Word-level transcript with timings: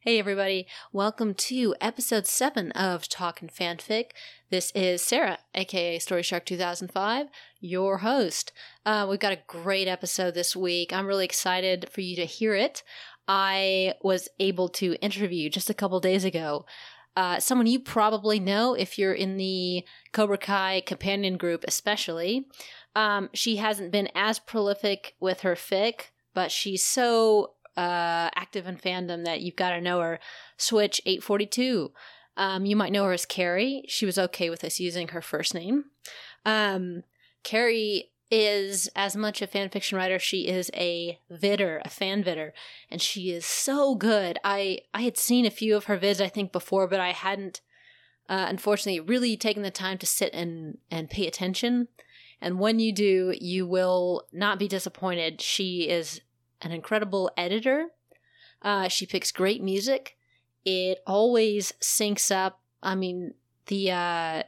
Hey, 0.00 0.18
everybody. 0.18 0.66
Welcome 0.92 1.34
to 1.34 1.74
episode 1.80 2.26
7 2.26 2.72
of 2.72 3.08
Talkin' 3.08 3.48
Fanfic. 3.48 4.12
This 4.48 4.72
is 4.74 5.02
Sarah, 5.02 5.38
aka 5.54 5.98
Story 5.98 6.22
Shark 6.22 6.46
2005, 6.46 7.26
your 7.60 7.98
host. 7.98 8.52
Uh, 8.86 9.06
we've 9.08 9.20
got 9.20 9.34
a 9.34 9.42
great 9.46 9.88
episode 9.88 10.34
this 10.34 10.56
week. 10.56 10.92
I'm 10.92 11.06
really 11.06 11.26
excited 11.26 11.90
for 11.90 12.00
you 12.00 12.16
to 12.16 12.24
hear 12.24 12.54
it. 12.54 12.82
I 13.28 13.94
was 14.02 14.28
able 14.38 14.68
to 14.70 14.94
interview 15.02 15.50
just 15.50 15.68
a 15.68 15.74
couple 15.74 16.00
days 16.00 16.24
ago 16.24 16.64
uh, 17.16 17.40
someone 17.40 17.66
you 17.66 17.80
probably 17.80 18.38
know 18.38 18.74
if 18.74 18.98
you're 18.98 19.12
in 19.12 19.36
the 19.36 19.84
Cobra 20.12 20.38
Kai 20.38 20.82
companion 20.86 21.36
group, 21.36 21.64
especially. 21.66 22.46
Um, 22.94 23.30
she 23.34 23.56
hasn't 23.56 23.92
been 23.92 24.08
as 24.14 24.38
prolific 24.38 25.14
with 25.20 25.40
her 25.40 25.54
fic, 25.54 26.10
but 26.34 26.50
she's 26.50 26.84
so 26.84 27.52
uh, 27.76 28.30
active 28.34 28.66
in 28.66 28.76
fandom 28.76 29.24
that 29.24 29.40
you've 29.40 29.56
got 29.56 29.70
to 29.70 29.80
know 29.80 30.00
her. 30.00 30.20
Switch 30.56 31.00
842. 31.06 31.92
Um, 32.36 32.64
you 32.64 32.76
might 32.76 32.92
know 32.92 33.04
her 33.04 33.12
as 33.12 33.26
Carrie. 33.26 33.84
She 33.88 34.06
was 34.06 34.18
okay 34.18 34.50
with 34.50 34.64
us 34.64 34.80
using 34.80 35.08
her 35.08 35.22
first 35.22 35.54
name. 35.54 35.86
Um, 36.44 37.02
Carrie 37.42 38.10
is 38.30 38.88
as 38.94 39.16
much 39.16 39.42
a 39.42 39.46
fan 39.46 39.68
fiction 39.68 39.98
writer 39.98 40.18
she 40.18 40.46
is 40.46 40.70
a 40.74 41.18
vidder, 41.30 41.80
a 41.84 41.88
fan 41.88 42.22
vidder, 42.22 42.52
and 42.90 43.02
she 43.02 43.32
is 43.32 43.44
so 43.44 43.94
good. 43.94 44.38
I 44.44 44.80
I 44.94 45.02
had 45.02 45.18
seen 45.18 45.46
a 45.46 45.50
few 45.50 45.76
of 45.76 45.84
her 45.84 45.98
vids 45.98 46.20
I 46.20 46.28
think 46.28 46.52
before, 46.52 46.86
but 46.86 47.00
I 47.00 47.10
hadn't 47.12 47.60
uh, 48.28 48.46
unfortunately 48.48 49.00
really 49.00 49.36
taken 49.36 49.62
the 49.62 49.70
time 49.70 49.98
to 49.98 50.06
sit 50.06 50.32
and 50.32 50.78
and 50.90 51.10
pay 51.10 51.26
attention. 51.26 51.88
And 52.40 52.58
when 52.58 52.78
you 52.78 52.92
do, 52.92 53.34
you 53.38 53.66
will 53.66 54.24
not 54.32 54.58
be 54.58 54.68
disappointed. 54.68 55.42
She 55.42 55.88
is 55.88 56.22
an 56.62 56.72
incredible 56.72 57.30
editor. 57.36 57.88
Uh, 58.62 58.88
she 58.88 59.06
picks 59.06 59.32
great 59.32 59.62
music. 59.62 60.16
It 60.64 60.98
always 61.06 61.72
syncs 61.80 62.34
up. 62.34 62.60
I 62.82 62.94
mean, 62.94 63.34
the 63.66 63.90
uh, 63.90 64.42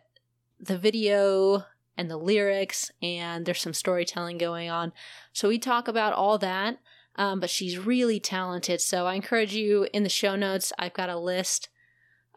the 0.60 0.78
video 0.78 1.64
and 1.96 2.10
the 2.10 2.16
lyrics, 2.16 2.90
and 3.02 3.44
there's 3.44 3.60
some 3.60 3.74
storytelling 3.74 4.38
going 4.38 4.70
on. 4.70 4.92
So 5.32 5.48
we 5.48 5.58
talk 5.58 5.88
about 5.88 6.12
all 6.12 6.38
that. 6.38 6.78
Um, 7.16 7.40
but 7.40 7.50
she's 7.50 7.78
really 7.78 8.18
talented. 8.18 8.80
So 8.80 9.06
I 9.06 9.14
encourage 9.14 9.54
you 9.54 9.86
in 9.92 10.02
the 10.02 10.08
show 10.08 10.34
notes. 10.34 10.72
I've 10.78 10.94
got 10.94 11.10
a 11.10 11.18
list 11.18 11.68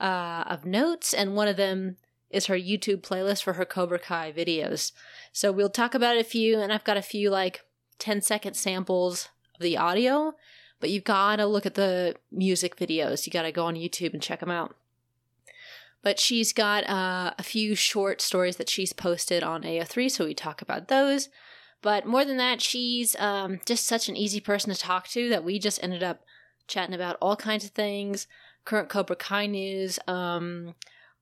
uh, 0.02 0.44
of 0.48 0.66
notes, 0.66 1.14
and 1.14 1.36
one 1.36 1.48
of 1.48 1.56
them 1.56 1.98
is 2.30 2.48
her 2.48 2.58
YouTube 2.58 3.02
playlist 3.02 3.44
for 3.44 3.54
her 3.54 3.64
Cobra 3.64 4.00
Kai 4.00 4.34
videos. 4.34 4.92
So 5.32 5.52
we'll 5.52 5.70
talk 5.70 5.94
about 5.94 6.18
a 6.18 6.24
few, 6.24 6.60
and 6.60 6.74
I've 6.74 6.84
got 6.84 6.98
a 6.98 7.02
few 7.02 7.30
like 7.30 7.62
10 8.00 8.22
second 8.22 8.56
samples 8.56 9.30
the 9.60 9.78
audio, 9.78 10.34
but 10.80 10.90
you've 10.90 11.04
got 11.04 11.38
to 11.38 11.46
look 11.46 11.66
at 11.66 11.76
the 11.76 12.16
music 12.32 12.76
videos. 12.76 13.26
You 13.26 13.32
got 13.32 13.44
to 13.44 13.52
go 13.52 13.66
on 13.66 13.76
YouTube 13.76 14.14
and 14.14 14.22
check 14.22 14.40
them 14.40 14.52
out. 14.52 14.76
But 16.02 16.20
she's 16.20 16.54
got 16.54 16.88
uh, 16.88 17.34
a 17.40 17.44
few 17.44 17.74
short 17.74 18.22
stories 18.22 18.58
that 18.58 18.70
she's 18.70 18.94
posted 18.94 19.42
on 19.42 19.64
AO3, 19.64 20.12
so 20.12 20.26
we 20.26 20.36
talk 20.36 20.62
about 20.62 20.88
those. 20.88 21.30
But 21.82 22.06
more 22.06 22.26
than 22.26 22.38
that, 22.38 22.62
she's 22.62 23.16
um, 23.18 23.60
just 23.66 23.88
such 23.88 24.08
an 24.10 24.16
easy 24.16 24.40
person 24.40 24.74
to 24.74 24.80
talk 24.80 25.08
to 25.10 25.30
that 25.30 25.44
we 25.44 25.60
just 25.60 25.84
ended 25.84 26.04
up 26.04 26.22
chatting 26.68 26.96
about 26.96 27.18
all 27.22 27.36
kinds 27.36 27.66
of 27.66 27.72
things, 27.72 28.28
current 28.66 28.90
Cobra 28.90 29.16
Kai 29.16 29.48
news, 29.48 30.00
um, 30.08 30.76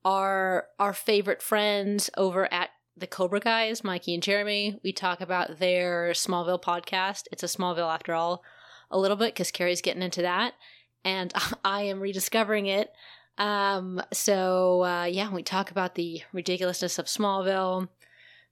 our 0.06 0.68
our 0.80 0.94
favorite 0.94 1.42
friends 1.42 2.09
over 2.18 2.52
at 2.53 2.70
the 2.96 3.08
Cobra 3.08 3.40
Guys, 3.40 3.84
Mikey 3.84 4.14
and 4.14 4.24
Jeremy. 4.24 4.80
We 4.84 4.92
talk 4.94 5.22
about 5.22 5.60
their 5.60 6.12
Smallville 6.12 6.62
podcast. 6.62 7.24
It's 7.32 7.44
a 7.44 7.48
Smallville 7.48 7.94
after 7.94 8.14
all, 8.14 8.44
a 8.92 9.00
little 9.00 9.18
bit 9.18 9.34
because 9.34 9.52
Carrie's 9.52 9.82
getting 9.82 10.04
into 10.04 10.22
that, 10.22 10.54
and 11.04 11.34
I 11.66 11.84
am 11.84 12.00
rediscovering 12.00 12.68
it. 12.68 12.92
Um, 13.38 14.02
so 14.12 14.84
uh, 14.84 15.06
yeah, 15.06 15.32
we 15.32 15.44
talk 15.44 15.72
about 15.72 15.96
the 15.96 16.22
ridiculousness 16.32 17.00
of 17.00 17.06
Smallville. 17.06 17.90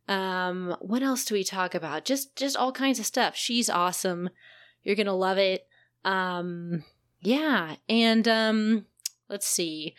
Um, 0.08 0.76
what 0.80 1.04
else 1.04 1.24
do 1.26 1.36
we 1.36 1.44
talk 1.44 1.76
about? 1.76 2.06
Just 2.06 2.36
just 2.36 2.58
all 2.58 2.72
kinds 2.72 3.00
of 3.00 3.06
stuff. 3.06 3.36
She's 3.36 3.70
awesome. 3.70 4.30
You're 4.84 4.96
gonna 4.96 5.16
love 5.16 5.38
it. 5.38 5.68
Um, 6.04 6.84
yeah, 7.22 7.76
and 7.88 8.28
um, 8.28 8.86
let's 9.30 9.48
see. 9.48 9.96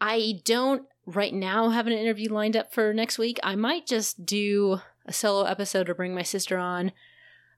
I 0.00 0.40
don't 0.44 0.86
right 1.08 1.32
now 1.32 1.70
have 1.70 1.86
an 1.86 1.92
interview 1.94 2.30
lined 2.30 2.56
up 2.56 2.72
for 2.72 2.92
next 2.92 3.18
week. 3.18 3.40
I 3.42 3.54
might 3.54 3.86
just 3.86 4.26
do 4.26 4.80
a 5.06 5.12
solo 5.12 5.44
episode 5.44 5.88
or 5.88 5.94
bring 5.94 6.14
my 6.14 6.22
sister 6.22 6.58
on. 6.58 6.92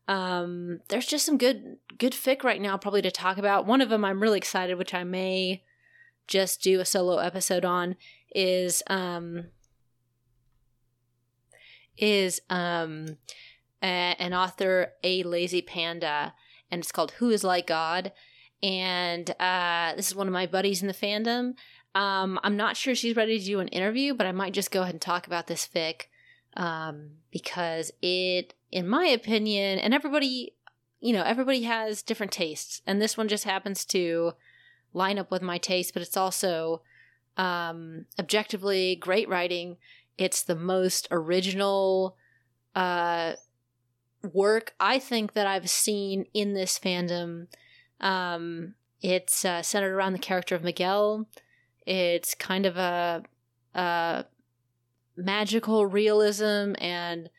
Um, 0.06 0.80
there's 0.88 1.06
just 1.06 1.26
some 1.26 1.36
good 1.36 1.78
good 1.98 2.12
fic 2.12 2.44
right 2.44 2.60
now 2.60 2.76
probably 2.76 3.02
to 3.02 3.10
talk 3.10 3.38
about. 3.38 3.66
One 3.66 3.80
of 3.80 3.88
them 3.88 4.04
I'm 4.04 4.22
really 4.22 4.38
excited, 4.38 4.78
which 4.78 4.94
I 4.94 5.04
may 5.04 5.64
just 6.28 6.62
do 6.62 6.78
a 6.78 6.84
solo 6.84 7.18
episode 7.18 7.64
on, 7.64 7.96
is 8.34 8.82
um 8.86 9.46
is 11.98 12.40
um 12.50 13.18
a, 13.82 14.14
an 14.18 14.32
author 14.32 14.92
a 15.02 15.24
lazy 15.24 15.60
panda 15.60 16.34
and 16.70 16.80
it's 16.80 16.92
called 16.92 17.12
Who 17.12 17.30
is 17.30 17.42
Like 17.42 17.66
God 17.66 18.12
and 18.62 19.30
uh 19.40 19.94
this 19.96 20.08
is 20.08 20.14
one 20.14 20.28
of 20.28 20.32
my 20.32 20.46
buddies 20.46 20.82
in 20.82 20.88
the 20.88 20.94
fandom 20.94 21.54
um, 21.94 22.38
I'm 22.42 22.56
not 22.56 22.76
sure 22.76 22.94
she's 22.94 23.16
ready 23.16 23.38
to 23.38 23.44
do 23.44 23.60
an 23.60 23.68
interview, 23.68 24.14
but 24.14 24.26
I 24.26 24.32
might 24.32 24.54
just 24.54 24.70
go 24.70 24.82
ahead 24.82 24.94
and 24.94 25.00
talk 25.00 25.26
about 25.26 25.46
this 25.46 25.66
fic 25.66 26.02
um, 26.56 27.10
because 27.30 27.90
it, 28.00 28.54
in 28.70 28.88
my 28.88 29.06
opinion, 29.06 29.78
and 29.78 29.92
everybody, 29.92 30.54
you 31.00 31.12
know, 31.12 31.22
everybody 31.22 31.62
has 31.62 32.02
different 32.02 32.32
tastes, 32.32 32.82
and 32.86 33.00
this 33.00 33.16
one 33.16 33.28
just 33.28 33.44
happens 33.44 33.84
to 33.86 34.32
line 34.92 35.18
up 35.18 35.30
with 35.30 35.42
my 35.42 35.58
taste, 35.58 35.92
but 35.92 36.02
it's 36.02 36.16
also 36.16 36.82
um, 37.36 38.06
objectively 38.18 38.96
great 38.96 39.28
writing. 39.28 39.76
It's 40.18 40.42
the 40.42 40.56
most 40.56 41.08
original 41.10 42.16
uh, 42.74 43.34
work 44.32 44.74
I 44.78 44.98
think 44.98 45.32
that 45.32 45.46
I've 45.46 45.70
seen 45.70 46.26
in 46.34 46.54
this 46.54 46.78
fandom. 46.78 47.46
Um, 48.00 48.74
it's 49.00 49.44
uh, 49.44 49.62
centered 49.62 49.94
around 49.94 50.12
the 50.12 50.18
character 50.18 50.54
of 50.54 50.62
Miguel. 50.62 51.26
It's 51.86 52.34
kind 52.34 52.66
of 52.66 52.76
a, 52.76 53.22
a 53.74 54.24
magical 55.16 55.86
realism 55.86 56.74
and 56.78 57.30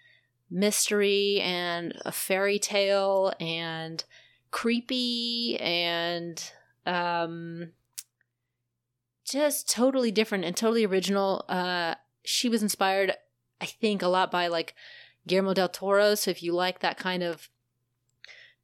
mystery 0.50 1.40
and 1.42 1.94
a 2.06 2.12
fairy 2.12 2.60
tale 2.60 3.34
and 3.40 4.04
creepy 4.52 5.58
and 5.60 6.52
um, 6.86 7.72
just 9.26 9.70
totally 9.70 10.12
different 10.12 10.44
and 10.44 10.56
totally 10.56 10.86
original. 10.86 11.46
Uh, 11.48 11.96
she 12.24 12.50
was 12.50 12.62
inspired, 12.62 13.14
I 13.62 13.66
think, 13.66 14.02
a 14.02 14.08
lot 14.08 14.30
by 14.30 14.48
like 14.48 14.76
Guillermo 15.26 15.54
del 15.54 15.70
Toro. 15.70 16.16
So 16.16 16.32
if 16.32 16.44
you 16.44 16.54
like 16.54 16.80
that 16.80 16.98
kind 16.98 17.24
of 17.24 17.50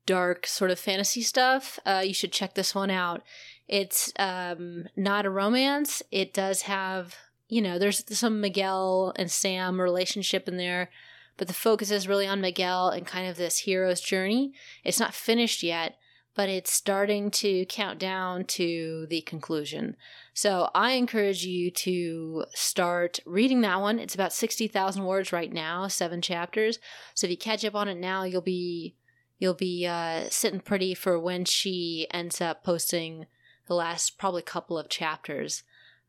dark 0.06 0.46
sort 0.46 0.72
of 0.72 0.80
fantasy 0.80 1.22
stuff, 1.22 1.80
uh, 1.86 2.04
you 2.06 2.14
should 2.14 2.32
check 2.32 2.54
this 2.54 2.76
one 2.76 2.90
out. 2.90 3.24
It's 3.68 4.14
um, 4.18 4.88
not 4.96 5.26
a 5.26 5.30
romance. 5.30 6.02
It 6.12 6.34
does 6.34 6.64
have, 6.64 7.16
you 7.50 7.62
know, 7.62 7.78
there's 7.78 8.04
some 8.18 8.40
Miguel 8.40 9.14
and 9.18 9.30
Sam 9.30 9.82
relationship 9.82 10.48
in 10.48 10.58
there, 10.58 10.90
but 11.36 11.48
the 11.48 11.54
focus 11.54 11.92
is 11.92 12.08
really 12.08 12.28
on 12.28 12.42
Miguel 12.42 12.90
and 12.90 13.06
kind 13.06 13.30
of 13.30 13.38
this 13.38 13.60
hero's 13.60 14.02
journey. 14.02 14.54
It's 14.84 15.00
not 15.00 15.14
finished 15.14 15.64
yet, 15.64 15.98
but 16.34 16.50
it's 16.50 16.72
starting 16.72 17.30
to 17.32 17.66
count 17.66 18.00
down 18.00 18.46
to 18.46 19.08
the 19.10 19.22
conclusion. 19.22 19.98
So 20.34 20.70
I 20.74 20.92
encourage 20.92 21.44
you 21.44 21.72
to 21.72 22.46
start 22.54 23.20
reading 23.26 23.62
that 23.62 23.82
one. 23.82 24.00
It's 24.00 24.16
about 24.16 24.32
60,000 24.32 25.04
words 25.04 25.34
right 25.34 25.52
now, 25.52 25.88
seven 25.88 26.22
chapters. 26.22 26.80
So 27.16 27.26
if 27.26 27.32
you 27.32 27.38
catch 27.38 27.66
up 27.66 27.76
on 27.76 27.88
it 27.88 27.98
now, 27.98 28.24
you'll 28.24 28.42
be 28.42 28.96
you'll 29.40 29.56
be 29.56 29.86
uh, 29.86 30.26
sitting 30.30 30.60
pretty 30.60 30.94
for 30.94 31.20
when 31.20 31.46
she 31.46 32.08
ends 32.12 32.40
up 32.40 32.64
posting 32.64 33.26
the 33.68 33.76
last 33.76 34.18
probably 34.18 34.42
couple 34.42 34.78
of 34.78 34.90
chapters. 34.90 35.64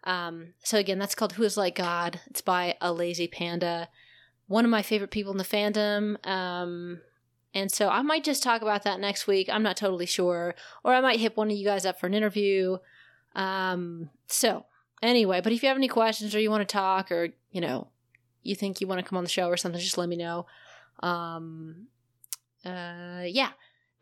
Um, 0.05 0.55
so 0.63 0.79
again, 0.79 0.99
that's 0.99 1.15
called 1.15 1.33
Who 1.35 1.43
is 1.43 1.57
Like 1.57 1.77
God. 1.77 2.21
It's 2.27 2.41
by 2.41 2.77
a 2.81 2.93
lazy 2.93 3.29
panda, 3.29 3.89
one 4.47 4.65
of 4.65 4.71
my 4.71 4.83
favorite 4.83 5.11
people 5.11 5.33
in 5.33 5.39
the 5.39 5.45
fandom. 5.45 6.25
Um, 6.27 7.01
and 7.55 7.71
so 7.71 7.89
I 7.89 8.03
might 8.03 8.25
just 8.25 8.43
talk 8.43 8.63
about 8.63 8.85
that 8.85 9.01
next 9.01 9.27
week. 9.27 9.49
I'm 9.51 9.63
not 9.63 9.77
totally 9.77 10.07
sure, 10.07 10.55
or 10.85 10.95
I 10.95 11.01
might 11.01 11.21
hit 11.21 11.37
one 11.37 11.51
of 11.51 11.57
you 11.57 11.65
guys 11.65 11.87
up 11.87 11.99
for 11.99 12.07
an 12.07 12.15
interview. 12.15 12.79
Um, 13.35 14.11
so 14.27 14.67
anyway, 15.03 15.41
but 15.41 15.53
if 15.53 15.63
you 15.63 15.69
have 15.69 15.77
any 15.77 15.89
questions 15.89 16.35
or 16.35 16.41
you 16.41 16.51
want 16.51 16.67
to 16.67 16.73
talk, 16.73 17.11
or 17.11 17.29
you 17.51 17.61
know, 17.61 17.89
you 18.43 18.55
think 18.55 18.81
you 18.81 18.87
want 18.87 19.01
to 19.01 19.09
come 19.09 19.17
on 19.17 19.25
the 19.25 19.31
show 19.31 19.49
or 19.49 19.57
something, 19.57 19.81
just 19.81 19.99
let 19.99 20.09
me 20.09 20.17
know. 20.17 20.47
Um, 21.01 21.87
uh, 22.65 23.23
yeah. 23.25 23.51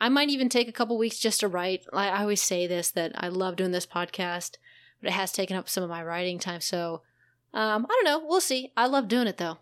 I 0.01 0.09
might 0.09 0.29
even 0.29 0.49
take 0.49 0.69
a 0.69 0.73
couple 0.73 0.99
weeks 0.99 1.19
just 1.19 1.41
to 1.41 1.49
write. 1.49 1.87
I, 1.93 2.21
always 2.21 2.43
say 2.43 2.67
this 2.67 2.91
that 2.91 3.13
I 3.15 3.29
love 3.29 3.57
doing 3.57 3.73
this 3.73 3.87
podcast, 3.87 4.57
but 5.01 5.09
it 5.09 5.15
has 5.15 5.33
taken 5.33 5.57
up 5.57 5.69
some 5.69 5.83
of 5.83 5.91
my 5.91 6.05
writing 6.05 6.39
time. 6.39 6.61
So, 6.61 7.03
um, 7.55 7.87
I 7.89 7.89
don't 7.89 8.05
know. 8.05 8.27
We'll 8.27 8.41
see. 8.41 8.73
I 8.77 8.87
love 8.87 9.09
doing 9.09 9.27
it 9.27 9.39
though. 9.39 9.59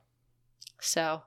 So, 0.80 1.22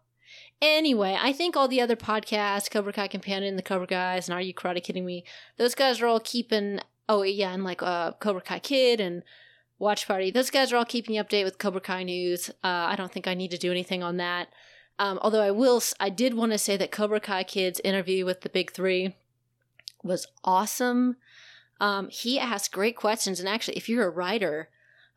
anyway, 0.62 1.18
I 1.19 1.31
think 1.31 1.56
all 1.56 1.68
the 1.68 1.81
other 1.81 1.95
podcasts, 1.95 2.69
Cobra 2.69 2.92
Kai 2.92 3.07
Companion, 3.07 3.56
the 3.56 3.62
Cobra 3.62 3.88
Guys, 3.88 4.27
and 4.27 4.36
Are 4.36 4.42
You 4.42 4.54
Karate 4.54 4.83
Kidding 4.83 5.06
Me? 5.06 5.24
Those 5.57 5.74
guys 5.74 6.01
are 6.01 6.07
all 6.07 6.19
keeping 6.19 6.81
oh 7.10 7.24
yeah, 7.24 7.53
and 7.53 7.63
like 7.63 7.81
uh, 7.81 8.12
Cobra 8.13 8.42
Kai 8.42 8.60
Kid 8.60 9.00
and 9.00 9.24
Watch 9.80 10.07
Party. 10.07 10.31
Those 10.31 10.50
guys 10.50 10.74
are 10.74 10.77
all 10.77 10.86
keeping 10.86 11.15
you 11.15 11.24
update 11.24 11.44
with 11.44 11.60
Cobra 11.60 11.81
Kai 11.81 12.03
news. 12.03 12.50
Uh, 12.63 12.68
I 12.92 12.95
don't 12.95 13.12
think 13.12 13.27
I 13.27 13.33
need 13.33 13.51
to 13.51 13.57
do 13.57 13.71
anything 13.71 14.03
on 14.03 14.18
that. 14.18 14.50
Um, 15.00 15.20
although 15.22 15.42
I 15.42 15.52
will, 15.52 15.82
I 16.00 16.10
did 16.10 16.34
want 16.34 16.52
to 16.54 16.58
say 16.58 16.76
that 16.78 16.92
Cobra 16.92 17.20
Kai 17.20 17.44
Kid's 17.44 17.80
interview 17.84 18.26
with 18.26 18.42
the 18.42 18.50
Big 18.50 18.72
Three 18.72 19.16
was 20.04 20.28
awesome. 20.44 21.18
Um, 21.80 22.10
he 22.10 22.40
asked 22.40 22.72
great 22.72 22.96
questions, 22.96 23.40
and 23.40 23.48
actually, 23.48 23.78
if 23.78 23.88
you're 23.88 24.08
a 24.08 24.10
writer 24.10 24.70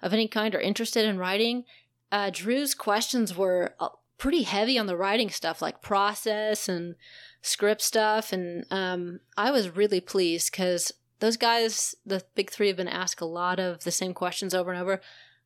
of 0.03 0.12
any 0.12 0.29
kind 0.29 0.55
or 0.55 0.61
interested 0.61 1.05
in 1.06 1.19
writing, 1.19 1.65
uh, 2.12 2.31
Drew's 2.32 2.75
questions 2.75 3.37
were 3.37 3.75
uh, 3.81 3.88
pretty 4.19 4.43
heavy 4.43 4.79
on 4.79 4.87
the 4.87 4.97
writing 4.97 5.31
stuff, 5.31 5.62
like 5.62 5.81
process 5.81 6.69
and 6.69 6.97
script 7.41 7.81
stuff, 7.81 8.32
and 8.32 8.67
um, 8.71 9.21
I 9.37 9.50
was 9.50 9.75
really 9.75 10.00
pleased 10.00 10.50
because 10.50 10.93
those 11.21 11.38
guys, 11.38 11.94
the 12.05 12.23
big 12.35 12.50
three, 12.50 12.69
have 12.69 12.77
been 12.77 12.88
asked 12.88 13.21
a 13.21 13.27
lot 13.27 13.59
of 13.59 13.85
the 13.85 13.91
same 13.91 14.12
questions 14.12 14.55
over 14.55 14.71
and 14.71 14.81
over, 14.81 15.00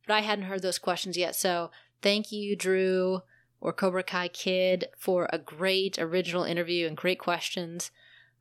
but 0.07 0.15
I 0.15 0.21
hadn't 0.21 0.47
heard 0.47 0.63
those 0.63 0.79
questions 0.79 1.17
yet. 1.17 1.37
So 1.37 1.71
thank 2.03 2.33
you, 2.33 2.57
Drew 2.57 3.23
or 3.65 3.73
Cobra 3.73 4.03
Kai 4.03 4.29
Kid, 4.29 4.89
for 4.99 5.27
a 5.33 5.39
great 5.39 5.99
original 5.99 6.45
interview 6.45 6.87
and 6.87 6.97
great 6.97 7.19
questions. 7.19 7.91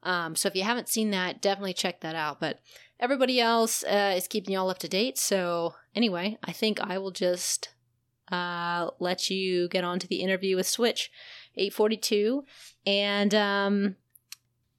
Um, 0.04 0.36
so 0.36 0.50
if 0.50 0.56
you 0.56 0.64
haven't 0.64 0.90
seen 0.90 1.12
that, 1.12 1.42
definitely 1.42 1.74
check 1.74 2.02
that 2.02 2.14
out. 2.14 2.42
But 2.42 2.60
everybody 3.00 3.40
else 3.40 3.86
uh, 3.86 4.14
is 4.18 4.28
keeping 4.28 4.54
y'all 4.54 4.70
up 4.70 4.80
to 4.80 4.90
date. 4.90 5.18
So 5.18 5.76
anyway, 5.96 6.38
I 6.44 6.52
think 6.52 6.82
I 6.82 6.98
will 6.98 7.12
just 7.12 7.70
uh, 8.32 8.90
let 9.00 9.30
you 9.30 9.70
get 9.70 9.86
on 9.86 9.98
to 10.00 10.08
the 10.08 10.18
interview 10.18 10.58
with 10.58 10.68
Switch 10.68 11.10
842. 11.56 12.44
And 12.86 13.34
um, 13.34 13.96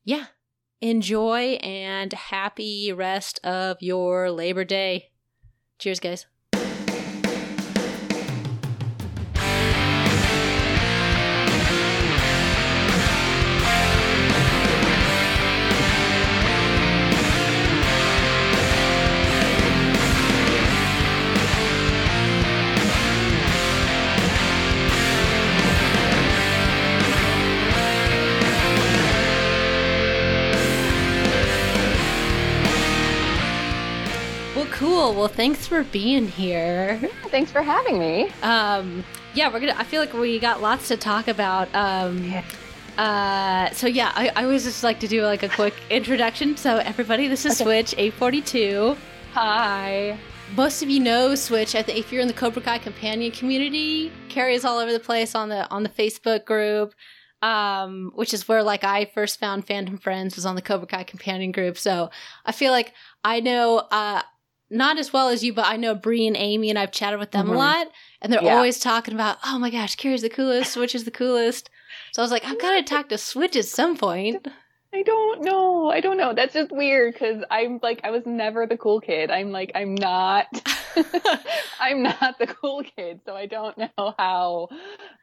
yeah, 0.04 0.26
enjoy 0.82 1.54
and 1.62 2.12
happy 2.12 2.92
rest 2.92 3.40
of 3.42 3.78
your 3.80 4.30
Labor 4.30 4.64
Day. 4.64 5.10
Cheers, 5.78 6.00
guys. 6.00 6.26
Cool. 35.04 35.14
Well, 35.14 35.28
thanks 35.28 35.66
for 35.66 35.82
being 35.84 36.28
here. 36.28 36.98
Thanks 37.26 37.52
for 37.52 37.60
having 37.62 37.98
me. 37.98 38.30
Um, 38.42 39.04
yeah, 39.34 39.52
we're 39.52 39.60
gonna. 39.60 39.74
I 39.76 39.84
feel 39.84 40.00
like 40.00 40.14
we 40.14 40.38
got 40.38 40.62
lots 40.62 40.88
to 40.88 40.96
talk 40.96 41.28
about. 41.28 41.68
Um, 41.74 42.32
uh, 42.96 43.70
so 43.70 43.86
yeah, 43.86 44.12
I, 44.14 44.30
I 44.34 44.44
always 44.44 44.64
just 44.64 44.82
like 44.82 45.00
to 45.00 45.08
do 45.08 45.22
like 45.22 45.42
a 45.42 45.48
quick 45.48 45.74
introduction. 45.90 46.56
So 46.56 46.78
everybody, 46.78 47.28
this 47.28 47.44
is 47.44 47.60
okay. 47.60 47.64
Switch 47.64 47.94
eight 47.98 48.14
forty 48.14 48.40
two. 48.40 48.96
Hi. 49.32 50.16
Most 50.56 50.82
of 50.82 50.88
you 50.88 51.00
know 51.00 51.34
Switch. 51.34 51.74
If 51.74 52.12
you're 52.12 52.22
in 52.22 52.28
the 52.28 52.34
Cobra 52.34 52.62
Kai 52.62 52.78
companion 52.78 53.32
community, 53.32 54.10
Carrie 54.28 54.54
is 54.54 54.64
all 54.64 54.78
over 54.78 54.92
the 54.92 55.00
place 55.00 55.34
on 55.34 55.50
the 55.50 55.68
on 55.70 55.82
the 55.82 55.88
Facebook 55.90 56.46
group. 56.46 56.94
Um, 57.42 58.10
which 58.14 58.32
is 58.32 58.48
where 58.48 58.62
like 58.62 58.84
I 58.84 59.04
first 59.04 59.38
found 59.38 59.66
Fandom 59.66 60.00
Friends 60.00 60.34
was 60.34 60.46
on 60.46 60.54
the 60.54 60.62
Cobra 60.62 60.86
Kai 60.86 61.04
companion 61.04 61.52
group. 61.52 61.76
So 61.76 62.08
I 62.46 62.52
feel 62.52 62.72
like 62.72 62.94
I 63.22 63.40
know 63.40 63.86
uh, 63.90 64.22
not 64.74 64.98
as 64.98 65.12
well 65.12 65.28
as 65.28 65.42
you, 65.42 65.52
but 65.52 65.66
I 65.66 65.76
know 65.76 65.94
Bree 65.94 66.26
and 66.26 66.36
Amy, 66.36 66.70
and 66.70 66.78
I've 66.78 66.92
chatted 66.92 67.18
with 67.18 67.30
them 67.30 67.46
mm-hmm. 67.46 67.54
a 67.54 67.58
lot, 67.58 67.86
and 68.20 68.32
they're 68.32 68.42
yeah. 68.42 68.56
always 68.56 68.78
talking 68.78 69.14
about, 69.14 69.38
oh 69.44 69.58
my 69.58 69.70
gosh, 69.70 69.96
Carrie's 69.96 70.22
the 70.22 70.28
coolest, 70.28 70.72
Switch 70.72 70.94
is 70.94 71.04
the 71.04 71.10
coolest. 71.10 71.70
So 72.12 72.22
I 72.22 72.24
was 72.24 72.30
like, 72.30 72.44
I've 72.44 72.60
got 72.60 72.76
to 72.76 72.82
talk 72.94 73.08
to 73.08 73.18
Switch 73.18 73.56
at 73.56 73.64
some 73.64 73.96
point. 73.96 74.46
I 74.92 75.02
don't 75.02 75.42
know. 75.42 75.90
I 75.90 76.00
don't 76.00 76.16
know. 76.16 76.34
That's 76.34 76.54
just 76.54 76.70
weird 76.70 77.14
because 77.14 77.42
I'm 77.50 77.80
like, 77.82 78.00
I 78.04 78.10
was 78.10 78.22
never 78.26 78.64
the 78.64 78.76
cool 78.76 79.00
kid. 79.00 79.28
I'm 79.28 79.50
like, 79.50 79.72
I'm 79.74 79.96
not. 79.96 80.46
I'm 81.80 82.02
not 82.02 82.38
the 82.38 82.46
cool 82.46 82.84
kid, 82.96 83.20
so 83.26 83.34
I 83.34 83.46
don't 83.46 83.76
know 83.76 84.14
how 84.16 84.68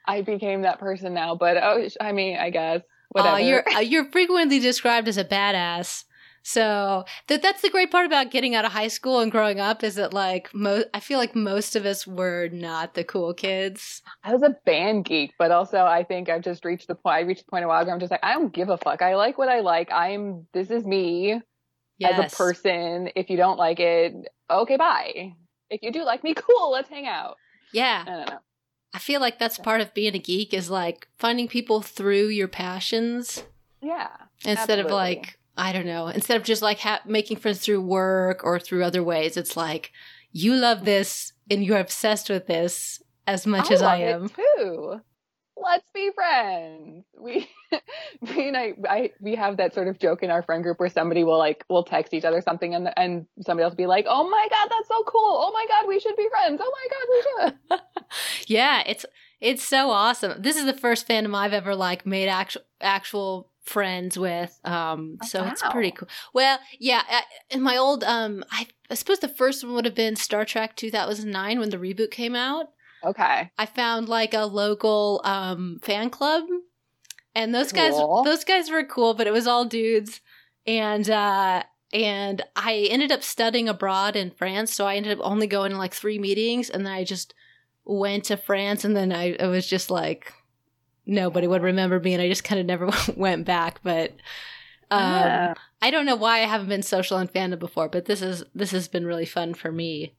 I 0.06 0.22
became 0.22 0.64
that 0.64 0.80
person 0.80 1.14
now. 1.14 1.36
But 1.36 1.58
oh, 1.58 1.88
I 2.02 2.12
mean, 2.12 2.38
I 2.38 2.50
guess 2.50 2.82
whatever. 3.10 3.36
Uh, 3.36 3.40
you're 3.40 3.64
uh, 3.76 3.80
you're 3.80 4.12
frequently 4.12 4.60
described 4.60 5.08
as 5.08 5.18
a 5.18 5.24
badass. 5.24 6.04
So 6.44 7.06
that 7.28 7.42
that's 7.42 7.62
the 7.62 7.70
great 7.70 7.92
part 7.92 8.06
about 8.06 8.32
getting 8.32 8.56
out 8.56 8.66
of 8.66 8.72
high 8.72 8.88
school 8.88 9.20
and 9.20 9.32
growing 9.32 9.60
up 9.60 9.84
is 9.84 9.96
that 9.96 10.14
like 10.14 10.54
mo- 10.54 10.86
I 10.94 11.00
feel 11.00 11.20
like 11.20 11.36
most 11.36 11.76
of 11.76 11.86
us 11.86 12.08
were 12.08 12.50
not 12.52 12.96
the 12.96 13.04
cool 13.04 13.34
kids. 13.34 14.02
I 14.24 14.34
was 14.34 14.42
a 14.42 14.56
band 14.66 15.06
geek, 15.06 15.34
but 15.38 15.52
also 15.52 15.86
I 15.86 16.04
think 16.04 16.30
I've 16.30 16.42
just 16.42 16.66
reached 16.66 16.88
the 16.88 16.96
point. 16.96 17.16
I 17.16 17.20
reached 17.22 17.46
the 17.46 17.52
point 17.52 17.66
a 17.66 17.68
while 17.68 17.82
ago. 17.84 17.92
I'm 17.92 18.00
just 18.00 18.12
like 18.12 18.24
I 18.24 18.34
don't 18.34 18.54
give 18.54 18.70
a 18.70 18.78
fuck. 18.78 19.02
I 19.02 19.16
like 19.16 19.38
what 19.38 19.50
I 19.50 19.60
like. 19.60 19.92
I'm 19.92 20.48
this 20.54 20.72
is 20.72 20.84
me 20.84 21.42
yes. 22.00 22.20
as 22.20 22.34
a 22.34 22.36
person. 22.36 23.10
If 23.16 23.30
you 23.30 23.38
don't 23.38 23.58
like 23.58 23.80
it, 23.80 24.14
okay, 24.50 24.78
bye. 24.78 25.34
If 25.70 25.84
you 25.84 25.92
do 25.92 26.04
like 26.04 26.24
me, 26.24 26.34
cool. 26.36 26.72
Let's 26.72 26.90
hang 26.90 27.06
out. 27.06 27.38
Yeah. 27.72 28.04
I 28.06 28.10
don't 28.10 28.30
know. 28.30 28.40
I 28.94 29.00
feel 29.00 29.22
like 29.22 29.40
that's 29.40 29.58
part 29.58 29.80
of 29.80 29.94
being 29.94 30.16
a 30.16 30.20
geek 30.20 30.54
is 30.54 30.70
like 30.70 31.08
finding 31.18 31.48
people 31.48 31.82
through 31.82 32.28
your 32.28 32.50
passions. 32.50 33.46
Yeah. 33.82 34.10
Instead 34.44 34.80
absolutely. 34.80 34.86
of 34.86 34.92
like 34.92 35.40
I 35.58 35.72
don't 35.74 35.86
know, 35.86 36.08
instead 36.08 36.38
of 36.38 36.44
just 36.44 36.62
like 36.62 36.80
ha- 36.80 37.02
making 37.06 37.38
friends 37.38 37.60
through 37.60 37.82
work 37.82 38.44
or 38.44 38.60
through 38.60 38.84
other 38.84 39.04
ways, 39.04 39.38
it's 39.38 39.58
like 39.58 39.92
you 40.32 40.56
love 40.56 40.86
this 40.86 41.34
and 41.50 41.64
you're 41.64 41.80
obsessed 41.80 42.30
with 42.30 42.48
this 42.48 43.02
as 43.28 43.46
much 43.46 43.70
I 43.70 43.74
as 43.74 43.82
I 43.82 43.98
am. 43.98 44.30
too. 44.30 45.02
Let's 45.58 45.86
be 45.94 46.10
friends. 46.14 47.06
We, 47.22 47.48
me 48.22 48.48
and 48.48 48.58
I, 48.58 48.74
I, 48.90 49.12
we 49.20 49.36
have 49.36 49.58
that 49.58 49.76
sort 49.76 49.88
of 49.88 50.00
joke 50.00 50.24
in 50.24 50.32
our 50.32 50.42
friend 50.42 50.64
group 50.64 50.80
where 50.80 50.90
somebody 50.90 51.24
will 51.24 51.38
like, 51.38 51.64
will 51.70 51.84
text 51.84 52.16
each 52.16 52.26
other 52.26 52.42
something 52.42 52.74
and, 52.74 52.90
and 52.98 53.28
somebody 53.42 53.64
else 53.64 53.74
will 53.74 53.78
be 53.78 53.86
like, 53.86 54.08
oh 54.10 54.28
my 54.28 54.48
God, 54.50 54.68
that's 54.70 54.88
so 54.88 55.04
cool. 55.04 55.22
Oh 55.40 55.52
my 55.54 55.66
God, 55.70 55.88
we 55.88 56.00
should 56.00 56.16
be 56.16 56.28
friends. 56.30 56.60
Oh 56.64 56.74
my 56.74 56.88
God, 56.90 57.78
we 57.78 57.78
should. 57.78 58.48
yeah, 58.48 58.82
it's, 58.88 59.06
it's 59.40 59.64
so 59.64 59.92
awesome. 59.92 60.42
This 60.42 60.56
is 60.58 60.66
the 60.66 60.74
first 60.74 61.08
fandom 61.08 61.36
I've 61.36 61.54
ever 61.54 61.76
like 61.76 62.06
made 62.08 62.28
actual, 62.28 62.64
actual 62.82 63.51
friends 63.62 64.18
with. 64.18 64.60
Um, 64.64 65.18
oh, 65.22 65.28
so 65.28 65.42
wow. 65.42 65.50
it's 65.50 65.64
pretty 65.70 65.92
cool. 65.92 66.10
Well, 66.34 66.60
yeah, 66.80 67.04
in 67.50 67.62
my 67.62 67.78
old, 67.78 68.04
um, 68.04 68.44
I, 68.52 68.68
I 68.90 68.96
suppose 68.96 69.20
the 69.20 69.28
first 69.28 69.64
one 69.64 69.74
would 69.74 69.86
have 69.86 69.96
been 69.96 70.16
Star 70.16 70.46
Trek 70.46 70.76
2009 70.76 71.60
when 71.60 71.70
the 71.70 71.78
reboot 71.78 72.12
came 72.12 72.36
out. 72.36 72.68
Okay. 73.04 73.52
I 73.58 73.66
found 73.66 74.10
like 74.10 74.34
a 74.34 74.46
local 74.46 75.22
um 75.24 75.80
fan 75.82 76.10
club 76.10 76.44
and 77.34 77.54
those 77.54 77.72
cool. 77.72 78.24
guys 78.24 78.26
those 78.26 78.44
guys 78.44 78.70
were 78.70 78.84
cool, 78.84 79.14
but 79.14 79.28
it 79.28 79.34
was 79.34 79.48
all 79.48 79.66
dudes 79.66 80.22
and 80.68 81.10
uh 81.10 81.64
and 81.94 82.44
I 82.56 82.88
ended 82.90 83.12
up 83.12 83.24
studying 83.24 83.68
abroad 83.68 84.16
in 84.16 84.32
France, 84.32 84.74
so 84.74 84.86
I 84.86 84.96
ended 84.96 85.18
up 85.20 85.26
only 85.26 85.48
going 85.48 85.72
to 85.72 85.78
like 85.78 85.94
3 85.94 86.20
meetings 86.20 86.70
and 86.70 86.86
then 86.86 86.94
I 86.94 87.04
just 87.04 87.34
went 87.84 88.26
to 88.26 88.38
France 88.38 88.86
and 88.86 88.96
then 88.96 89.12
I, 89.12 89.36
I 89.40 89.48
was 89.48 89.68
just 89.68 89.90
like 89.90 90.32
nobody 91.06 91.48
would 91.48 91.62
remember 91.62 92.00
me 92.00 92.14
and 92.14 92.22
I 92.22 92.30
just 92.30 92.44
kind 92.44 92.60
of 92.60 92.66
never 92.66 92.90
went 93.16 93.46
back. 93.46 93.80
But 93.84 94.12
um, 94.90 95.00
yeah. 95.00 95.54
I 95.82 95.92
don't 95.92 96.06
know 96.06 96.16
why 96.16 96.40
I 96.40 96.46
haven't 96.46 96.70
been 96.70 96.84
social 96.84 97.18
in 97.20 97.28
fandom 97.28 97.60
before, 97.60 97.90
but 97.90 98.06
this 98.06 98.22
is 98.22 98.44
this 98.54 98.72
has 98.72 98.88
been 98.88 99.06
really 99.06 99.26
fun 99.26 99.54
for 99.54 99.72
me. 99.72 100.14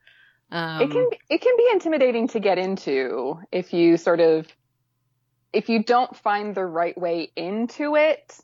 Um, 0.51 0.83
it 0.83 0.91
can 0.91 1.11
it 1.31 1.41
can 1.41 1.57
be 1.57 1.69
intimidating 1.73 2.29
to 2.29 2.41
get 2.41 2.59
into 2.59 3.39
if 3.53 3.73
you 3.73 3.97
sort 3.97 4.21
of 4.21 4.47
if 5.53 5.69
you 5.69 5.83
don't 5.83 6.17
find 6.17 6.55
the 6.55 6.65
right 6.65 6.97
way 6.97 7.31
into 7.37 7.97
it. 7.97 8.39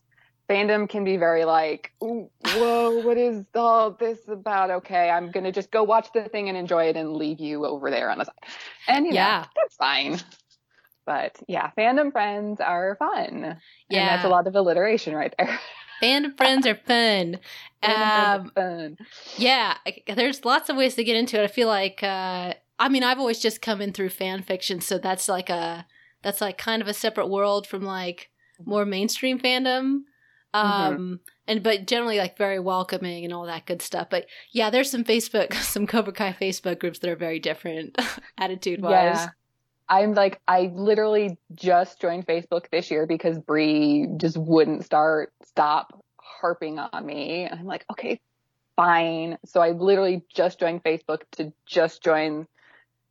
Fandom 0.48 0.88
can 0.88 1.04
be 1.04 1.18
very 1.18 1.44
like, 1.44 1.92
whoa, 2.00 3.02
what 3.02 3.18
is 3.18 3.44
all 3.54 3.90
this 3.90 4.18
about? 4.28 4.70
Okay, 4.70 5.10
I'm 5.10 5.30
gonna 5.30 5.52
just 5.52 5.70
go 5.70 5.82
watch 5.84 6.08
the 6.14 6.22
thing 6.22 6.48
and 6.48 6.56
enjoy 6.56 6.84
it 6.84 6.96
and 6.96 7.14
leave 7.14 7.38
you 7.38 7.66
over 7.66 7.90
there 7.90 8.08
on 8.08 8.16
the 8.16 8.24
side. 8.24 8.34
And 8.86 9.04
you 9.04 9.12
know, 9.12 9.16
yeah, 9.16 9.44
that's 9.54 9.76
fine. 9.76 10.18
But 11.08 11.40
yeah, 11.48 11.70
fandom 11.74 12.12
friends 12.12 12.60
are 12.60 12.94
fun. 12.98 13.56
Yeah. 13.88 14.00
And 14.00 14.08
that's 14.08 14.26
a 14.26 14.28
lot 14.28 14.46
of 14.46 14.54
alliteration 14.54 15.14
right 15.14 15.34
there. 15.38 15.58
Fandom 16.02 16.36
friends 16.36 16.66
are 16.66 16.74
fun. 16.74 17.38
Um, 17.80 18.50
fun. 18.56 18.98
Yeah, 19.36 19.76
there's 20.12 20.44
lots 20.44 20.68
of 20.68 20.76
ways 20.76 20.96
to 20.96 21.04
get 21.04 21.14
into 21.14 21.40
it. 21.40 21.44
I 21.44 21.46
feel 21.46 21.68
like, 21.68 22.02
uh, 22.02 22.54
I 22.76 22.88
mean, 22.88 23.04
I've 23.04 23.20
always 23.20 23.38
just 23.38 23.62
come 23.62 23.80
in 23.80 23.92
through 23.92 24.08
fan 24.08 24.42
fiction, 24.42 24.80
so 24.80 24.98
that's 24.98 25.28
like 25.28 25.48
a 25.48 25.86
that's 26.24 26.40
like 26.40 26.58
kind 26.58 26.82
of 26.82 26.88
a 26.88 26.92
separate 26.92 27.28
world 27.28 27.68
from 27.68 27.84
like 27.84 28.30
more 28.66 28.84
mainstream 28.84 29.38
fandom. 29.38 30.00
Mm-hmm. 30.52 30.58
Um, 30.58 30.92
mm-hmm. 30.94 31.14
and 31.46 31.62
but 31.62 31.86
generally 31.86 32.18
like 32.18 32.36
very 32.36 32.58
welcoming 32.58 33.24
and 33.24 33.32
all 33.32 33.46
that 33.46 33.66
good 33.66 33.80
stuff. 33.80 34.08
But 34.10 34.26
yeah, 34.52 34.70
there's 34.70 34.90
some 34.90 35.04
Facebook, 35.04 35.54
some 35.62 35.86
Cobra 35.86 36.12
Kai 36.12 36.32
Facebook 36.32 36.80
groups 36.80 36.98
that 36.98 37.10
are 37.10 37.16
very 37.16 37.38
different 37.38 37.96
attitude 38.38 38.82
wise. 38.82 38.92
Yeah. 38.92 39.28
I'm 39.88 40.14
like, 40.14 40.40
I 40.46 40.70
literally 40.74 41.38
just 41.54 42.00
joined 42.00 42.26
Facebook 42.26 42.70
this 42.70 42.90
year 42.90 43.06
because 43.06 43.38
Bree 43.38 44.06
just 44.16 44.36
wouldn't 44.36 44.84
start, 44.84 45.32
stop 45.44 46.04
harping 46.20 46.78
on 46.78 47.04
me. 47.04 47.44
And 47.44 47.60
I'm 47.60 47.66
like, 47.66 47.84
okay, 47.90 48.20
fine. 48.76 49.38
So 49.46 49.60
I 49.60 49.70
literally 49.70 50.22
just 50.34 50.60
joined 50.60 50.84
Facebook 50.84 51.22
to 51.32 51.52
just 51.66 52.02
join 52.02 52.46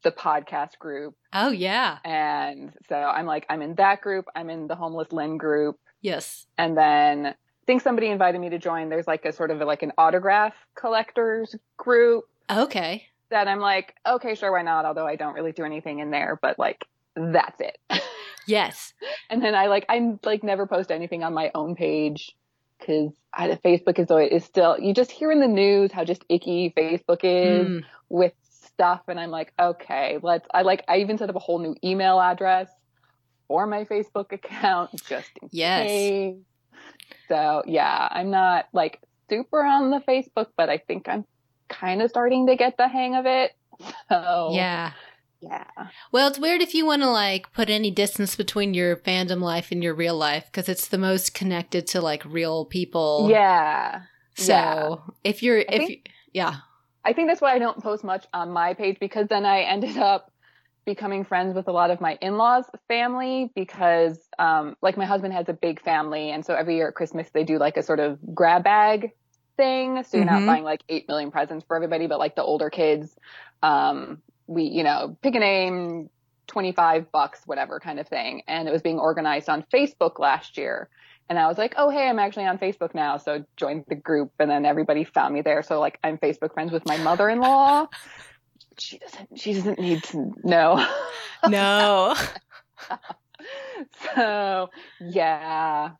the 0.03 0.11
podcast 0.11 0.77
group. 0.77 1.15
Oh 1.33 1.49
yeah. 1.49 1.97
And 2.05 2.73
so 2.87 2.95
I'm 2.95 3.25
like, 3.25 3.45
I'm 3.49 3.61
in 3.61 3.75
that 3.75 4.01
group. 4.01 4.25
I'm 4.35 4.49
in 4.49 4.67
the 4.67 4.75
homeless 4.75 5.11
Lynn 5.11 5.37
group. 5.37 5.79
Yes. 6.01 6.45
And 6.57 6.77
then 6.77 7.25
I 7.25 7.33
think 7.65 7.81
somebody 7.81 8.07
invited 8.07 8.39
me 8.39 8.49
to 8.51 8.59
join. 8.59 8.89
There's 8.89 9.07
like 9.07 9.25
a 9.25 9.33
sort 9.33 9.49
of 9.49 9.59
like 9.59 9.81
an 9.81 9.93
autograph 9.97 10.53
collectors 10.75 11.55
group 11.75 12.25
Okay. 12.49 13.07
That 13.29 13.47
I'm 13.47 13.59
like, 13.59 13.93
okay, 14.07 14.35
sure, 14.35 14.51
why 14.51 14.61
not? 14.61 14.85
Although 14.85 15.07
I 15.07 15.15
don't 15.15 15.33
really 15.33 15.51
do 15.51 15.63
anything 15.63 15.99
in 15.99 16.11
there, 16.11 16.39
but 16.41 16.57
like 16.59 16.83
that's 17.15 17.59
it. 17.59 17.77
Yes. 18.49 18.93
and 19.29 19.43
then 19.43 19.53
I 19.55 19.65
like 19.67 19.85
I 19.89 20.15
like 20.23 20.41
never 20.41 20.67
post 20.67 20.89
anything 20.89 21.21
on 21.21 21.33
my 21.33 21.51
own 21.53 21.75
page 21.75 22.33
because 22.79 23.11
Facebook 23.37 23.99
is 23.99 24.09
always 24.09 24.31
is 24.31 24.45
still 24.45 24.79
you 24.79 24.93
just 24.93 25.11
hear 25.11 25.31
in 25.33 25.41
the 25.41 25.47
news 25.49 25.91
how 25.91 26.05
just 26.05 26.23
icky 26.29 26.73
Facebook 26.77 27.19
is 27.23 27.67
Mm. 27.67 27.83
with 28.07 28.31
stuff, 28.43 29.01
and 29.09 29.19
I'm 29.19 29.31
like, 29.31 29.51
okay, 29.59 30.19
let's. 30.21 30.47
I 30.53 30.61
like 30.61 30.85
I 30.87 30.99
even 30.99 31.17
set 31.17 31.29
up 31.29 31.35
a 31.35 31.39
whole 31.39 31.59
new 31.59 31.75
email 31.83 32.21
address 32.21 32.69
for 33.49 33.67
my 33.67 33.83
Facebook 33.83 34.31
account 34.31 34.91
just 35.09 35.29
in 35.41 35.49
Yes. 35.51 35.89
case. 35.89 36.35
So 37.27 37.63
yeah, 37.65 38.07
I'm 38.09 38.29
not 38.29 38.67
like 38.71 39.01
super 39.29 39.61
on 39.61 39.89
the 39.89 39.99
Facebook, 39.99 40.47
but 40.55 40.69
I 40.69 40.77
think 40.77 41.09
I'm 41.09 41.25
kind 41.69 42.01
of 42.01 42.09
starting 42.09 42.47
to 42.47 42.55
get 42.55 42.77
the 42.77 42.87
hang 42.87 43.15
of 43.15 43.25
it. 43.25 43.51
So 44.09 44.49
Yeah. 44.53 44.93
yeah. 45.41 45.65
Well, 46.11 46.27
it's 46.29 46.39
weird 46.39 46.61
if 46.61 46.73
you 46.73 46.85
want 46.85 47.03
to 47.03 47.09
like 47.11 47.51
put 47.53 47.69
any 47.69 47.91
distance 47.91 48.35
between 48.35 48.73
your 48.73 48.95
fandom 48.95 49.41
life 49.41 49.71
and 49.71 49.83
your 49.83 49.93
real 49.93 50.15
life 50.15 50.45
because 50.47 50.67
it's 50.67 50.87
the 50.87 50.97
most 50.97 51.33
connected 51.35 51.85
to 51.87 52.01
like 52.01 52.25
real 52.25 52.65
people. 52.65 53.27
Yeah. 53.29 54.01
So 54.35 54.53
yeah. 54.53 54.95
if 55.23 55.43
you're, 55.43 55.59
if 55.59 55.67
think- 55.67 55.89
you, 55.89 55.97
yeah, 56.33 56.55
I 57.05 57.13
think 57.13 57.29
that's 57.29 57.39
why 57.41 57.53
I 57.53 57.59
don't 57.59 57.81
post 57.81 58.03
much 58.03 58.25
on 58.33 58.51
my 58.51 58.73
page 58.73 58.97
because 58.99 59.27
then 59.27 59.45
I 59.45 59.61
ended 59.61 59.97
up 59.97 60.31
becoming 60.85 61.23
friends 61.25 61.53
with 61.53 61.67
a 61.67 61.71
lot 61.71 61.91
of 61.91 61.99
my 62.01 62.17
in-laws 62.21 62.65
family 62.87 63.51
because 63.55 64.17
um 64.39 64.75
like 64.81 64.95
my 64.97 65.05
husband 65.05 65.33
has 65.33 65.47
a 65.49 65.53
big 65.53 65.81
family 65.81 66.31
and 66.31 66.45
so 66.45 66.55
every 66.55 66.75
year 66.77 66.87
at 66.87 66.95
Christmas 66.95 67.29
they 67.33 67.43
do 67.43 67.57
like 67.59 67.75
a 67.77 67.83
sort 67.83 67.99
of 67.99 68.17
grab 68.33 68.63
bag 68.63 69.11
thing 69.57 70.03
so 70.03 70.17
you're 70.17 70.25
Mhm. 70.25 70.31
not 70.31 70.45
buying 70.45 70.63
like 70.63 70.83
8 70.87 71.07
million 71.07 71.31
presents 71.31 71.65
for 71.67 71.75
everybody 71.75 72.07
but 72.07 72.19
like 72.19 72.35
the 72.35 72.43
older 72.43 72.69
kids 72.69 73.15
um 73.63 74.21
we 74.47 74.63
you 74.63 74.83
know 74.83 75.17
pick 75.21 75.35
a 75.35 75.39
name 75.39 76.09
25 76.47 77.11
bucks 77.11 77.41
whatever 77.45 77.79
kind 77.79 77.99
of 77.99 78.07
thing 78.07 78.43
and 78.47 78.67
it 78.67 78.71
was 78.71 78.81
being 78.81 78.99
organized 78.99 79.49
on 79.49 79.65
Facebook 79.73 80.19
last 80.19 80.57
year 80.57 80.89
and 81.29 81.37
I 81.37 81.47
was 81.47 81.57
like, 81.57 81.73
oh, 81.77 81.89
hey, 81.89 82.07
I'm 82.07 82.19
actually 82.19 82.45
on 82.45 82.57
Facebook 82.57 82.95
now. 82.95 83.17
So 83.17 83.43
joined 83.57 83.83
the 83.89 83.95
group 83.95 84.31
and 84.39 84.49
then 84.49 84.65
everybody 84.65 85.03
found 85.03 85.33
me 85.33 85.41
there. 85.41 85.61
So 85.61 85.77
like 85.79 85.99
I'm 86.01 86.17
Facebook 86.17 86.53
friends 86.53 86.71
with 86.71 86.85
my 86.85 86.97
mother-in-law. 86.97 87.87
She 88.79 88.99
doesn't, 88.99 89.39
she 89.39 89.53
doesn't 89.53 89.79
need 89.79 90.03
to 90.03 90.31
know. 90.43 90.85
no, 91.47 92.15
so 94.15 94.69
yeah, 94.99 95.91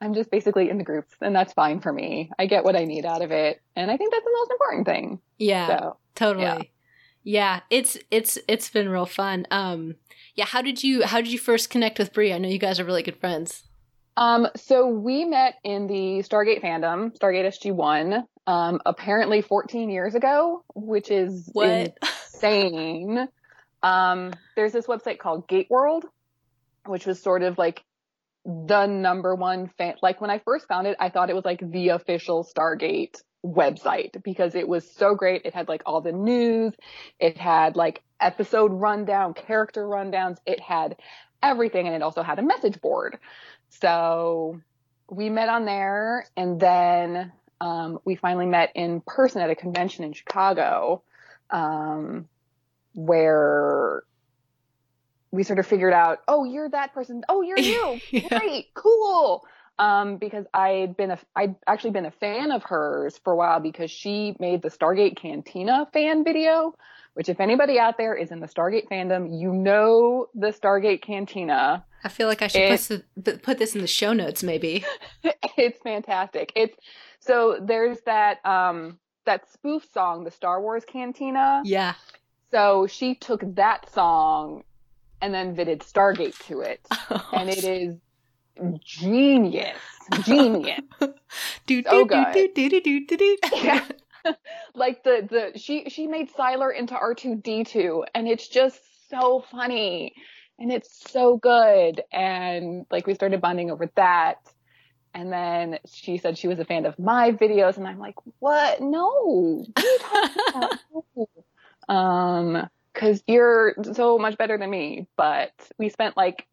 I'm 0.00 0.14
just 0.14 0.30
basically 0.30 0.70
in 0.70 0.78
the 0.78 0.84
groups 0.84 1.14
and 1.20 1.34
that's 1.34 1.52
fine 1.52 1.80
for 1.80 1.92
me. 1.92 2.30
I 2.38 2.46
get 2.46 2.64
what 2.64 2.76
I 2.76 2.84
need 2.84 3.04
out 3.04 3.22
of 3.22 3.30
it. 3.30 3.60
And 3.76 3.90
I 3.90 3.96
think 3.96 4.12
that's 4.12 4.24
the 4.24 4.32
most 4.38 4.50
important 4.50 4.86
thing. 4.86 5.20
yeah, 5.38 5.66
So 5.66 5.96
totally. 6.14 6.44
yeah. 6.44 6.62
Yeah. 7.24 7.60
it's 7.70 7.98
it's 8.10 8.38
it's 8.48 8.70
been 8.70 8.88
real 8.88 9.06
fun. 9.06 9.46
Um, 9.50 9.96
yeah. 10.34 10.46
How 10.46 10.62
did 10.62 10.82
you 10.82 11.04
how 11.04 11.18
did 11.20 11.32
you 11.32 11.38
first 11.38 11.68
connect 11.70 11.98
with 11.98 12.12
Bree? 12.12 12.32
I 12.32 12.38
know 12.38 12.48
you 12.48 12.58
guys 12.58 12.78
are 12.80 12.84
really 12.84 13.02
good 13.02 13.16
friends. 13.16 13.64
Um, 14.16 14.48
so 14.56 14.88
we 14.88 15.24
met 15.24 15.54
in 15.62 15.86
the 15.86 16.24
Stargate 16.28 16.60
fandom, 16.60 17.16
Stargate 17.16 17.46
SG1, 17.46 18.24
um, 18.48 18.80
apparently 18.84 19.42
14 19.42 19.90
years 19.90 20.16
ago, 20.16 20.64
which 20.74 21.10
is 21.10 21.48
What? 21.52 21.96
insane. 22.02 23.28
Um, 23.80 24.32
there's 24.56 24.72
this 24.72 24.86
website 24.86 25.20
called 25.20 25.46
Gate 25.46 25.68
World, 25.70 26.04
which 26.86 27.06
was 27.06 27.22
sort 27.22 27.44
of 27.44 27.58
like 27.58 27.84
the 28.48 28.86
number 28.86 29.34
one 29.34 29.70
fan. 29.76 29.96
Like 30.00 30.22
when 30.22 30.30
I 30.30 30.38
first 30.38 30.66
found 30.66 30.86
it, 30.86 30.96
I 30.98 31.10
thought 31.10 31.28
it 31.28 31.36
was 31.36 31.44
like 31.44 31.60
the 31.60 31.90
official 31.90 32.44
Stargate 32.44 33.22
website 33.44 34.22
because 34.24 34.54
it 34.54 34.66
was 34.66 34.90
so 34.90 35.14
great. 35.14 35.42
It 35.44 35.54
had 35.54 35.68
like 35.68 35.82
all 35.84 36.00
the 36.00 36.12
news. 36.12 36.72
It 37.20 37.36
had 37.36 37.76
like 37.76 38.02
episode 38.18 38.72
rundown, 38.72 39.34
character 39.34 39.84
rundowns. 39.84 40.38
It 40.46 40.60
had 40.60 40.96
everything. 41.42 41.86
And 41.86 41.94
it 41.94 42.00
also 42.00 42.22
had 42.22 42.38
a 42.38 42.42
message 42.42 42.80
board. 42.80 43.18
So 43.68 44.60
we 45.10 45.28
met 45.28 45.50
on 45.50 45.66
there 45.66 46.26
and 46.34 46.58
then, 46.58 47.32
um, 47.60 47.98
we 48.04 48.16
finally 48.16 48.46
met 48.46 48.72
in 48.74 49.02
person 49.06 49.42
at 49.42 49.50
a 49.50 49.54
convention 49.54 50.04
in 50.04 50.14
Chicago, 50.14 51.02
um, 51.50 52.28
where 52.94 54.04
we 55.30 55.42
sort 55.42 55.58
of 55.58 55.66
figured 55.66 55.92
out, 55.92 56.20
oh, 56.28 56.44
you're 56.44 56.68
that 56.70 56.92
person. 56.94 57.22
Oh, 57.28 57.42
you're 57.42 57.58
you. 57.72 58.00
Yeah. 58.10 58.38
Great. 58.38 58.74
Cool. 58.74 59.44
Um, 59.78 60.16
because 60.16 60.44
I'd 60.52 60.96
been 60.96 61.12
a, 61.12 61.18
I'd 61.36 61.54
actually 61.66 61.90
been 61.92 62.06
a 62.06 62.10
fan 62.10 62.50
of 62.50 62.64
hers 62.64 63.18
for 63.22 63.32
a 63.32 63.36
while 63.36 63.60
because 63.60 63.90
she 63.92 64.34
made 64.40 64.60
the 64.62 64.70
Stargate 64.70 65.16
Cantina 65.16 65.86
fan 65.92 66.24
video, 66.24 66.74
which 67.14 67.28
if 67.28 67.38
anybody 67.38 67.78
out 67.78 67.96
there 67.96 68.14
is 68.16 68.32
in 68.32 68.40
the 68.40 68.48
Stargate 68.48 68.88
fandom, 68.88 69.38
you 69.40 69.52
know 69.52 70.26
the 70.34 70.48
Stargate 70.48 71.00
Cantina. 71.02 71.84
I 72.02 72.08
feel 72.08 72.26
like 72.26 72.42
I 72.42 72.48
should 72.48 72.60
It- 72.62 73.04
put, 73.24 73.42
put 73.42 73.58
this 73.58 73.76
in 73.76 73.80
the 73.80 73.86
show 73.86 74.12
notes, 74.12 74.42
maybe. 74.42 74.84
it's 75.56 75.78
fantastic. 75.82 76.52
It's 76.56 76.76
so 77.20 77.58
there's 77.62 77.98
that 78.06 78.44
um 78.44 78.98
that 79.26 79.48
spoof 79.52 79.86
song, 79.92 80.24
the 80.24 80.30
Star 80.32 80.60
Wars 80.60 80.84
Cantina. 80.84 81.62
Yeah. 81.64 81.94
So 82.50 82.86
she 82.88 83.14
took 83.14 83.42
that 83.56 83.92
song 83.92 84.64
and 85.20 85.32
then 85.32 85.54
fitted 85.54 85.80
Stargate 85.80 86.38
to 86.46 86.60
it, 86.60 86.80
and 87.32 87.48
it 87.48 87.64
is 87.64 87.96
genius, 88.84 89.78
genius. 90.22 90.80
do, 91.66 91.82
do, 91.82 91.82
do, 91.82 92.06
good. 92.06 92.32
do, 92.54 92.68
do, 92.68 92.80
do, 92.80 93.06
do, 93.06 93.16
do. 93.16 93.36
Yeah. 93.62 93.84
like 94.74 95.04
the 95.04 95.26
the 95.30 95.58
she 95.58 95.88
she 95.88 96.06
made 96.06 96.32
Siler 96.32 96.76
into 96.76 96.94
R 96.94 97.14
two 97.14 97.36
D 97.36 97.64
two, 97.64 98.04
and 98.14 98.26
it's 98.28 98.48
just 98.48 98.80
so 99.08 99.44
funny, 99.50 100.12
and 100.58 100.72
it's 100.72 101.10
so 101.10 101.36
good, 101.36 102.02
and 102.12 102.84
like 102.90 103.06
we 103.06 103.14
started 103.14 103.40
bonding 103.40 103.70
over 103.70 103.90
that. 103.96 104.36
And 105.14 105.32
then 105.32 105.78
she 105.90 106.18
said 106.18 106.36
she 106.36 106.48
was 106.48 106.58
a 106.58 106.64
fan 106.64 106.84
of 106.84 106.98
my 106.98 107.32
videos, 107.32 107.78
and 107.78 107.88
I'm 107.88 107.98
like, 107.98 108.14
what? 108.40 108.80
No. 108.80 109.64
What 109.64 109.78
are 109.78 109.82
you 109.82 109.98
talking 110.00 110.42
about? 110.50 110.78
No. 111.88 111.94
Um, 111.94 112.68
cause 112.98 113.22
you're 113.26 113.74
so 113.94 114.18
much 114.18 114.36
better 114.36 114.58
than 114.58 114.68
me. 114.70 115.06
But 115.16 115.52
we 115.78 115.88
spent 115.88 116.16
like, 116.16 116.46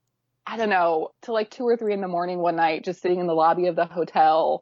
I 0.48 0.58
don't 0.58 0.70
know, 0.70 1.10
till 1.22 1.34
like 1.34 1.50
two 1.50 1.68
or 1.68 1.76
three 1.76 1.94
in 1.94 2.02
the 2.02 2.08
morning 2.08 2.40
one 2.40 2.56
night, 2.56 2.86
just 2.86 3.02
sitting 3.02 3.20
in 3.20 3.28
the 3.28 3.34
lobby 3.34 3.66
of 3.68 3.76
the 3.76 3.86
hotel, 3.86 4.62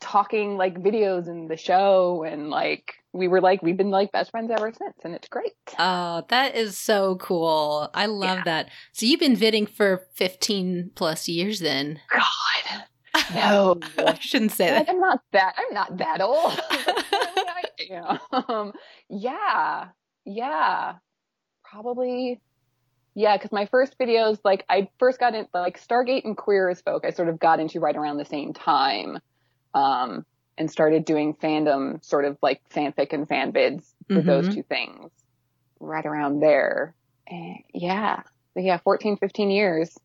talking 0.00 0.56
like 0.56 0.74
videos 0.78 1.28
and 1.28 1.48
the 1.50 1.56
show. 1.56 2.24
And 2.24 2.50
like, 2.50 2.94
we 3.12 3.28
were 3.28 3.40
like, 3.40 3.62
we've 3.62 3.76
been 3.76 3.90
like 3.90 4.12
best 4.12 4.30
friends 4.32 4.50
ever 4.50 4.72
since. 4.72 4.94
And 5.04 5.14
it's 5.14 5.28
great. 5.28 5.52
Oh, 5.78 6.24
that 6.28 6.54
is 6.56 6.76
so 6.76 7.16
cool. 7.16 7.88
I 7.94 8.06
love 8.06 8.38
Yeah. 8.38 8.44
that. 8.44 8.70
So 8.92 9.06
you've 9.06 9.20
been 9.20 9.36
viding 9.36 9.66
for 9.66 10.06
15 10.14 10.90
plus 10.94 11.28
years 11.28 11.60
then. 11.60 12.00
God. 12.10 12.24
No. 13.34 13.78
I 13.98 14.16
shouldn't 14.20 14.52
say 14.52 14.70
that. 14.70 14.88
I'm 14.88 15.00
not 15.00 15.20
that. 15.32 15.54
I'm 15.58 15.74
not 15.74 15.96
that 15.98 16.20
old. 16.20 16.58
yeah. 17.90 18.18
Um, 18.32 18.72
yeah. 19.10 19.88
Yeah. 20.28 20.94
Probably. 21.64 22.40
Yeah, 23.14 23.36
because 23.36 23.50
my 23.50 23.66
first 23.66 23.98
videos, 23.98 24.38
like 24.44 24.64
I 24.68 24.88
first 24.98 25.18
got 25.18 25.34
in, 25.34 25.46
like 25.52 25.80
Stargate 25.84 26.24
and 26.24 26.36
Queer 26.36 26.68
as 26.68 26.80
Folk, 26.82 27.04
I 27.04 27.10
sort 27.10 27.28
of 27.28 27.38
got 27.40 27.58
into 27.58 27.80
right 27.80 27.96
around 27.96 28.18
the 28.18 28.24
same 28.24 28.52
time, 28.52 29.18
um, 29.74 30.24
and 30.56 30.70
started 30.70 31.04
doing 31.04 31.34
fandom, 31.34 32.04
sort 32.04 32.24
of 32.24 32.38
like 32.42 32.60
fanfic 32.70 33.12
and 33.12 33.26
fan 33.28 33.52
vids 33.52 33.92
for 34.12 34.22
those 34.22 34.46
Mhm. 34.48 34.54
two 34.54 34.62
things, 34.62 35.10
right 35.80 36.06
around 36.06 36.40
there. 36.40 36.94
And 37.26 37.56
yeah, 37.74 38.22
So 38.54 38.60
yeah, 38.60 38.78
14, 38.78 39.16
15 39.16 39.50
years. 39.50 39.96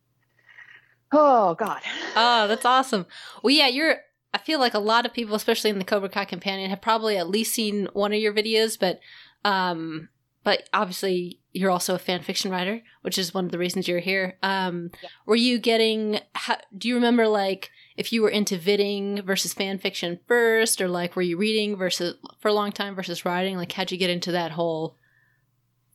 Oh 1.11 1.53
God. 1.55 1.81
Oh, 2.15 2.47
that's 2.47 2.65
awesome. 2.65 3.05
Well, 3.43 3.53
yeah, 3.53 3.67
you're. 3.67 3.97
I 4.35 4.37
feel 4.39 4.59
like 4.59 4.73
a 4.75 4.79
lot 4.79 5.05
of 5.05 5.13
people, 5.13 5.35
especially 5.35 5.69
in 5.71 5.77
the 5.79 5.85
Cobra 5.85 6.09
Kai 6.09 6.25
companion, 6.25 6.69
have 6.71 6.81
probably 6.81 7.17
at 7.17 7.27
least 7.29 7.53
seen 7.53 7.87
one 7.93 8.13
of 8.13 8.19
your 8.19 8.33
videos, 8.33 8.79
but, 8.79 8.99
um, 9.45 10.09
but 10.43 10.69
obviously 10.73 11.39
you're 11.51 11.71
also 11.71 11.93
a 11.95 11.99
fan 11.99 12.21
fiction 12.21 12.51
writer, 12.51 12.81
which 13.01 13.17
is 13.17 13.33
one 13.33 13.45
of 13.45 13.51
the 13.51 13.57
reasons 13.59 13.87
you're 13.87 13.99
here. 13.99 14.37
Um, 14.43 14.89
Yeah. 15.01 15.09
were 15.25 15.35
you 15.35 15.59
getting? 15.59 16.19
How, 16.35 16.57
do 16.77 16.87
you 16.87 16.95
remember 16.95 17.27
like 17.27 17.69
if 17.95 18.11
you 18.11 18.21
were 18.23 18.29
into 18.29 18.57
vidding 18.57 19.23
versus 19.23 19.53
fan 19.53 19.77
fiction 19.77 20.19
first, 20.27 20.81
or 20.81 20.87
like 20.87 21.15
were 21.15 21.21
you 21.21 21.37
reading 21.37 21.75
versus 21.77 22.15
for 22.39 22.47
a 22.49 22.53
long 22.53 22.71
time 22.71 22.95
versus 22.95 23.23
writing? 23.25 23.55
Like, 23.57 23.71
how'd 23.71 23.91
you 23.91 23.97
get 23.97 24.09
into 24.09 24.31
that 24.31 24.51
whole 24.51 24.97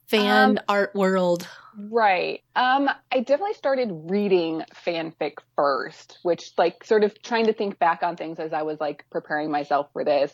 fan 0.07 0.59
Um, 0.59 0.65
art 0.69 0.95
world? 0.95 1.47
Right. 1.77 2.41
Um, 2.57 2.89
I 3.13 3.21
definitely 3.21 3.55
started 3.55 3.91
reading 3.93 4.63
fanfic 4.75 5.35
first, 5.55 6.19
which 6.23 6.51
like 6.59 6.83
sort 6.85 7.05
of 7.05 7.21
trying 7.23 7.47
to 7.47 7.53
think 7.53 7.79
back 7.79 8.03
on 8.03 8.17
things 8.17 8.39
as 8.41 8.53
I 8.53 8.63
was 8.63 8.81
like 8.81 9.05
preparing 9.11 9.51
myself 9.51 9.89
for 9.93 10.05
this. 10.05 10.33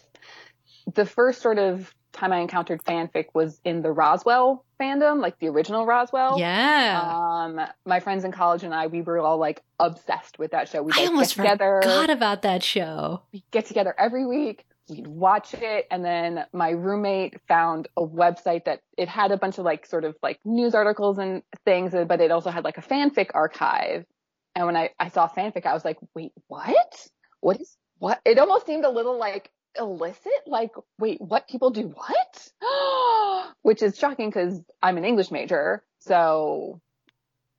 the 0.95 1.05
first 1.07 1.41
sort 1.43 1.59
of 1.59 1.93
time 2.15 2.33
I 2.33 2.39
encountered 2.39 2.83
fanfic 2.85 3.27
was 3.35 3.61
in 3.65 3.83
the 3.83 3.93
Roswell 3.93 4.65
fandom, 4.81 5.21
like 5.21 5.39
the 5.39 5.49
original 5.49 5.87
Roswell. 5.87 6.39
Yeah. 6.39 7.01
Um, 7.03 7.61
my 7.85 8.01
friends 8.01 8.25
in 8.25 8.33
college 8.33 8.63
and 8.63 8.75
I, 8.75 8.87
we 8.87 9.03
were 9.03 9.19
all 9.19 9.39
like 9.39 9.63
obsessed 9.79 10.39
with 10.39 10.53
that 10.53 10.69
show. 10.69 10.83
We 10.83 10.93
like, 10.93 11.09
almost 11.09 11.37
get 11.37 11.43
together. 11.43 11.81
forgot 11.83 12.11
about 12.11 12.43
that 12.43 12.63
show. 12.63 13.23
we 13.33 13.45
get 13.51 13.67
together 13.67 13.95
every 13.99 14.25
week. 14.27 14.65
We'd 14.89 15.07
watch 15.07 15.55
it, 15.55 15.87
and 15.91 16.05
then 16.05 16.45
my 16.53 16.69
roommate 16.69 17.41
found 17.49 17.89
a 17.97 18.03
website 18.03 18.67
that 18.67 18.83
it 18.99 19.09
had 19.09 19.33
a 19.33 19.39
bunch 19.39 19.57
of 19.57 19.65
like 19.65 19.87
sort 19.87 20.05
of 20.05 20.15
like 20.23 20.39
news 20.45 20.75
articles 20.75 21.17
and 21.17 21.43
things, 21.65 21.95
but 22.07 22.21
it 22.21 22.31
also 22.31 22.51
had 22.51 22.65
like 22.65 22.77
a 22.77 22.83
fanfic 22.83 23.31
archive. 23.33 24.05
And 24.55 24.67
when 24.67 24.77
I 24.77 24.91
I 24.99 25.09
saw 25.09 25.27
fanfic, 25.27 25.65
I 25.65 25.73
was 25.73 25.87
like, 25.87 25.97
wait, 26.15 26.33
what? 26.49 27.09
What 27.41 27.61
is 27.63 27.79
what? 27.97 28.21
It 28.27 28.39
almost 28.39 28.67
seemed 28.67 28.85
a 28.85 28.91
little 28.91 29.19
like 29.19 29.51
illicit. 29.79 30.33
Like, 30.47 30.73
wait, 30.99 31.21
what? 31.21 31.49
People 31.49 31.71
do 31.71 31.95
what? 31.95 32.49
Which 33.63 33.83
is 33.83 33.99
shocking 33.99 34.29
because 34.29 34.61
I'm 34.83 34.97
an 34.99 35.05
English 35.05 35.31
major, 35.31 35.83
so 35.99 36.81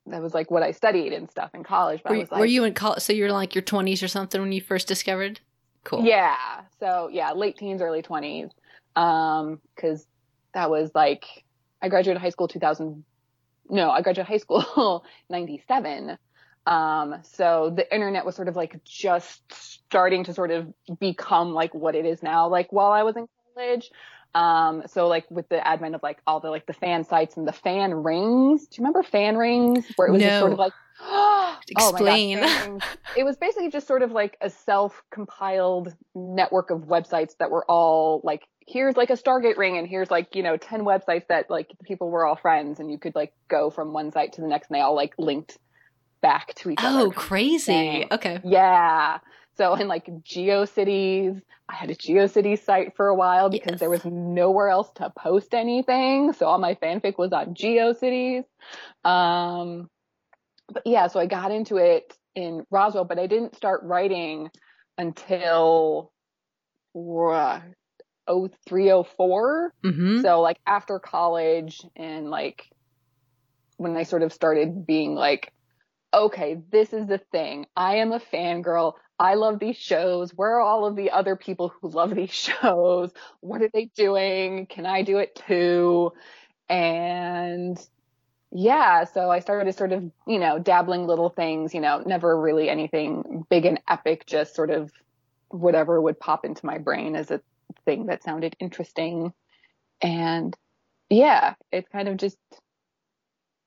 that 0.07 0.21
was 0.21 0.33
like 0.33 0.51
what 0.51 0.61
I 0.63 0.71
studied 0.71 1.13
and 1.13 1.29
stuff 1.31 1.49
in 1.53 1.63
college. 1.63 2.01
But 2.03 2.11
Were, 2.11 2.15
I 2.15 2.17
you- 2.17 2.21
was 2.23 2.31
like, 2.31 2.39
were 2.39 2.45
you 2.45 2.63
in 2.63 2.73
college? 2.73 3.01
So 3.01 3.11
you're 3.13 3.31
like 3.31 3.55
your 3.55 3.63
20s 3.63 4.03
or 4.03 4.07
something 4.07 4.39
when 4.39 4.51
you 4.51 4.61
first 4.61 4.87
discovered? 4.87 5.39
Cool. 5.83 6.03
Yeah. 6.05 6.35
So 6.79 7.09
yeah, 7.11 7.31
late 7.33 7.57
teens, 7.57 7.81
early 7.81 8.01
twenties. 8.01 8.49
Um, 8.95 9.59
cause 9.75 10.05
that 10.53 10.69
was 10.69 10.91
like, 10.95 11.25
I 11.81 11.89
graduated 11.89 12.21
high 12.21 12.29
school 12.29 12.47
2000. 12.47 13.03
No, 13.69 13.89
I 13.89 14.01
graduated 14.01 14.27
high 14.29 14.37
school 14.37 15.03
97. 15.29 16.17
Um, 16.65 17.17
so 17.23 17.71
the 17.75 17.91
internet 17.93 18.25
was 18.25 18.35
sort 18.35 18.47
of 18.47 18.55
like 18.55 18.83
just 18.83 19.41
starting 19.51 20.23
to 20.25 20.33
sort 20.33 20.51
of 20.51 20.73
become 20.99 21.53
like 21.53 21.73
what 21.73 21.95
it 21.95 22.05
is 22.05 22.23
now, 22.23 22.47
like 22.47 22.71
while 22.71 22.91
I 22.91 23.03
was 23.03 23.15
in 23.15 23.27
college. 23.55 23.91
Um, 24.33 24.83
so 24.87 25.07
like 25.07 25.29
with 25.29 25.47
the 25.49 25.65
advent 25.65 25.95
of 25.95 26.03
like 26.03 26.19
all 26.27 26.39
the 26.39 26.49
like 26.49 26.65
the 26.65 26.73
fan 26.73 27.03
sites 27.03 27.37
and 27.37 27.47
the 27.47 27.53
fan 27.53 27.93
rings. 27.93 28.67
Do 28.67 28.75
you 28.75 28.83
remember 28.83 29.03
fan 29.03 29.37
rings 29.37 29.85
where 29.95 30.07
it 30.07 30.11
was 30.11 30.23
just 30.23 30.35
No. 30.35 30.39
sort 30.39 30.53
of 30.53 30.59
like, 30.59 30.73
oh 30.99 31.59
Explain. 31.69 32.39
rings 32.39 32.83
it 33.15 33.23
was 33.23 33.37
basically 33.37 33.69
just 33.69 33.87
sort 33.87 34.01
of 34.01 34.11
like 34.11 34.37
a 34.41 34.49
self-compiled 34.49 35.93
network 36.13 36.69
of 36.69 36.81
websites 36.81 37.37
that 37.39 37.49
were 37.49 37.65
all 37.65 38.21
like 38.23 38.43
here's 38.67 38.97
like 38.97 39.09
a 39.09 39.13
stargate 39.13 39.57
ring 39.57 39.77
and 39.77 39.87
here's 39.87 40.11
like 40.11 40.35
you 40.35 40.43
know 40.43 40.57
10 40.57 40.81
websites 40.81 41.25
that 41.27 41.49
like 41.49 41.69
people 41.83 42.09
were 42.09 42.25
all 42.25 42.35
friends 42.35 42.79
and 42.79 42.91
you 42.91 42.97
could 42.97 43.15
like 43.15 43.33
go 43.47 43.69
from 43.69 43.93
one 43.93 44.11
site 44.11 44.33
to 44.33 44.41
the 44.41 44.47
next 44.47 44.69
and 44.69 44.75
they 44.75 44.81
all 44.81 44.95
like 44.95 45.13
linked 45.17 45.57
back 46.21 46.53
to 46.55 46.69
each 46.69 46.79
other 46.81 47.05
Oh, 47.07 47.11
crazy. 47.11 48.05
Okay. 48.11 48.39
yeah 48.43 49.19
so 49.57 49.73
in 49.75 49.87
like 49.87 50.05
geocities 50.23 51.41
i 51.69 51.75
had 51.75 51.89
a 51.89 51.95
geocities 51.95 52.63
site 52.63 52.95
for 52.95 53.07
a 53.07 53.15
while 53.15 53.49
because 53.49 53.73
Yes. 53.73 53.79
there 53.79 53.89
was 53.89 54.03
nowhere 54.05 54.69
else 54.69 54.91
to 54.95 55.11
post 55.17 55.53
anything 55.53 56.33
so 56.33 56.45
all 56.47 56.57
my 56.57 56.75
fanfic 56.75 57.17
was 57.17 57.31
on 57.31 57.53
geocities 57.53 58.43
um 59.03 59.89
but 60.73 60.83
yeah 60.85 61.07
so 61.07 61.19
i 61.19 61.25
got 61.25 61.51
into 61.51 61.77
it 61.77 62.17
in 62.35 62.65
roswell 62.71 63.05
but 63.05 63.19
i 63.19 63.27
didn't 63.27 63.55
start 63.55 63.81
writing 63.83 64.49
until 64.97 66.11
uh, 66.95 67.59
0304 68.27 69.73
Mm-hmm. 69.83 70.21
so 70.21 70.41
like 70.41 70.57
after 70.65 70.97
college 70.99 71.85
and 71.95 72.29
like 72.29 72.65
when 73.77 73.95
I 73.97 74.03
sort 74.03 74.23
of 74.23 74.31
started 74.31 74.85
being 74.87 75.15
like, 75.15 75.51
okay, 76.15 76.61
this 76.71 76.93
is 76.93 77.07
the 77.07 77.17
thing. 77.17 77.65
I 77.75 77.97
am 77.97 78.13
a 78.13 78.19
fangirl. 78.19 78.93
I 79.19 79.35
love 79.35 79.59
these 79.59 79.77
shows. 79.77 80.33
Where 80.33 80.55
are 80.55 80.61
all 80.61 80.85
of 80.85 80.95
the 80.95 81.11
other 81.11 81.35
people 81.35 81.73
who 81.81 81.89
love 81.89 82.15
these 82.15 82.31
shows? 82.33 83.11
What 83.41 83.61
are 83.61 83.69
they 83.71 83.85
doing? 83.95 84.65
Can 84.67 84.85
I 84.85 85.03
do 85.03 85.17
it 85.17 85.35
too? 85.35 86.13
And 86.69 87.77
yeah, 88.51 89.03
so 89.03 89.29
I 89.29 89.39
started 89.39 89.75
sort 89.75 89.91
of, 89.91 90.09
you 90.25 90.39
know, 90.39 90.57
dabbling 90.57 91.05
little 91.05 91.29
things, 91.29 91.73
you 91.73 91.81
know, 91.81 92.01
never 92.05 92.39
really 92.39 92.69
anything 92.69 93.45
big 93.49 93.65
and 93.65 93.81
epic, 93.87 94.25
just 94.25 94.55
sort 94.55 94.71
of 94.71 94.91
whatever 95.49 96.01
would 96.01 96.19
pop 96.19 96.45
into 96.45 96.65
my 96.65 96.77
brain 96.77 97.15
as 97.15 97.31
a 97.31 97.41
thing 97.83 98.05
that 98.05 98.23
sounded 98.23 98.55
interesting. 98.59 99.33
And 100.01 100.55
yeah, 101.09 101.55
it 101.71 101.91
kind 101.91 102.07
of 102.07 102.17
just 102.17 102.37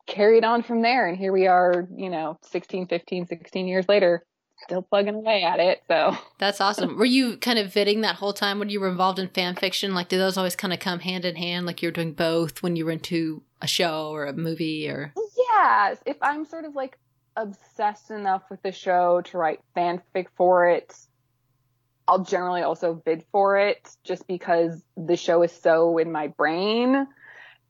carried 0.08 0.42
on 0.42 0.62
from 0.62 0.82
there. 0.82 1.06
And 1.06 1.16
here 1.16 1.32
we 1.32 1.46
are, 1.46 1.86
you 1.94 2.10
know, 2.10 2.38
16, 2.42 2.86
15, 2.88 3.26
16 3.26 3.68
years 3.68 3.88
later, 3.88 4.24
still 4.64 4.82
plugging 4.82 5.14
away 5.14 5.44
at 5.44 5.60
it. 5.60 5.82
So 5.86 6.16
That's 6.38 6.60
awesome. 6.60 6.96
were 6.96 7.04
you 7.04 7.36
kind 7.36 7.58
of 7.58 7.72
vidding 7.72 8.02
that 8.02 8.16
whole 8.16 8.32
time 8.32 8.58
when 8.58 8.70
you 8.70 8.80
were 8.80 8.88
involved 8.88 9.20
in 9.20 9.28
fan 9.28 9.54
fiction? 9.54 9.94
Like, 9.94 10.08
did 10.08 10.18
those 10.18 10.36
always 10.36 10.56
kind 10.56 10.72
of 10.72 10.80
come 10.80 11.00
hand 11.00 11.24
in 11.24 11.36
hand? 11.36 11.66
Like, 11.66 11.82
you 11.82 11.88
were 11.88 11.92
doing 11.92 12.12
both 12.12 12.62
when 12.62 12.74
you 12.74 12.86
were 12.86 12.90
into 12.90 13.42
a 13.62 13.68
show 13.68 14.10
or 14.10 14.26
a 14.26 14.32
movie 14.32 14.88
or. 14.88 15.12
yeah, 15.52 15.94
if 16.06 16.16
I'm 16.22 16.44
sort 16.44 16.64
of 16.64 16.74
like 16.74 16.98
obsessed 17.36 18.10
enough 18.10 18.42
with 18.50 18.62
the 18.62 18.72
show 18.72 19.20
to 19.26 19.38
write 19.38 19.60
fanfic 19.76 20.26
for 20.36 20.68
it, 20.68 20.96
I'll 22.08 22.24
generally 22.24 22.62
also 22.62 23.02
vid 23.04 23.24
for 23.30 23.58
it 23.58 23.90
just 24.02 24.26
because 24.26 24.82
the 24.96 25.16
show 25.16 25.42
is 25.42 25.52
so 25.52 25.98
in 25.98 26.10
my 26.10 26.28
brain. 26.28 27.06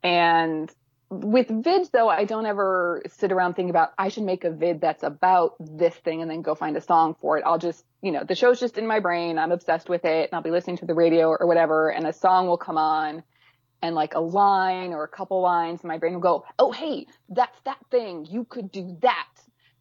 And 0.04 0.70
with 1.10 1.48
vids 1.48 1.90
though, 1.90 2.08
I 2.08 2.24
don't 2.24 2.46
ever 2.46 3.02
sit 3.08 3.32
around 3.32 3.54
thinking 3.54 3.70
about 3.70 3.92
I 3.98 4.08
should 4.08 4.24
make 4.24 4.44
a 4.44 4.50
vid 4.50 4.80
that's 4.80 5.02
about 5.02 5.54
this 5.58 5.94
thing 5.94 6.20
and 6.22 6.30
then 6.30 6.42
go 6.42 6.54
find 6.54 6.76
a 6.76 6.80
song 6.80 7.16
for 7.20 7.38
it. 7.38 7.44
I'll 7.46 7.58
just, 7.58 7.84
you 8.02 8.12
know, 8.12 8.24
the 8.24 8.34
show's 8.34 8.60
just 8.60 8.76
in 8.76 8.86
my 8.86 9.00
brain. 9.00 9.38
I'm 9.38 9.52
obsessed 9.52 9.88
with 9.88 10.04
it 10.04 10.28
and 10.28 10.34
I'll 10.34 10.42
be 10.42 10.50
listening 10.50 10.76
to 10.78 10.86
the 10.86 10.94
radio 10.94 11.28
or 11.28 11.46
whatever 11.46 11.90
and 11.90 12.06
a 12.06 12.12
song 12.12 12.46
will 12.46 12.58
come 12.58 12.76
on 12.76 13.22
and 13.80 13.94
like 13.94 14.14
a 14.14 14.20
line 14.20 14.92
or 14.92 15.04
a 15.04 15.08
couple 15.08 15.40
lines, 15.40 15.84
my 15.84 15.98
brain 15.98 16.14
will 16.14 16.20
go, 16.20 16.44
Oh, 16.58 16.72
hey, 16.72 17.06
that's 17.28 17.58
that 17.64 17.78
thing. 17.90 18.26
You 18.28 18.44
could 18.44 18.70
do 18.70 18.96
that. 19.02 19.28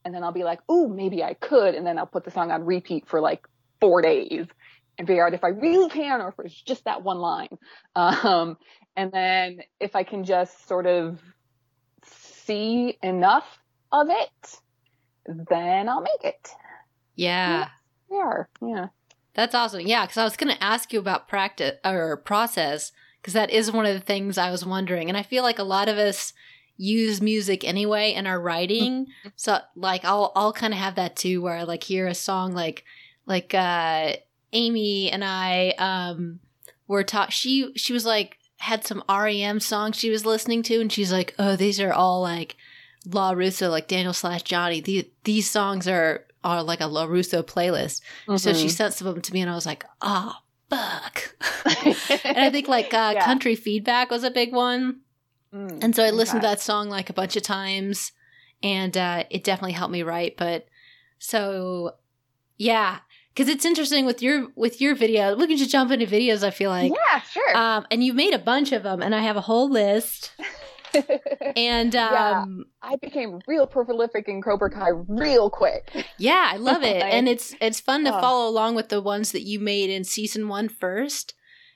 And 0.05 0.13
then 0.13 0.23
I'll 0.23 0.31
be 0.31 0.43
like, 0.43 0.59
Ooh, 0.71 0.87
maybe 0.87 1.23
I 1.23 1.33
could. 1.33 1.75
And 1.75 1.85
then 1.85 1.97
I'll 1.97 2.05
put 2.05 2.23
the 2.23 2.31
song 2.31 2.51
on 2.51 2.65
repeat 2.65 3.07
for 3.07 3.19
like 3.19 3.47
four 3.79 4.01
days 4.01 4.47
and 4.97 5.07
figure 5.07 5.25
out 5.25 5.33
if 5.33 5.43
I 5.43 5.49
really 5.49 5.89
can 5.89 6.21
or 6.21 6.29
if 6.29 6.45
it's 6.45 6.61
just 6.61 6.85
that 6.85 7.03
one 7.03 7.19
line. 7.19 7.57
Um, 7.95 8.57
and 8.95 9.11
then 9.11 9.61
if 9.79 9.95
I 9.95 10.03
can 10.03 10.23
just 10.23 10.67
sort 10.67 10.85
of 10.87 11.19
see 12.03 12.97
enough 13.03 13.59
of 13.91 14.07
it, 14.09 14.59
then 15.49 15.89
I'll 15.89 16.01
make 16.01 16.23
it. 16.23 16.49
Yeah. 17.15 17.69
Are. 18.11 18.49
Yeah. 18.61 18.87
That's 19.33 19.53
awesome. 19.53 19.81
Yeah, 19.81 20.05
because 20.05 20.17
I 20.17 20.23
was 20.23 20.37
going 20.37 20.55
to 20.55 20.63
ask 20.63 20.91
you 20.91 20.99
about 20.99 21.27
practice 21.27 21.77
or 21.85 22.17
process 22.17 22.91
because 23.21 23.33
that 23.33 23.51
is 23.51 23.71
one 23.71 23.85
of 23.85 23.93
the 23.93 23.99
things 23.99 24.37
I 24.37 24.49
was 24.49 24.65
wondering, 24.65 25.09
and 25.09 25.17
I 25.17 25.23
feel 25.23 25.43
like 25.43 25.59
a 25.59 25.63
lot 25.63 25.89
of 25.89 25.97
us 25.97 26.33
use 26.77 27.21
music 27.21 27.63
anyway 27.63 28.13
in 28.13 28.25
our 28.25 28.39
writing. 28.39 29.07
so 29.35 29.59
like 29.75 30.05
I'll 30.05 30.31
I'll 30.35 30.53
kind 30.53 30.73
of 30.73 30.79
have 30.79 30.95
that 30.95 31.15
too, 31.15 31.41
where 31.41 31.55
I 31.55 31.63
like 31.63 31.83
hear 31.83 32.07
a 32.07 32.15
song 32.15 32.53
like 32.53 32.83
like 33.25 33.53
uh 33.53 34.13
Amy 34.53 35.11
and 35.11 35.23
I 35.23 35.69
um 35.77 36.39
were 36.87 37.03
taught 37.03 37.33
she 37.33 37.71
she 37.75 37.93
was 37.93 38.05
like 38.05 38.37
had 38.59 38.85
some 38.85 39.03
REM 39.07 39.59
songs 39.59 39.97
she 39.97 40.09
was 40.09 40.25
listening 40.25 40.63
to, 40.63 40.81
and 40.81 40.91
she's 40.91 41.11
like, 41.11 41.35
oh, 41.37 41.55
these 41.55 41.79
are 41.79 41.93
all 41.93 42.21
like 42.21 42.55
La 43.05 43.31
Russo, 43.31 43.69
like 43.69 43.87
Daniel 43.87 44.13
slash 44.13 44.43
Johnny. 44.43 44.81
These 44.81 45.05
these 45.23 45.49
songs 45.49 45.87
are 45.87 46.25
are 46.43 46.63
like 46.63 46.81
a 46.81 46.87
La 46.87 47.03
Russo 47.05 47.43
playlist. 47.43 48.01
So 48.37 48.53
she 48.53 48.67
Mhm. 48.67 48.71
sent 48.71 48.93
some 48.93 49.07
of 49.07 49.13
them 49.15 49.21
to 49.23 49.33
me, 49.33 49.41
and 49.41 49.49
I 49.51 49.55
was 49.55 49.65
like, 49.65 49.85
"Oh, 50.01 50.33
fuck!" 50.69 51.35
and 51.65 52.39
I 52.39 52.49
think 52.49 52.67
like 52.67 52.93
uh, 52.93 53.11
Yeah. 53.15 53.25
country 53.25 53.55
feedback 53.55 54.09
was 54.09 54.23
a 54.23 54.31
big 54.31 54.53
one, 54.53 55.01
Mm, 55.53 55.81
and 55.81 55.95
so 55.95 56.03
I 56.03 56.09
listened 56.11 56.41
to 56.41 56.47
that 56.47 56.59
song 56.61 56.89
like 56.89 57.09
a 57.09 57.13
bunch 57.13 57.35
of 57.35 57.43
times, 57.43 58.11
and 58.63 58.95
uh, 58.97 59.23
it 59.29 59.43
definitely 59.43 59.73
helped 59.73 59.91
me 59.93 60.03
write. 60.03 60.35
But 60.37 60.67
so, 61.19 61.95
yeah, 62.57 62.99
because 63.37 63.49
it's 63.53 63.65
interesting 63.65 64.05
with 64.07 64.21
your 64.23 64.47
with 64.55 64.81
your 64.81 64.95
video. 64.95 65.35
We 65.35 65.45
can 65.47 65.57
just 65.57 65.69
jump 65.69 65.91
into 65.91 66.07
videos. 66.07 66.43
I 66.43 66.49
feel 66.49 66.71
like, 66.71 66.91
yeah, 66.91 67.21
sure. 67.21 67.55
um, 67.55 67.85
and 67.91 68.03
you've 68.03 68.15
made 68.15 68.33
a 68.33 68.39
bunch 68.39 68.71
of 68.71 68.81
them, 68.81 69.03
and 69.03 69.13
I 69.13 69.19
have 69.21 69.37
a 69.37 69.41
whole 69.41 69.69
list. 69.69 70.31
And 71.55 71.93
Yeah. 71.93 72.41
um, 72.43 72.65
I 72.81 72.95
became 72.95 73.39
real 73.45 73.67
prolific 73.67 74.27
in 74.27 74.41
Cobra 74.41 74.71
Kai 74.71 74.89
real 75.07 75.49
quick. 75.49 75.91
Yeah, 76.17 76.49
I 76.51 76.57
love 76.57 76.81
it. 76.81 77.01
Like- 77.01 77.13
and 77.13 77.27
it's 77.27 77.53
it's 77.61 77.79
fun 77.79 78.03
to 78.05 78.17
Oh. 78.17 78.21
follow 78.21 78.49
along 78.49 78.75
with 78.75 78.89
the 78.89 79.01
ones 79.01 79.31
that 79.33 79.43
you 79.43 79.59
made 79.59 79.89
in 79.89 80.03
season 80.03 80.47
one 80.47 80.69
first. 80.69 81.33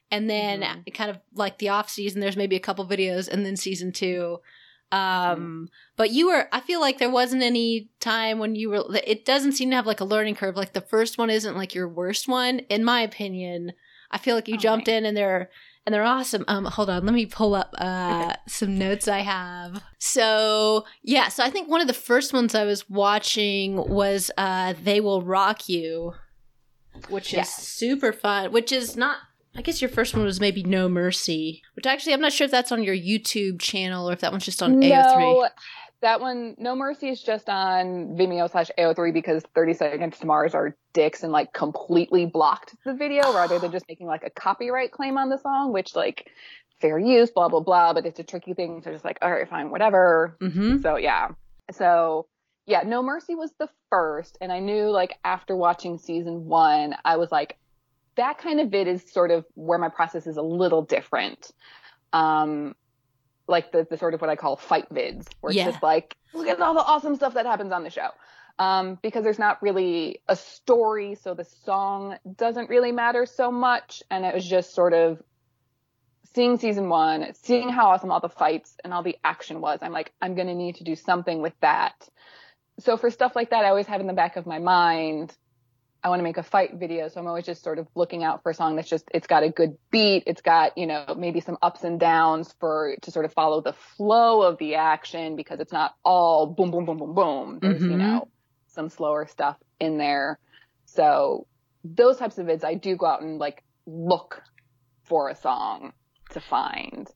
And 0.09 0.29
then 0.29 0.61
Mhm. 0.61 0.93
kind 0.93 1.09
of 1.11 1.19
like 1.35 1.57
the 1.59 1.69
off 1.69 1.89
season, 1.89 2.19
there's 2.21 2.37
maybe 2.37 2.55
a 2.55 2.59
couple 2.59 2.85
videos 2.87 3.27
and 3.27 3.45
then 3.45 3.55
season 3.57 3.91
two. 3.91 4.39
Um 4.91 5.69
but 5.95 6.11
you 6.11 6.27
were 6.27 6.47
I 6.51 6.59
feel 6.59 6.81
like 6.81 6.97
there 6.97 7.09
wasn't 7.09 7.43
any 7.43 7.89
time 7.99 8.39
when 8.39 8.55
you 8.55 8.69
were 8.69 8.83
it 9.05 9.25
doesn't 9.25 9.53
seem 9.53 9.69
to 9.69 9.75
have 9.75 9.87
like 9.87 9.99
a 10.01 10.05
learning 10.05 10.35
curve. 10.35 10.55
Like 10.57 10.73
the 10.73 10.81
first 10.81 11.17
one 11.17 11.29
isn't 11.29 11.55
like 11.57 11.73
your 11.73 11.87
worst 11.87 12.27
one, 12.27 12.59
in 12.69 12.83
my 12.83 13.01
opinion. 13.01 13.73
I 14.11 14.17
feel 14.17 14.35
like 14.35 14.47
you 14.49 14.57
jumped 14.57 14.87
in 14.89 15.05
and 15.05 15.15
they're 15.15 15.49
and 15.85 15.95
they're 15.95 16.03
awesome. 16.03 16.45
Um, 16.47 16.65
hold 16.65 16.89
on, 16.91 17.05
let 17.05 17.15
me 17.15 17.25
pull 17.25 17.55
up 17.55 17.73
uh, 17.79 18.33
some 18.47 18.77
notes 18.77 19.07
I 19.07 19.19
have. 19.19 19.81
So 19.97 20.85
yeah, 21.01 21.29
so 21.29 21.43
I 21.43 21.49
think 21.49 21.69
one 21.69 21.81
of 21.81 21.87
the 21.87 21.93
first 21.93 22.33
ones 22.33 22.53
I 22.53 22.65
was 22.65 22.87
watching 22.89 23.77
was 23.89 24.29
uh, 24.37 24.73
"They 24.83 24.99
Will 24.99 25.21
Rock 25.23 25.67
You," 25.69 26.13
which 27.09 27.27
is 27.29 27.33
Yes. 27.37 27.63
super 27.67 28.11
fun. 28.13 28.51
Which 28.51 28.71
is 28.71 28.95
not 28.95 29.17
I 29.55 29.61
guess 29.61 29.81
your 29.81 29.89
first 29.89 30.15
one 30.15 30.23
was 30.23 30.39
maybe 30.39 30.63
No 30.63 30.87
Mercy, 30.87 31.61
which 31.75 31.85
actually 31.85 32.13
I'm 32.13 32.21
not 32.21 32.31
sure 32.31 32.45
if 32.45 32.51
that's 32.51 32.71
on 32.71 32.83
your 32.83 32.95
YouTube 32.95 33.59
channel 33.59 34.09
or 34.09 34.13
if 34.13 34.21
that 34.21 34.31
one's 34.31 34.45
just 34.45 34.63
on 34.63 34.79
no, 34.79 34.87
AO3. 34.87 35.49
that 36.01 36.21
one, 36.21 36.55
No 36.57 36.75
Mercy 36.75 37.09
is 37.09 37.21
just 37.21 37.49
on 37.49 38.15
Vimeo 38.17 38.49
slash 38.49 38.71
AO3 38.77 39.13
because 39.13 39.43
30 39.53 39.73
Seconds 39.73 40.19
to 40.19 40.25
Mars 40.25 40.55
are 40.55 40.75
dicks 40.93 41.23
and 41.23 41.33
like 41.33 41.51
completely 41.53 42.25
blocked 42.25 42.75
the 42.85 42.93
video 42.93 43.33
rather 43.33 43.59
than 43.59 43.71
just 43.71 43.85
making 43.89 44.07
like 44.07 44.23
a 44.23 44.29
copyright 44.29 44.91
claim 44.91 45.17
on 45.17 45.29
the 45.29 45.37
song, 45.37 45.73
which 45.73 45.95
like 45.95 46.31
fair 46.79 46.97
use, 46.97 47.29
blah, 47.29 47.49
blah, 47.49 47.59
blah. 47.59 47.93
But 47.93 48.05
it's 48.05 48.19
a 48.19 48.23
tricky 48.23 48.53
thing. 48.53 48.81
So 48.83 48.91
just 48.91 49.05
like, 49.05 49.17
all 49.21 49.31
right, 49.31 49.49
fine, 49.49 49.69
whatever. 49.69 50.37
Mm-hmm. 50.41 50.81
So 50.81 50.95
yeah. 50.95 51.29
So 51.71 52.27
yeah, 52.65 52.83
No 52.85 53.03
Mercy 53.03 53.35
was 53.35 53.51
the 53.59 53.69
first. 53.89 54.37
And 54.39 54.51
I 54.51 54.59
knew 54.59 54.89
like 54.89 55.17
after 55.25 55.55
watching 55.55 55.97
season 55.97 56.45
one, 56.45 56.95
I 57.03 57.17
was 57.17 57.31
like, 57.31 57.57
that 58.15 58.37
kind 58.37 58.59
of 58.59 58.69
vid 58.69 58.87
is 58.87 59.11
sort 59.11 59.31
of 59.31 59.45
where 59.55 59.79
my 59.79 59.89
process 59.89 60.27
is 60.27 60.37
a 60.37 60.41
little 60.41 60.81
different. 60.81 61.51
Um, 62.13 62.75
like 63.47 63.71
the, 63.71 63.85
the 63.89 63.97
sort 63.97 64.13
of 64.13 64.21
what 64.21 64.29
I 64.29 64.35
call 64.35 64.55
fight 64.55 64.89
vids, 64.93 65.27
where 65.41 65.51
it's 65.51 65.57
just 65.71 65.83
like, 65.83 66.15
look 66.33 66.47
at 66.47 66.61
all 66.61 66.73
the 66.73 66.83
awesome 66.83 67.15
stuff 67.15 67.33
that 67.33 67.45
happens 67.45 67.71
on 67.71 67.83
the 67.83 67.89
show. 67.89 68.09
Um, 68.59 68.99
because 69.01 69.23
there's 69.23 69.39
not 69.39 69.61
really 69.61 70.21
a 70.27 70.35
story, 70.35 71.15
so 71.15 71.33
the 71.33 71.45
song 71.65 72.17
doesn't 72.35 72.69
really 72.69 72.91
matter 72.91 73.25
so 73.25 73.51
much. 73.51 74.03
And 74.11 74.23
it 74.23 74.33
was 74.33 74.47
just 74.47 74.75
sort 74.75 74.93
of 74.93 75.21
seeing 76.33 76.59
season 76.59 76.87
one, 76.87 77.33
seeing 77.33 77.69
how 77.69 77.89
awesome 77.89 78.11
all 78.11 78.19
the 78.19 78.29
fights 78.29 78.75
and 78.83 78.93
all 78.93 79.03
the 79.03 79.17
action 79.23 79.61
was. 79.61 79.79
I'm 79.81 79.91
like, 79.91 80.13
I'm 80.21 80.35
going 80.35 80.47
to 80.47 80.55
need 80.55 80.75
to 80.75 80.83
do 80.83 80.95
something 80.95 81.41
with 81.41 81.53
that. 81.61 82.07
So 82.79 82.97
for 82.97 83.09
stuff 83.09 83.35
like 83.35 83.49
that, 83.49 83.65
I 83.65 83.69
always 83.69 83.87
have 83.87 83.99
in 83.99 84.07
the 84.07 84.13
back 84.13 84.37
of 84.37 84.45
my 84.45 84.59
mind, 84.59 85.35
I 86.03 86.09
want 86.09 86.19
to 86.19 86.23
make 86.23 86.37
a 86.37 86.43
fight 86.43 86.71
video. 86.75 87.07
So 87.07 87.19
I'm 87.19 87.27
always 87.27 87.45
just 87.45 87.63
sort 87.63 87.77
of 87.77 87.87
looking 87.95 88.23
out 88.23 88.41
for 88.41 88.51
a 88.51 88.53
song 88.55 88.75
that's 88.75 88.89
just, 88.89 89.05
it's 89.13 89.27
got 89.27 89.43
a 89.43 89.49
good 89.49 89.77
beat. 89.91 90.23
It's 90.25 90.41
got, 90.41 90.77
you 90.77 90.87
know, 90.87 91.05
maybe 91.17 91.39
some 91.41 91.57
ups 91.61 91.83
and 91.83 91.99
downs 91.99 92.55
for, 92.59 92.95
to 93.03 93.11
sort 93.11 93.25
of 93.25 93.33
follow 93.33 93.61
the 93.61 93.73
flow 93.73 94.41
of 94.41 94.57
the 94.57 94.75
action 94.75 95.35
because 95.35 95.59
it's 95.59 95.71
not 95.71 95.93
all 96.03 96.47
boom, 96.47 96.71
boom, 96.71 96.85
boom, 96.85 96.97
boom, 96.97 97.13
boom. 97.13 97.59
There's, 97.61 97.81
you 97.83 97.89
Mhm. 97.89 97.99
know, 97.99 98.27
some 98.67 98.89
slower 98.89 99.27
stuff 99.27 99.57
in 99.79 99.97
there. 99.97 100.39
So 100.85 101.45
those 101.83 102.17
types 102.17 102.37
of 102.37 102.47
vids, 102.47 102.63
I 102.63 102.73
do 102.75 102.95
go 102.95 103.05
out 103.05 103.21
and 103.21 103.37
like 103.37 103.63
look 103.85 104.41
for 105.03 105.29
a 105.29 105.35
song 105.35 105.93
to 106.31 106.39
find. 106.41 107.07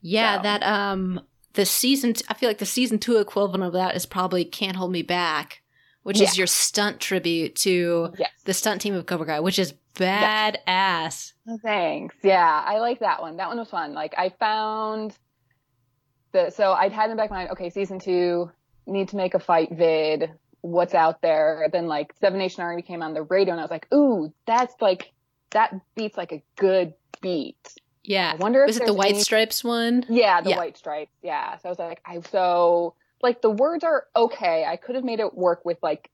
Yeah, 0.00 0.38
So. 0.38 0.42
that 0.42 0.62
um 0.64 1.20
the 1.54 1.64
season 1.66 2.14
t- 2.14 2.24
I 2.28 2.34
feel 2.34 2.48
like 2.48 2.58
the 2.58 2.66
season 2.66 2.98
2 2.98 3.18
equivalent 3.18 3.62
of 3.62 3.72
that 3.74 3.94
is 3.94 4.06
probably 4.06 4.44
Can't 4.44 4.76
Hold 4.76 4.90
Me 4.90 5.02
Back, 5.02 5.61
which 6.02 6.20
is 6.20 6.36
your 6.38 6.46
stunt 6.46 7.00
tribute 7.00 7.54
to 7.56 8.12
Yes. 8.18 8.30
the 8.44 8.54
stunt 8.54 8.80
team 8.80 8.94
of 8.94 9.06
Cobra 9.06 9.26
Kai, 9.26 9.40
which 9.40 9.58
is 9.58 9.74
badass. 9.94 11.32
Oh, 11.48 11.58
thanks. 11.62 12.14
Yeah, 12.22 12.62
I 12.66 12.78
like 12.78 13.00
that 13.00 13.20
one. 13.20 13.36
That 13.36 13.48
one 13.48 13.58
was 13.58 13.68
fun. 13.70 13.94
Like 13.94 14.14
I 14.16 14.30
found 14.30 15.16
the 16.32 16.50
so 16.50 16.72
I'd 16.72 16.92
had 16.92 17.10
in 17.10 17.16
the 17.16 17.16
back 17.16 17.26
of 17.26 17.30
my 17.32 17.36
mind, 17.38 17.50
okay, 17.52 17.70
season 17.70 17.98
two, 17.98 18.50
need 18.86 19.08
to 19.08 19.16
make 19.16 19.34
a 19.34 19.38
fight 19.40 19.70
vid. 19.72 20.30
What's 20.60 20.94
out 20.94 21.20
there? 21.22 21.68
Then 21.72 21.86
like 21.88 22.12
Seven 22.20 22.38
Nation 22.38 22.62
Army 22.62 22.82
came 22.82 23.02
on 23.02 23.14
the 23.14 23.22
radio 23.22 23.52
and 23.52 23.60
I 23.60 23.64
was 23.64 23.70
like, 23.70 23.86
ooh, 23.92 24.32
that's 24.46 24.74
like 24.80 25.12
that 25.50 25.74
beats 25.94 26.16
like 26.16 26.32
a 26.32 26.42
good 26.56 26.94
beat. 27.20 27.74
Yeah. 28.04 28.32
I 28.32 28.36
wonder 28.36 28.62
if 28.62 28.68
Was 28.68 28.76
it 28.78 28.86
the 28.86 28.94
White 28.94 29.10
any- 29.14 29.20
Stripes 29.20 29.62
one? 29.62 30.04
Yeah, 30.08 30.40
the 30.40 30.50
Yeah. 30.50 30.56
white 30.56 30.76
stripes. 30.76 31.12
Yeah. 31.22 31.56
So 31.58 31.68
I 31.68 31.70
was 31.70 31.78
like, 31.78 32.00
I 32.06 32.20
so 32.20 32.94
like 33.22 33.40
the 33.42 33.50
words 33.50 33.84
are 33.84 34.06
okay. 34.16 34.64
I 34.64 34.76
could 34.76 34.94
have 34.94 35.04
made 35.04 35.20
it 35.20 35.34
work 35.34 35.64
with 35.64 35.78
like 35.82 36.10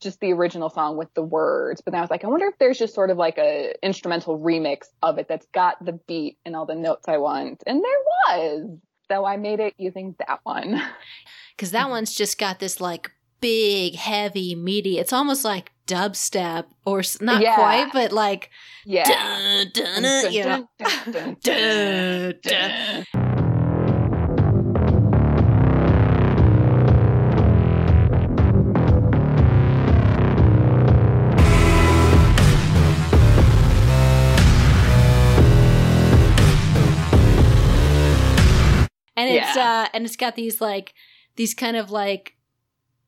just 0.00 0.20
the 0.20 0.32
original 0.32 0.68
song 0.68 0.96
with 0.98 1.12
the 1.14 1.22
words, 1.22 1.80
but 1.80 1.92
then 1.92 1.98
I 1.98 2.02
was 2.02 2.10
like, 2.10 2.24
I 2.24 2.28
wonder 2.28 2.46
if 2.46 2.58
there's 2.58 2.78
just 2.78 2.94
sort 2.94 3.08
of 3.10 3.16
like 3.16 3.38
a 3.38 3.74
instrumental 3.82 4.38
remix 4.38 4.88
of 5.02 5.18
it 5.18 5.28
that's 5.28 5.46
got 5.54 5.82
the 5.84 5.92
beat 6.06 6.36
and 6.44 6.54
all 6.54 6.66
the 6.66 6.74
notes 6.74 7.08
I 7.08 7.16
want, 7.18 7.62
and 7.66 7.82
there 7.82 7.98
was. 8.38 8.78
So 9.10 9.24
I 9.24 9.36
made 9.36 9.60
it 9.60 9.74
using 9.78 10.14
that 10.26 10.40
one. 10.44 10.80
Cuz 11.58 11.70
that 11.72 11.88
one's 11.90 12.14
just 12.14 12.38
got 12.38 12.58
this 12.60 12.80
like 12.80 13.10
big, 13.40 13.96
heavy, 13.96 14.54
meaty. 14.54 14.98
It's 14.98 15.12
almost 15.12 15.44
like 15.44 15.72
dubstep 15.86 16.66
or 16.84 17.00
s- 17.00 17.20
not 17.20 17.42
Yeah. 17.42 17.54
quite, 17.56 17.92
but 17.92 18.12
like 18.12 18.50
Yeah. 18.84 19.04
dun, 19.04 19.70
dun, 19.74 20.02
dun, 20.02 20.32
you 20.32 20.44
know. 20.44 20.68
and 39.22 39.30
it's 39.36 39.56
Yeah. 39.56 39.84
uh 39.84 39.88
and 39.94 40.04
it's 40.04 40.16
got 40.16 40.34
these 40.36 40.60
like 40.60 40.94
these 41.36 41.54
kind 41.54 41.76
of 41.76 41.90
like 41.90 42.34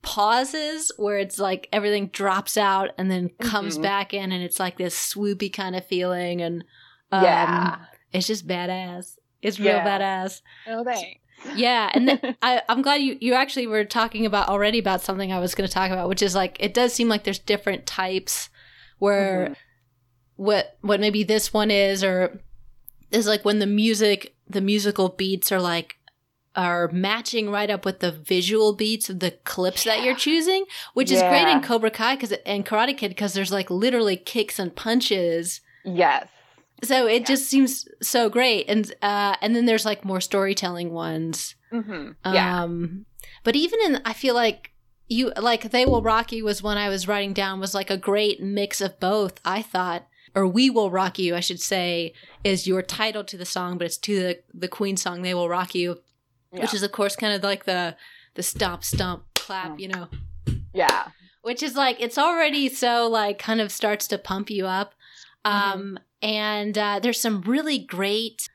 pauses 0.03 0.93
where 0.99 1.19
it's 1.19 1.39
like 1.39 1.69
everything 1.73 2.09
drops 2.09 2.57
out 2.57 2.91
and 2.99 3.11
then 3.11 3.31
comes 3.41 3.79
Mhm. 3.79 3.83
back 3.83 4.13
in 4.15 4.33
and 4.33 4.43
it's 4.45 4.61
like 4.61 4.77
this 4.77 4.95
swoopy 4.95 5.51
kind 5.53 5.75
of 5.75 5.87
feeling 5.87 6.43
and 6.43 6.63
um, 7.11 7.23
Yeah. 7.25 7.77
it's 8.13 8.27
just 8.27 8.47
badass 8.47 9.17
it's 9.41 9.59
real 9.59 9.69
Yeah. 9.77 9.99
badass 9.99 10.43
No 10.67 10.85
thanks. 10.85 11.21
yeah 11.57 11.91
and 11.95 12.09
then 12.09 12.19
I, 12.43 12.63
i'm 12.69 12.83
glad 12.83 12.97
you 12.97 13.17
you 13.21 13.35
actually 13.35 13.67
were 13.67 13.85
talking 13.85 14.27
about 14.27 14.49
already 14.49 14.79
about 14.79 15.01
something 15.03 15.33
i 15.33 15.39
was 15.39 15.55
going 15.55 15.67
to 15.69 15.73
talk 15.73 15.91
about 15.91 16.09
which 16.09 16.23
is 16.23 16.35
like 16.35 16.57
it 16.61 16.75
does 16.75 16.93
seem 16.93 17.09
like 17.09 17.25
there's 17.25 17.39
different 17.39 17.87
types 17.87 18.51
where 18.99 19.49
Mhm. 19.51 19.57
what 20.37 20.77
what 20.83 21.01
maybe 21.01 21.23
this 21.25 21.53
one 21.53 21.71
is 21.71 22.05
or 22.05 22.41
is 23.11 23.27
like 23.27 23.45
when 23.45 23.59
the 23.59 23.67
music 23.67 24.35
the 24.49 24.61
musical 24.61 25.09
beats 25.09 25.51
are 25.51 25.61
like 25.61 25.97
are 26.57 26.89
matching 26.93 27.51
right 27.51 27.71
up 27.71 27.85
with 27.85 28.01
the 28.01 28.13
visual 28.13 28.73
beats 28.75 29.11
of 29.11 29.21
the 29.21 29.31
clips 29.45 29.85
that 29.85 30.03
you're 30.03 30.15
choosing 30.15 30.65
which 30.95 31.11
is 31.11 31.21
great 31.23 31.49
in 31.49 31.61
cobra 31.63 31.91
kai 31.91 32.15
because 32.15 32.33
and 32.47 32.65
karate 32.65 32.97
kid 32.97 33.09
because 33.09 33.35
there's 33.35 33.53
like 33.53 33.71
literally 33.71 34.17
kicks 34.17 34.59
and 34.59 34.75
punches 34.77 35.61
Yes. 35.85 36.29
so 36.83 37.07
it 37.07 37.21
Yeah. 37.21 37.27
just 37.27 37.45
seems 37.49 37.89
so 38.03 38.29
great 38.29 38.67
and 38.69 38.93
uh 39.03 39.37
and 39.41 39.55
then 39.57 39.67
there's 39.67 39.85
like 39.85 40.05
more 40.05 40.21
storytelling 40.21 40.93
ones 40.93 41.55
hmm 41.71 42.11
Yeah. 42.25 42.63
um, 42.63 43.07
but 43.43 43.57
even 43.57 43.81
in, 43.87 44.01
I 44.05 44.13
feel 44.13 44.35
like 44.35 44.71
you 45.09 45.33
like 45.37 45.71
they 45.71 45.85
will 45.85 46.03
rock 46.03 46.33
you 46.33 46.45
was 46.45 46.63
one 46.63 46.79
I 46.79 46.89
was 46.89 47.07
writing 47.09 47.33
down 47.35 47.61
was 47.61 47.75
like 47.75 47.91
a 47.91 47.97
great 47.99 48.41
mix 48.43 48.81
of 48.81 48.99
both. 49.01 49.39
I 49.45 49.61
thought, 49.61 50.07
or 50.35 50.47
we 50.47 50.71
will 50.71 50.91
rock 50.91 51.19
you, 51.19 51.35
I 51.35 51.41
should 51.41 51.61
say, 51.61 52.15
is 52.43 52.67
your 52.67 52.81
title 52.81 53.23
to 53.25 53.37
the 53.37 53.45
song, 53.45 53.77
but 53.77 53.85
it's 53.87 53.99
to 53.99 54.19
the 54.19 54.39
the 54.55 54.69
Queen 54.69 54.97
song. 54.97 55.21
They 55.21 55.35
will 55.35 55.49
rock 55.51 55.75
you, 55.75 56.01
which 56.61 56.75
is 56.75 56.83
of 56.83 56.93
course 56.93 57.17
kind 57.17 57.35
of 57.35 57.43
like 57.43 57.65
the 57.65 57.97
the 58.35 58.43
stomp 58.43 58.83
stomp 58.85 59.25
clap, 59.35 59.73
Mm. 59.73 59.81
you 59.81 59.89
know, 59.89 60.09
yeah. 60.73 61.09
which 61.43 61.63
is 61.63 61.75
like 61.77 62.01
it's 62.01 62.19
already 62.19 62.69
so 62.69 63.07
like 63.09 63.39
kind 63.39 63.61
of 63.61 63.71
starts 63.71 64.07
to 64.09 64.19
pump 64.19 64.51
you 64.51 64.67
up. 64.67 64.95
Mm-hmm. 65.45 65.73
Um, 65.79 65.99
and 66.23 66.77
uh, 66.79 67.01
there's 67.01 67.21
some 67.21 67.43
really 67.43 67.79
great. 67.79 68.49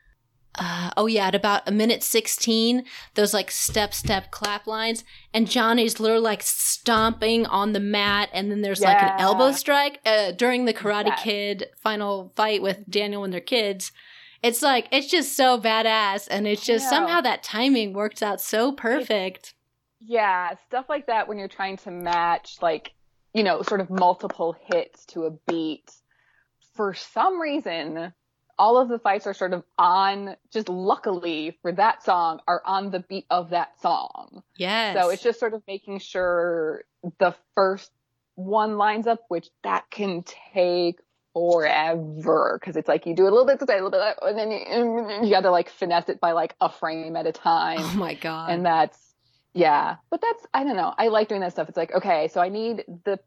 Uh, 0.56 0.90
oh 0.96 1.06
yeah, 1.06 1.28
at 1.28 1.34
about 1.36 1.62
a 1.68 1.70
minute 1.70 2.02
sixteen, 2.02 2.84
those 3.14 3.32
like 3.32 3.52
step 3.52 3.94
step 3.94 4.32
clap 4.32 4.66
lines, 4.66 5.04
and 5.32 5.48
Johnny's 5.48 6.00
literally 6.00 6.24
like 6.24 6.42
stomping 6.42 7.46
on 7.46 7.72
the 7.72 7.78
mat, 7.78 8.28
and 8.32 8.50
then 8.50 8.60
there's 8.60 8.80
like 8.80 9.00
an 9.00 9.12
elbow 9.20 9.52
strike 9.52 10.00
uh, 10.04 10.32
during 10.32 10.64
the 10.64 10.74
Karate 10.74 11.06
Yes. 11.06 11.22
Kid 11.22 11.66
final 11.76 12.32
fight 12.34 12.60
with 12.62 12.90
Daniel 12.90 13.22
and 13.22 13.32
their 13.32 13.40
kids. 13.40 13.92
It's 14.42 14.62
like 14.62 14.88
it's 14.90 15.06
just 15.08 15.36
so 15.36 15.60
badass, 15.60 16.26
and 16.30 16.46
it's 16.46 16.64
just 16.64 16.88
somehow 16.88 17.20
that 17.20 17.42
timing 17.42 17.92
works 17.92 18.22
out 18.22 18.40
so 18.40 18.72
perfect. 18.72 19.54
Yeah, 20.00 20.54
stuff 20.66 20.86
like 20.88 21.06
that 21.06 21.28
when 21.28 21.38
you're 21.38 21.48
trying 21.48 21.76
to 21.78 21.90
match 21.90 22.56
like, 22.62 22.92
you 23.34 23.42
know, 23.42 23.60
sort 23.62 23.80
of 23.80 23.90
multiple 23.90 24.56
hits 24.72 25.04
to 25.06 25.24
a 25.24 25.30
beat. 25.30 25.92
For 26.74 26.94
some 26.94 27.38
reason, 27.38 28.14
all 28.58 28.78
of 28.78 28.88
the 28.88 28.98
fights 28.98 29.26
are 29.26 29.34
sort 29.34 29.52
of 29.52 29.64
on 29.76 30.36
just 30.50 30.68
luckily 30.70 31.58
for 31.60 31.72
that 31.72 32.02
song 32.02 32.40
are 32.48 32.62
on 32.64 32.90
the 32.90 33.00
beat 33.00 33.26
of 33.28 33.50
that 33.50 33.78
song. 33.80 34.42
Yes. 34.56 34.96
So 34.98 35.10
it's 35.10 35.22
just 35.22 35.38
sort 35.38 35.52
of 35.52 35.62
making 35.66 35.98
sure 35.98 36.84
the 37.18 37.34
first 37.54 37.90
one 38.36 38.78
lines 38.78 39.06
up, 39.06 39.20
which 39.28 39.50
that 39.64 39.90
can 39.90 40.22
take 40.54 40.98
forever 41.32 42.58
because 42.60 42.76
it's 42.76 42.88
like 42.88 43.06
you 43.06 43.14
do 43.14 43.24
a 43.24 43.30
little 43.30 43.46
bit 43.46 43.58
today, 43.58 43.78
a 43.78 43.84
little 43.84 43.90
bit, 43.90 44.16
and 44.22 44.38
then 44.38 44.50
you, 44.50 45.24
you 45.26 45.30
got 45.30 45.42
to 45.42 45.50
like 45.50 45.70
finesse 45.70 46.08
it 46.08 46.20
by 46.20 46.32
like 46.32 46.54
a 46.60 46.68
frame 46.70 47.16
at 47.16 47.26
a 47.26 47.32
time. 47.32 47.78
Oh 47.80 47.94
my 47.96 48.14
god. 48.14 48.50
and 48.50 48.64
that's 48.64 48.98
yeah. 49.52 49.96
But 50.10 50.20
that's 50.20 50.46
i 50.54 50.62
don't 50.64 50.76
know. 50.76 50.94
I 50.96 51.08
like 51.08 51.28
doing 51.28 51.40
that 51.40 51.52
stuff. 51.52 51.68
It's 51.68 51.76
like 51.76 51.92
okay 51.94 52.28
so 52.28 52.40
i 52.40 52.48
need 52.48 52.84
the 53.04 53.18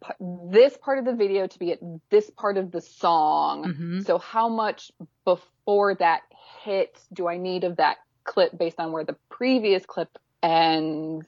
this 0.51 0.77
part 0.77 0.99
of 0.99 1.05
the 1.05 1.13
video 1.13 1.47
to 1.47 1.59
be 1.59 1.71
at 1.73 1.79
this 2.09 2.29
part 2.31 2.57
of 2.57 2.71
the 2.71 2.81
song. 2.81 3.65
Mhm. 3.65 4.05
so 4.05 4.17
how 4.17 4.47
much 4.49 4.91
before 5.25 5.95
that 5.95 6.21
hits 6.63 7.05
do 7.13 7.27
i 7.27 7.37
need 7.37 7.63
of 7.63 7.77
that 7.77 7.97
clip 8.23 8.57
based 8.57 8.79
on 8.79 8.91
where 8.93 9.03
the 9.03 9.15
previous 9.29 9.85
clip 9.85 10.17
ends? 10.41 11.25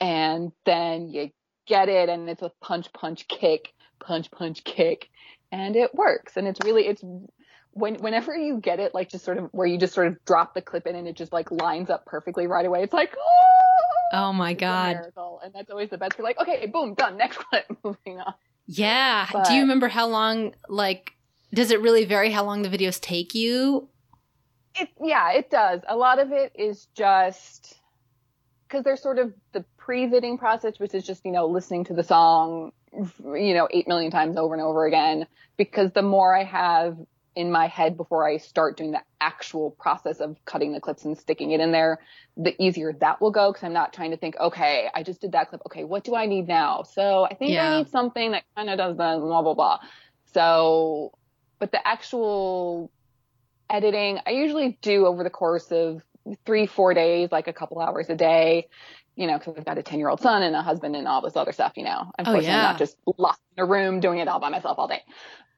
And 0.00 0.50
then 0.66 1.08
you 1.08 1.30
get 1.66 1.88
it 1.88 2.08
and 2.08 2.28
it's 2.28 2.42
a 2.42 2.50
punch 2.60 2.92
punch 2.92 3.26
kick 3.28 3.72
punch 4.00 4.30
punch 4.30 4.64
kick 4.64 5.08
and 5.54 5.76
it 5.76 5.94
works 5.94 6.36
and 6.36 6.46
it's 6.48 6.60
really 6.64 6.86
it's 6.86 7.02
when 7.72 7.96
whenever 7.96 8.36
you 8.36 8.58
get 8.58 8.78
it, 8.80 8.94
like 8.94 9.08
just 9.08 9.24
sort 9.24 9.38
of 9.38 9.48
where 9.52 9.66
you 9.66 9.78
just 9.78 9.94
sort 9.94 10.06
of 10.06 10.24
drop 10.24 10.54
the 10.54 10.62
clip 10.62 10.86
in 10.86 10.94
and 10.94 11.08
it 11.08 11.16
just 11.16 11.32
like 11.32 11.50
lines 11.50 11.90
up 11.90 12.06
perfectly 12.06 12.46
right 12.46 12.64
away. 12.66 12.82
It's 12.82 12.92
like, 12.92 13.14
oh, 13.18 14.12
Oh 14.12 14.32
my 14.32 14.54
god. 14.54 14.96
And 15.42 15.52
that's 15.52 15.70
always 15.70 15.90
the 15.90 15.98
best. 15.98 16.16
You're 16.16 16.24
like, 16.24 16.40
okay, 16.40 16.66
boom, 16.66 16.94
done. 16.94 17.16
Next 17.16 17.36
clip, 17.50 17.66
moving 17.82 18.20
on. 18.20 18.34
Yeah. 18.66 19.26
But- 19.32 19.46
Do 19.46 19.54
you 19.54 19.62
remember 19.62 19.88
how 19.88 20.06
long 20.06 20.54
like 20.68 21.12
does 21.52 21.70
it 21.70 21.80
really 21.80 22.04
vary 22.04 22.30
how 22.30 22.44
long 22.44 22.62
the 22.62 22.68
videos 22.68 23.00
take 23.00 23.34
you? 23.34 23.88
It 24.76 24.88
yeah, 25.00 25.32
it 25.32 25.50
does. 25.50 25.80
A 25.88 25.96
lot 25.96 26.18
of 26.20 26.32
it 26.32 26.52
is 26.54 26.86
just 26.96 27.76
because 28.68 28.84
there's 28.84 29.02
sort 29.02 29.18
of 29.18 29.32
the 29.52 29.64
pre-vidding 29.76 30.38
process, 30.38 30.78
which 30.78 30.94
is 30.94 31.04
just 31.04 31.24
you 31.24 31.32
know 31.32 31.46
listening 31.46 31.84
to 31.84 31.94
the 31.94 32.02
song, 32.04 32.72
you 32.96 33.54
know, 33.54 33.68
eight 33.70 33.88
million 33.88 34.10
times 34.10 34.36
over 34.36 34.54
and 34.54 34.62
over 34.62 34.86
again. 34.86 35.26
Because 35.56 35.92
the 35.92 36.02
more 36.02 36.36
I 36.36 36.44
have 36.44 36.96
in 37.36 37.50
my 37.50 37.66
head 37.66 37.96
before 37.96 38.26
I 38.26 38.36
start 38.36 38.76
doing 38.76 38.92
the 38.92 39.02
actual 39.20 39.72
process 39.72 40.20
of 40.20 40.36
cutting 40.44 40.72
the 40.72 40.80
clips 40.80 41.04
and 41.04 41.18
sticking 41.18 41.50
it 41.50 41.60
in 41.60 41.72
there, 41.72 41.98
the 42.36 42.54
easier 42.62 42.92
that 43.00 43.20
will 43.20 43.30
go. 43.30 43.52
Because 43.52 43.64
I'm 43.64 43.72
not 43.72 43.92
trying 43.92 44.12
to 44.12 44.16
think, 44.16 44.36
okay, 44.38 44.88
I 44.94 45.02
just 45.02 45.20
did 45.20 45.32
that 45.32 45.48
clip. 45.48 45.62
Okay, 45.66 45.84
what 45.84 46.04
do 46.04 46.14
I 46.14 46.26
need 46.26 46.46
now? 46.46 46.82
So 46.82 47.24
I 47.24 47.34
think 47.34 47.52
Yeah. 47.52 47.68
I 47.68 47.78
need 47.78 47.90
something 47.90 48.32
that 48.32 48.44
kind 48.56 48.70
of 48.70 48.78
does 48.78 48.96
the 48.96 49.18
blah 49.20 49.42
blah 49.42 49.54
blah. 49.54 49.78
So, 50.32 51.12
but 51.58 51.72
the 51.72 51.86
actual 51.86 52.90
editing 53.70 54.20
I 54.26 54.30
usually 54.30 54.78
do 54.82 55.06
over 55.06 55.24
the 55.24 55.30
course 55.30 55.72
of 55.72 56.02
three, 56.46 56.66
four 56.66 56.94
days, 56.94 57.30
like 57.32 57.48
a 57.48 57.52
couple 57.52 57.80
hours 57.80 58.08
a 58.08 58.14
day, 58.14 58.68
you 59.16 59.26
know, 59.26 59.38
because 59.38 59.54
I've 59.56 59.64
got 59.64 59.78
a 59.78 59.82
10 59.82 59.98
year 59.98 60.08
old 60.08 60.20
son 60.20 60.42
and 60.42 60.54
a 60.56 60.62
husband 60.62 60.96
and 60.96 61.06
all 61.06 61.20
this 61.22 61.36
other 61.36 61.52
stuff, 61.52 61.72
you 61.76 61.84
know. 61.84 62.10
Unfortunately, 62.18 62.46
yeah. 62.46 62.56
I'm 62.56 62.62
not 62.62 62.78
just 62.78 62.96
locked 63.18 63.40
in 63.56 63.62
a 63.62 63.66
room 63.66 64.00
doing 64.00 64.18
it 64.18 64.28
all 64.28 64.40
by 64.40 64.48
myself 64.48 64.78
all 64.78 64.88
day. 64.88 65.02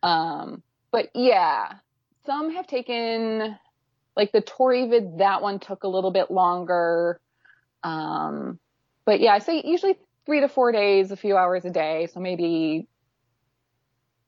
Um, 0.03 0.63
but 0.91 1.11
yeah, 1.15 1.75
some 2.27 2.53
have 2.55 2.67
taken, 2.67 3.57
like 4.17 4.33
the 4.33 4.41
Tory 4.41 4.87
vid, 4.89 5.19
that 5.19 5.43
one 5.43 5.59
took 5.59 5.85
a 5.85 5.89
little 5.89 6.11
bit 6.11 6.31
longer. 6.31 7.21
Um, 7.83 8.59
but 9.05 9.21
yeah, 9.21 9.33
I 9.33 9.39
say 9.39 9.63
usually 9.65 9.97
three 10.27 10.41
to 10.41 10.49
four 10.49 10.73
days, 10.73 11.11
a 11.11 11.17
few 11.17 11.37
hours 11.37 11.65
a 11.65 11.71
day. 11.71 12.09
So 12.13 12.21
maybe 12.21 12.89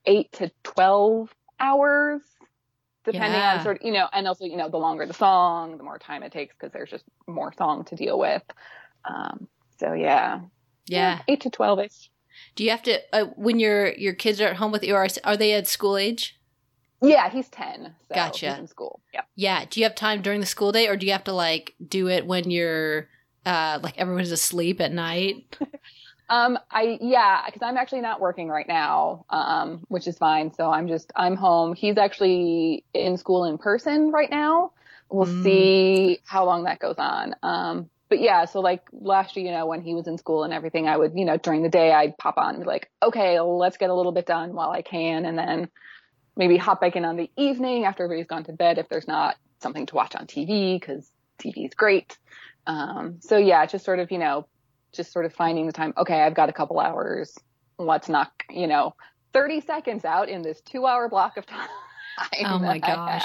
eight 0.07 0.33
to 0.33 0.51
12 0.63 1.35
hours 1.61 2.23
depending 3.05 3.41
Yeah. 3.41 3.55
on 3.55 3.63
sort 3.63 3.81
of, 3.81 3.87
you 3.87 3.93
know, 3.93 4.07
and 4.13 4.27
also, 4.29 4.45
you 4.45 4.57
know, 4.57 4.69
the 4.69 4.77
longer 4.77 5.07
the 5.07 5.15
song, 5.15 5.79
the 5.79 5.83
more 5.83 5.99
time 5.99 6.23
it 6.23 6.31
takes 6.33 6.55
because 6.55 6.73
there's 6.73 6.91
just 6.91 7.05
more 7.27 7.53
song 7.53 7.85
to 7.85 7.97
deal 7.97 8.19
with. 8.19 8.43
Um, 9.09 9.49
so 9.79 9.93
yeah, 9.93 10.41
Yeah. 10.87 11.21
eight 11.29 11.41
to 11.43 11.51
12 11.51 11.81
ish. 11.81 12.11
Do 12.55 12.65
you 12.65 12.71
have 12.71 12.83
to 12.85 13.01
uh, 13.13 13.25
when 13.37 13.59
your 13.59 13.93
your 13.95 14.13
kids 14.15 14.41
are 14.41 14.49
at 14.49 14.57
home 14.57 14.71
with 14.73 14.85
you? 14.85 14.95
Are 14.95 15.09
are 15.25 15.37
they 15.37 15.53
at 15.55 15.67
school 15.67 15.97
age? 15.97 16.39
Yeah, 17.01 17.31
he's 17.31 17.49
10. 17.49 17.95
So 18.09 18.15
Gotcha. 18.15 18.51
He's 18.51 18.59
in 18.59 18.67
school. 18.67 19.01
Yeah. 19.15 19.23
Yeah. 19.37 19.65
Do 19.71 19.81
you 19.81 19.85
have 19.85 19.95
time 19.95 20.21
during 20.23 20.41
the 20.41 20.47
school 20.47 20.73
day, 20.73 20.89
or 20.89 20.97
do 20.97 21.07
you 21.07 21.13
have 21.13 21.25
to 21.25 21.33
like 21.33 21.75
do 21.87 22.09
it 22.09 22.27
when 22.27 22.51
you're 22.51 23.09
uh 23.47 23.79
like 23.83 23.97
everyone's 23.99 24.31
asleep 24.33 24.81
at 24.81 24.93
night? 24.93 25.57
Um, 26.31 26.59
I, 26.71 26.99
yeah, 27.01 27.41
cause 27.51 27.63
I'm 27.63 27.79
actually 27.79 28.03
not 28.03 28.21
working 28.21 28.49
right 28.49 28.69
now, 28.69 29.25
um, 29.31 29.83
which 29.89 30.07
is 30.07 30.19
fine. 30.19 30.53
So 30.53 30.71
I'm 30.71 30.87
just, 30.87 31.11
I'm 31.17 31.37
home. 31.37 31.73
He's 31.75 31.97
actually 31.97 32.85
in 32.93 33.17
school 33.17 33.47
in 33.47 33.57
person 33.57 34.11
right 34.11 34.29
now. 34.31 34.73
We'll 35.11 35.27
Mm. 35.27 35.43
see 35.43 36.19
how 36.27 36.45
long 36.45 36.65
that 36.65 36.81
goes 36.81 36.97
on. 36.99 37.35
Um, 37.43 37.89
but 38.09 38.21
yeah, 38.21 38.45
so 38.47 38.61
like 38.61 38.83
last 38.93 39.37
year, 39.37 39.47
you 39.47 39.53
know, 39.53 39.67
when 39.67 39.83
he 39.83 39.95
was 39.95 40.07
in 40.07 40.19
school 40.19 40.45
and 40.45 40.53
everything, 40.53 40.89
I 40.89 40.97
would, 40.97 41.13
you 41.15 41.25
know, 41.25 41.37
during 41.37 41.63
the 41.63 41.69
day, 41.69 41.93
I'd 41.93 42.17
pop 42.17 42.39
on 42.39 42.55
and 42.55 42.65
be 42.65 42.69
like, 42.69 42.91
okay, 43.03 43.39
let's 43.41 43.77
get 43.77 43.91
a 43.91 43.95
little 43.95 44.13
bit 44.13 44.27
done 44.27 44.55
while 44.55 44.71
I 44.71 44.83
can. 44.83 45.27
And 45.27 45.39
then 45.39 45.69
maybe 46.37 46.57
hop 46.57 46.81
back 46.81 46.97
in 46.97 47.05
on 47.05 47.17
the 47.17 47.31
evening 47.37 47.85
after 47.85 48.05
everybody's 48.05 48.27
gone 48.27 48.45
to 48.45 48.53
bed 48.53 48.79
if 48.79 48.89
there's 48.89 49.09
not 49.09 49.37
something 49.61 49.87
to 49.87 49.95
watch 49.95 50.15
on 50.15 50.27
TV 50.27 50.81
because 50.81 51.11
TV 51.39 51.67
is 51.67 51.75
great. 51.75 52.17
Um, 52.67 53.19
so 53.21 53.37
yeah, 53.37 53.67
just 53.67 53.85
sort 53.85 53.99
of, 53.99 54.11
you 54.11 54.19
know, 54.19 54.47
just 54.93 55.13
sort 55.13 55.27
of 55.27 55.35
finding 55.35 55.67
the 55.67 55.73
time. 55.73 55.93
Okay, 55.97 56.21
I've 56.21 56.35
got 56.35 56.49
a 56.49 56.53
couple 56.53 56.81
hours. 56.81 57.37
Let's 57.79 58.09
knock, 58.09 58.45
you 58.51 58.67
know, 58.67 58.95
30 59.35 59.61
seconds 59.61 60.05
out 60.05 60.29
in 60.29 60.43
this 60.43 60.61
two 60.63 60.87
hour 60.87 61.09
block 61.09 61.37
of 61.37 61.47
time. 61.47 61.69
Oh 62.45 62.59
my 62.59 62.79
gosh. 62.79 63.25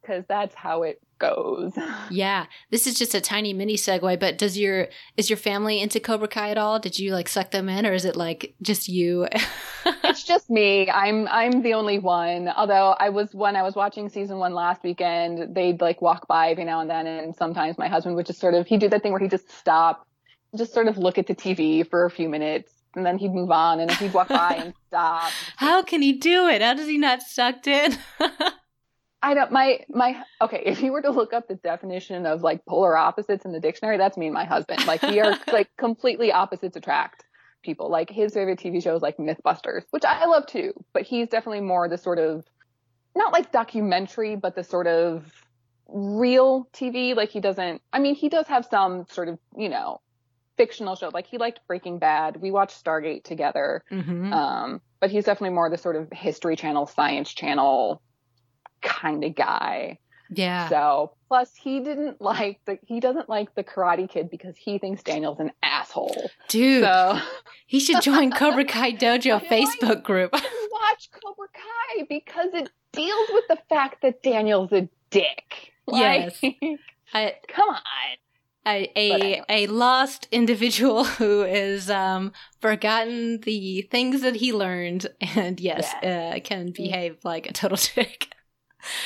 Because 0.00 0.24
that's 0.28 0.54
how 0.54 0.84
it 0.84 1.00
goes. 1.18 1.72
Yeah. 2.10 2.46
This 2.70 2.86
is 2.86 2.98
just 2.98 3.14
a 3.14 3.20
tiny 3.20 3.52
mini 3.52 3.74
segue, 3.74 4.18
but 4.18 4.38
does 4.38 4.56
your 4.56 4.88
is 5.16 5.28
your 5.28 5.36
family 5.36 5.80
into 5.80 6.00
Cobra 6.00 6.28
Kai 6.28 6.50
at 6.50 6.58
all? 6.58 6.78
Did 6.78 6.98
you 6.98 7.12
like 7.12 7.28
suck 7.28 7.50
them 7.50 7.68
in, 7.68 7.84
or 7.84 7.92
is 7.92 8.04
it 8.04 8.16
like 8.16 8.54
just 8.62 8.88
you? 8.88 9.28
it's 10.04 10.24
just 10.24 10.48
me. 10.48 10.88
I'm 10.90 11.28
I'm 11.28 11.62
the 11.62 11.74
only 11.74 11.98
one. 11.98 12.48
Although 12.48 12.96
I 12.98 13.10
was 13.10 13.34
when 13.34 13.56
I 13.56 13.62
was 13.62 13.74
watching 13.74 14.08
season 14.08 14.38
one 14.38 14.54
last 14.54 14.82
weekend, 14.82 15.54
they'd 15.54 15.80
like 15.80 16.00
walk 16.00 16.26
by 16.28 16.50
every 16.50 16.64
now 16.64 16.80
and 16.80 16.88
then, 16.88 17.06
and 17.06 17.36
sometimes 17.36 17.76
my 17.76 17.88
husband 17.88 18.16
would 18.16 18.26
just 18.26 18.40
sort 18.40 18.54
of 18.54 18.66
he'd 18.66 18.80
do 18.80 18.88
that 18.88 19.02
thing 19.02 19.12
where 19.12 19.20
he'd 19.20 19.30
just 19.30 19.50
stop, 19.50 20.06
just 20.56 20.72
sort 20.72 20.88
of 20.88 20.96
look 20.96 21.18
at 21.18 21.26
the 21.26 21.34
TV 21.34 21.86
for 21.88 22.06
a 22.06 22.10
few 22.10 22.28
minutes, 22.28 22.72
and 22.94 23.04
then 23.04 23.18
he'd 23.18 23.34
move 23.34 23.50
on, 23.50 23.80
and 23.80 23.90
he'd 23.92 24.14
walk 24.14 24.28
by 24.28 24.54
and 24.54 24.74
stop. 24.88 25.30
How 25.56 25.82
can 25.82 26.00
he 26.00 26.12
do 26.14 26.48
it? 26.48 26.62
How 26.62 26.72
does 26.74 26.88
he 26.88 26.96
not 26.96 27.22
sucked 27.22 27.66
in? 27.66 27.98
I 29.22 29.34
don't 29.34 29.50
my 29.50 29.80
my 29.88 30.22
okay, 30.40 30.62
if 30.64 30.80
you 30.80 30.92
were 30.92 31.02
to 31.02 31.10
look 31.10 31.32
up 31.32 31.48
the 31.48 31.56
definition 31.56 32.24
of 32.26 32.42
like 32.42 32.64
polar 32.66 32.96
opposites 32.96 33.44
in 33.44 33.52
the 33.52 33.60
dictionary, 33.60 33.98
that's 33.98 34.16
me 34.16 34.26
and 34.26 34.34
my 34.34 34.44
husband. 34.44 34.86
Like 34.86 35.02
we 35.02 35.20
are 35.20 35.36
like 35.52 35.68
completely 35.76 36.30
opposites 36.32 36.76
attract 36.76 37.24
people. 37.62 37.90
Like 37.90 38.10
his 38.10 38.34
favorite 38.34 38.60
TV 38.60 38.82
show 38.82 38.94
is 38.94 39.02
like 39.02 39.16
Mythbusters, 39.16 39.82
which 39.90 40.04
I 40.04 40.26
love 40.26 40.46
too, 40.46 40.72
but 40.92 41.02
he's 41.02 41.28
definitely 41.28 41.62
more 41.62 41.88
the 41.88 41.98
sort 41.98 42.18
of 42.18 42.44
not 43.16 43.32
like 43.32 43.50
documentary, 43.50 44.36
but 44.36 44.54
the 44.54 44.62
sort 44.62 44.86
of 44.86 45.24
real 45.88 46.68
TV. 46.72 47.16
Like 47.16 47.30
he 47.30 47.40
doesn't 47.40 47.82
I 47.92 47.98
mean, 47.98 48.14
he 48.14 48.28
does 48.28 48.46
have 48.46 48.66
some 48.66 49.06
sort 49.10 49.28
of, 49.28 49.38
you 49.56 49.68
know, 49.68 50.00
fictional 50.56 50.94
show. 50.94 51.10
Like 51.12 51.26
he 51.26 51.38
liked 51.38 51.60
Breaking 51.66 51.98
Bad. 51.98 52.36
We 52.36 52.52
watched 52.52 52.84
Stargate 52.84 53.24
together. 53.24 53.82
mm-hmm. 53.90 54.32
Um, 54.32 54.80
but 55.00 55.10
he's 55.10 55.24
definitely 55.24 55.54
more 55.54 55.70
the 55.70 55.78
sort 55.78 55.96
of 55.96 56.08
history 56.12 56.54
channel, 56.54 56.86
science 56.86 57.32
channel 57.32 58.00
kind 58.82 59.24
of 59.24 59.34
guy. 59.34 59.98
yeah. 60.30 60.68
So 60.68 61.12
plus 61.28 61.54
he 61.54 61.80
didn't 61.80 62.20
like 62.20 62.60
the 62.64 62.78
he 62.86 63.00
doesn't 63.00 63.28
like 63.28 63.54
the 63.54 63.64
Karate 63.64 64.08
Kid 64.08 64.30
because 64.30 64.56
he 64.56 64.78
thinks 64.78 65.02
Daniel's 65.02 65.40
an 65.40 65.52
asshole. 65.62 66.30
Dude, 66.48 66.84
So 66.84 67.18
he 67.66 67.80
should 67.80 68.02
join 68.02 68.30
Cobra 68.32 68.64
Kai 68.64 68.92
Dojo 69.04 69.44
Facebook 69.46 70.02
group. 70.02 70.32
watch 70.72 71.10
Cobra 71.12 71.48
Kai 71.52 72.06
because 72.08 72.50
it 72.54 72.70
deals 72.92 73.28
with 73.32 73.44
the 73.48 73.58
fact 73.68 74.02
that 74.02 74.22
Daniel's 74.22 74.72
a 74.72 74.88
dick. 75.10 75.72
Yes. 75.90 76.38
I, 77.14 77.34
come 77.48 77.68
on. 77.70 77.78
a 78.66 78.90
a, 78.96 79.42
a 79.48 79.66
lost 79.68 80.28
individual 80.30 81.04
who 81.04 81.42
is 81.42 81.88
um 81.90 82.32
forgotten 82.60 83.40
the 83.40 83.82
things 83.90 84.20
that 84.20 84.36
he 84.36 84.52
learned 84.52 85.06
and 85.34 85.58
yes, 85.58 85.92
uh, 86.02 86.38
can 86.44 86.72
behave 86.72 87.16
like 87.24 87.48
a 87.48 87.52
total 87.52 87.78
dick. 87.94 88.28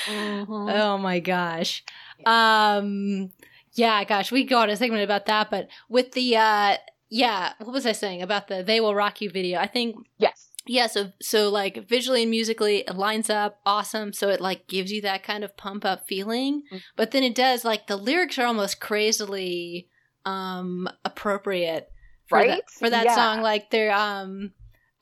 Mhm. 0.06 0.46
Oh 0.72 0.98
my 0.98 1.20
gosh. 1.20 1.82
Um 2.26 3.30
yeah, 3.74 4.04
gosh, 4.04 4.30
we 4.30 4.42
could 4.44 4.50
go 4.50 4.58
on 4.58 4.70
a 4.70 4.76
segment 4.76 5.02
about 5.02 5.26
that, 5.26 5.50
but 5.50 5.68
with 5.88 6.12
the 6.12 6.36
uh 6.36 6.76
yeah, 7.08 7.52
what 7.58 7.72
was 7.72 7.84
I 7.86 7.92
saying 7.92 8.22
about 8.22 8.48
the 8.48 8.62
They 8.62 8.80
Will 8.80 8.94
Rock 8.94 9.20
You 9.20 9.30
video? 9.30 9.58
I 9.58 9.66
think 9.66 9.96
Yes. 10.18 10.50
yeah, 10.66 10.86
so 10.86 11.12
so 11.20 11.48
like 11.50 11.86
visually 11.88 12.22
and 12.22 12.30
musically 12.30 12.78
it 12.80 12.96
lines 12.96 13.28
up 13.30 13.60
awesome, 13.66 14.12
so 14.12 14.28
it 14.28 14.40
like 14.40 14.66
gives 14.66 14.90
you 14.92 15.02
that 15.02 15.22
kind 15.22 15.44
of 15.44 15.56
pump 15.56 15.84
up 15.84 16.06
feeling. 16.06 16.62
Mm. 16.72 16.82
But 16.96 17.10
then 17.10 17.22
it 17.22 17.34
does 17.34 17.64
like 17.64 17.86
the 17.86 17.96
lyrics 17.96 18.38
are 18.38 18.46
almost 18.46 18.80
crazily 18.80 19.88
um 20.24 20.88
appropriate 21.04 21.90
for 22.26 22.38
Right? 22.38 22.48
that, 22.48 22.70
for 22.70 22.88
that 22.90 23.04
Yeah. 23.06 23.14
song. 23.14 23.42
Like 23.42 23.70
they're 23.70 23.92
um 23.92 24.52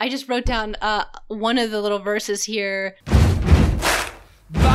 I 0.01 0.09
just 0.09 0.29
wrote 0.29 0.47
down 0.47 0.77
uh 0.81 1.05
one 1.29 1.59
of 1.59 1.71
the 1.71 1.81
little 1.83 1.99
verses 1.99 2.45
here. 2.45 2.97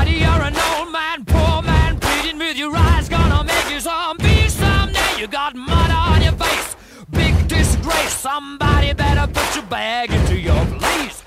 Buddy, 0.05 0.17
you're 0.19 0.41
an 0.43 0.55
old 0.75 0.91
man, 0.91 1.25
poor 1.25 1.63
man, 1.63 1.99
pleading 1.99 2.37
with 2.37 2.57
your 2.57 2.75
eyes, 2.75 3.09
gonna 3.09 3.43
make 3.43 3.71
you 3.71 3.79
zombie 3.79 4.47
someday. 4.49 4.99
You 5.17 5.25
got 5.25 5.55
mud 5.55 5.89
on 5.89 6.21
your 6.21 6.33
face, 6.33 6.75
big 7.09 7.47
disgrace. 7.47 8.13
Somebody 8.13 8.93
better 8.93 9.25
put 9.33 9.55
your 9.55 9.65
bag 9.65 10.11
into 10.11 10.37
your 10.37 10.63
place. 10.77 11.23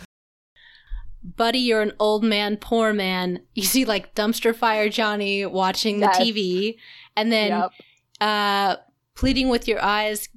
Buddy, 1.25 1.59
you're 1.59 1.83
an 1.83 1.91
old 1.99 2.23
man, 2.23 2.57
poor 2.57 2.93
man. 2.93 3.41
You 3.57 3.64
see 3.64 3.85
like 3.85 4.14
dumpster 4.14 4.55
fire 4.55 4.88
Johnny 4.88 5.45
watching 5.45 5.99
the 5.99 6.07
Yes. 6.07 6.21
TV 6.21 6.77
and 7.17 7.33
then 7.33 7.51
yep. 7.51 7.71
uh 8.21 8.77
pleading 9.17 9.49
with 9.49 9.67
your 9.67 9.83
eyes 9.83 10.29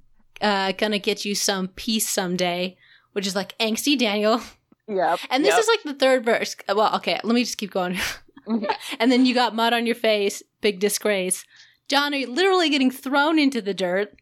uh 0.42 0.72
gonna 0.72 0.98
get 0.98 1.26
you 1.26 1.36
some 1.36 1.68
peace 1.68 2.10
someday 2.10 2.76
which 3.12 3.28
is 3.28 3.36
like 3.36 3.56
angsty 3.60 3.96
daniel 4.00 4.42
Yep. 4.88 5.20
and 5.30 5.46
this 5.46 5.52
yep. 5.52 5.60
is 5.60 5.68
like 5.68 5.84
the 5.84 5.94
third 5.94 6.26
verse 6.26 6.56
well 6.68 6.96
okay 6.96 7.20
let 7.24 7.36
me 7.36 7.44
just 7.44 7.60
keep 7.60 7.70
going. 7.70 8.00
and 9.00 9.12
then 9.12 9.26
you 9.26 9.34
got 9.34 9.56
mud 9.56 9.74
on 9.74 9.86
your 9.86 9.96
face 9.96 10.42
big 10.62 10.80
disgrace 10.80 11.44
John, 11.88 12.12
johnny 12.12 12.26
literally 12.26 12.70
getting 12.70 12.92
thrown 12.92 13.38
into 13.40 13.62
the 13.62 13.74
dirt 13.74 14.16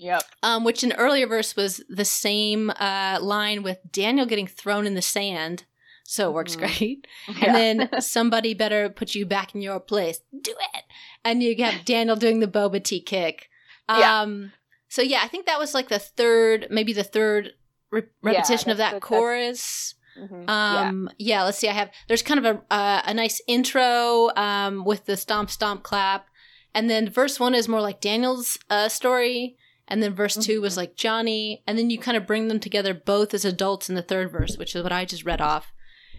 Yep. 0.00 0.22
um, 0.44 0.62
which 0.64 0.84
in 0.84 0.92
earlier 0.92 1.26
verse 1.26 1.56
was 1.56 1.82
the 1.88 2.04
same 2.04 2.70
uh, 2.70 3.18
line 3.20 3.62
with 3.64 3.78
daniel 3.90 4.26
getting 4.26 4.46
thrown 4.46 4.86
in 4.86 4.94
the 4.94 5.02
sand 5.02 5.64
So 6.04 6.30
it 6.30 6.34
works 6.34 6.56
Mhm. 6.56 6.58
great. 6.60 7.06
Yeah. 7.28 7.56
And 7.56 7.80
then 7.80 8.00
somebody 8.16 8.54
better 8.54 8.88
put 8.88 9.14
you 9.14 9.26
back 9.26 9.54
in 9.54 9.60
your 9.60 9.78
place. 9.80 10.20
Do 10.32 10.54
it. 10.74 10.84
And 11.24 11.42
you 11.42 11.54
have 11.64 11.84
Daniel 11.84 12.16
doing 12.16 12.40
the 12.40 12.46
boba 12.46 12.82
tea 12.82 13.02
kick. 13.02 13.50
Yeah. 13.90 14.22
Um 14.22 14.52
so 14.88 15.02
yeah, 15.02 15.20
I 15.22 15.28
think 15.28 15.44
that 15.46 15.58
was 15.58 15.74
like 15.74 15.88
the 15.88 15.98
third 15.98 16.68
maybe 16.70 16.92
the 16.94 17.04
third 17.04 17.52
re- 17.90 18.04
repetition 18.22 18.70
of 18.70 18.78
that's- 18.78 18.92
that 18.94 19.02
chorus. 19.02 19.94
Mhm. 20.18 20.48
Um 20.48 21.10
yeah. 21.18 21.44
let's 21.44 21.58
see. 21.58 21.68
I 21.68 21.72
have 21.72 21.90
there's 22.08 22.22
kind 22.22 22.44
of 22.44 22.46
a 22.56 22.74
uh, 22.74 23.02
a 23.04 23.14
nice 23.14 23.40
intro 23.46 24.30
um 24.36 24.84
with 24.84 25.06
the 25.06 25.16
stomp 25.16 25.50
stomp 25.50 25.82
clap. 25.82 26.26
And 26.74 26.88
then 26.90 27.08
verse 27.08 27.40
1 27.40 27.54
is 27.54 27.68
more 27.68 27.80
like 27.80 28.00
Daniel's 28.00 28.58
uh 28.70 28.88
story 28.88 29.56
and 29.86 30.02
then 30.02 30.14
verse 30.14 30.36
2 30.36 30.60
was 30.60 30.74
Mhm. 30.74 30.76
like 30.76 30.96
Johnny 30.96 31.62
and 31.66 31.78
then 31.78 31.88
you 31.90 31.98
kind 31.98 32.16
of 32.16 32.26
bring 32.26 32.48
them 32.48 32.60
together 32.60 32.92
both 32.94 33.32
as 33.34 33.44
adults 33.44 33.88
in 33.88 33.94
the 33.94 34.02
third 34.02 34.30
verse, 34.30 34.56
which 34.58 34.74
is 34.76 34.82
what 34.82 34.92
I 34.92 35.04
just 35.04 35.24
read 35.24 35.40
off. 35.40 35.72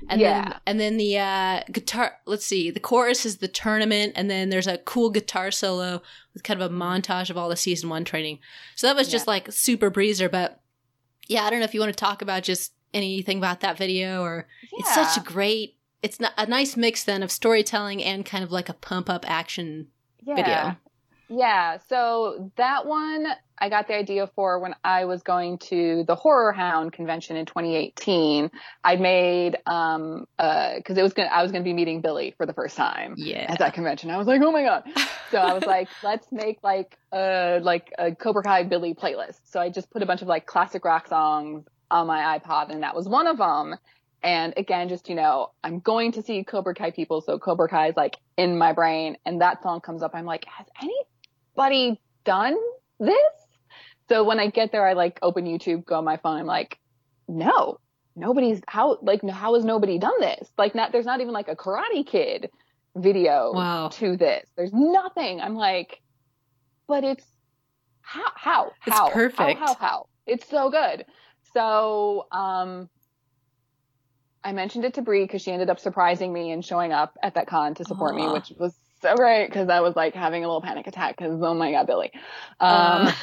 And 0.09 0.21
then 0.21 0.43
Yeah. 0.45 0.59
and 0.65 0.79
then 0.79 0.97
the 0.97 1.17
uh 1.19 1.61
guitar 1.71 2.17
let's 2.25 2.45
see, 2.45 2.71
the 2.71 2.79
chorus 2.79 3.25
is 3.25 3.37
the 3.37 3.47
tournament 3.49 4.13
and 4.15 4.29
then 4.29 4.49
there's 4.49 4.65
a 4.67 4.77
cool 4.79 5.09
guitar 5.09 5.51
solo 5.51 6.01
with 6.33 6.43
kind 6.43 6.61
of 6.61 6.71
a 6.71 6.73
montage 6.73 7.29
of 7.29 7.37
all 7.37 7.49
the 7.49 7.55
season 7.57 7.89
1 7.89 8.05
training. 8.05 8.39
So 8.75 8.87
that 8.87 8.95
was 8.95 9.09
just 9.09 9.27
like 9.27 9.51
super 9.51 9.91
breezer, 9.91 10.31
but 10.31 10.61
yeah, 11.27 11.43
I 11.43 11.49
don't 11.51 11.59
know 11.59 11.65
if 11.65 11.73
you 11.75 11.79
want 11.79 11.93
to 11.93 11.99
talk 11.99 12.21
about 12.23 12.41
just 12.43 12.71
anything 12.93 13.37
about 13.37 13.59
that 13.61 13.77
video 13.77 14.21
or 14.21 14.47
it's 14.71 14.93
such 14.93 15.17
a 15.17 15.21
great 15.21 15.75
it's 16.01 16.17
a 16.37 16.45
nice 16.47 16.77
mix 16.77 17.03
then 17.03 17.21
of 17.23 17.31
storytelling 17.31 18.01
and 18.03 18.25
kind 18.25 18.43
of 18.43 18.51
like 18.51 18.69
a 18.69 18.73
pump 18.73 19.09
up 19.09 19.29
action 19.29 19.87
video. 20.25 20.77
Yeah, 21.31 21.77
so 21.87 22.51
that 22.55 22.87
one 22.87 23.27
I 23.59 23.69
got 23.69 23.87
the 23.87 23.93
idea 23.95 24.25
for 24.33 24.59
when 24.59 24.73
I 24.83 25.05
was 25.05 25.21
going 25.21 25.57
to 25.59 26.03
the 26.07 26.15
Horror 26.15 26.53
Hound 26.53 26.93
convention 26.93 27.35
in 27.35 27.45
2018. 27.45 28.49
I'd 28.83 28.99
made 29.01 29.57
um 29.67 30.25
uh 30.39 30.75
because 30.77 30.97
it 30.97 31.03
was 31.03 31.13
gonna 31.13 31.29
I 31.29 31.43
was 31.43 31.51
gonna 31.51 31.63
be 31.63 31.73
meeting 31.73 32.01
Billy 32.01 32.33
for 32.37 32.45
the 32.47 32.53
first 32.53 32.75
time 32.75 33.13
Yeah. 33.17 33.45
at 33.51 33.59
that 33.59 33.73
convention. 33.75 34.09
I 34.09 34.17
was 34.17 34.25
like, 34.25 34.41
oh 34.41 34.51
my 34.51 34.63
god! 34.63 34.83
So 35.29 35.37
I 35.37 35.53
was 35.53 35.65
like, 35.65 35.87
let's 36.03 36.31
make 36.31 36.57
like 36.63 36.97
a 37.11 37.59
like 37.61 37.93
a 37.99 38.15
Cobra 38.15 38.41
Kai 38.41 38.63
Billy 38.63 38.95
playlist. 38.95 39.41
So 39.43 39.59
I 39.59 39.69
just 39.69 39.91
put 39.91 40.01
a 40.01 40.05
bunch 40.07 40.21
of 40.23 40.27
like 40.27 40.47
classic 40.47 40.83
rock 40.83 41.07
songs 41.07 41.65
on 41.91 42.07
my 42.07 42.39
iPod, 42.39 42.69
and 42.71 42.83
that 42.83 42.95
was 42.95 43.07
one 43.07 43.27
of 43.27 43.37
them. 43.37 43.75
And 44.21 44.53
again, 44.57 44.89
just 44.89 45.09
you 45.09 45.15
know, 45.15 45.47
I'm 45.63 45.79
going 45.79 46.11
to 46.13 46.21
see 46.21 46.43
Cobra 46.43 46.73
Kai 46.75 46.91
people, 46.91 47.21
so 47.21 47.39
Cobra 47.39 47.67
Kai 47.69 47.89
is 47.89 47.95
like 47.97 48.17
in 48.37 48.57
my 48.57 48.73
brain, 48.73 49.17
and 49.25 49.41
that 49.41 49.63
song 49.63 49.81
comes 49.81 50.03
up. 50.03 50.11
I'm 50.13 50.25
like, 50.25 50.45
has 50.45 50.67
anybody 50.81 51.99
done 52.25 52.55
this? 52.99 53.15
So 54.09 54.23
when 54.23 54.39
I 54.39 54.49
get 54.49 54.71
there, 54.71 54.85
I 54.87 54.93
like 54.93 55.19
open 55.21 55.45
YouTube, 55.45 55.85
go 55.85 55.97
on 55.99 56.05
my 56.05 56.17
phone. 56.17 56.37
I'm 56.37 56.45
like, 56.45 56.77
no, 57.27 57.77
nobody's 58.15 58.61
how 58.67 58.97
like 59.01 59.21
how 59.29 59.53
has 59.55 59.63
nobody 59.63 59.97
done 59.99 60.19
this? 60.19 60.49
Like 60.57 60.75
not 60.75 60.91
there's 60.91 61.05
not 61.05 61.21
even 61.21 61.33
like 61.33 61.47
a 61.47 61.55
Karate 61.55 62.05
Kid 62.05 62.49
video 62.95 63.51
Wow. 63.53 63.89
to 63.93 64.17
this. 64.17 64.49
There's 64.57 64.73
nothing. 64.73 65.39
I'm 65.39 65.55
like, 65.55 66.01
but 66.87 67.03
it's 67.03 67.25
how 68.01 68.25
how 68.35 68.71
how, 68.79 68.81
It's 68.85 68.97
how 68.97 69.09
perfect. 69.11 69.59
how 69.59 69.67
how 69.67 69.73
how 69.75 70.05
it's 70.25 70.47
so 70.49 70.69
good. 70.69 71.05
So 71.53 72.27
um, 72.31 72.89
I 74.43 74.53
mentioned 74.53 74.85
it 74.85 74.93
to 74.95 75.01
Bree 75.01 75.23
because 75.23 75.41
she 75.41 75.51
ended 75.51 75.69
up 75.69 75.79
surprising 75.79 76.31
me 76.31 76.51
and 76.51 76.63
showing 76.63 76.91
up 76.93 77.17
at 77.23 77.35
that 77.35 77.47
con 77.47 77.73
to 77.75 77.83
support 77.85 78.15
me, 78.15 78.27
which 78.27 78.51
was 78.57 78.73
so 79.01 79.15
great 79.15 79.47
because 79.47 79.69
I 79.69 79.79
was 79.81 79.95
like 79.95 80.13
having 80.13 80.43
a 80.43 80.47
little 80.47 80.61
panic 80.61 80.87
attack 80.87 81.17
because 81.17 81.41
oh 81.41 81.53
my 81.53 81.71
god, 81.71 81.87
Billy. 81.87 82.11
Um, 82.59 83.07
Uh, 83.07 83.13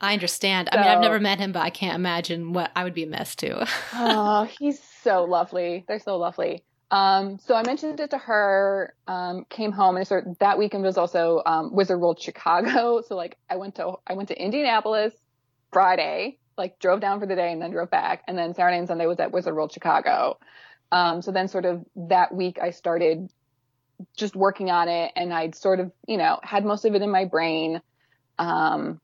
I 0.00 0.12
understand. 0.12 0.68
I 0.72 0.76
mean, 0.76 0.86
I've 0.86 1.00
never 1.00 1.18
met 1.18 1.38
him, 1.38 1.52
but 1.52 1.60
I 1.60 1.70
can't 1.70 1.94
imagine 1.94 2.52
what 2.52 2.70
I 2.76 2.84
would 2.84 2.94
be 2.94 3.04
a 3.04 3.06
mess 3.06 3.34
too. 3.34 3.58
oh, 3.94 4.48
he's 4.58 4.78
so 5.02 5.24
lovely. 5.24 5.84
They're 5.88 5.98
so 5.98 6.18
lovely. 6.18 6.64
Um, 6.90 7.38
so 7.38 7.54
I 7.54 7.62
mentioned 7.62 7.98
it 7.98 8.10
to 8.10 8.18
her, 8.18 8.94
um, 9.08 9.44
came 9.48 9.72
home 9.72 9.96
and 9.96 10.06
sort 10.06 10.38
that 10.38 10.58
weekend 10.58 10.84
was 10.84 10.96
also, 10.98 11.42
um, 11.44 11.74
Wizard 11.74 11.98
World 12.00 12.20
Chicago. 12.20 13.00
So 13.08 13.16
like 13.16 13.36
I 13.48 13.56
went 13.56 13.76
to, 13.76 13.94
I 14.06 14.14
went 14.14 14.28
to 14.28 14.40
Indianapolis 14.40 15.14
Friday, 15.72 16.38
like 16.56 16.78
drove 16.78 17.00
down 17.00 17.20
for 17.20 17.26
the 17.26 17.36
day 17.36 17.52
and 17.52 17.60
then 17.60 17.70
drove 17.70 17.90
back. 17.90 18.22
And 18.26 18.36
then 18.36 18.54
Saturday 18.54 18.78
and 18.78 18.88
Sunday 18.88 19.06
was 19.06 19.20
at 19.20 19.32
Wizard 19.32 19.54
World 19.54 19.72
Chicago. 19.72 20.38
Um, 20.92 21.22
so 21.22 21.32
then 21.32 21.48
sort 21.48 21.64
of 21.64 21.84
that 21.96 22.34
week 22.34 22.58
I 22.60 22.70
started 22.70 23.30
just 24.16 24.36
working 24.36 24.70
on 24.70 24.88
it 24.88 25.12
and 25.16 25.32
I'd 25.32 25.54
sort 25.54 25.80
of, 25.80 25.92
you 26.06 26.16
know, 26.16 26.38
had 26.42 26.64
most 26.64 26.84
of 26.84 26.94
it 26.94 27.02
in 27.02 27.10
my 27.10 27.24
brain. 27.24 27.80
Um, 28.38 29.00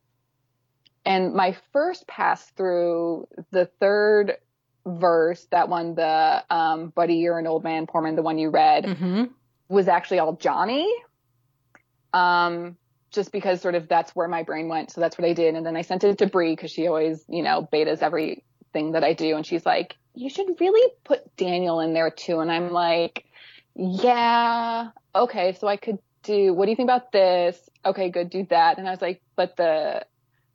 and 1.04 1.34
my 1.34 1.56
first 1.72 2.06
pass 2.06 2.44
through 2.50 3.26
the 3.50 3.66
third 3.80 4.36
verse, 4.86 5.46
that 5.50 5.68
one, 5.68 5.94
the 5.94 6.44
um, 6.50 6.90
Buddy, 6.90 7.16
you're 7.16 7.38
an 7.38 7.46
old 7.46 7.64
man, 7.64 7.86
poor 7.86 8.02
man, 8.02 8.14
the 8.16 8.22
one 8.22 8.38
you 8.38 8.50
read, 8.50 8.96
hmm 8.98 9.24
was 9.68 9.88
actually 9.88 10.18
all 10.18 10.34
Johnny. 10.34 10.86
Um, 12.12 12.76
just 13.12 13.32
because 13.32 13.60
sort 13.60 13.74
of 13.74 13.88
that's 13.88 14.14
where 14.16 14.28
my 14.28 14.42
brain 14.42 14.68
went. 14.68 14.90
So 14.90 15.00
that's 15.00 15.18
what 15.18 15.28
I 15.28 15.32
did. 15.32 15.54
And 15.54 15.64
then 15.64 15.76
I 15.76 15.82
sent 15.82 16.04
it 16.04 16.18
to 16.18 16.26
Bree 16.26 16.54
because 16.54 16.70
she 16.70 16.86
always, 16.86 17.24
you 17.28 17.42
know, 17.42 17.68
betas 17.72 18.02
everything 18.02 18.92
that 18.92 19.04
I 19.04 19.12
do. 19.12 19.36
And 19.36 19.46
she's 19.46 19.66
like, 19.66 19.96
you 20.14 20.28
should 20.28 20.60
really 20.60 20.92
put 21.04 21.36
Daniel 21.36 21.80
in 21.80 21.94
there 21.94 22.10
too. 22.10 22.40
And 22.40 22.50
I'm 22.50 22.70
like, 22.70 23.24
yeah, 23.74 24.90
okay. 25.14 25.54
So 25.54 25.66
I 25.68 25.76
could 25.76 25.98
do, 26.22 26.52
what 26.52 26.66
do 26.66 26.70
you 26.70 26.76
think 26.76 26.88
about 26.88 27.12
this? 27.12 27.58
Okay, 27.84 28.10
good. 28.10 28.30
Do 28.30 28.46
that. 28.50 28.78
And 28.78 28.86
I 28.86 28.90
was 28.90 29.02
like, 29.02 29.22
but 29.36 29.56
the, 29.56 30.04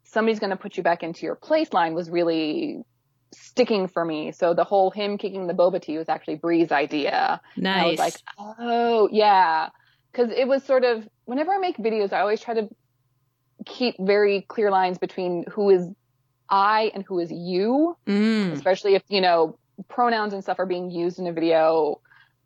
somebody's 0.04 0.40
going 0.40 0.52
to 0.52 0.58
put 0.58 0.78
you 0.78 0.84
back 0.84 1.04
into 1.04 1.26
your 1.26 1.36
place 1.36 1.74
line 1.74 1.94
was 1.94 2.10
really 2.10 2.84
sticking 3.34 3.88
for 3.88 4.04
me. 4.06 4.32
So 4.32 4.54
the 4.54 4.64
whole 4.64 4.90
him 4.92 5.18
kicking 5.18 5.48
the 5.48 5.54
boba 5.54 5.82
tea 5.82 5.98
was 5.98 6.10
actually 6.10 6.36
Bree's 6.36 6.72
idea. 6.72 7.42
And 7.74 7.82
I 7.82 7.88
was 7.88 8.00
like, 8.00 8.16
oh, 8.38 9.10
yeah. 9.12 9.70
Because 10.18 10.34
it 10.36 10.48
was 10.48 10.64
sort 10.64 10.84
of, 10.84 11.08
whenever 11.26 11.52
I 11.52 11.60
make 11.60 11.78
videos, 11.78 12.12
I 12.12 12.22
always 12.22 12.42
try 12.42 12.56
to 12.56 12.68
keep 13.68 13.96
very 14.00 14.42
clear 14.42 14.72
lines 14.72 14.98
between 14.98 15.46
who 15.52 15.70
is 15.70 15.88
I 16.50 16.92
and 16.96 17.04
who 17.04 17.20
is 17.20 17.32
you, 17.32 17.96
Mm. 18.08 18.54
especially 18.54 18.96
if, 18.96 19.04
you 19.10 19.22
know, 19.22 19.60
pronouns 19.90 20.34
and 20.34 20.42
stuff 20.42 20.58
are 20.60 20.66
being 20.66 20.90
used 20.90 21.20
in 21.20 21.28
a 21.28 21.34
video. 21.34 22.02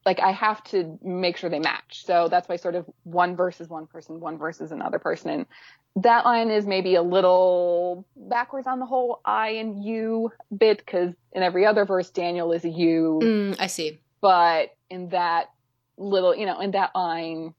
Like, 0.05 0.19
I 0.19 0.31
have 0.31 0.61
to 0.65 0.97
make 1.01 1.37
sure 1.37 1.49
they 1.49 1.59
match. 1.59 2.03
So 2.05 2.27
that's 2.27 2.49
why 2.49 2.57
sort 2.57 2.75
of 2.75 2.85
one 3.03 3.37
verse 3.37 3.61
is 3.61 3.69
one 3.69 3.87
person, 3.87 4.19
one 4.19 4.37
verse 4.37 4.59
is 4.59 4.71
another 4.71 4.99
person. 4.99 5.29
And 5.29 5.45
that 6.03 6.25
line 6.25 6.49
is 6.49 6.65
maybe 6.65 6.95
a 6.95 7.03
little 7.03 8.05
backwards 8.17 8.67
on 8.67 8.79
the 8.79 8.85
whole 8.85 9.21
I 9.23 9.49
and 9.51 9.81
you 9.81 10.33
bit, 10.55 10.79
because 10.79 11.13
in 11.31 11.43
every 11.43 11.65
other 11.65 11.85
verse, 11.85 12.09
Daniel 12.09 12.51
is 12.51 12.65
a 12.65 12.69
you 12.69 13.19
Mm, 13.21 13.55
I 13.59 13.67
see. 13.67 14.01
but 14.21 14.71
in 14.89 15.09
that 15.09 15.45
little, 15.97 16.35
you 16.35 16.45
know, 16.45 16.59
in 16.59 16.71
that 16.71 16.91
line, 16.95 17.53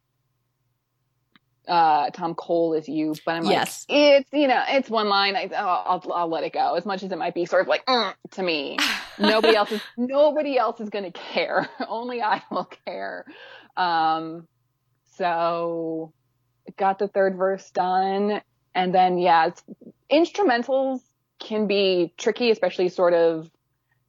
uh, 1.68 2.10
Tom 2.10 2.34
Cole 2.34 2.74
is 2.74 2.88
you, 2.88 3.14
but 3.24 3.32
I'm 3.36 3.44
like, 3.44 3.52
Yes. 3.52 3.84
it's, 3.88 4.28
you 4.32 4.48
know, 4.48 4.62
it's 4.68 4.90
one 4.90 5.08
line. 5.08 5.36
I, 5.36 5.48
I'll, 5.56 6.02
I'll, 6.04 6.12
I'll 6.12 6.28
let 6.28 6.44
it 6.44 6.52
go 6.52 6.74
as 6.74 6.84
much 6.84 7.02
as 7.02 7.12
it 7.12 7.18
might 7.18 7.34
be 7.34 7.46
sort 7.46 7.62
of 7.62 7.68
like, 7.68 7.86
"Mm," 7.86 8.14
to 8.32 8.42
me, 8.42 8.78
nobody 9.18 9.54
else 9.56 9.70
is, 9.72 9.80
nobody 9.96 10.58
else 10.58 10.80
is 10.80 10.90
going 10.90 11.04
to 11.04 11.12
care. 11.12 11.68
Only 11.88 12.22
I 12.22 12.42
will 12.50 12.68
care. 12.86 13.24
Um, 13.76 14.46
so 15.16 16.12
got 16.78 16.98
the 16.98 17.08
third 17.08 17.36
verse 17.36 17.70
done. 17.70 18.40
And 18.74 18.94
then, 18.94 19.18
yeah, 19.18 19.48
it's, 19.48 19.62
instrumentals 20.10 21.00
can 21.40 21.66
be 21.66 22.14
tricky, 22.16 22.50
especially 22.50 22.88
sort 22.88 23.14
of 23.14 23.50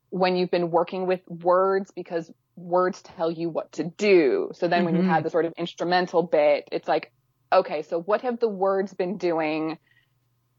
when 0.10 0.36
you've 0.36 0.52
been 0.52 0.72
working 0.72 1.08
with 1.08 1.22
words 1.28 1.92
because 1.96 2.32
words 2.56 3.02
tell 3.02 3.32
you 3.32 3.50
what 3.50 3.72
to 3.74 3.84
do. 3.84 4.52
So 4.54 4.68
then 4.68 4.86
when 4.86 4.96
you 4.96 5.02
Mhm. 5.02 5.08
have 5.10 5.24
the 5.24 5.30
sort 5.32 5.46
of 5.46 5.54
instrumental 5.58 6.24
bit, 6.24 6.70
it's 6.72 6.88
like, 6.88 7.12
okay, 7.54 7.82
so 7.82 8.02
what 8.02 8.22
have 8.22 8.40
the 8.40 8.50
words 8.50 8.94
been 8.94 9.18
doing? 9.18 9.78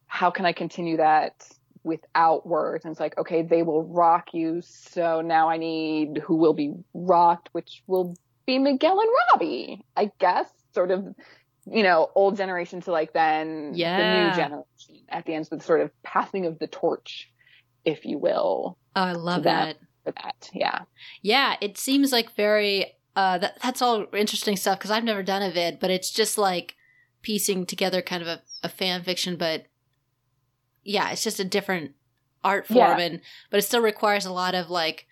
How 0.07 0.31
can 0.31 0.47
I 0.47 0.53
continue 0.53 0.97
that 0.99 1.47
without 1.83 2.47
words? 2.47 2.85
And 2.85 2.93
it's 2.93 3.01
like, 3.01 3.19
okay, 3.19 3.43
they 3.43 3.63
will 3.63 3.83
rock 3.85 4.29
you. 4.33 4.63
So 4.63 5.21
now 5.21 5.49
I 5.49 5.57
need 5.57 6.19
who 6.19 6.37
will 6.37 6.55
be 6.55 6.73
rocked, 6.95 7.49
which 7.53 7.83
will 7.87 8.17
be 8.47 8.59
Miguel 8.59 9.01
and 9.01 9.11
Robbie, 9.33 9.85
I 9.97 10.11
guess, 10.19 10.49
sort 10.75 10.91
of, 10.91 11.07
you 11.67 11.83
know, 11.83 12.11
old 12.15 12.37
generation 12.37 12.81
to 12.83 12.93
like 12.93 13.13
then 13.13 13.73
the 13.99 14.05
new 14.05 14.37
generation 14.37 14.65
at 15.09 15.25
the 15.27 15.35
end, 15.35 15.47
the 15.51 15.61
sort 15.61 15.81
of 15.81 15.91
passing 16.03 16.47
of 16.47 16.59
the 16.59 16.67
torch, 16.67 17.31
if 17.85 18.05
you 18.05 18.19
will, 18.19 18.79
Oh, 18.97 19.03
I 19.03 19.13
love 19.13 19.43
that. 19.45 19.77
that. 19.79 19.87
for 20.05 20.13
that. 20.23 20.51
Yeah. 20.53 20.81
Yeah, 21.23 21.57
it 21.61 21.79
seems 21.79 22.13
like 22.13 22.35
very 22.37 22.93
uh 23.17 23.39
that 23.39 23.59
that's 23.63 23.81
all 23.81 24.07
interesting 24.13 24.57
stuff 24.57 24.79
because 24.79 24.91
I've 24.91 25.05
never 25.05 25.23
done 25.23 25.43
a 25.43 25.51
vid, 25.51 25.81
but 25.81 25.91
it's 25.91 26.11
just 26.11 26.37
like 26.39 26.75
piecing 27.25 27.67
together 27.67 28.01
kind 28.03 28.23
of 28.23 28.29
a, 28.29 28.43
a 28.63 28.69
fan 28.69 29.03
fiction, 29.03 29.35
but 29.37 29.67
yeah, 30.85 31.11
it's 31.11 31.25
just 31.25 31.41
a 31.41 31.45
different 31.45 31.93
art 32.43 32.67
form 32.67 32.99
Yeah. 32.99 33.05
and 33.07 33.21
but 33.51 33.59
it 33.59 33.63
still 33.63 33.81
requires 33.81 34.27
a 34.27 34.33
lot 34.33 34.55
of 34.55 34.69
like 34.71 35.07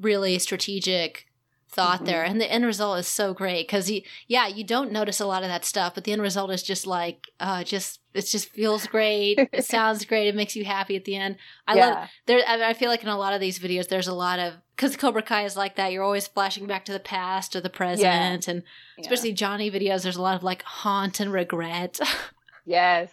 really 0.00 0.38
strategic 0.38 1.26
thought 1.68 2.00
Mhm. 2.00 2.06
there. 2.06 2.24
And 2.24 2.40
the 2.40 2.50
end 2.50 2.64
result 2.64 2.98
is 2.98 3.06
so 3.06 3.34
great 3.34 3.66
because 3.68 3.90
you 3.90 4.02
yeah 4.26 4.46
you 4.48 4.64
don't 4.64 4.90
notice 4.90 5.20
a 5.20 5.26
lot 5.26 5.42
of 5.42 5.48
that 5.50 5.64
stuff 5.64 5.94
but 5.94 6.04
the 6.04 6.12
end 6.12 6.22
result 6.22 6.50
is 6.50 6.62
just 6.62 6.86
like 6.86 7.26
uh 7.38 7.62
just 7.64 8.00
it 8.14 8.22
just 8.22 8.48
feels 8.48 8.86
great. 8.86 9.38
It 9.52 9.64
sounds 9.76 10.04
great. 10.06 10.26
It 10.28 10.34
makes 10.34 10.56
you 10.56 10.64
happy 10.64 10.96
at 10.96 11.04
the 11.04 11.14
end. 11.16 11.36
I 11.68 11.74
love 11.74 12.08
there 12.26 12.40
I 12.48 12.72
feel 12.72 12.88
like 12.88 13.02
in 13.02 13.08
a 13.08 13.18
lot 13.18 13.34
of 13.34 13.40
these 13.40 13.58
videos 13.58 13.88
there's 13.88 14.08
a 14.08 14.14
lot 14.14 14.38
of 14.38 14.54
because 14.80 14.96
Cobra 14.96 15.20
Kai 15.22 15.44
is 15.44 15.56
like 15.58 15.76
that. 15.76 15.92
You're 15.92 16.02
always 16.02 16.26
flashing 16.26 16.66
back 16.66 16.86
to 16.86 16.92
the 16.92 16.98
past 17.00 17.54
or 17.54 17.60
the 17.60 17.68
present, 17.68 18.48
and 18.48 18.62
Yeah. 18.96 19.02
especially 19.02 19.32
Johnny 19.32 19.70
videos. 19.70 20.02
There's 20.04 20.16
a 20.16 20.22
lot 20.22 20.36
of 20.36 20.42
like 20.42 20.62
haunt 20.62 21.20
and 21.20 21.30
regret, 21.30 22.00
yes. 22.64 23.10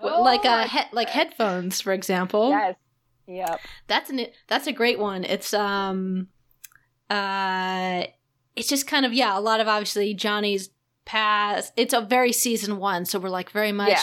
like 0.00 0.44
Oh, 0.44 0.48
uh, 0.48 0.66
he- 0.68 0.88
like 0.96 1.10
headphones, 1.10 1.82
for 1.82 1.92
example. 1.92 2.48
Yes. 2.48 2.76
Yep. 3.26 3.60
That's 3.88 4.08
an 4.10 4.26
that's 4.48 4.66
a 4.66 4.72
great 4.72 4.98
one. 4.98 5.24
It's 5.24 5.52
um 5.52 6.28
uh 7.10 8.04
it's 8.56 8.68
just 8.68 8.86
kind 8.86 9.04
of 9.06 9.12
yeah, 9.12 9.36
a 9.36 9.40
lot 9.40 9.60
of 9.60 9.68
obviously 9.68 10.14
Johnny's 10.14 10.70
past. 11.04 11.72
It's 11.76 11.92
a 11.94 12.00
very 12.00 12.32
season 12.32 12.78
1, 12.78 13.04
so 13.06 13.18
we're 13.18 13.28
like 13.28 13.50
very 13.50 13.72
much 13.72 13.90
Yeah. 13.90 13.98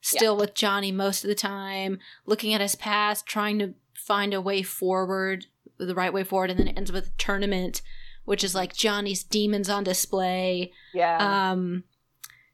still 0.00 0.36
with 0.36 0.54
Johnny 0.54 0.92
most 0.92 1.24
of 1.24 1.28
the 1.28 1.34
time, 1.34 1.98
looking 2.26 2.54
at 2.54 2.60
his 2.60 2.74
past, 2.74 3.26
trying 3.26 3.58
to 3.58 3.74
find 3.94 4.32
a 4.34 4.40
way 4.40 4.62
forward, 4.62 5.46
the 5.86 5.94
right 5.94 6.12
way 6.12 6.24
forward 6.24 6.50
and 6.50 6.58
then 6.58 6.68
it 6.68 6.78
ends 6.78 6.92
with 6.92 7.06
a 7.06 7.12
tournament 7.18 7.82
which 8.24 8.44
is 8.44 8.54
like 8.54 8.74
Johnny's 8.74 9.22
demons 9.22 9.68
on 9.68 9.84
display. 9.84 10.72
Yeah. 10.92 11.18
Um, 11.50 11.84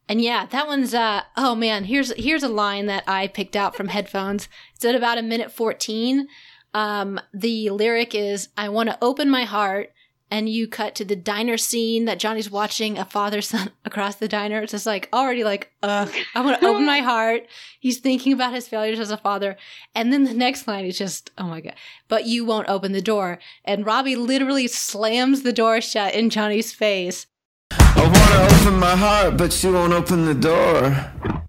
and 0.08 0.20
yeah, 0.20 0.46
that 0.46 0.66
one's 0.66 0.92
uh 0.92 1.22
oh 1.36 1.54
man, 1.54 1.84
here's 1.84 2.12
here's 2.14 2.42
a 2.42 2.48
line 2.48 2.86
that 2.86 3.04
I 3.06 3.28
picked 3.28 3.56
out 3.56 3.76
from 3.76 3.88
headphones. 3.88 4.48
It's 4.74 4.84
at 4.84 4.96
about 4.96 5.18
a 5.18 5.22
minute 5.22 5.52
14. 5.52 6.26
Um, 6.74 7.20
the 7.32 7.70
lyric 7.70 8.14
is 8.14 8.48
I 8.56 8.68
want 8.68 8.88
to 8.88 8.98
open 9.00 9.30
my 9.30 9.44
heart 9.44 9.92
and 10.30 10.48
you 10.48 10.68
cut 10.68 10.94
to 10.94 11.04
the 11.04 11.16
diner 11.16 11.56
scene 11.56 12.04
that 12.04 12.18
Johnny's 12.18 12.50
watching 12.50 12.98
a 12.98 13.04
father 13.04 13.40
son 13.42 13.70
across 13.84 14.16
the 14.16 14.28
diner. 14.28 14.60
It's 14.60 14.72
just 14.72 14.86
like 14.86 15.08
already 15.12 15.44
like, 15.44 15.72
uh, 15.82 16.06
I 16.34 16.40
want 16.40 16.60
to 16.60 16.66
open 16.66 16.86
my 16.86 16.98
heart. 17.00 17.46
He's 17.78 17.98
thinking 17.98 18.32
about 18.32 18.54
his 18.54 18.68
failures 18.68 19.00
as 19.00 19.10
a 19.10 19.16
father. 19.16 19.56
And 19.94 20.12
then 20.12 20.24
the 20.24 20.34
next 20.34 20.68
line 20.68 20.84
is 20.84 20.98
just, 20.98 21.30
oh 21.38 21.44
my 21.44 21.60
God, 21.60 21.74
but 22.08 22.26
you 22.26 22.44
won't 22.44 22.68
open 22.68 22.92
the 22.92 23.02
door. 23.02 23.38
And 23.64 23.84
Robbie 23.84 24.16
literally 24.16 24.68
slams 24.68 25.42
the 25.42 25.52
door 25.52 25.80
shut 25.80 26.14
in 26.14 26.30
Johnny's 26.30 26.72
face. 26.72 27.26
I 27.72 28.02
wanna 28.02 28.54
open 28.54 28.78
my 28.78 28.96
heart, 28.96 29.36
but 29.36 29.62
you 29.62 29.72
won't 29.72 29.92
open 29.92 30.24
the 30.24 30.34
door. 30.34 31.39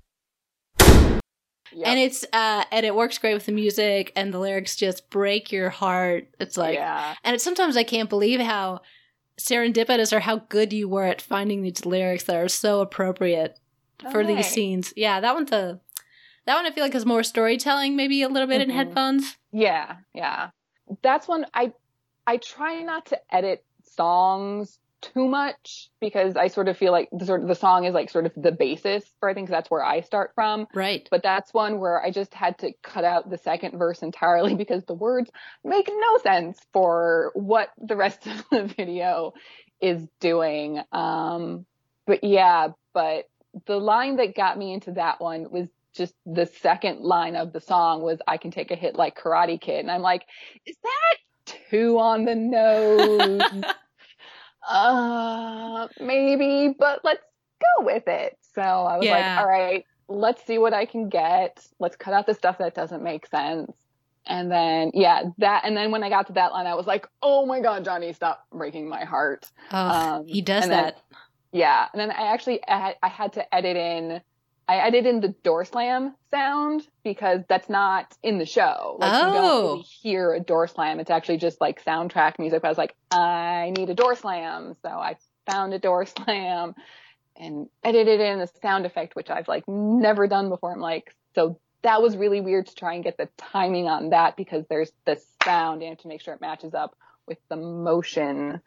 Yep. 1.74 1.88
And 1.88 2.00
it's, 2.00 2.26
uh, 2.34 2.64
and 2.72 2.86
it 2.86 2.96
works 2.96 3.18
great 3.18 3.34
with 3.34 3.46
the 3.46 3.52
music 3.52 4.12
and 4.16 4.34
the 4.34 4.40
lyrics 4.40 4.76
just 4.76 5.10
break 5.10 5.52
your 5.52 5.70
heart. 5.70 6.28
It's 6.40 6.58
like, 6.58 6.76
yeah. 6.76 7.16
and 7.24 7.34
it's 7.36 7.44
sometimes 7.44 7.78
I 7.78 7.84
can't 7.84 8.10
believe 8.10 8.40
how 8.40 8.82
serendipitous 9.40 10.14
or 10.14 10.20
how 10.20 10.38
good 10.50 10.74
you 10.74 10.88
were 10.88 11.06
at 11.06 11.22
finding 11.22 11.62
these 11.62 11.86
lyrics 11.86 12.24
that 12.26 12.36
are 12.36 12.48
so 12.50 12.82
appropriate 12.82 13.60
for 14.12 14.26
these 14.26 14.48
scenes. 14.48 14.94
Yeah, 14.96 15.20
that 15.20 15.34
one's 15.34 15.52
a 15.52 15.80
that 16.46 16.56
one 16.56 16.66
I 16.66 16.72
feel 16.72 16.84
like 16.84 16.96
is 16.96 17.06
more 17.06 17.24
storytelling, 17.24 17.96
maybe 17.96 18.24
a 18.24 18.30
little 18.30 18.48
bit 18.48 18.62
in 18.62 18.70
Mhm. 18.70 18.74
headphones. 18.74 19.38
Yeah, 19.52 19.98
yeah. 20.14 20.50
That's 21.02 21.28
one 21.28 21.46
I 21.54 21.74
I 22.28 22.38
try 22.38 22.82
not 22.82 23.06
to 23.08 23.20
edit 23.34 23.64
songs 23.84 24.80
too 25.02 25.28
much 25.28 25.90
because 26.00 26.36
I 26.36 26.48
sort 26.48 26.68
of 26.68 26.78
feel 26.78 26.92
like 26.92 27.10
the 27.12 27.26
sort 27.26 27.42
of 27.42 27.48
the 27.48 27.56
song 27.56 27.86
is 27.86 27.94
like 27.94 28.10
sort 28.10 28.26
of 28.26 28.34
the 28.36 28.52
basis 28.52 29.04
for 29.20 29.30
I 29.30 29.34
think 29.34 29.50
that's 29.50 29.70
where 29.70 29.84
I 29.84 30.02
start 30.02 30.32
from. 30.36 30.68
Right. 30.74 31.08
But 31.10 31.24
that's 31.24 31.54
one 31.54 31.80
where 31.80 32.02
I 32.02 32.12
just 32.12 32.34
had 32.34 32.58
to 32.60 32.74
cut 32.84 33.04
out 33.04 33.30
the 33.30 33.38
second 33.38 33.78
verse 33.78 34.02
entirely 34.02 34.56
because 34.62 34.84
the 34.86 34.94
words 34.94 35.30
make 35.64 35.90
no 35.90 36.18
sense 36.20 36.60
for 36.74 37.32
what 37.34 37.70
the 37.78 37.96
rest 37.96 38.28
of 38.28 38.44
the 38.52 38.64
video 38.64 39.34
is 39.82 40.08
doing. 40.20 40.82
Um, 40.92 41.66
but 42.06 42.24
yeah, 42.24 42.70
but 42.94 43.26
the 43.66 43.80
line 43.80 44.18
that 44.18 44.36
got 44.36 44.58
me 44.58 44.74
into 44.74 44.92
that 44.94 45.20
one 45.20 45.52
was 45.52 45.68
just 45.94 46.14
the 46.26 46.46
second 46.46 47.02
line 47.02 47.36
of 47.36 47.52
the 47.52 47.60
song 47.60 48.02
was 48.02 48.20
I 48.28 48.38
can 48.38 48.52
take 48.52 48.72
a 48.72 48.76
hit 48.76 48.96
like 48.96 49.18
Karate 49.18 49.60
Kid. 49.60 49.80
And 49.80 49.92
I'm 49.92 50.02
like, 50.02 50.26
is 50.66 50.78
that 50.84 51.56
too 51.70 52.00
on 52.00 52.26
the 52.26 52.36
nose? 52.36 53.42
Uh, 54.68 55.88
maybe, 56.00 56.76
but 56.78 57.02
let's 57.04 57.24
go 57.60 57.86
with 57.86 58.08
it. 58.08 58.38
So 58.54 58.62
I 58.62 58.98
was 58.98 59.06
Yeah. 59.06 59.12
like, 59.36 59.40
all 59.44 59.50
right, 59.50 59.86
let's 60.08 60.46
see 60.46 60.58
what 60.58 60.74
I 60.74 60.86
can 60.86 61.10
get. 61.10 61.66
Let's 61.80 61.96
cut 61.96 62.14
out 62.14 62.26
the 62.28 62.34
stuff 62.34 62.58
that 62.60 62.74
doesn't 62.76 63.04
make 63.04 63.26
sense. 63.28 63.72
And 64.28 64.52
then, 64.52 64.92
yeah, 64.94 65.24
that, 65.40 65.64
and 65.66 65.76
then 65.76 65.92
when 65.92 66.04
I 66.04 66.10
got 66.10 66.28
to 66.28 66.34
that 66.34 66.52
line, 66.52 66.68
I 66.68 66.76
was 66.76 66.86
like, 66.86 67.08
oh 67.24 67.46
my 67.46 67.60
God, 67.60 67.84
Johnny, 67.84 68.14
stop 68.14 68.46
breaking 68.54 68.88
my 68.88 69.04
heart. 69.04 69.50
Oh, 69.72 69.78
Um, 69.78 70.28
he 70.28 70.42
does 70.42 70.64
and 70.64 70.72
then- 70.72 70.84
that. 70.86 71.02
Yeah. 71.54 71.88
And 71.92 72.00
then 72.00 72.12
I 72.12 72.32
actually, 72.34 72.66
I 72.68 72.80
had, 72.80 72.96
I 73.04 73.08
had 73.10 73.34
to 73.34 73.56
edit 73.56 73.76
in, 73.76 74.22
I 74.72 74.88
edited 74.88 75.06
in 75.16 75.20
the 75.20 75.28
door 75.44 75.66
slam 75.66 76.16
sound 76.32 76.88
because 77.04 77.42
that's 77.50 77.68
not 77.68 78.16
in 78.24 78.38
the 78.38 78.46
show. 78.46 78.96
Like 79.00 79.12
you 79.12 79.20
Oh. 79.20 79.34
don't 79.34 79.44
really 79.44 79.80
oh. 79.82 79.84
hear 80.02 80.34
a 80.34 80.40
door 80.40 80.66
slam. 80.68 81.02
It's 81.02 81.10
actually 81.12 81.38
just 81.38 81.60
like 81.60 81.84
soundtrack 81.84 82.40
music. 82.40 82.62
But 82.62 82.70
I 82.70 82.72
was 82.72 82.78
like, 82.78 82.96
I 83.12 83.74
need 83.76 83.90
a 83.90 83.94
door 83.94 84.16
slam. 84.16 84.78
So 84.82 84.88
I 84.88 85.18
found 85.50 85.74
a 85.74 85.80
door 85.80 86.06
slam 86.18 86.74
and 87.36 87.68
edited 87.84 88.22
in 88.22 88.40
a 88.40 88.48
sound 88.62 88.86
effect, 88.86 89.14
which 89.14 89.30
I've 89.30 89.50
like 89.50 89.68
never 89.68 90.26
done 90.28 90.48
before. 90.48 90.72
I'm 90.72 90.80
like, 90.80 91.14
so 91.36 91.60
that 91.82 92.02
was 92.02 92.16
really 92.16 92.40
weird 92.40 92.68
to 92.68 92.76
try 92.76 92.94
and 92.94 93.04
get 93.04 93.18
the 93.18 93.28
timing 93.38 93.88
on 93.90 94.12
that 94.12 94.38
because 94.38 94.64
there's 94.70 94.92
the 95.06 95.20
sound 95.44 95.82
and 95.82 95.84
you 95.84 95.90
have 95.90 95.98
to 96.00 96.08
make 96.08 96.22
sure 96.22 96.34
it 96.34 96.40
matches 96.40 96.74
up 96.74 96.96
with 97.28 97.40
the 97.50 97.58
motion 97.58 98.62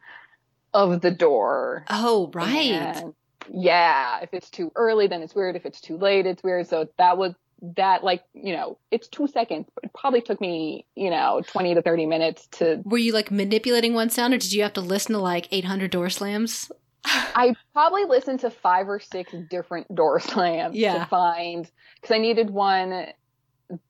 of 0.74 1.00
the 1.00 1.12
door. 1.12 1.86
Oh, 1.88 2.30
right. 2.34 2.72
And 2.72 3.14
yeah, 3.50 4.20
if 4.22 4.30
it's 4.32 4.50
too 4.50 4.72
early, 4.76 5.06
then 5.06 5.22
it's 5.22 5.34
weird. 5.34 5.56
If 5.56 5.66
it's 5.66 5.80
too 5.80 5.96
late, 5.96 6.26
it's 6.26 6.42
weird. 6.42 6.66
So 6.68 6.88
that 6.98 7.18
was 7.18 7.34
that 7.76 8.04
like, 8.04 8.22
you 8.34 8.54
know, 8.54 8.78
it's 8.90 9.08
two 9.08 9.26
seconds, 9.26 9.66
but 9.74 9.84
it 9.84 9.90
probably 9.94 10.20
took 10.20 10.40
me, 10.40 10.84
you 10.94 11.10
know, 11.10 11.42
20 11.46 11.74
to 11.76 11.82
30 11.82 12.06
minutes 12.06 12.46
to, 12.52 12.82
Were 12.84 12.98
you 12.98 13.12
like 13.12 13.30
manipulating 13.30 13.94
one 13.94 14.10
sound 14.10 14.34
or 14.34 14.38
did 14.38 14.52
you 14.52 14.62
have 14.62 14.74
to 14.74 14.80
listen 14.80 15.12
to 15.14 15.18
like 15.18 15.48
800 15.50 15.90
door 15.90 16.10
slams? 16.10 16.70
I 17.04 17.54
probably 17.72 18.04
listened 18.04 18.40
to 18.40 18.50
five 18.50 18.88
or 18.88 19.00
six 19.00 19.32
different 19.48 19.94
door 19.94 20.20
slams 20.20 20.76
Yeah. 20.76 20.98
to 20.98 21.06
find, 21.06 21.70
cause 22.02 22.10
I 22.10 22.18
needed 22.18 22.50
one 22.50 23.06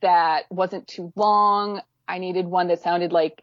that 0.03 0.45
wasn't 0.51 0.87
too 0.87 1.13
long. 1.17 1.81
I 2.07 2.19
needed 2.19 2.47
one 2.47 2.69
that 2.69 2.83
sounded 2.83 3.13
like, 3.13 3.43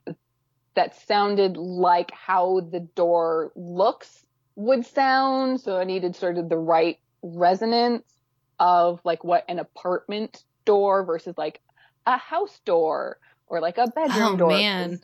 that 0.76 0.96
sounded 1.08 1.58
like 1.58 2.12
how 2.12 2.62
the 2.62 2.80
door 2.80 3.52
looks 3.56 4.26
would 4.62 4.86
sound. 4.86 5.60
So 5.62 5.78
I 5.78 5.84
needed 5.84 6.16
sort 6.16 6.38
of 6.38 6.50
the 6.50 6.58
right 6.58 6.98
resonance 7.24 8.06
of 8.60 9.00
like 9.04 9.24
what 9.24 9.44
an 9.50 9.60
apartment 9.60 10.44
door 10.66 11.04
versus 11.04 11.36
like 11.38 11.60
a 12.06 12.18
house 12.18 12.60
door 12.66 13.18
or 13.48 13.60
like 13.60 13.78
a 13.78 13.88
bedroom 13.88 14.34
Oh, 14.34 14.38
door. 14.38 14.50
man. 14.50 15.00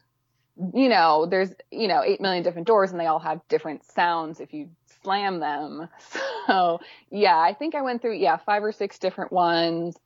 You 0.74 0.89
know, 0.89 1.28
there's, 1.28 1.53
you 1.72 1.88
know, 1.88 2.01
8 2.03 2.20
million 2.22 2.43
different 2.43 2.68
doors 2.68 2.91
and 2.91 2.99
they 2.99 3.05
all 3.05 3.20
have 3.20 3.41
different 3.47 3.84
sounds 3.86 4.39
if 4.39 4.53
you 4.53 4.70
slam 5.03 5.39
them. 5.39 5.89
So 6.47 6.80
yeah, 7.12 7.38
I 7.38 7.53
think 7.53 7.76
I 7.76 7.82
went 7.82 8.01
through, 8.01 8.16
yeah, 8.16 8.38
five 8.38 8.64
or 8.64 8.72
six 8.72 8.99
different 8.99 9.34
ones, 9.34 9.97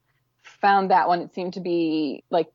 found 0.60 0.90
that 0.90 1.08
one. 1.08 1.22
It 1.22 1.36
seemed 1.36 1.54
to 1.54 1.60
be 1.60 2.24
like 2.32 2.48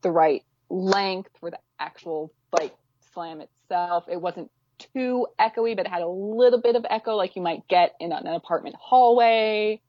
the 0.00 0.10
right 0.10 0.42
length 0.70 1.28
for 1.38 1.50
the 1.50 1.58
actual 1.78 2.32
like 2.50 2.74
slam 3.12 3.42
itself. 3.42 4.06
It 4.10 4.18
wasn't 4.18 4.50
too 4.94 5.26
echoey, 5.38 5.76
but 5.76 5.86
it 5.86 5.88
had 5.88 6.02
a 6.02 6.08
little 6.08 6.60
bit 6.60 6.76
of 6.76 6.84
echo 6.88 7.14
like 7.16 7.36
you 7.36 7.42
might 7.42 7.66
get 7.68 7.92
in 8.00 8.12
an 8.12 8.26
apartment 8.26 8.76
hallway. 8.80 9.80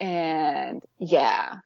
And 0.00 0.82
yeah, 0.98 1.56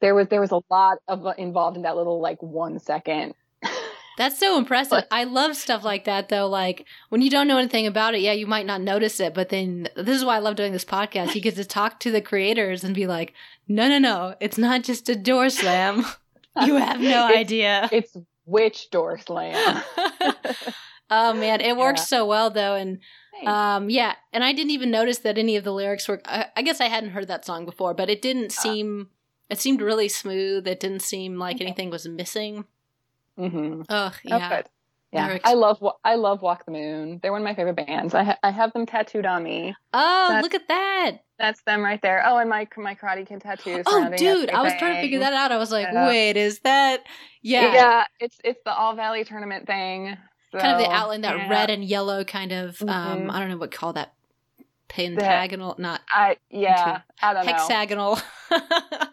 there 0.00 0.14
was, 0.14 0.28
there 0.28 0.40
was 0.40 0.50
a 0.50 0.60
lot 0.70 0.98
of 1.08 1.26
uh, 1.26 1.34
involved 1.36 1.76
in 1.76 1.82
that 1.82 1.96
little 1.96 2.20
like 2.20 2.42
one 2.42 2.78
second. 2.78 3.34
That's 4.18 4.38
so 4.38 4.58
impressive. 4.58 4.90
But- 4.90 5.08
I 5.10 5.24
love 5.24 5.56
stuff 5.56 5.84
like 5.84 6.04
that 6.04 6.28
though. 6.28 6.46
Like 6.48 6.86
when 7.10 7.20
you 7.22 7.30
don't 7.30 7.46
know 7.48 7.58
anything 7.58 7.86
about 7.86 8.14
it, 8.14 8.20
yeah, 8.20 8.32
you 8.32 8.46
might 8.46 8.66
not 8.66 8.80
notice 8.80 9.20
it, 9.20 9.34
but 9.34 9.48
then 9.50 9.88
this 9.96 10.16
is 10.16 10.24
why 10.24 10.36
I 10.36 10.40
love 10.40 10.56
doing 10.56 10.72
this 10.72 10.84
podcast. 10.84 11.34
You 11.34 11.40
get 11.40 11.56
to 11.56 11.64
talk 11.64 12.00
to 12.00 12.10
the 12.10 12.20
creators 12.22 12.82
and 12.84 12.94
be 12.94 13.06
like, 13.06 13.34
no, 13.68 13.88
no, 13.88 13.98
no, 13.98 14.34
it's 14.40 14.58
not 14.58 14.82
just 14.82 15.08
a 15.08 15.16
door 15.16 15.50
slam. 15.50 16.04
You 16.66 16.74
have 16.76 17.00
no 17.00 17.28
It's- 17.28 17.36
idea. 17.38 17.88
It's 17.92 18.16
which 18.44 18.90
door 18.90 19.18
slam. 19.18 19.82
oh 21.10 21.32
man, 21.32 21.60
it 21.60 21.76
works 21.76 22.00
Yeah. 22.02 22.18
so 22.18 22.26
well 22.26 22.50
though. 22.50 22.74
And 22.74 22.98
um, 23.46 23.88
yeah, 23.90 24.14
and 24.32 24.44
I 24.44 24.52
didn't 24.52 24.70
even 24.70 24.90
notice 24.90 25.18
that 25.18 25.38
any 25.38 25.56
of 25.56 25.64
the 25.64 25.72
lyrics 25.72 26.06
were. 26.08 26.20
I, 26.26 26.46
I 26.56 26.62
guess 26.62 26.80
I 26.80 26.86
hadn't 26.88 27.10
heard 27.10 27.28
that 27.28 27.44
song 27.44 27.64
before, 27.64 27.94
but 27.94 28.10
it 28.10 28.20
didn't 28.22 28.54
Ah. 28.58 28.62
seem. 28.62 29.08
It 29.48 29.58
seemed 29.58 29.80
really 29.80 30.08
smooth. 30.08 30.66
It 30.68 30.78
didn't 30.78 31.02
seem 31.02 31.38
like 31.38 31.56
Okay. 31.56 31.64
anything 31.64 31.90
was 31.90 32.06
missing. 32.06 32.64
Mm-hmm. 33.38 33.82
Ugh, 33.88 34.12
Oh, 34.14 34.18
yeah. 34.24 34.62
Yeah, 35.12 35.26
Lyrics. 35.26 35.50
I 35.50 35.54
love 35.54 35.84
I 36.04 36.14
love 36.14 36.40
Walk 36.40 36.66
the 36.66 36.70
Moon. 36.70 37.18
They're 37.20 37.32
one 37.32 37.40
of 37.40 37.44
my 37.44 37.54
favorite 37.56 37.74
bands. 37.74 38.14
I 38.14 38.22
ha- 38.22 38.38
I 38.44 38.50
have 38.50 38.72
them 38.74 38.86
tattooed 38.86 39.26
on 39.26 39.42
me. 39.42 39.74
Oh, 39.92 40.26
That's- 40.28 40.42
look 40.44 40.54
at 40.54 40.68
that. 40.68 41.12
That's 41.36 41.60
them 41.62 41.82
right 41.82 42.00
there. 42.00 42.22
Oh, 42.24 42.36
and 42.38 42.48
my 42.48 42.68
my 42.76 42.94
Karate 42.94 43.26
Kid 43.26 43.40
tattoo. 43.40 43.82
Oh, 43.86 44.08
dude, 44.16 44.50
I 44.50 44.62
was 44.62 44.72
trying 44.78 44.94
to 44.96 45.00
figure 45.00 45.18
that 45.18 45.32
out. 45.32 45.50
I 45.50 45.56
was 45.56 45.72
like, 45.72 45.88
Yeah. 45.92 46.06
wait, 46.06 46.36
is 46.36 46.60
that? 46.60 47.00
Yeah, 47.42 47.72
yeah, 47.74 48.04
it's 48.20 48.38
it's 48.44 48.60
the 48.64 48.72
All 48.72 48.94
Valley 48.94 49.24
tournament 49.24 49.66
thing. 49.66 50.16
Kind 50.52 50.72
of 50.72 50.78
the 50.78 50.84
So, 50.84 50.90
outline, 50.92 51.20
that 51.22 51.36
yeah. 51.36 51.48
red 51.48 51.70
and 51.70 51.84
yellow 51.84 52.24
kind 52.24 52.52
of. 52.52 52.80
Um, 52.82 52.88
Mhm. 52.88 53.30
I 53.32 53.38
don't 53.40 53.48
know 53.50 53.56
what 53.58 53.70
call 53.70 53.92
that. 53.94 54.12
Pentagonal, 54.88 55.76
not 55.78 56.00
I 56.10 56.36
yeah, 56.50 57.02
I 57.22 57.32
don't 57.32 57.46
know. 57.46 57.52
hexagonal. 57.52 58.18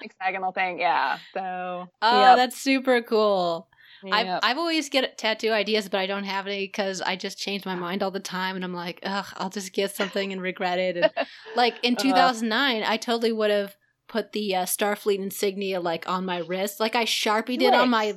Hexagonal 0.02 0.52
thing. 0.52 0.80
Yeah. 0.80 1.20
So. 1.36 1.88
Oh, 2.02 2.20
yep, 2.22 2.36
that's 2.38 2.58
super 2.60 3.02
cool. 3.04 3.68
I've, 4.12 4.40
I've 4.44 4.58
always 4.58 4.90
get 4.90 5.18
tattoo 5.18 5.52
ideas, 5.52 5.90
but 5.90 6.00
I 6.00 6.06
don't 6.08 6.24
have 6.24 6.48
any 6.48 6.66
because 6.66 7.02
I 7.02 7.16
just 7.16 7.38
change 7.38 7.66
my 7.66 7.76
mind 7.76 8.02
all 8.04 8.12
the 8.12 8.20
time, 8.20 8.56
and 8.56 8.64
I'm 8.66 8.74
like, 8.74 9.00
ugh, 9.04 9.26
I'll 9.38 9.50
just 9.50 9.74
get 9.74 9.96
something 9.96 10.32
and 10.32 10.42
regret 10.42 10.80
it. 10.80 10.98
And 10.98 11.12
like 11.56 11.76
in 11.84 11.94
Uh-huh. 11.96 12.04
2009, 12.10 12.84
I 12.84 12.98
totally 12.98 13.32
would 13.32 13.52
have 13.52 13.76
put 14.08 14.32
the 14.32 14.56
uh, 14.56 14.64
Starfleet 14.66 15.20
insignia 15.20 15.80
like 15.80 16.08
on 16.08 16.26
my 16.26 16.38
wrist, 16.40 16.80
like 16.80 16.96
I 16.96 17.06
sharpied 17.06 17.62
it 17.62 17.74
on 17.74 17.90
my, 17.90 18.16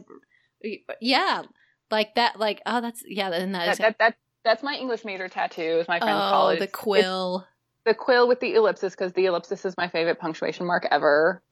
yeah, 1.01 1.43
like 1.91 2.14
that, 2.14 2.38
like 2.38 2.62
oh, 2.66 2.80
that's 2.80 3.03
yeah, 3.07 3.30
and 3.32 3.55
that 3.55 3.66
that, 3.66 3.72
is 3.72 3.78
that, 3.78 3.99
that 3.99 4.14
that's 4.45 4.62
my 4.62 4.74
English 4.74 5.05
major 5.05 5.28
tattoo. 5.28 5.80
Is 5.80 5.88
my 5.88 5.99
friend's 5.99 6.16
oh 6.16 6.30
college. 6.30 6.59
the 6.59 6.64
It's 6.64 6.74
quill. 6.74 7.47
the 7.84 7.95
quill 7.95 8.28
with 8.28 8.41
the 8.41 8.55
ellipsis 8.55 8.95
because 8.95 9.12
the 9.12 9.26
ellipsis 9.26 9.64
is 9.64 9.76
my 9.76 9.88
favorite 9.88 10.18
punctuation 10.18 10.66
mark 10.66 10.86
ever. 10.91 11.43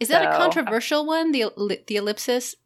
Is 0.00 0.08
that 0.08 0.22
a 0.26 0.32
so- 0.32 0.38
controversial 0.38 1.06
one? 1.06 1.32
The 1.32 1.50
the 1.86 1.96
ellipsis. 1.96 2.56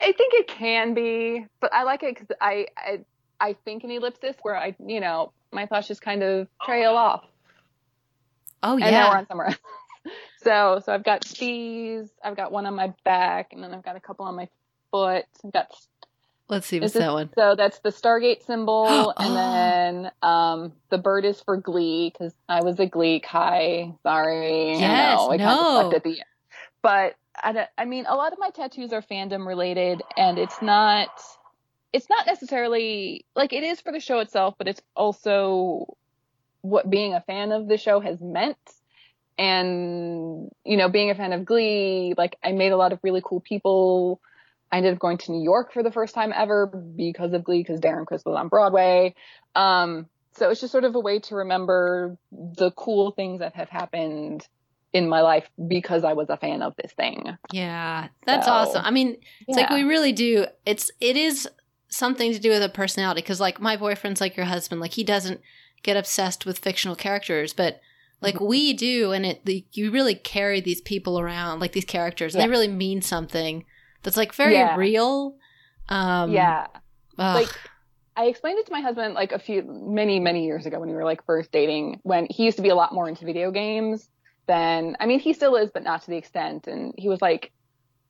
I 0.00 0.12
think 0.12 0.32
it 0.34 0.46
can 0.46 0.94
be, 0.94 1.44
but 1.60 1.72
I 1.72 1.82
like 1.82 2.04
it 2.04 2.14
because 2.14 2.36
I, 2.40 2.68
I 2.76 3.00
I 3.40 3.56
think 3.64 3.82
an 3.82 3.90
ellipsis 3.90 4.36
where 4.42 4.56
I 4.56 4.76
you 4.84 5.00
know 5.00 5.32
my 5.52 5.66
thoughts 5.66 5.88
just 5.88 6.02
kind 6.02 6.22
of 6.22 6.46
trail 6.62 6.92
oh, 6.92 6.96
off 6.96 7.24
Oh 8.62 8.74
and 8.74 8.82
then 8.82 8.92
we're 8.92 9.16
on 9.18 9.26
somewhere 9.26 9.46
else. 9.48 9.58
so 10.42 10.82
so 10.84 10.92
I've 10.92 11.04
got 11.04 11.24
these. 11.24 12.10
I've 12.24 12.36
got 12.36 12.52
one 12.52 12.66
on 12.66 12.74
my 12.74 12.92
back, 13.04 13.52
and 13.52 13.62
then 13.62 13.72
I've 13.72 13.84
got 13.84 13.96
a 13.96 14.00
couple 14.00 14.26
on 14.26 14.36
my 14.36 14.48
foot. 14.90 15.24
I've 15.44 15.52
got 15.52 15.70
let's 16.48 16.66
see 16.66 16.80
what's 16.80 16.92
this- 16.94 17.02
that 17.02 17.12
one. 17.12 17.30
so 17.34 17.54
that's 17.54 17.78
the 17.80 17.90
Stargate 17.90 18.44
symbol, 18.44 18.86
Oh. 19.16 19.22
and 19.22 19.36
then 19.36 20.12
um 20.22 20.72
the 20.90 20.98
bird 20.98 21.24
is 21.24 21.40
for 21.40 21.56
Glee 21.56 22.10
because 22.12 22.34
I 22.48 22.62
was 22.62 22.78
a 22.80 22.86
Glee 22.86 23.20
Kai. 23.20 23.92
Sorry, 24.02 24.74
I 24.74 24.78
Yes, 24.78 25.18
know, 25.18 25.30
I 25.30 25.36
kinda 25.38 25.54
no. 25.54 25.92
at 25.94 26.02
the 26.02 26.10
end. 26.10 26.24
But 26.82 27.14
I, 27.36 27.66
I 27.76 27.84
mean, 27.84 28.06
a 28.08 28.14
lot 28.16 28.32
of 28.32 28.38
my 28.38 28.50
tattoos 28.50 28.92
are 28.92 29.02
fandom 29.02 29.46
related, 29.46 30.02
and 30.16 30.38
it's 30.38 30.60
not. 30.62 31.08
It's 31.92 32.08
not 32.10 32.26
necessarily 32.26 33.24
like 33.34 33.52
it 33.52 33.62
is 33.64 33.80
for 33.80 33.92
the 33.92 34.00
show 34.00 34.18
itself, 34.20 34.54
but 34.58 34.68
it's 34.68 34.82
also 34.94 35.96
what 36.60 36.90
being 36.90 37.14
a 37.14 37.20
fan 37.22 37.50
of 37.52 37.66
the 37.68 37.78
show 37.78 37.98
has 38.00 38.20
meant. 38.20 38.58
And, 39.38 40.50
you 40.64 40.76
know, 40.76 40.88
being 40.88 41.10
a 41.10 41.14
fan 41.14 41.32
of 41.32 41.44
Glee, 41.44 42.14
like 42.18 42.36
I 42.42 42.52
made 42.52 42.72
a 42.72 42.76
lot 42.76 42.92
of 42.92 42.98
really 43.02 43.22
cool 43.24 43.40
people. 43.40 44.20
I 44.70 44.76
ended 44.78 44.92
up 44.94 44.98
going 44.98 45.18
to 45.18 45.32
New 45.32 45.42
York 45.42 45.72
for 45.72 45.82
the 45.82 45.90
first 45.92 46.14
time 46.14 46.32
ever 46.34 46.66
because 46.66 47.32
of 47.32 47.44
Glee, 47.44 47.60
because 47.62 47.80
Darren 47.80 48.06
Criss 48.06 48.24
was 48.24 48.36
on 48.36 48.48
Broadway. 48.48 49.14
Um, 49.54 50.06
so 50.32 50.50
it's 50.50 50.60
just 50.60 50.72
sort 50.72 50.84
of 50.84 50.94
a 50.94 51.00
way 51.00 51.18
to 51.20 51.34
remember 51.36 52.16
the 52.30 52.70
cool 52.72 53.10
things 53.12 53.40
that 53.40 53.54
have 53.54 53.68
happened 53.68 54.46
in 54.92 55.08
my 55.08 55.20
life 55.20 55.48
because 55.66 56.04
I 56.04 56.12
was 56.12 56.28
a 56.30 56.36
fan 56.36 56.62
of 56.62 56.74
this 56.76 56.92
thing. 56.92 57.36
Yeah, 57.52 58.08
that's 58.24 58.46
So, 58.46 58.52
awesome. 58.52 58.82
I 58.84 58.90
mean, 58.90 59.16
It's 59.46 59.56
like 59.56 59.70
we 59.70 59.82
really 59.82 60.12
do. 60.12 60.46
It's 60.64 60.90
it 61.00 61.16
is 61.16 61.48
something 61.88 62.32
to 62.32 62.38
do 62.38 62.50
with 62.50 62.62
a 62.62 62.68
personality 62.68 63.20
because 63.22 63.40
like 63.40 63.60
my 63.60 63.76
boyfriend's 63.76 64.20
like 64.20 64.36
your 64.36 64.46
husband. 64.46 64.80
Like 64.80 64.92
he 64.92 65.04
doesn't 65.04 65.40
get 65.82 65.96
obsessed 65.96 66.46
with 66.46 66.58
fictional 66.58 66.96
characters, 66.96 67.52
but 67.52 67.80
like 68.20 68.34
Mm-hmm. 68.36 68.46
we 68.46 68.72
do, 68.74 69.12
and 69.12 69.24
it 69.26 69.44
the, 69.44 69.64
you 69.72 69.90
really 69.90 70.14
carry 70.14 70.60
these 70.60 70.80
people 70.80 71.20
around, 71.20 71.60
like 71.60 71.72
these 71.72 71.84
characters. 71.84 72.34
and 72.34 72.42
They 72.42 72.48
really 72.48 72.68
mean 72.68 73.00
something 73.02 73.64
that's 74.02 74.16
like 74.16 74.34
very 74.34 74.54
Yeah. 74.54 74.76
real. 74.76 75.36
Um, 75.88 76.32
yeah. 76.32 76.66
ugh. 77.18 77.34
like 77.34 77.48
I 78.16 78.24
explained 78.24 78.58
it 78.58 78.66
to 78.66 78.72
my 78.72 78.80
husband 78.80 79.14
like 79.14 79.32
a 79.32 79.38
few 79.38 79.62
many 79.62 80.18
many 80.18 80.44
years 80.44 80.66
ago 80.66 80.80
when 80.80 80.88
we 80.88 80.94
were 80.94 81.04
like 81.04 81.24
first 81.24 81.52
dating 81.52 82.00
when 82.02 82.26
he 82.28 82.44
used 82.44 82.56
to 82.56 82.62
be 82.62 82.68
a 82.68 82.74
lot 82.74 82.92
more 82.92 83.08
into 83.08 83.24
video 83.24 83.50
games 83.50 84.08
than 84.46 84.96
I 84.98 85.06
mean 85.06 85.20
he 85.20 85.32
still 85.34 85.56
is 85.56 85.70
but 85.72 85.84
not 85.84 86.02
to 86.02 86.10
the 86.10 86.16
extent 86.16 86.66
and 86.66 86.94
he 86.98 87.08
was 87.08 87.22
like 87.22 87.52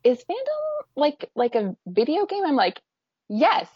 is 0.04 0.18
fandom 0.18 0.84
like 0.96 1.30
like 1.34 1.54
a 1.54 1.76
video 1.86 2.24
game 2.26 2.44
I'm 2.46 2.56
like 2.56 2.80
yes 3.28 3.68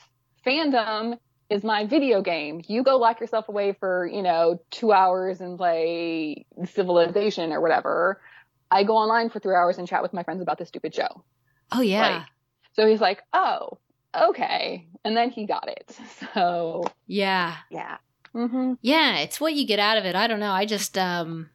fandom 0.47 1.19
is 1.51 1.63
my 1.63 1.85
video 1.87 2.23
game 2.23 2.63
you 2.67 2.83
go 2.83 2.97
lock 2.97 3.21
yourself 3.21 3.49
away 3.49 3.75
for 3.79 4.07
you 4.07 4.23
know 4.23 4.59
2 4.71 4.91
hours 4.91 5.41
and 5.41 5.59
play 5.59 6.47
civilization 6.65 7.53
or 7.53 7.61
whatever 7.61 8.23
I 8.71 8.85
go 8.85 8.97
online 8.97 9.29
for 9.29 9.39
3 9.39 9.55
hours 9.55 9.77
and 9.77 9.87
chat 9.87 10.03
with 10.03 10.15
my 10.15 10.23
friends 10.23 10.41
about 10.41 10.59
this 10.59 10.69
stupid 10.69 10.95
show 10.95 11.25
oh 11.71 11.81
yeah, 11.81 12.19
like, 12.19 12.27
so 12.73 12.87
he's 12.87 13.01
like, 13.01 13.23
oh, 13.33 13.79
okay. 14.15 14.87
And 15.05 15.17
then 15.17 15.31
he 15.31 15.47
got 15.47 15.69
it. 15.69 15.97
So, 16.35 16.85
yeah, 17.07 17.57
yeah. 17.71 17.99
Mm-hmm. 18.35 18.75
yeah. 18.81 19.19
It's 19.19 19.41
what 19.41 19.55
you 19.55 19.67
get 19.67 19.79
out 19.79 19.99
of 19.99 20.05
it. 20.07 20.15
I 20.15 20.27
don't 20.27 20.41
know. 20.41 20.53
I 20.53 20.65
just 20.67 20.97
um. 20.97 21.51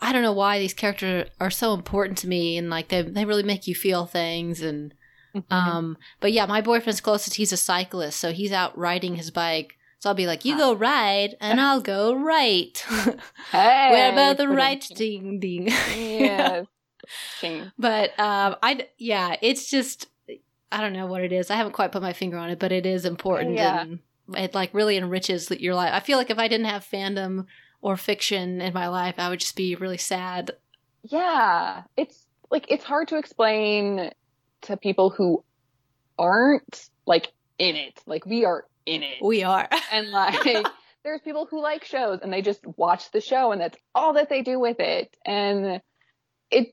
I 0.00 0.12
don't 0.12 0.22
know 0.22 0.32
why 0.32 0.60
these 0.60 0.74
characters 0.74 1.28
are 1.40 1.50
so 1.50 1.74
important 1.74 2.18
to 2.18 2.28
me, 2.28 2.56
and 2.56 2.70
like 2.70 2.88
they 2.88 3.02
they 3.02 3.24
really 3.24 3.42
make 3.42 3.66
you 3.66 3.74
feel 3.74 4.06
things, 4.06 4.62
and 4.62 4.94
Mm-hmm. 5.34 5.52
Um, 5.52 5.98
but 6.20 6.32
yeah, 6.32 6.46
my 6.46 6.60
boyfriend's 6.60 7.00
closest. 7.00 7.36
He's 7.36 7.52
a 7.52 7.56
cyclist, 7.56 8.18
so 8.18 8.32
he's 8.32 8.52
out 8.52 8.76
riding 8.76 9.16
his 9.16 9.30
bike. 9.30 9.76
So 9.98 10.08
I'll 10.08 10.14
be 10.14 10.26
like, 10.26 10.44
"You 10.44 10.56
go 10.56 10.74
ride, 10.74 11.36
and 11.40 11.60
I'll 11.60 11.80
go 11.80 12.14
right." 12.14 12.76
hey, 13.52 13.88
Where 13.90 14.12
about 14.12 14.36
the 14.36 14.48
right 14.48 14.84
ding 14.94 15.40
ding? 15.40 15.66
Yes. 15.68 16.66
But 17.78 18.18
um, 18.18 18.56
I 18.62 18.86
yeah, 18.98 19.36
it's 19.42 19.70
just 19.70 20.08
I 20.70 20.80
don't 20.80 20.92
know 20.92 21.06
what 21.06 21.22
it 21.22 21.32
is. 21.32 21.50
I 21.50 21.56
haven't 21.56 21.72
quite 21.72 21.92
put 21.92 22.02
my 22.02 22.12
finger 22.12 22.36
on 22.38 22.50
it, 22.50 22.58
but 22.58 22.72
it 22.72 22.86
is 22.86 23.04
important 23.04 23.54
Yeah. 23.54 23.80
and 23.80 23.98
it 24.36 24.54
like 24.54 24.74
really 24.74 24.96
enriches 24.96 25.50
your 25.50 25.74
life. 25.74 25.92
I 25.94 26.00
feel 26.00 26.18
like 26.18 26.30
if 26.30 26.38
I 26.38 26.48
didn't 26.48 26.66
have 26.66 26.84
fandom 26.84 27.46
or 27.80 27.96
fiction 27.96 28.60
in 28.60 28.74
my 28.74 28.88
life, 28.88 29.14
I 29.18 29.28
would 29.30 29.40
just 29.40 29.56
be 29.56 29.74
really 29.76 29.96
sad. 29.98 30.50
Yeah. 31.04 31.84
It's 31.96 32.26
like, 32.50 32.66
it's 32.70 32.84
hard 32.84 33.08
to 33.08 33.16
explain 33.16 34.10
to 34.62 34.76
people 34.76 35.10
who 35.10 35.42
aren't 36.18 36.90
like 37.06 37.32
in 37.58 37.76
it. 37.76 38.00
Like, 38.06 38.26
we 38.26 38.44
are 38.44 38.64
in 38.84 39.02
it. 39.02 39.22
We 39.22 39.44
are. 39.44 39.68
and 39.92 40.10
like 40.10 40.66
there's 41.04 41.20
people 41.22 41.46
who 41.50 41.62
like 41.62 41.84
shows 41.84 42.20
and 42.22 42.32
they 42.32 42.42
just 42.42 42.60
watch 42.76 43.10
the 43.12 43.20
show 43.20 43.52
and 43.52 43.60
that's 43.60 43.78
all 43.94 44.14
that 44.14 44.28
they 44.28 44.42
do 44.42 44.58
with 44.60 44.80
it 44.80 45.16
and 45.24 45.80
it's 46.50 46.72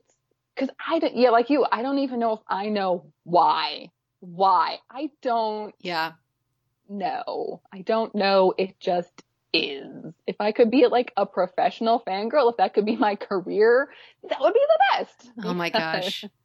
because 0.55 0.69
i 0.87 0.99
don't 0.99 1.15
yeah 1.15 1.29
like 1.29 1.49
you 1.49 1.65
i 1.71 1.81
don't 1.81 1.99
even 1.99 2.19
know 2.19 2.33
if 2.33 2.39
i 2.47 2.69
know 2.69 3.05
why 3.23 3.89
why 4.19 4.77
i 4.89 5.09
don't 5.21 5.75
yeah. 5.81 6.13
know 6.89 7.61
i 7.71 7.81
don't 7.81 8.15
know 8.15 8.53
it 8.57 8.79
just 8.79 9.23
is 9.53 10.13
if 10.27 10.35
i 10.39 10.51
could 10.51 10.69
be 10.69 10.87
like 10.87 11.13
a 11.17 11.25
professional 11.25 12.03
fangirl 12.05 12.51
if 12.51 12.57
that 12.57 12.73
could 12.73 12.85
be 12.85 12.95
my 12.95 13.15
career 13.15 13.89
that 14.29 14.39
would 14.41 14.53
be 14.53 14.59
the 14.67 14.79
best 14.93 15.29
Oh 15.43 15.53
my 15.53 15.69
gosh. 15.69 16.25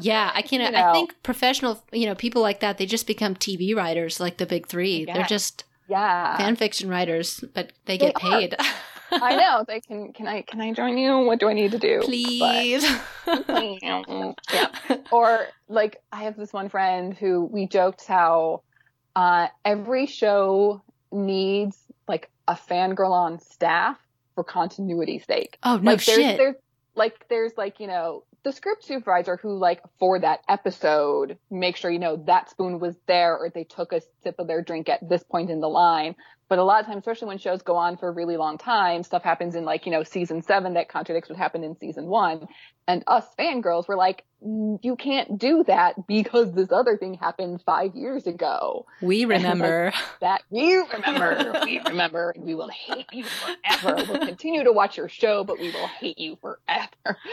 Yeah, 0.00 0.30
I 0.34 0.42
can't. 0.42 0.74
You 0.74 0.78
I 0.78 0.92
think 0.92 1.22
professional, 1.22 1.82
you 1.90 2.04
know, 2.04 2.14
people 2.14 2.42
like 2.42 2.60
that, 2.60 2.76
they 2.76 2.84
just 2.84 3.06
become 3.06 3.34
TV 3.34 3.74
writers, 3.74 4.20
like 4.20 4.36
the 4.36 4.44
big 4.44 4.66
three. 4.66 5.06
They're 5.06 5.24
just 5.24 5.64
yeah 5.88 6.36
fan 6.36 6.56
fiction 6.56 6.90
writers, 6.90 7.42
but 7.54 7.72
they 7.86 7.96
get 7.96 8.14
paid. 8.16 8.56
i 9.12 9.36
know 9.36 9.64
they 9.66 9.80
can 9.80 10.12
can 10.12 10.26
i 10.26 10.42
can 10.42 10.60
i 10.60 10.72
join 10.72 10.96
you 10.98 11.18
what 11.20 11.38
do 11.40 11.48
i 11.48 11.52
need 11.52 11.70
to 11.72 11.78
do 11.78 11.98
But- 11.98 12.06
Please. 12.06 12.84
yeah. 13.82 14.68
Or 15.12 15.46
like 15.68 16.00
I 16.12 16.22
have 16.24 16.36
this 16.36 16.52
one 16.52 16.68
friend 16.68 17.14
who 17.14 17.44
we 17.44 17.66
joked 17.66 18.06
how 18.06 18.62
uh, 19.16 19.48
every 19.64 20.06
show 20.06 20.82
needs 21.12 21.76
like 22.08 22.30
a 22.48 22.54
fangirl 22.54 23.10
on 23.10 23.38
staff 23.40 23.98
for 24.34 24.44
continuity's 24.44 25.24
sake. 25.26 25.58
oh 25.64 25.76
no 25.76 25.92
like 25.92 26.04
there's, 26.04 26.18
shit. 26.18 26.36
there's 26.36 26.54
like 26.94 27.28
there's 27.28 27.52
like 27.56 27.80
you 27.80 27.86
know 27.88 28.24
the 28.44 28.52
script 28.52 28.84
supervisor 28.84 29.36
who 29.36 29.56
like 29.58 29.80
for 29.98 30.18
that 30.18 30.40
episode 30.48 31.36
make 31.50 31.76
sure 31.76 31.90
you 31.90 31.98
know 31.98 32.16
that 32.26 32.48
spoon 32.50 32.78
was 32.78 32.96
there 33.06 33.36
or 33.36 33.50
they 33.50 33.64
took 33.64 33.92
a 33.92 34.00
sip 34.22 34.36
of 34.38 34.46
their 34.46 34.62
drink 34.62 34.88
at 34.88 35.06
this 35.08 35.22
point 35.24 35.50
in 35.50 35.60
the 35.60 35.68
line 35.68 36.14
but 36.50 36.58
a 36.58 36.64
lot 36.64 36.80
of 36.80 36.86
times 36.86 36.98
especially 36.98 37.28
when 37.28 37.38
shows 37.38 37.62
go 37.62 37.76
on 37.76 37.96
for 37.96 38.08
a 38.08 38.12
really 38.12 38.36
long 38.36 38.58
time 38.58 39.02
stuff 39.02 39.22
happens 39.22 39.54
in 39.54 39.64
like 39.64 39.86
you 39.86 39.92
know 39.92 40.02
season 40.02 40.42
seven 40.42 40.74
that 40.74 40.90
contradicts 40.90 41.30
what 41.30 41.38
happened 41.38 41.64
in 41.64 41.74
season 41.78 42.06
one 42.06 42.46
and 42.86 43.02
us 43.06 43.24
fangirls 43.38 43.88
were 43.88 43.96
like 43.96 44.24
"Mm, 44.44 44.78
you 44.82 44.96
can't 44.96 45.38
do 45.38 45.64
that 45.64 46.06
because 46.06 46.52
this 46.52 46.70
other 46.70 46.98
thing 46.98 47.14
happened 47.14 47.62
five 47.64 47.94
years 47.94 48.26
ago 48.26 48.84
we 49.00 49.24
remember. 49.24 49.92
that 50.20 50.42
we 50.50 50.76
remember, 50.76 51.60
we 51.64 51.80
remember, 51.80 52.30
and 52.30 52.44
we 52.44 52.54
will 52.54 52.68
hate 52.68 53.06
you 53.12 53.24
forever. 53.24 54.04
We'll 54.06 54.26
continue 54.26 54.64
to 54.64 54.72
watch 54.72 54.96
your 54.96 55.08
show, 55.08 55.44
but 55.44 55.58
we 55.58 55.70
will 55.70 55.86
hate 55.86 56.18
you 56.18 56.36
forever. 56.36 57.18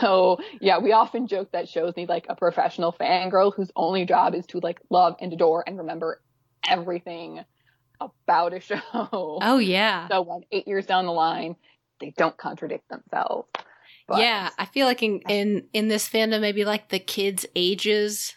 So 0.00 0.38
yeah, 0.60 0.78
we 0.78 0.92
often 0.92 1.26
joke 1.26 1.52
that 1.52 1.68
shows 1.68 1.94
need 1.96 2.08
like 2.08 2.26
a 2.28 2.34
professional 2.34 2.92
fangirl 2.92 3.54
whose 3.54 3.70
only 3.76 4.06
job 4.06 4.34
is 4.34 4.46
to 4.46 4.60
like 4.60 4.80
love 4.90 5.16
and 5.20 5.32
adore 5.32 5.62
and 5.66 5.78
remember 5.78 6.20
everything 6.66 7.44
about 8.00 8.54
a 8.54 8.60
show. 8.68 8.80
oh 8.92 9.58
yeah. 9.58 10.08
So 10.08 10.22
when 10.22 10.42
eight 10.52 10.66
years 10.68 10.86
down 10.86 11.06
the 11.06 11.12
line, 11.12 11.56
they 12.00 12.12
don't 12.16 12.36
contradict 12.36 12.88
themselves. 12.88 13.48
But- 14.06 14.20
yeah, 14.20 14.50
I 14.58 14.64
feel 14.66 14.86
like 14.86 15.02
in, 15.02 15.20
in 15.28 15.64
in 15.72 15.88
this 15.88 16.08
fandom, 16.08 16.40
maybe 16.40 16.64
like 16.64 16.88
the 16.88 16.98
kids' 16.98 17.44
ages 17.54 18.34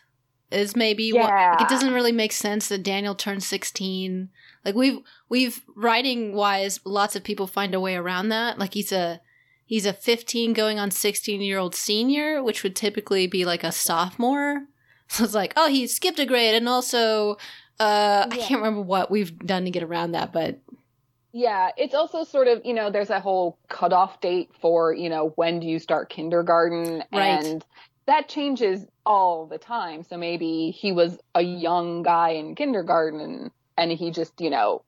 is 0.52 0.76
maybe 0.76 1.14
what 1.14 1.30
Yeah. 1.30 1.52
like, 1.54 1.62
it 1.62 1.70
doesn't 1.70 1.94
really 1.94 2.12
make 2.12 2.34
sense 2.34 2.68
that 2.68 2.84
Daniel 2.84 3.16
turned 3.16 3.44
sixteen. 3.44 4.30
Like 4.66 4.76
we've 4.76 5.00
we've 5.30 5.62
writing 5.76 6.34
wise, 6.34 6.80
lots 6.86 7.16
of 7.16 7.24
people 7.24 7.48
find 7.48 7.74
a 7.74 7.80
way 7.80 7.96
around 7.96 8.30
that. 8.30 8.60
Like 8.60 8.74
he's 8.74 8.92
a 8.92 9.22
he's 9.66 9.86
a 9.86 9.94
fifteen 9.94 10.52
going 10.52 10.78
on 10.78 10.92
sixteen 10.92 11.42
year 11.42 11.58
old 11.58 11.74
senior, 11.74 12.44
which 12.44 12.64
would 12.64 12.76
typically 12.76 13.26
be 13.28 13.46
like 13.46 13.64
a 13.64 13.72
sophomore. 13.72 14.64
So 15.08 15.26
it's 15.26 15.34
like, 15.34 15.52
oh, 15.58 15.68
he 15.68 15.88
skipped 15.88 16.20
a 16.20 16.26
grade, 16.26 16.56
and 16.56 16.70
also, 16.70 17.36
uh, 17.82 18.28
I 18.30 18.38
can't 18.38 18.62
remember 18.62 18.82
what 18.82 19.10
we've 19.10 19.38
done 19.40 19.66
to 19.66 19.72
get 19.72 19.84
around 19.84 20.12
that, 20.12 20.32
but 20.32 20.60
Yeah, 21.34 21.70
it's 21.78 21.96
also 21.96 22.24
sort 22.24 22.48
of, 22.48 22.62
you 22.66 22.74
know, 22.74 22.92
there's 22.92 23.10
a 23.10 23.20
whole 23.20 23.58
cutoff 23.70 24.20
date 24.22 24.50
for, 24.62 24.94
you 24.94 25.10
know, 25.10 25.30
when 25.36 25.60
do 25.60 25.68
you 25.68 25.80
start 25.80 26.10
kindergarten? 26.10 27.04
Right. 27.12 27.44
And 27.44 27.66
that 28.08 28.28
changes 28.30 28.86
all 29.06 29.48
the 29.48 29.58
time. 29.58 30.04
So 30.04 30.18
maybe 30.18 30.72
he 30.72 30.92
was 30.92 31.18
a 31.34 31.42
young 31.42 32.04
guy 32.04 32.32
in 32.32 32.56
kindergarten 32.56 33.52
and 33.78 33.92
he 33.92 34.12
just, 34.12 34.34
you 34.42 34.50
know, 34.50 34.84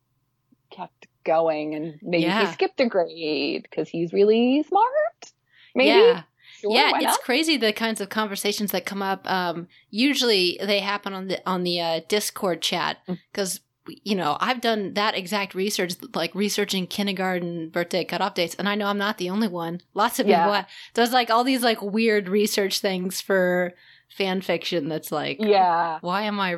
kept 0.71 1.07
going 1.25 1.75
and 1.75 1.99
maybe 2.01 2.23
Yeah. 2.23 2.47
he 2.47 2.53
skipped 2.53 2.79
a 2.81 2.87
grade 2.87 3.63
because 3.63 3.87
he's 3.87 4.11
really 4.13 4.63
smart. 4.67 5.31
Maybe. 5.75 5.89
yeah, 5.89 6.23
Sure, 6.63 6.73
yeah, 6.73 6.91
it's 6.95 7.03
not? 7.03 7.21
crazy 7.21 7.57
the 7.57 7.73
kinds 7.73 8.01
of 8.01 8.09
conversations 8.09 8.71
that 8.71 8.85
come 8.85 9.01
up. 9.01 9.29
Um, 9.29 9.67
usually 9.89 10.57
they 10.63 10.79
happen 10.79 11.13
on 11.13 11.27
the 11.27 11.41
on 11.47 11.63
the 11.63 11.79
uh, 11.81 12.01
Discord 12.07 12.61
chat 12.61 12.97
Mm. 13.07 13.19
because 13.31 13.59
you 13.85 14.15
know 14.15 14.37
I've 14.39 14.61
done 14.61 14.93
that 14.93 15.15
exact 15.17 15.53
research, 15.53 15.95
like 16.15 16.33
researching 16.33 16.87
kindergarten 16.87 17.69
birthday 17.69 18.05
cutoff 18.05 18.33
dates, 18.35 18.55
and 18.55 18.69
I 18.69 18.75
know 18.75 18.87
I'm 18.87 18.97
not 18.97 19.17
the 19.17 19.29
only 19.29 19.49
one. 19.49 19.81
Lots 19.93 20.19
of 20.19 20.27
Yeah. 20.27 20.45
people. 20.45 20.69
There's 20.93 21.11
like 21.11 21.29
all 21.29 21.43
these 21.43 21.63
like 21.63 21.81
weird 21.81 22.29
research 22.29 22.79
things 22.79 23.19
for 23.19 23.73
fan 24.09 24.41
fiction. 24.41 24.87
That's 24.87 25.11
like, 25.11 25.37
Yeah. 25.41 25.97
why 26.01 26.21
am 26.23 26.39
I 26.39 26.57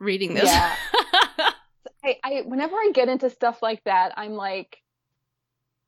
reading 0.00 0.34
this? 0.34 0.44
Yeah. 0.50 0.74
I, 2.04 2.16
I 2.24 2.42
whenever 2.46 2.74
I 2.74 2.90
get 2.94 3.08
into 3.08 3.30
stuff 3.30 3.62
like 3.62 3.82
that, 3.84 4.12
I'm 4.16 4.32
like, 4.32 4.78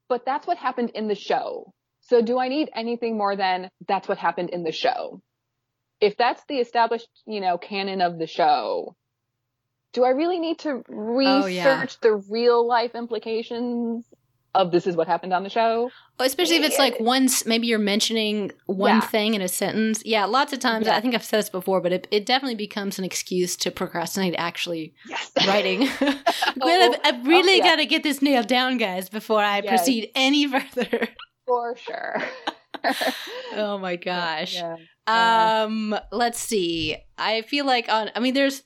but 0.08 0.24
that's 0.24 0.46
what 0.46 0.58
happened 0.58 0.90
in 0.94 1.08
the 1.08 1.14
show. 1.14 1.74
So 2.08 2.22
do 2.22 2.38
I 2.38 2.48
need 2.48 2.70
anything 2.74 3.16
more 3.18 3.36
than 3.36 3.70
that's 3.86 4.08
what 4.08 4.18
happened 4.18 4.50
in 4.50 4.62
the 4.64 4.72
show? 4.72 5.20
If 6.00 6.16
that's 6.16 6.42
the 6.48 6.56
established, 6.58 7.08
you 7.26 7.40
know, 7.40 7.58
canon 7.58 8.00
of 8.00 8.18
the 8.18 8.26
show, 8.26 8.96
do 9.92 10.04
I 10.04 10.10
really 10.10 10.38
need 10.38 10.58
to 10.60 10.82
research 10.88 11.42
Oh, 11.42 11.46
yeah. 11.46 11.86
the 12.02 12.14
real 12.30 12.66
life 12.66 12.94
implications 12.94 14.06
of 14.54 14.70
this 14.70 14.86
is 14.86 14.96
what 14.96 15.06
happened 15.06 15.32
on 15.34 15.42
the 15.42 15.50
show? 15.50 15.90
Well, 16.18 16.26
especially 16.26 16.56
if 16.56 16.64
it's 16.64 16.78
like 16.78 16.98
once, 16.98 17.44
maybe 17.46 17.66
you're 17.66 17.78
mentioning 17.78 18.52
one 18.66 18.96
Yeah. 18.96 19.00
thing 19.00 19.34
in 19.34 19.42
a 19.42 19.48
sentence. 19.48 20.02
Yeah, 20.04 20.24
lots 20.24 20.52
of 20.52 20.60
times, 20.60 20.86
Yeah. 20.86 20.96
I 20.96 21.00
think 21.00 21.14
I've 21.14 21.24
said 21.24 21.38
this 21.40 21.50
before, 21.50 21.80
but 21.80 21.92
it, 21.92 22.08
it 22.10 22.26
definitely 22.26 22.56
becomes 22.56 22.98
an 22.98 23.04
excuse 23.04 23.54
to 23.56 23.70
procrastinate 23.70 24.34
actually 24.38 24.94
Yes. 25.08 25.32
writing. 25.46 25.88
Oh, 26.60 26.92
I've, 27.04 27.14
I've 27.14 27.20
oh, 27.24 27.28
really 27.28 27.60
oh, 27.60 27.64
yeah. 27.64 27.70
got 27.70 27.76
to 27.76 27.86
get 27.86 28.02
this 28.02 28.20
nailed 28.22 28.48
down, 28.48 28.78
guys, 28.78 29.08
before 29.08 29.42
I 29.42 29.60
Yes. 29.60 29.68
proceed 29.68 30.10
any 30.14 30.46
further. 30.46 31.08
For 31.48 31.74
sure. 31.76 32.22
oh 33.54 33.78
my 33.78 33.96
gosh. 34.10 34.54
Yeah. 34.54 34.76
Um, 35.06 35.98
let's 36.12 36.38
see. 36.38 36.96
I 37.16 37.42
feel 37.42 37.64
like 37.64 37.88
on. 37.88 38.10
I 38.14 38.20
mean, 38.20 38.34
there's. 38.34 38.62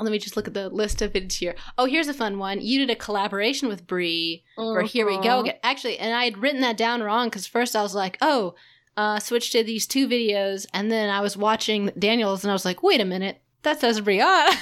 Let 0.00 0.12
me 0.12 0.18
just 0.18 0.36
look 0.36 0.46
at 0.46 0.54
the 0.54 0.68
list 0.68 1.02
of 1.02 1.16
it 1.16 1.32
here. 1.32 1.56
Oh, 1.76 1.86
here's 1.86 2.06
a 2.06 2.14
fun 2.14 2.38
one. 2.38 2.60
You 2.60 2.78
did 2.78 2.90
a 2.90 2.94
collaboration 2.94 3.66
with 3.66 3.84
Bree 3.86 4.44
for 4.54 4.82
Here 4.82 5.06
We 5.06 5.20
Go. 5.20 5.40
Again. 5.40 5.56
Actually, 5.64 5.98
and 5.98 6.14
I 6.14 6.24
had 6.24 6.38
written 6.38 6.60
that 6.60 6.76
down 6.76 7.02
wrong 7.02 7.26
because 7.28 7.48
first 7.48 7.74
I 7.74 7.82
was 7.82 7.96
like, 7.96 8.16
oh, 8.20 8.54
uh, 8.96 9.18
switch 9.18 9.50
to 9.52 9.64
these 9.64 9.88
two 9.88 10.06
videos, 10.06 10.66
and 10.72 10.92
then 10.92 11.10
I 11.10 11.20
was 11.20 11.36
watching 11.36 11.90
Daniels, 11.98 12.44
and 12.44 12.50
I 12.50 12.54
was 12.54 12.64
like, 12.64 12.82
wait 12.82 13.00
a 13.00 13.04
minute, 13.04 13.40
that 13.62 13.80
says 13.80 14.00
Bree. 14.00 14.22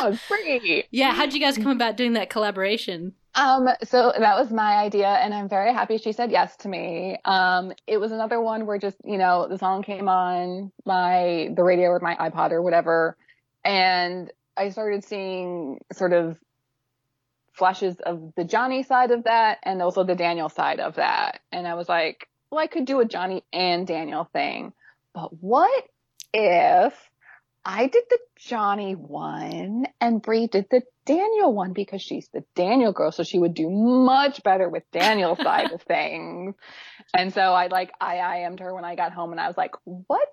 Oh, 0.00 0.10
it's 0.12 0.22
free. 0.22 0.84
yeah, 0.90 1.12
how'd 1.12 1.32
you 1.32 1.40
guys 1.40 1.56
come 1.56 1.68
about 1.72 1.96
doing 1.96 2.12
that 2.12 2.30
collaboration? 2.30 3.14
Um, 3.38 3.68
so 3.84 4.12
that 4.18 4.36
was 4.36 4.50
my 4.50 4.78
idea, 4.78 5.06
and 5.06 5.32
I'm 5.32 5.48
very 5.48 5.72
happy 5.72 5.98
she 5.98 6.10
said 6.10 6.32
yes 6.32 6.56
to 6.56 6.68
me. 6.68 7.18
Um, 7.24 7.72
it 7.86 7.98
was 7.98 8.10
another 8.10 8.40
one 8.40 8.66
where 8.66 8.78
just 8.78 8.96
you 9.04 9.16
know 9.16 9.46
the 9.46 9.58
song 9.58 9.84
came 9.84 10.08
on 10.08 10.72
my 10.84 11.48
the 11.54 11.62
radio 11.62 11.90
or 11.90 12.00
my 12.00 12.16
iPod 12.16 12.50
or 12.50 12.60
whatever, 12.60 13.16
and 13.64 14.32
I 14.56 14.70
started 14.70 15.04
seeing 15.04 15.78
sort 15.92 16.12
of 16.12 16.36
flashes 17.52 17.96
of 18.04 18.32
the 18.36 18.42
Johnny 18.42 18.82
side 18.82 19.12
of 19.12 19.22
that 19.24 19.58
and 19.62 19.82
also 19.82 20.02
the 20.02 20.16
Daniel 20.16 20.48
side 20.48 20.80
of 20.80 20.96
that, 20.96 21.38
and 21.52 21.64
I 21.68 21.74
was 21.74 21.88
like, 21.88 22.26
well, 22.50 22.60
I 22.60 22.66
could 22.66 22.86
do 22.86 22.98
a 22.98 23.04
Johnny 23.04 23.44
and 23.52 23.86
Daniel 23.86 24.24
thing, 24.32 24.72
but 25.14 25.32
what 25.40 25.84
if 26.34 27.07
I 27.64 27.86
did 27.86 28.04
the 28.08 28.18
Johnny 28.36 28.94
one 28.94 29.86
and 30.00 30.22
Bree 30.22 30.46
did 30.46 30.66
the 30.70 30.82
Daniel 31.04 31.52
one 31.52 31.72
because 31.72 32.00
she's 32.02 32.28
the 32.32 32.44
Daniel 32.54 32.92
girl, 32.92 33.12
so 33.12 33.22
she 33.22 33.38
would 33.38 33.54
do 33.54 33.68
much 33.68 34.42
better 34.42 34.68
with 34.68 34.84
Daniel's 34.92 35.38
side 35.42 35.72
of 35.72 35.82
things. 35.82 36.54
And 37.14 37.32
so 37.32 37.40
I 37.40 37.66
like 37.66 37.92
I 38.00 38.40
IM'd 38.40 38.60
her 38.60 38.74
when 38.74 38.84
I 38.84 38.94
got 38.94 39.12
home 39.12 39.32
and 39.32 39.40
I 39.40 39.48
was 39.48 39.56
like, 39.56 39.72
What 39.84 40.28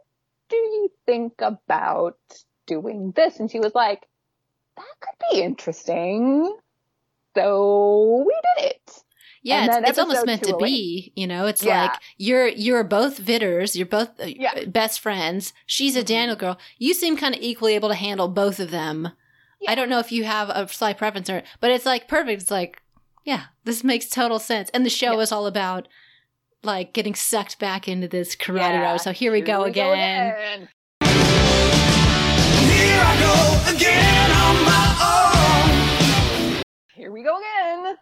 do 0.50 0.56
you 0.56 0.92
think 1.06 1.34
about 1.40 2.18
doing 2.68 3.12
this? 3.16 3.40
And 3.40 3.50
she 3.50 3.60
was 3.60 3.74
like, 3.76 4.06
That 4.78 4.94
could 5.00 5.32
be 5.32 5.42
interesting. 5.42 6.56
So 7.36 8.24
we 8.26 8.36
did 8.58 8.72
it. 8.72 9.05
Yeah, 9.46 9.62
And 9.76 9.84
it's, 9.84 9.91
it's 9.91 10.00
almost 10.00 10.26
meant 10.26 10.41
to 10.46 10.58
be. 10.58 11.14
You 11.16 11.28
know, 11.28 11.46
it's 11.46 11.62
Yeah. 11.64 11.84
like 11.84 11.91
you're 12.18 12.48
you're 12.48 12.84
both 12.84 13.20
vidders. 13.22 13.76
You're 13.76 13.86
both 13.86 14.10
uh, 14.20 14.26
Yeah. 14.26 14.66
best 14.66 15.00
friends. 15.00 15.54
She's 15.68 15.96
a 15.96 16.02
Mhm. 16.02 16.06
Daniel 16.08 16.36
girl. 16.36 16.58
You 16.80 16.96
seem 16.96 17.16
kind 17.16 17.36
of 17.36 17.41
equally 17.41 17.76
able 17.76 17.89
to 17.89 17.96
handle 17.96 18.28
both 18.28 18.60
of 18.60 18.72
them. 18.72 19.12
Yeah. 19.62 19.70
I 19.72 19.76
don't 19.76 19.88
know 19.89 20.00
if 20.00 20.12
you 20.12 20.24
have 20.24 20.50
a 20.50 20.68
slight 20.68 20.98
preference 20.98 21.30
or, 21.30 21.43
but 21.60 21.70
it's 21.70 21.86
like 21.86 22.08
perfect. 22.08 22.41
It's 22.41 22.50
like, 22.50 22.82
yeah, 23.24 23.43
this 23.66 23.84
makes 23.84 24.10
total 24.10 24.39
sense. 24.39 24.72
And 24.74 24.84
the 24.84 24.89
show 24.89 25.14
Yeah. 25.14 25.20
is 25.20 25.32
all 25.32 25.46
about 25.46 25.88
like 26.64 26.91
getting 26.93 27.14
sucked 27.14 27.60
back 27.60 27.88
into 27.88 28.08
this 28.08 28.36
karate 28.36 28.58
Yeah. 28.74 28.93
row. 28.93 28.98
So 28.98 29.12
here 29.12 29.32
we 29.32 29.41
go 29.41 29.64
again. 29.66 29.93
again. 30.34 30.70
Here 31.02 31.10
I 33.06 33.16
go 33.22 33.36
again 33.76 34.32
on 34.32 34.56
my 34.66 34.86
own. 36.58 36.62
here 36.96 37.12
we 37.12 37.22
go 37.22 37.38
again. 37.38 37.98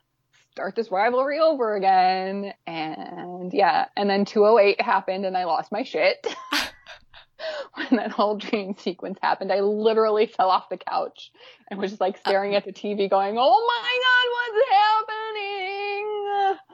Start 0.54 0.76
this 0.76 0.92
rivalry 0.92 1.40
over 1.40 1.76
again. 1.76 2.54
And 2.68 3.52
yeah, 3.52 3.86
and 3.98 4.08
then 4.08 4.24
208 4.24 4.80
happened 4.80 5.26
and 5.26 5.36
I 5.36 5.46
lost 5.46 5.72
my 5.72 5.82
shit. 5.82 6.28
when 7.74 7.88
that 7.94 8.12
whole 8.12 8.38
dream 8.38 8.76
sequence 8.78 9.18
happened, 9.20 9.52
I 9.52 9.62
literally 9.62 10.28
fell 10.28 10.50
off 10.50 10.70
the 10.70 10.78
couch 10.78 11.32
and 11.72 11.80
was 11.80 11.90
just 11.90 12.02
like 12.02 12.18
uh, 12.18 12.30
staring 12.30 12.54
at 12.54 12.66
the 12.66 12.72
TV 12.72 13.10
going, 13.10 13.36
oh 13.40 13.68
my 13.68 14.00
God, 14.06 14.28
what's 14.54 14.70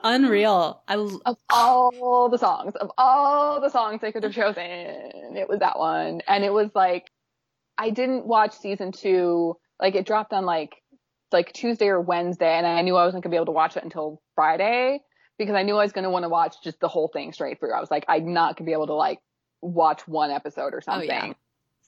happening? 0.04 0.24
Unreal. 0.26 0.82
I 0.86 0.94
l- 0.96 1.22
Of 1.24 1.38
all 1.48 2.28
the 2.28 2.36
songs, 2.36 2.74
of 2.76 2.90
all 2.98 3.62
the 3.62 3.70
songs 3.70 4.02
they 4.02 4.12
could 4.12 4.24
have 4.24 4.34
chosen, 4.34 4.62
it 5.38 5.48
was 5.48 5.60
that 5.60 5.78
one. 5.78 6.20
And 6.28 6.44
it 6.44 6.52
was 6.52 6.68
like, 6.74 7.10
I 7.78 7.88
didn't 7.88 8.26
watch 8.26 8.58
season 8.58 8.92
two, 8.92 9.56
like 9.80 9.94
it 9.94 10.04
dropped 10.04 10.34
on 10.34 10.44
like 10.44 10.79
like 11.32 11.52
Tuesday 11.52 11.88
or 11.88 12.00
Wednesday, 12.00 12.52
and 12.56 12.66
I 12.66 12.82
knew 12.82 12.96
I 12.96 13.04
wasn't 13.04 13.22
gonna 13.24 13.30
be 13.32 13.36
able 13.36 13.46
to 13.46 13.52
watch 13.52 13.76
it 13.76 13.84
until 13.84 14.20
Friday 14.34 15.00
because 15.38 15.54
I 15.54 15.62
knew 15.62 15.76
I 15.76 15.82
was 15.84 15.92
gonna 15.92 16.10
want 16.10 16.24
to 16.24 16.28
watch 16.28 16.56
just 16.62 16.80
the 16.80 16.88
whole 16.88 17.08
thing 17.08 17.32
straight 17.32 17.58
through. 17.60 17.72
I 17.72 17.80
was 17.80 17.90
like, 17.90 18.04
I'm 18.08 18.32
not 18.32 18.56
gonna 18.56 18.66
be 18.66 18.72
able 18.72 18.88
to 18.88 18.94
like 18.94 19.20
watch 19.62 20.06
one 20.08 20.30
episode 20.30 20.74
or 20.74 20.78
Oh, 20.78 20.92
something. 20.92 21.08
yeah. 21.08 21.32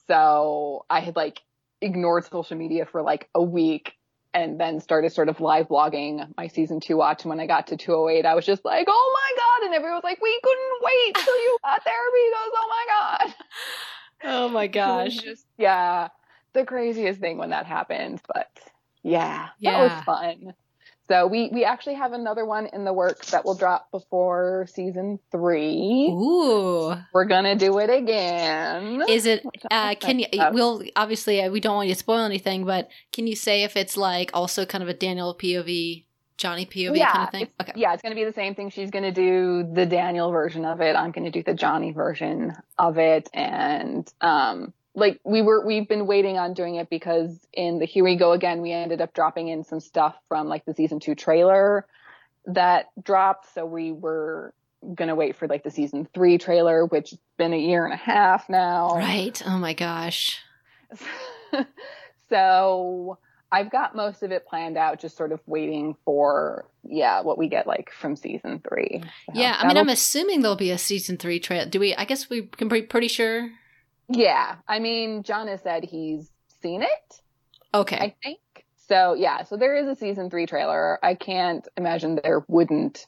So 0.07 0.85
I 0.89 0.99
had 0.99 1.15
like 1.15 1.41
ignored 1.81 2.25
social 2.25 2.57
media 2.57 2.85
for 2.85 3.01
like 3.01 3.29
a 3.35 3.41
week 3.43 3.93
and 4.33 4.59
then 4.59 4.79
started 4.79 5.11
sort 5.13 5.29
of 5.29 5.39
live 5.39 5.67
blogging 5.67 6.27
my 6.37 6.47
season 6.47 6.79
two 6.79 6.97
watch. 6.97 7.23
And 7.23 7.29
when 7.29 7.39
I 7.39 7.45
got 7.45 7.67
to 7.67 7.77
208, 7.77 8.25
I 8.25 8.33
was 8.35 8.45
just 8.45 8.65
like, 8.65 8.87
oh 8.89 9.13
my 9.13 9.37
God. 9.37 9.65
And 9.67 9.75
everyone 9.75 9.97
was 9.97 10.03
like, 10.03 10.21
we 10.21 10.39
couldn't 10.43 10.81
wait 10.81 11.15
till 11.23 11.35
you 11.37 11.57
got 11.63 11.83
there 11.85 11.93
because, 11.93 12.51
oh 12.55 12.67
my 12.69 12.85
God. 12.89 13.35
oh 14.23 14.49
my 14.49 14.67
gosh. 14.79 15.17
just, 15.17 15.45
yeah, 15.57 16.07
the 16.53 16.65
craziest 16.65 17.19
thing 17.19 17.37
when 17.37 17.51
that 17.51 17.65
happened. 17.67 18.21
But 18.33 18.49
yeah, 19.03 19.49
that 19.61 19.79
was 19.79 20.03
fun. 20.05 20.53
So 21.09 21.27
we, 21.27 21.49
we 21.51 21.65
actually 21.65 21.95
have 21.95 22.13
another 22.13 22.45
one 22.45 22.67
in 22.67 22.85
the 22.85 22.93
works 22.93 23.31
that 23.31 23.43
will 23.43 23.55
drop 23.55 23.91
before 23.91 24.65
season 24.73 25.19
three. 25.31 26.09
Ooh. 26.09 26.95
We're 27.11 27.25
going 27.25 27.43
to 27.43 27.55
do 27.55 27.77
it 27.79 27.89
again. 27.89 29.03
Is 29.09 29.25
it 29.25 29.45
Uh, 29.69 29.95
can 29.95 30.19
you? 30.19 30.27
We'll 30.51 30.81
obviously 30.95 31.41
uh, 31.41 31.49
we 31.49 31.59
don't 31.59 31.75
want 31.75 31.89
you 31.89 31.93
to 31.93 31.99
spoil 31.99 32.19
anything, 32.19 32.63
but 32.65 32.87
can 33.11 33.27
you 33.27 33.35
say 33.35 33.63
if 33.63 33.75
it's 33.75 33.97
like 33.97 34.31
also 34.33 34.65
kind 34.65 34.81
of 34.81 34.87
a 34.87 34.93
Daniel 34.93 35.35
POV, 35.35 36.05
Johnny 36.37 36.65
POV 36.65 36.97
kind 37.05 37.23
of 37.25 37.31
thing? 37.31 37.47
Okay. 37.61 37.73
Yeah, 37.75 37.93
it's 37.93 38.01
going 38.01 38.15
to 38.15 38.19
be 38.19 38.23
the 38.25 38.33
same 38.33 38.55
thing. 38.55 38.69
She's 38.69 38.89
going 38.89 39.03
to 39.03 39.11
do 39.11 39.69
the 39.73 39.85
Daniel 39.85 40.31
version 40.31 40.63
of 40.63 40.79
it. 40.79 40.95
I'm 40.95 41.11
going 41.11 41.25
to 41.25 41.31
do 41.31 41.43
the 41.43 41.53
Johnny 41.53 41.91
version 41.91 42.53
of 42.79 42.97
it. 42.97 43.29
And, 43.33 44.11
um, 44.21 44.73
like 44.95 45.19
we 45.23 45.41
were, 45.41 45.65
we've 45.65 45.87
been 45.87 46.05
waiting 46.05 46.37
on 46.37 46.53
doing 46.53 46.75
it 46.75 46.89
because 46.89 47.47
in 47.51 47.79
the 47.79 47.85
Here 47.85 48.03
We 48.03 48.15
Go 48.15 48.31
Again, 48.31 48.61
we 48.61 48.71
ended 48.71 49.01
up 49.01 49.13
dropping 49.13 49.47
in 49.47 49.63
some 49.63 49.79
stuff 49.79 50.15
from 50.27 50.47
like 50.47 50.65
the 50.65 50.73
season 50.73 50.99
two 50.99 51.15
trailer 51.15 51.85
that 52.45 52.89
dropped. 53.01 53.53
So 53.53 53.65
we 53.65 53.91
were 53.91 54.53
to 54.97 55.15
wait 55.15 55.35
for 55.35 55.47
like 55.47 55.63
the 55.63 55.71
season 55.71 56.07
three 56.13 56.37
trailer, 56.37 56.85
which 56.85 57.11
has 57.11 57.19
been 57.37 57.53
a 57.53 57.59
year 57.59 57.85
and 57.85 57.93
a 57.93 57.97
half 57.97 58.49
now. 58.49 58.95
Right. 58.95 59.41
Oh 59.45 59.57
my 59.57 59.73
gosh. 59.73 60.39
so 62.29 63.17
I've 63.51 63.71
got 63.71 63.95
most 63.95 64.23
of 64.23 64.31
it 64.31 64.45
planned 64.45 64.77
out, 64.77 64.99
just 64.99 65.17
sort 65.17 65.31
of 65.31 65.39
waiting 65.45 65.95
for, 66.05 66.65
yeah, 66.83 67.21
what 67.21 67.37
we 67.37 67.47
get 67.47 67.65
like 67.65 67.91
from 67.91 68.15
season 68.15 68.61
three. 68.67 69.01
So 69.25 69.33
Yeah. 69.33 69.55
I 69.59 69.67
mean, 69.67 69.77
I'm 69.77 69.89
assuming 69.89 70.41
there'll 70.41 70.55
be 70.55 70.71
a 70.71 70.77
season 70.77 71.17
three 71.17 71.39
trail. 71.39 71.65
Do 71.65 71.79
we? 71.79 71.95
I 71.95 72.05
guess 72.05 72.29
we 72.29 72.43
can 72.43 72.67
be 72.67 72.81
pretty 72.81 73.07
sure. 73.07 73.49
Yeah, 74.09 74.55
I 74.67 74.79
mean, 74.79 75.23
John 75.23 75.47
has 75.47 75.61
said 75.61 75.83
he's 75.83 76.29
seen 76.61 76.81
it. 76.83 77.21
Okay. 77.73 77.97
I 77.97 78.15
think 78.23 78.39
so. 78.87 79.13
Yeah, 79.13 79.43
so 79.43 79.57
there 79.57 79.75
is 79.75 79.87
a 79.87 79.95
season 79.95 80.29
three 80.29 80.45
trailer. 80.45 80.99
I 81.03 81.15
can't 81.15 81.67
imagine 81.77 82.19
there 82.23 82.43
wouldn't 82.47 83.07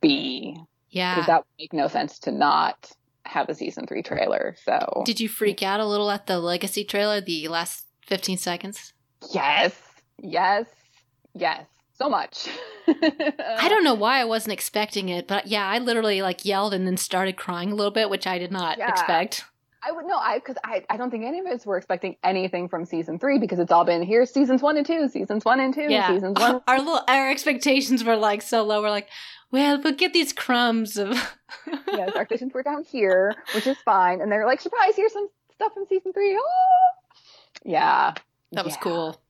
be 0.00 0.56
yeah. 0.90 1.14
because 1.16 1.26
that 1.26 1.38
would 1.38 1.58
make 1.58 1.72
no 1.72 1.88
sense 1.88 2.18
to 2.20 2.32
not 2.32 2.90
have 3.24 3.48
a 3.48 3.54
season 3.54 3.86
three 3.86 4.02
trailer. 4.02 4.56
So 4.64 5.02
Did 5.04 5.20
you 5.20 5.28
freak 5.28 5.62
out 5.62 5.80
a 5.80 5.86
little 5.86 6.10
at 6.10 6.26
the 6.26 6.38
legacy 6.38 6.84
trailer, 6.84 7.20
the 7.20 7.48
last 7.48 7.86
15 8.06 8.38
seconds? 8.38 8.92
yes, 9.32 9.76
yes, 10.20 10.66
yes, 11.34 11.66
so 11.94 12.08
much. 12.08 12.48
I 12.88 13.68
don't 13.68 13.84
know 13.84 13.94
why 13.94 14.20
I 14.20 14.24
wasn't 14.24 14.52
expecting 14.52 15.08
it, 15.08 15.28
but 15.28 15.46
yeah, 15.46 15.66
I 15.66 15.78
literally 15.78 16.22
like 16.22 16.44
yelled 16.44 16.74
and 16.74 16.86
then 16.86 16.96
started 16.96 17.36
crying 17.36 17.70
a 17.70 17.74
little 17.74 17.92
bit, 17.92 18.10
which 18.10 18.26
I 18.26 18.38
did 18.38 18.50
not 18.50 18.78
Yeah. 18.78 18.88
expect. 18.88 19.44
I 19.84 19.90
would 19.92 20.06
no, 20.06 20.16
I 20.16 20.38
because 20.38 20.56
I 20.64 20.84
I 20.88 20.96
don't 20.96 21.10
think 21.10 21.24
any 21.24 21.40
of 21.40 21.46
us 21.46 21.66
were 21.66 21.76
expecting 21.76 22.16
anything 22.22 22.68
from 22.68 22.84
season 22.84 23.18
three 23.18 23.38
because 23.38 23.58
it's 23.58 23.72
all 23.72 23.84
been 23.84 24.02
here's 24.02 24.30
seasons 24.30 24.62
one 24.62 24.76
and 24.76 24.86
two, 24.86 25.08
seasons 25.08 25.44
one 25.44 25.58
and 25.60 25.74
two, 25.74 25.86
Yeah. 25.90 26.08
seasons 26.14 26.38
one. 26.38 26.60
Our 26.68 26.78
little 26.78 27.02
our 27.08 27.30
expectations 27.30 28.04
were 28.04 28.16
like 28.16 28.42
so 28.42 28.62
low. 28.62 28.80
We're 28.82 28.90
like, 28.90 29.08
well, 29.50 29.80
we'll 29.82 29.94
get 29.94 30.12
these 30.12 30.32
crumbs 30.32 30.96
of 30.96 31.10
yes, 31.66 32.12
our 32.14 32.20
expectations 32.22 32.52
were 32.54 32.62
down 32.62 32.84
here, 32.90 33.34
which 33.54 33.66
is 33.66 33.76
fine. 33.84 34.20
And 34.20 34.30
they're 34.30 34.46
like, 34.46 34.60
surprise, 34.60 34.94
here's 34.96 35.12
some 35.12 35.28
stuff 35.54 35.72
in 35.76 35.86
season 35.88 36.12
three. 36.12 36.36
Oh! 36.40 36.88
Yeah. 37.64 38.14
That 38.52 38.64
was 38.64 38.74
Yeah. 38.74 38.80
cool. 38.80 39.20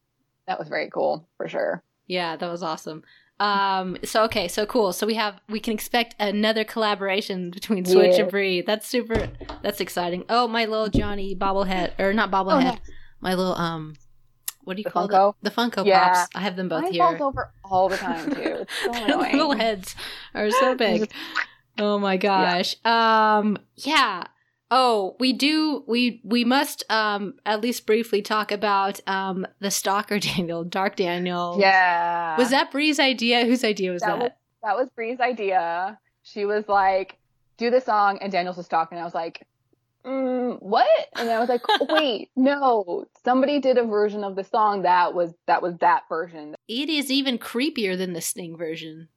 That 0.47 0.59
was 0.59 0.69
very 0.69 0.91
cool 0.91 1.27
for 1.37 1.49
sure. 1.49 1.83
Yeah, 2.07 2.37
that 2.37 2.51
was 2.51 2.63
awesome. 2.63 3.05
Um 3.43 3.97
so 4.05 4.25
okay, 4.25 4.47
so 4.49 4.67
cool. 4.67 4.93
So 4.93 5.07
we 5.07 5.15
have 5.15 5.41
we 5.49 5.59
can 5.61 5.73
expect 5.75 6.15
another 6.21 6.65
collaboration 6.65 7.51
between 7.51 7.85
Switch 7.85 8.15
Yeah. 8.17 8.23
and 8.23 8.31
Bree. 8.31 8.63
That's 8.63 8.87
super 8.87 9.29
that's 9.63 9.81
exciting. 9.81 10.25
Oh, 10.29 10.47
my 10.49 10.65
little 10.67 10.89
Johnny 10.89 11.35
bobblehead 11.35 11.99
or 11.99 12.13
not 12.13 12.31
bobblehead. 12.31 12.65
nice. 12.65 12.79
My 13.21 13.35
little 13.35 13.55
um 13.57 13.95
what 14.65 14.77
do 14.77 14.81
you 14.81 14.85
The 14.85 14.91
call 14.91 15.09
Funko? 15.09 15.31
it? 15.31 15.37
The 15.43 15.51
Funko 15.51 15.85
Yeah. 15.87 16.13
Pops. 16.15 16.29
I 16.37 16.41
have 16.41 16.55
them 16.57 16.69
both 16.69 16.83
Mine 16.85 16.93
here. 16.93 17.03
falls 17.19 17.21
over 17.21 17.53
all 17.65 17.89
the 17.89 17.97
time 17.97 18.31
too. 18.33 18.65
So 18.85 19.19
little 19.19 19.57
heads 19.57 19.97
are 20.35 20.51
so 20.51 20.75
big. 20.77 21.11
Oh 21.79 21.99
my 21.99 22.17
gosh. 22.17 22.77
Um 22.85 23.59
yeah. 23.77 24.25
Oh, 24.75 25.17
we 25.21 25.35
do 25.35 25.85
we 25.87 26.23
we 26.25 26.45
must 26.45 26.83
um 26.91 27.35
at 27.45 27.61
least 27.61 27.85
briefly 27.85 28.23
talk 28.23 28.51
about 28.51 29.01
um 29.07 29.47
the 29.61 29.71
stalker 29.71 30.19
Daniel, 30.35 30.65
Dark 30.65 30.97
Daniel. 30.97 31.59
Yeah. 31.61 32.39
Was 32.39 32.51
that 32.51 32.71
Bree's 32.71 32.99
idea? 32.99 33.45
Whose 33.45 33.65
idea 33.65 33.93
was 33.93 34.01
that? 34.01 34.09
that 34.09 34.19
was 34.19 34.31
that 34.63 34.77
was 34.77 34.89
Bree's 34.97 35.21
idea. 35.21 35.99
She 36.23 36.47
was 36.47 36.67
like, 36.69 37.19
"Do 37.59 37.71
the 37.71 37.83
song," 37.83 38.19
and 38.23 38.33
Daniels 38.33 38.57
a 38.57 38.63
stalker, 38.63 38.95
and 38.95 39.01
I 39.03 39.05
was 39.05 39.15
like, 39.15 39.47
mm, 40.07 40.57
"What?" 40.63 40.89
And 41.17 41.29
I 41.29 41.39
was 41.39 41.51
like, 41.51 41.63
"Wait, 41.91 42.31
no! 42.35 43.05
Somebody 43.25 43.59
did 43.59 43.77
a 43.77 43.85
version 43.85 44.25
of 44.25 44.37
the 44.37 44.45
song 44.45 44.83
that 44.83 45.13
was 45.13 45.35
that 45.47 45.61
was 45.61 45.77
that 45.79 46.05
version." 46.09 46.55
it 46.67 46.89
is 46.89 47.11
even 47.11 47.37
creepier 47.39 47.99
than 47.99 48.15
the 48.15 48.23
Sting 48.23 48.57
version. 48.57 49.09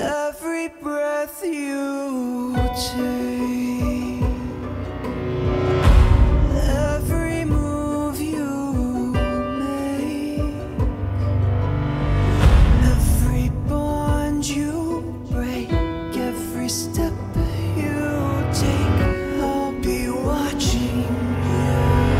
Every 0.00 0.68
breath 0.80 1.42
you 1.44 2.54
take, 2.74 3.87
bond 14.38 14.48
you 14.48 15.26
break, 15.30 15.68
every 16.16 16.68
step 16.68 17.12
you 17.76 18.44
take, 18.54 18.70
I'll 19.42 19.72
be 19.80 20.08
watching 20.10 21.06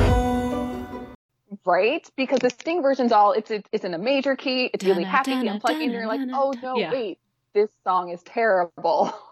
you. 0.02 1.16
Right? 1.64 2.08
Because 2.16 2.40
the 2.40 2.50
Sting 2.50 2.82
version's 2.82 3.12
all 3.12 3.32
it's 3.32 3.52
it's, 3.52 3.84
in 3.84 3.94
a 3.94 3.98
major 3.98 4.34
key. 4.34 4.68
It's 4.74 4.84
really 4.84 5.04
happy 5.04 5.32
and 5.32 5.60
plucky, 5.60 5.84
and 5.84 5.92
you're 5.92 6.08
like, 6.08 6.20
"Oh 6.32 6.52
no, 6.60 6.76
Yeah. 6.76 6.90
wait, 6.90 7.18
this 7.54 7.70
song 7.84 8.10
is 8.10 8.22
terrible." 8.24 9.12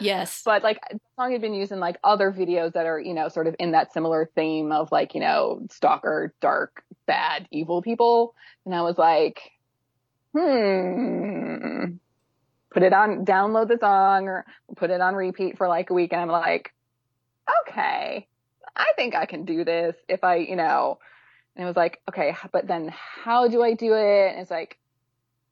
Yes. 0.00 0.42
but 0.44 0.64
like 0.64 0.80
the 0.90 0.98
song 1.14 1.30
had 1.30 1.40
been 1.40 1.54
used 1.54 1.70
in 1.70 1.78
like 1.78 1.96
other 2.02 2.32
videos 2.32 2.72
that 2.72 2.86
are 2.86 2.98
you 2.98 3.14
know 3.14 3.28
sort 3.28 3.46
of 3.46 3.54
in 3.60 3.70
that 3.70 3.92
similar 3.92 4.28
theme 4.34 4.72
of 4.72 4.90
like 4.90 5.14
you 5.14 5.20
know 5.20 5.60
stalker 5.70 6.34
dark 6.40 6.82
bad 7.06 7.46
evil 7.52 7.80
people 7.80 8.34
and 8.66 8.74
i 8.74 8.82
was 8.82 8.98
like 8.98 9.52
hmm. 10.32 11.96
Put 12.72 12.82
it 12.82 12.92
on 12.92 13.24
download 13.24 13.68
the 13.68 13.78
song 13.80 14.28
or 14.28 14.46
put 14.76 14.90
it 14.90 15.00
on 15.00 15.14
repeat 15.14 15.58
for 15.58 15.66
like 15.68 15.90
a 15.90 15.94
week 15.94 16.12
and 16.12 16.20
i'm 16.20 16.28
like 16.28 16.72
okay 17.62 18.28
i 18.76 18.92
think 18.94 19.16
i 19.16 19.26
can 19.26 19.44
do 19.44 19.64
this 19.64 19.96
if 20.08 20.22
i 20.24 20.36
you 20.36 20.56
know. 20.56 20.98
And 21.56 21.64
it 21.64 21.66
was 21.66 21.76
like 21.76 22.00
okay 22.08 22.34
but 22.52 22.68
then 22.68 22.92
how 22.94 23.48
do 23.48 23.62
i 23.62 23.74
do 23.74 23.94
it? 23.94 24.30
And 24.30 24.40
it's 24.40 24.50
like 24.50 24.78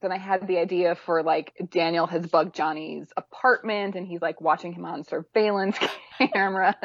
then 0.00 0.12
I 0.12 0.18
had 0.18 0.46
the 0.46 0.58
idea 0.58 0.94
for 0.94 1.22
like 1.22 1.52
Daniel 1.70 2.06
has 2.06 2.26
bugged 2.26 2.54
Johnny's 2.54 3.08
apartment 3.16 3.96
and 3.96 4.06
he's 4.06 4.22
like 4.22 4.40
watching 4.40 4.72
him 4.72 4.84
on 4.84 5.04
surveillance 5.04 5.76
camera, 6.32 6.76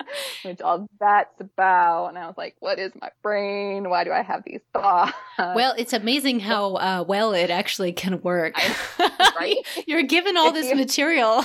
which 0.42 0.60
all 0.60 0.88
that's 1.00 1.40
about. 1.40 2.08
And 2.08 2.18
I 2.18 2.26
was 2.26 2.36
like, 2.36 2.56
what 2.60 2.78
is 2.78 2.92
my 3.00 3.10
brain? 3.22 3.88
Why 3.88 4.04
do 4.04 4.12
I 4.12 4.22
have 4.22 4.42
these 4.44 4.60
thoughts? 4.72 5.12
Well, 5.38 5.74
it's 5.76 5.92
amazing 5.92 6.40
how 6.40 6.74
uh, 6.76 7.04
well 7.06 7.32
it 7.32 7.50
actually 7.50 7.92
can 7.92 8.20
work. 8.22 8.56
right? 8.98 9.56
You're 9.86 10.02
given 10.02 10.36
all 10.36 10.48
If 10.48 10.54
this 10.54 10.70
you- 10.70 10.76
material. 10.76 11.44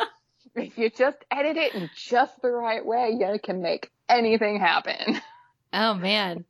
if 0.54 0.76
you 0.76 0.90
just 0.90 1.18
edit 1.30 1.56
it 1.56 1.74
in 1.74 1.90
just 1.94 2.40
the 2.42 2.50
right 2.50 2.84
way, 2.84 3.16
you 3.18 3.38
can 3.42 3.62
make 3.62 3.90
anything 4.08 4.58
happen. 4.58 5.20
Oh 5.72 5.94
man. 5.94 6.44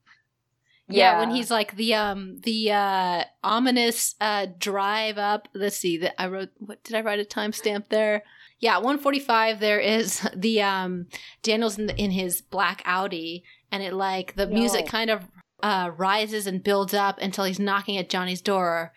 Yeah, 0.88 1.20
when 1.20 1.30
he's 1.30 1.52
like 1.52 1.76
the 1.76 1.94
um 1.94 2.40
the 2.40 2.72
uh 2.72 3.24
ominous 3.44 4.16
uh 4.20 4.46
drive 4.58 5.18
up. 5.18 5.46
Let's 5.54 5.76
see 5.76 5.98
that 5.98 6.20
I 6.20 6.26
wrote 6.26 6.48
what 6.58 6.82
did 6.82 6.96
I 6.96 7.02
write 7.02 7.20
a 7.20 7.24
timestamp 7.24 7.90
there? 7.90 8.24
Yeah, 8.60 8.76
145 8.76 9.58
there 9.58 9.80
is 9.80 10.20
the 10.36 10.62
um 10.62 11.06
Daniel's 11.42 11.78
in, 11.78 11.86
the, 11.86 11.96
in 11.96 12.10
his 12.10 12.42
black 12.42 12.82
Audi 12.84 13.42
and 13.72 13.82
it 13.82 13.94
like 13.94 14.36
the 14.36 14.46
music 14.46 14.86
kind 14.86 15.10
of 15.10 15.24
uh 15.62 15.90
rises 15.96 16.46
and 16.46 16.62
builds 16.62 16.94
up 16.94 17.18
until 17.20 17.44
he's 17.44 17.58
knocking 17.58 17.96
at 17.96 18.10
Johnny's 18.10 18.42
door. 18.42 18.92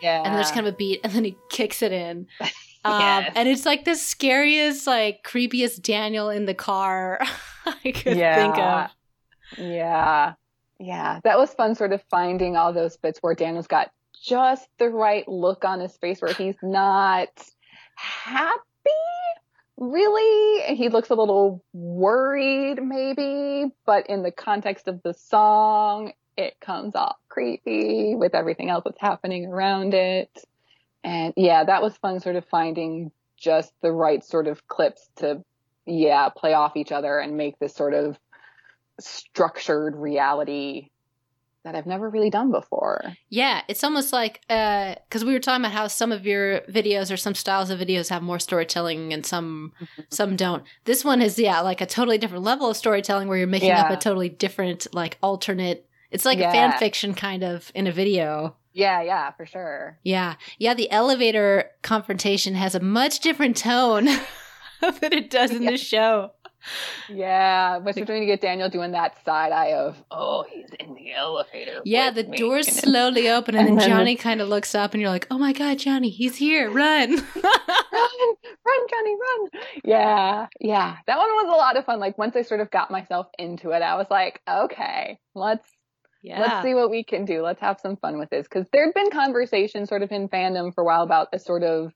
yeah, 0.00 0.22
and 0.24 0.34
there's 0.36 0.50
kind 0.52 0.66
of 0.66 0.74
a 0.74 0.76
beat 0.76 1.00
and 1.02 1.12
then 1.12 1.24
he 1.24 1.36
kicks 1.50 1.82
it 1.82 1.92
in. 1.92 2.26
Um 2.84 3.00
Yes. 3.00 3.32
and 3.34 3.48
it's 3.48 3.66
like 3.66 3.84
the 3.84 3.96
scariest 3.96 4.86
like 4.86 5.24
creepiest 5.24 5.82
Daniel 5.82 6.30
in 6.30 6.46
the 6.46 6.54
car 6.54 7.20
I 7.66 7.90
could 7.90 8.16
think 8.16 8.56
of. 8.56 8.90
Yeah. 9.58 10.34
Yeah. 10.78 11.20
That 11.24 11.38
was 11.38 11.52
fun 11.54 11.74
sort 11.74 11.92
of 11.92 12.02
finding 12.10 12.56
all 12.56 12.72
those 12.72 12.96
bits 12.96 13.18
where 13.20 13.34
Daniel's 13.34 13.66
got 13.66 13.90
just 14.22 14.68
the 14.78 14.88
right 14.88 15.26
look 15.28 15.64
on 15.64 15.80
his 15.80 15.96
face 15.96 16.20
where 16.20 16.32
he's 16.32 16.56
not 16.62 17.28
happy 17.96 18.90
really. 19.76 20.74
He 20.76 20.88
looks 20.88 21.10
a 21.10 21.14
little 21.14 21.64
worried 21.72 22.82
maybe, 22.82 23.70
but 23.86 24.08
in 24.08 24.22
the 24.22 24.32
context 24.32 24.88
of 24.88 25.02
the 25.02 25.14
song, 25.14 26.12
it 26.36 26.58
comes 26.60 26.94
off 26.94 27.16
creepy 27.28 28.14
with 28.14 28.34
everything 28.34 28.70
else 28.70 28.84
that's 28.84 29.00
happening 29.00 29.46
around 29.46 29.94
it. 29.94 30.30
And 31.04 31.32
yeah, 31.36 31.64
that 31.64 31.82
was 31.82 31.96
fun 31.96 32.20
sort 32.20 32.36
of 32.36 32.44
finding 32.46 33.12
just 33.36 33.72
the 33.82 33.92
right 33.92 34.24
sort 34.24 34.46
of 34.46 34.66
clips 34.66 35.08
to 35.16 35.42
yeah, 35.86 36.28
play 36.28 36.52
off 36.52 36.76
each 36.76 36.92
other 36.92 37.18
and 37.18 37.36
make 37.36 37.58
this 37.58 37.74
sort 37.74 37.94
of 37.94 38.18
structured 39.00 39.96
reality 39.96 40.90
that 41.64 41.74
I've 41.74 41.86
never 41.86 42.08
really 42.08 42.30
done 42.30 42.50
before. 42.50 43.02
Yeah, 43.28 43.62
it's 43.68 43.82
almost 43.84 44.12
like 44.12 44.40
uh 44.48 44.94
cuz 45.10 45.24
we 45.24 45.32
were 45.32 45.40
talking 45.40 45.62
about 45.64 45.72
how 45.72 45.86
some 45.88 46.12
of 46.12 46.24
your 46.24 46.60
videos 46.62 47.12
or 47.12 47.16
some 47.16 47.34
styles 47.34 47.68
of 47.70 47.78
videos 47.80 48.08
have 48.10 48.22
more 48.22 48.38
storytelling 48.38 49.12
and 49.12 49.26
some 49.26 49.72
Mm-hmm. 49.80 50.02
some 50.10 50.36
don't. 50.36 50.62
This 50.84 51.04
one 51.04 51.20
is 51.20 51.38
yeah, 51.38 51.60
like 51.60 51.80
a 51.80 51.86
totally 51.86 52.16
different 52.18 52.44
level 52.44 52.70
of 52.70 52.76
storytelling 52.76 53.28
where 53.28 53.36
you're 53.38 53.46
making 53.46 53.72
up 53.72 53.90
a 53.90 53.96
totally 53.96 54.28
different 54.28 54.86
like 54.94 55.18
alternate 55.22 55.84
it's 56.10 56.24
like 56.24 56.38
Yeah. 56.38 56.48
a 56.48 56.52
fan 56.52 56.78
fiction 56.78 57.12
kind 57.12 57.42
of 57.44 57.70
in 57.74 57.86
a 57.86 57.92
video. 57.92 58.56
Yeah, 58.72 59.02
yeah, 59.02 59.32
for 59.32 59.44
sure. 59.44 59.98
Yeah. 60.04 60.36
Yeah, 60.58 60.72
the 60.74 60.90
elevator 60.90 61.70
confrontation 61.82 62.54
has 62.54 62.74
a 62.76 62.80
much 62.80 63.18
different 63.20 63.56
tone 63.56 64.04
than 64.80 65.12
it 65.12 65.28
does 65.30 65.50
in 65.50 65.62
Yeah. 65.62 65.72
the 65.72 65.76
show. 65.76 66.30
Yeah, 67.08 67.78
but 67.78 67.96
you're 67.96 68.06
trying 68.06 68.20
to 68.20 68.26
get 68.26 68.40
Daniel 68.40 68.68
doing 68.68 68.92
that 68.92 69.24
side 69.24 69.52
eye 69.52 69.72
of, 69.72 70.02
oh, 70.10 70.44
he's 70.50 70.68
in 70.78 70.94
the 70.94 71.12
elevator. 71.12 71.80
Yeah, 71.84 72.10
the 72.10 72.24
me." 72.24 72.36
doors 72.36 72.66
slowly 72.66 73.28
open 73.28 73.54
and, 73.54 73.68
and 73.68 73.78
then 73.78 73.88
then 73.88 73.88
Johnny 73.98 74.16
kind 74.16 74.40
of 74.40 74.48
looks 74.48 74.74
up 74.74 74.92
and 74.92 75.00
you're 75.00 75.10
like, 75.10 75.26
"Oh 75.30 75.38
my 75.38 75.52
god, 75.52 75.78
Johnny, 75.78 76.10
he's 76.10 76.36
here. 76.36 76.70
Run." 76.70 77.10
run, 77.10 77.24
run, 77.42 78.86
Johnny, 78.90 79.16
run. 79.16 79.62
Yeah, 79.84 80.46
yeah. 80.60 80.96
That 81.06 81.18
one 81.18 81.28
was 81.28 81.46
a 81.46 81.56
lot 81.56 81.76
of 81.76 81.84
fun. 81.84 82.00
Like 82.00 82.18
once 82.18 82.36
I 82.36 82.42
sort 82.42 82.60
of 82.60 82.70
got 82.70 82.90
myself 82.90 83.28
into 83.38 83.70
it, 83.70 83.82
I 83.82 83.96
was 83.96 84.06
like, 84.10 84.40
okay, 84.48 85.18
let's 85.34 85.68
Yeah. 86.22 86.40
Let's 86.40 86.62
see 86.64 86.74
what 86.74 86.90
we 86.90 87.04
can 87.04 87.24
do. 87.24 87.42
Let's 87.42 87.60
have 87.60 87.80
some 87.80 87.96
fun 87.96 88.18
with 88.18 88.30
this. 88.30 88.46
Because 88.48 88.66
there'd 88.72 88.94
been 88.94 89.10
conversation 89.10 89.86
sort 89.86 90.02
of 90.02 90.12
in 90.12 90.28
fandom 90.28 90.74
for 90.74 90.82
a 90.82 90.84
while 90.84 91.02
about 91.02 91.28
a 91.32 91.38
sort 91.38 91.62
of 91.62 91.92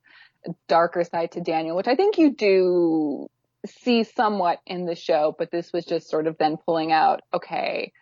darker 0.68 1.04
side 1.04 1.32
to 1.32 1.40
Daniel, 1.40 1.76
which 1.76 1.88
I 1.88 1.94
think 1.94 2.18
you 2.18 2.34
do 2.34 3.28
see 3.66 4.04
somewhat 4.04 4.60
in 4.66 4.86
the 4.86 4.94
show, 4.96 5.34
but 5.38 5.50
this 5.50 5.72
was 5.72 5.84
just 5.84 6.08
sort 6.10 6.26
of 6.26 6.36
then 6.38 6.56
pulling 6.56 6.92
out, 6.92 7.20
okay, 7.32 7.92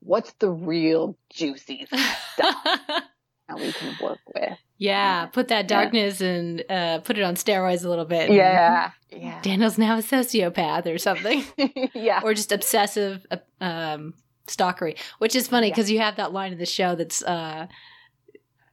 what's 0.00 0.32
the 0.34 0.50
real 0.50 1.16
juicy 1.30 1.86
stuff 2.32 2.56
that 2.64 3.56
we 3.56 3.72
can 3.72 3.96
work 4.02 4.18
with? 4.34 4.58
yeah, 4.80 5.26
put 5.26 5.48
that 5.48 5.64
Yeah. 5.68 5.76
darkness 5.82 6.20
and 6.20 6.62
uh, 6.70 6.98
put 7.00 7.18
it 7.18 7.22
on 7.22 7.34
steroids 7.34 7.84
a 7.84 7.88
little 7.88 8.04
bit. 8.04 8.30
Yeah. 8.30 8.92
Yeah. 9.10 9.40
Daniel's 9.42 9.76
now 9.78 9.96
a 9.98 10.02
sociopath 10.02 10.86
or 10.86 10.98
something. 10.98 11.44
yeah. 11.94 12.20
or 12.22 12.32
just 12.34 12.52
obsessive 12.52 13.26
uh, 13.30 13.38
um, 13.60 14.14
stalkery, 14.46 14.96
which 15.18 15.34
is 15.34 15.48
funny 15.48 15.66
Yeah. 15.68 15.72
because 15.74 15.90
you 15.90 15.98
have 15.98 16.14
that 16.16 16.32
line 16.32 16.52
in 16.52 16.58
the 16.58 16.66
show 16.66 16.94
that's 16.94 17.22
uh, 17.24 17.66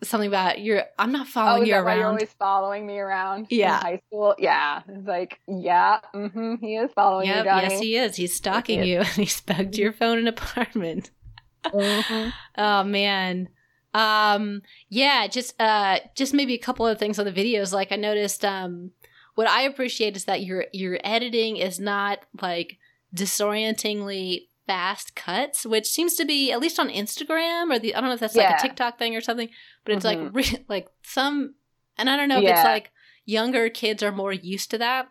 something 0.04 0.28
about 0.28 0.62
you're. 0.62 0.84
I'm 1.00 1.12
not 1.12 1.28
Oh, 1.28 1.30
following 1.32 1.64
is 1.64 1.70
you 1.70 1.76
why 1.84 1.96
you're 1.96 2.08
always 2.08 2.34
following 2.34 2.86
me 2.86 2.98
around 3.00 3.48
Yeah. 3.50 3.78
in 3.78 3.82
high 3.84 4.02
school? 4.08 4.36
Yeah. 4.38 4.82
It's 4.88 5.08
like, 5.08 5.40
yeah, 5.48 6.00
hmm 6.14 6.56
he 6.62 6.76
is 6.76 6.92
following 6.94 7.28
Yep, 7.28 7.46
you, 7.46 7.52
yes, 7.52 7.80
he 7.80 7.96
is. 7.98 8.16
He's 8.16 8.34
stalking 8.36 8.82
is. 8.82 8.88
you, 8.88 8.98
and 9.00 9.08
he's 9.08 9.42
bugged 9.42 9.78
your 9.78 9.94
phone 9.94 10.18
and 10.20 10.28
apartment. 10.28 11.12
Mhm. 11.74 12.32
Oh 12.58 12.84
man. 12.84 13.50
Um 13.94 14.62
yeah, 14.90 15.28
just 15.28 15.60
uh 15.62 16.00
just 16.16 16.34
maybe 16.34 16.54
a 16.54 16.58
couple 16.60 16.86
of 16.86 16.98
things 17.00 17.18
on 17.20 17.26
the 17.26 17.32
videos 17.32 17.72
like 17.74 17.92
I 17.92 17.96
noticed 17.96 18.44
um 18.46 18.92
what 19.36 19.48
I 19.48 19.64
appreciate 19.64 20.16
is 20.16 20.26
that 20.26 20.44
your 20.44 20.66
your 20.72 21.00
editing 21.04 21.58
is 21.58 21.80
not 21.80 22.20
like 22.42 22.78
disorientingly 23.14 24.50
fast 24.68 25.16
cuts, 25.16 25.66
which 25.66 25.86
seems 25.88 26.16
to 26.16 26.26
be 26.26 26.52
at 26.52 26.60
least 26.60 26.80
on 26.80 26.90
Instagram 26.90 27.72
or 27.74 27.80
the 27.80 27.94
I 27.96 28.00
don't 28.02 28.10
know 28.10 28.16
if 28.16 28.20
that's 28.20 28.36
like 28.36 28.50
Yeah. 28.50 28.58
a 28.58 28.62
TikTok 28.62 28.98
thing 28.98 29.16
or 29.16 29.22
something, 29.22 29.50
but 29.84 29.96
it's 29.96 30.06
like 30.06 30.18
Mhm. 30.18 30.34
re- 30.36 30.66
like 30.70 30.88
some 31.04 31.56
and 31.98 32.10
I 32.10 32.18
don't 32.18 32.30
know 32.30 32.40
if 32.40 32.50
it's 32.50 32.64
like 32.64 32.92
younger 33.26 33.70
kids 33.70 34.04
are 34.04 34.12
more 34.12 34.34
used 34.34 34.72
to 34.72 34.78
that. 34.80 35.08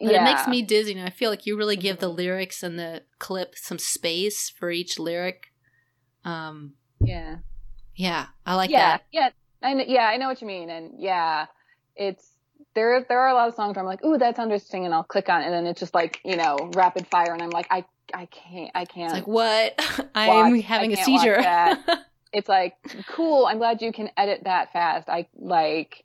But 0.00 0.12
it 0.14 0.22
makes 0.22 0.46
me 0.46 0.62
dizzy 0.62 0.92
and 0.92 1.06
I 1.06 1.10
feel 1.10 1.28
like 1.30 1.44
you 1.44 1.56
really 1.56 1.76
give 1.76 1.98
the 1.98 2.08
lyrics 2.08 2.62
and 2.62 2.78
the 2.78 3.02
clip 3.18 3.54
some 3.56 3.78
space 3.78 4.48
for 4.48 4.70
each 4.70 4.98
lyric. 4.98 5.52
Um 6.24 6.74
Yeah. 7.00 7.38
yeah, 7.96 8.26
I 8.46 8.54
like 8.54 8.70
yeah. 8.70 8.78
that. 8.98 9.04
Yeah. 9.10 9.30
And 9.62 9.82
yeah, 9.88 10.06
I 10.06 10.16
know 10.18 10.28
what 10.28 10.40
you 10.40 10.46
mean. 10.46 10.70
And 10.70 10.92
yeah, 11.00 11.46
it's 11.96 12.30
there. 12.74 13.04
There 13.08 13.18
are 13.18 13.28
a 13.28 13.34
lot 13.34 13.48
of 13.48 13.54
songs 13.54 13.74
where 13.74 13.82
I'm 13.82 13.88
like, 13.88 14.04
"Ooh, 14.04 14.18
that's 14.18 14.38
interesting," 14.38 14.84
and 14.84 14.94
I'll 14.94 15.02
click 15.02 15.28
on 15.28 15.42
it, 15.42 15.46
and 15.46 15.52
then 15.54 15.66
it's 15.66 15.80
just 15.80 15.94
like 15.94 16.20
you 16.24 16.36
know, 16.36 16.70
rapid 16.74 17.08
fire, 17.08 17.32
and 17.32 17.42
I'm 17.42 17.50
like, 17.50 17.66
I, 17.70 17.84
I 18.14 18.26
can't, 18.26 18.70
I 18.74 18.84
can't. 18.84 19.12
It's 19.12 19.14
like 19.14 19.26
what? 19.26 20.08
I'm 20.14 20.60
having 20.60 20.92
a 20.92 20.96
seizure. 20.96 21.40
it's 22.32 22.48
like 22.48 22.74
cool 23.06 23.46
i'm 23.46 23.58
glad 23.58 23.80
you 23.80 23.92
can 23.92 24.10
edit 24.16 24.42
that 24.44 24.72
fast 24.72 25.08
i 25.08 25.26
like 25.36 26.04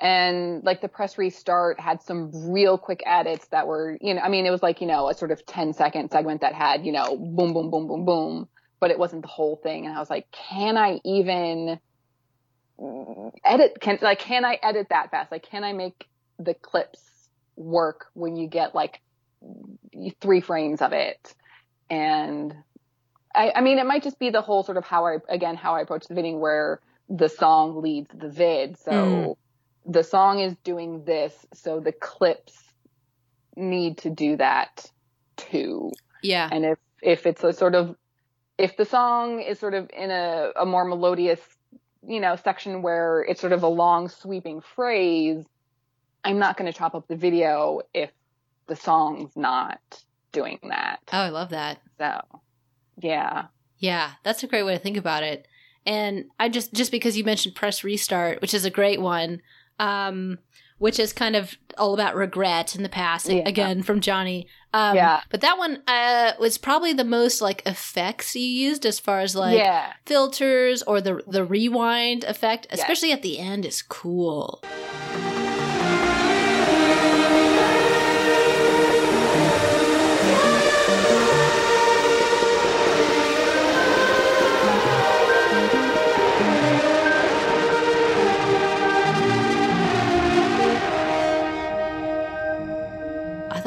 and 0.00 0.64
like 0.64 0.80
the 0.80 0.88
press 0.88 1.16
restart 1.18 1.78
had 1.78 2.02
some 2.02 2.50
real 2.50 2.76
quick 2.76 3.02
edits 3.06 3.46
that 3.48 3.66
were 3.66 3.96
you 4.00 4.14
know 4.14 4.20
i 4.20 4.28
mean 4.28 4.46
it 4.46 4.50
was 4.50 4.62
like 4.62 4.80
you 4.80 4.86
know 4.86 5.08
a 5.08 5.14
sort 5.14 5.30
of 5.30 5.44
10 5.46 5.72
second 5.72 6.10
segment 6.10 6.40
that 6.40 6.54
had 6.54 6.84
you 6.84 6.92
know 6.92 7.16
boom 7.16 7.52
boom 7.52 7.70
boom 7.70 7.86
boom 7.86 8.04
boom 8.04 8.48
but 8.80 8.90
it 8.90 8.98
wasn't 8.98 9.22
the 9.22 9.28
whole 9.28 9.56
thing 9.56 9.86
and 9.86 9.96
i 9.96 10.00
was 10.00 10.10
like 10.10 10.30
can 10.32 10.76
i 10.76 11.00
even 11.04 11.78
edit 13.44 13.76
can 13.80 13.98
like 14.02 14.18
can 14.18 14.44
i 14.44 14.58
edit 14.62 14.88
that 14.90 15.10
fast 15.10 15.30
like 15.30 15.44
can 15.44 15.62
i 15.62 15.72
make 15.72 16.08
the 16.38 16.54
clips 16.54 17.00
work 17.54 18.06
when 18.14 18.34
you 18.34 18.48
get 18.48 18.74
like 18.74 19.00
three 20.20 20.40
frames 20.40 20.80
of 20.80 20.92
it 20.92 21.34
and 21.90 22.54
I, 23.34 23.52
I 23.56 23.60
mean, 23.60 23.78
it 23.78 23.86
might 23.86 24.02
just 24.02 24.18
be 24.18 24.30
the 24.30 24.42
whole 24.42 24.62
sort 24.62 24.76
of 24.76 24.84
how 24.84 25.06
I, 25.06 25.18
again, 25.28 25.56
how 25.56 25.74
I 25.74 25.80
approach 25.80 26.06
the 26.06 26.14
viding 26.14 26.40
where 26.40 26.80
the 27.08 27.28
song 27.28 27.82
leads 27.82 28.10
the 28.14 28.28
vid. 28.28 28.78
So 28.78 29.38
Mm. 29.86 29.92
the 29.92 30.04
song 30.04 30.40
is 30.40 30.54
doing 30.64 31.04
this. 31.04 31.34
So 31.54 31.80
the 31.80 31.92
clips 31.92 32.54
need 33.56 33.98
to 33.98 34.10
do 34.10 34.36
that 34.36 34.90
too. 35.36 35.92
yeah. 36.22 36.48
And 36.50 36.64
if, 36.64 36.78
if 37.02 37.26
it's 37.26 37.42
a 37.44 37.52
sort 37.52 37.74
of, 37.74 37.96
if 38.58 38.76
the 38.76 38.84
song 38.84 39.40
is 39.40 39.58
sort 39.58 39.74
of 39.74 39.90
in 39.96 40.10
a, 40.10 40.50
a 40.56 40.66
more 40.66 40.84
melodious, 40.84 41.40
you 42.06 42.20
know, 42.20 42.36
section 42.36 42.82
where 42.82 43.22
it's 43.22 43.40
sort 43.40 43.52
of 43.52 43.62
a 43.62 43.68
long 43.68 44.08
sweeping 44.08 44.60
phrase, 44.60 45.44
I'm 46.24 46.38
not 46.38 46.56
going 46.56 46.70
to 46.70 46.76
chop 46.76 46.94
up 46.94 47.08
the 47.08 47.16
video 47.16 47.80
if 47.94 48.10
the 48.68 48.76
song's 48.76 49.36
not 49.36 49.80
doing 50.32 50.58
that. 50.68 51.00
Oh, 51.12 51.18
I 51.18 51.28
love 51.28 51.50
that. 51.50 51.80
So, 51.98 52.20
yeah. 53.00 53.46
Yeah, 53.78 54.12
that's 54.22 54.42
a 54.42 54.46
great 54.46 54.62
way 54.62 54.74
to 54.74 54.78
think 54.78 54.96
about 54.96 55.22
it. 55.22 55.46
And 55.84 56.26
I 56.38 56.48
just 56.48 56.72
just 56.72 56.92
because 56.92 57.16
you 57.16 57.24
mentioned 57.24 57.54
press 57.56 57.82
restart, 57.82 58.40
which 58.40 58.54
is 58.54 58.64
a 58.64 58.70
great 58.70 59.00
one, 59.00 59.42
um, 59.80 60.38
which 60.78 61.00
is 61.00 61.12
kind 61.12 61.34
of 61.34 61.56
all 61.76 61.92
about 61.94 62.14
regret 62.14 62.76
in 62.76 62.84
the 62.84 62.88
past. 62.88 63.28
Yeah. 63.28 63.42
Again, 63.46 63.82
from 63.82 64.00
Johnny. 64.00 64.46
Um, 64.72 64.94
Yeah. 64.96 65.22
But 65.30 65.40
that 65.40 65.58
one 65.58 65.82
uh, 65.88 66.32
was 66.38 66.56
probably 66.58 66.92
the 66.92 67.04
most 67.04 67.40
like 67.40 67.62
effects 67.66 68.36
you 68.36 68.42
used 68.46 68.86
as 68.86 69.00
far 69.00 69.20
as 69.20 69.34
like 69.34 69.58
yeah. 69.58 69.94
filters 70.06 70.82
or 70.84 71.00
the 71.00 71.20
the 71.26 71.44
rewind 71.44 72.22
effect, 72.24 72.68
Yes. 72.70 72.80
especially 72.80 73.10
at 73.10 73.22
the 73.22 73.40
end, 73.40 73.66
is 73.66 73.82
cool. 73.82 74.62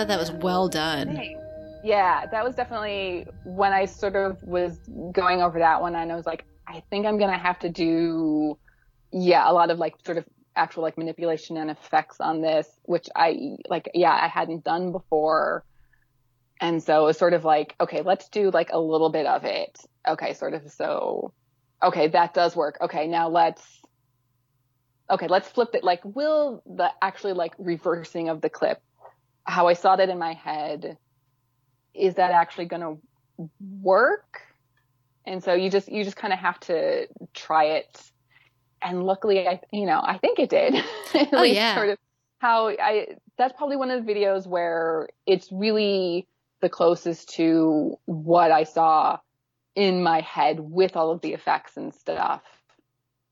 Thought 0.06 0.20
that 0.20 0.20
was 0.20 0.32
well 0.32 0.68
done. 0.68 1.20
Yeah, 1.84 2.26
that 2.28 2.43
was 2.43 2.56
definitely 2.56 3.28
when 3.43 3.74
I 3.74 3.86
sort 3.86 4.16
of 4.16 4.41
was 4.43 4.78
going 5.12 5.41
over 5.41 5.60
that 5.60 5.82
one 5.82 5.95
and 5.95 6.12
I 6.12 6.16
was 6.16 6.26
like, 6.26 6.45
I 6.68 6.82
think 6.89 7.06
I'm 7.06 7.18
gonna 7.18 7.38
have 7.38 7.60
to 7.60 7.70
do 7.70 8.58
yeah, 9.12 9.49
a 9.49 9.53
lot 9.53 9.70
of 9.70 9.80
like 9.80 9.95
sort 10.06 10.18
of 10.18 10.26
actual 10.56 10.84
like 10.84 10.97
manipulation 10.97 11.58
and 11.58 11.70
effects 11.70 12.20
on 12.20 12.41
this, 12.41 12.68
which 12.84 13.08
I 13.16 13.58
like 13.70 13.89
yeah, 13.93 14.12
I 14.12 14.28
hadn't 14.28 14.64
done 14.64 14.91
before. 14.91 15.64
And 16.62 16.82
so 16.82 17.03
it 17.03 17.06
was 17.06 17.18
sort 17.18 17.34
of 17.34 17.43
like, 17.43 17.76
okay, 17.82 18.01
let's 18.01 18.30
do 18.30 18.49
like 18.49 18.70
a 18.72 18.80
little 18.80 19.10
bit 19.10 19.26
of 19.26 19.43
it. 19.43 19.78
Okay, 20.08 20.34
sort 20.34 20.53
of 20.53 20.72
so 20.72 21.34
okay, 21.84 22.08
that 22.10 22.34
does 22.34 22.56
work. 22.56 22.78
Okay, 22.82 23.08
now 23.08 23.30
let's 23.30 23.64
okay, 25.10 25.28
let's 25.28 25.47
flip 25.49 25.70
it. 25.74 25.84
Like, 25.84 26.01
will 26.03 26.64
the 26.66 26.91
actually 27.01 27.34
like 27.34 27.53
reversing 27.58 28.30
of 28.30 28.41
the 28.41 28.49
clip, 28.49 28.82
how 29.46 29.68
I 29.68 29.74
saw 29.74 29.96
that 29.96 30.10
in 30.10 30.18
my 30.20 30.34
head, 30.34 30.98
is 31.93 32.16
that 32.16 32.32
actually 32.32 32.66
going 32.66 32.82
to 32.82 33.50
work? 33.82 34.41
And 35.26 35.43
so 35.43 35.54
you 35.54 35.70
just, 35.70 35.91
you 35.91 36.04
just 36.04 36.18
kind 36.18 36.34
of 36.34 36.39
have 36.39 36.60
to 36.62 37.08
try 37.34 37.66
it. 37.66 38.02
And 38.82 39.04
luckily, 39.04 39.48
I, 39.48 39.62
you 39.72 39.86
know, 39.86 40.00
I 40.04 40.18
think 40.18 40.39
it 40.39 40.50
did. 40.50 40.76
At 41.14 41.34
Oh, 41.34 41.41
least 41.41 41.56
yeah. 41.56 41.76
Sort 41.76 41.89
of 41.89 41.98
how 42.39 42.70
I, 42.70 43.08
that's 43.38 43.54
probably 43.58 43.78
one 43.78 43.89
of 43.91 44.06
the 44.06 44.12
videos 44.14 44.46
where 44.46 45.08
it's 45.26 45.52
really 45.52 46.28
the 46.62 46.70
closest 46.70 47.30
to 47.36 47.98
what 48.06 48.52
I 48.52 48.64
saw 48.64 49.20
in 49.76 50.04
my 50.04 50.22
head 50.22 50.60
with 50.60 50.96
all 50.96 51.12
of 51.12 51.22
the 51.22 51.34
effects 51.34 51.78
and 51.78 51.93
stuff 51.93 52.43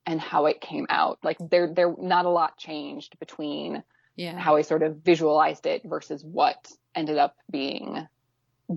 and 0.06 0.20
how 0.20 0.46
it 0.48 0.62
came 0.62 0.86
out. 0.90 1.20
Like 1.24 1.38
there, 1.40 1.72
there, 1.74 1.94
not 2.00 2.26
a 2.26 2.30
lot 2.30 2.58
changed 2.58 3.18
between 3.20 3.84
Yeah. 4.16 4.38
how 4.38 4.56
I 4.56 4.62
sort 4.62 4.84
of 4.84 4.98
visualized 4.98 5.66
it 5.66 5.82
versus 5.86 6.24
what 6.24 6.72
ended 6.96 7.18
up 7.18 7.36
being 7.50 8.08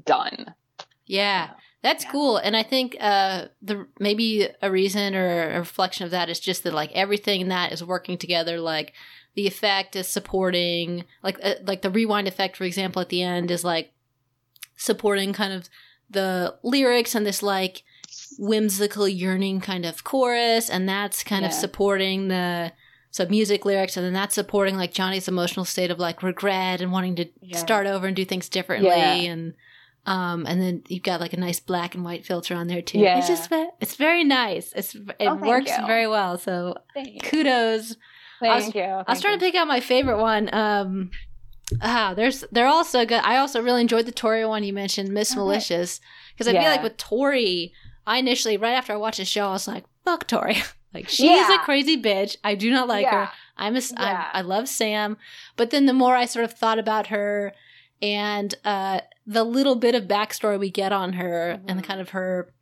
done. 0.05 0.55
Yeah, 1.07 1.51
that's 1.83 2.05
Yeah. 2.05 2.11
cool. 2.11 2.37
And 2.39 2.57
I 2.57 2.63
think 2.63 2.97
uh, 2.99 3.47
the 3.63 3.87
maybe 4.01 4.49
a 4.63 4.71
reason 4.71 5.15
or 5.15 5.51
a 5.51 5.59
reflection 5.59 6.05
of 6.05 6.11
that 6.11 6.29
is 6.29 6.41
just 6.41 6.65
that 6.65 6.75
like 6.75 6.91
everything 6.93 7.43
in 7.43 7.49
that 7.49 7.73
is 7.73 7.85
working 7.85 8.17
together. 8.19 8.61
Like 8.61 8.93
the 9.35 9.47
effect 9.47 9.95
is 9.95 10.09
supporting, 10.09 11.05
like 11.23 11.39
uh, 11.43 11.55
like 11.65 11.83
the 11.83 11.91
rewind 11.91 12.27
effect, 12.29 12.57
for 12.57 12.65
example, 12.65 13.03
at 13.03 13.11
the 13.11 13.23
end 13.23 13.51
is 13.51 13.63
like 13.63 13.93
supporting 14.77 15.33
kind 15.33 15.53
of 15.53 15.69
the 16.11 16.57
lyrics 16.63 17.15
and 17.15 17.27
this 17.27 17.43
like 17.43 17.83
whimsical 18.39 19.07
yearning 19.09 19.61
kind 19.61 19.85
of 19.85 20.03
chorus, 20.05 20.71
and 20.71 20.89
that's 20.89 21.23
kind 21.23 21.45
of 21.45 21.53
supporting 21.53 22.29
the 22.29 22.73
so 23.17 23.25
music 23.27 23.65
lyrics, 23.65 23.97
and 23.97 24.05
then 24.05 24.13
that's 24.13 24.35
supporting 24.35 24.77
like 24.77 24.93
Johnny's 24.93 25.27
emotional 25.27 25.65
state 25.65 25.91
of 25.91 25.99
like 25.99 26.23
regret 26.23 26.83
and 26.83 26.93
wanting 26.93 27.17
to 27.17 27.25
Yeah. 27.41 27.57
start 27.57 27.87
over 27.87 28.07
and 28.07 28.15
do 28.15 28.27
things 28.27 28.49
differently, 28.51 28.91
Yeah. 28.91 29.15
and 29.15 29.55
um, 30.05 30.45
and 30.47 30.61
then 30.61 30.83
you've 30.89 31.03
got 31.03 31.21
like 31.21 31.33
a 31.33 31.37
nice 31.41 31.59
black 31.59 31.95
and 31.95 32.05
white 32.05 32.27
filter 32.27 32.55
on 32.55 32.67
there 32.67 32.83
too. 32.83 32.99
Yeah. 32.99 33.17
It's 33.19 33.27
just 33.27 33.51
it's 33.81 33.97
very 33.97 34.23
nice. 34.23 34.73
It's 34.77 34.95
it 34.95 35.17
Oh, 35.21 35.35
works 35.37 35.71
you. 35.77 35.87
very 35.87 36.07
well. 36.07 36.37
So 36.37 36.77
Thank 36.93 37.25
kudos. 37.25 37.97
Thank 38.39 38.53
I 38.53 38.57
was- 38.57 38.75
you. 38.75 38.83
I 38.83 39.05
was 39.09 39.21
trying 39.23 39.39
to 39.39 39.45
pick 39.45 39.55
out 39.55 39.67
my 39.67 39.81
favorite 39.81 40.19
one. 40.21 40.51
Um, 40.55 41.11
ah, 41.81 42.13
there's 42.15 42.45
they're 42.53 42.67
all 42.67 42.85
so 42.85 43.07
good. 43.07 43.23
I 43.25 43.39
also 43.39 43.63
really 43.63 43.81
enjoyed 43.81 44.05
the 44.05 44.13
Tori 44.13 44.45
one 44.45 44.63
you 44.63 44.75
mentioned, 44.75 45.09
Miss 45.09 45.33
Okay. 45.33 45.41
Malicious, 45.41 46.01
because 46.35 46.47
I 46.47 46.53
feel 46.53 46.71
like 46.71 46.83
with 46.83 46.99
Tori, 46.99 47.73
I 48.07 48.19
initially, 48.19 48.59
right 48.59 48.75
after 48.75 48.93
I 48.93 48.97
watched 48.97 49.19
the 49.19 49.25
show, 49.25 49.47
I 49.49 49.53
was 49.53 49.67
like, 49.67 49.85
"Fuck 50.05 50.27
Tori." 50.27 50.59
like 50.97 51.09
she's 51.09 51.31
Yeah. 51.31 51.55
a 51.55 51.59
crazy 51.65 52.01
bitch. 52.01 52.37
I 52.45 52.55
do 52.55 52.71
not 52.71 52.89
like 52.89 53.03
Yeah. 53.05 53.27
her. 53.27 53.33
I'm 53.57 53.75
a, 53.75 53.79
s- 53.79 53.93
I- 53.97 54.11
Yeah. 54.11 54.29
I 54.33 54.41
love 54.43 54.69
Sam, 54.69 55.17
but 55.57 55.71
then 55.71 55.87
the 55.87 55.93
more 55.93 56.15
I 56.17 56.25
sort 56.27 56.45
of 56.45 56.53
thought 56.53 56.79
about 56.79 57.07
her 57.09 57.53
and 58.03 58.55
uh, 58.65 59.01
the 59.27 59.45
little 59.45 59.77
bit 59.77 59.95
of 59.95 60.05
backstory 60.05 60.59
we 60.59 60.71
get 60.71 60.93
on 60.93 61.15
her 61.15 61.61
and 61.67 61.79
the 61.79 61.83
kind 61.83 62.01
of 62.01 62.11
her, 62.11 62.53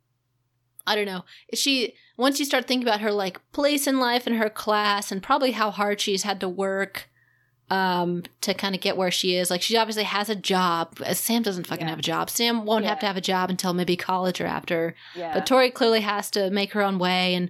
I 0.87 0.95
don't 0.95 1.05
know, 1.05 1.23
she 1.53 1.95
once 2.17 2.39
you 2.39 2.45
start 2.45 2.65
thinking 2.67 2.87
about 2.87 3.01
her 3.01 3.11
like 3.11 3.39
place 3.51 3.87
in 3.87 3.99
life 3.99 4.25
and 4.27 4.37
her 4.37 4.49
class 4.49 5.11
and 5.11 5.21
probably 5.21 5.51
how 5.51 5.69
hard 5.71 5.99
she's 5.99 6.23
had 6.23 6.39
to 6.41 6.47
work 6.49 7.09
um 7.71 8.21
to 8.41 8.53
kind 8.53 8.75
of 8.75 8.79
get 8.81 8.95
where 8.95 9.09
she 9.09 9.35
is 9.35 9.49
like 9.49 9.59
she 9.63 9.75
obviously 9.75 10.03
has 10.03 10.29
a 10.29 10.35
job 10.35 11.01
Uh, 11.03 11.15
sam 11.15 11.41
doesn't 11.41 11.65
fucking 11.65 11.85
Yeah. 11.87 11.89
have 11.89 11.97
a 11.99 12.03
job 12.03 12.29
sam 12.29 12.63
won't 12.63 12.85
have 12.85 12.99
to 12.99 13.07
have 13.07 13.17
a 13.17 13.21
job 13.21 13.49
until 13.49 13.73
maybe 13.73 13.97
college 13.97 14.39
or 14.39 14.45
after 14.45 14.93
Yeah. 15.15 15.33
but 15.33 15.47
Tori 15.47 15.71
clearly 15.71 16.01
has 16.01 16.29
to 16.31 16.51
make 16.51 16.73
her 16.73 16.83
own 16.83 16.99
way, 16.99 17.33
and 17.33 17.49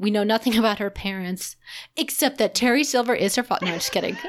we 0.00 0.10
know 0.10 0.24
nothing 0.24 0.56
about 0.62 0.78
her 0.80 0.90
parents 0.90 1.56
except 1.96 2.38
that 2.38 2.54
Terry 2.54 2.82
Silver 2.82 3.14
is 3.14 3.36
her 3.36 3.42
father. 3.44 3.66
No, 3.66 3.72
just 3.74 3.92
kidding. 3.92 4.16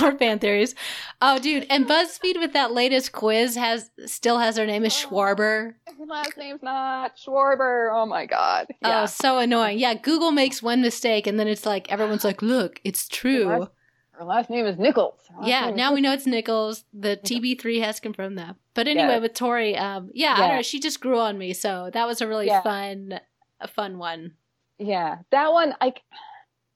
More 0.00 0.16
fan 0.16 0.38
theories. 0.38 0.74
Oh, 1.20 1.38
dude, 1.40 1.66
and 1.68 1.86
BuzzFeed 1.86 2.38
with 2.38 2.52
that 2.52 2.72
latest 2.72 3.10
quiz 3.12 3.56
has 3.56 3.90
still 4.06 4.38
has 4.38 4.56
her 4.56 4.66
name 4.66 4.84
as 4.84 4.92
Schwarber. 4.92 5.74
Her 5.98 6.06
last 6.06 6.36
name's 6.36 6.62
not 6.62 7.16
Schwarber. 7.16 7.88
Oh 7.92 8.06
my 8.06 8.24
god. 8.26 8.66
Yeah. 8.82 9.02
Oh, 9.02 9.06
so 9.06 9.38
annoying. 9.38 9.78
Yeah, 9.78 9.94
Google 9.94 10.30
makes 10.30 10.62
one 10.62 10.80
mistake, 10.80 11.26
and 11.26 11.40
then 11.40 11.48
it's 11.48 11.66
like 11.66 11.90
everyone's 11.90 12.24
like, 12.24 12.40
"Look, 12.40 12.80
it's 12.84 13.08
true." 13.08 13.46
last- 13.46 13.70
Her 14.12 14.24
last 14.24 14.48
name 14.48 14.64
is 14.66 14.78
Nichols. 14.78 15.18
Yeah, 15.42 15.70
is 15.70 15.76
now 15.76 15.92
we 15.92 16.00
know 16.00 16.12
it's 16.12 16.26
Nichols. 16.26 16.84
The 16.92 17.16
TB3 17.16 17.82
has 17.82 17.98
confirmed 17.98 18.38
that. 18.38 18.54
But 18.74 18.86
anyway, 18.86 19.14
Yes. 19.14 19.22
with 19.22 19.34
Tori, 19.34 19.76
um, 19.76 20.10
yeah, 20.14 20.34
I 20.36 20.46
don't 20.46 20.56
know. 20.56 20.62
She 20.62 20.78
just 20.78 21.00
grew 21.00 21.18
on 21.18 21.36
me, 21.36 21.52
so 21.52 21.90
that 21.92 22.06
was 22.06 22.20
a 22.20 22.28
really 22.28 22.46
Yeah. 22.46 22.62
fun, 22.62 23.18
a 23.64 23.68
fun 23.68 23.98
one. 23.98 24.34
Yeah, 24.78 25.18
that 25.30 25.52
one, 25.52 25.74
I, 25.80 25.94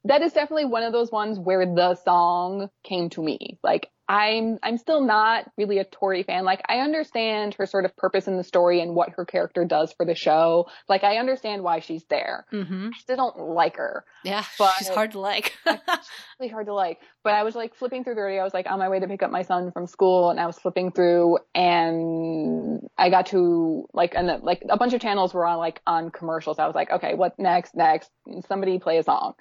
that 0.05 0.23
is 0.23 0.33
definitely 0.33 0.65
one 0.65 0.83
of 0.83 0.93
those 0.93 1.13
ones 1.13 1.39
where 1.39 1.65
the 1.67 1.95
song 1.95 2.71
came 2.83 3.11
to 3.11 3.23
me. 3.23 3.59
Like, 3.63 3.91
I'm, 4.09 4.59
I'm 4.63 4.79
still 4.79 5.03
not 5.03 5.51
really 5.59 5.79
a 5.79 5.85
Tori 5.85 6.23
fan. 6.23 6.45
Like, 6.45 6.63
I 6.67 6.79
understand 6.79 7.55
her 7.55 7.67
sort 7.67 7.85
of 7.85 7.95
purpose 7.97 8.27
in 8.27 8.39
the 8.39 8.45
story 8.45 8.81
and 8.81 8.95
what 8.95 9.11
her 9.11 9.27
character 9.27 9.65
does 9.67 9.93
for 9.93 10.07
the 10.07 10.15
show. 10.15 10.69
Like, 10.89 11.05
I 11.05 11.19
understand 11.19 11.63
why 11.63 11.81
she's 11.81 12.05
there. 12.09 12.47
Mm-hmm. 12.53 12.91
I 12.95 12.99
still 12.99 13.17
don't 13.17 13.39
like 13.39 13.77
her. 13.77 14.05
Yeah, 14.25 14.45
But- 14.59 14.73
she's 14.79 14.89
hard 14.89 15.13
to 15.13 15.21
like. 15.21 15.55
really 16.41 16.51
hard 16.51 16.67
to 16.67 16.75
like. 16.75 17.01
But 17.23 17.35
I 17.35 17.43
was 17.43 17.55
like 17.55 17.75
flipping 17.75 18.05
through 18.05 18.15
the 18.15 18.23
radio. 18.23 18.41
I 18.41 18.45
was 18.45 18.55
like 18.55 18.71
on 18.71 18.79
my 18.79 18.89
way 18.89 18.99
to 19.01 19.07
pick 19.07 19.23
up 19.23 19.31
my 19.31 19.43
son 19.43 19.71
from 19.73 19.87
school, 19.87 20.31
and 20.31 20.41
I 20.41 20.47
was 20.47 20.59
flipping 20.59 20.93
through, 20.93 21.39
and 21.55 22.89
I 22.97 23.11
got 23.11 23.27
to 23.27 23.87
like, 23.93 24.15
and 24.15 24.43
like 24.43 24.63
a 24.71 24.77
bunch 24.79 24.95
of 24.95 25.01
channels 25.01 25.35
were 25.35 25.47
on 25.47 25.59
like 25.59 25.81
on 25.87 26.11
commercials. 26.11 26.59
I 26.59 26.67
was 26.67 26.75
like, 26.75 26.91
okay, 26.91 27.15
what 27.15 27.39
next? 27.39 27.75
Next, 27.75 28.11
somebody 28.49 28.79
play 28.79 28.99
a 28.99 29.03
song, 29.03 29.35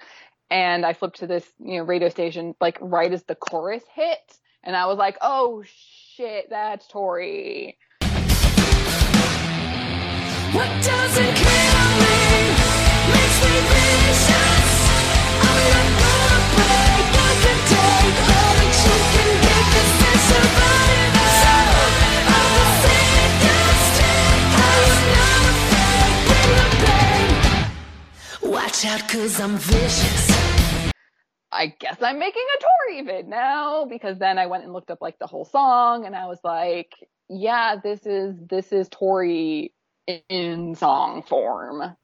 and 0.50 0.84
I 0.84 0.92
flipped 0.92 1.20
to 1.20 1.26
this 1.26 1.44
you 1.58 1.78
know 1.78 1.84
radio 1.84 2.08
station 2.10 2.54
like 2.60 2.76
right 2.80 3.12
as 3.12 3.22
the 3.24 3.34
chorus 3.34 3.82
hit, 3.94 4.38
and 4.62 4.76
I 4.76 4.86
was 4.86 4.98
like, 4.98 5.16
oh 5.20 5.62
shit, 6.16 6.50
that's 6.50 6.86
Tori. 6.86 7.76
What 10.52 10.68
doesn't 10.82 11.34
kill 11.34 11.88
me 12.02 12.18
makes 13.12 13.44
me 13.44 13.60
vicious. 13.68 14.68
Watch 28.42 28.84
out, 28.86 29.08
cause 29.08 29.40
I'm 29.40 29.56
vicious. 29.56 30.37
I 31.50 31.68
guess 31.80 31.96
I'm 32.02 32.18
making 32.18 32.42
a 32.58 32.62
Tori 32.62 33.02
vid 33.02 33.28
now 33.28 33.86
because 33.86 34.18
then 34.18 34.38
I 34.38 34.46
went 34.46 34.64
and 34.64 34.72
looked 34.72 34.90
up 34.90 34.98
like 35.00 35.18
the 35.18 35.26
whole 35.26 35.44
song 35.46 36.04
and 36.04 36.14
I 36.14 36.26
was 36.26 36.38
like, 36.44 36.92
yeah, 37.30 37.76
this 37.82 38.04
is 38.06 38.34
this 38.48 38.72
is 38.72 38.88
Tori 38.90 39.72
in 40.28 40.74
song 40.74 41.22
form. 41.22 41.96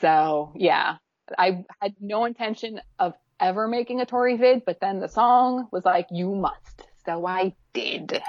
So 0.00 0.52
yeah, 0.54 0.96
I 1.38 1.64
had 1.80 1.94
no 2.00 2.24
intention 2.24 2.80
of 2.98 3.14
ever 3.40 3.68
making 3.68 4.00
a 4.00 4.06
Tori 4.06 4.36
vid, 4.36 4.64
but 4.66 4.78
then 4.80 5.00
the 5.00 5.08
song 5.08 5.68
was 5.72 5.84
like, 5.84 6.06
you 6.10 6.34
must. 6.34 6.84
So 7.04 7.26
I 7.26 7.54
did. 7.72 8.20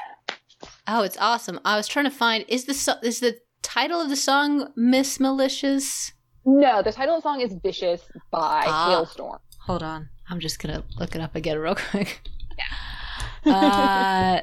oh, 0.88 1.04
it's 1.04 1.18
awesome. 1.20 1.60
I 1.66 1.76
was 1.76 1.88
trying 1.88 2.06
to 2.06 2.12
find 2.12 2.46
is 2.48 2.66
the 2.66 2.74
so- 2.74 3.00
is 3.04 3.20
the 3.20 3.38
title 3.62 4.00
of 4.02 4.10
the 4.10 4.16
song 4.16 4.72
Miss 4.76 5.20
Malicious? 5.20 6.14
No, 6.46 6.82
the 6.82 6.92
title 6.94 7.16
of 7.16 7.24
the 7.24 7.30
song 7.30 7.42
is 7.42 7.54
Vicious 7.62 8.02
by 8.32 8.64
Ah. 8.66 9.04
Halestorm. 9.06 9.40
Hold 9.66 9.84
on, 9.84 10.10
I'm 10.30 10.40
just 10.40 10.60
gonna 10.60 10.84
look 11.00 11.16
it 11.16 11.22
up 11.22 11.36
again 11.36 11.58
real 11.58 11.76
quick. 11.92 12.22
Yeah. 12.58 14.42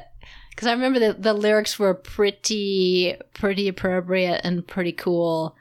Because 0.49 0.67
I 0.67 0.71
remember 0.73 0.99
the 0.99 1.13
the 1.13 1.33
lyrics 1.33 1.77
were 1.77 1.93
pretty 1.93 3.15
pretty 3.33 3.67
appropriate 3.67 4.41
and 4.43 4.65
pretty 4.67 4.91
cool. 4.91 5.55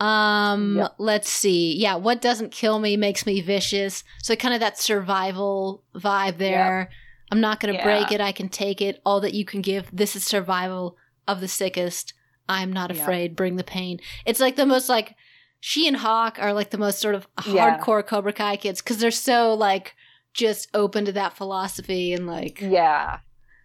Um, 0.00 0.78
Yep. 0.78 0.94
let's 0.98 1.28
see. 1.30 1.76
Yeah, 1.76 1.96
what 1.96 2.20
doesn't 2.22 2.52
kill 2.52 2.78
me 2.78 2.96
makes 2.96 3.26
me 3.26 3.40
vicious. 3.40 4.02
So 4.22 4.34
kind 4.34 4.54
of 4.54 4.60
that 4.60 4.78
survival 4.78 5.84
vibe 5.94 6.38
there. 6.38 6.90
I'm 7.30 7.40
not 7.40 7.60
gonna 7.60 7.74
Yeah. 7.74 7.84
break 7.84 8.10
it. 8.10 8.20
I 8.20 8.32
can 8.32 8.48
take 8.48 8.80
it. 8.80 9.00
All 9.04 9.20
that 9.20 9.34
you 9.34 9.44
can 9.44 9.60
give. 9.60 9.88
This 9.92 10.16
is 10.16 10.24
survival 10.24 10.96
of 11.28 11.40
the 11.40 11.48
sickest. 11.48 12.12
I'm 12.48 12.72
not 12.72 12.92
Yeah. 12.94 13.02
afraid. 13.02 13.36
Bring 13.36 13.56
the 13.56 13.62
pain. 13.64 14.00
It's 14.26 14.40
like 14.40 14.56
the 14.56 14.66
most 14.66 14.88
like 14.88 15.14
she 15.60 15.86
and 15.86 15.98
Hawk 15.98 16.38
are 16.40 16.52
like 16.54 16.70
the 16.70 16.78
most 16.78 16.98
sort 16.98 17.14
of 17.14 17.28
Yeah. 17.46 17.78
hardcore 17.78 18.04
Cobra 18.04 18.32
Kai 18.32 18.56
kids 18.56 18.80
because 18.82 18.98
they're 18.98 19.10
so 19.10 19.54
like 19.54 19.94
just 20.32 20.68
open 20.74 21.04
to 21.04 21.12
that 21.12 21.34
philosophy 21.36 22.12
and 22.12 22.26
like 22.26 22.60
Yeah. 22.60 23.18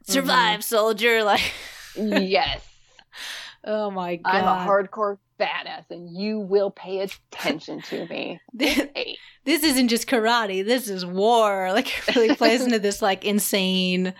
survive 0.04 0.60
mm-hmm. 0.60 0.62
soldier 0.62 1.24
like 1.32 1.54
yes. 1.96 2.62
oh 3.64 3.90
my 3.90 4.18
god 4.18 4.36
I'm 4.36 4.44
a 4.44 4.70
hardcore 4.70 5.18
badass 5.40 5.90
and 5.90 6.10
you 6.10 6.40
will 6.40 6.72
pay 6.72 7.00
attention 7.00 7.82
to 7.84 8.08
me. 8.08 8.40
this, 8.54 8.82
this 9.44 9.64
isn't 9.64 9.88
just 9.90 10.08
karate 10.08 10.64
this 10.66 10.88
is 10.90 11.06
war 11.06 11.72
like 11.74 11.88
it 12.08 12.16
really 12.16 12.36
plays 12.36 12.62
into 12.62 12.80
this 12.80 13.02
like 13.02 13.24
insane 13.26 14.14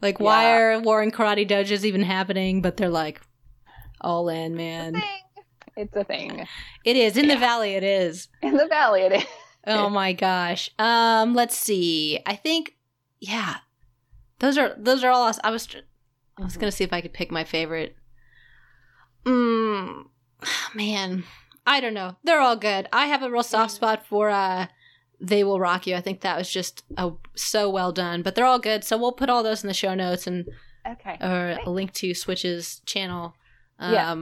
like 0.00 0.20
why 0.20 0.52
are 0.58 0.80
war 0.80 1.02
and 1.02 1.12
karate 1.12 1.48
dojos 1.48 1.84
even 1.84 2.02
happening 2.02 2.62
but 2.62 2.76
they're 2.76 2.88
like 2.88 3.20
all 4.00 4.28
in 4.28 4.54
man. 4.54 5.02
It's 5.78 5.94
a 5.96 6.04
thing. 6.04 6.46
it 6.84 6.96
is. 6.96 7.16
In 7.16 7.28
the 7.28 7.36
valley 7.36 7.74
it 7.74 7.84
is. 7.84 8.28
In 8.42 8.54
the 8.56 8.66
valley 8.66 9.02
it 9.02 9.12
is. 9.12 9.24
oh 9.66 9.88
my 9.88 10.12
gosh. 10.12 10.68
Um 10.78 11.34
let's 11.34 11.56
see. 11.56 12.20
I 12.26 12.34
think 12.36 12.76
yeah. 13.20 13.56
Those 14.40 14.58
are 14.58 14.74
those 14.78 15.02
are 15.04 15.10
all 15.10 15.24
us- 15.26 15.40
i 15.44 15.50
was 15.50 15.66
i 16.38 16.44
was 16.44 16.56
gonna 16.56 16.70
see 16.72 16.84
if 16.84 16.92
i 16.92 17.00
could 17.00 17.12
pick 17.12 17.30
my 17.30 17.44
favorite. 17.44 17.96
Mm, 19.24 20.04
man. 20.74 21.24
I 21.66 21.80
don't 21.80 21.94
know. 21.94 22.16
They're 22.24 22.40
all 22.40 22.56
good. 22.56 22.88
I 22.92 23.06
have 23.06 23.22
a 23.22 23.30
real 23.30 23.42
soft 23.42 23.72
spot 23.72 24.06
for 24.06 24.30
uh 24.30 24.66
they 25.20 25.42
will 25.44 25.58
rock 25.60 25.86
you. 25.86 25.96
I 25.96 26.00
think 26.00 26.20
that 26.22 26.38
was 26.38 26.50
just 26.50 26.82
uh 26.96 27.10
so 27.34 27.68
well 27.70 27.92
done 27.92 28.22
but 28.22 28.34
they're 28.34 28.46
all 28.46 28.58
good. 28.58 28.84
So 28.84 28.96
we'll 28.96 29.12
put 29.12 29.30
all 29.30 29.42
those 29.42 29.62
in 29.62 29.68
the 29.68 29.74
show 29.74 29.94
notes 29.94 30.26
and 30.26 30.46
Okay. 30.88 31.18
or 31.20 31.58
a 31.66 31.70
link 31.70 31.92
to 31.94 32.14
switch's 32.14 32.80
channel. 32.86 33.34
Um 33.78 33.92
Yeah. 33.92 34.14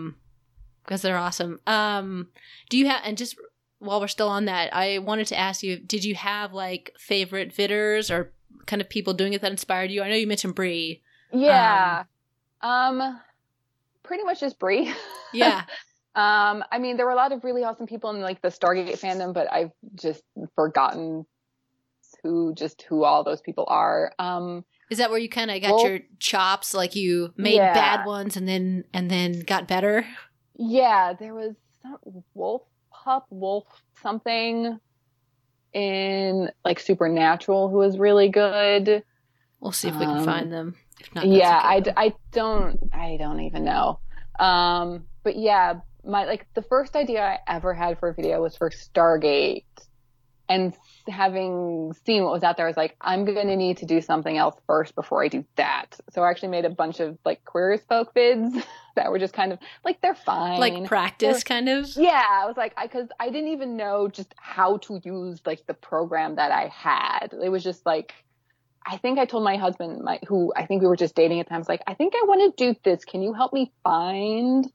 Because 0.86 1.02
they're 1.02 1.16
awesome 1.18 1.58
um 1.66 2.28
do 2.70 2.78
you 2.78 2.86
have 2.88 3.00
and 3.04 3.18
just 3.18 3.36
while 3.80 4.00
we're 4.00 4.06
still 4.08 4.28
on 4.28 4.44
that 4.46 4.74
i 4.74 4.98
wanted 4.98 5.26
to 5.26 5.36
ask 5.38 5.62
you 5.62 5.76
did 5.78 6.04
you 6.04 6.14
have 6.14 6.52
like 6.52 6.92
favorite 6.98 7.54
vidders 7.54 8.10
or 8.10 8.32
kind 8.66 8.80
of 8.80 8.88
people 8.88 9.12
doing 9.12 9.32
it 9.32 9.40
that 9.42 9.50
inspired 9.50 9.90
you 9.90 10.02
i 10.02 10.08
know 10.08 10.14
you 10.14 10.26
mentioned 10.26 10.54
Bree 10.54 11.02
Yeah. 11.32 12.04
Um, 12.62 13.20
pretty 14.02 14.24
much 14.24 14.40
just 14.40 14.58
Bree. 14.58 14.92
yeah 15.32 15.64
um, 16.14 16.64
I 16.72 16.78
mean, 16.78 16.96
there 16.96 17.04
were 17.04 17.12
a 17.12 17.16
lot 17.16 17.32
of 17.32 17.44
really 17.44 17.62
awesome 17.62 17.86
people 17.86 18.08
in 18.08 18.22
like 18.22 18.40
the 18.40 18.48
Stargate 18.48 18.98
fandom, 18.98 19.34
but 19.34 19.52
I've 19.52 19.70
just 19.96 20.22
forgotten 20.54 21.26
who 22.22 22.54
just 22.54 22.80
who 22.88 23.04
all 23.04 23.22
those 23.22 23.42
people 23.42 23.66
are. 23.68 24.14
Um, 24.18 24.64
is 24.90 24.96
that 24.96 25.10
where 25.10 25.18
you 25.18 25.28
kind 25.28 25.50
of 25.50 25.60
got 25.60 25.74
Well- 25.74 25.86
your 25.88 25.98
chops 26.18 26.72
like 26.72 26.96
you 26.96 27.34
made 27.36 27.56
Yeah. 27.56 27.74
bad 27.74 28.06
ones 28.06 28.34
and 28.34 28.48
then 28.48 28.84
and 28.94 29.10
then 29.10 29.40
got 29.40 29.68
better 29.68 30.06
yeah, 30.58 31.12
there 31.12 31.34
was 31.34 31.54
some 31.82 31.98
Wolf 32.34 32.62
Pup, 32.92 33.26
Wolf 33.30 33.64
something 34.02 34.78
in 35.72 36.50
like 36.64 36.80
Supernatural 36.80 37.68
who 37.68 37.76
was 37.78 37.98
really 37.98 38.28
good. 38.28 39.02
we'll 39.60 39.72
see 39.72 39.88
if 39.88 39.94
we 39.94 40.04
can 40.06 40.18
Um, 40.18 40.24
find 40.24 40.52
them. 40.52 40.74
If 40.98 41.14
not 41.14 41.26
yeah 41.26 41.60
I, 41.62 41.80
d- 41.80 41.90
I 41.96 42.14
don't 42.32 42.78
i 42.92 43.16
don't 43.18 43.40
even 43.40 43.64
know. 43.64 44.00
Um 44.38 45.04
but 45.22 45.36
yeah 45.36 45.80
my 46.04 46.24
like 46.24 46.46
the 46.54 46.62
first 46.62 46.96
idea 46.96 47.20
i 47.22 47.38
ever 47.48 47.74
had 47.74 47.98
for 47.98 48.08
a 48.08 48.14
video 48.14 48.40
was 48.42 48.56
for 48.56 48.70
stargate. 48.70 49.64
And 50.48 50.74
having 51.08 51.92
seen 52.04 52.24
what 52.24 52.32
was 52.32 52.42
out 52.42 52.56
there, 52.56 52.66
I 52.66 52.68
was 52.68 52.76
like, 52.76 52.96
I'm 53.00 53.24
going 53.24 53.46
to 53.46 53.56
need 53.56 53.78
to 53.78 53.86
do 53.86 54.00
something 54.00 54.36
else 54.36 54.56
first 54.66 54.94
before 54.94 55.22
I 55.22 55.28
do 55.28 55.44
that. 55.56 55.98
So 56.10 56.22
I 56.22 56.30
actually 56.30 56.48
made 56.48 56.64
a 56.64 56.70
bunch 56.70 57.00
of 57.00 57.18
like 57.24 57.44
queer 57.44 57.72
as 57.72 57.82
folk 57.88 58.14
vids 58.14 58.62
that 58.96 59.10
were 59.10 59.18
just 59.18 59.34
kind 59.34 59.52
of 59.52 59.58
like, 59.84 60.00
they're 60.00 60.14
fine. 60.14 60.60
Like 60.60 60.84
practice, 60.84 61.44
kind 61.44 61.68
of. 61.68 61.88
Yeah, 61.96 62.24
I 62.28 62.46
was 62.46 62.56
like, 62.56 62.72
I 62.76 62.86
because 62.86 63.08
I 63.20 63.30
didn't 63.30 63.50
even 63.50 63.76
know 63.76 64.08
just 64.08 64.34
how 64.38 64.78
to 64.78 65.00
use 65.04 65.40
like 65.44 65.66
the 65.66 65.74
program 65.74 66.36
that 66.36 66.50
I 66.50 66.68
had. 66.68 67.34
It 67.42 67.48
was 67.48 67.62
just 67.62 67.84
like, 67.86 68.14
I 68.86 68.96
think 68.98 69.18
I 69.18 69.24
told 69.24 69.42
my 69.42 69.56
husband, 69.56 70.02
my 70.02 70.20
who 70.26 70.52
I 70.56 70.66
think 70.66 70.82
we 70.82 70.88
were 70.88 70.96
just 70.96 71.14
dating 71.14 71.40
at 71.40 71.46
the 71.46 71.50
time, 71.50 71.56
I 71.56 71.58
was 71.58 71.68
like, 71.68 71.82
I 71.86 71.94
think 71.94 72.14
I 72.14 72.24
want 72.26 72.56
to 72.56 72.72
do 72.72 72.78
this. 72.84 73.04
Can 73.04 73.22
you 73.22 73.32
help 73.32 73.52
me 73.52 73.72
find 73.82 74.70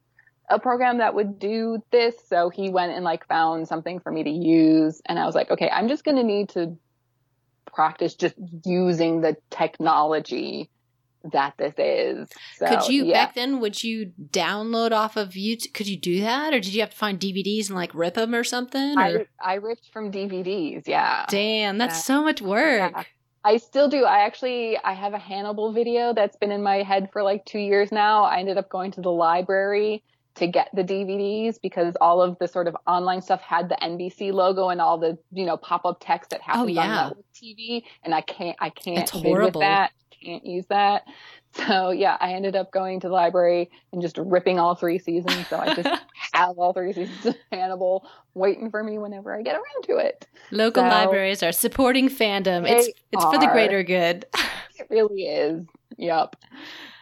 a 0.51 0.59
program 0.59 0.99
that 0.99 1.15
would 1.15 1.39
do 1.39 1.83
this? 1.91 2.15
So 2.27 2.49
he 2.49 2.69
went 2.69 2.93
and 2.93 3.03
like 3.03 3.27
found 3.27 3.67
something 3.67 3.99
for 3.99 4.11
me 4.11 4.23
to 4.23 4.29
use, 4.29 5.01
and 5.05 5.17
I 5.17 5.25
was 5.25 5.35
like, 5.35 5.51
okay, 5.51 5.69
I'm 5.69 5.87
just 5.87 6.03
gonna 6.03 6.23
need 6.23 6.49
to 6.49 6.77
practice 7.73 8.15
just 8.15 8.35
using 8.65 9.21
the 9.21 9.37
technology 9.49 10.69
that 11.31 11.53
this 11.57 11.73
is. 11.77 12.29
So, 12.57 12.67
could 12.67 12.87
you 12.87 13.05
yeah. 13.05 13.25
back 13.25 13.35
then? 13.35 13.59
Would 13.59 13.83
you 13.83 14.11
download 14.31 14.91
off 14.91 15.17
of 15.17 15.29
YouTube? 15.29 15.73
Could 15.73 15.87
you 15.87 15.97
do 15.97 16.21
that, 16.21 16.53
or 16.53 16.59
did 16.59 16.73
you 16.73 16.81
have 16.81 16.91
to 16.91 16.95
find 16.95 17.19
DVDs 17.19 17.67
and 17.67 17.75
like 17.75 17.93
rip 17.93 18.15
them 18.15 18.33
or 18.33 18.43
something? 18.43 18.97
Or 18.97 19.01
I 19.01 19.25
I 19.39 19.53
ripped 19.55 19.89
from 19.91 20.11
DVDs. 20.11 20.87
Yeah. 20.87 21.25
damn, 21.29 21.77
that's 21.77 21.95
Yeah. 21.95 22.01
so 22.01 22.23
much 22.23 22.41
work. 22.41 22.91
Yeah. 22.95 23.03
I 23.43 23.57
still 23.57 23.89
do. 23.89 24.05
I 24.05 24.19
actually 24.19 24.77
I 24.83 24.93
have 24.93 25.13
a 25.13 25.17
Hannibal 25.19 25.71
video 25.73 26.13
that's 26.13 26.35
been 26.37 26.51
in 26.51 26.61
my 26.61 26.83
head 26.83 27.09
for 27.11 27.23
like 27.23 27.45
two 27.45 27.59
years 27.59 27.91
now. 27.91 28.23
I 28.23 28.37
ended 28.39 28.57
up 28.57 28.69
going 28.69 28.91
to 28.91 29.01
the 29.01 29.11
library 29.11 30.03
to 30.41 30.47
get 30.47 30.69
the 30.73 30.83
DVDs 30.83 31.57
because 31.61 31.95
all 32.01 32.21
of 32.21 32.37
the 32.39 32.47
sort 32.47 32.67
of 32.67 32.75
online 32.85 33.21
stuff 33.21 33.41
had 33.41 33.69
the 33.69 33.77
NBC 33.81 34.33
logo 34.33 34.69
and 34.69 34.81
all 34.81 34.97
the 34.97 35.17
you 35.31 35.45
know 35.45 35.55
pop 35.57 35.85
up 35.85 35.97
text 36.01 36.31
that 36.31 36.41
oh, 36.41 36.43
happens 36.51 36.77
Oh, 36.77 36.81
yeah. 36.81 37.05
on 37.05 37.13
TV, 37.33 37.83
and 38.03 38.13
I 38.13 38.21
can't 38.21 38.57
I 38.59 38.69
can't 38.69 39.09
horrible. 39.09 39.59
with 39.61 39.65
that. 39.65 39.91
Can't 40.23 40.45
use 40.45 40.65
that. 40.67 41.03
So 41.53 41.91
yeah, 41.91 42.15
I 42.21 42.31
ended 42.31 42.55
up 42.55 42.71
going 42.71 43.01
to 43.01 43.09
the 43.09 43.13
library 43.13 43.69
and 43.91 44.01
just 44.01 44.17
ripping 44.17 44.57
all 44.57 44.73
three 44.73 44.97
seasons. 44.99 45.49
So 45.49 45.57
I 45.57 45.73
just 45.73 45.89
have 46.31 46.57
all 46.57 46.71
three 46.71 46.93
seasons 46.93 47.25
of 47.25 47.35
Hannibal 47.51 48.07
waiting 48.35 48.69
for 48.71 48.81
me 48.81 48.97
whenever 48.97 49.35
I 49.37 49.41
get 49.41 49.55
around 49.55 49.83
to 49.87 49.97
it. 49.97 50.25
Local 50.51 50.81
So- 50.81 50.87
libraries 50.87 51.43
are 51.43 51.51
supporting 51.51 52.07
fandom. 52.07 52.65
It's 52.65 52.87
it's 53.11 53.25
for 53.25 53.37
the 53.37 53.47
greater 53.47 53.83
good. 53.83 54.25
It 54.79 54.87
really 54.89 55.23
is. 55.23 55.65
Yep. 55.97 56.37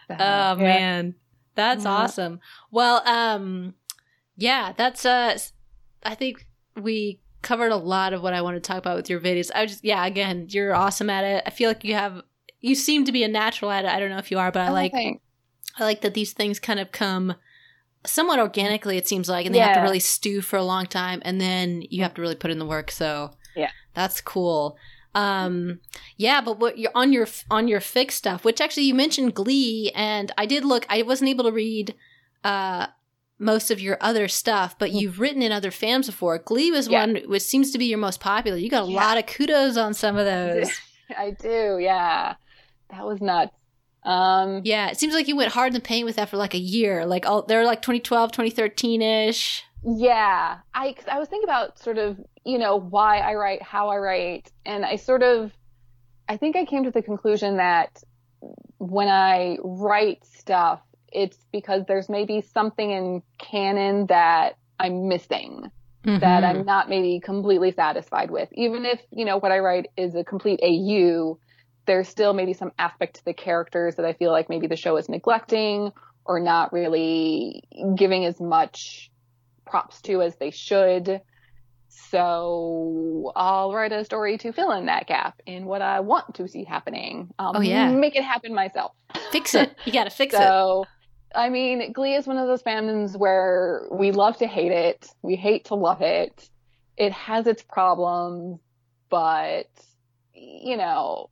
So, 0.08 0.16
Oh 0.16 0.18
yeah. 0.18 0.56
man, 0.56 1.16
that's 1.56 1.86
Yeah. 1.86 1.92
awesome. 1.92 2.40
Well, 2.72 3.02
um, 3.08 3.74
yeah, 4.38 4.74
that's 4.76 5.06
uh, 5.06 5.38
I 6.04 6.16
think 6.16 6.48
we 6.76 7.20
covered 7.42 7.72
a 7.72 7.78
lot 7.78 8.14
of 8.14 8.22
what 8.22 8.34
I 8.34 8.42
want 8.42 8.56
to 8.56 8.60
talk 8.62 8.78
about 8.78 8.96
with 8.96 9.10
your 9.10 9.20
videos. 9.20 9.50
I 9.54 9.66
just, 9.66 9.84
yeah, 9.84 10.06
again, 10.06 10.48
you're 10.50 10.76
awesome 10.76 11.10
at 11.10 11.24
it. 11.24 11.44
I 11.46 11.50
feel 11.50 11.70
like 11.70 11.84
you 11.84 11.94
have, 11.94 12.22
you 12.60 12.76
seem 12.76 13.06
to 13.06 13.12
be 13.12 13.24
a 13.24 13.28
natural 13.28 13.72
at 13.72 13.86
it. 13.86 13.92
I 13.92 14.00
don't 14.00 14.10
know 14.10 14.18
if 14.18 14.32
you 14.32 14.40
are, 14.40 14.52
but 14.52 14.62
I 14.62 14.70
Oh, 14.70 14.74
like, 14.74 14.92
thanks. 14.92 15.22
I 15.78 15.84
like 15.84 16.02
that 16.02 16.14
these 16.14 16.34
things 16.34 16.60
kind 16.60 16.80
of 16.80 16.92
come 16.92 17.36
somewhat 18.06 18.40
organically. 18.40 18.98
It 18.98 19.08
seems 19.08 19.30
like, 19.30 19.46
and 19.46 19.56
they 19.56 19.60
have 19.60 19.76
to 19.76 19.82
really 19.82 20.00
stew 20.00 20.42
for 20.42 20.58
a 20.58 20.64
long 20.64 20.86
time, 20.86 21.22
and 21.24 21.40
then 21.40 21.84
you 21.90 22.04
have 22.04 22.14
to 22.16 22.22
really 22.22 22.36
put 22.36 22.52
in 22.52 22.60
the 22.60 22.66
work. 22.66 22.92
So, 22.92 23.32
Yeah. 23.56 23.72
that's 23.94 24.20
cool. 24.22 24.78
Um, 25.16 25.80
yeah, 26.18 26.40
but 26.42 26.60
what 26.60 26.78
you're 26.78 26.92
on 26.96 27.12
your 27.14 27.28
on 27.50 27.68
your 27.68 27.80
fic 27.80 28.12
stuff, 28.12 28.44
which 28.46 28.62
actually 28.62 28.84
you 28.84 28.94
mentioned 28.94 29.34
Glee, 29.34 29.92
and 29.96 30.32
I 30.38 30.46
did 30.46 30.64
look. 30.66 30.86
I 30.90 31.02
wasn't 31.02 31.30
able 31.30 31.46
to 31.46 31.52
read 31.52 31.96
uh 32.44 32.88
most 33.42 33.72
of 33.72 33.80
your 33.80 33.98
other 34.02 34.28
stuff, 34.28 34.78
but 34.78 34.92
you've 34.92 35.20
written 35.20 35.42
in 35.42 35.52
other 35.52 35.72
fans 35.72 36.08
before. 36.08 36.38
Glee 36.38 36.72
was. 36.72 36.88
Yeah. 36.88 37.06
one 37.06 37.16
which 37.28 37.42
seems 37.44 37.72
to 37.72 37.78
be 37.78 37.86
your 37.86 37.98
most 37.98 38.20
popular. 38.20 38.58
You 38.58 38.70
got 38.70 38.88
a 38.88 38.92
Yeah. 38.92 38.98
lot 39.06 39.18
of 39.18 39.26
kudos 39.28 39.78
on 39.78 39.94
some 39.94 40.18
of 40.18 40.26
those. 40.34 40.70
I 41.18 41.32
do. 41.32 41.78
Yeah. 41.80 42.36
That 42.92 43.06
was 43.06 43.22
nuts. 43.22 43.54
Um, 44.04 44.62
Yeah, 44.64 44.90
it 44.90 44.98
seems 45.00 45.14
like 45.14 45.28
you 45.28 45.36
went 45.36 45.52
hard 45.54 45.68
in 45.70 45.74
the 45.74 45.80
paint 45.80 46.06
with 46.06 46.18
that 46.18 46.30
for 46.30 46.38
like 46.38 46.54
a 46.54 46.58
year. 46.60 47.06
Like 47.06 47.26
all 47.26 47.44
they're 47.44 47.66
like 47.66 47.82
2012, 47.82 48.32
2013 48.32 49.02
ish. 49.02 49.64
yeah. 49.84 50.58
I, 50.74 50.94
'cause 50.94 51.06
I 51.12 51.18
was 51.20 51.28
thinking 51.30 51.48
about 51.50 51.80
sort 51.80 51.98
of, 51.98 52.18
you 52.50 52.58
know, 52.58 52.78
why 52.78 53.20
I 53.20 53.36
write, 53.36 53.62
how 53.62 53.90
I 53.90 53.98
write. 53.98 54.52
And 54.66 54.86
I 54.86 54.96
sort 54.96 55.24
of, 55.24 55.52
I 56.28 56.38
think 56.38 56.56
I 56.56 56.66
came 56.66 56.84
to 56.86 56.92
the 56.92 57.02
conclusion 57.02 57.58
that 57.58 58.04
when 58.78 59.08
I 59.08 59.58
write 59.64 60.26
stuff, 60.26 60.82
it's 61.12 61.38
because 61.52 61.84
there's 61.88 62.10
maybe 62.10 62.42
something 62.42 62.90
in 62.90 63.24
canon 63.38 64.08
that 64.08 64.58
I'm 64.80 65.08
missing. 65.08 65.64
that 66.04 66.22
Mm-hmm. 66.22 66.46
I'm 66.46 66.66
not 66.66 66.90
maybe 66.90 67.20
completely 67.20 67.72
satisfied 67.72 68.32
with. 68.32 68.50
Even 68.54 68.86
if, 68.86 69.02
you 69.12 69.26
know, 69.26 69.38
what 69.38 69.52
I 69.52 69.60
write 69.60 69.88
is 69.98 70.16
a 70.16 70.24
complete 70.24 70.60
AU, 70.64 71.38
there's 71.86 72.08
still 72.08 72.34
maybe 72.34 72.54
some 72.54 72.72
aspect 72.80 73.18
to 73.18 73.26
the 73.26 73.34
characters 73.34 73.96
that 73.96 74.06
I 74.06 74.14
feel 74.14 74.32
like 74.32 74.50
maybe 74.50 74.68
the 74.68 74.76
show 74.76 74.96
is 74.98 75.10
neglecting 75.10 75.92
or 76.26 76.40
not 76.40 76.72
really 76.72 77.64
giving 77.96 78.26
as 78.26 78.40
much 78.40 79.12
props 79.66 80.02
to 80.04 80.22
as 80.22 80.36
they 80.38 80.52
should. 80.52 81.22
So 81.90 83.32
I'll 83.36 83.74
write 83.74 83.92
a 83.92 84.06
story 84.06 84.38
to 84.40 84.52
fill 84.52 84.72
in 84.72 84.86
that 84.86 85.08
gap 85.08 85.42
in 85.46 85.66
what 85.66 85.82
I 85.82 86.00
want 86.00 86.36
to 86.36 86.48
see 86.48 86.64
happening. 86.64 87.34
Um, 87.40 87.56
Oh, 87.58 87.62
yeah. 87.62 87.92
Make 87.92 88.16
it 88.16 88.24
happen 88.24 88.54
myself. 88.54 88.94
fix 89.32 89.56
it. 89.56 89.76
You 89.86 89.92
got 89.92 90.04
to 90.06 90.10
fix 90.10 90.34
it. 90.34 90.38
So, 90.38 90.86
I 91.36 91.50
mean, 91.50 91.92
Glee 91.94 92.16
is 92.16 92.28
one 92.28 92.38
of 92.38 92.48
those 92.48 92.64
fandoms 92.64 93.18
where 93.18 93.88
we 93.92 94.12
love 94.12 94.38
to 94.38 94.48
hate 94.48 94.72
it, 94.72 95.08
we 95.22 95.36
hate 95.36 95.66
to 95.66 95.76
love 95.76 96.02
it. 96.02 96.50
It 96.98 97.12
has 97.14 97.48
its 97.48 97.64
problems, 97.64 98.60
but 99.10 99.68
you 100.34 100.78
know, 100.78 101.30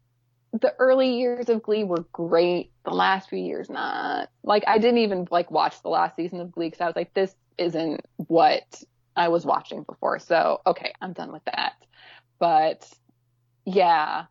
the 0.53 0.73
early 0.79 1.17
years 1.19 1.49
of 1.49 1.61
Glee 1.63 1.83
were 1.83 2.05
great. 2.11 2.71
The 2.83 2.91
last 2.91 3.29
few 3.29 3.39
years, 3.39 3.69
not. 3.69 4.29
Like, 4.43 4.63
I 4.67 4.77
didn't 4.77 4.99
even 4.99 5.27
like 5.29 5.51
watch 5.51 5.81
the 5.81 5.89
last 5.89 6.15
season 6.15 6.39
of 6.39 6.51
Glee 6.51 6.67
because 6.67 6.81
I 6.81 6.85
was 6.87 6.95
like, 6.95 7.13
this 7.13 7.33
isn't 7.57 8.01
what 8.15 8.63
I 9.17 9.27
was 9.27 9.45
watching 9.45 9.83
before. 9.83 10.19
So, 10.19 10.61
okay, 10.65 10.93
I'm 11.01 11.11
done 11.13 11.31
with 11.33 11.43
that. 11.45 11.73
But 12.39 12.89
yeah, 13.65 14.25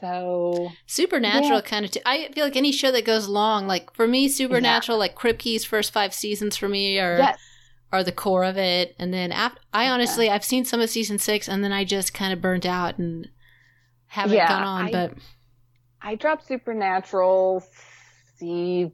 so 0.00 0.68
Supernatural 0.86 1.62
kind 1.62 1.84
of. 1.84 1.90
T- 1.90 2.00
I 2.06 2.28
feel 2.32 2.44
like 2.44 2.56
any 2.56 2.70
show 2.70 2.92
that 2.92 3.04
goes 3.06 3.26
long, 3.28 3.66
like 3.66 3.92
for 3.94 4.06
me, 4.06 4.28
Supernatural, 4.28 4.98
like 4.98 5.14
Kripke's 5.16 5.64
first 5.64 5.92
five 5.92 6.12
seasons 6.14 6.56
for 6.56 6.68
me 6.68 6.98
are 6.98 7.18
yes. 7.18 7.38
are 7.92 8.04
the 8.04 8.12
core 8.12 8.44
of 8.44 8.58
it. 8.58 8.94
And 8.98 9.12
then 9.14 9.32
after, 9.32 9.58
I 9.72 9.88
honestly, 9.88 10.28
I've 10.28 10.44
seen 10.44 10.64
some 10.66 10.80
of 10.80 10.90
season 10.90 11.18
six, 11.18 11.48
and 11.48 11.64
then 11.64 11.72
I 11.72 11.84
just 11.84 12.12
kind 12.12 12.32
of 12.32 12.42
burnt 12.42 12.66
out 12.66 12.98
and 12.98 13.28
haven't 14.06 14.36
Yeah, 14.36 14.48
gone 14.48 14.62
on. 14.64 14.84
I- 14.86 14.92
but 14.92 15.12
I 16.02 16.14
dropped 16.14 16.46
Supernatural 16.46 17.64
season 18.36 18.90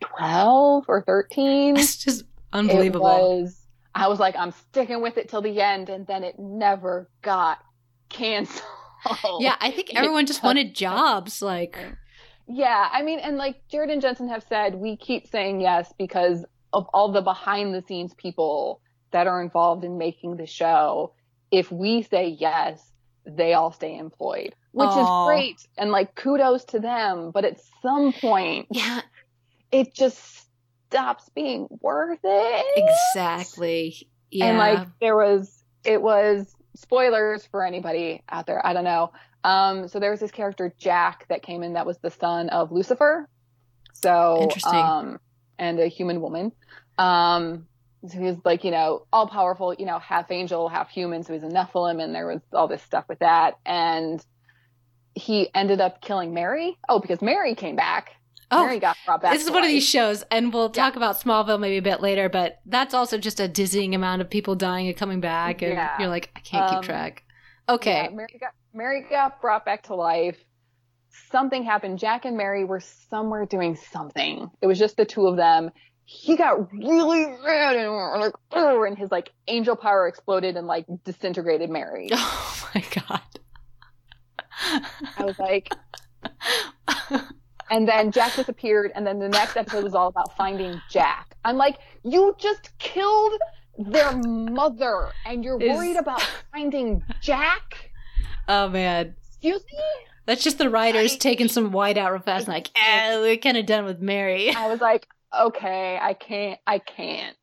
12 0.00 0.84
or 0.86 1.02
13. 1.06 1.76
it's 1.78 1.96
just 1.96 2.20
It 2.20 2.26
unbelievable. 2.52 3.00
was, 3.02 3.58
I 4.00 4.08
was 4.08 4.18
like, 4.18 4.34
I'm 4.36 4.52
sticking 4.52 5.02
with 5.02 5.18
it 5.18 5.28
till 5.28 5.42
the 5.42 5.60
end, 5.60 5.90
and 5.90 6.06
then 6.06 6.24
it 6.24 6.38
never 6.38 7.10
got 7.20 7.58
canceled. 8.08 8.64
yeah, 9.40 9.56
I 9.60 9.70
think 9.70 9.94
everyone 9.94 10.26
just 10.26 10.42
wanted 10.42 10.74
jobs. 10.74 11.42
Like, 11.42 11.78
Yeah, 12.48 12.88
I 12.90 13.02
mean, 13.02 13.18
and 13.18 13.36
like 13.36 13.56
Jared 13.68 13.90
and 13.90 14.00
Jensen 14.00 14.28
have 14.28 14.44
said, 14.48 14.74
we 14.74 14.96
keep 14.96 15.26
saying 15.26 15.60
yes 15.60 15.92
because 15.98 16.44
of 16.72 16.86
all 16.94 17.12
the 17.12 17.20
behind 17.20 17.74
the 17.74 17.82
scenes 17.86 18.14
people 18.14 18.80
that 19.10 19.26
are 19.26 19.42
involved 19.42 19.84
in 19.84 19.98
making 19.98 20.36
the 20.36 20.46
show. 20.46 21.12
If 21.50 21.70
we 21.70 22.02
say 22.02 22.28
yes, 22.28 22.90
they 23.26 23.54
all 23.54 23.72
stay 23.72 23.98
employed, 23.98 24.54
which 24.72 24.88
Aw. 24.88 25.02
is 25.02 25.28
great. 25.28 25.66
And 25.76 25.90
like 25.90 26.14
kudos 26.14 26.64
to 26.66 26.80
them. 26.80 27.32
But 27.32 27.44
at 27.44 27.60
some 27.82 28.12
point, 28.12 28.68
yeah, 28.70 29.02
it 29.72 29.94
just 29.94 30.46
stops 30.90 31.28
being 31.34 31.68
worth 31.80 32.18
it. 32.22 32.84
exactly. 33.14 34.08
Yeah, 34.30 34.46
And 34.46 34.58
like 34.58 34.88
there 35.00 35.16
was, 35.16 35.62
it 35.84 36.00
was 36.00 36.54
spoilers 36.76 37.46
for 37.46 37.64
anybody 37.64 38.22
out 38.28 38.46
there. 38.46 38.64
I 38.64 38.72
don't 38.72 38.84
know. 38.84 39.12
Um, 39.42 39.88
so 39.88 40.00
there 40.00 40.10
was 40.10 40.20
this 40.20 40.30
character 40.30 40.74
Jack 40.78 41.26
that 41.28 41.42
came 41.42 41.62
in 41.62 41.74
that 41.74 41.86
was 41.86 41.98
the 41.98 42.10
son 42.10 42.48
of 42.50 42.72
Lucifer. 42.72 43.28
So 43.94 44.42
Interesting. 44.42 44.74
Um, 44.74 45.20
and 45.58 45.78
a 45.78 45.86
human 45.86 46.20
woman. 46.20 46.52
Um, 46.98 47.66
so 48.08 48.18
he 48.18 48.24
was 48.24 48.36
like, 48.44 48.64
you 48.64 48.70
know, 48.70 49.06
all 49.12 49.28
powerful, 49.28 49.74
you 49.74 49.84
know, 49.84 49.98
half 49.98 50.30
angel, 50.30 50.68
half 50.68 50.88
human. 50.90 51.22
So 51.22 51.34
he's 51.34 51.42
a 51.42 51.48
Nephilim, 51.48 52.02
and 52.02 52.14
there 52.14 52.26
was 52.26 52.40
all 52.52 52.66
this 52.66 52.82
stuff 52.82 53.04
with 53.08 53.18
that. 53.18 53.54
And 53.66 54.24
he 55.14 55.50
ended 55.54 55.80
up 55.80 56.00
killing 56.00 56.32
Mary. 56.32 56.78
Oh, 56.88 56.98
because 56.98 57.20
Mary 57.20 57.54
came 57.54 57.76
back. 57.76 58.12
Oh, 58.50 58.64
Mary 58.66 58.78
got 58.78 58.96
brought 59.06 59.22
back. 59.22 59.32
this 59.32 59.44
is 59.44 59.50
one 59.50 59.62
of 59.62 59.68
these 59.68 59.86
shows, 59.88 60.22
and 60.30 60.52
we'll 60.52 60.70
talk 60.70 60.96
about 60.96 61.20
Smallville 61.20 61.60
maybe 61.60 61.76
a 61.78 61.82
bit 61.82 62.00
later. 62.00 62.28
But 62.28 62.60
that's 62.66 62.94
also 62.94 63.18
just 63.18 63.40
a 63.40 63.48
dizzying 63.48 63.94
amount 63.94 64.22
of 64.22 64.30
people 64.30 64.54
dying 64.54 64.88
and 64.88 64.96
coming 64.96 65.20
back, 65.20 65.62
and 65.62 65.72
Yeah. 65.74 65.98
you're 65.98 66.08
like, 66.08 66.30
I 66.36 66.40
can't 66.40 66.70
Um, 66.72 66.80
keep 66.80 66.84
track. 66.88 67.24
Okay, 67.68 68.04
Yeah, 68.04 68.10
Mary 68.10 68.38
got 68.40 68.50
Mary 68.74 69.06
got 69.08 69.40
brought 69.40 69.64
back 69.64 69.84
to 69.84 69.94
life. 69.94 70.36
Something 71.30 71.62
happened. 71.64 71.98
Jack 71.98 72.24
and 72.24 72.36
Mary 72.36 72.64
were 72.64 72.80
somewhere 72.80 73.46
doing 73.46 73.76
something. 73.76 74.50
It 74.60 74.66
was 74.66 74.78
just 74.78 74.96
the 74.96 75.04
two 75.04 75.26
of 75.26 75.36
them. 75.36 75.70
He 76.04 76.36
got 76.36 76.72
really 76.72 77.26
mad 77.44 77.76
and 77.76 77.92
like, 78.20 78.32
and 78.52 78.98
his 78.98 79.12
like 79.12 79.30
angel 79.46 79.76
power 79.76 80.08
exploded 80.08 80.56
and 80.56 80.66
like 80.66 80.86
disintegrated 81.04 81.70
Mary. 81.70 82.08
Oh 82.72 82.72
my 82.74 82.84
god. 83.08 83.20
I 85.18 85.24
was 85.24 85.38
like, 85.38 85.72
and 87.70 87.88
then 87.88 88.10
Jack 88.12 88.34
disappeared, 88.36 88.92
and 88.94 89.06
then 89.06 89.18
the 89.18 89.28
next 89.28 89.56
episode 89.56 89.84
was 89.84 89.94
all 89.94 90.08
about 90.08 90.36
finding 90.36 90.80
Jack. 90.90 91.36
I'm 91.44 91.56
like, 91.56 91.78
you 92.04 92.34
just 92.38 92.76
killed 92.78 93.32
their 93.78 94.12
mother, 94.16 95.08
and 95.24 95.42
you're 95.44 95.60
Is- 95.60 95.76
worried 95.76 95.96
about 95.96 96.20
finding 96.52 97.02
Jack? 97.20 97.90
Oh 98.48 98.68
man. 98.68 99.14
Excuse 99.28 99.62
me? 99.72 99.78
That's 100.26 100.44
just 100.44 100.58
the 100.58 100.68
writers 100.68 101.14
I- 101.14 101.16
taking 101.16 101.48
some 101.48 101.72
white 101.72 101.96
out 101.96 102.12
real 102.12 102.20
fast 102.20 102.46
and 102.46 102.54
like, 102.54 102.70
eh, 102.76 103.18
we're 103.20 103.36
kind 103.38 103.56
of 103.56 103.64
done 103.66 103.84
with 103.84 104.00
Mary. 104.00 104.50
I 104.54 104.68
was 104.68 104.80
like, 104.80 105.06
okay, 105.38 105.98
I 106.00 106.12
can't, 106.14 106.58
I 106.66 106.78
can't. 106.78 107.36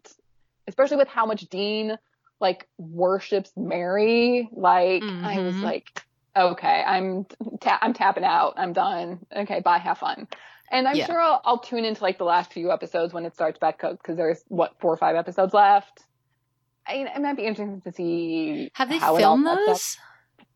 Especially 0.68 0.98
with 0.98 1.08
how 1.08 1.26
much 1.26 1.42
Dean 1.50 1.98
like 2.40 2.68
worships 2.78 3.52
Mary. 3.58 4.48
Like, 4.52 5.02
I 5.02 5.40
was 5.40 5.56
Mhm. 5.56 5.64
like, 5.64 6.04
okay, 6.38 6.84
I'm 6.86 7.26
ta- 7.62 7.80
I'm 7.82 7.94
tapping 7.94 8.24
out. 8.24 8.54
I'm 8.58 8.74
done. 8.74 9.20
Okay, 9.36 9.60
bye. 9.62 9.78
Have 9.80 9.98
fun. 9.98 10.28
And 10.72 10.88
I'm 10.88 10.96
Yeah. 10.96 11.06
sure 11.06 11.20
I'll, 11.22 11.42
I'll 11.46 11.60
tune 11.60 11.86
into 11.86 12.04
like 12.04 12.18
the 12.18 12.26
last 12.26 12.52
few 12.54 12.72
episodes 12.72 13.14
when 13.14 13.26
it 13.26 13.34
starts 13.34 13.58
back 13.58 13.84
up 13.84 13.98
because 13.98 14.18
there's 14.18 14.44
what 14.50 14.74
four 14.80 14.94
or 14.94 14.98
five 14.98 15.16
episodes 15.16 15.54
left. 15.54 16.04
I, 16.86 16.96
it 17.14 17.22
might 17.22 17.38
be 17.38 17.44
interesting 17.46 17.82
to 17.82 17.92
see 17.92 18.70
Have 18.74 18.90
they 18.90 18.98
how 18.98 19.18
it 19.18 19.24
all 19.24 19.36
filmed 19.38 19.48
those? 19.48 19.98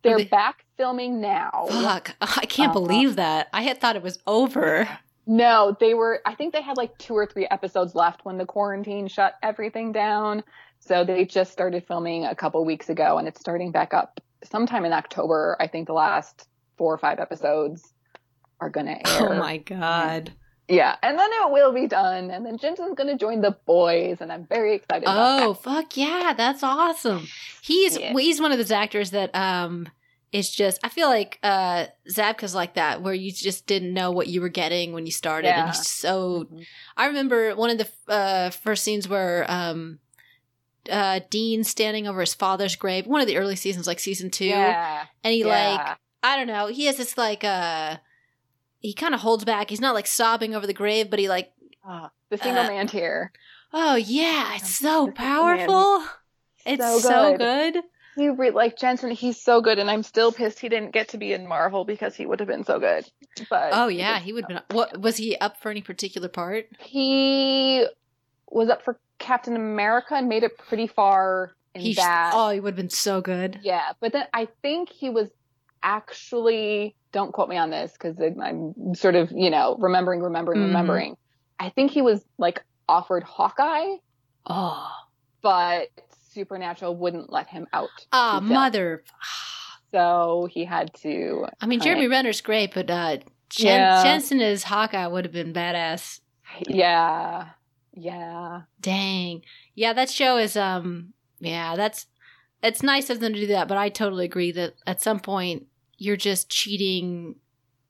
They're 0.03 0.17
they- 0.17 0.25
back 0.25 0.65
filming 0.77 1.21
now. 1.21 1.65
Fuck. 1.69 2.15
I 2.21 2.45
can't 2.45 2.71
Uh-huh. 2.71 2.79
believe 2.79 3.15
that. 3.17 3.47
I 3.53 3.61
had 3.63 3.79
thought 3.79 3.95
it 3.95 4.01
was 4.03 4.19
over. 4.27 4.87
No, 5.27 5.77
they 5.79 5.93
were. 5.93 6.19
I 6.25 6.33
think 6.35 6.51
they 6.53 6.61
had 6.61 6.77
like 6.77 6.97
two 6.97 7.13
or 7.13 7.25
three 7.27 7.47
episodes 7.49 7.93
left 7.95 8.25
when 8.25 8.37
the 8.37 8.45
quarantine 8.45 9.07
shut 9.07 9.35
everything 9.43 9.91
down. 9.91 10.43
So 10.79 11.05
they 11.05 11.25
just 11.25 11.51
started 11.51 11.85
filming 11.87 12.25
a 12.25 12.33
couple 12.35 12.65
weeks 12.65 12.89
ago, 12.89 13.19
and 13.19 13.27
it's 13.27 13.39
starting 13.39 13.71
back 13.71 13.93
up 13.93 14.19
sometime 14.43 14.85
in 14.85 14.93
October. 14.93 15.57
I 15.59 15.67
think 15.67 15.87
the 15.87 15.93
last 15.93 16.47
four 16.77 16.93
or 16.93 16.97
five 16.97 17.19
episodes 17.19 17.93
are 18.59 18.69
gonna 18.69 18.91
air. 19.05 19.05
Oh 19.05 19.35
my 19.35 19.57
god. 19.57 20.33
Yeah, 20.67 20.95
and 21.03 21.19
then 21.19 21.29
it 21.33 21.51
will 21.51 21.73
be 21.73 21.87
done, 21.87 22.31
and 22.31 22.45
then 22.45 22.57
Jensen's 22.57 22.95
gonna 22.95 23.17
join 23.17 23.41
the 23.41 23.57
boys, 23.65 24.19
and 24.21 24.31
I'm 24.31 24.45
very 24.47 24.75
excited. 24.75 25.03
about 25.03 25.41
Oh 25.41 25.53
fuck 25.53 25.97
yeah, 25.97 26.33
that's 26.35 26.63
awesome. 26.63 27.27
He's 27.61 27.97
Yeah. 27.97 28.13
he's 28.13 28.39
one 28.39 28.51
of 28.51 28.57
those 28.57 28.71
actors 28.71 29.11
that 29.11 29.35
um 29.35 29.89
is 30.31 30.49
just 30.49 30.79
I 30.81 30.87
feel 30.87 31.09
like 31.09 31.39
uh 31.43 31.87
Zabka's 32.09 32.55
like 32.55 32.75
that 32.75 33.01
where 33.01 33.13
you 33.13 33.33
just 33.33 33.67
didn't 33.67 33.93
know 33.93 34.11
what 34.11 34.27
you 34.27 34.39
were 34.39 34.47
getting 34.47 34.93
when 34.93 35.05
you 35.05 35.11
started 35.11 35.49
and 35.49 35.67
he's 35.67 35.85
so 35.89 36.45
that. 36.49 36.65
I 36.95 37.07
remember 37.07 37.53
one 37.55 37.69
of 37.69 37.77
the 37.77 37.89
uh 38.07 38.49
first 38.51 38.83
scenes 38.85 39.09
where 39.09 39.43
um 39.51 39.99
uh 40.89 41.19
Dean 41.29 41.63
standing 41.63 42.07
over 42.07 42.21
his 42.21 42.33
father's 42.33 42.75
grave, 42.75 43.05
one 43.07 43.21
of 43.21 43.27
the 43.27 43.37
early 43.37 43.55
seasons 43.55 43.87
like 43.87 43.99
season 43.99 44.29
2 44.31 44.45
Yeah, 44.45 45.05
and 45.23 45.33
he 45.33 45.43
yeah. 45.43 45.77
like 45.77 45.97
I 46.23 46.37
don't 46.37 46.47
know, 46.47 46.67
he 46.67 46.85
has 46.85 46.97
this 46.97 47.17
like 47.17 47.43
uh 47.43 47.97
he 48.79 48.93
kind 48.93 49.13
of 49.13 49.21
holds 49.21 49.45
back. 49.45 49.69
He's 49.69 49.81
not 49.81 49.93
like 49.93 50.07
sobbing 50.07 50.55
over 50.55 50.65
the 50.65 50.73
grave, 50.73 51.09
but 51.09 51.19
he 51.19 51.29
like 51.29 51.53
Ah, 51.85 52.11
the 52.29 52.37
single 52.37 52.63
uh, 52.63 52.67
man 52.67 52.87
tear. 52.87 53.31
oh 53.73 53.95
yeah, 53.95 54.55
it's 54.55 54.77
so 54.79 55.07
the 55.07 55.11
powerful. 55.13 56.03
It's 56.65 56.83
So 56.85 56.99
so 56.99 57.31
good. 57.37 57.73
good. 57.73 57.83
He 58.15 58.29
re- 58.29 58.51
like 58.51 58.77
Jensen. 58.77 59.11
He's 59.11 59.39
so 59.41 59.61
good, 59.61 59.79
and 59.79 59.89
I'm 59.89 60.03
still 60.03 60.31
pissed 60.31 60.59
he 60.59 60.67
didn't 60.69 60.91
get 60.91 61.09
to 61.09 61.17
be 61.17 61.31
in 61.33 61.47
Marvel 61.47 61.85
because 61.85 62.15
he 62.15 62.25
would 62.25 62.39
have 62.39 62.47
been 62.47 62.65
so 62.65 62.77
good. 62.79 63.09
But 63.49 63.73
Oh 63.73 63.87
yeah, 63.87 64.19
he 64.19 64.33
would 64.33 64.45
have 64.49 64.67
been. 64.67 64.75
What 64.77 64.99
was 64.99 65.17
he 65.17 65.37
up 65.37 65.57
for 65.57 65.69
any 65.71 65.81
particular 65.81 66.27
part? 66.27 66.67
he 66.79 67.85
was 68.47 68.69
up 68.69 68.83
for 68.83 68.99
Captain 69.21 69.55
America 69.55 70.15
and 70.15 70.27
made 70.27 70.43
it 70.43 70.57
pretty 70.57 70.87
far 70.87 71.53
in 71.73 71.81
He 71.81 71.93
sh- 71.93 71.97
that. 71.97 72.31
oh, 72.35 72.49
he 72.49 72.59
would 72.59 72.71
have 72.73 72.75
been 72.77 72.89
so 72.89 73.21
good. 73.21 73.59
Yeah, 73.63 73.93
but 74.01 74.11
then 74.11 74.25
I 74.33 74.47
think 74.61 74.89
he 74.89 75.09
was 75.09 75.29
actually. 75.83 76.95
Don't 77.13 77.33
quote 77.33 77.49
me 77.49 77.57
on 77.57 77.69
this 77.69 77.91
because 77.91 78.17
I'm 78.41 78.95
sort 78.95 79.15
of 79.15 79.31
you 79.31 79.49
know 79.49 79.75
remembering, 79.79 80.21
remembering, 80.21 80.61
Mhm. 80.61 80.67
remembering. 80.67 81.17
I 81.59 81.69
think 81.69 81.91
he 81.91 82.01
was 82.01 82.23
like 82.37 82.63
offered 82.89 83.23
Hawkeye, 83.23 83.95
Oh, 84.45 84.89
but 85.41 85.87
Supernatural 86.31 86.95
wouldn't 86.95 87.31
let 87.31 87.47
him 87.47 87.67
out. 87.73 87.89
ah, 88.13 88.39
mother. 88.41 89.03
So 89.91 90.47
he 90.49 90.63
had 90.65 90.93
to. 91.01 91.47
I 91.59 91.65
mean, 91.65 91.81
Jeremy 91.81 92.07
right. 92.07 92.11
Renner's 92.17 92.39
great, 92.41 92.73
but 92.73 92.89
uh, 92.89 93.17
Jen- 93.49 93.67
Yeah. 93.79 94.03
Jensen 94.03 94.39
as 94.39 94.63
Hawkeye 94.63 95.05
would 95.07 95.25
have 95.25 95.33
been 95.33 95.53
badass. 95.53 96.21
Yeah, 96.67 97.49
yeah. 97.93 98.61
Dang, 98.79 99.41
yeah, 99.75 99.93
that 99.93 100.09
show 100.09 100.37
is 100.37 100.55
um, 100.55 101.13
yeah, 101.39 101.75
that's 101.75 102.07
it's 102.63 102.83
nice 102.83 103.09
of 103.09 103.19
them 103.19 103.33
to 103.33 103.39
do 103.39 103.47
that, 103.47 103.67
but 103.67 103.77
I 103.77 103.89
totally 103.89 104.25
agree 104.25 104.51
that 104.51 104.75
at 104.85 105.01
some 105.01 105.19
point 105.19 105.67
you're 105.97 106.17
just 106.17 106.49
cheating. 106.49 107.35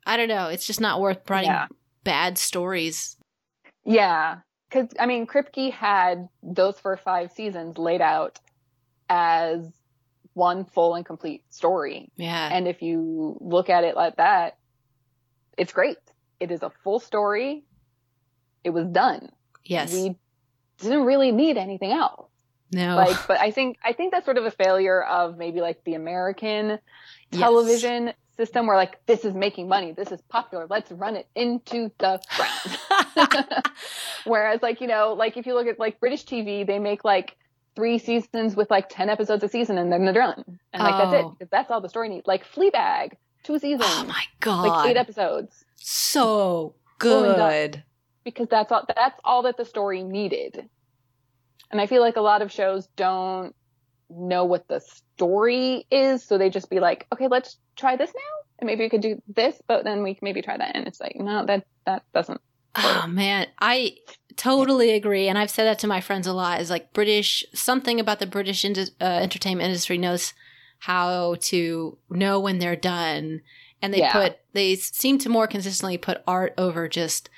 I 0.05 0.17
don't 0.17 0.29
know. 0.29 0.47
It's 0.47 0.65
just 0.65 0.81
not 0.81 1.01
worth 1.01 1.29
writing 1.29 1.49
Yeah. 1.49 1.67
bad 2.03 2.37
stories. 2.37 3.17
Yeah, 3.83 4.39
because 4.69 4.89
I 4.99 5.05
mean, 5.05 5.27
Kripke 5.27 5.71
had 5.71 6.27
those 6.41 6.79
first 6.79 7.03
five 7.03 7.31
seasons 7.31 7.77
laid 7.77 8.01
out 8.01 8.39
as 9.09 9.71
one 10.33 10.63
full 10.63 10.95
and 10.95 11.05
complete 11.05 11.43
story, 11.53 12.09
Yeah, 12.15 12.49
and 12.51 12.67
if 12.67 12.81
you 12.81 13.37
look 13.41 13.69
at 13.69 13.83
it 13.83 13.95
like 13.97 14.15
that, 14.15 14.57
it's 15.57 15.73
great. 15.73 15.97
It 16.39 16.51
is 16.51 16.63
a 16.63 16.71
full 16.83 16.99
story. 16.99 17.65
It 18.63 18.69
was 18.69 18.87
done. 18.87 19.29
Yes, 19.65 19.93
We 19.93 20.15
didn't 20.79 21.03
really 21.05 21.31
need 21.31 21.57
anything 21.57 21.91
else. 21.91 22.27
no, 22.71 22.95
Like, 22.95 23.17
but 23.27 23.39
I 23.39 23.51
think 23.51 23.77
I 23.83 23.93
think 23.93 24.11
that's 24.11 24.25
sort 24.25 24.37
of 24.37 24.45
a 24.45 24.51
failure 24.51 25.01
of 25.03 25.37
maybe 25.37 25.61
like 25.61 25.83
the 25.83 25.93
American 25.95 26.79
Yes. 27.33 27.39
television 27.41 28.13
system, 28.35 28.67
where 28.67 28.75
like 28.75 29.05
this 29.05 29.23
is 29.23 29.33
making 29.33 29.67
money, 29.69 29.91
this 29.93 30.11
is 30.11 30.19
popular, 30.29 30.67
let's 30.69 30.91
run 30.91 31.15
it 31.15 31.27
into 31.35 31.89
the 31.99 32.19
ground. 32.35 33.41
Whereas, 34.25 34.61
like, 34.61 34.81
you 34.81 34.87
know, 34.87 35.13
like 35.13 35.37
if 35.37 35.45
you 35.45 35.53
look 35.53 35.67
at 35.67 35.79
like 35.79 35.99
British 35.99 36.25
TV, 36.25 36.65
they 36.65 36.77
make 36.79 37.03
like 37.05 37.37
three 37.75 37.97
seasons 37.97 38.55
with 38.55 38.69
like 38.69 38.89
10 38.89 39.09
episodes 39.09 39.43
a 39.43 39.47
season 39.49 39.77
and 39.77 39.91
then 39.91 40.03
they're 40.03 40.13
done. 40.13 40.59
And 40.73 40.83
like, 40.83 40.97
that's 40.97 41.13
it. 41.13 41.25
Oh. 41.25 41.37
That's 41.51 41.71
all 41.71 41.79
the 41.81 41.89
story 41.89 42.09
needs. 42.09 42.27
Like 42.27 42.45
Fleabag, 42.45 43.13
two 43.43 43.57
seasons, 43.59 43.83
oh 43.85 44.05
my 44.07 44.23
god, 44.41 44.67
like 44.67 44.89
eight 44.91 44.97
episodes. 44.97 45.63
so 45.77 46.75
good. 46.99 47.83
Because 48.23 48.47
that's 48.49 48.71
all, 48.71 48.85
that's 48.95 49.19
all 49.23 49.43
that 49.43 49.57
the 49.57 49.65
story 49.65 50.03
needed. 50.03 50.69
And 51.71 51.81
I 51.81 51.87
feel 51.87 52.01
like 52.01 52.17
a 52.17 52.21
lot 52.21 52.41
of 52.41 52.51
shows 52.51 52.87
don't 52.95 53.55
know 54.09 54.45
what 54.45 54.67
the 54.67 54.81
story 54.81 55.87
is. 55.89 56.23
So 56.23 56.37
they 56.37 56.49
just 56.49 56.69
be 56.69 56.79
like, 56.79 57.07
okay, 57.13 57.27
let's 57.27 57.57
try 57.75 57.95
this 57.95 58.11
now. 58.13 58.21
And 58.59 58.67
maybe 58.67 58.83
we 58.83 58.89
could 58.89 59.01
do 59.01 59.21
this, 59.27 59.59
but 59.67 59.83
then 59.83 60.03
we 60.03 60.13
can 60.13 60.25
maybe 60.25 60.41
try 60.41 60.57
that. 60.57 60.75
And 60.75 60.87
it's 60.87 60.99
like, 60.99 61.15
no, 61.15 61.45
that, 61.45 61.65
that 61.85 62.03
doesn't. 62.13 62.41
Oh 62.75 63.05
man, 63.07 63.47
I 63.59 63.97
totally 64.37 64.91
agree, 64.91 65.27
and 65.27 65.37
I've 65.37 65.49
said 65.49 65.65
that 65.65 65.79
to 65.79 65.87
my 65.87 65.99
friends 65.99 66.25
a 66.25 66.31
lot. 66.31 66.61
Is 66.61 66.69
like 66.69 66.93
British 66.93 67.43
something 67.53 67.99
about 67.99 68.19
the 68.19 68.25
British 68.25 68.63
indus- 68.63 68.91
uh, 69.01 69.03
entertainment 69.03 69.65
industry 69.65 69.97
knows 69.97 70.33
how 70.79 71.35
to 71.41 71.97
know 72.09 72.39
when 72.39 72.59
they're 72.59 72.77
done, 72.77 73.41
and 73.81 73.93
they 73.93 73.99
Yeah. 73.99 74.13
put 74.13 74.37
they 74.53 74.75
seem 74.75 75.17
to 75.17 75.27
more 75.27 75.47
consistently 75.47 75.97
put 75.97 76.23
art 76.25 76.53
over 76.57 76.87
just 76.87 77.29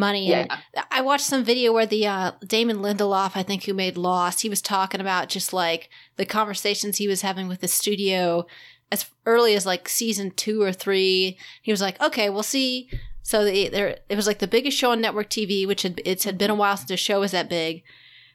money. 0.00 0.32
And 0.32 0.50
I 0.90 1.00
watched 1.02 1.26
some 1.26 1.44
video 1.44 1.72
where 1.72 1.86
the 1.86 2.06
uh, 2.06 2.32
Damon 2.44 2.78
Lindelof, 2.78 3.32
I 3.34 3.42
think, 3.42 3.64
who 3.64 3.74
made 3.74 3.96
Lost, 3.96 4.42
he 4.42 4.48
was 4.48 4.60
talking 4.60 5.00
about 5.00 5.28
just 5.28 5.52
like 5.52 5.90
the 6.16 6.26
conversations 6.26 6.96
he 6.96 7.06
was 7.06 7.22
having 7.22 7.46
with 7.46 7.60
the 7.60 7.68
studio 7.68 8.46
as 8.90 9.06
early 9.26 9.54
as 9.54 9.66
like 9.66 9.88
season 9.88 10.32
two 10.32 10.62
or 10.62 10.72
three. 10.72 11.38
He 11.62 11.70
was 11.70 11.80
like, 11.80 12.00
"Okay, 12.00 12.28
we'll 12.30 12.42
see." 12.42 12.90
So 13.22 13.44
the, 13.44 13.68
there, 13.68 13.98
it 14.08 14.16
was 14.16 14.26
like 14.26 14.40
the 14.40 14.48
biggest 14.48 14.76
show 14.76 14.90
on 14.90 15.00
network 15.00 15.30
TV, 15.30 15.66
which 15.66 15.82
had 15.82 16.00
it 16.04 16.24
had 16.24 16.38
been 16.38 16.50
a 16.50 16.54
while 16.54 16.76
since 16.76 16.90
a 16.90 16.96
show 16.96 17.20
was 17.20 17.30
that 17.30 17.48
big, 17.48 17.82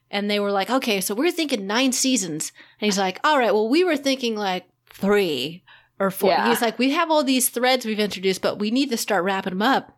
and 0.09 0.29
they 0.29 0.39
were 0.39 0.51
like, 0.51 0.69
"Okay, 0.69 1.01
so 1.01 1.13
we're 1.13 1.31
thinking 1.31 1.67
nine 1.67 1.91
seasons," 1.91 2.51
and 2.79 2.85
he's 2.85 2.99
like, 2.99 3.19
"All 3.23 3.37
right, 3.37 3.53
well, 3.53 3.69
we 3.69 3.83
were 3.83 3.97
thinking 3.97 4.35
like 4.35 4.65
three 4.89 5.63
or 5.99 6.11
four. 6.11 6.29
Yeah. 6.29 6.47
He's 6.47 6.61
like, 6.61 6.79
"We 6.79 6.91
have 6.91 7.11
all 7.11 7.23
these 7.23 7.49
threads 7.49 7.85
we've 7.85 7.99
introduced, 7.99 8.41
but 8.41 8.59
we 8.59 8.71
need 8.71 8.89
to 8.91 8.97
start 8.97 9.23
wrapping 9.23 9.51
them 9.51 9.61
up." 9.61 9.97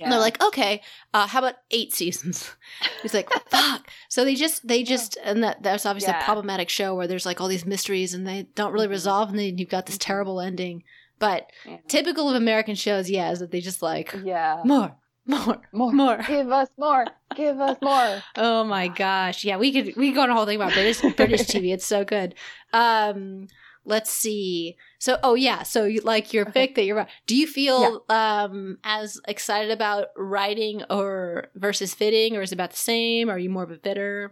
And 0.00 0.12
they're 0.12 0.18
like, 0.20 0.42
okay, 0.42 0.82
uh, 1.12 1.26
how 1.26 1.38
about 1.40 1.54
eight 1.70 1.92
seasons? 1.92 2.50
He's 3.02 3.14
like, 3.14 3.30
fuck. 3.50 3.88
So 4.08 4.24
they 4.24 4.34
just, 4.34 4.66
they 4.66 4.82
just, 4.82 5.16
and 5.24 5.42
that 5.44 5.62
that's 5.62 5.86
obviously 5.86 6.12
a 6.14 6.22
problematic 6.24 6.68
show 6.68 6.94
where 6.94 7.06
there's 7.06 7.26
like 7.26 7.40
all 7.40 7.48
these 7.48 7.64
mysteries 7.66 8.14
and 8.14 8.26
they 8.26 8.46
don't 8.54 8.72
really 8.72 8.86
Mhm. 8.88 8.90
resolve, 8.90 9.30
and 9.30 9.38
then 9.38 9.58
you've 9.58 9.68
got 9.68 9.86
this 9.86 9.98
terrible 9.98 10.40
ending. 10.40 10.82
But 11.18 11.50
Yeah. 11.64 11.76
typical 11.88 12.28
of 12.28 12.34
American 12.36 12.74
shows, 12.74 13.08
yeah, 13.08 13.30
is 13.30 13.38
that 13.38 13.50
they 13.50 13.60
just 13.60 13.80
like 13.82 14.14
yeah. 14.24 14.60
more, 14.64 14.96
more, 15.26 15.62
More. 15.72 15.92
more. 15.92 16.16
Give 16.26 16.50
us 16.50 16.68
more. 16.76 17.06
Give 17.36 17.58
us 17.60 17.78
more. 17.80 18.22
Oh 18.36 18.64
my 18.64 18.88
gosh, 18.88 19.44
yeah, 19.44 19.56
we 19.56 19.72
could 19.72 19.96
we 19.96 20.08
could 20.08 20.16
go 20.16 20.22
on 20.22 20.30
a 20.30 20.34
whole 20.34 20.44
thing 20.46 20.56
about 20.56 20.72
British 20.72 21.00
British 21.14 21.42
TV. 21.52 21.72
It's 21.72 21.86
so 21.86 22.04
good. 22.04 22.34
Um, 22.72 23.46
let's 23.84 24.10
see. 24.10 24.76
So, 24.98 25.18
oh 25.22 25.34
yeah, 25.34 25.62
so 25.62 25.84
you, 25.84 26.00
like 26.00 26.32
your 26.32 26.48
Okay. 26.48 26.66
pick 26.66 26.74
that 26.76 26.84
you're. 26.84 27.06
Do 27.26 27.36
you 27.36 27.46
feel 27.46 28.04
um 28.08 28.78
as 28.84 29.20
excited 29.28 29.70
about 29.70 30.08
writing 30.16 30.82
or 30.90 31.48
versus 31.54 31.94
vidding, 31.94 32.32
or 32.32 32.42
is 32.42 32.52
it 32.52 32.56
about 32.56 32.70
the 32.70 32.76
same? 32.76 33.28
Are 33.30 33.38
you 33.38 33.50
more 33.50 33.62
of 33.64 33.70
a 33.70 33.76
vidder? 33.76 34.28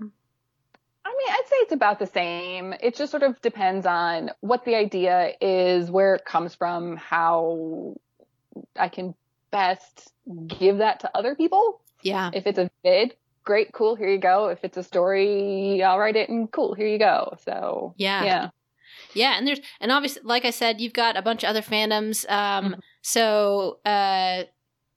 I 1.05 1.09
mean, 1.09 1.29
I'd 1.31 1.47
say 1.49 1.57
it's 1.57 1.73
about 1.73 1.99
the 1.99 2.07
same. 2.07 2.75
It 2.81 2.95
just 2.95 3.11
sort 3.11 3.23
of 3.25 3.41
depends 3.43 3.87
on 3.87 4.31
what 4.41 4.65
the 4.65 4.75
idea 4.77 5.33
is, 5.41 5.91
where 5.91 6.15
it 6.15 6.25
comes 6.25 6.55
from, 6.55 6.97
how 6.97 7.97
I 8.77 8.89
can 8.89 9.15
best 9.51 10.13
give 10.47 10.79
that 10.79 11.01
to 11.01 11.11
other 11.17 11.35
people. 11.35 11.81
Yeah. 12.03 12.31
If 12.33 12.47
it's 12.47 12.59
a 12.59 12.71
vid, 12.85 13.17
great, 13.45 13.73
cool, 13.73 13.97
here 13.97 14.09
you 14.09 14.19
go. 14.19 14.49
If 14.49 14.61
it's 14.63 14.77
a 14.77 14.83
story, 14.83 15.83
I'll 15.83 15.99
write 15.99 16.17
it 16.17 16.29
and 16.29 16.51
cool, 16.51 16.75
here 16.75 16.87
you 16.87 16.99
go. 16.99 17.37
So 17.45 17.95
Yeah. 17.99 18.25
yeah. 18.25 18.51
Yeah, 19.15 19.37
and 19.37 19.47
there's 19.47 19.61
and 19.81 19.91
obviously, 19.93 20.23
like 20.25 20.45
I 20.45 20.51
said, 20.51 20.81
you've 20.81 20.93
got 20.93 21.17
a 21.17 21.23
bunch 21.23 21.43
of 21.45 21.51
other 21.51 21.63
fandoms. 21.63 22.29
Um, 22.31 22.75
Mhm. 22.75 22.81
so 23.03 23.79
uh, 23.85 24.45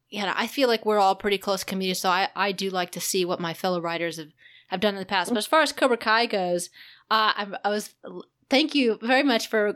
you 0.09 0.21
know, 0.21 0.33
I 0.35 0.47
feel 0.47 0.67
like 0.69 0.85
we're 0.85 0.99
all 0.99 1.15
pretty 1.15 1.37
close 1.37 1.63
community. 1.63 1.95
So 1.99 2.09
I 2.09 2.29
I 2.35 2.51
do 2.51 2.69
like 2.69 2.91
to 2.91 3.01
see 3.01 3.25
what 3.25 3.39
my 3.39 3.53
fellow 3.53 3.81
writers 3.81 4.17
have 4.17 4.31
have 4.69 4.79
done 4.79 4.95
in 4.95 4.99
the 4.99 5.05
past. 5.05 5.29
But 5.29 5.37
as 5.37 5.45
far 5.45 5.61
as 5.61 5.71
Cobra 5.71 5.97
Kai 5.97 6.25
goes, 6.25 6.69
uh, 7.11 7.33
I, 7.35 7.47
I 7.65 7.69
was 7.69 7.93
thank 8.49 8.73
you 8.75 8.97
very 9.01 9.23
much 9.23 9.47
for 9.47 9.75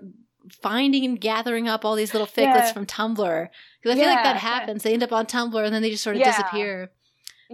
finding 0.61 1.03
and 1.05 1.19
gathering 1.19 1.67
up 1.67 1.83
all 1.85 1.95
these 1.95 2.13
little 2.13 2.27
ficlets 2.27 2.67
Yeah. 2.69 2.73
from 2.73 2.85
Tumblr 2.85 3.49
because 3.81 3.95
I 3.97 3.99
feel 3.99 4.07
like 4.09 4.17
Yeah, 4.19 4.23
that 4.23 4.35
yeah. 4.35 4.39
happens. 4.39 4.83
They 4.83 4.93
end 4.93 5.03
up 5.03 5.11
on 5.11 5.25
Tumblr 5.25 5.63
and 5.63 5.73
then 5.73 5.81
they 5.81 5.91
just 5.91 6.03
sort 6.03 6.15
of 6.15 6.21
Yeah. 6.21 6.31
disappear. 6.31 6.91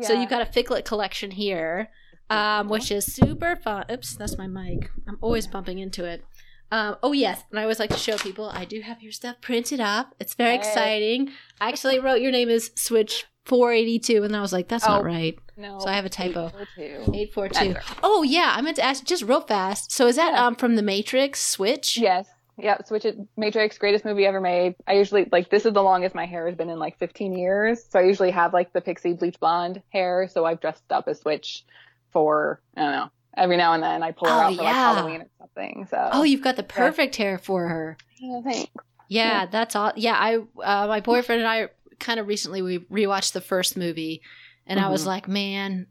So 0.01 0.13
you've 0.13 0.29
got 0.29 0.41
a 0.41 0.45
ficlet 0.45 0.83
collection 0.85 1.31
here, 1.31 1.89
um, 2.29 2.67
which 2.67 2.91
is 2.91 3.05
super 3.05 3.55
fun. 3.55 3.85
Oops, 3.89 4.15
that's 4.17 4.37
my 4.37 4.45
mic. 4.45 4.89
I'm 5.07 5.17
always 5.21 5.47
bumping 5.47 5.79
into 5.79 6.03
it. 6.03 6.23
Um, 6.71 6.95
oh 7.03 7.11
yes, 7.13 7.43
and 7.51 7.59
I 7.59 7.63
always 7.63 7.79
like 7.79 7.91
to 7.91 7.97
show 7.97 8.17
people 8.17 8.49
I 8.49 8.65
do 8.65 8.81
have 8.81 9.01
your 9.01 9.11
stuff 9.11 9.37
printed 9.41 9.79
up. 9.79 10.15
It's 10.19 10.33
very 10.33 10.51
Hey. 10.53 10.57
exciting. 10.57 11.29
I 11.61 11.69
actually 11.69 11.99
wrote 11.99 12.21
your 12.21 12.31
name 12.31 12.49
is 12.49 12.71
Switch 12.75 13.25
482, 13.45 14.23
and 14.23 14.35
I 14.35 14.41
was 14.41 14.51
like, 14.51 14.67
that's 14.67 14.85
Oh. 14.85 14.95
not 14.95 15.03
right. 15.05 15.37
no, 15.57 15.79
so 15.79 15.87
I 15.87 15.93
have 15.93 16.05
a 16.05 16.09
typo. 16.09 16.47
842. 16.77 17.11
842. 17.15 17.79
Oh 18.03 18.23
yeah, 18.23 18.53
I 18.57 18.61
meant 18.61 18.75
to 18.77 18.83
ask 18.83 19.05
just 19.05 19.23
real 19.23 19.41
fast. 19.41 19.91
So 19.91 20.07
is 20.07 20.15
that 20.17 20.33
Yeah. 20.33 20.45
um 20.47 20.55
from 20.55 20.75
the 20.75 20.81
Matrix 20.81 21.41
Switch? 21.45 21.97
Yes. 21.97 22.27
Yeah, 22.57 22.77
Switch 22.85 23.03
it 23.05 23.17
Matrix, 23.37 23.77
greatest 23.77 24.05
movie 24.05 24.25
ever 24.25 24.39
made. 24.41 24.75
I 24.87 24.93
usually 24.93 25.27
like 25.31 25.49
this 25.49 25.65
is 25.65 25.73
the 25.73 25.83
longest 25.83 26.15
my 26.15 26.25
hair 26.25 26.47
has 26.47 26.55
been 26.55 26.69
in 26.69 26.79
like 26.79 26.97
15 26.97 27.37
years. 27.37 27.83
So 27.89 27.99
I 27.99 28.03
usually 28.03 28.31
have 28.31 28.53
like 28.53 28.71
the 28.73 28.81
pixie 28.81 29.13
bleach 29.13 29.39
blonde 29.39 29.81
hair. 29.89 30.27
So 30.31 30.45
I've 30.45 30.61
dressed 30.61 30.83
up 30.89 31.07
as 31.07 31.19
Switch 31.19 31.63
for 32.11 32.61
I 32.77 32.81
don't 32.81 32.91
know 32.93 33.09
every 33.37 33.57
now 33.57 33.73
and 33.73 33.83
then 33.83 34.03
I 34.03 34.11
pull 34.11 34.27
her 34.29 34.33
Oh, 34.35 34.39
out 34.39 34.55
for 34.55 34.63
like. 34.63 34.73
Halloween 34.73 35.21
or 35.21 35.27
something. 35.39 35.87
So 35.89 36.09
Oh, 36.13 36.23
you've 36.23 36.41
got 36.43 36.55
the 36.55 36.63
perfect 36.63 37.15
hair 37.15 37.37
for 37.37 37.67
her. 37.67 37.97
yeah, 38.17 38.41
thanks. 38.43 38.71
Yeah, 39.09 39.41
Yeah. 39.41 39.45
that's 39.47 39.75
all. 39.75 39.93
Yeah, 39.95 40.15
I 40.17 40.35
uh, 40.63 40.87
my 40.87 40.99
boyfriend 40.99 41.41
and 41.41 41.47
I 41.49 41.69
kind 41.99 42.19
of 42.19 42.27
recently 42.27 42.61
we 42.61 42.79
rewatched 42.79 43.33
the 43.33 43.41
first 43.41 43.77
movie, 43.77 44.21
and 44.65 44.79
I 44.79 44.89
was 44.89 45.03
Mhm. 45.03 45.07
like, 45.07 45.27
man, 45.27 45.87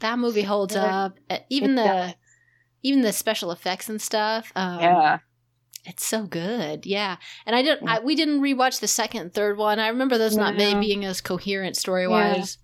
that 0.00 0.18
movie 0.18 0.42
holds 0.42 0.74
Yeah. 0.74 1.04
up. 1.04 1.18
Even 1.50 1.72
It 1.72 1.76
the 1.76 1.84
does. 1.84 2.14
even 2.82 3.02
the 3.02 3.12
special 3.12 3.50
effects 3.50 3.88
and 3.88 4.00
stuff. 4.00 4.50
Um, 4.56 4.80
yeah. 4.80 5.18
it's 5.86 6.04
so 6.06 6.24
good. 6.24 6.86
Yeah, 6.86 7.16
and 7.46 7.54
I 7.54 7.60
didn't. 7.62 7.86
I, 7.88 7.98
we 8.00 8.14
didn't 8.14 8.40
rewatch 8.40 8.80
the 8.80 8.88
second 8.88 9.20
and 9.20 9.34
third 9.34 9.58
one. 9.58 9.78
I 9.78 9.88
remember 9.88 10.16
those 10.16 10.36
not 10.36 10.56
maybe 10.56 10.80
being 10.80 11.04
as 11.04 11.20
coherent 11.20 11.76
story 11.76 12.08
wise. 12.08 12.56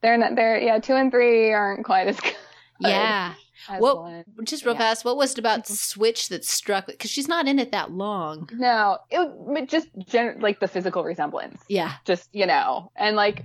They're 0.00 0.16
not 0.16 0.34
they're 0.34 0.58
yeah, 0.58 0.78
two 0.78 0.94
and 0.94 1.10
three 1.12 1.52
aren't 1.52 1.84
quite 1.84 2.08
as 2.08 2.18
good. 2.20 2.34
Yeah. 2.80 3.34
As 3.68 3.80
Well, 3.80 4.02
one. 4.02 4.24
Just 4.44 4.64
real 4.64 4.74
Yeah. 4.74 4.80
fast, 4.80 5.04
what 5.04 5.16
was 5.16 5.32
it 5.32 5.38
about 5.38 5.64
Mhm. 5.64 5.76
Switch 5.76 6.28
that 6.28 6.44
struck? 6.44 6.86
Because 6.86 7.10
she's 7.10 7.28
not 7.28 7.46
in 7.48 7.58
it 7.58 7.72
that 7.72 7.90
long. 7.90 8.48
No, 8.52 8.98
it 9.10 9.68
just 9.68 9.88
gen- 9.98 10.40
like 10.40 10.60
the 10.60 10.68
physical 10.68 11.04
resemblance. 11.04 11.62
Yeah. 11.68 11.92
just 12.04 12.28
you 12.34 12.46
know 12.46 12.90
and 12.96 13.16
like 13.16 13.44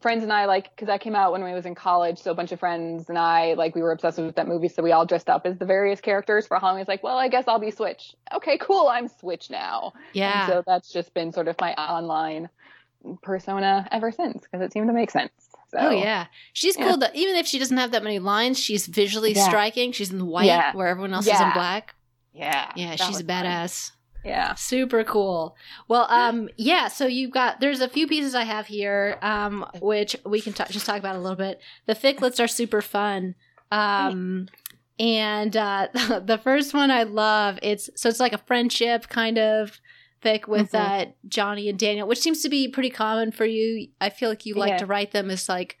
friends 0.00 0.22
and 0.24 0.32
i 0.32 0.46
like 0.46 0.70
because 0.74 0.86
that 0.88 1.00
came 1.00 1.14
out 1.14 1.30
when 1.32 1.44
we 1.44 1.52
was 1.52 1.64
in 1.66 1.74
college 1.74 2.18
so 2.18 2.30
a 2.32 2.34
bunch 2.34 2.50
of 2.50 2.58
friends 2.58 3.08
and 3.08 3.16
i 3.18 3.52
like 3.54 3.74
we 3.74 3.82
were 3.82 3.92
obsessed 3.92 4.18
with 4.18 4.34
that 4.34 4.48
movie 4.48 4.68
so 4.68 4.82
we 4.82 4.90
all 4.90 5.06
dressed 5.06 5.28
up 5.30 5.46
as 5.46 5.56
the 5.58 5.64
various 5.64 6.00
characters 6.00 6.46
for 6.46 6.58
halloween 6.58 6.80
it's 6.80 6.88
like 6.88 7.02
well 7.04 7.16
i 7.16 7.28
guess 7.28 7.44
i'll 7.46 7.60
be 7.60 7.70
switch 7.70 8.14
okay 8.34 8.58
cool 8.58 8.88
i'm 8.88 9.06
switch 9.06 9.48
now 9.50 9.92
Yeah. 10.12 10.44
and 10.44 10.52
so 10.52 10.62
that's 10.66 10.92
just 10.92 11.14
been 11.14 11.30
sort 11.32 11.46
of 11.46 11.56
my 11.60 11.72
online 11.74 12.48
persona 13.22 13.86
ever 13.92 14.10
since 14.10 14.42
because 14.42 14.60
it 14.60 14.72
seemed 14.72 14.88
to 14.88 14.92
make 14.92 15.10
sense 15.10 15.30
so 15.68 15.78
Oh 15.78 15.90
yeah, 15.90 16.26
she's 16.52 16.76
Yeah. 16.78 16.88
cool. 16.88 16.96
That 16.98 17.14
even 17.16 17.36
if 17.36 17.46
she 17.46 17.58
doesn't 17.58 17.76
have 17.76 17.90
that 17.92 18.02
many 18.04 18.18
lines, 18.18 18.58
she's 18.58 18.86
visually 18.86 19.32
Yeah. 19.32 19.44
striking. 19.48 19.92
She's 19.92 20.10
in 20.12 20.18
the 20.18 20.24
white 20.24 20.46
Yeah. 20.46 20.74
where 20.74 20.86
everyone 20.88 21.12
else 21.14 21.26
is 21.26 21.40
in 21.40 21.52
black. 21.52 21.94
yeah 22.32 22.70
Yeah, 22.76 22.96
she's 22.96 23.20
a 23.20 23.24
fun. 23.24 23.44
badass. 23.44 23.90
yeah 24.24 24.54
Super 24.54 25.04
cool. 25.04 25.56
Well, 25.88 26.06
um, 26.10 26.48
yeah. 26.56 26.88
So 26.88 27.06
you've 27.06 27.30
got 27.32 27.60
there's 27.60 27.80
a 27.80 27.88
few 27.88 28.06
pieces 28.06 28.34
I 28.34 28.44
have 28.44 28.66
here, 28.66 29.18
um, 29.22 29.64
which 29.80 30.16
we 30.24 30.40
can 30.40 30.52
ta- 30.52 30.66
just 30.68 30.84
talk 30.86 30.98
about 30.98 31.16
a 31.16 31.20
little 31.20 31.36
bit. 31.36 31.60
The 31.86 31.94
ficlets 31.94 32.42
are 32.42 32.48
super 32.48 32.82
fun. 32.82 33.34
Um, 33.70 34.48
and 34.98 35.56
uh, 35.56 35.88
the 35.94 36.40
first 36.42 36.74
one 36.74 36.90
I 36.90 37.02
love. 37.04 37.58
It's 37.62 37.90
so 37.94 38.08
it's 38.08 38.20
like 38.20 38.32
a 38.32 38.38
friendship 38.38 39.08
kind 39.08 39.38
of 39.38 39.80
fic 40.22 40.46
with 40.48 40.72
Mhm. 40.72 41.08
uh, 41.08 41.10
Johnny 41.28 41.68
and 41.68 41.78
Daniel, 41.78 42.08
which 42.08 42.18
seems 42.20 42.42
to 42.42 42.48
be 42.48 42.68
pretty 42.68 42.90
common 42.90 43.30
for 43.32 43.44
you. 43.44 43.88
I 44.00 44.10
feel 44.10 44.28
like 44.28 44.46
you 44.46 44.54
like 44.54 44.70
Yeah. 44.70 44.78
to 44.78 44.86
write 44.86 45.12
them 45.12 45.30
as 45.30 45.48
like 45.48 45.76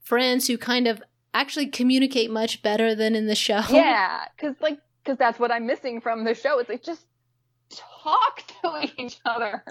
friends 0.00 0.46
who 0.46 0.56
kind 0.58 0.86
of 0.88 1.02
actually 1.34 1.66
communicate 1.66 2.30
much 2.30 2.62
better 2.62 2.94
than 2.94 3.14
in 3.14 3.26
the 3.26 3.34
show. 3.34 3.60
yeah 3.70 4.24
because 4.36 4.56
like 4.60 4.78
because 5.04 5.18
that's 5.18 5.38
what 5.38 5.50
i'm 5.52 5.66
missing 5.66 6.00
from 6.00 6.24
the 6.24 6.34
show 6.34 6.58
it's 6.58 6.68
like 6.70 6.82
just 6.82 7.06
talk 7.70 8.42
to 8.62 8.88
each 8.96 9.18
other 9.24 9.62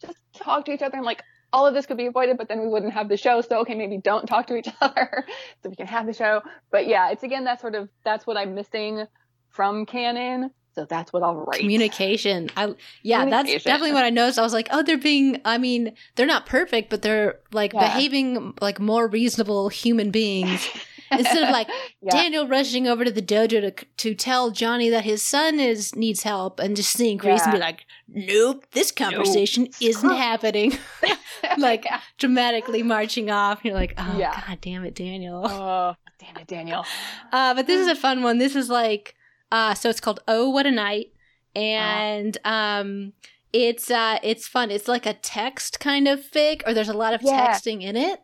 just 0.00 0.16
talk 0.34 0.64
to 0.66 0.72
each 0.72 0.82
other 0.82 0.96
and 0.96 1.06
like 1.06 1.22
all 1.52 1.66
of 1.66 1.72
this 1.74 1.86
could 1.86 1.96
be 1.96 2.06
avoided 2.06 2.36
but 2.36 2.48
then 2.48 2.60
we 2.60 2.68
wouldn't 2.68 2.92
have 2.92 3.08
the 3.08 3.16
show 3.16 3.40
so 3.40 3.58
okay 3.60 3.74
maybe 3.74 3.96
don't 3.98 4.26
talk 4.26 4.46
to 4.46 4.54
each 4.56 4.68
other 4.82 5.24
so 5.62 5.70
we 5.70 5.76
can 5.76 5.86
have 5.86 6.06
the 6.06 6.12
show 6.12 6.42
but 6.70 6.86
yeah 6.86 7.10
it's 7.10 7.22
again 7.22 7.44
that 7.44 7.60
sort 7.60 7.74
of 7.74 7.88
that's 8.04 8.26
what 8.26 8.36
i'm 8.36 8.54
missing 8.54 9.06
from 9.48 9.86
canon 9.86 10.50
so 10.78 10.84
that's 10.84 11.12
what 11.12 11.24
i'll 11.24 11.34
write 11.34 11.58
communication 11.58 12.48
i 12.56 12.72
yeah 13.02 13.24
that's 13.24 13.52
definitely 13.64 13.92
what 13.92 14.04
i 14.04 14.10
noticed 14.10 14.38
i 14.38 14.42
was 14.42 14.52
like 14.52 14.68
oh 14.70 14.80
they're 14.82 14.96
being 14.96 15.40
i 15.44 15.58
mean 15.58 15.92
they're 16.14 16.26
not 16.26 16.46
perfect 16.46 16.88
but 16.88 17.02
they're 17.02 17.40
like 17.52 17.72
Yeah. 17.72 17.80
behaving 17.80 18.54
like 18.60 18.78
more 18.78 19.08
reasonable 19.08 19.70
human 19.70 20.10
beings 20.12 20.68
instead 21.10 21.42
of 21.42 21.48
like 21.50 21.68
Yeah. 22.00 22.12
daniel 22.12 22.46
rushing 22.46 22.86
over 22.86 23.04
to 23.04 23.10
the 23.10 23.22
dojo 23.22 23.60
to 23.60 23.70
to 23.96 24.14
tell 24.14 24.50
johnny 24.52 24.88
that 24.90 25.04
his 25.04 25.20
son 25.22 25.58
is 25.58 25.96
needs 25.96 26.22
help 26.22 26.60
and 26.60 26.76
just 26.76 26.90
seeing 26.92 27.18
Kreese 27.18 27.42
and 27.42 27.52
be 27.52 27.58
Yeah. 27.58 27.64
like 27.64 27.86
nope 28.06 28.64
this 28.72 28.92
conversation 28.92 29.66
isn't 29.80 30.10
happening 30.10 30.78
like 31.58 31.84
Yeah. 31.86 32.00
dramatically 32.18 32.82
marching 32.84 33.30
off 33.30 33.64
you're 33.64 33.74
like 33.74 33.94
oh 33.98 34.16
Yeah. 34.16 34.40
god 34.46 34.58
damn 34.60 34.84
it 34.84 34.94
daniel 34.94 35.42
oh 35.44 35.94
damn 36.20 36.36
it 36.36 36.46
daniel 36.46 36.84
uh, 37.32 37.52
but 37.54 37.66
this 37.66 37.80
is 37.80 37.88
a 37.88 37.94
fun 37.94 38.22
one. 38.22 38.38
This 38.38 38.56
is 38.56 38.68
like, 38.70 39.14
uh, 39.52 39.74
so 39.74 39.88
it's 39.88 40.00
called 40.00 40.20
Oh 40.28 40.48
What 40.50 40.66
a 40.66 40.70
Night, 40.70 41.12
and 41.54 42.36
um, 42.44 43.12
it's 43.52 43.90
uh, 43.90 44.18
it's 44.22 44.46
fun. 44.46 44.70
It's 44.70 44.88
like 44.88 45.06
a 45.06 45.14
text 45.14 45.80
kind 45.80 46.06
of 46.08 46.20
fic, 46.20 46.62
or 46.66 46.74
there's 46.74 46.88
a 46.88 46.94
lot 46.94 47.14
of 47.14 47.22
Yeah. 47.22 47.48
texting 47.52 47.82
in 47.82 47.96
it. 47.96 48.20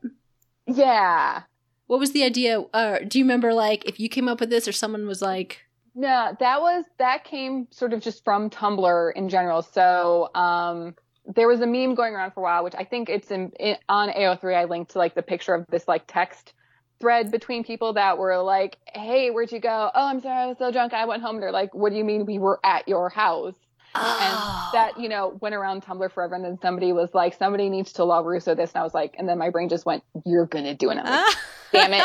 yeah 0.66 1.42
What 1.86 2.00
was 2.00 2.12
the 2.12 2.24
idea? 2.24 2.60
Uh, 2.72 2.98
do 3.06 3.18
you 3.18 3.24
remember 3.24 3.52
like 3.52 3.84
if 3.84 4.00
you 4.00 4.08
came 4.08 4.28
up 4.28 4.40
with 4.40 4.50
this, 4.50 4.66
or 4.68 4.72
someone 4.72 5.06
was 5.06 5.20
like, 5.22 5.60
No, 5.94 6.36
that 6.40 6.60
was 6.60 6.84
that 6.98 7.24
came 7.24 7.68
sort 7.70 7.92
of 7.92 8.00
just 8.00 8.24
from 8.24 8.50
Tumblr 8.50 9.12
in 9.16 9.28
general. 9.28 9.62
So 9.62 10.30
um, 10.34 10.94
there 11.34 11.48
was 11.48 11.60
a 11.60 11.66
meme 11.66 11.94
going 11.94 12.14
around 12.14 12.32
for 12.32 12.40
a 12.40 12.42
while, 12.42 12.64
which 12.64 12.74
I 12.76 12.84
think 12.84 13.08
it's 13.08 13.30
in, 13.30 13.50
in 13.58 13.76
on 13.88 14.10
AO3. 14.10 14.56
I 14.56 14.64
linked 14.64 14.90
to 14.92 14.98
like 14.98 15.14
the 15.14 15.22
picture 15.22 15.54
of 15.54 15.66
this 15.68 15.86
like 15.88 16.04
text 16.06 16.52
thread 17.00 17.30
between 17.30 17.64
people 17.64 17.94
that 17.94 18.18
were 18.18 18.38
like, 18.42 18.76
"Hey, 18.92 19.30
where'd 19.30 19.52
you 19.52 19.60
go? 19.60 19.90
Oh, 19.94 20.06
I'm 20.06 20.20
sorry, 20.20 20.42
I 20.42 20.46
was 20.46 20.58
so 20.58 20.70
drunk. 20.70 20.92
I 20.92 21.04
went 21.06 21.22
home." 21.22 21.36
And 21.36 21.42
they're 21.42 21.52
like, 21.52 21.74
"What 21.74 21.90
do 21.90 21.96
you 21.96 22.04
mean 22.04 22.26
we 22.26 22.38
were 22.38 22.60
at 22.64 22.88
your 22.88 23.08
house?" 23.08 23.54
oh, 23.94 24.18
And 24.20 24.74
that 24.74 25.00
you 25.00 25.08
know 25.08 25.36
went 25.40 25.54
around 25.54 25.82
Tumblr 25.84 26.10
forever. 26.12 26.34
And 26.34 26.44
then 26.44 26.58
somebody 26.60 26.92
was 26.92 27.12
like, 27.14 27.34
"Somebody 27.34 27.68
needs 27.68 27.92
to 27.94 28.02
LaRusso 28.02 28.56
this," 28.56 28.72
and 28.72 28.80
I 28.80 28.84
was 28.84 28.94
like, 28.94 29.14
and 29.18 29.28
then 29.28 29.38
my 29.38 29.50
brain 29.50 29.68
just 29.68 29.86
went, 29.86 30.02
"You're 30.24 30.46
gonna 30.46 30.74
do 30.74 30.90
it." 30.90 30.98
I'm 30.98 31.04
like, 31.04 31.36
damn 31.72 31.92
it. 31.92 32.04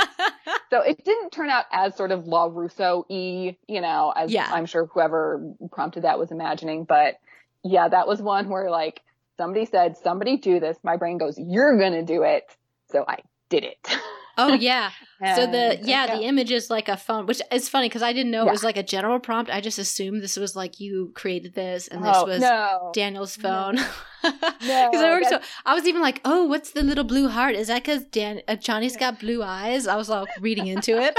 So 0.70 0.82
it 0.82 1.04
didn't 1.04 1.32
turn 1.32 1.50
out 1.50 1.66
as 1.72 1.96
sort 1.96 2.12
of 2.12 2.26
LaRusso 2.26 3.06
y, 3.10 3.58
you 3.68 3.82
know, 3.82 4.14
as 4.16 4.32
Yeah. 4.32 4.50
I'm 4.52 4.66
sure 4.66 4.86
whoever 4.88 5.54
prompted 5.72 6.04
that 6.04 6.20
was 6.20 6.32
imagining. 6.32 6.84
But 6.86 7.20
yeah, 7.64 7.88
that 7.88 8.08
was 8.08 8.22
one 8.22 8.50
where 8.50 8.70
like 8.70 9.02
somebody 9.38 9.66
said, 9.66 9.98
somebody 9.98 10.38
do 10.38 10.60
this. 10.60 10.78
My 10.84 10.98
brain 10.98 11.18
goes, 11.18 11.40
you're 11.40 11.78
going 11.78 11.94
to 11.94 12.04
do 12.04 12.24
it. 12.24 12.44
So 12.92 13.06
I 13.08 13.20
did 13.50 13.64
it. 13.64 13.78
oh 14.40 14.54
yeah. 14.60 14.92
So 15.36 15.46
the 15.48 15.80
yeah, 15.84 16.16
the 16.16 16.24
image 16.24 16.50
is 16.52 16.70
like 16.70 16.88
a 16.88 16.96
phone, 16.96 17.26
which 17.26 17.42
is 17.52 17.68
funny 17.68 17.90
because 17.90 18.02
I 18.02 18.14
didn't 18.14 18.32
know 18.32 18.48
it 18.48 18.52
was 18.52 18.64
like 18.64 18.78
a 18.78 18.84
general 18.84 19.20
prompt. 19.20 19.52
I 19.52 19.60
just 19.60 19.78
assumed 19.78 20.22
this 20.22 20.38
was 20.38 20.56
like 20.56 20.80
you 20.80 21.12
created 21.14 21.54
this 21.54 21.88
and 21.90 22.04
this 22.04 22.16
oh, 22.16 22.26
was 22.26 22.40
no. 22.42 22.92
Daniel's 22.94 23.38
No. 23.38 23.44
phone. 23.44 23.80
Because 24.22 24.68
No, 24.68 25.08
I 25.08 25.12
worked 25.12 25.30
so 25.30 25.40
I 25.66 25.74
was 25.74 25.88
even 25.88 26.02
like, 26.02 26.20
oh, 26.26 26.44
what's 26.44 26.72
the 26.72 26.84
little 26.84 27.06
blue 27.06 27.30
heart? 27.30 27.56
Is 27.56 27.68
that 27.68 27.84
because 27.84 28.04
Dan 28.04 28.42
uh, 28.50 28.56
Johnny's 28.56 28.98
got 28.98 29.18
blue 29.18 29.42
eyes? 29.42 29.88
I 29.88 29.96
was 29.96 30.10
like 30.10 30.28
reading 30.42 30.68
into 30.68 31.02
it. 31.02 31.18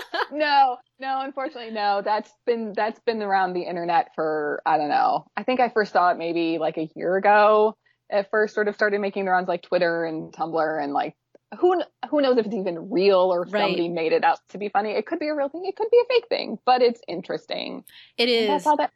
no, 0.32 0.76
no, 0.98 1.20
unfortunately, 1.22 1.72
no. 1.72 2.02
That's 2.04 2.30
been 2.46 2.72
that's 2.76 3.00
been 3.00 3.22
around 3.22 3.54
the 3.54 3.62
internet 3.62 4.08
for 4.14 4.62
I 4.66 4.76
don't 4.76 4.88
know. 4.88 5.26
I 5.36 5.44
think 5.44 5.60
I 5.60 5.68
first 5.70 5.92
saw 5.92 6.10
it 6.10 6.18
maybe 6.18 6.58
like 6.58 6.76
a 6.76 6.88
year 6.94 7.16
ago. 7.16 7.74
At 8.10 8.30
first, 8.30 8.54
sort 8.54 8.68
of 8.68 8.74
started 8.74 9.00
making 9.00 9.24
the 9.24 9.30
rounds 9.30 9.48
like 9.48 9.62
Twitter 9.62 10.04
and 10.04 10.32
Tumblr 10.32 10.82
and 10.82 10.92
like 10.92 11.14
who 11.58 11.82
who 12.10 12.20
knows 12.20 12.38
if 12.38 12.46
it's 12.46 12.54
even 12.54 12.90
real 12.90 13.18
or 13.32 13.42
if 13.46 13.52
Right. 13.52 13.62
somebody 13.62 13.88
made 13.88 14.12
it 14.12 14.24
up 14.24 14.38
to 14.48 14.58
be 14.58 14.68
funny. 14.68 14.90
It 14.92 15.06
could 15.06 15.18
be 15.18 15.28
a 15.28 15.34
real 15.34 15.48
thing. 15.48 15.64
It 15.66 15.76
could 15.76 15.90
be 15.90 15.98
a 15.98 16.04
fake 16.12 16.26
thing, 16.28 16.58
but 16.64 16.82
it's 16.82 17.00
interesting. 17.08 17.84
It 18.16 18.28
is. 18.28 18.42
And. 18.48 18.50
That's 18.54 18.64
how 18.64 18.76
that. 18.76 18.90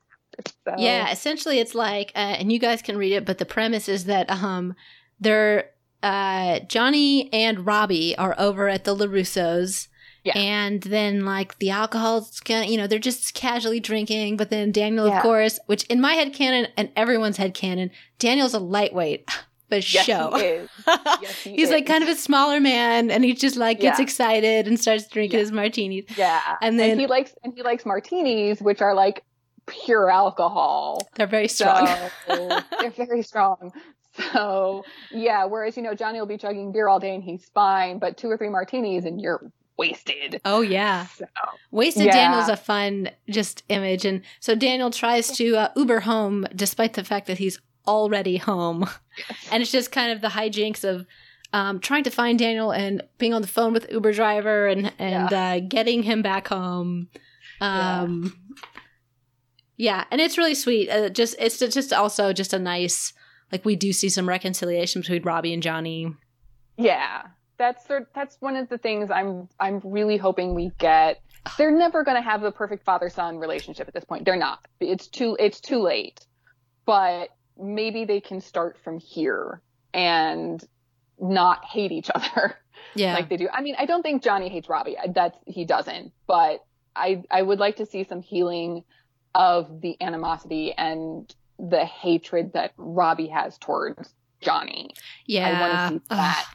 So, 0.66 0.74
Yeah, 0.77 1.11
essentially 1.11 1.61
it's 1.61 1.74
like, 1.74 2.12
uh, 2.15 2.19
and 2.19 2.53
you 2.53 2.59
guys 2.59 2.83
can 2.83 2.99
read 2.99 3.12
it, 3.12 3.24
but 3.24 3.39
the 3.39 3.47
premise 3.47 3.89
is 3.89 4.05
that 4.05 4.31
um, 4.31 4.74
they're 5.20 5.70
uh, 6.03 6.61
Johnny 6.61 7.33
and 7.33 7.65
Robbie 7.66 8.16
are 8.19 8.35
over 8.39 8.69
at 8.69 8.85
the 8.85 8.95
LaRussos. 8.95 9.89
Yeah. 10.24 10.37
And 10.37 10.83
then, 10.83 11.24
like, 11.24 11.59
the 11.59 11.70
alcohol's 11.70 12.41
gonna, 12.41 12.66
you 12.66 12.77
know, 12.77 12.87
they're 12.89 12.99
just 12.99 13.33
casually 13.35 13.78
drinking. 13.81 14.37
But 14.37 14.51
then 14.51 14.73
Daniel, 14.73 15.07
Yeah. 15.07 15.16
of 15.19 15.23
course, 15.23 15.59
which 15.66 15.85
in 15.85 16.01
my 16.01 16.15
head 16.15 16.35
canon 16.35 16.66
and 16.77 16.91
everyone's 16.97 17.37
head 17.37 17.55
canon, 17.55 17.91
Daniel's 18.19 18.53
a 18.55 18.59
lightweight 18.59 19.28
for 19.68 19.76
Yes, 19.76 20.05
show. 20.05 20.30
he 20.36 20.43
is. 20.44 20.70
Yes, 21.22 21.43
he 21.43 21.56
He's 21.56 21.70
like 21.70 21.86
kind 21.86 22.02
of 22.02 22.09
a 22.09 22.14
smaller 22.14 22.60
man, 22.60 23.10
and 23.10 23.24
he 23.24 23.34
just 23.34 23.56
like 23.56 23.80
gets 23.80 23.98
Yeah. 23.98 24.02
excited 24.05 24.66
and 24.68 24.78
starts 24.78 25.06
drinking 25.09 25.38
Yeah. 25.38 25.44
his 25.44 25.52
martinis. 25.52 26.05
Yeah, 26.16 26.40
And 26.62 26.78
then- 26.78 26.98
he 26.98 27.06
likes 27.06 27.34
and 27.44 27.52
he 27.55 27.62
likes 27.62 27.84
martinis, 27.86 28.60
which 28.60 28.80
are 28.80 28.94
like 28.94 29.22
pure 29.66 30.10
alcohol. 30.10 31.06
They're 31.16 31.26
very 31.26 31.48
strong. 31.48 31.88
So 32.28 32.60
they're 32.80 32.90
very 32.90 33.22
strong. 33.22 33.72
So 34.32 34.84
yeah, 35.10 35.44
whereas 35.44 35.76
you 35.76 35.82
know 35.82 35.94
Johnny 35.94 36.18
will 36.20 36.26
be 36.26 36.38
chugging 36.38 36.72
beer 36.72 36.88
all 36.88 37.01
day 37.01 37.14
and 37.14 37.22
he's 37.22 37.51
fine, 37.55 37.98
but 37.98 38.16
two 38.16 38.30
or 38.30 38.36
three 38.38 38.48
martinis 38.48 39.05
and 39.05 39.20
you're 39.20 39.51
wasted. 39.76 40.40
oh 40.47 40.62
yeah. 40.62 41.05
So 41.06 41.26
Wasted 41.70 42.06
Yeah. 42.06 42.12
Daniel's 42.12 42.48
a 42.48 42.56
fun 42.56 43.10
just 43.28 43.62
image. 43.68 44.06
And 44.06 44.22
so 44.40 44.55
Daniel 44.55 44.90
tries 44.90 45.28
to 45.36 45.56
uh, 45.56 45.68
Uber 45.76 46.01
home 46.01 46.47
despite 46.55 46.94
the 46.94 47.05
fact 47.05 47.26
that 47.26 47.36
he's 47.36 47.60
already 47.86 48.36
home. 48.36 48.88
And 49.50 49.62
it's 49.62 49.72
just 49.72 49.92
kind 49.92 50.12
of 50.12 50.20
the 50.20 50.28
hijinks 50.28 50.84
of 50.84 51.06
um, 51.52 51.80
trying 51.80 52.04
to 52.04 52.10
find 52.10 52.38
Daniel 52.38 52.70
and 52.72 53.02
being 53.18 53.32
on 53.32 53.40
the 53.42 53.48
phone 53.48 53.72
with 53.72 53.90
Uber 53.90 54.12
driver 54.12 54.66
and, 54.66 54.92
and 54.98 55.32
uh, 55.32 55.60
getting 55.60 56.02
him 56.02 56.20
back 56.22 56.48
home. 56.48 57.08
Um, 57.60 58.36
yeah. 59.76 60.04
And 60.10 60.20
it's 60.20 60.36
really 60.36 60.54
sweet. 60.54 60.90
Uh, 60.90 61.08
just 61.08 61.36
It's 61.38 61.58
just 61.58 61.92
also 61.92 62.32
just 62.32 62.52
a 62.52 62.58
nice, 62.58 63.12
like 63.52 63.64
we 63.64 63.76
do 63.76 63.92
see 63.92 64.08
some 64.08 64.28
reconciliation 64.28 65.00
between 65.00 65.22
Robbie 65.22 65.54
and 65.54 65.62
Johnny. 65.62 66.12
yeah, 66.76 67.22
that's 67.58 67.86
sort 67.86 68.08
that's 68.14 68.36
one 68.40 68.56
of 68.56 68.68
the 68.68 68.78
things 68.78 69.10
I'm 69.10 69.48
I'm 69.58 69.80
really 69.82 70.16
hoping 70.16 70.54
we 70.54 70.72
get. 70.78 71.20
They're 71.56 71.76
never 71.76 72.04
going 72.04 72.16
to 72.16 72.28
have 72.28 72.42
the 72.42 72.50
perfect 72.50 72.84
father 72.84 73.08
son 73.08 73.38
relationship 73.38 73.88
at 73.88 73.94
this 73.94 74.04
point. 74.04 74.24
They're 74.24 74.36
not. 74.36 74.66
It's 74.80 75.06
too 75.06 75.36
it's 75.38 75.60
too 75.60 75.80
late. 75.80 76.20
But 76.84 77.30
maybe 77.59 78.05
they 78.05 78.20
can 78.20 78.41
start 78.41 78.78
from 78.83 78.99
here 78.99 79.61
and 79.95 80.62
not 81.19 81.65
hate 81.65 81.93
each 81.93 82.11
other. 82.15 82.57
Yeah. 82.95 83.15
like 83.15 83.28
they 83.28 83.37
do. 83.37 83.49
I 83.53 83.62
mean, 83.62 83.74
I 83.78 83.87
don't 83.87 84.03
think 84.03 84.23
Johnny 84.23 84.49
hates 84.49 84.69
Robbie. 84.69 84.97
That's 85.15 85.37
he 85.47 85.65
doesn't. 85.65 86.12
But 86.27 86.65
I 86.95 87.23
I 87.31 87.43
would 87.43 87.59
like 87.59 87.77
to 87.77 87.87
see 87.87 88.05
some 88.05 88.23
healing 88.23 88.85
of 89.35 89.81
the 89.83 89.97
animosity 90.01 90.73
and 90.77 91.35
the 91.59 91.85
hatred 91.85 92.53
that 92.55 92.73
Robbie 92.77 93.28
has 93.28 93.59
towards 93.59 94.15
Johnny. 94.41 94.91
yeah. 95.27 95.49
I 95.49 95.61
want 95.61 95.73
to 95.73 95.89
see 95.89 96.05
Ugh. 96.11 96.16
that 96.19 96.47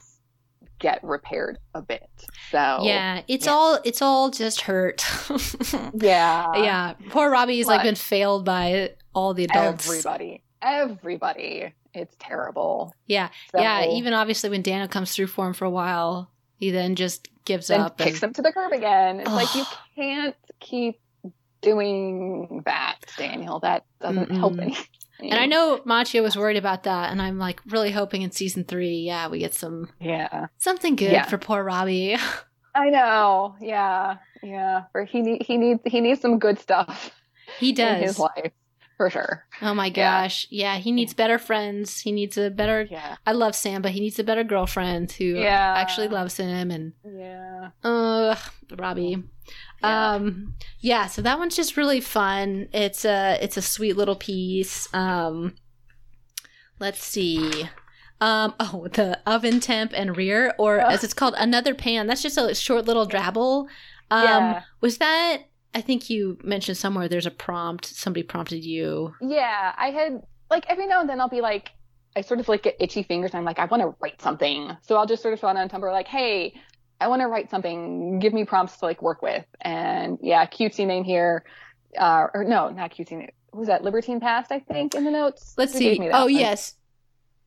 get 0.80 1.04
repaired 1.04 1.58
a 1.76 1.82
bit. 1.82 2.10
So 2.52 2.80
Yeah, 2.84 3.22
it's 3.28 3.46
yeah. 3.46 3.52
all 3.52 3.80
it's 3.84 4.02
all 4.02 4.30
just 4.32 4.62
hurt. 4.62 5.04
yeah, 5.94 6.52
yeah, 6.56 6.94
poor 7.10 7.30
Robbie's 7.30 7.68
like 7.68 7.84
been 7.84 7.96
failed 7.96 8.46
by 8.46 8.92
all 9.14 9.34
the 9.34 9.44
adults. 9.44 9.88
Everybody, 9.88 10.44
everybody, 10.62 11.74
it's 11.94 12.16
terrible. 12.20 12.94
Yeah, 13.08 13.30
So, 13.54 13.62
yeah. 13.62 13.86
Even 13.86 14.14
obviously 14.14 14.50
when 14.50 14.62
Daniel 14.62 14.88
comes 14.88 15.14
through 15.16 15.28
for 15.28 15.48
him 15.48 15.54
for 15.54 15.66
a 15.66 15.70
while, 15.70 16.32
he 16.58 16.72
then 16.72 16.96
just 16.96 17.28
gives 17.46 17.68
then 17.68 17.82
up. 17.82 17.98
kicks 17.98 18.16
and, 18.16 18.22
them 18.22 18.34
to 18.34 18.42
the 18.42 18.52
curb 18.54 18.72
again. 18.72 19.20
It's 19.22 19.30
like 19.32 19.54
you 19.56 19.66
can't 19.96 20.36
keep 20.60 21.00
doing 21.62 22.64
that, 22.66 22.98
Daniel. 23.18 23.60
That 23.60 23.86
doesn't 24.00 24.32
help 24.32 24.54
Mm-mm. 24.54 24.62
anything. 24.64 24.86
and 25.20 25.34
I 25.36 25.46
know 25.46 25.80
Macchio 25.86 26.22
was 26.24 26.36
worried 26.36 26.58
about 26.58 26.84
that, 26.84 27.12
and 27.12 27.22
I'm 27.22 27.38
like 27.38 27.60
really 27.68 27.92
hoping 27.92 28.22
in 28.24 28.32
season 28.32 28.64
three, 28.64 28.98
yeah, 29.00 29.28
we 29.28 29.40
get 29.40 29.54
some 29.54 29.90
Yeah, 30.00 30.48
something 30.58 30.96
good 30.96 31.12
Yeah. 31.12 31.26
for 31.26 31.38
poor 31.38 31.64
Robbie. 31.64 32.16
I 32.76 32.90
know. 32.90 33.56
Yeah, 33.60 34.18
yeah. 34.42 34.84
For 34.94 35.04
he 35.04 35.22
need, 35.22 35.44
he 35.44 35.58
needs 35.58 35.82
he 35.86 36.00
needs 36.02 36.22
some 36.22 36.40
good 36.40 36.58
stuff 36.58 37.12
he 37.60 37.70
in 37.70 37.76
does. 37.76 38.02
his 38.02 38.20
life 38.20 38.52
for 39.02 39.10
sure. 39.10 39.46
Oh 39.64 39.74
my 39.74 39.90
gosh, 39.90 40.46
yeah. 40.52 40.78
He 40.78 40.92
needs 40.92 41.14
better 41.16 41.40
friends. 41.40 42.00
He 42.02 42.12
needs 42.12 42.38
a 42.38 42.52
better. 42.52 42.88
Yeah, 42.90 43.16
I 43.26 43.32
love 43.32 43.56
Sam, 43.56 43.82
but 43.82 43.92
he 43.92 44.00
needs 44.00 44.20
a 44.20 44.24
better 44.24 44.44
girlfriend 44.44 45.12
who 45.14 45.26
Yeah. 45.40 45.74
actually 45.76 46.08
loves 46.08 46.38
him 46.38 46.70
and 46.70 46.94
yeah. 47.04 47.70
Uh, 47.84 48.36
Robbie. 48.78 49.24
Yeah. 49.82 50.12
Um, 50.14 50.54
yeah. 50.82 51.08
So 51.08 51.24
that 51.24 51.40
one's 51.40 51.56
just 51.56 51.78
really 51.78 52.00
fun. 52.00 52.68
It's 52.74 53.04
a 53.06 53.40
it's 53.42 53.58
a 53.58 53.62
sweet 53.64 53.98
little 53.98 54.16
piece. 54.16 54.88
Um, 54.94 55.56
let's 56.80 57.04
see. 57.04 57.64
Um, 58.20 58.54
oh, 58.60 58.88
the 58.94 59.20
oven 59.26 59.60
temp 59.60 59.94
and 59.96 60.16
rear, 60.16 60.54
or 60.60 60.80
Ugh. 60.80 60.92
as 60.94 61.04
it's 61.04 61.16
called, 61.16 61.34
another 61.40 61.74
pan. 61.74 62.06
That's 62.06 62.22
just 62.22 62.38
a 62.38 62.54
short 62.54 62.86
little 62.86 63.08
drabble. 63.08 63.68
Um, 64.12 64.24
Yeah. 64.24 64.62
was 64.80 65.00
that? 65.00 65.38
I 65.74 65.82
think 65.82 66.10
you 66.10 66.38
mentioned 66.44 66.78
somewhere. 66.78 67.08
There's 67.08 67.26
a 67.26 67.32
prompt. 67.32 67.86
Somebody 67.86 68.24
prompted 68.24 68.64
you. 68.66 69.14
Yeah, 69.22 69.74
I 69.78 69.92
had 69.92 70.22
like 70.50 70.66
every 70.70 70.86
now 70.88 71.00
and 71.02 71.10
then 71.10 71.22
I'll 71.22 71.30
be 71.30 71.42
like, 71.42 71.72
I 72.16 72.22
sort 72.22 72.40
of 72.42 72.50
like 72.50 72.64
get 72.64 72.76
itchy 72.80 73.04
fingers 73.04 73.32
and 73.32 73.40
I'm 73.40 73.46
like, 73.46 73.58
I 73.60 73.66
want 73.66 73.82
to 73.82 73.96
write 74.02 74.22
something. 74.22 74.76
So 74.82 74.98
I'll 74.98 75.06
just 75.06 75.22
sort 75.22 75.34
of 75.34 75.40
fill 75.40 75.50
out 75.50 75.56
on 75.58 75.70
Tumblr 75.70 75.92
like, 75.92 76.08
hey, 76.08 76.54
I 77.00 77.08
want 77.08 77.22
to 77.22 77.28
write 77.28 77.50
something. 77.50 78.20
Give 78.20 78.34
me 78.34 78.44
prompts 78.44 78.78
to 78.78 78.86
like 78.86 79.02
work 79.02 79.22
with. 79.22 79.46
And 79.62 80.18
yeah, 80.22 80.46
cutesy 80.46 80.86
name 80.86 81.04
here. 81.06 81.46
Uh, 81.98 82.28
or 82.34 82.44
no, 82.44 82.70
not 82.70 82.92
cutesy 82.92 83.18
name. 83.18 83.30
Was 83.54 83.68
that? 83.68 83.84
Libertine 83.84 84.20
Past, 84.20 84.52
I 84.52 84.60
think, 84.60 84.94
in 84.96 85.04
the 85.04 85.12
notes. 85.12 85.54
Let's 85.58 85.74
Who 85.74 85.80
see. 85.80 85.90
gave 85.90 86.00
me 86.00 86.08
that 86.08 86.16
Oh 86.16 86.24
one? 86.24 86.34
yes, 86.34 86.76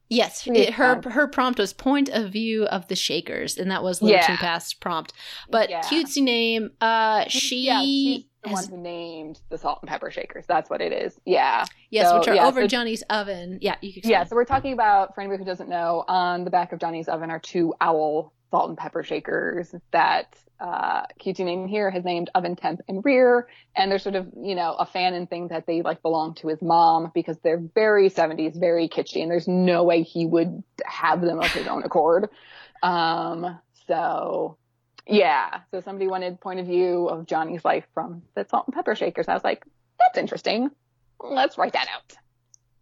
yes. 0.08 0.46
It, 0.46 0.74
her 0.74 1.00
her 1.10 1.26
prompt 1.26 1.58
was 1.58 1.72
point 1.72 2.08
of 2.08 2.30
view 2.32 2.64
of 2.66 2.88
the 2.88 2.96
Shakers, 2.96 3.56
and 3.58 3.70
that 3.70 3.82
was 3.82 4.02
Liberty 4.02 4.32
Yeah. 4.32 4.36
Past 4.36 4.80
prompt. 4.80 5.12
But 5.50 5.70
Yeah. 5.70 5.82
cutesy 5.82 6.22
name. 6.22 6.70
Uh, 6.80 7.24
she 7.28 7.66
yeah, 7.66 7.80
she's 7.82 8.24
the 8.42 8.48
has- 8.50 8.68
one 8.70 8.78
who 8.78 8.82
named 8.82 9.40
the 9.50 9.58
salt 9.58 9.78
and 9.82 9.88
pepper 9.88 10.10
shakers. 10.10 10.44
That's 10.46 10.68
what 10.70 10.80
it 10.80 10.92
is. 10.92 11.18
Yeah. 11.24 11.64
yes, 11.90 12.08
so, 12.08 12.18
which 12.18 12.28
are 12.28 12.34
yeah, 12.34 12.46
over 12.46 12.62
so- 12.62 12.66
Johnny's 12.66 13.02
oven. 13.10 13.58
Yeah, 13.60 13.76
you 13.80 13.92
can. 14.00 14.10
Yeah, 14.10 14.24
so 14.24 14.36
we're 14.36 14.44
talking 14.44 14.72
about, 14.72 15.14
for 15.14 15.20
anybody 15.22 15.38
who 15.42 15.46
doesn't 15.46 15.68
know, 15.68 16.04
on 16.08 16.44
the 16.44 16.50
back 16.50 16.72
of 16.72 16.78
Johnny's 16.78 17.08
oven 17.08 17.30
are 17.30 17.38
two 17.40 17.72
owl 17.80 18.32
salt 18.50 18.68
and 18.68 18.78
pepper 18.78 19.02
shakers 19.02 19.74
that 19.92 20.36
uh, 20.60 21.02
cutesy 21.20 21.44
name 21.44 21.66
here 21.66 21.90
has 21.90 22.04
named 22.04 22.30
oven 22.34 22.56
temp 22.56 22.80
and 22.88 23.04
rear. 23.04 23.48
And 23.76 23.90
they're 23.90 23.98
sort 23.98 24.14
of, 24.14 24.28
you 24.40 24.54
know, 24.54 24.74
a 24.74 24.86
fanon 24.86 25.28
thing 25.28 25.48
that 25.48 25.66
they 25.66 25.82
like 25.82 26.02
belong 26.02 26.34
to 26.36 26.48
his 26.48 26.62
mom 26.62 27.10
because 27.14 27.36
they're 27.42 27.62
very 27.74 28.08
70s, 28.08 28.58
very 28.58 28.88
kitschy, 28.88 29.22
and 29.22 29.30
there's 29.30 29.48
no 29.48 29.82
way 29.82 30.02
he 30.02 30.26
would 30.26 30.62
have 30.84 31.20
them 31.20 31.40
of 31.40 31.50
his 31.52 31.66
own 31.66 31.82
accord. 31.82 32.28
Um, 32.82 33.58
so 33.86 34.56
yeah, 35.06 35.60
so 35.70 35.80
somebody 35.80 36.06
wanted 36.08 36.40
point 36.40 36.60
of 36.60 36.66
view 36.66 37.08
of 37.08 37.26
Johnny's 37.26 37.64
life 37.64 37.84
from 37.92 38.22
the 38.34 38.46
salt 38.48 38.66
and 38.66 38.74
pepper 38.74 38.94
shakers. 38.94 39.28
I 39.28 39.34
was 39.34 39.44
like, 39.44 39.64
that's 39.98 40.18
interesting. 40.18 40.70
Let's 41.20 41.58
write 41.58 41.72
that 41.74 41.88
out. 41.94 42.12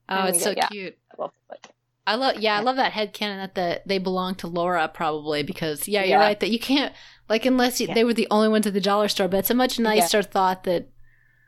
Oh, 0.09 0.27
it's 0.27 0.43
so 0.43 0.53
yeah. 0.57 0.69
cute. 0.69 0.97
Well, 1.16 1.32
like, 1.51 1.69
I 2.07 2.16
love. 2.16 2.36
Yeah, 2.39 2.57
I 2.59 2.61
love 2.61 2.77
that 2.77 2.93
headcanon 2.93 3.36
that 3.39 3.55
the 3.55 3.82
they 3.86 3.99
belong 3.99 4.35
to 4.36 4.47
Laura 4.49 4.89
probably 4.93 5.43
because 5.43 5.86
yeah, 5.89 6.01
you're 6.01 6.19
Yeah. 6.19 6.24
right 6.24 6.40
that 6.40 6.51
you 6.51 6.59
can't 6.59 6.93
like 7.28 7.47
unless 7.47 7.81
you, 7.81 7.86
Yeah. 7.89 7.94
they 7.94 8.05
were 8.05 8.15
the 8.15 8.28
only 8.31 8.49
ones 8.49 8.66
at 8.66 8.73
the 8.74 8.81
dollar 8.81 9.09
store. 9.09 9.28
But 9.28 9.39
it's 9.39 9.51
a 9.51 9.55
much 9.55 9.78
nicer 9.78 10.23
thought 10.23 10.65
that 10.65 10.89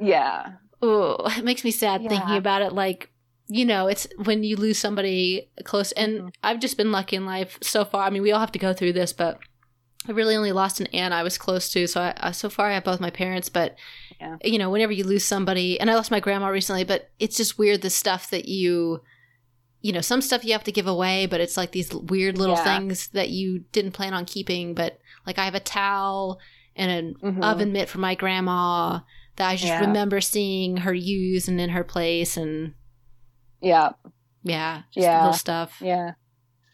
yeah. 0.00 0.52
oh, 0.82 1.16
it 1.38 1.44
makes 1.44 1.64
me 1.64 1.70
sad 1.70 2.02
thinking 2.08 2.36
about 2.36 2.62
it. 2.62 2.72
Like, 2.72 3.10
you 3.48 3.64
know, 3.64 3.86
it's 3.86 4.06
when 4.24 4.42
you 4.42 4.56
lose 4.56 4.78
somebody 4.78 5.50
close, 5.64 5.92
and 5.92 6.20
Mhm. 6.20 6.30
I've 6.42 6.60
just 6.60 6.76
been 6.76 6.92
lucky 6.92 7.16
in 7.16 7.26
life 7.26 7.58
so 7.62 7.84
far. 7.84 8.04
I 8.04 8.10
mean, 8.10 8.22
we 8.22 8.32
all 8.32 8.40
have 8.40 8.52
to 8.52 8.58
go 8.58 8.72
through 8.72 8.92
this, 8.94 9.12
but 9.12 9.38
I 10.08 10.12
really 10.12 10.36
only 10.36 10.52
lost 10.52 10.80
an 10.80 10.86
aunt 10.88 11.14
I 11.14 11.22
was 11.22 11.38
close 11.38 11.70
to. 11.70 11.86
So 11.86 12.00
I, 12.00 12.14
I 12.18 12.30
so 12.32 12.48
far 12.50 12.68
I 12.70 12.74
have 12.74 12.84
both 12.84 13.00
my 13.00 13.10
parents, 13.10 13.48
but 13.48 13.76
Yeah. 14.20 14.36
you 14.44 14.58
know, 14.58 14.70
whenever 14.70 14.92
you 14.92 15.04
lose 15.04 15.24
somebody, 15.24 15.78
and 15.80 15.90
I 15.90 15.94
lost 15.94 16.10
my 16.10 16.20
grandma 16.20 16.48
recently, 16.48 16.84
but 16.84 17.10
it's 17.18 17.36
just 17.36 17.58
weird 17.58 17.82
the 17.82 17.90
stuff 17.90 18.30
that 18.30 18.46
you. 18.48 19.00
You 19.80 19.92
know, 19.92 20.00
some 20.00 20.22
stuff 20.22 20.46
you 20.46 20.52
have 20.52 20.64
to 20.64 20.72
give 20.72 20.86
away, 20.86 21.26
but 21.26 21.42
it's 21.42 21.58
like 21.58 21.72
these 21.72 21.92
weird 21.92 22.38
little 22.38 22.56
Yeah. 22.56 22.78
things 22.78 23.08
that 23.08 23.28
you 23.28 23.64
didn't 23.72 23.92
plan 23.92 24.14
on 24.14 24.24
keeping. 24.24 24.72
But 24.72 24.98
like, 25.26 25.38
I 25.38 25.44
have 25.44 25.54
a 25.54 25.60
towel 25.60 26.38
and 26.76 26.90
an 26.90 27.14
Mhm. 27.34 27.42
oven 27.44 27.72
mitt 27.72 27.88
from 27.88 28.00
my 28.00 28.14
grandma 28.14 29.00
that 29.36 29.48
I 29.48 29.54
just 29.56 29.68
Yeah. 29.68 29.80
remember 29.80 30.20
seeing 30.20 30.78
her 30.78 30.94
use 30.94 31.48
and 31.48 31.60
in 31.60 31.70
her 31.70 31.84
place 31.84 32.36
and 32.36 32.74
Yeah. 33.60 33.90
yeah, 34.42 34.82
just 34.92 35.04
Yeah. 35.06 35.18
little 35.18 35.32
stuff. 35.32 35.80
Yeah. 35.80 36.12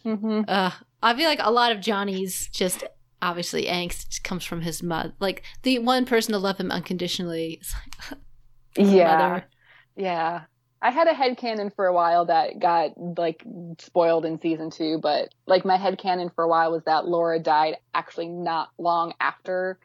hmm 0.02 0.42
Uh, 0.48 0.70
I 1.02 1.14
feel 1.14 1.28
like 1.28 1.40
a 1.42 1.50
lot 1.50 1.72
of 1.72 1.80
Johnny's 1.80 2.48
just 2.48 2.84
obviously 3.22 3.64
angst 3.66 4.22
comes 4.22 4.44
from 4.44 4.62
his 4.62 4.82
mother. 4.82 5.12
Like 5.20 5.42
the 5.62 5.78
one 5.78 6.06
person 6.06 6.32
to 6.32 6.38
love 6.38 6.58
him 6.58 6.70
unconditionally 6.70 7.58
is 7.60 7.74
like 7.74 8.18
Yeah. 8.78 9.04
mother. 9.18 9.44
Yeah. 9.96 10.42
I 10.82 10.90
had 10.90 11.08
a 11.08 11.14
head 11.14 11.36
headcanon 11.36 11.74
for 11.74 11.86
a 11.86 11.92
while 11.92 12.26
that 12.26 12.58
got 12.58 12.92
like 12.96 13.44
spoiled 13.78 14.24
in 14.24 14.40
season 14.40 14.70
two, 14.70 14.98
but 14.98 15.34
like 15.46 15.64
my 15.64 15.76
head 15.76 15.98
headcanon 15.98 16.34
for 16.34 16.44
a 16.44 16.48
while 16.48 16.72
was 16.72 16.84
that 16.84 17.06
Laura 17.06 17.38
died 17.38 17.76
actually 17.92 18.28
not 18.28 18.70
long 18.78 19.12
after 19.20 19.78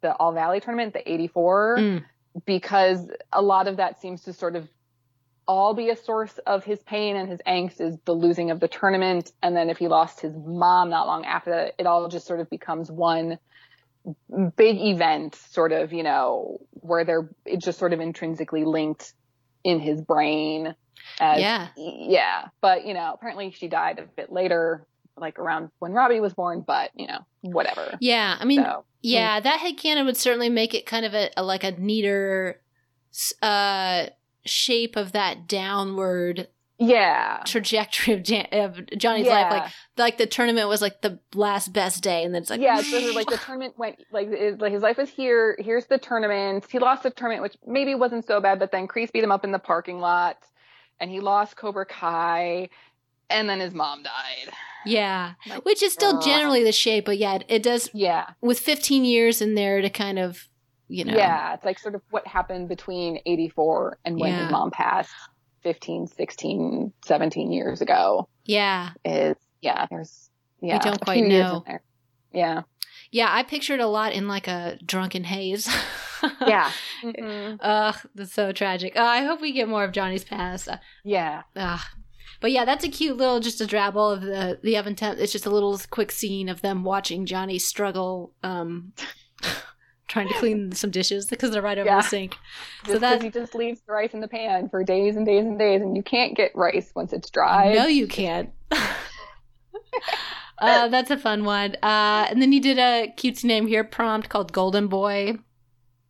the 0.00 0.14
All 0.14 0.32
Valley 0.32 0.60
tournament, 0.60 0.94
the 0.94 1.10
84, 1.10 1.76
Mm. 1.78 2.04
because 2.46 3.10
a 3.32 3.42
lot 3.42 3.68
of 3.68 3.76
that 3.76 4.00
seems 4.00 4.22
to 4.22 4.32
sort 4.32 4.56
of 4.56 4.68
all 5.46 5.74
be 5.74 5.90
a 5.90 5.96
source 5.96 6.38
of 6.46 6.64
his 6.64 6.82
pain 6.82 7.16
and 7.16 7.28
his 7.28 7.40
angst 7.46 7.80
is 7.80 7.96
the 8.04 8.14
losing 8.14 8.50
of 8.50 8.60
the 8.60 8.68
tournament. 8.68 9.32
And 9.42 9.56
then 9.56 9.70
if 9.70 9.78
he 9.78 9.88
lost 9.88 10.20
his 10.20 10.34
mom 10.36 10.90
not 10.90 11.06
long 11.06 11.24
after 11.24 11.50
that, 11.50 11.74
it 11.78 11.86
all 11.86 12.06
just 12.08 12.26
sort 12.26 12.40
of 12.40 12.50
becomes 12.50 12.90
one 12.90 13.38
big 14.56 14.76
event, 14.78 15.34
sort 15.34 15.72
of, 15.72 15.92
you 15.92 16.02
know, 16.02 16.58
where 16.72 17.04
they're 17.04 17.28
it's 17.44 17.64
just 17.64 17.78
sort 17.78 17.92
of 17.92 18.00
intrinsically 18.00 18.64
linked 18.64 19.14
in 19.64 19.80
his 19.80 20.00
brain. 20.00 20.74
As, 21.20 21.40
Yeah. 21.40 21.68
Yeah. 21.76 22.48
But, 22.60 22.86
you 22.86 22.94
know, 22.94 23.12
apparently 23.14 23.50
she 23.50 23.68
died 23.68 23.98
a 23.98 24.02
bit 24.02 24.32
later, 24.32 24.86
like 25.16 25.38
around 25.38 25.70
when 25.78 25.92
Robbie 25.92 26.20
was 26.20 26.34
born, 26.34 26.62
but, 26.66 26.90
you 26.94 27.06
know, 27.06 27.20
whatever. 27.40 27.96
Yeah, 28.00 28.36
I 28.38 28.44
mean, 28.44 28.62
So, 28.62 28.84
yeah, 29.02 29.40
that 29.40 29.60
headcanon 29.60 30.04
would 30.06 30.16
certainly 30.16 30.48
make 30.48 30.74
it 30.74 30.86
kind 30.86 31.04
of 31.04 31.14
a, 31.14 31.30
a 31.36 31.42
like 31.42 31.64
a 31.64 31.72
neater 31.72 32.60
uh 33.42 34.06
shape 34.44 34.96
of 34.96 35.12
that 35.12 35.48
downward 35.48 36.48
yeah. 36.78 37.42
trajectory 37.44 38.14
of, 38.14 38.22
Jan- 38.22 38.46
of 38.52 38.86
Johnny's 38.96 39.26
yeah. 39.26 39.32
life. 39.32 39.52
Like 39.52 39.72
like 39.96 40.18
the 40.18 40.26
tournament 40.26 40.68
was 40.68 40.80
like 40.80 41.02
the 41.02 41.18
last 41.34 41.72
best 41.72 42.02
day, 42.02 42.22
and 42.24 42.34
then 42.34 42.42
it's 42.42 42.50
like 42.50 42.60
yeah, 42.60 42.78
of 42.78 43.14
like 43.14 43.28
the 43.28 43.36
tournament 43.38 43.74
went 43.78 43.96
like 44.12 44.28
it, 44.28 44.60
like 44.60 44.72
his 44.72 44.82
life 44.82 44.98
is 44.98 45.10
here. 45.10 45.56
Here's 45.58 45.86
the 45.86 45.98
tournament. 45.98 46.64
He 46.70 46.78
lost 46.78 47.02
the 47.02 47.10
tournament, 47.10 47.42
which 47.42 47.56
maybe 47.66 47.94
wasn't 47.94 48.26
so 48.26 48.40
bad, 48.40 48.58
but 48.58 48.70
then 48.72 48.86
Kreese 48.86 49.12
beat 49.12 49.24
him 49.24 49.32
up 49.32 49.44
in 49.44 49.52
the 49.52 49.58
parking 49.58 49.98
lot, 50.00 50.36
and 51.00 51.10
he 51.10 51.20
lost 51.20 51.56
Cobra 51.56 51.84
Kai, 51.86 52.68
and 53.28 53.48
then 53.48 53.58
his 53.60 53.74
mom 53.74 54.02
died. 54.04 54.52
yeah, 54.86 55.32
Like, 55.48 55.64
which 55.64 55.82
is 55.82 55.92
still 55.92 56.16
ugh. 56.16 56.22
generally 56.24 56.62
the 56.62 56.72
shape, 56.72 57.04
but 57.06 57.18
yeah, 57.18 57.34
it, 57.34 57.44
it 57.48 57.62
does 57.64 57.90
Yeah, 57.92 58.30
with 58.40 58.60
15 58.60 59.04
years 59.04 59.42
in 59.42 59.54
there 59.56 59.82
to 59.82 59.90
kind 59.90 60.18
of 60.18 60.48
you 60.90 61.04
know 61.04 61.14
yeah, 61.14 61.52
it's 61.54 61.64
like 61.64 61.78
sort 61.78 61.94
of 61.96 62.00
what 62.10 62.26
happened 62.26 62.68
between 62.68 63.18
'84 63.26 63.98
and 64.04 64.18
when 64.18 64.30
Yeah. 64.32 64.42
his 64.44 64.52
mom 64.52 64.70
passed 64.70 65.10
15, 65.68 66.06
16, 66.06 66.92
17 67.04 67.52
years 67.52 67.82
ago. 67.82 68.26
yeah 68.46 68.90
Is 69.04 69.36
yeah, 69.60 69.86
there's 69.90 70.30
yeah, 70.62 70.74
We 70.76 70.78
don't 70.90 71.00
quite 71.00 71.18
few 71.18 71.26
years 71.26 71.46
in 71.46 71.52
know. 71.52 71.64
Yeah, 72.32 72.62
yeah. 73.10 73.28
I 73.30 73.42
pictured 73.42 73.80
a 73.80 73.86
lot 73.86 74.12
in 74.14 74.28
like 74.28 74.48
a 74.48 74.78
drunken 74.84 75.24
haze. 75.24 75.68
yeah, 76.46 76.70
Mhm. 77.02 77.58
Ugh, 77.62 77.96
that's 78.14 78.32
so 78.32 78.50
tragic. 78.52 78.96
Uh, 78.96 79.02
I 79.02 79.24
hope 79.24 79.42
we 79.42 79.52
get 79.52 79.68
more 79.68 79.84
of 79.84 79.92
Johnny's 79.92 80.24
past. 80.24 80.68
Uh, 80.68 80.78
yeah. 81.04 81.42
Ugh. 81.54 81.80
But 82.40 82.52
yeah, 82.52 82.64
that's 82.64 82.84
a 82.84 82.88
cute 82.88 83.16
little 83.18 83.40
just 83.40 83.60
a 83.60 83.66
drabble 83.66 84.10
of 84.14 84.22
the 84.22 84.58
the 84.62 84.78
oven 84.78 84.94
temp. 84.94 85.18
It's 85.18 85.32
just 85.32 85.44
a 85.46 85.50
little 85.50 85.78
quick 85.90 86.10
scene 86.10 86.48
of 86.48 86.62
them 86.62 86.82
watching 86.82 87.26
Johnny 87.26 87.58
struggle, 87.58 88.32
um, 88.42 88.92
trying 90.08 90.28
to 90.28 90.34
clean 90.34 90.72
some 90.72 90.90
dishes 90.90 91.26
because 91.30 91.50
they're 91.50 91.62
right 91.62 91.78
over 91.78 91.86
Yeah. 91.86 91.96
the 92.00 92.08
sink. 92.08 92.36
Just 92.82 92.92
So 92.94 92.98
that 92.98 93.22
he 93.22 93.30
just 93.30 93.54
leaves 93.54 93.80
the 93.86 93.92
rice 93.92 94.12
in 94.14 94.20
the 94.20 94.28
pan 94.28 94.68
for 94.68 94.82
days 94.82 95.16
and 95.16 95.24
days 95.26 95.44
and 95.44 95.58
days, 95.58 95.80
and 95.82 95.96
you 95.96 96.02
can't 96.02 96.36
get 96.36 96.50
rice 96.54 96.90
once 96.94 97.12
it's 97.12 97.30
dry. 97.30 97.72
no, 97.74 97.86
you 97.86 98.06
can't. 98.08 98.50
uh, 100.58 100.88
that's 100.88 101.10
a 101.10 101.16
fun 101.18 101.44
one. 101.44 101.74
Uh, 101.82 102.26
and 102.30 102.40
then 102.42 102.52
you 102.52 102.60
did 102.60 102.78
a 102.78 103.12
cutesy 103.16 103.44
name 103.44 103.66
here 103.66 103.84
prompt 103.84 104.28
called 104.28 104.52
Golden 104.52 104.88
Boy 104.88 105.36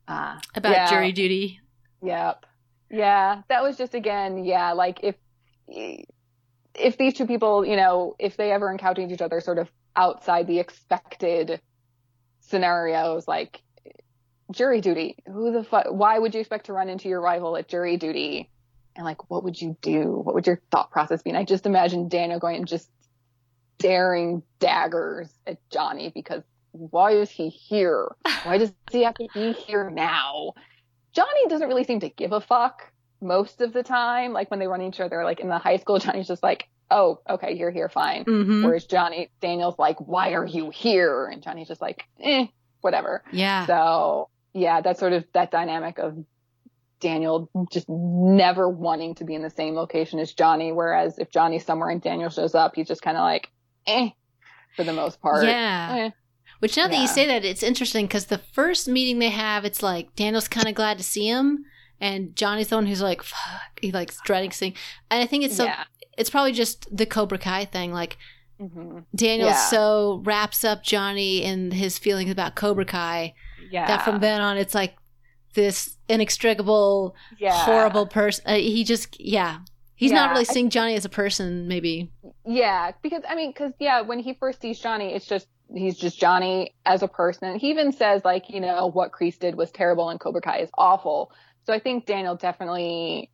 Ah, 0.07 0.41
about 0.55 0.73
Yeah. 0.73 0.89
jury 0.91 1.13
duty. 1.13 1.61
yep, 2.03 2.47
yeah. 2.91 3.43
That 3.49 3.63
was 3.63 3.77
just 3.77 3.95
again, 3.95 4.45
yeah. 4.45 4.73
Like 4.73 5.01
if 5.03 5.17
if 6.75 6.97
these 6.97 7.13
two 7.15 7.27
people, 7.27 7.67
you 7.67 7.77
know, 7.77 8.15
if 8.19 8.37
they 8.39 8.51
ever 8.53 8.71
encountered 8.71 9.11
each 9.13 9.21
other, 9.21 9.41
sort 9.41 9.59
of 9.59 9.69
outside 9.97 10.47
the 10.47 10.59
expected 10.61 11.61
scenarios, 12.41 13.29
like 13.29 13.61
jury 14.53 14.81
duty. 14.81 15.17
Who 15.27 15.53
the 15.53 15.65
fuck? 15.65 15.87
Why 15.91 16.19
would 16.19 16.35
you 16.35 16.41
expect 16.41 16.67
to 16.67 16.73
run 16.73 16.89
into 16.89 17.09
your 17.09 17.21
rival 17.21 17.57
at 17.57 17.69
jury 17.69 17.97
duty? 17.97 18.51
And 18.97 19.05
like, 19.05 19.31
what 19.31 19.45
would 19.45 19.61
you 19.61 19.77
do? 19.81 20.11
What 20.11 20.35
would 20.35 20.47
your 20.47 20.61
thought 20.71 20.91
process 20.91 21.23
be? 21.23 21.31
And 21.31 21.39
I 21.39 21.45
just 21.45 21.67
imagine 21.67 22.09
Daniel 22.09 22.41
going 22.41 22.57
and 22.57 22.67
just 22.67 22.91
staring 23.79 24.43
daggers 24.59 25.29
at 25.47 25.59
Johnny 25.71 26.11
because 26.13 26.43
why 26.73 27.13
is 27.13 27.31
he 27.31 27.49
here? 27.49 28.09
Why 28.43 28.59
does 28.59 28.73
he 28.91 29.05
have 29.05 29.15
to 29.15 29.29
be 29.33 29.53
here 29.53 29.89
now? 29.89 30.55
Johnny 31.13 31.47
doesn't 31.49 31.69
really 31.69 31.85
seem 31.85 32.01
to 32.01 32.09
give 32.09 32.33
a 32.33 32.41
fuck 32.41 32.93
most 33.21 33.61
of 33.61 33.73
the 33.73 33.83
time. 33.83 34.33
Like 34.33 34.51
when 34.51 34.61
they 34.61 34.67
run 34.67 34.81
into 34.81 34.97
each 34.97 35.01
other, 35.01 35.25
like 35.25 35.41
in 35.41 35.49
the 35.49 35.59
high 35.59 35.77
school, 35.77 35.99
Johnny's 35.99 36.29
just 36.29 36.43
like, 36.43 36.69
oh, 36.91 37.21
okay, 37.29 37.55
you're 37.55 37.71
here, 37.71 37.89
fine. 37.89 38.25
Mm-hmm. 38.25 38.65
Whereas 38.65 38.87
Johnny, 38.87 39.31
Daniel's 39.41 39.79
like, 39.79 39.99
why 40.01 40.33
are 40.33 40.47
you 40.47 40.71
here? 40.71 41.27
And 41.27 41.43
Johnny's 41.43 41.69
just 41.69 41.81
like, 41.81 42.05
eh, 42.21 42.47
whatever. 42.81 43.23
Yeah. 43.33 43.67
So 43.67 44.29
yeah, 44.59 44.81
that's 44.81 45.01
sort 45.01 45.13
of 45.13 45.25
that 45.35 45.51
dynamic 45.51 45.99
of 45.99 46.17
Daniel 47.01 47.49
just 47.73 47.87
never 47.89 48.69
wanting 48.69 49.15
to 49.17 49.25
be 49.25 49.35
in 49.35 49.43
the 49.43 49.51
same 49.51 49.75
location 49.75 50.19
as 50.19 50.33
Johnny. 50.33 50.73
Whereas 50.73 51.19
if 51.19 51.31
Johnny's 51.31 51.65
somewhere 51.65 51.91
and 51.91 52.03
Daniel 52.03 52.31
shows 52.31 52.55
up, 52.55 52.75
he's 52.75 52.89
just 52.89 53.03
kind 53.03 53.17
of 53.17 53.23
like, 53.23 53.51
eh, 53.87 54.11
for 54.77 54.85
the 54.85 54.93
most 54.93 55.21
part. 55.21 55.45
Yeah. 55.45 55.95
Eh. 55.97 56.11
Which 56.61 56.77
now 56.77 56.89
that 56.89 56.99
you 57.01 57.07
say 57.07 57.25
that, 57.27 57.45
it's 57.45 57.63
interesting 57.63 58.07
because 58.07 58.27
the 58.27 58.39
first 58.39 58.89
meeting 58.89 59.21
they 59.21 59.29
have, 59.29 59.65
it's 59.65 59.81
like 59.83 60.17
Daniel's 60.17 60.49
kind 60.49 60.67
of 60.67 60.75
glad 60.75 60.99
to 60.99 61.05
see 61.05 61.29
him, 61.29 61.65
and 62.01 62.35
Johnny's 62.35 62.67
the 62.69 62.75
one 62.75 62.87
who's 62.87 63.01
like, 63.01 63.23
"Fuck," 63.23 63.79
he 63.81 63.93
like 63.93 64.13
dreading 64.25 64.51
seeing. 64.51 64.75
And 65.09 65.23
I 65.23 65.27
think 65.27 65.45
it's 65.45 65.57
so. 65.57 65.65
yeah. 65.67 65.85
It's 66.17 66.31
probably 66.31 66.51
just 66.51 66.89
the 66.97 67.07
Cobra 67.07 67.39
Kai 67.39 67.65
thing. 67.65 67.93
Like 67.93 68.17
hmm 68.59 68.99
Daniel 69.15 69.51
Yeah. 69.51 69.55
so 69.69 70.21
wraps 70.25 70.65
up 70.65 70.83
Johnny 70.83 71.45
in 71.45 71.71
his 71.71 71.97
feelings 71.97 72.33
about 72.33 72.57
Cobra 72.57 72.85
Kai 72.85 73.35
Yeah. 73.71 73.87
that 73.87 74.05
from 74.05 74.21
then 74.21 74.41
on, 74.41 74.57
it's 74.57 74.75
like 74.75 74.97
this 75.55 75.97
inextricable, 76.09 77.15
yeah. 77.39 77.53
horrible 77.53 78.07
person. 78.07 78.45
Uh, 78.47 78.55
he 78.55 78.85
just, 78.85 79.21
yeah. 79.21 79.59
He's 79.95 80.13
not 80.13 80.31
really 80.31 80.45
seeing 80.45 80.71
Johnny 80.71 80.95
as 80.95 81.05
a 81.05 81.09
person, 81.09 81.67
maybe. 81.67 82.13
Yeah, 82.47 82.93
because 83.03 83.23
I 83.29 83.35
mean, 83.35 83.51
because 83.51 83.73
yeah, 83.81 84.01
when 84.03 84.21
he 84.21 84.35
first 84.35 84.61
sees 84.61 84.79
Johnny, 84.79 85.13
it's 85.13 85.27
just 85.27 85.49
he's 85.75 85.97
just 85.99 86.21
Johnny 86.21 86.73
as 86.87 87.03
a 87.03 87.09
person. 87.09 87.59
He 87.59 87.71
even 87.71 87.91
says 87.91 88.25
like, 88.25 88.49
you 88.49 88.61
know, 88.61 88.87
what 88.87 89.11
Kreese 89.11 89.41
did 89.41 89.57
was 89.57 89.73
terrible 89.73 90.09
and 90.09 90.21
Cobra 90.21 90.41
Kai 90.41 90.59
is 90.61 90.71
awful. 90.79 91.33
So 91.67 91.73
I 91.73 91.81
think 91.81 92.07
Daniel 92.07 92.37
definitely 92.37 93.33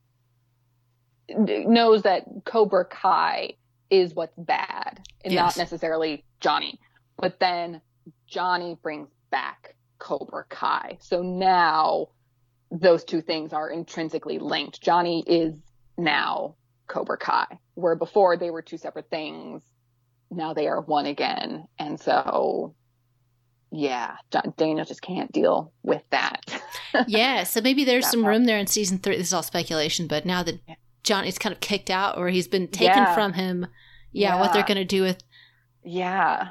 knows 1.29 2.03
that 2.03 2.25
Cobra 2.45 2.85
Kai 2.85 3.53
is 3.91 4.15
what's 4.15 4.37
bad 4.37 5.07
and 5.25 5.33
Yes. 5.33 5.57
not 5.57 5.63
necessarily 5.63 6.25
Johnny. 6.41 6.81
But 7.19 7.41
then 7.41 7.81
Johnny 8.27 8.77
brings 8.83 9.09
back 9.31 9.74
Cobra 10.05 10.45
Kai. 10.51 10.99
So 11.01 11.23
now 11.23 12.09
those 12.71 13.05
two 13.05 13.23
things 13.23 13.53
are 13.55 13.71
intrinsically 13.71 14.39
linked. 14.39 14.83
Johnny 14.83 15.25
is 15.27 15.55
now 15.97 16.57
Cobra 16.89 17.17
Kai, 17.17 17.47
where 17.75 17.97
before 17.97 18.37
they 18.37 18.51
were 18.51 18.61
two 18.63 18.77
separate 18.77 19.09
things. 19.09 19.63
Now 20.31 20.53
they 20.53 20.67
are 20.67 20.81
one 20.81 21.07
again. 21.07 21.67
And 21.79 21.99
so, 21.99 22.75
yeah, 23.71 24.17
Daniel 24.57 24.85
just 24.85 25.01
can't 25.01 25.31
deal 25.33 25.73
with 25.83 26.03
that. 26.11 26.41
yeah, 27.07 27.45
so 27.45 27.61
maybe 27.61 27.85
there's 27.85 28.07
some 28.09 28.23
part. 28.23 28.33
room 28.35 28.45
there 28.45 28.59
in 28.59 28.67
season 28.67 28.99
three. 28.99 29.17
This 29.17 29.29
is 29.29 29.33
all 29.33 29.43
speculation, 29.43 30.07
but 30.07 30.27
now 30.27 30.43
that 30.43 30.61
Johnny's 31.03 31.39
kind 31.39 31.53
of 31.55 31.61
kicked 31.61 31.91
out 31.91 32.19
or 32.19 32.29
he's 32.29 32.49
been 32.49 32.69
taken 32.69 32.97
Yeah. 33.05 33.15
from 33.15 33.33
him, 33.35 33.67
yeah, 34.13 34.39
what 34.41 34.53
they're 34.53 34.63
going 34.65 34.77
to 34.77 34.85
do 34.85 35.03
with 35.03 35.23
yeah. 35.85 36.49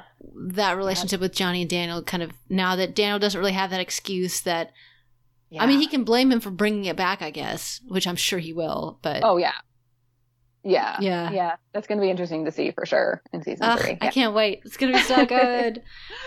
that 0.48 0.76
relationship 0.76 1.20
with 1.20 1.34
Johnny 1.34 1.62
and 1.62 1.70
Daniel, 1.70 2.02
kind 2.02 2.22
of 2.22 2.32
now 2.48 2.76
that 2.76 2.94
Daniel 2.94 3.18
doesn't 3.18 3.38
really 3.38 3.52
have 3.52 3.70
that 3.70 3.80
excuse 3.80 4.40
that, 4.42 4.72
yeah. 5.50 5.62
I 5.62 5.66
mean, 5.66 5.80
he 5.80 5.86
can 5.86 6.04
blame 6.04 6.32
him 6.32 6.40
for 6.40 6.50
bringing 6.50 6.86
it 6.86 6.96
back, 6.96 7.22
I 7.22 7.30
guess, 7.30 7.80
which 7.86 8.06
I'm 8.06 8.16
sure 8.16 8.38
he 8.38 8.52
will, 8.52 8.98
but 9.02 9.22
oh, 9.22 9.36
yeah. 9.36 9.52
Yeah. 10.66 10.96
Yeah. 10.98 11.30
Yeah. 11.30 11.56
That's 11.74 11.86
going 11.86 11.98
to 11.98 12.02
be 12.02 12.10
interesting 12.10 12.46
to 12.46 12.50
see 12.50 12.70
for 12.70 12.86
sure 12.86 13.22
in 13.34 13.42
season 13.42 13.66
Ugh, 13.66 13.78
three. 13.78 13.98
I 14.00 14.08
can't 14.08 14.34
wait. 14.34 14.62
It's 14.64 14.78
going 14.78 14.92
to 14.92 14.98
be 14.98 15.04
so 15.04 15.26
good. 15.26 15.82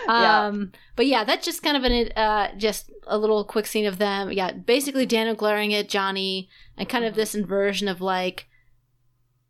Yeah. 0.06 0.46
Um, 0.46 0.70
but 0.94 1.06
yeah, 1.06 1.24
that's 1.24 1.44
just 1.44 1.62
kind 1.62 1.76
of 1.76 1.82
an 1.82 2.12
uh, 2.14 2.54
just 2.56 2.90
a 3.08 3.18
little 3.18 3.44
quick 3.44 3.66
scene 3.66 3.84
of 3.84 3.98
them. 3.98 4.30
Yeah, 4.30 4.52
basically 4.52 5.06
Daniel 5.06 5.34
glaring 5.34 5.74
at 5.74 5.88
Johnny, 5.88 6.48
and 6.76 6.88
kind 6.88 7.04
of 7.04 7.12
Mm-hmm. 7.12 7.20
this 7.20 7.34
inversion 7.34 7.88
of 7.88 8.00
like, 8.00 8.46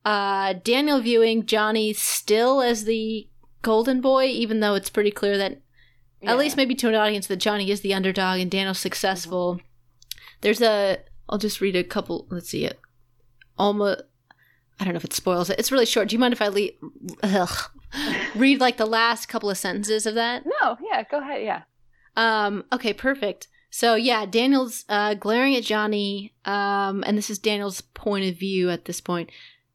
uh, 0.06 0.54
Daniel 0.64 1.00
viewing 1.00 1.44
Johnny 1.44 1.92
still 1.92 2.62
as 2.62 2.84
the 2.84 3.28
golden 3.62 4.00
boy, 4.00 4.26
even 4.26 4.60
though 4.60 4.74
it's 4.74 4.90
pretty 4.90 5.10
clear 5.10 5.36
that 5.38 5.60
Yeah. 6.20 6.32
at 6.32 6.38
least 6.38 6.56
maybe 6.56 6.74
to 6.76 6.88
an 6.88 6.94
audience 6.94 7.26
that 7.28 7.36
Johnny 7.36 7.70
is 7.70 7.80
the 7.80 7.94
underdog 7.94 8.40
and 8.40 8.50
Daniel's 8.50 8.78
successful. 8.78 9.54
Mm-hmm. 9.56 9.64
There's 10.40 10.60
a. 10.62 10.98
I'll 11.28 11.38
just 11.38 11.60
read 11.60 11.76
a 11.76 11.84
couple. 11.84 12.26
Let's 12.30 12.48
see 12.48 12.64
it. 12.64 12.78
Almost. 13.58 14.02
I 14.80 14.84
don't 14.84 14.94
know 14.94 14.98
if 14.98 15.04
it 15.04 15.12
spoils 15.12 15.50
it. 15.50 15.58
It's 15.58 15.72
really 15.72 15.86
short. 15.86 16.08
Do 16.08 16.14
you 16.14 16.20
mind 16.20 16.32
if 16.32 16.40
I 16.40 16.48
le- 16.48 17.48
read 18.36 18.60
like 18.60 18.76
the 18.76 18.86
last 18.86 19.26
couple 19.28 19.50
of 19.50 19.58
sentences 19.58 20.06
of 20.06 20.14
that? 20.14 20.44
No, 20.46 20.76
yeah, 20.88 21.02
go 21.10 21.18
ahead. 21.20 21.42
Yeah. 21.42 21.62
Um, 22.16 22.64
okay, 22.72 22.92
perfect. 22.92 23.48
So 23.70 23.96
yeah, 23.96 24.24
Daniel's 24.24 24.84
uh, 24.88 25.14
glaring 25.14 25.56
at 25.56 25.64
Johnny, 25.64 26.32
um, 26.44 27.02
and 27.06 27.18
this 27.18 27.28
is 27.30 27.38
Daniel's 27.38 27.80
point 27.80 28.24
of 28.30 28.38
view 28.38 28.70
at 28.70 28.84
this 28.86 29.00
point. 29.00 29.30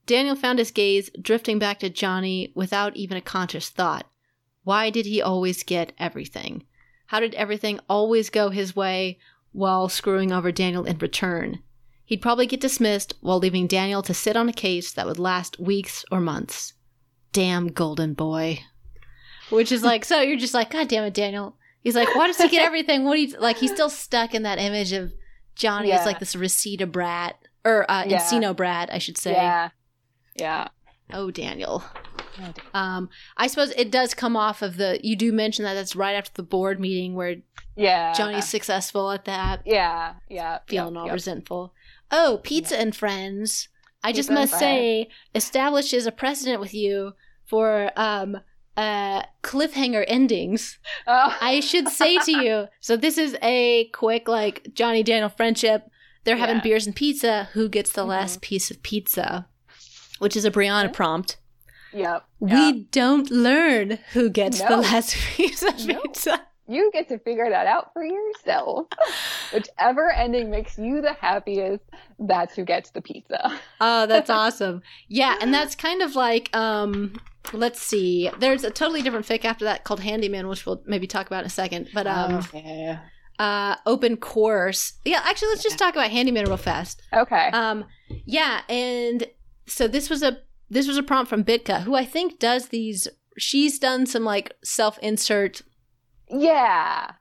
Daniel 0.06 0.36
found 0.36 0.60
his 0.60 0.72
gaze 0.72 1.10
drifting 1.22 1.60
back 1.60 1.80
to 1.80 1.90
Johnny 1.90 2.52
without 2.56 2.96
even 2.96 3.18
a 3.18 3.22
conscious 3.22 3.70
thought. 3.70 4.06
Why 4.64 4.90
did 4.90 5.06
he 5.06 5.22
always 5.22 5.64
get 5.64 5.94
everything? 5.98 6.64
How 7.08 7.20
did 7.20 7.36
everything 7.36 7.80
always 7.90 8.30
go 8.30 8.50
his 8.50 8.76
way 8.76 9.18
while 9.52 9.88
screwing 9.90 10.32
over 10.32 10.52
Daniel 10.52 10.86
in 10.86 10.98
return? 10.98 11.60
He'd 12.06 12.22
probably 12.22 12.48
get 12.48 12.60
dismissed 12.62 13.14
while 13.22 13.40
leaving 13.40 13.68
Daniel 13.68 14.02
to 14.04 14.14
sit 14.14 14.36
on 14.36 14.50
a 14.50 14.54
case 14.54 14.92
that 14.94 15.06
would 15.06 15.20
last 15.20 15.60
weeks 15.60 16.04
or 16.12 16.20
months. 16.20 16.74
Damn 17.32 17.68
golden 17.70 18.14
boy. 18.14 18.60
Which 19.50 19.72
is 19.72 19.84
like, 19.84 20.06
so 20.06 20.22
you're 20.22 20.38
just 20.38 20.54
like, 20.54 20.72
God 20.72 20.88
damn 20.88 21.04
it, 21.06 21.14
Daniel. 21.14 21.56
He's 21.82 21.96
like, 21.96 22.14
why 22.16 22.28
does 22.28 22.38
he 22.38 22.48
get 22.50 22.66
everything? 22.66 23.04
What 23.04 23.16
do 23.16 23.22
you, 23.22 23.38
like, 23.40 23.58
he's 23.58 23.72
still 23.72 23.90
stuck 23.90 24.34
in 24.34 24.44
that 24.44 24.60
image 24.60 24.92
of 24.94 25.14
Johnny 25.56 25.92
as 25.92 26.06
like 26.06 26.20
this 26.20 26.36
Reseda 26.36 26.88
brat, 26.88 27.38
or 27.64 27.90
uh, 27.90 28.06
Yeah. 28.06 28.20
Encino 28.22 28.56
brat, 28.56 28.90
I 28.92 28.98
should 28.98 29.18
say. 29.18 29.34
Yeah. 29.34 29.70
Yeah. 30.36 30.68
Oh, 31.12 31.30
Daniel. 31.32 31.84
Um, 32.74 33.10
I 33.38 33.48
suppose 33.48 33.72
it 33.72 33.92
does 33.92 34.14
come 34.14 34.36
off 34.36 34.62
of 34.62 34.78
the. 34.78 35.00
You 35.04 35.16
do 35.16 35.32
mention 35.32 35.64
that 35.66 35.76
that's 35.76 35.96
right 35.96 36.14
after 36.14 36.32
the 36.34 36.44
board 36.44 36.80
meeting 36.80 37.14
where 37.14 37.36
Yeah. 37.76 38.14
Johnny's 38.14 38.50
successful 38.50 39.12
at 39.12 39.26
that, 39.26 39.62
Yeah. 39.66 40.14
Yeah. 40.30 40.60
feeling 40.68 40.96
yep, 40.96 41.00
all 41.02 41.06
yep. 41.08 41.14
resentful. 41.14 41.74
Oh, 42.12 42.40
pizza 42.44 42.80
and 42.80 42.96
friends. 42.96 43.68
I 44.04 44.12
just 44.12 44.30
Pizza 44.30 44.42
and 44.42 44.50
must 44.52 44.60
say, 44.60 45.10
establishes 45.36 46.06
a 46.08 46.12
precedent 46.12 46.60
with 46.60 46.74
you 46.74 47.14
for 47.46 47.92
um 47.96 48.38
uh 48.76 49.22
cliffhanger 49.44 50.04
endings. 50.08 50.80
Oh. 51.06 51.38
I 51.40 51.60
should 51.60 51.90
say 51.90 52.18
to 52.18 52.32
you. 52.32 52.68
So 52.80 52.98
this 52.98 53.18
is 53.20 53.38
a 53.44 53.86
quick 53.94 54.28
like 54.28 54.70
Johnny 54.74 55.04
Daniel 55.04 55.30
friendship. 55.30 55.88
They're 56.24 56.38
having 56.38 56.58
Yeah. 56.58 56.62
beers 56.64 56.88
and 56.88 56.96
pizza. 56.96 57.50
Who 57.54 57.70
gets 57.70 57.92
the 57.92 58.04
Mhm. 58.04 58.08
last 58.08 58.42
piece 58.42 58.72
of 58.72 58.82
pizza? 58.82 59.48
Which 60.20 60.36
is 60.36 60.46
a 60.46 60.52
Brianna 60.52 60.92
prompt. 60.94 61.38
Yep. 61.94 62.26
We 62.40 62.50
yeah. 62.52 62.72
don't 62.92 63.30
learn 63.30 64.00
who 64.14 64.30
gets 64.30 64.60
the 64.62 64.78
last 64.78 65.16
piece 65.36 65.62
of 65.64 65.86
No. 65.86 66.02
pizza. 66.02 66.42
You 66.68 66.90
get 66.94 67.10
to 67.10 67.20
figure 67.20 67.50
that 67.50 67.68
out 67.68 67.92
for 67.94 68.04
yourself. 68.04 68.88
Whichever 69.54 70.10
ending 70.12 70.50
makes 70.50 70.78
you 70.78 71.02
the 71.02 71.14
happiest, 71.14 71.84
that's 72.20 72.56
who 72.56 72.64
gets 72.64 72.92
the 72.92 73.02
pizza. 73.02 73.60
Oh, 73.82 74.06
that's 74.08 74.30
awesome. 74.30 74.82
Yeah, 75.10 75.38
and 75.42 75.54
that's 75.54 75.76
kind 75.76 76.02
of 76.02 76.16
like 76.16 76.56
um 76.56 77.16
let's 77.52 77.82
see. 77.82 78.30
There's 78.40 78.64
a 78.64 78.72
totally 78.72 79.02
different 79.02 79.26
fic 79.26 79.44
after 79.44 79.66
that 79.66 79.84
called 79.84 80.00
Handyman, 80.00 80.48
which 80.48 80.66
we'll 80.66 80.82
maybe 80.86 81.06
talk 81.06 81.28
about 81.28 81.42
in 81.42 81.48
a 81.48 81.50
second. 81.50 81.90
But 81.94 82.08
um 82.08 82.48
yeah. 82.54 83.00
uh 83.40 83.76
open 83.86 84.16
course. 84.16 84.94
Yeah, 85.04 85.22
actually 85.26 85.50
let's 85.50 85.64
just 85.64 85.78
talk 85.78 85.94
about 85.96 86.12
Handyman 86.12 86.46
real 86.46 86.56
fast. 86.58 87.02
Okay. 87.14 87.50
Um 87.52 87.84
yeah, 88.26 88.62
and 88.70 89.28
so 89.66 89.88
this 89.88 90.10
was 90.10 90.24
a 90.24 90.40
this 90.70 90.88
was 90.88 90.98
a 90.98 91.04
prompt 91.04 91.30
from 91.30 91.44
Bitka, 91.44 91.84
who 91.84 91.96
I 91.96 92.06
think 92.06 92.40
does 92.40 92.70
these 92.70 93.08
she's 93.38 93.80
done 93.80 94.06
some 94.06 94.24
like 94.24 94.54
self-insert 94.64 95.62
yeah. 96.30 97.12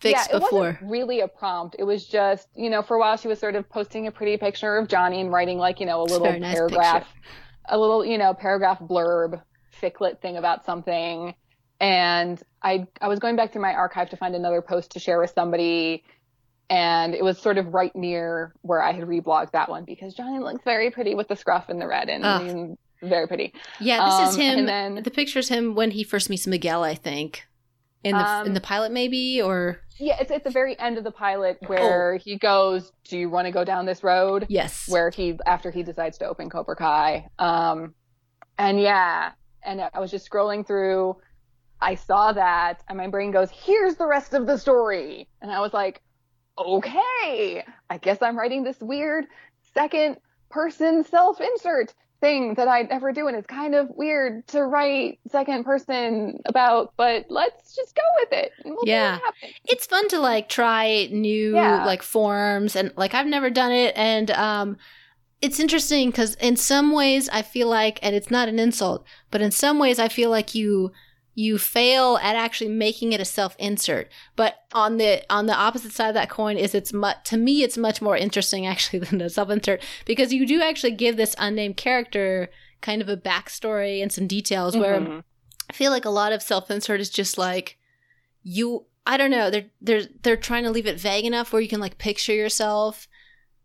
fics 0.00 0.10
yeah, 0.10 0.24
it 0.24 0.40
before. 0.40 0.60
wasn't 0.60 0.90
really 0.90 1.20
a 1.20 1.28
prompt. 1.28 1.76
It 1.78 1.84
was 1.84 2.06
just, 2.06 2.48
you 2.54 2.70
know, 2.70 2.82
for 2.82 2.96
a 2.96 3.00
while 3.00 3.16
she 3.16 3.28
was 3.28 3.38
sort 3.38 3.54
of 3.54 3.68
posting 3.68 4.06
a 4.06 4.12
pretty 4.12 4.36
picture 4.36 4.76
of 4.76 4.88
Johnny 4.88 5.20
and 5.20 5.32
writing 5.32 5.58
like, 5.58 5.80
you 5.80 5.86
know, 5.86 6.02
a 6.02 6.04
little 6.04 6.38
nice 6.38 6.54
paragraph, 6.54 7.08
a 7.68 7.78
little, 7.78 8.04
you 8.04 8.18
know, 8.18 8.34
paragraph 8.34 8.78
blurb, 8.80 9.42
ficlet 9.70 10.20
thing 10.20 10.36
about 10.36 10.64
something. 10.64 11.34
And 11.80 12.40
I 12.62 12.86
I 13.00 13.08
was 13.08 13.18
going 13.18 13.36
back 13.36 13.52
through 13.52 13.62
my 13.62 13.74
archive 13.74 14.10
to 14.10 14.16
find 14.16 14.34
another 14.34 14.62
post 14.62 14.92
to 14.92 14.98
share 14.98 15.18
with 15.18 15.32
somebody. 15.34 16.04
And 16.70 17.14
it 17.14 17.22
was 17.22 17.38
sort 17.38 17.58
of 17.58 17.74
right 17.74 17.94
near 17.94 18.54
where 18.62 18.82
I 18.82 18.92
had 18.92 19.04
reblogged 19.04 19.50
that 19.52 19.68
one 19.68 19.84
because 19.84 20.14
Johnny 20.14 20.38
looks 20.38 20.64
very 20.64 20.90
pretty 20.90 21.14
with 21.14 21.28
the 21.28 21.36
scruff 21.36 21.68
and 21.68 21.80
the 21.80 21.86
red 21.86 22.08
and, 22.08 22.24
and 22.24 22.78
very 23.02 23.26
pretty. 23.26 23.52
Yeah, 23.80 24.04
this 24.20 24.30
is 24.30 24.34
Um, 24.36 24.40
him. 24.40 24.58
and 24.60 24.68
then- 24.68 25.02
the 25.02 25.10
picture's 25.10 25.48
him 25.48 25.74
when 25.74 25.90
he 25.90 26.02
first 26.02 26.30
meets 26.30 26.46
Miguel, 26.46 26.82
I 26.82 26.94
think. 26.94 27.46
In 28.04 28.16
the 28.16 28.26
Um, 28.26 28.46
in 28.46 28.54
the 28.54 28.60
pilot 28.60 28.90
maybe 28.90 29.40
or 29.40 29.78
Yeah, 29.98 30.16
it's 30.20 30.32
at 30.32 30.42
the 30.42 30.50
very 30.50 30.76
end 30.80 30.98
of 30.98 31.04
the 31.04 31.12
pilot 31.12 31.58
Oh. 31.62 31.66
where 31.68 32.16
he 32.16 32.36
goes, 32.36 32.90
"Do 33.04 33.16
you 33.16 33.30
want 33.30 33.46
to 33.46 33.52
go 33.52 33.62
down 33.64 33.86
this 33.86 34.02
road?" 34.02 34.46
yes. 34.48 34.88
where 34.88 35.10
he 35.10 35.38
after 35.46 35.70
he 35.70 35.84
decides 35.84 36.18
to 36.18 36.26
open 36.26 36.50
Cobra 36.50 36.74
Kai. 36.74 37.28
Um, 37.38 37.94
and 38.58 38.80
yeah, 38.80 39.32
and 39.62 39.80
I 39.94 40.00
was 40.00 40.10
just 40.10 40.28
scrolling 40.28 40.66
through. 40.66 41.16
I 41.80 41.94
saw 41.94 42.32
that, 42.32 42.82
and 42.88 42.98
my 42.98 43.06
brain 43.08 43.30
goes, 43.30 43.50
"Here's 43.50 43.94
the 43.96 44.06
rest 44.06 44.34
of 44.34 44.46
the 44.48 44.56
story," 44.58 45.28
and 45.40 45.52
I 45.52 45.60
was 45.60 45.72
like, 45.72 46.02
"Okay, 46.58 47.64
I 47.90 47.98
guess 47.98 48.22
I'm 48.22 48.38
writing 48.38 48.62
this 48.64 48.80
weird 48.80 49.26
second 49.74 50.16
person 50.50 51.04
self 51.04 51.40
insert." 51.40 51.94
thing 52.20 52.54
that 52.54 52.68
I 52.68 52.82
never 52.82 53.12
do 53.12 53.26
and 53.26 53.36
it's 53.36 53.48
kind 53.48 53.74
of 53.74 53.88
weird 53.96 54.46
to 54.46 54.62
write 54.62 55.18
second 55.28 55.64
person 55.64 56.38
about 56.46 56.92
but 56.96 57.26
let's 57.28 57.74
just 57.74 57.96
go 57.96 58.02
with 58.20 58.28
it 58.32 58.52
we'll 58.64 58.76
Yeah. 58.84 59.16
see 59.16 59.22
what 59.24 59.34
happens. 59.42 59.52
it's 59.64 59.86
fun 59.86 60.06
to 60.10 60.20
like 60.20 60.48
try 60.48 61.08
new 61.10 61.56
Yeah. 61.56 61.84
like 61.84 62.00
forms 62.00 62.76
and 62.76 62.92
like 62.96 63.12
I've 63.12 63.26
never 63.26 63.50
done 63.50 63.72
it 63.72 63.92
and 63.96 64.30
um 64.30 64.76
it's 65.40 65.58
interesting 65.58 66.10
because 66.10 66.34
in 66.36 66.54
some 66.54 66.92
ways 66.92 67.28
I 67.28 67.42
feel 67.42 67.66
like 67.68 67.98
and 68.02 68.14
it's 68.14 68.30
not 68.30 68.46
an 68.48 68.60
insult 68.60 69.04
but 69.32 69.40
in 69.40 69.50
some 69.50 69.80
ways 69.80 69.98
I 69.98 70.06
feel 70.06 70.30
like 70.30 70.54
you 70.54 70.92
you 71.34 71.56
fail 71.58 72.18
at 72.22 72.36
actually 72.36 72.68
making 72.70 73.12
it 73.12 73.20
a 73.20 73.24
self 73.24 73.56
insert 73.58 74.10
but 74.36 74.56
on 74.72 74.98
the 74.98 75.22
on 75.30 75.46
the 75.46 75.54
opposite 75.54 75.92
side 75.92 76.08
of 76.08 76.14
that 76.14 76.28
coin 76.28 76.56
is 76.58 76.74
it's 76.74 76.92
much 76.92 77.16
to 77.24 77.36
me 77.36 77.62
it's 77.62 77.78
much 77.78 78.02
more 78.02 78.16
interesting 78.16 78.66
actually 78.72 78.98
than 78.98 79.20
a 79.20 79.30
self 79.30 79.48
insert 79.50 79.80
because 80.04 80.32
you 80.32 80.46
do 80.46 80.60
actually 80.60 80.90
give 80.92 81.16
this 81.16 81.34
unnamed 81.38 81.76
character 81.76 82.48
kind 82.82 83.00
of 83.00 83.08
a 83.08 83.16
backstory 83.16 84.02
and 84.02 84.12
some 84.12 84.26
details 84.26 84.76
where 84.76 85.00
Mhm. 85.00 85.24
I 85.70 85.72
feel 85.72 85.90
like 85.90 86.04
a 86.04 86.10
lot 86.10 86.32
of 86.32 86.42
self 86.42 86.70
insert 86.70 87.00
is 87.00 87.08
just 87.10 87.38
like 87.38 87.78
you 88.42 88.86
I 89.06 89.16
don't 89.16 89.30
know, 89.30 89.50
they're 89.50 89.66
they're 89.80 90.02
they're 90.22 90.36
trying 90.36 90.64
to 90.64 90.70
leave 90.70 90.86
it 90.86 90.98
vague 91.00 91.24
enough 91.24 91.52
where 91.52 91.62
you 91.62 91.68
can 91.68 91.80
like 91.80 91.98
picture 91.98 92.34
yourself 92.34 93.08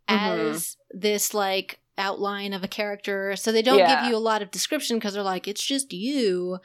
Mhm. 0.09 0.51
as 0.53 0.77
this 0.91 1.33
like 1.33 1.79
outline 1.97 2.53
of 2.53 2.63
a 2.63 2.67
character. 2.67 3.35
So 3.35 3.51
they 3.51 3.61
don't 3.61 3.79
Yeah. 3.79 4.01
give 4.03 4.09
you 4.11 4.15
a 4.15 4.19
lot 4.19 4.41
of 4.41 4.51
description 4.51 4.97
because 4.97 5.13
they're 5.15 5.23
like, 5.23 5.47
it's 5.47 5.65
just 5.65 5.91
you. 5.91 6.59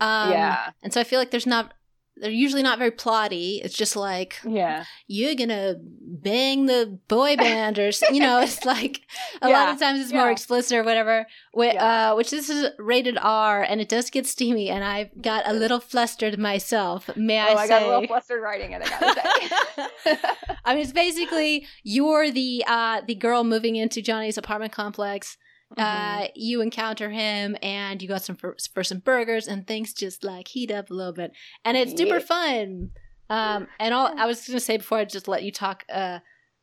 Um 0.00 0.30
yeah. 0.30 0.70
and 0.82 0.92
so 0.92 1.00
I 1.00 1.04
feel 1.04 1.18
like 1.18 1.30
there's 1.30 1.46
not 1.46 1.72
they're 2.16 2.30
usually 2.30 2.62
not 2.62 2.78
very 2.78 2.92
plotty. 2.92 3.60
It's 3.64 3.74
just 3.76 3.96
like 3.96 4.38
Yeah. 4.44 4.84
you're 5.08 5.34
gonna 5.34 5.74
bang 5.80 6.66
the 6.66 6.96
boy 7.08 7.36
band 7.44 7.76
or 7.78 7.90
you 8.12 8.20
know 8.20 8.40
it's 8.40 8.64
like 8.64 9.00
a 9.42 9.48
lot 9.48 9.68
of 9.70 9.80
times 9.80 10.00
it's 10.00 10.12
more 10.12 10.30
explicit 10.30 10.78
or 10.78 10.84
whatever 10.84 11.26
Wh- 11.56 11.74
Yeah. 11.74 12.12
uh, 12.12 12.14
which 12.16 12.30
this 12.30 12.48
is 12.48 12.68
rated 12.78 13.18
r 13.20 13.64
and 13.64 13.80
it 13.80 13.88
does 13.88 14.10
get 14.10 14.26
steamy 14.28 14.70
and 14.70 14.84
i 14.84 15.10
got 15.20 15.42
a 15.48 15.52
little 15.52 15.80
flustered 15.80 16.38
myself 16.38 17.10
may 17.16 17.40
i 17.40 17.48
oh, 17.52 17.56
I 17.56 17.62
say 17.66 17.68
got 17.68 17.82
a 17.82 17.86
little 17.88 18.06
flustered 18.06 18.40
writing 18.40 18.70
it. 18.72 18.82
I 18.84 19.00
gotta 19.00 19.90
say. 20.04 20.16
I 20.64 20.74
mean, 20.74 20.84
it's 20.84 20.92
basically 20.92 21.66
you're 21.82 22.30
the 22.30 22.64
uh, 22.66 23.00
the 23.06 23.14
girl 23.16 23.42
moving 23.44 23.74
into 23.76 24.00
Johnny's 24.00 24.38
apartment 24.38 24.72
complex. 24.72 25.36
Mm-hmm. 25.76 26.22
Uh, 26.24 26.26
you 26.34 26.60
encounter 26.60 27.10
him, 27.10 27.56
and 27.62 28.00
you 28.02 28.08
got 28.08 28.22
some 28.22 28.36
for, 28.36 28.56
for 28.72 28.84
some 28.84 28.98
burgers, 28.98 29.48
and 29.48 29.66
things 29.66 29.92
just 29.92 30.22
like 30.24 30.48
heat 30.48 30.70
up 30.70 30.90
a 30.90 30.94
little 30.94 31.12
bit, 31.12 31.32
and 31.64 31.76
it's 31.76 31.96
super 31.96 32.16
Yeah. 32.16 32.20
fun. 32.20 32.90
Um, 33.30 33.68
and 33.80 33.94
all 33.94 34.12
I 34.18 34.26
was 34.26 34.46
gonna 34.46 34.60
say 34.60 34.76
before 34.76 34.98
I 34.98 35.04
just 35.04 35.26
let 35.28 35.42
you 35.42 35.50
talk 35.50 35.84
uh, 35.92 36.18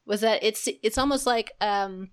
was 0.05 0.21
that 0.21 0.43
it's 0.43 0.67
it's 0.83 0.97
almost 0.97 1.25
like 1.25 1.51
um, 1.59 2.11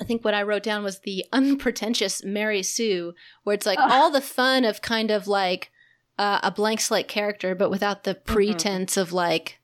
I 0.00 0.04
think 0.04 0.24
what 0.24 0.34
I 0.34 0.42
wrote 0.42 0.62
down 0.62 0.84
was 0.84 1.00
the 1.00 1.24
unpretentious 1.32 2.22
Mary 2.24 2.62
Sue, 2.62 3.14
where 3.42 3.54
it's 3.54 3.66
like 3.66 3.78
Ugh. 3.78 3.90
all 3.90 4.10
the 4.10 4.20
fun 4.20 4.64
of 4.64 4.82
kind 4.82 5.10
of 5.10 5.26
like 5.26 5.70
uh, 6.18 6.40
a 6.42 6.50
blank 6.50 6.80
slate 6.80 7.08
character, 7.08 7.54
but 7.54 7.70
without 7.70 8.04
the 8.04 8.14
Mm-hmm. 8.14 8.32
pretense 8.34 8.96
of 8.96 9.12
like 9.12 9.58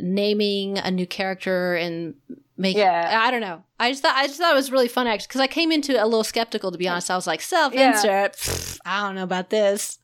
naming 0.00 0.78
a 0.78 0.90
new 0.90 1.06
character 1.06 1.74
and 1.74 2.14
making. 2.56 2.80
Yeah. 2.82 3.22
I 3.24 3.30
don't 3.30 3.40
know. 3.40 3.64
I 3.78 3.90
just 3.90 4.02
thought 4.02 4.16
I 4.16 4.26
just 4.26 4.38
thought 4.38 4.52
it 4.52 4.56
was 4.56 4.70
really 4.70 4.88
fun 4.88 5.06
actually 5.06 5.28
because 5.28 5.40
I 5.40 5.46
came 5.46 5.72
into 5.72 5.92
it 5.92 6.00
a 6.00 6.04
little 6.04 6.24
skeptical 6.24 6.70
to 6.70 6.78
be 6.78 6.88
honest. 6.88 7.10
I 7.10 7.16
was 7.16 7.26
like 7.26 7.40
self 7.40 7.72
insert. 7.72 8.36
I 8.84 9.06
don't 9.06 9.14
know 9.14 9.22
about 9.22 9.50
this, 9.50 9.98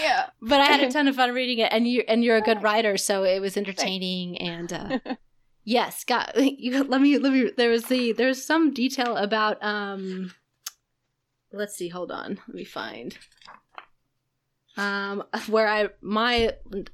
yeah. 0.00 0.26
but 0.40 0.60
I 0.60 0.66
had 0.66 0.80
a 0.80 0.92
ton 0.92 1.08
of 1.08 1.16
fun 1.16 1.34
reading 1.34 1.58
it, 1.58 1.72
and 1.72 1.86
you 1.86 2.04
and 2.06 2.22
you're 2.22 2.36
a 2.36 2.42
good 2.42 2.62
writer, 2.62 2.96
so 2.96 3.24
it 3.24 3.40
was 3.40 3.56
entertaining 3.56 4.38
and. 4.38 4.72
uh 4.72 4.98
Yes, 5.68 6.02
got 6.02 6.34
you. 6.38 6.82
Let 6.82 7.02
me 7.02 7.18
let 7.18 7.30
me. 7.30 7.50
There 7.54 7.68
was 7.68 7.84
the 7.84 8.12
there's 8.12 8.42
some 8.42 8.72
detail 8.72 9.18
about 9.18 9.62
um. 9.62 10.32
Let's 11.52 11.76
see. 11.76 11.88
Hold 11.88 12.10
on. 12.10 12.40
Let 12.48 12.54
me 12.54 12.64
find. 12.64 13.18
Um, 14.78 15.24
where 15.48 15.68
I 15.68 15.88
my 16.00 16.52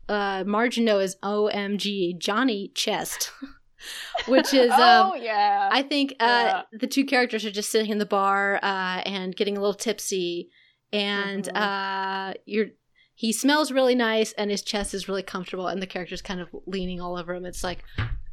uh 0.09 0.43
margin 0.47 0.85
note 0.87 1.01
is 1.01 1.17
OMG 1.23 2.19
Johnny 2.19 2.73
Chest, 2.75 3.31
which 4.27 4.53
is 4.55 4.71
um. 4.87 5.13
oh 5.13 5.15
yeah. 5.15 5.69
I 5.71 5.83
think 5.83 6.13
uh, 6.21 6.25
Yeah. 6.73 6.79
the 6.79 6.87
two 6.87 7.05
characters 7.05 7.45
are 7.45 7.51
just 7.51 7.71
sitting 7.71 7.91
in 7.91 7.99
the 7.99 8.07
bar 8.07 8.57
uh, 8.63 9.03
and 9.05 9.37
getting 9.37 9.57
a 9.57 9.61
little 9.61 9.75
tipsy, 9.75 10.51
and 10.93 11.45
Mhm. 11.45 11.57
uh, 11.57 12.35
you're 12.47 12.69
he 13.17 13.33
smells 13.33 13.71
really 13.71 13.95
nice 13.95 14.33
and 14.33 14.51
his 14.51 14.61
chest 14.61 14.93
is 14.93 15.09
really 15.09 15.23
comfortable 15.23 15.69
and 15.69 15.81
the 15.81 15.87
character's 15.87 16.21
kind 16.21 16.41
of 16.41 16.49
leaning 16.67 17.01
all 17.01 17.17
over 17.17 17.33
him. 17.33 17.45
It's 17.47 17.63
like, 17.63 17.85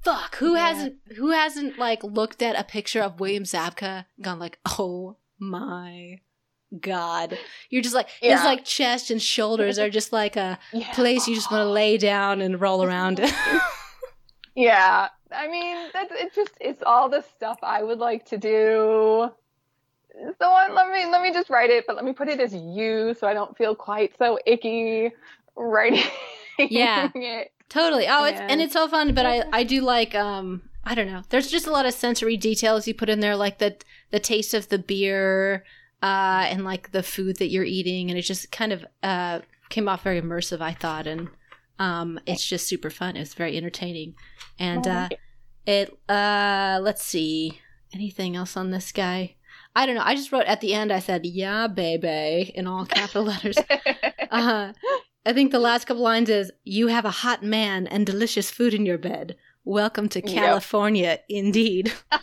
fuck, 0.02 0.38
who 0.38 0.56
Yeah. 0.56 0.68
hasn't 0.70 0.96
who 1.18 1.30
hasn't 1.32 1.78
like 1.78 2.04
looked 2.04 2.42
at 2.42 2.60
a 2.60 2.64
picture 2.64 3.00
of 3.02 3.20
William 3.20 3.44
Zabka 3.44 4.06
and 4.18 4.26
gone 4.26 4.40
like, 4.40 4.58
oh 4.80 5.18
my 5.38 6.20
god. 6.80 7.38
You're 7.70 7.82
just 7.82 7.96
like 7.96 8.08
Yeah. 8.22 8.44
like 8.46 8.64
chest 8.64 9.12
and 9.12 9.22
shoulders 9.22 9.78
are 9.80 9.90
just 9.90 10.14
like 10.14 10.36
a 10.38 10.58
Yeah. 10.74 10.92
place 10.94 11.28
you 11.28 11.36
just 11.36 11.52
want 11.52 11.62
to 11.66 11.70
lay 11.70 11.98
down 11.98 12.42
and 12.42 12.60
roll 12.62 12.84
around. 12.84 13.20
Yeah, 14.54 15.08
I 15.32 15.48
mean, 15.48 15.88
that's 15.94 16.12
it's 16.14 16.36
just 16.36 16.52
it's 16.60 16.84
all 16.86 17.08
the 17.08 17.22
stuff 17.36 17.58
I 17.64 17.84
would 17.84 18.00
like 18.00 18.26
to 18.26 18.38
do. 18.38 19.30
So 20.14 20.58
let 20.76 20.90
me 20.92 21.06
let 21.10 21.22
me 21.22 21.32
just 21.32 21.50
write 21.50 21.70
it, 21.70 21.86
but 21.88 21.96
let 21.96 22.04
me 22.04 22.12
put 22.12 22.28
it 22.28 22.40
as 22.42 22.54
you, 22.54 23.16
so 23.18 23.28
I 23.28 23.34
don't 23.34 23.56
feel 23.58 23.76
quite 23.76 24.18
so 24.18 24.38
icky 24.46 25.12
writing. 25.56 26.04
Yeah. 26.60 27.10
it. 27.16 27.52
Totally. 27.70 28.08
Oh, 28.10 28.26
it's 28.26 28.40
Yeah. 28.40 28.48
and 28.50 28.62
it's 28.62 28.74
so 28.74 28.90
fun, 28.90 29.14
but 29.14 29.26
I 29.26 29.44
I 29.54 29.64
do 29.64 29.80
like 29.82 30.14
um 30.16 30.64
I 30.84 30.96
don't 30.96 31.08
know. 31.08 31.22
There's 31.30 31.50
just 31.50 31.66
a 31.66 31.72
lot 31.72 31.86
of 31.86 31.94
sensory 31.94 32.36
details 32.36 32.88
you 32.88 32.94
put 32.94 33.10
in 33.10 33.22
there, 33.22 33.38
like 33.38 33.60
the 33.60 33.78
the 34.12 34.20
taste 34.20 34.54
of 34.54 34.68
the 34.68 34.78
beer, 34.80 35.64
uh, 36.02 36.46
and 36.50 36.64
like 36.66 36.92
the 36.92 37.04
food 37.04 37.38
that 37.38 37.50
you're 37.50 37.64
eating, 37.64 38.10
and 38.10 38.18
it 38.18 38.24
just 38.24 38.52
kind 38.52 38.72
of 38.74 38.86
uh 39.04 39.40
came 39.70 39.88
off 39.88 40.04
very 40.04 40.22
immersive. 40.22 40.62
I 40.62 40.74
thought, 40.74 41.08
and 41.08 41.30
um, 41.80 42.20
it's 42.26 42.46
just 42.46 42.68
super 42.68 42.90
fun. 42.90 43.16
It 43.16 43.20
was 43.22 43.34
very 43.34 43.58
entertaining, 43.58 44.16
and 44.60 44.88
uh, 44.88 45.10
it 45.66 45.98
uh, 46.10 46.80
let's 46.82 47.04
see, 47.04 47.60
anything 47.94 48.36
else 48.36 48.56
on 48.58 48.72
this 48.72 48.92
guy? 48.92 49.36
I 49.76 49.86
don't 49.86 49.96
know. 49.96 50.04
I 50.04 50.16
just 50.16 50.32
wrote 50.32 50.46
at 50.48 50.60
the 50.62 50.74
end. 50.74 50.92
I 50.92 51.00
said, 51.00 51.26
"Yeah, 51.26 51.68
baby," 51.68 52.52
in 52.56 52.68
all 52.68 52.86
capital 52.86 53.24
letters. 53.24 53.58
Uh, 54.32 54.72
I 55.26 55.34
think 55.34 55.52
the 55.52 55.60
last 55.60 55.88
couple 55.88 56.04
lines 56.04 56.30
is 56.30 56.54
You 56.64 56.88
have 56.88 57.04
a 57.04 57.12
hot 57.12 57.44
man 57.44 57.86
and 57.86 58.06
delicious 58.06 58.50
food 58.50 58.74
in 58.74 58.86
your 58.86 58.98
bed. 58.98 59.36
Welcome 59.66 60.08
to 60.08 60.22
Yep. 60.22 60.34
California, 60.34 61.20
indeed. 61.28 61.92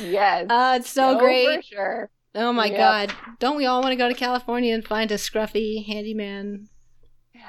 yes. 0.00 0.46
Uh, 0.50 0.78
it's 0.80 0.90
so 0.90 1.16
Oh, 1.16 1.18
great. 1.20 1.58
For 1.58 1.62
sure. 1.62 2.10
Oh 2.40 2.52
my 2.52 2.66
Yep. 2.66 2.76
god. 2.76 3.12
Don't 3.38 3.56
we 3.56 3.66
all 3.66 3.80
want 3.82 3.92
to 3.92 3.96
go 3.96 4.08
to 4.08 4.14
California 4.14 4.74
and 4.74 4.86
find 4.86 5.10
a 5.10 5.16
scruffy 5.16 5.84
handyman? 5.86 6.68
Yeah. 7.34 7.40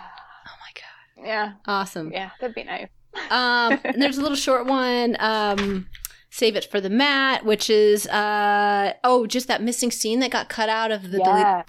Oh 0.48 0.56
my 0.60 0.72
god. 0.76 1.28
Yeah. 1.28 1.52
Awesome. 1.66 2.12
Yeah. 2.12 2.32
That'd 2.42 2.56
be 2.56 2.64
nice. 2.64 2.88
Um, 3.32 3.80
and 3.84 4.02
there's 4.02 4.18
a 4.18 4.22
little 4.22 4.38
short 4.38 4.66
one. 4.68 5.18
Um, 5.20 5.88
Save 6.32 6.56
it 6.56 6.66
for 6.70 6.80
the 6.80 6.92
mat, 6.92 7.44
which 7.44 7.70
is 7.70 8.08
uh 8.08 8.94
oh, 9.04 9.26
just 9.26 9.48
that 9.48 9.64
missing 9.64 9.90
scene 9.92 10.20
that 10.20 10.30
got 10.32 10.48
cut 10.48 10.70
out 10.70 10.92
of 10.92 11.10
the 11.12 11.18
Yeah. 11.18 11.64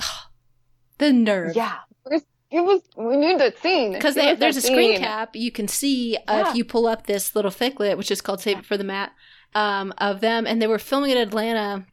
the 0.99 1.13
nerve. 1.13 1.57
Yeah. 1.57 1.77
It 2.53 2.61
was. 2.63 2.83
We 2.97 3.17
need 3.17 3.39
that 3.39 3.59
scene 3.61 3.93
because 3.93 4.17
there's 4.17 4.57
a 4.57 4.61
screen 4.61 4.97
scene. 4.97 5.03
cap 5.05 5.37
you 5.37 5.51
can 5.53 5.69
see 5.69 6.17
uh, 6.29 6.43
Yeah. 6.45 6.51
if 6.51 6.57
you 6.57 6.65
pull 6.65 6.87
up 6.87 7.07
this 7.07 7.35
little 7.37 7.51
ficlet 7.53 7.97
which 7.97 8.11
is 8.11 8.21
called 8.21 8.41
save 8.41 8.59
it 8.59 8.67
for 8.67 8.77
the 8.77 8.83
mat 8.85 9.13
um, 9.55 9.95
of 9.99 10.21
them 10.21 10.47
and 10.49 10.61
they 10.61 10.67
were 10.67 10.79
filming 10.81 11.11
in 11.13 11.17
atlanta 11.19 11.87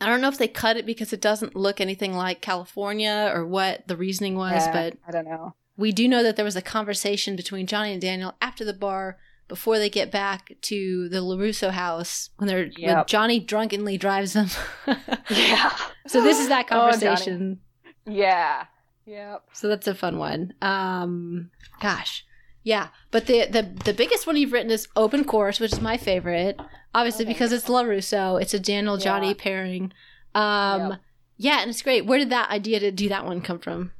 i 0.00 0.06
don't 0.06 0.20
know 0.20 0.28
if 0.28 0.38
they 0.38 0.48
cut 0.48 0.76
it 0.76 0.86
because 0.86 1.12
it 1.12 1.20
doesn't 1.20 1.54
look 1.56 1.80
anything 1.80 2.14
like 2.14 2.40
california 2.40 3.30
or 3.34 3.46
what 3.46 3.86
the 3.88 3.96
reasoning 3.96 4.36
was 4.36 4.52
Yeah, 4.66 4.72
but 4.72 4.96
I 5.06 5.10
don't 5.12 5.24
know. 5.26 5.54
we 5.76 5.92
do 5.92 6.08
know 6.08 6.22
that 6.22 6.36
there 6.36 6.44
was 6.44 6.56
a 6.56 6.62
conversation 6.62 7.36
between 7.36 7.66
johnny 7.66 7.92
and 7.92 8.00
daniel 8.00 8.34
after 8.40 8.64
the 8.64 8.72
bar 8.74 9.18
before 9.48 9.78
they 9.78 9.90
get 9.90 10.10
back 10.12 10.52
to 10.62 11.08
the 11.08 11.18
larusso 11.18 11.70
house 11.70 12.30
when 12.36 12.46
they're 12.46 12.70
when 12.80 13.04
johnny 13.06 13.40
drunkenly 13.40 13.98
drives 13.98 14.32
them 14.34 14.48
Yeah. 15.30 15.70
so 16.06 16.22
this 16.22 16.38
is 16.40 16.48
that 16.48 16.66
Oh, 16.70 16.90
conversation 16.90 17.60
Yeah. 18.06 18.64
Yep. 19.06 19.42
So 19.54 19.66
that's 19.68 19.88
a 19.88 19.94
fun 19.94 20.18
one. 20.18 20.52
Um, 20.62 21.50
gosh, 21.80 22.24
yeah. 22.62 22.88
But 23.10 23.26
the 23.26 23.46
the 23.46 23.62
the 23.84 23.92
biggest 23.92 24.26
one 24.26 24.36
you've 24.36 24.52
written 24.52 24.70
is 24.70 24.88
Open 24.96 25.24
Course, 25.24 25.60
which 25.60 25.72
is 25.72 25.80
my 25.80 25.96
favorite. 25.96 26.60
Obviously 26.94 27.24
Okay. 27.24 27.32
because 27.34 27.52
it's 27.52 27.68
Lawrusso. 27.68 28.40
It's 28.40 28.54
a 28.54 28.58
Daniel 28.60 28.96
Johnny 28.96 29.28
Yeah. 29.28 29.34
pairing. 29.38 29.92
Um, 30.34 30.90
Yep. 30.90 31.00
yeah, 31.38 31.60
and 31.60 31.70
it's 31.70 31.82
great. 31.82 32.06
Where 32.06 32.18
did 32.18 32.30
that 32.30 32.50
idea 32.50 32.80
to 32.80 32.90
do 32.90 33.08
that 33.08 33.24
one 33.24 33.40
come 33.40 33.58
from? 33.60 33.92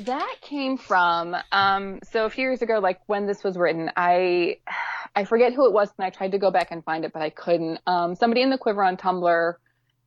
That 0.00 0.36
came 0.42 0.78
from 0.78 1.36
um 1.50 1.98
so 2.04 2.24
a 2.24 2.30
few 2.30 2.42
years 2.42 2.62
ago, 2.62 2.78
like 2.78 3.00
when 3.06 3.26
this 3.26 3.42
was 3.42 3.56
written, 3.56 3.90
I 3.96 4.58
I 5.16 5.24
forget 5.24 5.52
who 5.54 5.66
it 5.66 5.72
was 5.72 5.90
and 5.98 6.06
I 6.06 6.10
tried 6.10 6.32
to 6.32 6.38
go 6.38 6.50
back 6.52 6.68
and 6.70 6.84
find 6.84 7.04
it, 7.04 7.12
but 7.12 7.22
I 7.22 7.30
couldn't. 7.30 7.80
Um 7.86 8.14
somebody 8.14 8.42
in 8.42 8.50
the 8.50 8.58
quiver 8.58 8.84
on 8.84 8.96
Tumblr 8.96 9.54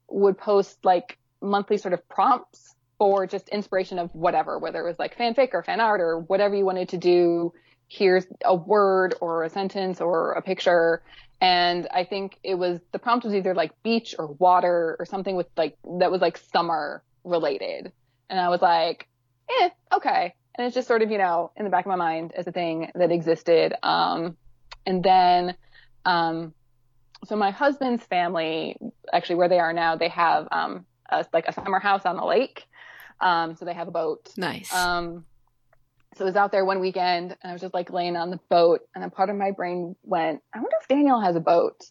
would 0.10 0.38
post 0.38 0.78
like 0.86 1.18
monthly 1.42 1.78
sort 1.78 1.94
of 1.94 2.08
prompts 2.08 2.76
for 3.00 3.26
just 3.28 3.50
inspiration 3.50 3.98
of 4.00 4.14
whatever, 4.14 4.58
whether 4.60 4.80
it 4.80 4.86
was 4.88 5.00
like 5.00 5.18
fanfic 5.18 5.50
or 5.54 5.64
fan 5.64 5.82
art 5.82 6.00
or 6.00 6.20
whatever 6.20 6.56
you 6.56 6.64
wanted 6.66 6.88
to 6.90 6.98
do. 6.98 7.52
Here's 7.94 8.26
a 8.46 8.56
word 8.56 9.16
or 9.20 9.44
a 9.44 9.50
sentence 9.50 10.00
or 10.00 10.32
a 10.32 10.42
picture. 10.42 11.04
And 11.42 11.90
I 11.94 12.06
think 12.06 12.38
it 12.42 12.56
was 12.56 12.80
the 12.94 13.00
prompt 13.00 13.26
was 13.26 13.34
either 13.34 13.54
like 13.54 13.72
beach 13.84 14.16
or 14.18 14.28
water 14.28 14.96
or 14.98 15.06
something 15.06 15.36
with 15.36 15.48
like 15.58 15.76
that 16.00 16.10
was 16.10 16.22
like 16.22 16.38
summer 16.38 17.04
related. 17.26 17.92
And 18.30 18.40
I 18.40 18.48
was 18.48 18.62
like, 18.62 19.10
eh, 19.60 19.70
okay. 19.94 20.34
And 20.56 20.66
it's 20.66 20.74
just 20.74 20.88
sort 20.88 21.02
of, 21.02 21.12
you 21.12 21.18
know, 21.18 21.52
in 21.58 21.66
the 21.66 21.70
back 21.70 21.86
of 21.86 21.90
my 21.90 21.98
mind 21.98 22.32
as 22.34 22.48
a 22.48 22.54
thing 22.54 22.92
that 22.96 23.12
existed. 23.12 23.74
Um, 23.84 24.38
and 24.86 25.04
then, 25.04 25.56
um, 26.06 26.54
so 27.26 27.36
my 27.36 27.52
husband's 27.52 28.06
family, 28.06 28.78
actually 29.12 29.36
where 29.36 29.50
they 29.50 29.60
are 29.60 29.74
now, 29.74 29.98
they 29.98 30.08
have, 30.08 30.48
um, 30.54 30.86
a, 31.10 31.26
like 31.34 31.48
a 31.50 31.54
summer 31.54 31.80
house 31.80 32.06
on 32.06 32.16
the 32.16 32.26
lake. 32.26 32.68
Um, 33.20 33.56
so 33.58 33.66
they 33.66 33.74
have 33.74 33.90
a 33.90 33.92
boat. 33.92 34.30
Nice. 34.38 34.74
Um, 34.74 35.26
so 36.16 36.26
I 36.26 36.28
was 36.28 36.36
out 36.36 36.52
there 36.52 36.66
one 36.66 36.80
weekend 36.80 37.36
and 37.42 37.50
I 37.50 37.54
was 37.54 37.62
just 37.62 37.74
like 37.74 37.92
laying 37.92 38.16
on 38.16 38.30
the 38.30 38.40
boat 38.50 38.82
and 38.94 39.02
then 39.04 39.10
part 39.12 39.30
of 39.30 39.36
my 39.36 39.52
brain 39.52 39.96
went, 40.04 40.42
I 40.54 40.58
wonder 40.60 40.76
if 40.82 40.88
Daniel 40.88 41.20
has 41.22 41.36
a 41.36 41.40
boat. 41.40 41.84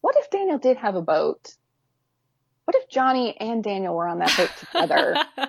What 0.00 0.14
if 0.16 0.30
Daniel 0.30 0.58
did 0.58 0.76
have 0.76 0.94
a 0.94 1.02
boat? 1.02 1.54
What 2.64 2.76
if 2.76 2.88
Johnny 2.88 3.36
and 3.40 3.64
Daniel 3.64 3.94
were 3.94 4.06
on 4.06 4.18
that 4.20 4.36
boat 4.36 4.50
together? 4.60 5.16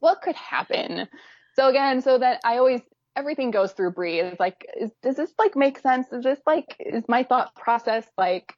what 0.00 0.22
could 0.22 0.34
happen? 0.36 1.06
So 1.54 1.68
again, 1.68 2.00
so 2.02 2.18
that 2.18 2.40
I 2.44 2.56
always 2.58 2.80
everything 3.14 3.50
goes 3.50 3.72
through 3.72 3.92
Bree. 3.92 4.20
It's 4.20 4.40
like, 4.40 4.66
is, 4.78 4.90
does 5.02 5.16
this 5.16 5.32
like 5.38 5.54
make 5.56 5.78
sense? 5.78 6.06
Is 6.12 6.24
this 6.24 6.40
like 6.46 6.76
is 6.80 7.04
my 7.08 7.22
thought 7.22 7.54
process 7.54 8.06
like 8.18 8.54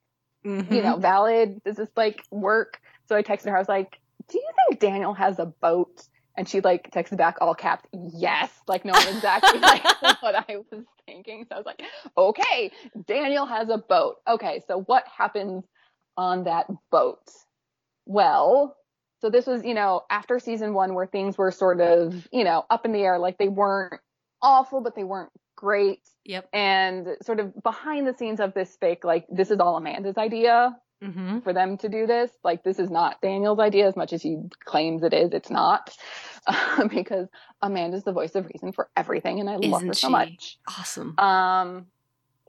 Mhm. 0.47 0.73
you 0.73 0.83
know 0.83 0.97
valid? 0.97 1.61
Does 1.65 1.77
this 1.77 1.91
like 1.97 2.23
work? 2.31 2.81
So 3.07 3.17
I 3.17 3.23
texted 3.23 3.47
her. 3.51 3.57
I 3.57 3.59
was 3.59 3.69
like, 3.69 3.99
Do 4.29 4.39
you 4.39 4.49
think 4.69 4.81
Daniel 4.81 5.13
has 5.15 5.39
a 5.39 5.47
boat? 5.47 6.07
And 6.39 6.49
she 6.49 6.61
like 6.61 6.93
texted 6.93 7.17
back 7.17 7.39
all 7.41 7.53
caps, 7.53 7.85
yes, 7.93 8.49
like 8.69 8.85
knowing 8.85 9.09
exactly 9.09 9.59
like 9.59 9.83
what 10.21 10.37
I 10.37 10.59
was 10.71 10.85
thinking. 11.05 11.45
So 11.49 11.57
I 11.57 11.59
was 11.59 11.67
like, 11.67 11.83
okay, 12.17 12.71
Daniel 13.09 13.45
has 13.45 13.69
a 13.69 13.77
boat. 13.77 14.19
Okay, 14.27 14.63
so 14.69 14.83
what 14.83 15.03
happens 15.09 15.65
on 16.17 16.45
that 16.45 16.67
boat? 16.93 17.29
Well, 18.07 18.77
so 19.21 19.31
this 19.31 19.49
was, 19.49 19.65
you 19.65 19.75
know, 19.75 20.03
after 20.09 20.39
season 20.39 20.75
one 20.75 20.95
where 20.95 21.09
things 21.09 21.37
were 21.37 21.51
sort 21.51 21.81
of, 21.81 22.29
you 22.33 22.45
know, 22.45 22.65
up 22.71 22.85
in 22.85 22.93
the 22.93 23.01
air, 23.01 23.19
like 23.19 23.37
they 23.37 23.49
weren't 23.49 24.01
awful, 24.41 24.81
but 24.81 24.95
they 24.95 25.03
weren't 25.03 25.33
great. 25.57 26.03
Yep. 26.25 26.51
And 26.53 27.09
sort 27.23 27.41
of 27.41 27.53
behind 27.65 28.07
the 28.07 28.15
scenes 28.15 28.39
of 28.39 28.55
this 28.55 28.77
fake, 28.81 29.03
like 29.03 29.27
this 29.29 29.51
is 29.51 29.59
all 29.59 29.77
Amanda's 29.77 30.17
idea 30.17 30.77
Mm-hmm. 31.01 31.41
for 31.41 31.53
them 31.53 31.79
to 31.79 31.89
do 31.89 32.09
this. 32.09 32.29
Like 32.43 32.65
this 32.65 32.81
is 32.81 32.91
not 32.91 33.21
Daniel's 33.21 33.61
idea 33.61 33.87
as 33.87 33.95
much 33.95 34.13
as 34.13 34.21
he 34.21 34.39
claims 34.65 35.05
it 35.05 35.15
is. 35.15 35.33
It's 35.33 35.49
not 35.49 35.97
because 36.91 37.29
Amanda's 37.63 38.03
the 38.03 38.11
voice 38.11 38.35
of 38.35 38.47
reason 38.47 38.73
for 38.73 38.89
everything, 38.97 39.39
and 39.39 39.49
I 39.49 39.55
love 39.57 39.83
Isn't 39.83 39.87
her 39.89 39.95
so 39.95 40.11
much. 40.11 40.59
Awesome. 40.67 41.17
Um, 41.17 41.87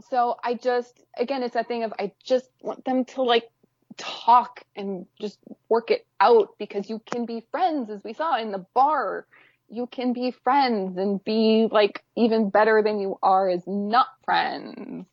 so 0.10 0.38
I 0.44 0.56
just 0.56 1.00
again, 1.16 1.44
it's 1.44 1.54
that 1.54 1.68
thing 1.68 1.84
of 1.84 1.94
I 2.00 2.12
just 2.24 2.50
want 2.62 2.86
them 2.86 3.06
to 3.06 3.22
like 3.22 3.50
talk 3.98 4.64
and 4.76 5.06
just 5.22 5.38
work 5.68 5.92
it 5.92 6.08
out 6.20 6.56
because 6.58 6.90
you 6.90 7.00
can 7.06 7.28
be 7.28 7.46
friends, 7.52 7.92
as 7.92 8.04
we 8.04 8.14
saw 8.14 8.40
in 8.40 8.52
the 8.52 8.66
bar. 8.74 9.28
You 9.72 9.86
can 9.86 10.14
be 10.14 10.32
friends 10.32 10.98
and 10.98 11.24
be 11.24 11.68
like 11.72 12.04
even 12.18 12.50
better 12.50 12.82
than 12.82 13.00
you 13.00 13.20
are 13.22 13.48
as 13.48 13.62
not 13.68 14.08
friends. 14.26 15.08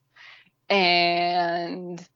And 0.70 2.08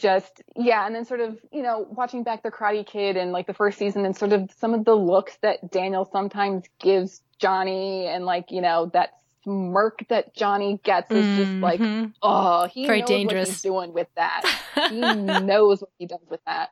just 0.00 0.42
yeah 0.56 0.86
and 0.86 0.94
then 0.94 1.04
sort 1.04 1.20
of 1.20 1.38
you 1.52 1.62
know 1.62 1.86
watching 1.90 2.22
back 2.22 2.42
the 2.42 2.50
karate 2.50 2.86
kid 2.86 3.16
and 3.16 3.32
like 3.32 3.46
the 3.46 3.54
first 3.54 3.78
season 3.78 4.04
and 4.04 4.16
sort 4.16 4.32
of 4.32 4.50
some 4.58 4.72
of 4.74 4.84
the 4.84 4.94
looks 4.94 5.36
that 5.42 5.70
daniel 5.70 6.08
sometimes 6.10 6.64
gives 6.80 7.22
johnny 7.38 8.06
and 8.06 8.24
like 8.24 8.50
you 8.50 8.60
know 8.60 8.90
that 8.92 9.10
smirk 9.44 10.04
that 10.08 10.34
johnny 10.34 10.80
gets 10.84 11.10
is 11.10 11.36
just 11.36 11.52
like 11.62 11.80
Mhm. 11.80 12.12
oh 12.22 12.66
he 12.66 12.86
Very 12.86 13.00
knows 13.00 13.08
dangerous. 13.08 13.48
what 13.48 13.48
he's 13.54 13.62
doing 13.62 13.92
with 13.92 14.08
that 14.16 14.42
he 14.90 15.00
knows 15.00 15.80
what 15.80 15.90
he 15.98 16.06
does 16.06 16.26
with 16.30 16.40
that 16.46 16.70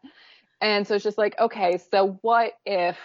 and 0.60 0.86
so 0.86 0.94
it's 0.94 1.04
just 1.04 1.18
like 1.18 1.38
okay 1.38 1.78
so 1.90 2.18
what 2.22 2.52
if 2.66 2.96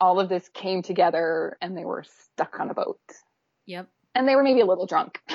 all 0.00 0.20
of 0.20 0.28
this 0.28 0.48
came 0.54 0.80
together 0.82 1.56
and 1.60 1.76
they 1.76 1.84
were 1.84 2.04
stuck 2.04 2.60
on 2.60 2.70
a 2.70 2.74
boat 2.74 3.00
Yep. 3.66 3.88
and 4.14 4.26
they 4.28 4.36
were 4.36 4.42
maybe 4.42 4.60
a 4.60 4.66
little 4.66 4.86
drunk 4.86 5.20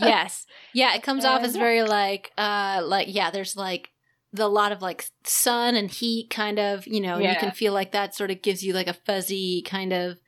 yes. 0.00 0.46
Yeah, 0.72 0.94
it 0.94 1.02
comes 1.02 1.24
off 1.24 1.42
as 1.42 1.56
Uh, 1.56 1.58
very 1.58 1.82
like 1.82 2.32
uh 2.38 2.80
like 2.84 3.08
yeah, 3.10 3.30
there's 3.30 3.56
like 3.56 3.90
the 4.32 4.48
lot 4.48 4.72
of 4.72 4.82
like 4.82 5.06
sun 5.24 5.74
and 5.74 5.90
heat 5.90 6.28
kind 6.30 6.58
of, 6.58 6.86
you 6.86 7.00
know, 7.00 7.14
and 7.16 7.24
you 7.24 7.36
can 7.36 7.50
feel 7.50 7.72
like 7.72 7.92
that 7.92 8.14
sort 8.14 8.30
of 8.30 8.42
gives 8.42 8.62
you 8.62 8.72
like 8.74 8.86
a 8.86 8.92
fuzzy 8.94 9.62
kind 9.62 9.92
of 9.92 10.18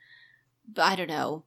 I 0.79 0.97
don't 0.97 1.09
know. 1.09 1.45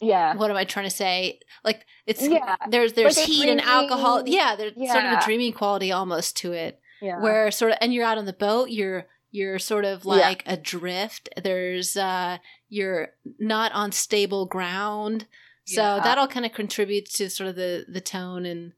Yeah. 0.00 0.34
What 0.36 0.50
am 0.50 0.56
I 0.56 0.64
trying 0.64 0.86
to 0.88 0.90
say? 0.94 1.40
Like 1.62 1.84
it's 2.06 2.22
Yeah. 2.26 2.56
there's 2.68 2.94
there's 2.94 3.16
Like 3.18 3.26
heat 3.26 3.48
and 3.50 3.60
alcohol. 3.60 4.22
Yeah, 4.26 4.56
there's 4.56 4.74
sort 4.74 5.04
of 5.04 5.10
a 5.10 5.14
Yeah. 5.14 5.24
dreamy 5.24 5.52
quality 5.52 5.92
almost 5.92 6.36
to 6.38 6.52
it. 6.52 6.80
Yeah. 7.02 7.20
Where 7.20 7.50
sort 7.50 7.72
of 7.72 7.78
and 7.80 7.92
you're 7.92 8.04
out 8.06 8.16
on 8.18 8.24
the 8.24 8.32
boat, 8.32 8.70
you're 8.70 9.06
you're 9.30 9.58
sort 9.58 9.84
of 9.84 10.04
Yeah. 10.04 10.12
like 10.12 10.42
adrift. 10.46 11.28
There's 11.42 11.96
uh 11.96 12.38
you're 12.70 13.08
not 13.38 13.72
on 13.72 13.92
stable 13.92 14.46
ground. 14.46 15.26
So 15.74 15.82
Yeah. 15.82 16.00
that 16.00 16.18
all 16.18 16.26
kind 16.28 16.44
of 16.46 16.52
contributes 16.52 17.12
to 17.18 17.30
sort 17.30 17.48
of 17.50 17.56
the 17.56 17.84
the 17.88 18.00
tone 18.00 18.44
and 18.46 18.72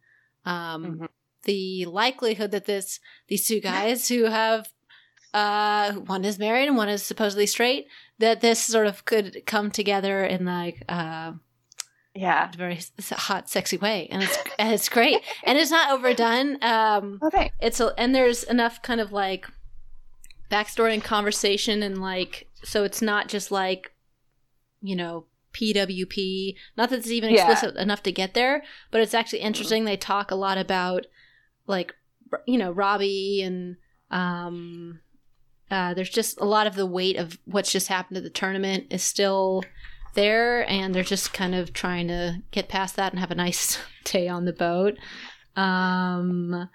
um 0.45 0.85
Mhm. 0.85 1.09
the 1.45 1.87
likelihood 1.87 2.51
that 2.51 2.67
this 2.67 3.01
these 3.29 3.47
two 3.47 3.61
guys 3.61 4.09
who 4.09 4.25
have 4.25 4.69
uh 5.33 5.93
one 5.93 6.25
is 6.25 6.39
married 6.39 6.69
and 6.69 6.77
one 6.77 6.89
is 6.91 7.03
supposedly 7.03 7.47
straight 7.47 7.87
that 8.19 8.41
this 8.43 8.61
sort 8.63 8.87
of 8.87 9.05
could 9.05 9.43
come 9.47 9.71
together 9.71 10.25
in 10.25 10.45
like 10.45 10.85
uh 10.89 11.33
yeah. 12.15 12.51
a 12.53 12.57
very 12.57 12.79
hot 13.13 13.49
sexy 13.49 13.79
way 13.79 14.09
and 14.11 14.23
it's 14.23 14.37
and 14.59 14.73
it's 14.75 14.89
great 14.91 15.19
and 15.45 15.57
it's 15.59 15.71
not 15.71 15.91
overdone 15.93 16.63
um 16.63 17.19
Okay. 17.23 17.51
it's 17.61 17.81
a, 17.81 17.95
and 17.97 18.15
there's 18.15 18.43
enough 18.45 18.83
kind 18.83 19.01
of 19.01 19.11
like 19.13 19.47
backstory 20.51 20.93
and 20.93 21.03
conversation 21.03 21.83
and 21.83 22.03
like 22.03 22.47
so 22.63 22.85
it's 22.85 23.01
not 23.01 23.29
just 23.29 23.51
like 23.51 23.93
you 24.83 24.95
know 24.95 25.25
pwp 25.53 26.55
not 26.77 26.91
that 26.91 26.99
it's 27.01 27.11
even 27.11 27.31
Yeah. 27.31 27.51
explicit 27.51 27.77
enough 27.77 28.03
to 28.03 28.13
get 28.13 28.35
there 28.35 28.63
but 28.91 29.01
it's 29.01 29.15
actually 29.15 29.41
interesting. 29.41 29.85
They 29.85 29.97
talk 29.97 30.31
a 30.31 30.35
lot 30.37 30.59
about 30.59 31.07
like 31.67 31.95
you 32.47 32.59
know 32.59 32.71
robbie 32.71 33.43
and 33.43 33.77
um 34.11 35.01
uh, 35.71 35.95
there's 35.95 36.11
just 36.11 36.39
a 36.39 36.45
lot 36.45 36.67
of 36.67 36.75
the 36.75 36.85
weight 36.85 37.17
of 37.17 37.39
what's 37.47 37.73
just 37.73 37.89
happened 37.89 38.19
at 38.19 38.23
the 38.25 38.29
tournament 38.31 38.87
is 38.91 39.03
still 39.03 39.63
there 40.15 40.69
and 40.69 40.95
they're 40.95 41.03
just 41.03 41.33
kind 41.33 41.55
of 41.55 41.73
trying 41.73 42.09
to 42.09 42.43
get 42.51 42.69
past 42.69 42.97
that 42.97 43.11
and 43.13 43.19
have 43.21 43.31
a 43.31 43.35
nice 43.35 43.79
day 44.05 44.29
on 44.29 44.45
the 44.45 44.53
boat. 44.53 44.99
Um 45.57 46.69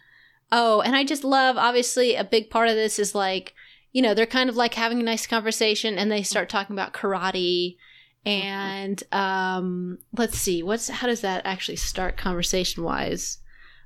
Oh, 0.52 0.80
and 0.82 0.96
I 0.96 1.04
just 1.04 1.24
love 1.26 1.58
obviously 1.58 2.16
a 2.16 2.24
big 2.24 2.50
part 2.50 2.70
of 2.70 2.76
this 2.76 3.00
is 3.00 3.14
like, 3.14 3.54
you 3.92 4.02
know, 4.02 4.14
they're 4.14 4.26
kind 4.26 4.50
of 4.50 4.56
like 4.56 4.76
having 4.76 5.00
a 5.00 5.04
nice 5.04 5.28
conversation 5.28 5.98
and 5.98 6.10
they 6.10 6.24
start 6.24 6.48
talking 6.50 6.74
about 6.74 6.94
karate 6.94 7.76
and 8.26 9.02
um 9.12 10.00
let's 10.18 10.38
see, 10.38 10.62
what's 10.64 10.90
how 10.90 11.08
does 11.08 11.22
that 11.22 11.46
actually 11.46 11.78
start 11.78 12.18
conversation 12.18 12.84
wise? 12.84 13.40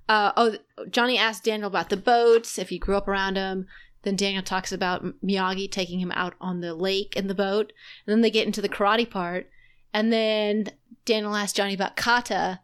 Uh 0.09 0.31
oh, 0.35 0.55
Johnny 0.89 1.17
asked 1.17 1.43
Daniel 1.43 1.67
about 1.67 1.89
the 1.89 1.97
boats, 1.97 2.57
if 2.59 2.69
he 2.69 2.77
grew 2.79 2.97
up 2.97 3.07
around 3.07 3.35
them. 3.35 3.67
Then 4.03 4.15
Daniel 4.15 4.41
talks 4.41 4.71
about 4.71 5.03
Miyagi 5.23 5.69
taking 5.71 5.99
him 5.99 6.11
out 6.13 6.33
on 6.41 6.59
the 6.61 6.73
lake 6.73 7.15
in 7.15 7.27
the 7.27 7.35
boat. 7.35 7.71
And 8.05 8.11
then 8.11 8.21
they 8.21 8.31
get 8.31 8.47
into 8.47 8.59
the 8.61 8.67
karate 8.67 9.07
part. 9.07 9.47
And 9.93 10.11
then 10.11 10.71
Daniel 11.05 11.35
asks 11.35 11.53
Johnny 11.53 11.75
about 11.75 11.95
kata. 11.95 12.61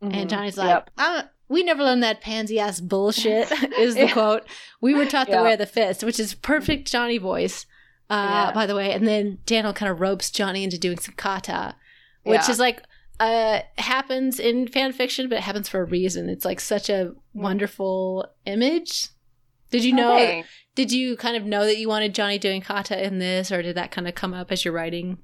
And 0.00 0.12
Mhm. 0.14 0.28
Johnny's 0.28 0.56
like, 0.56 0.68
Yep. 0.70 0.90
"Uh, 0.96 1.22
we 1.48 1.62
never 1.62 1.82
learned 1.84 2.02
that 2.04 2.22
pansy 2.22 2.58
ass 2.58 2.80
bullshit, 2.80 3.50
is 3.78 3.96
the 3.96 4.06
Yeah. 4.06 4.12
quote. 4.12 4.46
We 4.80 4.94
were 4.94 5.04
taught 5.04 5.26
the 5.26 5.34
Yeah. 5.34 5.42
way 5.42 5.52
of 5.52 5.58
the 5.58 5.66
fist, 5.66 6.02
which 6.02 6.18
is 6.18 6.32
perfect 6.34 6.90
Johnny 6.90 7.18
voice, 7.18 7.66
uh, 8.10 8.46
Yeah. 8.48 8.52
by 8.52 8.66
the 8.66 8.74
way. 8.74 8.92
And 8.92 9.06
then 9.06 9.38
Daniel 9.46 9.72
kind 9.72 9.90
of 9.90 10.00
ropes 10.00 10.30
Johnny 10.30 10.64
into 10.64 10.78
doing 10.78 10.98
some 10.98 11.14
kata, 11.16 11.74
which 12.24 12.42
Yeah. 12.46 12.50
is 12.50 12.58
like, 12.58 12.82
uh, 13.20 13.60
happens 13.78 14.38
in 14.38 14.68
fan 14.68 14.92
fiction, 14.92 15.28
but 15.28 15.38
it 15.38 15.42
happens 15.42 15.68
for 15.68 15.80
a 15.80 15.84
reason. 15.84 16.28
It's 16.28 16.44
like 16.44 16.60
such 16.60 16.88
a 16.88 17.12
wonderful 17.34 18.26
image. 18.46 19.08
Did 19.70 19.84
you 19.84 19.92
know? 19.92 20.14
Okay. 20.14 20.44
Did 20.74 20.92
you 20.92 21.16
kind 21.16 21.36
of 21.36 21.44
know 21.44 21.64
that 21.64 21.78
you 21.78 21.88
wanted 21.88 22.14
Johnny 22.14 22.38
doing 22.38 22.60
kata 22.62 23.04
in 23.04 23.18
this, 23.18 23.50
or 23.50 23.60
did 23.62 23.76
that 23.76 23.90
kind 23.90 24.06
of 24.06 24.14
come 24.14 24.32
up 24.32 24.52
as 24.52 24.64
you're 24.64 24.72
writing? 24.72 25.18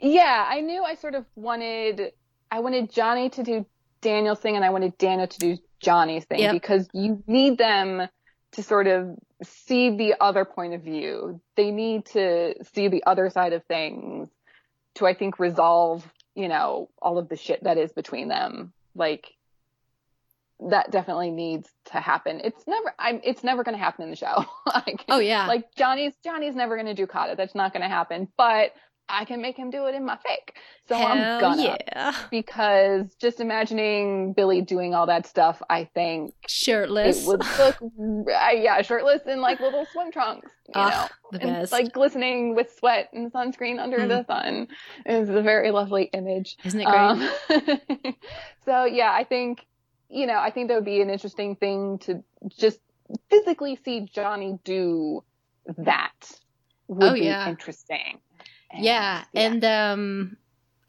Yeah, 0.00 0.44
I 0.48 0.60
knew 0.60 0.82
I 0.82 0.96
sort 0.96 1.14
of 1.14 1.24
wanted 1.36 2.12
I 2.50 2.60
wanted 2.60 2.92
Johnny 2.92 3.30
to 3.30 3.42
do 3.42 3.66
Daniel's 4.00 4.38
thing 4.40 4.54
and 4.56 4.64
I 4.64 4.70
wanted 4.70 4.96
Daniel 4.98 5.26
to 5.26 5.38
do 5.38 5.56
Johnny's 5.80 6.24
thing 6.24 6.40
Yep. 6.40 6.52
because 6.52 6.88
you 6.92 7.22
need 7.26 7.56
them 7.58 8.08
to 8.54 8.62
sort 8.62 8.86
of 8.86 9.16
see 9.42 9.96
the 9.96 10.14
other 10.20 10.44
point 10.44 10.74
of 10.74 10.82
view. 10.82 11.40
They 11.56 11.70
need 11.70 12.06
to 12.06 12.54
see 12.74 12.88
the 12.88 13.04
other 13.06 13.30
side 13.30 13.52
of 13.52 13.64
things 13.64 14.28
to 14.96 15.06
I 15.06 15.14
think 15.14 15.38
resolve, 15.38 16.08
you 16.34 16.48
know, 16.48 16.88
all 17.02 17.18
of 17.18 17.28
the 17.28 17.36
shit 17.36 17.64
that 17.64 17.78
is 17.78 17.92
between 17.92 18.28
them. 18.28 18.72
Like 18.94 19.32
that 20.60 20.90
definitely 20.90 21.30
needs 21.30 21.68
to 21.86 22.00
happen. 22.00 22.40
It's 22.44 22.66
never 22.66 22.94
I'm 22.98 23.20
it's 23.24 23.42
never 23.44 23.64
going 23.64 23.76
to 23.76 23.82
happen 23.82 24.04
in 24.04 24.10
the 24.10 24.16
show. 24.16 24.44
Can- 24.86 24.98
Oh 25.08 25.18
yeah, 25.18 25.46
like 25.46 25.74
Johnny's 25.74 26.14
Johnny's 26.22 26.54
never 26.54 26.76
gonna 26.76 26.94
do 26.94 27.06
kata. 27.06 27.34
That's 27.36 27.54
not 27.54 27.72
gonna 27.72 27.88
happen. 27.88 28.28
But 28.36 28.72
I 29.08 29.24
can 29.26 29.42
make 29.42 29.56
him 29.56 29.70
do 29.70 29.86
it 29.86 29.94
in 29.94 30.04
my 30.04 30.14
fic. 30.16 30.54
So 30.88 30.96
Hell 30.96 31.06
I'm 31.06 31.40
gonna 31.40 31.62
yeah, 31.86 32.14
because 32.30 33.14
just 33.16 33.40
imagining 33.40 34.32
Billy 34.32 34.60
doing 34.62 34.94
all 34.94 35.06
that 35.06 35.26
stuff, 35.26 35.60
I 35.68 35.84
think 35.94 36.34
shirtless. 36.48 37.22
it 37.22 37.26
would 37.28 37.40
look 37.58 37.76
uh, 37.82 38.50
yeah 38.52 38.80
shirtless 38.82 39.22
in 39.26 39.40
like 39.40 39.60
little 39.60 39.86
swim 39.92 40.10
trunks. 40.10 40.50
You 40.74 40.80
know, 40.80 41.08
the 41.32 41.40
and, 41.42 41.50
best. 41.50 41.72
like 41.72 41.92
glistening 41.92 42.54
with 42.54 42.74
sweat 42.78 43.10
and 43.12 43.30
sunscreen 43.32 43.78
under 43.78 43.98
Mm. 43.98 44.08
the 44.08 44.24
sun 44.24 44.68
is 45.04 45.28
a 45.28 45.42
very 45.42 45.70
lovely 45.70 46.04
image. 46.14 46.56
Isn't 46.64 46.80
it 46.80 46.84
great? 46.86 46.96
Um, 46.96 47.28
so 48.64 48.84
yeah, 48.84 49.12
I 49.12 49.24
think 49.24 49.66
you 50.08 50.26
know, 50.26 50.38
I 50.38 50.50
think 50.50 50.68
that 50.68 50.76
would 50.76 50.84
be 50.84 51.00
an 51.00 51.10
interesting 51.10 51.56
thing 51.56 51.98
to 52.00 52.22
just 52.56 52.78
physically 53.28 53.78
see 53.84 54.00
Johnny 54.12 54.58
do 54.64 55.22
that. 55.78 56.12
Would 56.88 57.10
Oh, 57.10 57.14
be 57.14 57.20
yeah. 57.22 57.48
interesting. 57.48 58.18
And, 58.74 58.84
Yeah, 58.84 59.24
and 59.34 59.64
um 59.64 60.36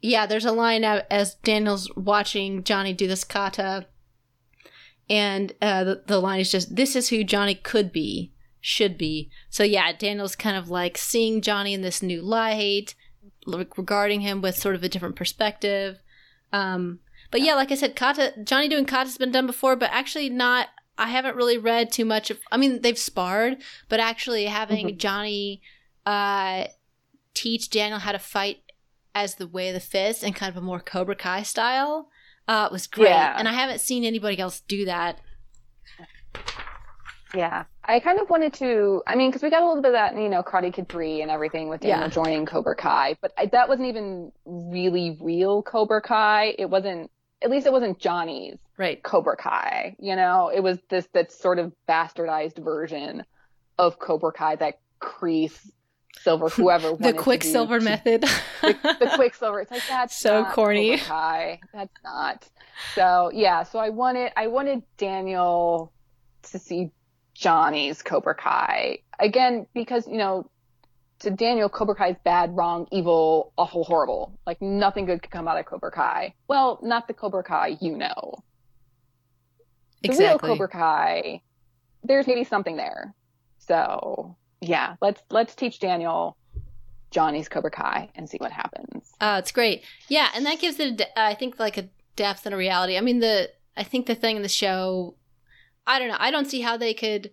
yeah, 0.02 0.26
there's 0.26 0.44
a 0.44 0.52
line 0.52 0.84
out 0.84 1.02
as 1.10 1.34
Daniel's 1.36 1.90
watching 1.96 2.62
Johnny 2.64 2.92
do 2.92 3.06
this 3.08 3.24
kata 3.24 3.86
and 5.08 5.52
uh 5.62 5.84
the, 5.84 6.02
the 6.06 6.18
line 6.20 6.40
is 6.40 6.50
just 6.50 6.74
this 6.76 6.96
is 6.96 7.08
who 7.08 7.24
Johnny 7.24 7.54
could 7.54 7.92
be, 7.92 8.32
should 8.60 8.98
be. 8.98 9.30
So 9.50 9.62
yeah, 9.62 9.92
Daniel's 9.92 10.36
kind 10.36 10.56
of 10.56 10.68
like 10.70 10.98
seeing 10.98 11.40
Johnny 11.40 11.74
in 11.74 11.82
this 11.82 12.02
new 12.02 12.22
light, 12.22 12.94
regarding 13.46 14.20
him 14.22 14.42
with 14.42 14.56
sort 14.58 14.74
of 14.74 14.82
a 14.82 14.88
different 14.88 15.16
perspective. 15.16 15.98
Um 16.52 17.00
but 17.30 17.40
yeah, 17.40 17.54
like 17.54 17.72
I 17.72 17.74
said, 17.76 17.96
kata 17.96 18.34
Johnny 18.44 18.68
doing 18.68 18.86
kata's 18.86 19.18
been 19.18 19.32
done 19.32 19.46
before, 19.46 19.76
but 19.76 19.90
actually 19.92 20.28
not 20.30 20.68
I 20.98 21.08
haven't 21.08 21.36
really 21.36 21.58
read 21.58 21.92
too 21.92 22.04
much 22.04 22.30
of 22.30 22.38
I 22.50 22.56
mean, 22.56 22.80
they've 22.82 22.98
sparred, 22.98 23.58
but 23.88 24.00
actually 24.00 24.46
having 24.46 24.88
Mhm. 24.88 24.98
Johnny 24.98 25.62
uh 26.04 26.66
teach 27.36 27.70
Daniel 27.70 28.00
how 28.00 28.12
to 28.12 28.18
fight 28.18 28.58
as 29.14 29.36
the 29.36 29.46
way 29.46 29.68
of 29.68 29.74
the 29.74 29.80
fist 29.80 30.22
and 30.24 30.34
kind 30.34 30.50
of 30.50 30.56
a 30.56 30.64
more 30.64 30.80
Cobra 30.80 31.14
Kai 31.14 31.42
style 31.42 32.08
uh, 32.48 32.68
was 32.72 32.86
great. 32.86 33.08
Yeah. 33.08 33.36
And 33.38 33.48
I 33.48 33.52
haven't 33.52 33.80
seen 33.80 34.04
anybody 34.04 34.38
else 34.38 34.60
do 34.60 34.84
that. 34.86 35.20
Yeah. 37.34 37.64
I 37.84 38.00
kind 38.00 38.18
of 38.18 38.30
wanted 38.30 38.52
to, 38.54 39.02
I 39.06 39.14
mean, 39.14 39.30
because 39.30 39.42
we 39.42 39.50
got 39.50 39.62
a 39.62 39.66
little 39.66 39.82
bit 39.82 39.88
of 39.90 39.94
that, 39.94 40.14
you 40.20 40.28
know, 40.28 40.42
Karate 40.42 40.72
Kid 40.72 40.88
3 40.88 41.22
and 41.22 41.30
everything 41.30 41.68
with 41.68 41.80
Daniel 41.82 42.00
Yeah. 42.02 42.08
joining 42.08 42.46
Cobra 42.46 42.74
Kai, 42.74 43.16
but 43.20 43.32
I, 43.36 43.46
that 43.46 43.68
wasn't 43.68 43.88
even 43.88 44.32
really 44.44 45.18
real 45.20 45.62
Cobra 45.62 46.00
Kai. 46.00 46.54
It 46.58 46.70
wasn't, 46.70 47.10
at 47.42 47.50
least 47.50 47.66
it 47.66 47.72
wasn't 47.72 47.98
Johnny's 47.98 48.56
Right. 48.78 49.02
Cobra 49.02 49.36
Kai, 49.36 49.96
you 49.98 50.16
know? 50.16 50.50
It 50.54 50.60
was 50.60 50.78
this, 50.88 51.06
that 51.14 51.32
sort 51.32 51.58
of 51.58 51.72
bastardized 51.88 52.62
version 52.62 53.24
of 53.78 53.98
Cobra 53.98 54.32
Kai 54.32 54.56
that 54.56 54.78
Kreese, 55.00 55.70
Silver, 56.20 56.48
whoever 56.48 56.88
The 56.90 56.94
wanted 56.94 57.06
to 57.06 57.12
do 57.12 57.22
Quicksilver 57.22 57.80
method. 57.80 58.22
the, 58.62 58.96
the 59.00 59.12
Quicksilver. 59.14 59.60
It's 59.60 59.70
like 59.70 59.82
that's 59.88 60.16
So 60.16 60.44
corny. 60.46 60.98
Kai. 60.98 61.60
That's 61.72 61.94
not. 62.02 62.48
So 62.94 63.30
yeah. 63.32 63.62
So 63.62 63.78
I 63.78 63.90
wanted 63.90 64.32
I 64.36 64.48
wanted 64.48 64.82
Daniel 64.96 65.92
to 66.44 66.58
see 66.58 66.90
Johnny's 67.34 68.02
Cobra 68.02 68.34
Kai 68.34 68.98
again 69.18 69.66
because 69.74 70.06
you 70.06 70.16
know 70.16 70.50
to 71.20 71.30
Daniel 71.30 71.68
Cobra 71.68 71.94
Kai 71.94 72.10
is 72.10 72.16
bad, 72.24 72.54
wrong, 72.56 72.86
evil, 72.92 73.52
awful, 73.56 73.84
horrible. 73.84 74.38
Like 74.46 74.60
nothing 74.60 75.06
good 75.06 75.22
could 75.22 75.30
come 75.30 75.48
out 75.48 75.58
of 75.58 75.64
Cobra 75.66 75.90
Kai. 75.90 76.34
Well, 76.48 76.78
not 76.82 77.08
the 77.08 77.14
Cobra 77.14 77.42
Kai 77.42 77.78
you 77.80 77.96
know. 77.96 78.34
The 80.02 80.10
real. 80.10 80.38
Cobra 80.38 80.68
Kai. 80.68 81.40
There's 82.04 82.26
maybe 82.26 82.44
something 82.44 82.76
there. 82.76 83.14
So 83.58 84.36
yeah, 84.60 84.96
let's 85.00 85.22
let's 85.30 85.54
teach 85.54 85.78
Daniel 85.78 86.36
Johnny's 87.10 87.48
Cobra 87.48 87.70
Kai 87.70 88.10
and 88.14 88.28
see 88.28 88.38
what 88.38 88.52
happens. 88.52 89.12
Uh, 89.20 89.36
it's 89.38 89.52
great. 89.52 89.82
Yeah, 90.08 90.28
and 90.34 90.44
that 90.46 90.60
gives 90.60 90.78
it, 90.80 91.02
I 91.16 91.34
think, 91.34 91.58
like 91.58 91.76
a 91.76 91.88
depth 92.14 92.46
and 92.46 92.54
a 92.54 92.58
reality. 92.58 92.96
I 92.96 93.00
mean, 93.00 93.20
the 93.20 93.50
I 93.76 93.82
think 93.82 94.06
the 94.06 94.14
thing 94.14 94.36
in 94.36 94.42
the 94.42 94.48
show, 94.48 95.14
I 95.86 95.98
don't 95.98 96.08
know. 96.08 96.16
I 96.18 96.30
don't 96.30 96.50
see 96.50 96.62
how 96.62 96.76
they 96.76 96.94
could 96.94 97.30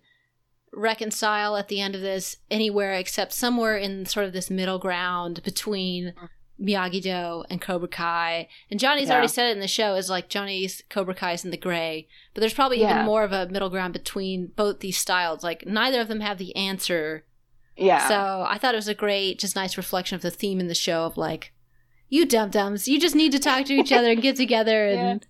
reconcile 0.72 1.56
at 1.56 1.68
the 1.68 1.80
end 1.80 1.94
of 1.94 2.00
this 2.00 2.36
anywhere 2.50 2.94
except 2.94 3.32
somewhere 3.32 3.76
in 3.76 4.06
sort 4.06 4.26
of 4.26 4.32
this 4.32 4.50
middle 4.50 4.78
ground 4.78 5.42
between 5.44 6.12
Miyagi 6.60 7.02
Do 7.02 7.44
and 7.50 7.60
Cobra 7.60 7.88
Kai. 7.88 8.48
And 8.70 8.78
Johnny's 8.78 9.08
Yeah. 9.08 9.14
already 9.14 9.28
said 9.28 9.48
it 9.48 9.52
in 9.52 9.60
the 9.60 9.66
show 9.68 9.96
is 9.96 10.08
like 10.08 10.28
Johnny's 10.28 10.82
Cobra 10.88 11.14
Kai's 11.14 11.44
in 11.44 11.50
the 11.50 11.56
gray. 11.56 12.06
But 12.32 12.40
there's 12.40 12.54
probably 12.54 12.80
Yeah. 12.80 12.92
even 12.94 13.06
more 13.06 13.24
of 13.24 13.32
a 13.32 13.46
middle 13.48 13.70
ground 13.70 13.92
between 13.92 14.52
both 14.54 14.80
these 14.80 14.96
styles. 14.98 15.42
Like 15.42 15.66
neither 15.66 16.00
of 16.00 16.08
them 16.08 16.20
have 16.20 16.38
the 16.38 16.54
answer. 16.54 17.24
Yeah. 17.76 18.06
So 18.06 18.46
I 18.48 18.56
thought 18.58 18.74
it 18.74 18.78
was 18.78 18.88
a 18.88 18.94
great, 18.94 19.38
just 19.40 19.56
nice 19.56 19.76
reflection 19.76 20.14
of 20.16 20.22
the 20.22 20.30
theme 20.30 20.60
in 20.60 20.68
the 20.68 20.74
show 20.74 21.04
of 21.04 21.16
like, 21.16 21.52
you 22.08 22.24
dum 22.24 22.50
dums, 22.50 22.86
you 22.86 23.00
just 23.00 23.16
need 23.16 23.32
to 23.32 23.38
talk 23.40 23.64
to 23.66 23.74
each 23.74 23.90
other 23.90 24.12
and 24.12 24.22
get 24.22 24.36
together 24.36 24.86
and 24.88 25.26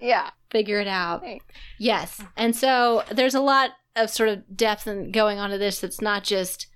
yeah. 0.00 0.30
figure 0.50 0.80
it 0.80 0.88
out. 0.88 1.22
Thanks. 1.22 1.46
Yes. 1.78 2.20
And 2.36 2.54
so 2.54 3.04
there's 3.10 3.34
a 3.34 3.40
lot 3.40 3.70
of 3.96 4.10
sort 4.10 4.28
of 4.28 4.54
depth 4.54 4.86
and 4.86 5.12
going 5.14 5.38
on 5.38 5.48
to 5.50 5.56
this 5.58 5.80
that's 5.80 6.02
not 6.02 6.24
just 6.24 6.66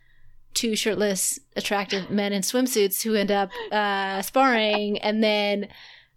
two 0.55 0.77
shirtless, 0.77 1.39
attractive 1.57 2.11
men 2.11 2.33
in 2.33 2.43
swimsuits 2.43 3.03
who 3.03 3.15
end 3.15 3.31
up 3.31 3.51
uh, 3.71 4.23
sparring 4.23 4.99
and 4.99 5.23
then 5.23 5.69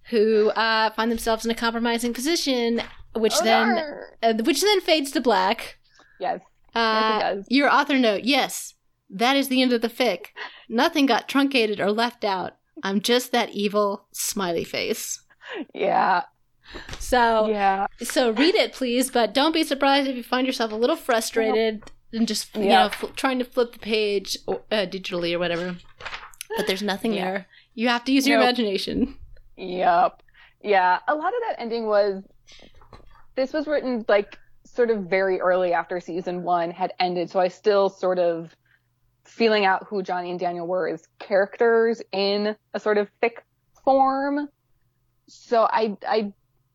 who 0.09 0.49
uh, 0.51 0.91
find 0.91 1.09
themselves 1.11 1.45
in 1.45 1.51
a 1.51 1.55
compromising 1.55 2.13
position, 2.13 2.81
which 3.15 3.33
Oh, 3.39 3.43
then 3.43 3.99
uh, 4.21 4.33
which 4.43 4.61
then 4.61 4.81
fades 4.81 5.11
to 5.11 5.21
black. 5.21 5.77
Yes. 6.19 6.41
Uh, 6.73 7.19
does. 7.19 7.45
Your 7.49 7.69
author 7.71 7.97
note, 7.97 8.23
yes, 8.23 8.73
that 9.09 9.35
is 9.35 9.47
the 9.47 9.61
end 9.61 9.71
of 9.73 9.81
the 9.81 9.89
fic. 9.89 10.27
Nothing 10.69 11.05
got 11.05 11.27
truncated 11.29 11.79
or 11.79 11.91
left 11.91 12.23
out. 12.25 12.53
I'm 12.83 12.99
just 13.01 13.31
that 13.31 13.49
evil 13.51 14.07
smiley 14.11 14.63
face. 14.65 15.21
Yeah. 15.73 16.23
So 16.99 17.47
Yeah. 17.47 17.87
so 18.01 18.31
read 18.31 18.55
it, 18.55 18.73
please, 18.73 19.09
but 19.11 19.33
don't 19.33 19.53
be 19.53 19.63
surprised 19.63 20.07
if 20.09 20.15
you 20.15 20.23
find 20.23 20.45
yourself 20.47 20.71
a 20.71 20.75
little 20.75 20.95
frustrated 20.95 21.83
and 22.13 22.27
just 22.27 22.55
you 22.55 22.63
Yeah. 22.63 22.83
know 22.83 22.89
fl- 22.89 23.07
trying 23.07 23.39
to 23.39 23.45
flip 23.45 23.73
the 23.73 23.79
page 23.79 24.37
or, 24.47 24.61
uh, 24.71 24.85
digitally 24.85 25.33
or 25.33 25.39
whatever. 25.39 25.75
But 26.57 26.67
there's 26.67 26.83
nothing 26.83 27.13
Yeah. 27.13 27.25
there. 27.25 27.47
You 27.73 27.87
have 27.89 28.03
to 28.05 28.11
use 28.11 28.27
your 28.27 28.37
Nope. 28.37 28.45
imagination. 28.45 29.17
Yep. 29.57 30.21
Yeah. 30.61 30.99
A 31.07 31.15
lot 31.15 31.33
of 31.33 31.39
that 31.47 31.59
ending 31.59 31.87
was 31.87 32.23
this 33.35 33.51
was 33.53 33.67
written 33.67 34.05
like 34.07 34.37
sort 34.63 34.89
of 34.89 35.03
very 35.03 35.39
early 35.41 35.73
after 35.73 35.99
season 35.99 36.43
one 36.43 36.71
had 36.71 36.93
ended, 36.99 37.29
so 37.29 37.39
I 37.39 37.47
still 37.49 37.89
sort 37.89 38.19
of 38.19 38.55
feeling 39.23 39.65
out 39.65 39.87
who 39.87 40.01
Johnny 40.03 40.29
and 40.31 40.39
Daniel 40.39 40.67
were 40.67 40.87
as 40.87 41.07
characters 41.19 42.01
in 42.11 42.55
a 42.73 42.79
sort 42.79 42.97
of 42.97 43.09
fic 43.21 43.39
form. 43.83 44.47
So 45.27 45.67
I 45.69 45.97
I 46.07 46.33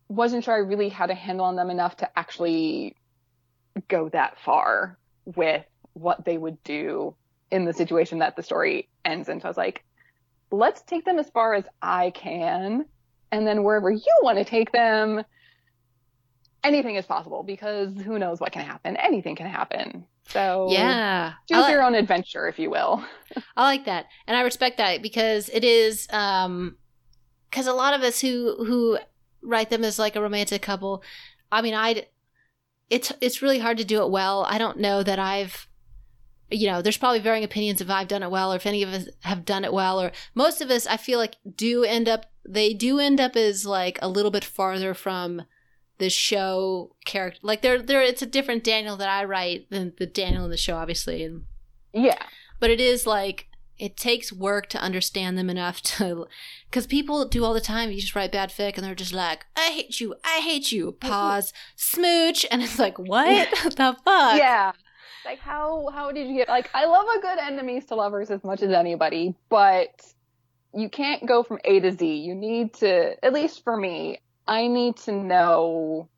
wasn't 0.08 0.44
sure 0.44 0.54
I 0.54 0.58
really 0.58 0.88
had 0.88 1.10
a 1.10 1.14
handle 1.14 1.46
on 1.46 1.56
them 1.56 1.70
enough 1.70 1.96
to 1.98 2.18
actually 2.18 2.96
go 3.88 4.08
that 4.10 4.38
far 4.40 4.98
with 5.24 5.64
what 5.92 6.24
they 6.24 6.38
would 6.38 6.62
do 6.62 7.14
in 7.50 7.64
the 7.64 7.72
situation 7.72 8.18
that 8.18 8.36
the 8.36 8.42
story 8.42 8.88
ends 9.04 9.28
in. 9.28 9.40
So 9.40 9.46
I 9.46 9.50
was 9.50 9.56
like, 9.56 9.84
let's 10.50 10.82
take 10.82 11.04
them 11.04 11.18
as 11.18 11.30
far 11.30 11.54
as 11.54 11.64
I 11.82 12.10
can, 12.10 12.84
and 13.32 13.46
then 13.46 13.62
wherever 13.62 13.90
you 13.90 14.18
want 14.22 14.38
to 14.38 14.44
take 14.44 14.72
them, 14.72 15.22
anything 16.62 16.96
is 16.96 17.06
possible 17.06 17.42
because 17.42 17.94
who 18.00 18.18
knows 18.18 18.40
what 18.40 18.52
can 18.52 18.64
happen? 18.64 18.96
Anything 18.96 19.36
can 19.36 19.46
happen. 19.46 20.06
So 20.28 20.68
Yeah. 20.70 21.32
Choose 21.48 21.62
like- 21.62 21.72
your 21.72 21.82
own 21.82 21.94
adventure, 21.94 22.48
if 22.48 22.58
you 22.58 22.70
will. 22.70 23.04
I 23.56 23.64
like 23.64 23.84
that, 23.86 24.06
and 24.26 24.36
I 24.36 24.42
respect 24.42 24.78
that 24.78 25.02
because 25.02 25.48
it 25.48 25.64
is 25.64 26.06
um 26.12 26.76
because 27.50 27.66
a 27.66 27.72
lot 27.72 27.94
of 27.94 28.02
us 28.02 28.20
who 28.20 28.64
who 28.64 28.98
write 29.42 29.70
them 29.70 29.84
as 29.84 29.98
like 29.98 30.16
a 30.16 30.22
romantic 30.22 30.62
couple, 30.62 31.02
I 31.50 31.62
mean, 31.62 31.74
I 31.74 32.06
it's 32.90 33.12
it's 33.20 33.40
really 33.42 33.58
hard 33.60 33.78
to 33.78 33.84
do 33.84 34.02
it 34.02 34.10
well. 34.10 34.44
I 34.48 34.58
don't 34.58 34.78
know 34.78 35.02
that 35.02 35.18
I've 35.18 35.66
you 36.52 36.66
know, 36.66 36.82
there's 36.82 36.96
probably 36.96 37.20
varying 37.20 37.44
opinions 37.44 37.80
if 37.80 37.88
I've 37.88 38.08
done 38.08 38.24
it 38.24 38.30
well 38.30 38.52
or 38.52 38.56
if 38.56 38.66
any 38.66 38.82
of 38.82 38.88
us 38.92 39.06
have 39.20 39.44
done 39.44 39.64
it 39.64 39.72
well 39.72 40.00
or 40.00 40.10
most 40.34 40.60
of 40.60 40.68
us 40.68 40.84
I 40.86 40.96
feel 40.96 41.18
like 41.20 41.36
do 41.56 41.84
end 41.84 42.08
up 42.08 42.26
they 42.48 42.74
do 42.74 42.98
end 42.98 43.20
up 43.20 43.36
as 43.36 43.64
like 43.64 43.98
a 44.02 44.08
little 44.08 44.32
bit 44.32 44.44
farther 44.44 44.92
from 44.92 45.42
the 45.98 46.10
show 46.10 46.96
character. 47.04 47.38
Like 47.42 47.62
they're 47.62 47.80
they're 47.80 48.02
it's 48.02 48.22
a 48.22 48.26
different 48.26 48.64
Daniel 48.64 48.96
that 48.96 49.08
I 49.08 49.24
write 49.24 49.70
than 49.70 49.92
the 49.98 50.06
Daniel 50.06 50.44
in 50.44 50.50
the 50.50 50.56
show 50.56 50.76
obviously 50.76 51.22
and 51.22 51.44
Yeah. 51.92 52.20
but 52.58 52.70
it 52.70 52.80
is 52.80 53.06
like 53.06 53.46
it 53.80 53.96
takes 53.96 54.32
work 54.32 54.68
to 54.68 54.78
understand 54.78 55.38
them 55.38 55.48
enough 55.48 55.80
to 55.82 56.26
because 56.68 56.86
people 56.86 57.26
do 57.26 57.44
all 57.44 57.54
the 57.54 57.60
time 57.60 57.90
you 57.90 58.00
just 58.00 58.14
write 58.14 58.32
bad 58.32 58.50
fic 58.50 58.76
and 58.76 58.84
they're 58.84 58.94
just 58.94 59.14
like 59.14 59.46
i 59.56 59.70
hate 59.70 60.00
you 60.00 60.14
i 60.24 60.40
hate 60.40 60.70
you 60.70 60.92
mm-hmm. 60.92 61.08
pause 61.08 61.52
smooch 61.76 62.44
and 62.50 62.62
it's 62.62 62.78
like 62.78 62.98
what 62.98 63.48
the 63.76 63.96
fuck 64.04 64.38
Yeah. 64.40 64.72
Like 65.24 65.38
how 65.38 65.90
how 65.92 66.12
did 66.12 66.28
you 66.28 66.34
get 66.34 66.48
like 66.48 66.70
I 66.74 66.86
love 66.86 67.06
a 67.16 67.20
good 67.20 67.38
enemies 67.38 67.84
to 67.86 67.94
lovers 67.94 68.30
as 68.30 68.42
much 68.42 68.62
as 68.62 68.72
anybody, 68.72 69.34
but 69.48 69.90
you 70.74 70.88
can't 70.88 71.26
go 71.26 71.42
from 71.42 71.58
A 71.64 71.80
to 71.80 71.92
Z. 71.92 72.06
You 72.06 72.34
need 72.34 72.74
to 72.74 73.22
at 73.24 73.32
least 73.32 73.62
for 73.62 73.76
me, 73.76 74.20
I 74.46 74.66
need 74.66 74.96
to 74.98 75.12
know 75.12 76.08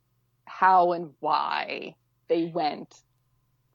how 0.45 0.93
and 0.93 1.13
why 1.21 1.97
they 2.29 2.45
went 2.45 2.95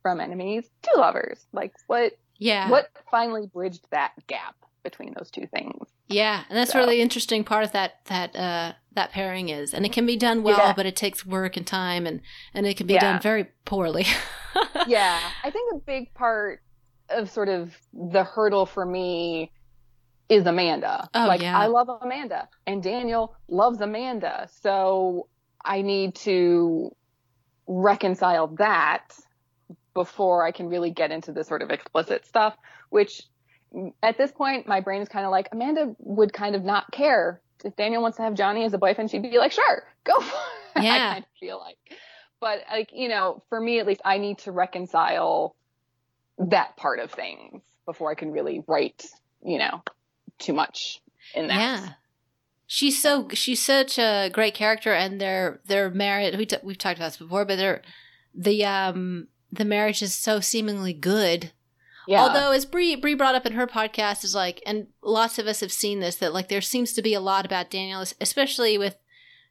from 0.01 0.22
enemies 0.22 0.69
to 0.84 0.99
lovers. 0.99 1.45
Like 1.51 1.73
what 1.88 2.14
yeah 2.39 2.69
what 2.69 2.89
finally 3.11 3.47
bridged 3.47 3.85
that 3.91 4.11
gap 4.27 4.55
between 4.84 5.14
those 5.18 5.30
two 5.30 5.45
things. 5.47 5.88
yeah 6.07 6.43
and 6.49 6.57
that's 6.57 6.72
So- 6.72 6.85
the 6.85 6.99
interesting 7.01 7.43
part 7.43 7.64
of 7.64 7.72
that 7.73 7.95
that 8.05 8.35
uh 8.35 8.73
that 8.93 9.11
pairing 9.11 9.49
is 9.49 9.73
and 9.73 9.85
it 9.85 9.91
can 9.91 10.05
be 10.05 10.15
done 10.18 10.43
well 10.43 10.57
Yeah. 10.57 10.73
but 10.73 10.85
it 10.85 10.95
takes 10.95 11.26
work 11.26 11.57
and 11.57 11.68
time 11.68 12.07
and 12.07 12.22
and 12.53 12.65
it 12.65 12.77
can 12.77 12.88
be 12.88 12.93
Yeah. 12.93 13.01
done 13.14 13.22
very 13.22 13.47
poorly 13.65 14.05
yeah, 14.88 15.19
I 15.43 15.51
think 15.51 15.73
a 15.73 15.77
big 15.77 16.14
part 16.15 16.61
of 17.09 17.30
sort 17.30 17.47
of 17.49 17.76
the 17.93 18.23
hurdle 18.23 18.65
for 18.65 18.85
me 18.85 19.51
is 20.30 20.45
Amanda. 20.45 21.07
Oh, 21.14 21.27
like 21.27 21.41
yeah. 21.41 21.57
I 21.57 21.68
love 21.68 21.89
Amanda 21.89 22.49
and 22.65 22.81
Daniel 22.81 23.35
loves 23.47 23.80
Amanda. 23.81 24.49
So 24.61 25.27
I 25.64 25.81
need 25.84 26.15
to 26.15 26.91
reconcile 27.68 28.47
that 28.57 29.09
before 29.98 30.45
I 30.45 30.52
can 30.52 30.69
really 30.69 30.91
get 30.91 31.11
into 31.11 31.32
the 31.32 31.44
sort 31.44 31.64
of 31.64 31.72
explicit 31.72 32.26
stuff, 32.26 32.56
which 32.90 33.24
at 34.03 34.18
this 34.18 34.32
point 34.32 34.68
my 34.68 34.80
brain 34.80 35.02
is 35.02 35.10
kind 35.10 35.26
of 35.26 35.32
like 35.32 35.49
Amanda 35.52 35.95
would 35.99 36.32
kind 36.34 36.56
of 36.56 36.64
not 36.64 36.91
care 36.91 37.41
if 37.64 37.76
Daniel 37.76 38.02
wants 38.02 38.18
to 38.18 38.24
have 38.24 38.36
Johnny 38.36 38.64
as 38.64 38.74
a 38.74 38.78
boyfriend, 38.78 39.10
she'd 39.10 39.24
be 39.24 39.38
like, 39.38 39.52
sure, 39.52 39.84
go 40.03 40.14
for 40.22 40.36
it. 40.76 40.84
Yeah. 40.84 40.94
I 40.94 41.14
kind 41.14 41.24
of 41.24 41.40
feel 41.40 41.60
like. 41.60 41.78
But 42.40 42.60
like, 42.72 42.91
you 42.94 43.10
know, 43.10 43.41
for 43.49 43.60
me 43.60 43.80
at 43.80 43.88
least, 43.88 44.02
I 44.06 44.19
need 44.19 44.38
to 44.40 44.52
reconcile 44.52 45.56
that 46.38 46.78
part 46.78 46.99
of 46.99 47.11
things 47.11 47.61
before 47.86 48.11
I 48.11 48.15
can 48.15 48.32
really 48.32 48.64
write, 48.68 49.06
you 49.44 49.57
know, 49.57 49.82
too 50.38 50.53
much 50.53 51.02
in 51.34 51.48
that. 51.48 51.56
Yeah. 51.56 51.90
She's 52.68 53.02
so 53.02 53.30
she's 53.32 53.64
such 53.64 53.98
a 53.98 54.30
great 54.32 54.53
character, 54.53 54.94
and 54.94 55.22
their 55.22 55.61
their 55.68 55.90
marriage 55.90 56.36
we 56.36 56.45
t- 56.45 56.57
we've 56.61 56.78
talked 56.78 56.98
about 56.99 57.07
this 57.07 57.18
before, 57.18 57.45
but 57.45 57.56
their 57.56 57.82
the 58.36 58.65
um 58.65 59.30
the 59.52 59.65
marriage 59.65 60.02
is 60.02 60.14
so 60.14 60.40
seemingly 60.40 60.94
good. 60.94 61.52
Yeah. 62.07 62.22
Although, 62.22 62.52
as 62.52 62.65
Bree 62.65 62.95
Bree 62.95 63.15
brought 63.15 63.36
up 63.36 63.45
in 63.45 63.53
her 63.53 63.68
podcast, 63.68 64.24
is 64.24 64.34
like, 64.36 64.61
and 64.65 64.88
lots 65.02 65.38
of 65.40 65.48
us 65.48 65.60
have 65.60 65.72
seen 65.74 65.99
this 65.99 66.15
that 66.18 66.34
like 66.34 66.48
there 66.48 66.61
seems 66.61 66.94
to 66.94 67.02
be 67.02 67.14
a 67.14 67.19
lot 67.19 67.45
about 67.45 67.69
Daniel, 67.69 68.03
especially 68.22 68.78
with 68.78 68.95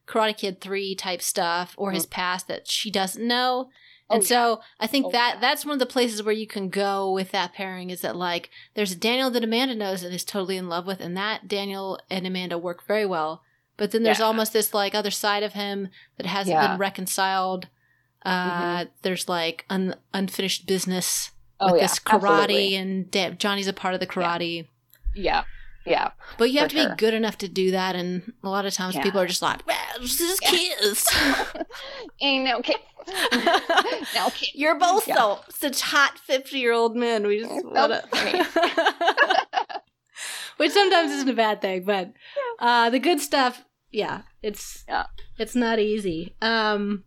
Karate 0.06 0.36
Kid 0.36 0.60
three 0.60 0.94
type 0.94 1.20
stuff 1.20 1.74
or 1.77 1.90
his 1.93 2.06
past 2.06 2.48
that 2.48 2.66
she 2.68 2.90
doesn't 2.90 3.27
know. 3.27 3.68
And 4.09 4.23
Mm-hmm. 4.23 4.32
Oh, 4.32 4.56
so 4.56 4.60
I 4.78 4.86
think 4.86 5.06
Oh, 5.06 5.10
that 5.10 5.39
that's 5.40 5.66
one 5.66 5.73
of 5.74 5.78
the 5.81 5.85
places 5.86 6.23
where 6.23 6.32
you 6.32 6.47
can 6.47 6.68
go 6.68 7.10
with 7.12 7.32
that 7.32 7.52
pairing 7.52 7.90
is 7.90 8.02
that 8.02 8.14
like 8.16 8.51
there's 8.74 8.93
a 8.93 8.97
Daniel 8.97 9.31
that 9.32 9.43
Amanda 9.44 9.74
knows 9.74 10.02
and 10.05 10.14
is 10.14 10.24
totally 10.24 10.56
in 10.56 10.68
love 10.68 10.86
with, 10.86 11.01
and 11.01 11.16
that 11.16 11.48
Daniel 11.48 11.98
and 12.09 12.24
Amanda 12.27 12.56
work 12.56 12.86
very 12.86 13.05
well. 13.05 13.43
But 13.77 13.90
then 13.90 14.02
there's 14.05 14.20
Yeah. 14.20 14.27
almost 14.27 14.52
this 14.55 14.73
like 14.73 14.94
other 14.94 15.10
side 15.10 15.43
of 15.43 15.52
him 15.55 15.89
that 16.16 16.27
hasn't 16.27 16.55
Yeah. 16.55 16.68
been 16.68 16.78
reconciled. 16.78 17.66
Uh, 18.27 18.85
Mhm. 18.85 18.89
There's 19.03 19.28
like 19.28 19.65
un- 19.70 19.94
unfinished 20.12 20.66
business 20.66 21.31
oh, 21.61 21.73
with 21.73 21.81
yeah, 21.81 21.86
this 21.86 21.98
karate, 22.01 22.74
absolutely. 22.74 22.74
and 22.77 23.39
Johnny's 23.39 23.69
a 23.69 23.73
part 23.73 23.94
of 23.94 24.01
the 24.01 24.07
karate. 24.07 24.66
Yeah. 25.15 25.44
Yeah. 25.86 26.11
But 26.36 26.51
you 26.51 26.59
have 26.59 26.69
to 26.70 26.77
sure. 26.77 26.89
be 26.90 26.97
good 26.97 27.15
enough 27.15 27.39
to 27.39 27.48
do 27.48 27.70
that, 27.70 27.94
and 27.94 28.32
a 28.43 28.48
lot 28.48 28.66
of 28.66 28.74
times 28.74 28.97
Yeah. 28.97 29.03
people 29.05 29.20
are 29.20 29.27
just 29.28 29.40
like, 29.43 29.65
"Well, 29.69 29.77
this 30.01 30.20
is 30.20 30.40
kids." 30.40 31.07
Ain't 32.20 32.44
no 32.44 32.61
kid. 32.61 32.77
no 34.16 34.31
kid. 34.31 34.51
You're 34.55 34.74
both 34.81 35.07
Yeah. 35.07 35.15
so 35.15 35.40
such 35.48 35.81
hot 35.82 36.19
fifty 36.19 36.59
year 36.59 36.73
old 36.73 36.97
men. 36.97 37.24
We 37.24 37.39
just 37.39 37.55
So 37.61 37.69
wanna... 37.69 38.03
which 40.57 40.73
sometimes 40.73 41.12
isn't 41.12 41.28
a 41.28 41.35
bad 41.35 41.61
thing, 41.61 41.85
but 41.85 42.12
uh, 42.59 42.90
the 42.90 42.98
good 42.98 43.20
stuff, 43.20 43.65
yeah, 43.93 44.23
it's 44.43 44.85
Yeah. 44.89 45.07
it's 45.39 45.55
not 45.55 45.78
easy. 45.78 46.35
Um, 46.43 47.05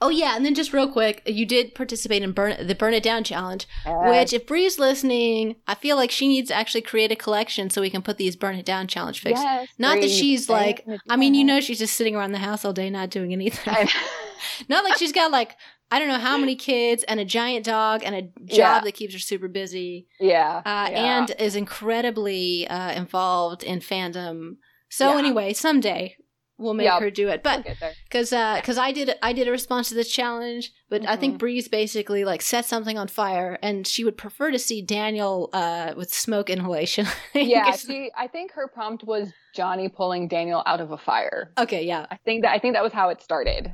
oh 0.00 0.08
yeah, 0.10 0.36
and 0.36 0.44
then 0.44 0.54
just 0.54 0.72
real 0.72 0.90
quick, 0.90 1.22
you 1.26 1.46
did 1.46 1.74
participate 1.74 2.22
in 2.22 2.32
burn 2.32 2.66
the 2.66 2.74
Burn 2.74 2.94
It 2.94 3.02
Down 3.02 3.24
challenge, 3.24 3.66
which 3.86 4.32
if 4.32 4.46
Bree's 4.46 4.78
listening, 4.78 5.56
I 5.66 5.74
feel 5.74 5.96
like 5.96 6.10
she 6.10 6.28
needs 6.28 6.48
to 6.48 6.54
actually 6.54 6.82
create 6.82 7.10
a 7.12 7.16
collection 7.16 7.70
so 7.70 7.80
we 7.80 7.90
can 7.90 8.02
put 8.02 8.16
these 8.16 8.36
Burn 8.36 8.56
It 8.56 8.66
Down 8.66 8.86
challenge 8.86 9.22
fics. 9.22 9.30
Yes, 9.36 9.68
Not 9.78 10.00
that 10.00 10.10
she's 10.10 10.48
like, 10.48 10.86
I 11.08 11.16
mean, 11.16 11.34
you 11.34 11.44
know, 11.44 11.60
she's 11.60 11.78
just 11.78 11.96
sitting 11.96 12.14
around 12.16 12.32
the 12.32 12.38
house 12.38 12.64
all 12.64 12.72
day 12.72 12.90
not 12.90 13.10
doing 13.10 13.32
anything. 13.32 13.88
Not 14.68 14.84
like 14.84 14.98
she's 14.98 15.12
got 15.12 15.30
like 15.30 15.56
I 15.90 15.98
don't 15.98 16.08
know 16.08 16.18
how 16.18 16.36
many 16.36 16.54
kids 16.56 17.02
and 17.04 17.18
a 17.20 17.24
giant 17.24 17.64
dog 17.64 18.02
and 18.04 18.14
a 18.14 18.22
job 18.22 18.32
Yeah. 18.48 18.80
that 18.80 18.92
keeps 18.94 19.14
her 19.14 19.20
super 19.20 19.48
busy. 19.48 20.06
Yeah. 20.20 20.58
uh, 20.58 20.88
yeah. 20.90 21.18
and 21.18 21.30
is 21.38 21.54
incredibly 21.56 22.66
uh, 22.68 22.92
involved 22.92 23.62
in 23.62 23.78
fandom. 23.80 24.56
So 24.90 25.12
Yeah. 25.12 25.18
anyway, 25.18 25.52
someday 25.52 26.16
we'll 26.58 26.74
make 26.74 26.84
Yep. 26.86 27.00
her 27.00 27.10
do 27.10 27.28
it. 27.28 27.42
We'll 27.44 27.62
But 27.62 27.76
because 28.04 28.30
because 28.30 28.78
I 28.78 28.92
did 28.92 29.14
I 29.22 29.32
did 29.32 29.48
a 29.48 29.50
response 29.50 29.88
to 29.88 29.94
this 29.94 30.10
challenge, 30.10 30.72
but 30.88 31.06
I 31.06 31.16
think 31.16 31.34
Mhm. 31.34 31.38
Bree's 31.38 31.68
basically 31.68 32.24
like 32.24 32.42
set 32.42 32.64
something 32.64 32.96
on 32.98 33.08
fire, 33.08 33.58
and 33.62 33.86
she 33.86 34.04
would 34.04 34.16
prefer 34.16 34.50
to 34.50 34.58
see 34.58 34.80
Daniel 34.82 35.50
uh, 35.52 35.94
with 35.96 36.12
smoke 36.14 36.48
inhalation. 36.50 37.06
Yeah, 37.34 37.72
she. 37.76 38.10
I 38.16 38.28
think 38.28 38.52
her 38.52 38.68
prompt 38.68 39.04
was 39.04 39.32
Johnny 39.54 39.88
pulling 39.88 40.28
Daniel 40.28 40.62
out 40.66 40.80
of 40.80 40.90
a 40.92 40.98
fire. 40.98 41.52
okay, 41.58 41.84
yeah. 41.84 42.06
I 42.10 42.16
think 42.24 42.42
that 42.42 42.52
I 42.52 42.58
think 42.58 42.74
that 42.74 42.82
was 42.82 42.92
how 42.92 43.08
it 43.10 43.20
started, 43.22 43.72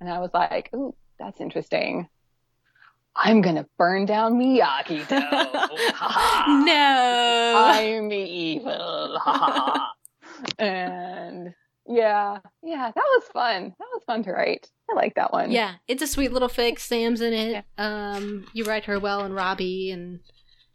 and 0.00 0.08
I 0.10 0.18
was 0.20 0.30
like, 0.34 0.70
"Ooh, 0.74 0.94
that's 1.18 1.40
interesting." 1.40 2.08
I'm 3.18 3.40
gonna 3.40 3.66
burn 3.78 4.04
down 4.04 4.34
Miyagi 4.34 5.08
Do. 5.08 5.16
Ha 5.20 5.88
ha. 5.94 6.62
no. 6.66 7.54
I'm 7.64 8.12
evil. 8.12 9.18
And 10.58 11.54
yeah, 11.88 12.38
yeah, 12.62 12.90
that 12.94 13.04
was 13.16 13.24
fun. 13.32 13.74
That 13.78 13.88
was 13.92 14.02
fun 14.06 14.22
to 14.24 14.32
write. 14.32 14.68
I 14.90 14.94
like 14.94 15.14
that 15.16 15.32
one. 15.32 15.50
Yeah, 15.50 15.74
it's 15.88 16.02
a 16.02 16.06
sweet 16.06 16.32
little 16.32 16.48
fix. 16.48 16.84
Sam's 16.84 17.20
in 17.20 17.32
it. 17.32 17.64
Um, 17.78 18.46
you 18.52 18.64
write 18.64 18.84
her 18.84 18.98
well, 19.00 19.20
and 19.22 19.34
Robbie, 19.34 19.90
and 19.90 20.20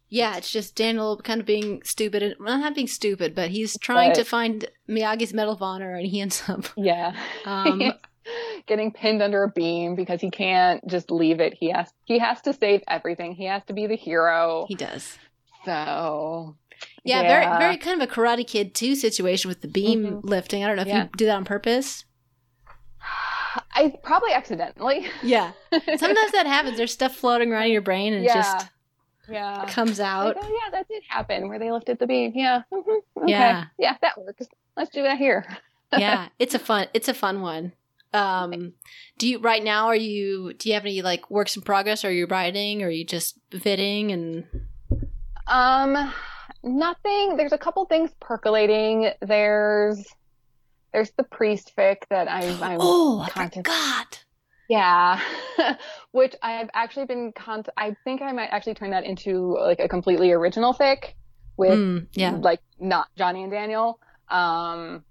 yeah, 0.10 0.36
it's 0.38 0.52
just 0.52 0.76
Daniel 0.76 1.18
kind 1.24 1.40
of 1.40 1.46
being 1.46 1.82
stupid. 1.84 2.22
And, 2.24 2.36
well, 2.40 2.58
not 2.60 2.76
being 2.76 2.88
stupid, 2.88 3.34
but 3.36 3.50
he's 3.50 3.78
trying 3.80 4.14
to 4.14 4.24
find 4.26 4.66
Miyagi's 4.90 5.34
Medal 5.34 5.54
of 5.54 5.62
Honor, 5.62 5.96
and 5.96 6.06
he 6.06 6.20
ends 6.22 6.44
up. 6.50 6.66
Yeah. 6.78 7.16
Um, 7.46 7.82
Getting 8.68 8.92
pinned 8.92 9.22
under 9.24 9.44
a 9.44 9.50
beam 9.50 9.96
because 9.96 10.22
he 10.22 10.30
can't 10.30 10.86
just 10.88 11.10
leave 11.10 11.40
it. 11.40 11.56
He 11.60 11.72
has 11.72 11.92
he 12.06 12.20
has 12.20 12.40
to 12.42 12.54
save 12.54 12.84
everything. 12.88 13.34
He 13.34 13.46
has 13.46 13.64
to 13.66 13.74
be 13.74 13.88
the 13.88 13.96
hero. 13.96 14.66
he 14.68 14.76
does. 14.76 15.18
So 15.66 16.56
Yeah, 17.04 17.22
very, 17.24 17.46
very 17.58 17.78
kind 17.78 18.02
of 18.02 18.08
a 18.10 18.12
Karate 18.14 18.46
Kid 18.46 18.76
two 18.76 18.96
situation 18.96 19.50
with 19.50 19.62
the 19.62 19.68
beam 19.68 20.04
Mhm. 20.06 20.20
lifting. 20.24 20.64
I 20.64 20.68
don't 20.68 20.76
know 20.76 20.84
if 20.84 20.88
Yeah. 20.88 21.04
you 21.04 21.10
do 21.18 21.26
that 21.26 21.36
on 21.36 21.46
purpose. 21.46 22.06
I 23.74 23.94
probably 24.04 24.34
accidentally. 24.34 25.08
Yeah, 25.24 25.52
sometimes 25.72 26.32
that 26.32 26.46
happens. 26.46 26.78
There's 26.78 26.94
stuff 26.94 27.16
floating 27.16 27.52
around 27.52 27.66
in 27.66 27.72
your 27.72 27.82
brain, 27.82 28.14
and 28.14 28.24
yeah. 28.24 28.34
just 28.36 28.68
yeah. 29.30 29.66
comes 29.68 30.00
out. 30.00 30.36
Like, 30.36 30.46
oh 30.46 30.60
yeah, 30.64 30.72
that 30.72 30.88
did 30.88 31.04
happen 31.08 31.50
where 31.50 31.58
they 31.60 31.72
lifted 31.72 32.00
the 32.00 32.08
beam. 32.08 32.34
Yeah. 32.36 32.62
Mhm. 32.72 33.00
Okay. 33.18 33.32
Yeah. 33.32 33.66
Yeah, 33.80 33.98
that 34.02 34.18
works. 34.18 34.48
Let's 34.78 34.92
do 34.92 35.02
that 35.04 35.18
here. 35.18 35.46
yeah, 35.98 36.30
it's 36.40 36.54
a 36.54 36.60
fun. 36.60 36.88
It's 36.94 37.08
a 37.08 37.14
fun 37.14 37.42
one. 37.42 37.74
Um, 38.14 38.74
do 39.18 39.28
you 39.28 39.40
right 39.40 39.64
now? 39.64 39.88
Are 39.88 39.96
you? 39.96 40.54
Do 40.54 40.70
you 40.70 40.76
have 40.76 40.84
any 40.86 41.02
like 41.02 41.30
works 41.32 41.56
in 41.56 41.62
progress? 41.62 42.06
Are 42.06 42.12
you 42.12 42.26
writing? 42.28 42.84
Or 42.84 42.88
are 42.88 42.92
you 42.92 43.06
just 43.06 43.38
vidding? 43.50 44.14
And 44.14 44.46
Um, 45.48 46.14
nothing. 46.64 47.38
There's 47.38 47.54
a 47.54 47.58
couple 47.58 47.86
things 47.86 48.12
percolating. 48.20 49.12
There's 49.22 50.06
there's 50.94 51.12
the 51.18 51.24
priest 51.24 51.72
fic 51.78 51.98
that 52.10 52.28
I, 52.28 52.42
I'm 52.62 52.78
oh, 52.82 53.28
I 53.36 53.50
forgot. 53.50 54.24
Yeah, 54.70 55.20
which 56.12 56.36
I've 56.42 56.70
actually 56.74 57.06
been 57.06 57.34
con. 57.34 57.64
I 57.78 57.96
think 58.04 58.22
I 58.22 58.32
might 58.32 58.50
actually 58.52 58.76
turn 58.76 58.92
that 58.92 59.04
into 59.06 59.58
like 59.60 59.80
a 59.80 59.88
completely 59.88 60.32
original 60.32 60.74
fic 60.74 61.14
with 61.58 61.78
Mm, 61.78 62.08
yeah. 62.14 62.32
like 62.32 62.62
not 62.80 63.08
Johnny 63.18 63.44
and 63.44 63.52
Daniel. 63.52 64.00
Um, 64.30 65.04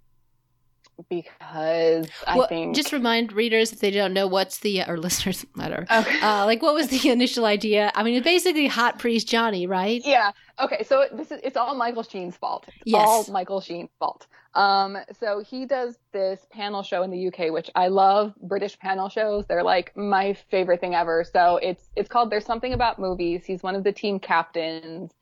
because 1.09 2.07
I 2.27 2.47
think 2.49 2.75
just 2.77 2.93
remind 2.93 3.33
readers 3.33 3.73
if 3.73 3.81
they 3.81 3.91
don't 3.91 4.13
know 4.13 4.27
what's 4.27 4.59
the 4.59 4.83
or 4.87 4.97
listeners 5.07 5.47
matter. 5.55 5.87
okay. 5.91 6.21
Uh, 6.21 6.45
like 6.47 6.63
what 6.63 6.75
was 6.75 6.89
the 6.89 7.11
initial 7.11 7.45
idea? 7.45 7.91
I 7.95 8.03
mean, 8.03 8.15
it's 8.15 8.25
basically 8.25 8.67
hot 8.67 8.99
priest 8.99 9.29
Johnny, 9.29 9.67
right? 9.67 10.03
Yeah. 10.05 10.33
Okay. 10.61 10.83
So 10.85 11.07
this 11.13 11.31
is 11.31 11.41
it's 11.43 11.57
all 11.57 11.75
Michael 11.75 12.03
Sheen's 12.03 12.37
fault. 12.37 12.65
It's 12.69 12.77
Yes. 12.85 13.07
all 13.07 13.25
Michael 13.33 13.61
Sheen's 13.61 13.91
fault. 13.99 14.27
Um, 14.55 14.99
so 15.21 15.45
he 15.49 15.65
does 15.65 15.97
this 16.13 16.41
panel 16.51 16.83
show 16.83 17.05
in 17.05 17.11
the 17.13 17.29
UK, 17.29 17.53
which 17.53 17.71
I 17.77 17.87
love 17.87 18.35
British 18.43 18.77
panel 18.81 19.09
shows. 19.09 19.47
They're 19.47 19.63
like 19.63 19.97
my 19.97 20.33
favorite 20.51 20.81
thing 20.81 20.95
ever. 20.95 21.23
So 21.25 21.59
it's 21.63 21.89
it's 21.95 22.09
called 22.09 22.31
There's 22.31 22.45
Something 22.45 22.73
About 22.73 22.99
Movies. 22.99 23.45
He's 23.45 23.63
one 23.63 23.77
of 23.77 23.85
the 23.85 23.93
team 23.93 24.19
captains. 24.19 25.13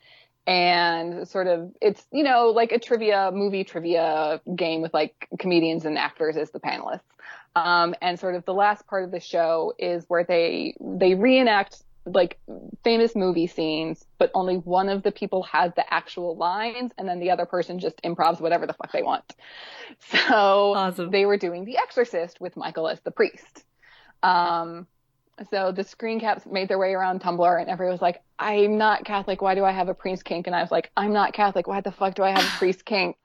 And 0.48 1.28
sort 1.28 1.46
of, 1.46 1.72
it's, 1.82 2.06
you 2.10 2.24
know, 2.24 2.46
like 2.48 2.72
a 2.72 2.78
trivia, 2.78 3.30
movie 3.32 3.64
trivia 3.64 4.40
game 4.56 4.80
with 4.80 4.94
like 4.94 5.28
comedians 5.38 5.84
and 5.84 5.98
actors 5.98 6.38
as 6.38 6.50
the 6.52 6.58
panelists. 6.58 7.00
Um, 7.54 7.94
and 8.00 8.18
sort 8.18 8.34
of 8.34 8.46
the 8.46 8.54
last 8.54 8.86
part 8.86 9.04
of 9.04 9.10
the 9.10 9.20
show 9.20 9.74
is 9.78 10.06
where 10.08 10.24
they, 10.24 10.74
they 10.80 11.14
reenact 11.14 11.82
like 12.06 12.38
famous 12.82 13.14
movie 13.14 13.46
scenes, 13.46 14.06
but 14.16 14.30
only 14.32 14.56
one 14.56 14.88
of 14.88 15.02
the 15.02 15.12
people 15.12 15.42
has 15.42 15.72
the 15.74 15.92
actual 15.92 16.36
lines, 16.36 16.92
and 16.96 17.06
then 17.06 17.20
the 17.20 17.30
other 17.30 17.44
person 17.44 17.78
just 17.78 18.00
improvs 18.02 18.40
whatever 18.40 18.66
the 18.66 18.72
fuck 18.72 18.90
they 18.92 19.02
want. 19.02 19.36
So 20.08 20.72
Awesome. 20.74 21.10
they 21.10 21.26
were 21.26 21.36
doing 21.36 21.66
The 21.66 21.76
Exorcist 21.76 22.40
with 22.40 22.56
Michael 22.56 22.88
as 22.88 23.00
the 23.00 23.10
priest. 23.10 23.64
Um, 24.22 24.86
so 25.50 25.72
the 25.72 25.84
screen 25.84 26.20
caps 26.20 26.44
made 26.46 26.68
their 26.68 26.78
way 26.78 26.92
around 26.92 27.20
Tumblr, 27.20 27.60
and 27.60 27.68
everyone 27.68 27.92
was 27.92 28.02
like, 28.02 28.22
"I'm 28.38 28.78
not 28.78 29.04
Catholic. 29.04 29.42
Why 29.42 29.54
do 29.54 29.64
I 29.64 29.72
have 29.72 29.88
a 29.88 29.94
priest 29.94 30.24
kink?" 30.24 30.46
And 30.46 30.56
I 30.56 30.62
was 30.62 30.70
like, 30.70 30.90
"I'm 30.96 31.12
not 31.12 31.32
Catholic. 31.32 31.66
Why 31.66 31.80
the 31.80 31.92
fuck 31.92 32.14
do 32.14 32.22
I 32.22 32.30
have 32.30 32.44
a 32.44 32.58
priest 32.58 32.84
kink?" 32.84 33.16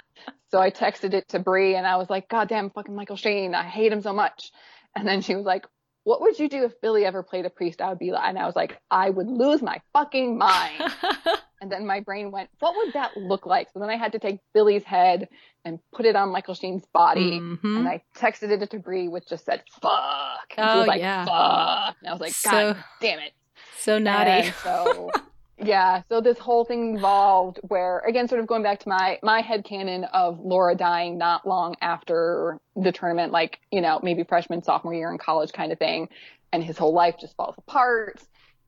So 0.50 0.60
I 0.60 0.70
texted 0.70 1.14
it 1.14 1.28
to 1.30 1.40
Bree, 1.40 1.76
and 1.76 1.86
I 1.88 1.98
was 1.98 2.10
like, 2.10 2.30
"God 2.30 2.50
damn, 2.50 2.70
fucking 2.70 2.96
Michael 2.96 3.18
Sheen. 3.18 3.56
I 3.56 3.64
hate 3.64 3.92
him 3.92 4.02
so 4.02 4.14
much." 4.14 4.52
And 4.96 5.08
then 5.08 5.22
she 5.22 5.36
was 5.36 5.46
like, 5.46 5.66
what 6.04 6.22
would 6.22 6.38
you 6.40 6.50
do 6.50 6.64
if 6.66 6.80
Billy 6.82 7.06
ever 7.06 7.24
played 7.24 7.46
a 7.46 7.50
priest? 7.50 7.82
I 7.82 7.90
would 7.90 8.00
be 8.00 8.12
like, 8.12 8.24
and 8.28 8.38
I 8.38 8.46
was 8.46 8.56
like, 8.56 8.78
I 8.92 9.10
would 9.10 9.28
lose 9.28 9.62
my 9.62 9.80
fucking 9.94 10.38
mind. 10.38 10.84
and 11.62 11.72
then 11.72 11.86
my 11.88 12.02
brain 12.02 12.32
went, 12.32 12.50
what 12.60 12.76
would 12.76 12.94
that 12.94 13.16
look 13.16 13.46
like? 13.46 13.70
So 13.74 13.80
then 13.80 13.90
I 13.90 13.96
had 13.96 14.12
to 14.14 14.20
take 14.20 14.40
Billy's 14.54 14.84
head 14.84 15.30
and 15.64 15.80
put 15.94 16.06
it 16.06 16.16
on 16.18 16.30
Michael 16.30 16.56
Sheen's 16.56 16.86
body. 16.94 17.40
Mhm. 17.40 17.78
And 17.78 17.88
I 17.88 18.02
texted 18.18 18.50
it 18.52 18.70
to 18.72 18.80
Bree, 18.80 19.08
which 19.08 19.28
just 19.30 19.46
said, 19.46 19.64
fuck. 19.82 20.54
And 20.58 20.70
she 20.70 20.74
Oh, 20.76 20.80
was 20.80 20.88
like, 20.88 21.00
yeah. 21.00 21.24
fuck. 21.26 21.96
And 22.02 22.10
I 22.10 22.12
was 22.12 22.20
like, 22.22 22.34
God 22.44 22.76
So- 22.76 22.84
damn 23.00 23.20
it. 23.20 23.32
so 23.80 23.98
naughty. 23.98 24.30
And 24.48 24.54
so, 24.56 25.10
yeah, 25.58 26.02
so 26.10 26.20
this 26.20 26.38
whole 26.40 26.66
thing 26.66 26.96
involved 26.96 27.60
where, 27.64 28.00
again, 28.00 28.28
sort 28.28 28.42
of 28.42 28.48
going 28.48 28.64
back 28.64 28.80
to 28.80 28.90
my, 28.90 29.20
my 29.22 29.42
head 29.42 29.64
headcanon 29.64 30.10
of 30.12 30.40
Laura 30.40 30.76
dying 30.76 31.18
not 31.18 31.48
long 31.48 31.76
after 31.82 32.60
the 32.76 32.92
tournament, 32.92 33.32
like, 33.32 33.60
you 33.72 33.82
know, 33.82 34.00
maybe 34.02 34.24
freshman, 34.24 34.64
sophomore 34.64 34.94
year 34.94 35.12
in 35.12 35.18
college 35.18 35.54
kind 35.54 35.72
of 35.72 35.78
thing. 35.78 36.10
And 36.52 36.64
his 36.64 36.78
whole 36.78 36.94
life 36.94 37.16
just 37.20 37.36
falls 37.36 37.56
apart 37.58 38.22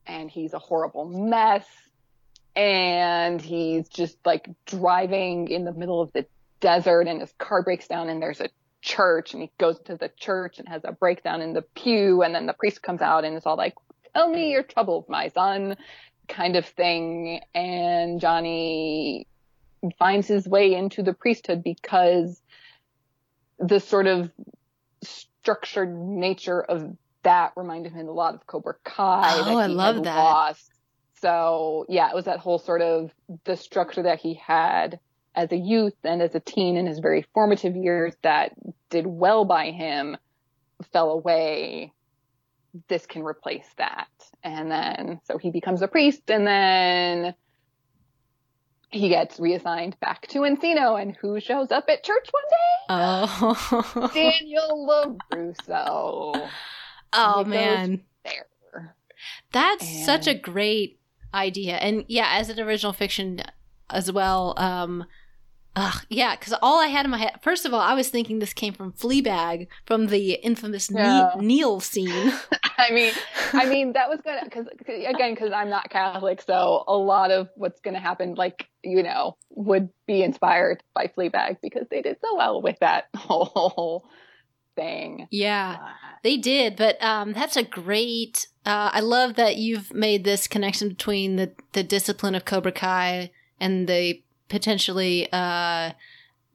and 0.06 0.30
he's 0.30 0.54
a 0.54 0.58
horrible 0.58 1.04
mess. 1.04 1.66
And 2.54 3.42
he's 3.42 3.88
just 3.88 4.16
like 4.24 4.48
driving 4.64 5.48
in 5.48 5.64
the 5.64 5.72
middle 5.72 6.00
of 6.00 6.12
the 6.12 6.24
desert 6.60 7.06
and 7.08 7.20
his 7.20 7.32
car 7.38 7.62
breaks 7.62 7.86
down 7.86 8.08
and 8.08 8.22
there's 8.22 8.40
a 8.40 8.48
church 8.80 9.34
and 9.34 9.42
he 9.42 9.50
goes 9.58 9.78
to 9.80 9.96
the 9.96 10.10
church 10.16 10.58
and 10.58 10.68
has 10.68 10.82
a 10.84 10.92
breakdown 10.92 11.42
in 11.42 11.52
the 11.52 11.62
pew 11.62 12.22
and 12.22 12.34
then 12.34 12.46
the 12.46 12.54
priest 12.54 12.82
comes 12.82 13.02
out 13.02 13.24
and 13.24 13.36
is 13.36 13.44
all 13.44 13.56
like, 13.56 13.74
tell 14.14 14.30
me 14.30 14.52
your 14.52 14.62
troubles, 14.62 15.04
my 15.08 15.28
son, 15.28 15.76
kind 16.28 16.56
of 16.56 16.66
thing. 16.66 17.40
And 17.54 18.20
Johnny 18.20 19.26
finds 19.98 20.26
his 20.26 20.46
way 20.46 20.74
into 20.74 21.02
the 21.02 21.12
priesthood 21.12 21.62
because 21.62 22.40
the 23.58 23.80
sort 23.80 24.06
of 24.06 24.30
structured 25.02 25.94
nature 25.94 26.60
of 26.60 26.96
that 27.22 27.52
reminded 27.56 27.92
him 27.92 28.08
a 28.08 28.12
lot 28.12 28.34
of 28.34 28.46
Cobra 28.46 28.74
Kai. 28.84 29.32
Oh, 29.34 29.58
I 29.58 29.66
love 29.66 30.04
that. 30.04 30.16
Lost. 30.16 30.70
So 31.20 31.86
yeah, 31.88 32.08
it 32.08 32.14
was 32.14 32.26
that 32.26 32.38
whole 32.38 32.58
sort 32.58 32.82
of 32.82 33.12
the 33.44 33.56
structure 33.56 34.02
that 34.02 34.20
he 34.20 34.34
had 34.34 35.00
as 35.34 35.52
a 35.52 35.56
youth 35.56 35.94
and 36.04 36.22
as 36.22 36.34
a 36.34 36.40
teen 36.40 36.76
in 36.76 36.86
his 36.86 36.98
very 36.98 37.26
formative 37.34 37.76
years 37.76 38.14
that 38.22 38.52
did 38.90 39.06
well 39.06 39.44
by 39.44 39.70
him 39.70 40.16
fell 40.92 41.10
away 41.10 41.92
this 42.88 43.06
can 43.06 43.22
replace 43.22 43.68
that. 43.78 44.08
And 44.42 44.70
then, 44.70 45.20
so 45.24 45.38
he 45.38 45.50
becomes 45.50 45.82
a 45.82 45.88
priest 45.88 46.30
and 46.30 46.46
then 46.46 47.34
he 48.90 49.08
gets 49.08 49.38
reassigned 49.38 49.98
back 50.00 50.26
to 50.28 50.40
Encino 50.40 51.00
and 51.00 51.16
who 51.16 51.40
shows 51.40 51.70
up 51.72 51.84
at 51.88 52.04
church 52.04 52.28
one 52.30 52.42
day? 52.48 52.86
Oh, 52.88 54.10
Daniel 54.14 55.16
LaRusso. 55.32 56.48
oh 57.12 57.44
man. 57.44 58.02
There. 58.24 58.94
That's 59.52 60.04
such 60.04 60.26
a 60.26 60.34
great 60.34 61.00
idea. 61.34 61.76
And 61.76 62.04
yeah, 62.08 62.28
as 62.32 62.48
an 62.48 62.60
original 62.60 62.92
fiction 62.92 63.40
as 63.90 64.10
well, 64.12 64.54
um 64.56 65.04
ugh, 65.76 66.04
yeah, 66.08 66.34
because 66.34 66.54
all 66.62 66.80
I 66.80 66.86
had 66.88 67.04
in 67.04 67.10
my 67.10 67.18
head 67.18 67.38
first 67.42 67.64
of 67.64 67.72
all, 67.72 67.80
I 67.80 67.94
was 67.94 68.08
thinking 68.08 68.38
this 68.38 68.52
came 68.52 68.72
from 68.72 68.92
Fleabag 68.92 69.68
from 69.86 70.08
the 70.08 70.32
infamous 70.34 70.90
Ne- 70.90 71.02
Yeah. 71.02 71.34
kneel 71.38 71.80
scene. 71.80 72.32
I 72.78 72.90
mean, 72.90 73.12
I 73.52 73.66
mean, 73.66 73.92
that 73.94 74.08
was 74.10 74.20
gonna, 74.24 74.48
cause, 74.50 74.66
'cause 74.84 75.04
again, 75.06 75.34
cause 75.36 75.50
I'm 75.54 75.70
not 75.70 75.88
Catholic, 75.90 76.42
so 76.42 76.84
a 76.88 76.96
lot 76.96 77.30
of 77.30 77.48
what's 77.56 77.80
gonna 77.80 78.00
happen, 78.00 78.34
like, 78.34 78.68
you 78.82 79.02
know, 79.02 79.36
would 79.50 79.88
be 80.06 80.22
inspired 80.22 80.82
by 80.94 81.06
Fleabag 81.06 81.58
because 81.62 81.86
they 81.90 82.02
did 82.02 82.16
so 82.22 82.36
well 82.36 82.60
with 82.62 82.78
that 82.80 83.04
whole 83.16 84.08
thing. 84.76 85.26
Yeah, 85.30 85.78
they 86.22 86.36
did, 86.36 86.76
but 86.76 87.02
um, 87.02 87.32
that's 87.32 87.56
a 87.56 87.62
great. 87.62 88.46
Uh, 88.64 88.90
I 88.92 89.00
love 89.00 89.34
that 89.34 89.56
you've 89.56 89.94
made 89.94 90.24
this 90.24 90.46
connection 90.46 90.88
between 90.88 91.36
the 91.36 91.52
the 91.72 91.82
discipline 91.82 92.34
of 92.34 92.44
Cobra 92.44 92.72
Kai 92.72 93.30
and 93.60 93.88
the 93.88 94.22
potentially 94.48 95.28
uh, 95.32 95.92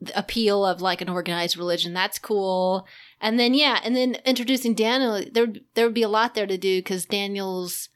the 0.00 0.18
appeal 0.18 0.64
of 0.66 0.80
like 0.82 1.00
an 1.00 1.08
organized 1.08 1.56
religion. 1.56 1.92
That's 1.94 2.18
cool. 2.18 2.86
And 3.20 3.38
then 3.38 3.54
yeah, 3.54 3.80
and 3.84 3.94
then 3.94 4.16
introducing 4.24 4.74
Daniel, 4.74 5.22
there 5.32 5.46
there 5.74 5.84
would 5.86 5.94
be 5.94 6.02
a 6.02 6.08
lot 6.08 6.34
there 6.34 6.46
to 6.46 6.58
do 6.58 6.78
because 6.80 7.04
Daniel's 7.06 7.88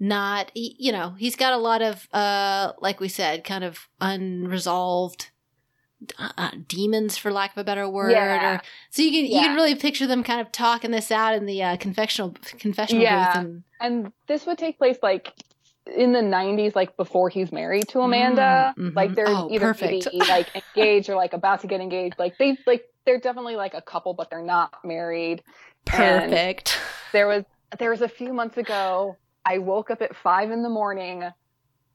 not, 0.00 0.50
he, 0.54 0.76
you 0.78 0.92
know, 0.92 1.14
he's 1.18 1.36
got 1.36 1.52
a 1.52 1.56
lot 1.58 1.80
of 1.80 2.08
uh, 2.12 2.72
like 2.80 3.00
we 3.00 3.08
said, 3.08 3.44
kind 3.44 3.64
of 3.64 3.88
unresolved. 4.00 5.30
Uh, 6.18 6.50
demons, 6.68 7.16
for 7.16 7.32
lack 7.32 7.52
of 7.52 7.56
a 7.58 7.64
better 7.64 7.88
word, 7.88 8.10
Yeah. 8.10 8.56
or 8.56 8.62
so 8.90 9.00
you 9.00 9.10
can 9.10 9.24
you 9.24 9.40
can 9.40 9.54
really 9.54 9.74
picture 9.74 10.06
them 10.06 10.22
kind 10.22 10.38
of 10.38 10.52
talking 10.52 10.90
this 10.90 11.10
out 11.10 11.34
in 11.34 11.46
the 11.46 11.62
uh, 11.62 11.76
confessional 11.78 12.34
confessional 12.58 13.02
Yeah. 13.02 13.24
booth. 13.24 13.34
And, 13.42 13.62
And 13.80 14.12
this 14.26 14.44
would 14.44 14.58
take 14.58 14.76
place 14.76 14.98
like 15.02 15.32
in 15.86 16.12
the 16.12 16.20
90s, 16.20 16.74
like 16.74 16.96
before 16.96 17.28
he's 17.28 17.52
married 17.52 17.88
to 17.88 18.00
Amanda. 18.00 18.74
Mm, 18.78 18.90
mhm. 18.92 18.96
Like 18.96 19.14
they're 19.14 19.28
Oh, 19.28 19.48
either 19.50 19.66
perfect. 19.74 20.08
maybe, 20.12 20.24
like 20.28 20.48
engaged 20.76 21.08
or 21.10 21.16
like 21.16 21.32
about 21.32 21.60
to 21.60 21.66
get 21.66 21.80
engaged. 21.80 22.18
Like 22.18 22.38
they 22.38 22.56
like 22.66 22.84
they're 23.04 23.20
definitely 23.20 23.56
like 23.56 23.74
a 23.74 23.82
couple, 23.82 24.14
but 24.14 24.30
they're 24.30 24.42
not 24.42 24.72
married. 24.84 25.42
And 25.92 26.30
perfect. 26.30 26.78
there 27.12 27.26
was 27.28 27.44
there 27.78 27.90
was 27.90 28.00
a 28.00 28.08
few 28.08 28.32
months 28.32 28.56
ago. 28.56 29.16
I 29.44 29.58
woke 29.58 29.90
up 29.90 30.00
at 30.00 30.16
five 30.16 30.50
in 30.50 30.62
the 30.62 30.70
morning 30.70 31.24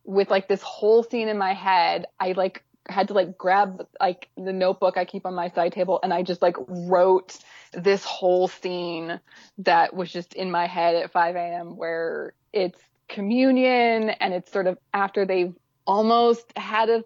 with 0.03 0.30
like 0.30 0.48
this 0.48 0.61
whole 0.61 1.03
scene 1.03 1.28
in 1.30 1.38
my 1.38 1.53
head. 1.53 2.06
I 2.20 2.34
like 2.34 2.64
had 2.88 3.07
to 3.07 3.14
like 3.14 3.38
grab 3.38 3.86
like 3.99 4.30
the 4.38 4.53
notebook 4.53 4.98
I 4.98 5.06
keep 5.06 5.26
on 5.26 5.34
my 5.36 5.49
side 5.49 5.74
table 5.74 5.99
and 6.02 6.11
I 6.14 6.24
just 6.24 6.41
like 6.41 6.56
wrote 6.68 7.38
this 7.74 8.03
whole 8.03 8.48
scene 8.48 9.20
that 9.60 9.95
was 9.95 10.11
just 10.11 10.34
in 10.34 10.49
my 10.49 10.66
head 10.66 10.95
at 10.95 11.11
5 11.11 11.36
a.m. 11.36 11.78
where 11.78 12.34
it's 12.52 12.80
communion 13.10 14.10
and 14.11 14.34
it's 14.34 14.52
sort 14.52 14.68
of 14.68 14.77
after 14.94 15.26
they've 15.26 15.53
almost 15.88 16.45
had 16.57 16.90
a 16.90 17.03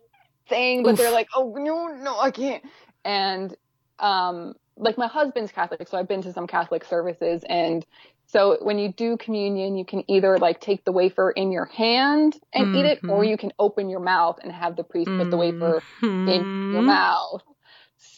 thing, 0.49 0.83
but 0.83 0.95
Oof. 0.95 0.97
they're 0.97 1.11
like, 1.11 1.27
oh 1.35 1.55
no, 1.57 1.87
no, 1.87 2.19
I 2.19 2.31
can't. 2.31 2.63
And 3.05 3.55
um 3.99 4.53
like 4.77 4.97
my 4.97 5.07
husband's 5.07 5.51
Catholic, 5.51 5.87
so 5.87 5.97
I've 5.97 6.07
been 6.07 6.21
to 6.23 6.33
some 6.33 6.47
Catholic 6.47 6.83
services 6.85 7.43
and 7.49 7.85
so 8.27 8.57
when 8.61 8.79
you 8.79 8.91
do 8.93 9.17
communion, 9.17 9.75
you 9.77 9.85
can 9.85 10.03
either 10.09 10.39
like 10.39 10.59
take 10.59 10.83
the 10.85 10.91
wafer 10.91 11.29
in 11.31 11.51
your 11.51 11.65
hand 11.65 12.37
and 12.53 12.67
eat 12.73 12.85
it, 12.85 13.03
or 13.07 13.23
Mhm. 13.23 13.25
you 13.25 13.37
can 13.37 13.51
open 13.59 13.89
your 13.89 13.99
mouth 13.99 14.39
and 14.43 14.51
have 14.51 14.75
the 14.75 14.83
priest 14.83 15.15
put 15.15 15.29
the 15.29 15.37
wafer 15.37 15.83
in 16.25 16.43
your 16.71 16.81
Mhm. 16.81 16.83
mouth. 16.83 17.41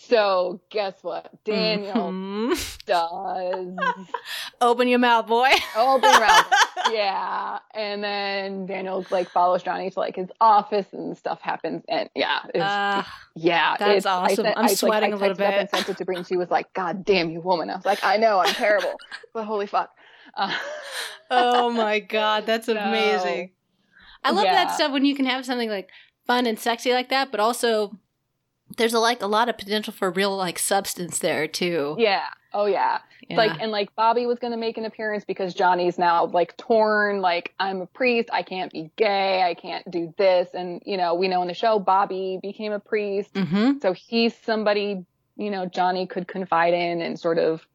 So 0.07 0.61
guess 0.69 0.93
what? 1.01 1.31
Daniel 1.43 1.95
Mhm. 2.11 2.85
does 2.85 4.07
Open 4.61 4.87
your 4.87 4.99
mouth, 4.99 5.27
boy. 5.27 5.49
open 5.75 6.09
mouth. 6.11 6.53
yeah. 6.91 7.59
And 7.73 8.03
then 8.03 8.65
Daniel 8.65 9.05
like 9.09 9.29
follows 9.29 9.63
Johnny 9.63 9.89
to 9.89 9.99
like 9.99 10.15
his 10.15 10.29
office 10.39 10.85
and 10.93 11.17
stuff 11.17 11.41
happens. 11.41 11.83
And 11.89 12.09
yeah, 12.15 12.39
Uh, 12.53 13.03
yeah, 13.35 13.75
that's 13.79 14.05
awesome. 14.05 14.45
I, 14.55 14.61
like, 14.61 14.77
sweating 14.77 15.13
I 15.13 15.15
a 15.15 15.19
little 15.19 15.35
bit. 15.35 15.53
And 15.53 15.69
sent 15.69 15.89
it 15.89 15.97
to 15.97 16.05
Bree, 16.05 16.17
and 16.17 16.27
she 16.27 16.37
was 16.37 16.49
like, 16.51 16.71
"God 16.73 17.03
damn 17.03 17.29
you, 17.31 17.41
woman!" 17.41 17.69
I 17.69 17.75
was 17.75 17.85
like, 17.85 18.03
"I 18.03 18.17
know, 18.17 18.39
I'm 18.39 18.53
terrible, 18.53 18.93
but 19.33 19.45
holy 19.45 19.65
fuck." 19.67 19.89
Uh, 20.35 20.55
oh 21.31 21.69
my 21.71 21.99
god, 21.99 22.45
that's 22.45 22.67
So, 22.67 22.77
amazing. 22.77 23.51
I 24.23 24.31
love 24.31 24.45
yeah. 24.45 24.65
that 24.65 24.75
stuff 24.75 24.91
when 24.91 25.05
you 25.05 25.15
can 25.15 25.25
have 25.25 25.45
something 25.45 25.69
like 25.69 25.89
fun 26.27 26.45
and 26.45 26.59
sexy 26.59 26.91
like 26.93 27.09
that, 27.09 27.31
but 27.31 27.39
also 27.39 27.97
there's 28.77 28.93
a, 28.93 28.99
like 28.99 29.21
a 29.21 29.27
lot 29.27 29.49
of 29.49 29.57
potential 29.57 29.93
for 29.93 30.09
real 30.09 30.35
like 30.35 30.59
substance 30.59 31.19
there 31.19 31.47
too. 31.47 31.95
yeah. 31.99 32.25
Oh 32.53 32.67
yeah. 32.67 32.99
Yeah. 33.27 33.35
Like 33.35 33.59
and 33.59 33.71
like 33.71 33.93
Bobby 33.95 34.25
was 34.25 34.39
gonna 34.39 34.57
make 34.57 34.77
an 34.77 34.85
appearance 34.85 35.25
because 35.25 35.53
Johnny's 35.53 35.97
now 35.97 36.25
like 36.27 36.55
torn. 36.55 37.19
Like 37.19 37.53
I'm 37.59 37.81
a 37.81 37.85
priest. 37.85 38.29
I 38.31 38.43
can't 38.43 38.71
be 38.71 38.91
gay. 38.95 39.41
I 39.41 39.55
can't 39.55 39.89
do 39.91 40.13
this. 40.17 40.49
And 40.53 40.81
you 40.85 40.95
know 40.95 41.15
we 41.15 41.27
know 41.27 41.41
in 41.41 41.49
the 41.49 41.53
show 41.53 41.79
Bobby 41.79 42.39
became 42.41 42.71
a 42.71 42.79
priest. 42.79 43.33
mm-hmm. 43.33 43.79
So 43.81 43.91
he's 43.91 44.33
somebody, 44.45 45.05
you 45.35 45.51
know, 45.51 45.65
Johnny 45.65 46.07
could 46.07 46.27
confide 46.27 46.73
in 46.73 47.01
and 47.01 47.19
sort 47.19 47.37
of, 47.37 47.65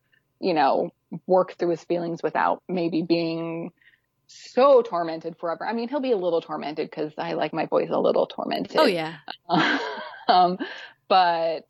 you 0.41 0.55
know, 0.55 0.93
work 1.27 1.57
through 1.59 1.71
his 1.71 1.85
feelings 1.85 2.23
without 2.23 2.63
maybe 2.69 3.03
being 3.03 3.73
so 4.27 4.81
tormented 4.83 5.37
forever. 5.39 5.67
I 5.67 5.73
mean, 5.73 5.89
he'll 5.89 6.01
be 6.01 6.13
a 6.13 6.17
little 6.17 6.41
tormented 6.41 6.89
because 6.89 7.13
I 7.19 7.33
like 7.33 7.53
my 7.53 7.67
boys 7.67 7.91
a 7.91 7.99
little 7.99 8.27
tormented. 8.27 8.77
Oh 8.79 8.87
yeah. 8.87 9.17
um, 10.29 10.59
but 11.11 11.67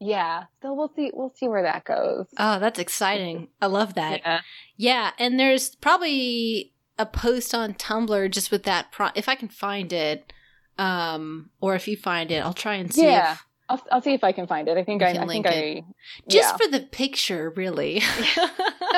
yeah, 0.00 0.44
so 0.60 0.74
we'll 0.74 0.92
see, 0.96 1.12
we'll 1.14 1.32
see 1.36 1.46
where 1.46 1.62
that 1.62 1.84
goes. 1.84 2.26
Oh, 2.36 2.58
that's 2.58 2.80
exciting. 2.80 3.48
I 3.62 3.66
love 3.66 3.94
that. 3.94 4.20
Yeah. 4.24 4.40
Yeah, 4.76 5.10
and 5.20 5.38
there's 5.38 5.76
probably 5.76 6.72
a 6.98 7.06
post 7.06 7.54
on 7.54 7.74
Tumblr 7.74 8.30
just 8.32 8.50
with 8.50 8.64
that 8.64 8.90
pro- 8.90 9.10
if 9.14 9.28
I 9.28 9.36
can 9.36 9.48
find 9.48 9.92
it 9.92 10.32
um 10.78 11.50
or 11.60 11.76
if 11.76 11.86
you 11.86 11.96
find 11.96 12.32
it, 12.32 12.42
I'll 12.44 12.52
try 12.54 12.74
and 12.74 12.92
see 12.92 13.04
Yeah. 13.04 13.34
if 13.34 13.44
I'll, 13.68 13.82
I'll 13.92 14.02
see 14.02 14.14
if 14.14 14.24
I 14.24 14.32
can 14.32 14.46
find 14.46 14.66
it. 14.68 14.76
I 14.76 14.82
think 14.84 15.02
I, 15.02 15.12
can 15.12 15.22
I 15.22 15.26
think 15.26 15.46
link 15.46 15.46
I, 15.46 15.84
just 16.28 16.50
yeah. 16.52 16.56
for 16.56 16.70
the 16.70 16.80
picture, 16.80 17.50
really. 17.56 18.02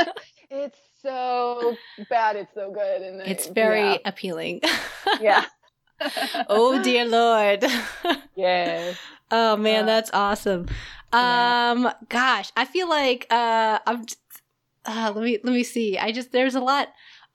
it's 0.51 0.79
so 1.03 1.77
bad. 2.11 2.37
It's 2.37 2.53
so 2.55 2.73
good. 2.73 3.03
And 3.03 3.21
it's 3.21 3.47
it- 3.47 3.55
very 3.55 3.93
yeah. 3.93 3.99
appealing. 4.05 4.61
yeah. 5.21 5.45
oh 6.49 6.83
dear 6.83 7.05
lord. 7.07 7.65
yeah. 8.37 8.93
oh 9.31 9.57
man, 9.57 9.85
Uh, 9.85 9.87
that's 9.87 10.11
awesome. 10.13 10.67
yeah. 11.13 11.71
Um 11.73 11.91
gosh, 12.09 12.53
I 12.57 12.65
feel 12.65 12.89
like 12.89 13.27
uh 13.31 13.79
I'm 13.87 14.05
uh, 14.85 15.13
let 15.15 15.25
me 15.25 15.39
let 15.43 15.53
me 15.53 15.63
see. 15.65 15.99
I 15.99 16.13
just 16.13 16.33
there's 16.33 16.55
a 16.55 16.61
lot 16.61 16.89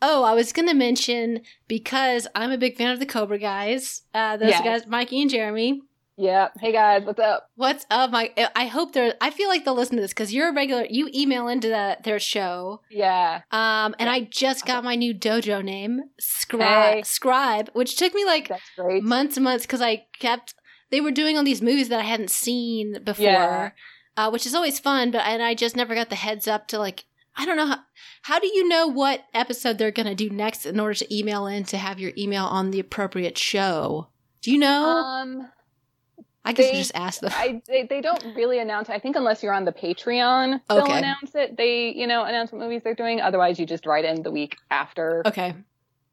Oh, 0.04 0.24
I 0.24 0.34
was 0.34 0.52
gonna 0.52 0.74
mention 0.74 1.42
because 1.68 2.28
I'm 2.34 2.50
a 2.52 2.58
big 2.58 2.76
fan 2.76 2.92
of 2.92 3.00
the 3.00 3.06
Cobra 3.06 3.38
guys. 3.38 4.02
Uh, 4.16 4.36
those 4.38 4.50
Yes. 4.50 4.64
guys, 4.64 4.88
Mikey 4.88 5.22
and 5.22 5.30
Jeremy. 5.30 5.82
Yeah. 6.18 6.50
Hey 6.60 6.72
guys, 6.72 7.04
what's 7.06 7.20
up? 7.20 7.50
What's 7.56 7.86
up, 7.90 8.12
Mike? 8.12 8.40
I 8.56 8.66
hope 8.68 8.94
they're. 8.94 9.16
I 9.22 9.30
feel 9.32 9.48
like 9.50 9.66
they'll 9.66 9.76
listen 9.76 9.96
to 9.96 10.02
this 10.02 10.12
because 10.12 10.34
you're 10.34 10.50
a 10.50 10.54
regular. 10.54 10.86
You 10.90 11.10
email 11.16 11.48
into 11.48 11.70
that 11.70 12.04
their 12.04 12.20
show. 12.20 12.82
Yeah. 12.92 13.42
Um, 13.52 13.96
and 13.98 14.10
I 14.10 14.22
just 14.30 14.66
got 14.66 14.84
my 14.84 14.96
new 14.96 15.14
dojo 15.16 15.64
name, 15.64 16.02
Scribe, 16.20 16.96
Hey. 16.96 17.02
Scribe, 17.04 17.70
which 17.74 17.96
took 17.96 18.14
me 18.14 18.26
like 18.26 18.50
That's 18.50 18.62
great. 18.78 19.04
months 19.04 19.38
and 19.38 19.44
months 19.46 19.66
because 19.66 19.82
I 19.82 20.06
kept. 20.20 20.54
They 20.92 21.00
were 21.02 21.12
doing 21.12 21.38
all 21.38 21.44
these 21.46 21.62
movies 21.62 21.88
that 21.90 22.00
I 22.00 22.04
hadn't 22.04 22.30
seen 22.30 23.02
before, 23.04 23.24
Yeah. 23.26 23.70
uh, 24.18 24.30
which 24.30 24.46
is 24.46 24.54
always 24.54 24.78
fun. 24.80 25.12
But 25.12 25.26
and 25.26 25.42
I 25.42 25.56
just 25.56 25.76
never 25.78 25.96
got 25.96 26.10
the 26.10 26.16
heads 26.16 26.48
up 26.48 26.68
to 26.68 26.78
like. 26.78 27.06
I 27.38 27.46
don't 27.46 27.56
know 27.56 27.68
how. 27.68 27.80
How 28.24 28.40
do 28.40 28.48
you 28.48 28.68
know 28.68 28.86
what 28.86 29.24
episode 29.34 29.78
they're 29.78 29.90
gonna 29.92 30.14
do 30.14 30.30
next 30.30 30.66
in 30.66 30.80
order 30.80 30.94
to 30.96 31.18
email 31.18 31.48
in 31.48 31.64
to 31.66 31.78
have 31.78 32.00
your 32.00 32.12
email 32.18 32.44
on 32.46 32.72
the 32.72 32.80
appropriate 32.82 33.38
show? 33.38 34.10
Do 34.42 34.52
you 34.52 34.58
know? 34.60 34.84
Um, 34.84 35.50
I 36.44 36.54
guess 36.54 36.72
they- 36.72 36.78
just 36.78 36.92
ask 36.96 37.22
them. 37.22 37.32
I 37.36 37.62
they, 37.68 37.84
they 37.84 38.02
don't 38.02 38.36
really 38.36 38.60
announce 38.60 38.90
it. 38.90 38.94
I 38.94 39.00
think 39.00 39.16
unless 39.16 39.44
you're 39.44 39.54
on 39.54 39.66
the 39.66 39.72
Patreon, 39.72 40.60
they'll 40.70 40.86
announce 40.92 41.36
it. 41.36 41.56
They 41.58 41.90
you 41.96 42.08
know 42.08 42.24
announce 42.24 42.52
what 42.52 42.60
movies 42.62 42.82
they're 42.84 42.96
doing. 42.96 43.22
Otherwise, 43.22 43.60
you 43.60 43.66
just 43.66 43.86
write 43.86 44.06
in 44.06 44.24
the 44.24 44.32
week 44.32 44.58
after. 44.70 45.22
okay. 45.26 45.54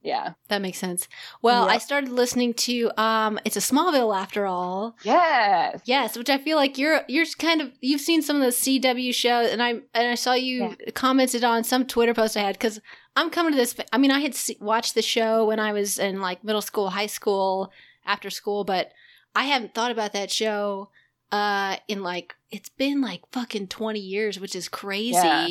Yeah. 0.00 0.34
That 0.46 0.62
makes 0.62 0.78
sense. 0.78 1.08
Well, 1.42 1.66
Yep. 1.66 1.74
I 1.74 1.78
started 1.78 2.10
listening 2.10 2.54
to 2.54 2.90
um 3.02 3.38
it's 3.44 3.56
a 3.56 3.60
Smallville 3.60 4.16
after 4.16 4.46
all. 4.46 4.96
Yes. 5.02 5.80
Yes, 5.86 6.16
which 6.16 6.30
I 6.30 6.38
feel 6.38 6.56
like 6.56 6.78
you're 6.78 7.00
you're 7.08 7.26
kind 7.38 7.60
of 7.60 7.72
you've 7.80 8.00
seen 8.00 8.22
some 8.22 8.36
of 8.36 8.42
the 8.42 8.48
CW 8.48 9.12
shows 9.12 9.50
and 9.50 9.60
I 9.62 9.70
and 9.70 10.08
I 10.08 10.14
saw 10.14 10.34
you 10.34 10.76
commented 10.94 11.42
on 11.42 11.64
some 11.64 11.84
Twitter 11.84 12.14
post 12.14 12.36
I 12.36 12.42
had 12.42 12.60
cuz 12.60 12.80
I'm 13.16 13.28
coming 13.30 13.52
to 13.52 13.56
this 13.58 13.74
I 13.92 13.98
mean 13.98 14.12
I 14.12 14.20
had 14.20 14.34
se- 14.36 14.58
watched 14.60 14.94
the 14.94 15.02
show 15.02 15.44
when 15.46 15.58
I 15.58 15.72
was 15.72 15.98
in 15.98 16.20
like 16.20 16.44
middle 16.44 16.62
school, 16.62 16.90
high 16.90 17.06
school, 17.06 17.72
after 18.06 18.30
school, 18.30 18.62
but 18.64 18.92
I 19.34 19.44
haven't 19.44 19.74
thought 19.74 19.90
about 19.90 20.12
that 20.12 20.30
show 20.30 20.90
uh 21.30 21.76
in 21.88 22.02
like 22.02 22.34
it's 22.50 22.70
been 22.70 23.00
like 23.02 23.20
fucking 23.32 23.68
20 23.68 24.00
years, 24.00 24.40
which 24.40 24.56
is 24.56 24.68
crazy. 24.68 25.12
Yeah. 25.12 25.46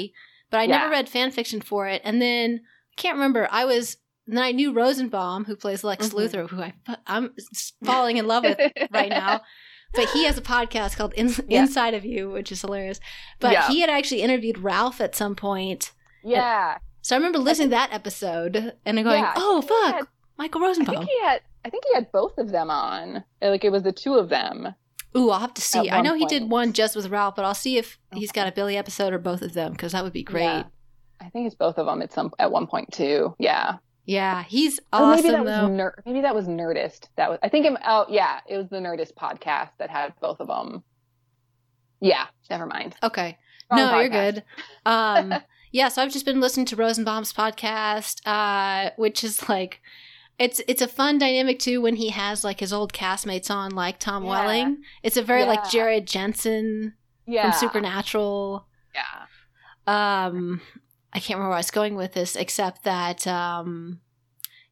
But 0.49 0.60
I 0.60 0.64
Yeah. 0.64 0.78
never 0.80 0.90
read 0.91 1.10
fan 1.10 1.32
fiction 1.32 1.62
for 1.62 1.88
it 1.88 2.02
and 2.04 2.22
then 2.22 2.62
I 2.91 2.95
can't 3.02 3.16
remember. 3.16 3.48
I 3.52 3.66
was 3.66 3.98
then 4.26 4.44
I 4.44 4.52
knew 4.52 4.74
Rosenbaum, 4.74 5.45
who 5.45 5.56
plays 5.56 5.84
Lex 5.84 6.10
Mhm. 6.10 6.14
Luthor, 6.16 6.49
who 6.49 6.62
I 6.62 6.74
I'm 7.06 7.34
falling 7.84 8.18
in 8.18 8.28
love 8.28 8.44
with 8.44 8.60
right 8.91 9.10
now. 9.10 9.41
But 9.94 10.10
he 10.10 10.26
has 10.26 10.38
a 10.38 10.41
podcast 10.41 10.98
called 10.98 11.14
In- 11.14 11.34
Yeah. 11.48 11.62
Inside 11.62 11.94
of 11.94 12.04
You, 12.04 12.30
which 12.30 12.52
is 12.52 12.60
hilarious. 12.60 12.99
But 13.40 13.68
he 13.70 13.80
had 13.80 13.90
actually 13.90 14.22
interviewed 14.22 14.58
Ralph 14.58 14.99
at 14.99 15.16
some 15.16 15.34
point. 15.34 15.91
yeah. 16.26 16.80
So 17.02 17.16
I 17.16 17.20
remember 17.20 17.40
listening 17.40 17.70
to 17.70 17.76
that 17.76 17.94
episode 17.94 18.74
and 18.86 19.02
going, 19.06 19.26
"Oh 19.38 19.62
fuck, 19.62 19.95
had- 19.95 20.08
Michael 20.38 20.62
I 20.62 20.68
Rosenbaum." 20.68 20.95
think 20.98 21.10
he 21.10 21.20
had. 21.22 21.41
I 21.68 21.69
think 21.69 21.84
he 21.89 21.94
had 21.95 22.10
both 22.14 22.38
of 22.38 22.52
them 22.52 22.69
on. 22.69 23.26
Like 23.41 23.65
it 23.65 23.72
was 23.73 23.84
the 23.84 23.91
two 23.91 24.14
of 24.15 24.30
them. 24.30 24.73
Ooh, 25.18 25.30
I'll 25.31 25.39
have 25.41 25.53
to 25.56 25.61
see. 25.61 25.89
I 25.89 25.99
know 26.02 26.14
he 26.14 26.26
did 26.27 26.49
one 26.49 26.72
just 26.72 26.95
with 26.95 27.10
Ralph, 27.10 27.35
but 27.35 27.44
I'll 27.44 27.53
see 27.53 27.77
if 27.77 27.99
he's 28.14 28.31
got 28.31 28.48
a 28.48 28.52
Billy 28.53 28.77
episode 28.77 29.11
or 29.11 29.18
both 29.19 29.41
of 29.41 29.53
them 29.53 29.73
because 29.73 29.91
that 29.91 30.03
would 30.03 30.14
be 30.14 30.23
great. 30.23 30.44
Yeah. 30.44 30.64
I 31.19 31.30
think 31.30 31.45
it's 31.48 31.56
both 31.56 31.77
of 31.77 31.88
them 31.88 32.02
at 32.02 32.14
some 32.14 32.31
at 32.39 32.52
one 32.52 32.68
point 32.68 32.94
too. 32.94 33.35
Yeah. 33.38 33.77
Yeah, 34.06 34.44
he's 34.44 34.80
Or 34.94 35.02
awesome 35.02 35.15
maybe 35.23 35.30
that 35.35 35.44
though. 35.45 35.68
was 35.68 35.72
Ner- 35.72 36.03
maybe 36.06 36.22
that 36.22 36.34
was 36.34 36.48
Nerdist. 36.48 37.10
That 37.18 37.30
was 37.30 37.39
I 37.44 37.49
think 37.49 37.65
it, 37.65 37.73
oh 37.85 38.06
yeah, 38.07 38.39
it 38.48 38.56
was 38.56 38.69
the 38.69 38.77
Nerdist 38.77 39.15
podcast 39.15 39.72
that 39.80 39.89
had 39.89 40.14
both 40.22 40.39
of 40.39 40.48
them. 40.48 40.84
Yeah, 41.99 42.26
never 42.49 42.65
mind. 42.65 42.95
okay. 43.03 43.38
Wrong 43.69 43.80
no, 43.81 43.99
you're 43.99 44.10
good. 44.10 44.44
Um, 44.85 45.34
yeah, 45.73 45.89
so 45.89 46.02
I've 46.02 46.11
just 46.14 46.26
been 46.26 46.39
listening 46.39 46.65
to 46.68 46.76
Rosenbaum's 46.77 47.34
podcast, 47.34 48.22
uh, 48.26 48.91
which 48.95 49.23
is 49.26 49.49
like, 49.49 49.81
it's 50.40 50.62
it's 50.68 50.82
a 50.82 50.88
fun 50.88 51.18
dynamic 51.18 51.60
too 51.60 51.82
when 51.82 51.96
he 51.96 52.10
has 52.10 52.44
like 52.44 52.60
his 52.60 52.72
old 52.74 52.94
castmates 52.94 53.50
on, 53.50 53.72
like 53.72 54.00
Tom 54.00 54.24
Yeah. 54.24 54.30
Welling. 54.30 54.78
It's 55.04 55.18
a 55.18 55.24
very 55.24 55.46
like 55.46 55.70
Jared 55.70 56.06
Jensen 56.08 56.94
Yeah. 57.26 57.52
from 57.52 57.60
Supernatural. 57.60 58.68
Yeah. 58.94 59.26
Um, 60.26 60.62
I 61.14 61.20
can't 61.20 61.38
remember 61.38 61.50
where 61.50 61.56
I 61.56 61.60
was 61.60 61.72
going 61.72 61.96
with 61.96 62.14
this, 62.14 62.36
except 62.36 62.84
that, 62.84 63.26
um, 63.26 64.02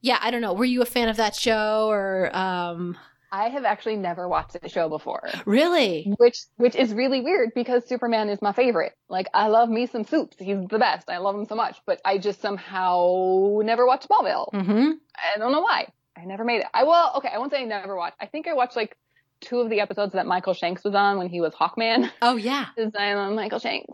yeah, 0.02 0.20
I 0.22 0.30
don't 0.30 0.42
know. 0.42 0.54
Were 0.54 0.66
you 0.66 0.82
a 0.82 0.86
fan 0.86 1.08
of 1.08 1.16
that 1.18 1.36
show 1.36 1.88
or, 1.90 2.36
um, 2.36 2.98
I 3.36 3.50
have 3.50 3.66
actually 3.66 3.98
never 3.98 4.30
watched 4.30 4.62
the 4.62 4.70
show 4.70 4.88
before, 4.88 5.28
really? 5.46 6.14
which 6.18 6.38
which 6.56 6.74
is 6.74 6.94
really 6.94 7.20
weird 7.20 7.50
because 7.54 7.86
Superman 7.86 8.30
is 8.30 8.42
my 8.42 8.54
favorite. 8.54 8.94
Like 9.10 9.28
I 9.34 9.48
love 9.48 9.68
me 9.68 9.88
some 9.88 10.06
Soups. 10.06 10.38
He's 10.40 10.58
the 10.70 10.80
best. 10.80 11.10
I 11.10 11.18
love 11.18 11.36
him 11.36 11.46
so 11.46 11.56
much, 11.56 11.78
but 11.86 12.00
I 12.06 12.18
just 12.18 12.40
somehow 12.42 13.60
never 13.62 13.86
watched 13.86 14.08
Smallville. 14.08 14.54
Mm-hmm. 14.54 14.92
I 15.36 15.38
don't 15.38 15.52
know 15.52 15.60
why. 15.60 15.90
I 16.18 16.24
never 16.24 16.46
made 16.46 16.62
it. 16.62 16.68
I 16.74 16.86
well, 16.86 17.12
okay, 17.18 17.28
I 17.28 17.38
won't 17.38 17.52
say 17.52 17.62
I 17.62 17.66
never 17.66 17.98
watched. 17.98 18.16
I 18.22 18.28
think 18.28 18.48
I 18.48 18.54
watched 18.54 18.78
like 18.78 18.96
two 19.42 19.60
of 19.60 19.70
the 19.70 19.82
episodes 19.82 20.14
that 20.14 20.26
Michael 20.26 20.54
Shanks 20.54 20.86
was 20.86 20.96
on 20.96 21.18
when 21.18 21.28
he 21.28 21.42
was 21.42 21.54
Hawkman. 21.54 22.10
Oh 22.22 22.38
yeah. 22.38 22.68
Because 22.74 22.94
I 22.98 23.16
love 23.16 23.34
Michael 23.34 23.60
Shanks. 23.60 23.94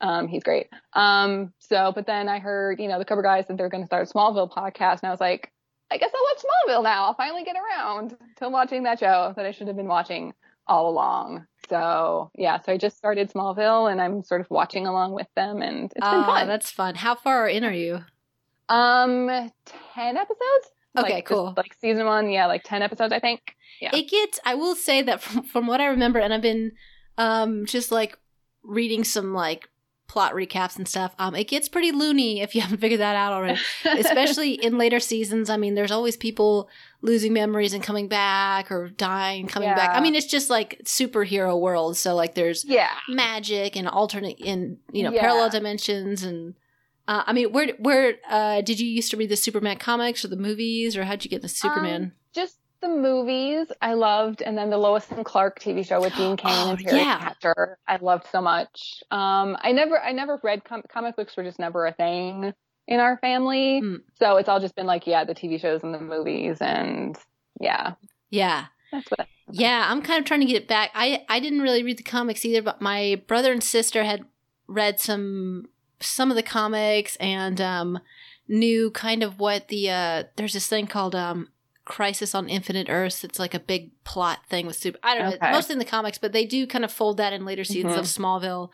Um, 0.00 0.26
he's 0.26 0.42
great. 0.42 0.66
Um, 0.94 1.52
so, 1.60 1.92
but 1.94 2.06
then 2.06 2.28
I 2.28 2.40
heard, 2.40 2.80
you 2.80 2.88
know, 2.88 2.98
the 2.98 3.04
cover 3.04 3.22
guys 3.22 3.46
that 3.46 3.56
they're 3.56 3.68
going 3.68 3.84
to 3.84 3.86
start 3.86 4.08
a 4.08 4.12
Smallville 4.12 4.50
podcast, 4.50 5.02
and 5.02 5.08
I 5.08 5.10
was 5.10 5.20
like, 5.20 5.52
I 5.90 5.96
guess 5.98 6.10
I'll 6.14 6.22
watch 6.22 6.44
Smallville 6.78 6.84
now. 6.84 7.04
I'll 7.04 7.14
finally 7.14 7.44
get 7.44 7.56
around 7.56 8.16
to 8.36 8.48
watching 8.48 8.84
that 8.84 8.98
show 9.00 9.32
that 9.36 9.44
I 9.46 9.50
should 9.50 9.66
have 9.66 9.76
been 9.76 9.88
watching 9.88 10.32
all 10.66 10.88
along. 10.88 11.46
So, 11.68 12.30
yeah, 12.36 12.60
so 12.60 12.72
I 12.72 12.76
just 12.76 12.96
started 12.96 13.30
Smallville, 13.30 13.90
and 13.90 14.00
I'm 14.00 14.22
sort 14.22 14.40
of 14.40 14.46
watching 14.50 14.86
along 14.86 15.12
with 15.12 15.26
them, 15.36 15.62
and 15.62 15.84
it's 15.86 15.94
been 15.94 16.02
Oh, 16.04 16.24
fun. 16.24 16.46
that's 16.48 16.70
fun. 16.70 16.94
How 16.94 17.14
far 17.14 17.48
in 17.48 17.64
are 17.64 17.72
you? 17.72 18.00
Um, 18.68 19.26
ten 19.94 20.16
episodes. 20.16 20.70
Okay, 20.98 21.14
Like, 21.14 21.24
just, 21.24 21.26
cool. 21.38 21.54
like 21.56 21.74
season 21.80 22.06
one, 22.06 22.30
yeah, 22.30 22.46
like 22.46 22.62
ten 22.64 22.82
episodes, 22.82 23.12
I 23.12 23.18
think. 23.20 23.40
Yeah. 23.80 23.94
It 23.94 24.08
gets. 24.08 24.38
I 24.44 24.54
will 24.54 24.74
say 24.76 25.02
that 25.02 25.20
from 25.22 25.42
from 25.44 25.66
what 25.66 25.80
I 25.80 25.86
remember, 25.86 26.18
and 26.18 26.32
I've 26.34 26.42
been, 26.42 26.72
um, 27.18 27.66
just 27.66 27.90
like 27.92 28.16
reading 28.62 29.04
some 29.04 29.32
like 29.32 29.68
plot 30.10 30.32
recaps 30.32 30.76
and 30.76 30.88
stuff. 30.88 31.14
Um, 31.20 31.36
it 31.36 31.44
gets 31.46 31.68
pretty 31.68 31.92
loony 31.92 32.40
if 32.40 32.56
you 32.56 32.60
haven't 32.62 32.78
figured 32.78 32.98
that 33.00 33.14
out 33.14 33.32
already. 33.32 33.60
Especially 33.84 34.54
in 34.64 34.76
later 34.76 34.98
seasons. 34.98 35.48
I 35.48 35.56
mean, 35.56 35.76
there's 35.76 35.92
always 35.92 36.16
people 36.16 36.68
losing 37.00 37.32
memories 37.32 37.72
and 37.72 37.82
coming 37.82 38.08
back, 38.08 38.72
or 38.72 38.88
dying, 38.88 39.46
coming 39.46 39.72
back. 39.72 39.90
I 39.96 40.00
mean, 40.00 40.16
it's 40.16 40.26
just 40.26 40.50
like 40.50 40.80
superhero 40.84 41.58
world. 41.58 41.96
So 41.96 42.16
like, 42.16 42.34
there's 42.34 42.64
yeah. 42.64 42.90
magic 43.08 43.76
and 43.76 43.86
alternate 43.88 44.40
in 44.40 44.78
you 44.92 45.04
know 45.04 45.12
Yeah. 45.12 45.20
parallel 45.20 45.50
dimensions 45.50 46.24
and. 46.24 46.54
Uh, 47.08 47.24
I 47.26 47.32
mean, 47.32 47.50
where 47.50 47.72
where 47.80 48.14
uh, 48.28 48.60
did 48.60 48.78
you 48.78 48.86
used 48.86 49.10
to 49.10 49.16
read 49.16 49.30
the 49.30 49.36
Superman 49.36 49.78
comics 49.78 50.24
or 50.24 50.28
the 50.28 50.36
movies, 50.36 50.96
or 50.96 51.02
how'd 51.04 51.24
you 51.24 51.30
get 51.30 51.42
the 51.42 51.48
Superman? 51.48 52.02
Um, 52.02 52.12
just 52.32 52.59
the 52.80 52.88
movies 52.88 53.66
I 53.80 53.94
loved, 53.94 54.42
and 54.42 54.56
then 54.56 54.70
the 54.70 54.78
Lois 54.78 55.10
and 55.10 55.24
Clark 55.24 55.60
TV 55.60 55.86
show 55.86 56.00
with 56.00 56.14
Dean 56.16 56.36
Cain 56.36 56.52
Oh, 56.52 56.70
and 56.70 56.78
Teri 56.78 56.98
yeah. 56.98 57.18
Hatcher. 57.18 57.78
I 57.86 57.96
loved 57.96 58.26
so 58.30 58.40
much. 58.40 59.02
Um, 59.10 59.56
I 59.60 59.72
never, 59.72 60.00
I 60.00 60.12
never 60.12 60.40
read 60.42 60.64
com- 60.64 60.82
comic 60.92 61.16
books; 61.16 61.36
were 61.36 61.44
just 61.44 61.58
never 61.58 61.86
a 61.86 61.92
thing 61.92 62.52
in 62.88 63.00
our 63.00 63.18
family. 63.18 63.80
Mm. 63.82 63.98
So 64.18 64.36
it's 64.36 64.48
all 64.48 64.60
just 64.60 64.74
been 64.74 64.86
like, 64.86 65.06
yeah, 65.06 65.24
the 65.24 65.34
TV 65.34 65.60
shows 65.60 65.82
and 65.82 65.94
the 65.94 66.00
movies, 66.00 66.58
and 66.60 67.16
yeah, 67.60 67.94
yeah, 68.30 68.66
that's 68.92 69.08
what. 69.10 69.26
Yeah, 69.52 69.86
I'm 69.88 70.02
kind 70.02 70.20
of 70.20 70.24
trying 70.26 70.40
to 70.40 70.46
get 70.46 70.62
it 70.62 70.68
back. 70.68 70.90
I 70.94 71.24
I 71.28 71.40
didn't 71.40 71.62
really 71.62 71.82
read 71.82 71.98
the 71.98 72.02
comics 72.04 72.44
either, 72.44 72.62
but 72.62 72.80
my 72.80 73.22
brother 73.26 73.52
and 73.52 73.62
sister 73.62 74.04
had 74.04 74.24
read 74.66 75.00
some 75.00 75.66
some 76.00 76.30
of 76.30 76.36
the 76.36 76.42
comics 76.42 77.16
and 77.16 77.60
um 77.60 77.98
knew 78.48 78.90
kind 78.90 79.22
of 79.22 79.38
what 79.38 79.68
the 79.68 79.90
uh 79.90 80.24
there's 80.36 80.54
this 80.54 80.66
thing 80.66 80.86
called 80.86 81.14
um 81.14 81.48
Crisis 81.90 82.34
on 82.34 82.48
Infinite 82.48 82.88
Earths. 82.88 83.24
It's 83.24 83.38
like 83.38 83.52
a 83.52 83.58
big 83.60 83.90
plot 84.04 84.38
thing 84.48 84.66
with 84.66 84.76
super. 84.76 84.98
I 85.02 85.14
don't 85.16 85.30
know, 85.30 85.36
Okay. 85.36 85.50
mostly 85.50 85.72
in 85.74 85.78
the 85.80 85.84
comics, 85.84 86.18
but 86.18 86.32
they 86.32 86.46
do 86.46 86.66
kind 86.66 86.84
of 86.84 86.92
fold 86.92 87.16
that 87.16 87.32
in 87.32 87.44
later 87.44 87.64
seasons 87.64 87.94
Mhm. 87.94 87.98
of 87.98 88.04
Smallville. 88.06 88.70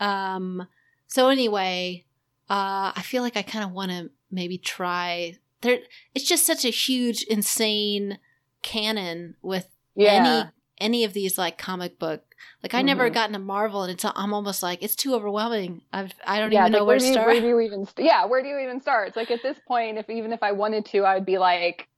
Um. 0.00 0.66
So 1.06 1.28
anyway, 1.28 2.04
uh, 2.50 2.92
I 2.96 3.02
feel 3.04 3.22
like 3.22 3.36
I 3.36 3.42
kind 3.42 3.64
of 3.64 3.72
want 3.72 3.90
to 3.90 4.10
maybe 4.30 4.58
try. 4.58 5.38
There, 5.60 5.78
it's 6.14 6.26
just 6.28 6.44
such 6.44 6.64
a 6.64 6.70
huge, 6.70 7.22
insane 7.24 8.18
canon 8.62 9.36
with 9.42 9.68
yeah, 9.94 10.12
any 10.12 10.50
any 10.78 11.04
of 11.04 11.12
these 11.12 11.38
like 11.38 11.58
comic 11.58 11.98
book. 11.98 12.24
Like 12.62 12.74
I 12.74 12.82
never 12.82 13.08
Mhm. 13.08 13.14
gotten 13.14 13.32
to 13.34 13.38
Marvel, 13.38 13.82
and 13.82 13.92
it's 13.92 14.04
I'm 14.04 14.34
almost 14.34 14.62
like 14.62 14.82
it's 14.82 14.96
too 14.96 15.14
overwhelming. 15.14 15.82
I've 15.92 16.12
I 16.26 16.40
don't 16.40 16.50
yeah. 16.50 16.62
even 16.62 16.72
know 16.72 16.78
like, 16.78 16.86
where 16.88 16.94
where, 16.94 16.98
to 16.98 17.02
do 17.04 17.06
you, 17.06 17.12
start. 17.12 17.26
where 17.28 17.40
do 17.40 17.46
you 17.46 17.60
even? 17.60 17.86
St- 17.86 18.04
yeah, 18.06 18.24
where 18.24 18.42
do 18.42 18.48
you 18.48 18.58
even 18.58 18.80
start? 18.80 19.08
It's 19.08 19.16
like 19.16 19.30
at 19.30 19.42
this 19.42 19.58
point, 19.68 19.98
if 19.98 20.10
even 20.10 20.32
if 20.32 20.42
I 20.42 20.50
wanted 20.52 20.84
to, 20.86 21.04
I'd 21.04 21.24
be 21.26 21.38
like, 21.38 21.88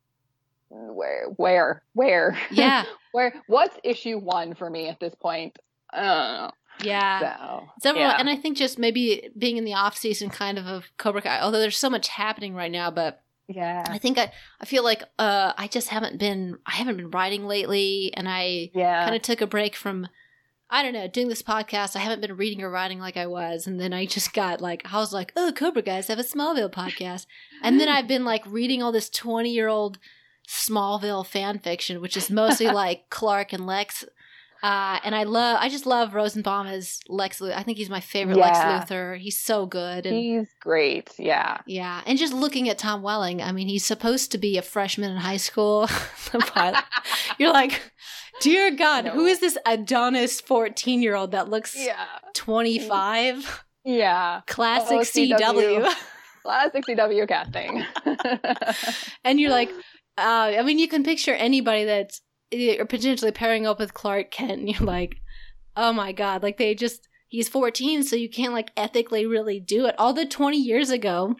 where, 0.75 1.27
where, 1.37 1.83
where? 1.95 2.39
yeah, 2.51 2.85
where? 3.13 3.35
What's 3.47 3.79
issue 3.85 4.19
one 4.19 4.55
for 4.55 4.69
me 4.69 4.89
at 4.89 5.01
this 5.01 5.15
point? 5.15 5.57
I 5.93 6.51
yeah. 6.83 7.37
So 7.37 7.69
It's 7.77 7.87
overall- 7.87 8.09
yeah. 8.09 8.17
and 8.19 8.29
I 8.29 8.37
think 8.37 8.57
just 8.57 8.79
maybe 8.79 9.31
being 9.37 9.57
in 9.57 9.65
the 9.65 9.75
off 9.75 9.97
season 9.97 10.31
kind 10.31 10.59
of 10.59 10.67
of 10.67 10.85
Cobra 10.99 11.23
Kai, 11.23 11.41
although 11.41 11.61
there's 11.61 11.77
so 11.77 11.91
much 11.91 12.09
happening 12.09 12.55
right 12.55 12.73
now, 12.73 12.91
but 12.91 13.21
yeah, 13.47 13.85
I 13.87 13.99
think 13.99 14.19
I 14.19 14.33
I 14.61 14.65
feel 14.65 14.83
like 14.83 15.03
uh 15.19 15.53
I 15.57 15.69
just 15.69 15.91
haven't 15.91 16.19
been 16.19 16.59
I 16.67 16.73
haven't 16.73 16.97
been 16.97 17.11
writing 17.11 17.47
lately, 17.47 18.11
and 18.15 18.29
I 18.29 18.71
yeah. 18.75 19.05
kind 19.05 19.15
of 19.15 19.23
took 19.23 19.41
a 19.41 19.47
break 19.47 19.77
from 19.77 20.09
I 20.71 20.83
don't 20.83 20.95
know 20.95 21.07
doing 21.07 21.29
this 21.29 21.43
podcast. 21.43 21.95
I 21.95 22.01
haven't 22.01 22.23
been 22.23 22.37
reading 22.37 22.63
or 22.63 22.71
writing 22.71 22.99
like 22.99 23.19
I 23.19 23.27
was, 23.27 23.67
and 23.67 23.79
then 23.79 23.93
I 23.93 24.07
just 24.07 24.33
got 24.33 24.63
like 24.63 24.83
I 24.91 24.97
was 24.97 25.13
like, 25.13 25.33
oh, 25.37 25.53
Cobra 25.55 25.83
guys 25.83 26.09
have 26.09 26.19
a 26.19 26.23
Smallville 26.23 26.73
podcast, 26.73 27.27
and 27.63 27.79
then 27.79 27.89
I've 27.91 28.09
been 28.09 28.25
like 28.25 28.45
reading 28.47 28.83
all 28.83 28.93
this 28.93 29.11
twenty 29.11 29.51
year 29.51 29.69
old 29.69 29.99
Smallville 30.49 31.27
fan 31.27 31.59
fiction, 31.59 32.01
which 32.01 32.16
is 32.16 32.31
mostly 32.31 32.66
like 32.71 33.09
Clark 33.11 33.53
and 33.53 33.66
Lex. 33.66 34.05
Uh, 34.62 34.99
and 35.05 35.15
I 35.15 35.25
love, 35.25 35.59
I 35.61 35.69
just 35.69 35.85
love 35.85 36.15
Rosenbaum 36.15 36.66
as 36.69 37.01
Lex. 37.07 37.39
Luthor. 37.41 37.55
I 37.55 37.62
think 37.62 37.77
he's 37.77 37.91
my 37.91 38.01
favorite 38.01 38.39
Yeah. 38.39 38.47
Lex 38.79 38.91
Luthor. 38.91 39.19
He's 39.19 39.39
so 39.39 39.66
good, 39.66 40.07
and 40.07 40.16
He's 40.16 40.47
great. 40.59 41.11
Yeah. 41.19 41.59
yeah, 41.66 42.01
and 42.07 42.16
just 42.19 42.33
looking 42.33 42.71
at 42.71 42.79
Tom 42.79 43.03
Welling, 43.03 43.43
I 43.43 43.53
mean, 43.53 43.69
he's 43.69 43.85
supposed 43.85 44.33
to 44.33 44.39
be 44.39 44.57
a 44.57 44.62
freshman 44.62 45.11
in 45.11 45.19
high 45.19 45.37
school. 45.37 45.87
you're 47.39 47.53
like, 47.53 47.79
dear 48.41 48.71
God, 48.75 49.07
who 49.09 49.25
No. 49.25 49.27
is 49.27 49.41
this 49.41 49.59
Adonis 49.66 50.41
14 50.41 51.03
year 51.03 51.15
old 51.15 51.33
that 51.33 51.51
looks 51.51 51.77
Yeah. 51.77 52.07
25? 52.33 53.65
Yeah. 53.85 54.41
Classic 54.47 54.97
Oh, 54.97 55.01
CW. 55.01 55.95
Classic 56.43 56.85
CW 56.87 57.29
casting. 57.29 57.85
and 59.25 59.39
you're 59.41 59.51
like, 59.51 59.71
uh, 60.19 60.55
I 60.59 60.62
mean, 60.62 60.78
you 60.78 60.89
can 60.89 61.05
picture 61.05 61.35
anybody 61.35 61.85
that's 61.85 62.20
uh, 62.53 62.85
potentially 62.85 63.32
pairing 63.32 63.66
up 63.66 63.78
with 63.78 63.95
Clark 63.95 64.31
Kent, 64.31 64.53
and 64.61 64.69
you're 64.69 64.86
like, 64.86 65.16
oh 65.77 65.93
my 65.93 66.12
God, 66.12 66.43
like 66.43 66.59
they 66.59 66.74
just. 66.74 67.09
He's 67.28 67.49
14, 67.49 68.05
so 68.05 68.15
you 68.15 68.31
can't 68.31 68.53
like 68.53 68.70
ethically 68.77 69.27
really 69.27 69.59
do 69.59 69.86
it. 69.86 69.97
All 69.99 70.12
the 70.12 70.24
20 70.24 70.57
years 70.57 70.91
ago, 70.91 71.35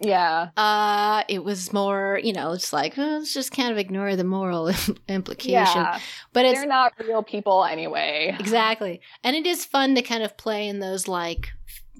yeah. 0.00 0.50
Uh, 0.56 1.24
it 1.28 1.44
was 1.44 1.72
more, 1.72 2.20
you 2.22 2.32
know, 2.32 2.52
it's 2.52 2.72
like 2.72 2.96
oh, 2.98 3.18
let's 3.18 3.34
just 3.34 3.52
kind 3.52 3.70
of 3.70 3.78
ignore 3.78 4.16
the 4.16 4.24
moral 4.24 4.68
implication. 5.08 5.82
Yeah. 5.82 5.98
But 6.32 6.44
it's 6.44 6.60
They're 6.60 6.68
not 6.68 6.92
real 7.04 7.22
people 7.22 7.64
anyway. 7.64 8.34
exactly, 8.38 9.00
and 9.24 9.34
it 9.34 9.46
is 9.46 9.64
fun 9.64 9.94
to 9.96 10.02
kind 10.02 10.22
of 10.22 10.36
play 10.36 10.68
in 10.68 10.78
those 10.78 11.08
like 11.08 11.48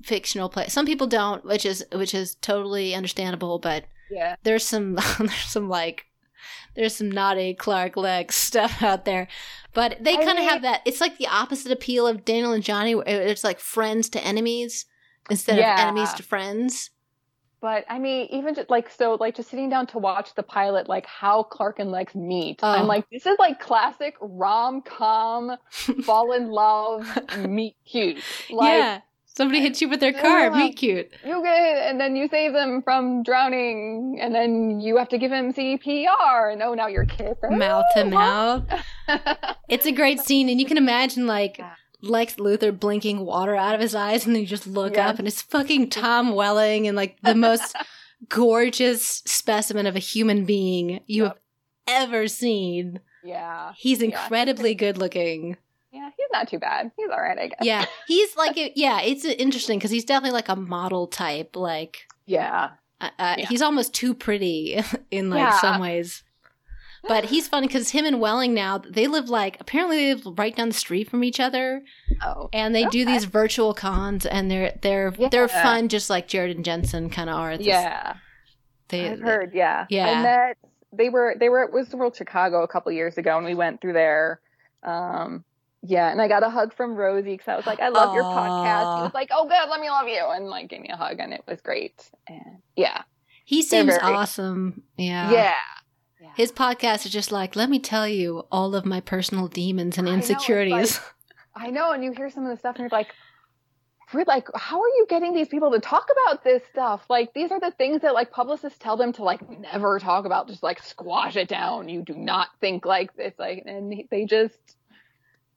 fictional 0.05 0.49
play. 0.49 0.69
Some 0.69 0.87
people 0.87 1.07
don't, 1.07 1.45
which 1.45 1.67
is 1.67 1.85
which 1.93 2.15
is 2.15 2.37
totally 2.37 2.95
understandable. 2.95 3.59
But 3.59 3.85
Yeah. 4.11 4.37
there's 4.43 4.65
some 4.65 4.95
there's 5.19 5.33
some 5.47 5.69
like 5.69 6.05
there's 6.77 6.95
some 6.95 7.11
naughty 7.11 7.55
Clark 7.55 7.97
Lex 7.97 8.37
stuff 8.37 8.83
out 8.83 9.05
there. 9.05 9.29
But 9.75 9.99
they 10.03 10.17
kind 10.17 10.39
of 10.39 10.45
have 10.45 10.63
that. 10.63 10.83
It's 10.85 11.01
like 11.01 11.19
the 11.19 11.27
opposite 11.27 11.73
appeal 11.73 12.07
of 12.07 12.25
Daniel 12.25 12.53
and 12.53 12.63
Johnny. 12.63 12.95
where 12.95 13.05
It's 13.07 13.45
like 13.45 13.59
friends 13.61 14.09
to 14.11 14.25
enemies 14.25 14.87
instead 15.31 15.59
Yeah. 15.59 15.75
of 15.75 15.81
enemies 15.81 16.13
to 16.15 16.23
friends. 16.23 16.91
But 17.61 17.85
I 17.89 17.99
mean, 17.99 18.29
even 18.31 18.55
just 18.55 18.71
like 18.71 18.89
so, 18.89 19.17
like 19.19 19.35
just 19.35 19.51
sitting 19.51 19.69
down 19.69 19.89
to 19.89 19.99
watch 19.99 20.35
the 20.37 20.45
pilot, 20.45 20.89
like 20.89 21.07
how 21.07 21.43
Clark 21.43 21.81
and 21.81 21.91
Lex 21.91 22.15
meet. 22.15 22.61
Oh. 22.63 22.69
I'm 22.71 22.87
like, 22.87 23.05
this 23.11 23.27
is 23.27 23.37
like 23.41 23.59
classic 23.59 24.15
rom 24.21 24.81
com, 24.83 25.57
fall 26.05 26.33
in 26.33 26.51
love, 26.51 27.05
meet 27.39 27.75
cute. 27.85 28.19
Like, 28.49 28.79
yeah. 28.79 29.01
Somebody 29.39 29.61
hits 29.61 29.81
you 29.81 29.89
with 29.89 30.01
their 30.01 30.13
car. 30.13 30.47
Yeah. 30.47 30.57
Meet 30.57 30.77
cute. 30.77 31.11
you 31.25 31.43
get, 31.45 31.89
and 31.89 32.01
then 32.01 32.17
you 32.17 32.27
save 32.29 32.53
them 32.53 32.83
from 32.83 33.23
drowning, 33.23 34.19
and 34.21 34.35
then 34.35 34.81
you 34.81 34.97
have 34.97 35.09
to 35.11 35.19
give 35.19 35.31
him 35.31 35.53
CPR, 35.53 36.53
and 36.53 36.61
oh, 36.63 36.75
now 36.75 36.89
you're 36.89 37.07
kissing. 37.07 37.57
Mouth 37.57 37.85
to 37.95 38.05
mouth. 38.05 38.65
It's 39.69 39.87
a 39.87 39.93
great 39.93 40.19
scene, 40.21 40.49
and 40.49 40.59
you 40.61 40.67
can 40.67 40.77
imagine 40.77 41.27
like 41.27 41.59
Yeah. 41.59 41.75
Lex 42.03 42.35
Luthor 42.37 42.79
blinking 42.79 43.21
water 43.25 43.55
out 43.55 43.75
of 43.77 43.81
his 43.81 43.95
eyes, 43.95 44.27
and 44.27 44.35
then 44.35 44.43
you 44.43 44.49
just 44.49 44.67
look 44.67 44.95
Yes. 44.97 45.09
up, 45.13 45.19
and 45.21 45.29
it's 45.29 45.41
fucking 45.43 45.91
Tom 45.91 46.35
Welling, 46.35 46.87
and 46.89 46.97
like 46.97 47.17
the 47.23 47.35
most 47.37 47.77
gorgeous 48.29 49.07
specimen 49.25 49.87
of 49.87 49.95
a 49.97 50.01
human 50.01 50.45
being 50.45 51.01
you 51.07 51.25
Yep. 51.25 51.39
have 51.87 52.03
ever 52.09 52.29
seen. 52.29 53.01
yeah. 53.25 53.73
He's 53.77 54.01
Yeah. 54.01 54.07
incredibly 54.07 54.75
good 54.75 54.99
looking. 54.99 55.57
Yeah, 55.93 56.11
he's 56.17 56.27
not 56.33 56.49
too 56.49 56.59
bad. 56.59 56.91
He's 56.97 57.09
all 57.11 57.21
right, 57.21 57.39
I 57.39 57.49
guess. 57.49 57.59
Yeah, 57.63 57.85
he's 58.07 58.37
like, 58.37 58.57
yeah, 58.77 59.01
it's 59.01 59.25
interesting 59.25 59.79
because 59.79 59.91
he's 59.91 60.05
definitely 60.05 60.35
like 60.35 60.49
a 60.49 60.57
model 60.57 61.07
type. 61.07 61.57
Like, 61.57 62.07
Yeah. 62.27 62.71
uh, 63.01 63.09
uh, 63.19 63.35
Yeah. 63.39 63.47
he's 63.47 63.63
almost 63.63 63.95
too 63.95 64.13
pretty 64.15 64.79
in 65.11 65.31
like 65.31 65.39
Yeah. 65.41 65.61
some 65.61 65.81
ways. 65.81 66.23
But 67.07 67.27
he's 67.27 67.49
funny 67.49 67.69
because 67.69 67.91
him 67.91 68.05
and 68.05 68.21
Welling 68.21 68.53
now 68.55 68.79
they 68.79 69.07
live 69.07 69.31
like 69.31 69.57
apparently 69.61 69.97
they 69.97 70.15
live 70.15 70.39
right 70.39 70.55
down 70.55 70.69
the 70.69 70.75
street 70.75 71.09
from 71.09 71.23
each 71.25 71.41
other, 71.41 71.83
Oh. 72.23 72.51
and 72.53 72.75
they 72.75 72.85
do 72.87 73.05
these 73.07 73.25
virtual 73.25 73.73
cons, 73.73 74.27
and 74.27 74.51
they're 74.51 74.77
they're 74.83 75.13
they're 75.31 75.49
fun, 75.49 75.89
just 75.89 76.11
like 76.11 76.27
Jared 76.29 76.55
and 76.57 76.65
Jensen 76.65 77.09
kind 77.09 77.31
of 77.31 77.37
are. 77.37 77.57
this- 77.57 77.67
Yeah. 77.69 78.15
they, 78.89 79.09
I've 79.11 79.21
heard, 79.21 79.55
yeah. 79.55 79.87
Yeah. 79.89 80.07
I 80.11 80.23
met 80.23 80.57
they 80.93 81.09
were 81.09 81.35
they 81.39 81.49
were 81.49 81.63
at 81.65 81.73
Wizard 81.73 81.95
World 81.99 82.17
Chicago 82.17 82.63
a 82.63 82.69
couple 82.69 82.91
years 82.93 83.17
ago 83.17 83.37
and 83.39 83.47
we 83.47 83.55
went 83.55 83.81
through 83.81 83.93
there. 83.95 84.41
Um 84.83 85.45
yeah, 85.83 86.11
and 86.11 86.21
I 86.21 86.29
got 86.29 86.43
a 86.43 86.51
hug 86.51 86.75
from 86.75 86.95
Rosie 86.95 87.33
because 87.33 87.49
I 87.49 87.57
was 87.57 87.67
like, 87.67 87.81
I 87.81 87.89
love 87.89 88.15
your 88.15 88.25
podcast. 88.25 88.97
He 88.97 89.03
was 89.03 89.15
like, 89.15 89.31
Oh 89.33 89.45
good, 89.45 89.71
let 89.71 89.81
me 89.81 89.91
love 89.91 90.09
you 90.09 90.25
and 90.31 90.47
like 90.47 90.69
gave 90.69 90.81
me 90.81 90.89
a 90.89 90.97
hug 90.97 91.21
and 91.21 91.33
it 91.33 91.43
was 91.47 91.61
great. 91.61 92.11
And 92.29 92.59
yeah. 92.77 93.03
he 93.45 93.63
seems 93.63 93.97
very- 93.97 94.01
awesome. 94.03 94.83
Yeah, 94.97 95.31
Yeah. 95.31 95.55
His 96.37 96.51
podcast 96.51 97.07
is 97.07 97.13
just 97.13 97.31
like, 97.31 97.55
let 97.55 97.71
me 97.71 97.79
tell 97.79 98.09
you 98.09 98.47
all 98.51 98.75
of 98.75 98.85
my 98.85 99.01
personal 99.01 99.47
demons 99.47 99.99
and 99.99 100.09
I 100.09 100.13
know, 100.13 100.19
it's 100.19 100.31
insecurities. 100.31 101.01
I 101.55 101.71
know, 101.71 101.93
and 101.93 102.05
you 102.05 102.13
hear 102.13 102.31
some 102.31 102.45
of 102.45 102.51
the 102.51 102.57
stuff 102.57 102.77
and 102.77 102.83
you're 102.83 102.91
like 102.91 103.13
we're 104.13 104.25
like, 104.27 104.49
how 104.55 104.81
are 104.81 104.89
you 104.89 105.07
getting 105.09 105.35
these 105.35 105.49
people 105.49 105.71
to 105.73 105.81
talk 105.81 106.09
about 106.11 106.43
this 106.43 106.63
stuff? 106.71 107.05
Like, 107.11 107.35
these 107.35 107.51
are 107.53 107.61
the 107.61 107.73
things 107.73 108.03
that 108.03 108.15
like 108.15 108.31
publicists 108.31 108.79
tell 108.79 108.97
them 108.97 109.13
to 109.15 109.23
like 109.23 109.47
never 109.61 109.99
talk 109.99 110.25
about. 110.25 110.49
Just 110.49 110.63
like 110.63 110.83
squash 110.83 111.37
it 111.37 111.49
down. 111.49 111.89
You 111.89 112.03
do 112.03 112.15
not 112.15 112.49
think 112.61 112.87
like 112.87 113.15
this. 113.17 113.35
Like, 113.39 113.65
and 113.67 113.93
they 114.11 114.25
just 114.25 114.57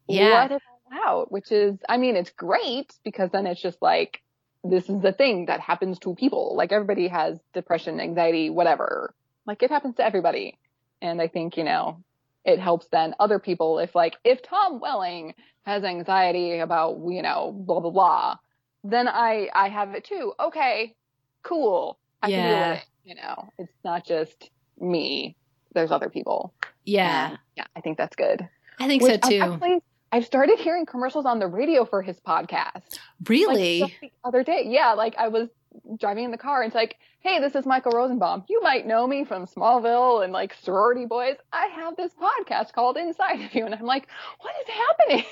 Yeah. 0.07 0.33
let 0.41 0.51
it 0.51 0.61
all 0.91 1.03
out, 1.07 1.31
which 1.31 1.51
is, 1.51 1.77
I 1.87 1.97
mean, 1.97 2.15
it's 2.15 2.31
great 2.31 2.93
because 3.03 3.29
then 3.31 3.47
it's 3.47 3.61
just 3.61 3.81
like, 3.81 4.21
this 4.63 4.89
is 4.89 5.01
the 5.01 5.11
thing 5.13 5.45
that 5.47 5.59
happens 5.59 5.97
to 5.99 6.13
people. 6.15 6.55
Like 6.55 6.71
everybody 6.71 7.07
has 7.07 7.39
depression, 7.53 7.99
anxiety, 7.99 8.49
whatever. 8.49 9.13
Like 9.45 9.63
it 9.63 9.71
happens 9.71 9.95
to 9.95 10.05
everybody. 10.05 10.57
And 11.01 11.21
I 11.21 11.27
think, 11.27 11.57
you 11.57 11.63
know, 11.63 12.03
it 12.45 12.59
helps 12.59 12.87
then 12.91 13.15
other 13.19 13.39
people 13.39 13.79
if 13.79 13.95
like, 13.95 14.15
if 14.23 14.41
Tom 14.43 14.79
Welling 14.79 15.33
has 15.63 15.83
anxiety 15.83 16.59
about, 16.59 16.99
you 17.07 17.21
know, 17.21 17.51
blah, 17.55 17.79
blah, 17.79 17.91
blah, 17.91 18.35
then 18.83 19.07
I, 19.07 19.49
I 19.53 19.69
have 19.69 19.93
it 19.95 20.03
too. 20.05 20.33
Okay, 20.39 20.95
cool. 21.43 21.97
I 22.21 22.29
can 22.29 22.37
deal 22.39 22.49
Yeah. 22.57 22.69
with 22.71 22.77
it. 22.79 22.85
You 23.03 23.15
know, 23.15 23.49
it's 23.57 23.73
not 23.83 24.05
just 24.05 24.51
me. 24.79 25.35
There's 25.73 25.91
other 25.91 26.09
people. 26.09 26.53
yeah, 26.85 27.37
yeah, 27.55 27.65
I 27.75 27.81
think 27.81 27.97
that's 27.97 28.15
good. 28.15 28.47
I 28.79 28.87
think 28.87 29.01
Which 29.01 29.23
so 29.23 29.29
too. 29.29 29.39
actually- 29.41 29.81
I've 30.11 30.25
started 30.25 30.59
hearing 30.59 30.85
commercials 30.85 31.25
on 31.25 31.39
the 31.39 31.47
radio 31.47 31.85
for 31.85 32.01
his 32.01 32.19
podcast. 32.19 32.99
really? 33.27 33.81
Like 33.81 33.97
the 34.01 34.11
other 34.25 34.43
day. 34.43 34.65
Yeah, 34.67 34.93
like 34.93 35.15
I 35.17 35.29
was 35.29 35.47
driving 35.99 36.25
in 36.25 36.31
the 36.31 36.37
car 36.37 36.61
and 36.61 36.69
it's 36.69 36.75
like, 36.75 36.97
hey, 37.21 37.39
this 37.39 37.55
is 37.55 37.65
Michael 37.65 37.93
Rosenbaum. 37.93 38.43
You 38.49 38.61
might 38.61 38.85
know 38.85 39.07
me 39.07 39.23
from 39.23 39.45
Smallville 39.45 40.23
and 40.23 40.33
like 40.33 40.53
sorority 40.63 41.05
boys. 41.05 41.37
I 41.53 41.67
have 41.67 41.95
this 41.95 42.11
podcast 42.13 42.73
called 42.73 42.97
Inside 42.97 43.41
of 43.41 43.53
You. 43.55 43.65
And 43.65 43.73
I'm 43.75 43.85
like, 43.85 44.07
what 44.41 44.53
is 44.67 44.73
happening? 44.73 45.25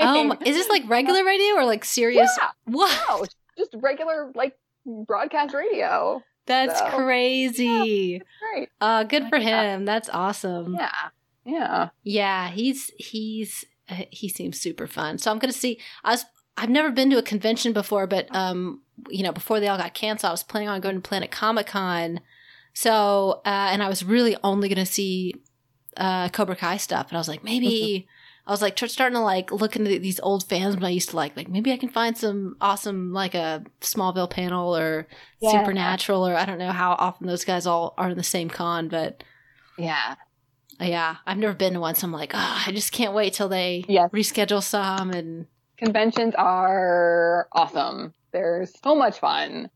um, 0.00 0.38
is 0.44 0.56
this 0.56 0.68
like 0.68 0.82
regular 0.88 1.24
radio 1.24 1.54
or 1.54 1.64
like 1.64 1.84
Sirius? 1.84 2.30
Yeah. 2.40 2.48
What? 2.64 3.00
No, 3.08 3.24
just 3.56 3.74
regular 3.80 4.32
like 4.34 4.56
broadcast 4.84 5.54
radio. 5.54 6.22
That's 6.46 6.78
So, 6.78 6.86
crazy. 6.90 8.22
Great. 8.52 8.68
Uh, 8.80 9.04
good 9.04 9.28
for 9.28 9.36
Yeah. 9.38 9.74
him. 9.74 9.84
That's 9.84 10.08
awesome. 10.12 10.74
Yeah. 10.74 10.90
Yeah. 11.44 11.88
Yeah, 12.02 12.48
he's 12.50 12.90
he's 12.98 13.64
he 14.10 14.28
seems 14.28 14.60
super 14.60 14.86
fun. 14.86 15.18
So 15.18 15.30
I'm 15.30 15.38
gonna 15.38 15.52
see. 15.52 15.78
I 16.04 16.12
was 16.12 16.24
I've 16.56 16.70
never 16.70 16.90
been 16.90 17.10
to 17.10 17.18
a 17.18 17.22
convention 17.22 17.72
before, 17.72 18.06
but 18.06 18.34
um, 18.34 18.80
you 19.10 19.22
know, 19.22 19.32
before 19.32 19.60
they 19.60 19.68
all 19.68 19.78
got 19.78 19.94
canceled, 19.94 20.28
I 20.28 20.32
was 20.32 20.42
planning 20.42 20.68
on 20.68 20.80
going 20.80 20.96
to 20.96 21.00
Planet 21.06 21.30
Comic 21.30 21.66
Con. 21.66 22.20
So 22.72 23.42
uh, 23.44 23.68
and 23.72 23.82
I 23.82 23.88
was 23.88 24.04
really 24.04 24.36
only 24.42 24.68
gonna 24.68 24.86
see 24.86 25.34
uh 25.96 26.28
Cobra 26.30 26.56
Kai 26.56 26.76
stuff, 26.78 27.08
and 27.08 27.16
I 27.16 27.20
was 27.20 27.28
like, 27.28 27.44
maybe. 27.44 28.06
I 28.48 28.52
was 28.52 28.62
like 28.62 28.78
starting 28.78 29.16
to 29.16 29.22
like 29.22 29.50
look 29.50 29.74
into 29.74 29.98
these 29.98 30.20
old 30.20 30.44
fans 30.44 30.76
when 30.76 30.84
I 30.84 30.90
used 30.90 31.10
to 31.10 31.16
like 31.16 31.36
like 31.36 31.48
maybe 31.48 31.72
I 31.72 31.76
can 31.76 31.88
find 31.88 32.16
some 32.16 32.56
awesome 32.60 33.12
like 33.12 33.34
a 33.34 33.64
Smallville 33.80 34.30
panel 34.30 34.76
or 34.76 35.08
Yeah. 35.40 35.50
Supernatural 35.50 36.24
or 36.24 36.36
I 36.36 36.44
don't 36.44 36.58
know 36.58 36.70
how 36.70 36.92
often 36.92 37.26
those 37.26 37.44
guys 37.44 37.66
all 37.66 37.94
are 37.98 38.10
in 38.10 38.16
the 38.16 38.22
same 38.22 38.48
con, 38.48 38.86
but 38.86 39.24
Yeah. 39.76 40.14
Yeah, 40.80 41.16
I've 41.26 41.38
never 41.38 41.54
been 41.54 41.74
to 41.74 41.80
one, 41.80 41.94
so 41.94 42.06
I'm 42.06 42.12
like, 42.12 42.32
oh, 42.34 42.62
I 42.66 42.72
just 42.72 42.92
can't 42.92 43.14
wait 43.14 43.32
till 43.34 43.48
they 43.48 43.84
Yes. 43.88 44.10
reschedule 44.12 44.62
some. 44.62 45.10
And 45.10 45.46
conventions 45.78 46.34
are 46.36 47.48
awesome. 47.52 48.12
They're 48.32 48.66
so 48.84 48.94
much 48.94 49.18
fun. 49.18 49.70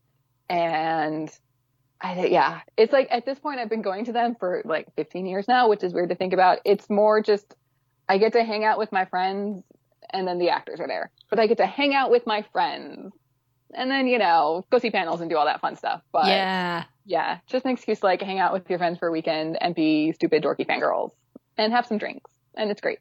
And 0.49 1.31
I, 2.01 2.25
yeah, 2.27 2.61
it's 2.77 2.91
like 2.93 3.07
at 3.11 3.25
this 3.25 3.39
point, 3.39 3.59
I've 3.59 3.69
been 3.69 3.81
going 3.81 4.05
to 4.05 4.11
them 4.11 4.35
for 4.39 4.61
like 4.65 4.87
15 4.95 5.25
years 5.25 5.47
now, 5.47 5.69
which 5.69 5.83
is 5.83 5.93
weird 5.93 6.09
to 6.09 6.15
think 6.15 6.33
about. 6.33 6.59
It's 6.65 6.89
more 6.89 7.21
just, 7.21 7.55
I 8.09 8.17
get 8.17 8.33
to 8.33 8.43
hang 8.43 8.63
out 8.65 8.77
with 8.77 8.91
my 8.91 9.05
friends 9.05 9.63
and 10.11 10.27
then 10.27 10.39
the 10.39 10.49
actors 10.49 10.79
are 10.79 10.87
there, 10.87 11.09
but 11.29 11.39
I 11.39 11.47
get 11.47 11.57
to 11.57 11.65
hang 11.65 11.93
out 11.93 12.11
with 12.11 12.27
my 12.27 12.43
friends 12.51 13.13
and 13.73 13.89
then, 13.89 14.07
you 14.07 14.17
know, 14.17 14.65
go 14.69 14.79
see 14.79 14.91
panels 14.91 15.21
and 15.21 15.29
do 15.29 15.37
all 15.37 15.45
that 15.45 15.61
fun 15.61 15.75
stuff. 15.77 16.01
But 16.11 16.25
yeah, 16.27 16.83
yeah, 17.05 17.39
just 17.47 17.65
an 17.65 17.71
excuse 17.71 17.99
to 17.99 18.05
like 18.05 18.21
hang 18.21 18.39
out 18.39 18.53
with 18.53 18.69
your 18.69 18.79
friends 18.79 18.99
for 18.99 19.07
a 19.07 19.11
weekend 19.11 19.57
and 19.61 19.73
be 19.75 20.11
stupid, 20.13 20.43
dorky 20.43 20.65
fangirls 20.65 21.11
and 21.57 21.73
have 21.73 21.85
some 21.85 21.97
drinks. 21.97 22.29
And 22.55 22.69
it's 22.69 22.81
great. 22.81 22.99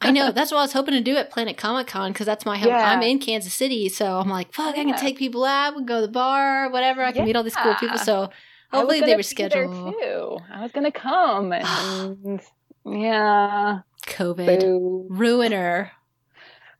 I 0.00 0.10
know 0.10 0.32
that's 0.32 0.50
what 0.50 0.58
I 0.58 0.62
was 0.62 0.72
hoping 0.72 0.94
to 0.94 1.00
do 1.00 1.16
at 1.16 1.30
Planet 1.30 1.56
Comic 1.56 1.86
Con 1.86 2.12
because 2.12 2.26
that's 2.26 2.44
my 2.44 2.58
home. 2.58 2.68
Yeah. 2.68 2.90
I'm 2.90 3.02
in 3.02 3.18
Kansas 3.18 3.54
City, 3.54 3.88
so 3.88 4.18
I'm 4.18 4.28
like, 4.28 4.52
fuck, 4.52 4.76
I 4.76 4.84
can 4.84 4.96
take 4.96 5.16
people 5.16 5.44
out, 5.44 5.74
we 5.74 5.80
can 5.80 5.86
go 5.86 6.00
to 6.00 6.06
the 6.06 6.12
bar, 6.12 6.70
whatever. 6.70 7.02
I 7.02 7.12
can 7.12 7.24
meet 7.24 7.36
all 7.36 7.44
these 7.44 7.56
cool 7.56 7.74
people. 7.76 7.98
So 7.98 8.30
hopefully 8.72 9.00
they 9.00 9.16
be 9.16 9.22
there 9.22 9.66
too. 9.66 10.38
I 10.52 10.62
was 10.62 10.72
gonna 10.72 10.92
come 10.92 11.52
and 11.52 12.40
yeah, 12.84 13.80
COVID 14.06 14.60
boo. 14.60 15.06
ruiner. 15.10 15.92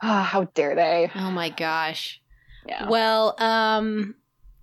Ah, 0.03 0.23
how 0.23 0.45
dare 0.45 0.75
they? 0.75 1.11
Oh 1.15 1.31
my 1.31 1.51
gosh. 1.51 2.23
Yeah. 2.67 2.89
Well, 2.89 3.35
um, 3.39 4.15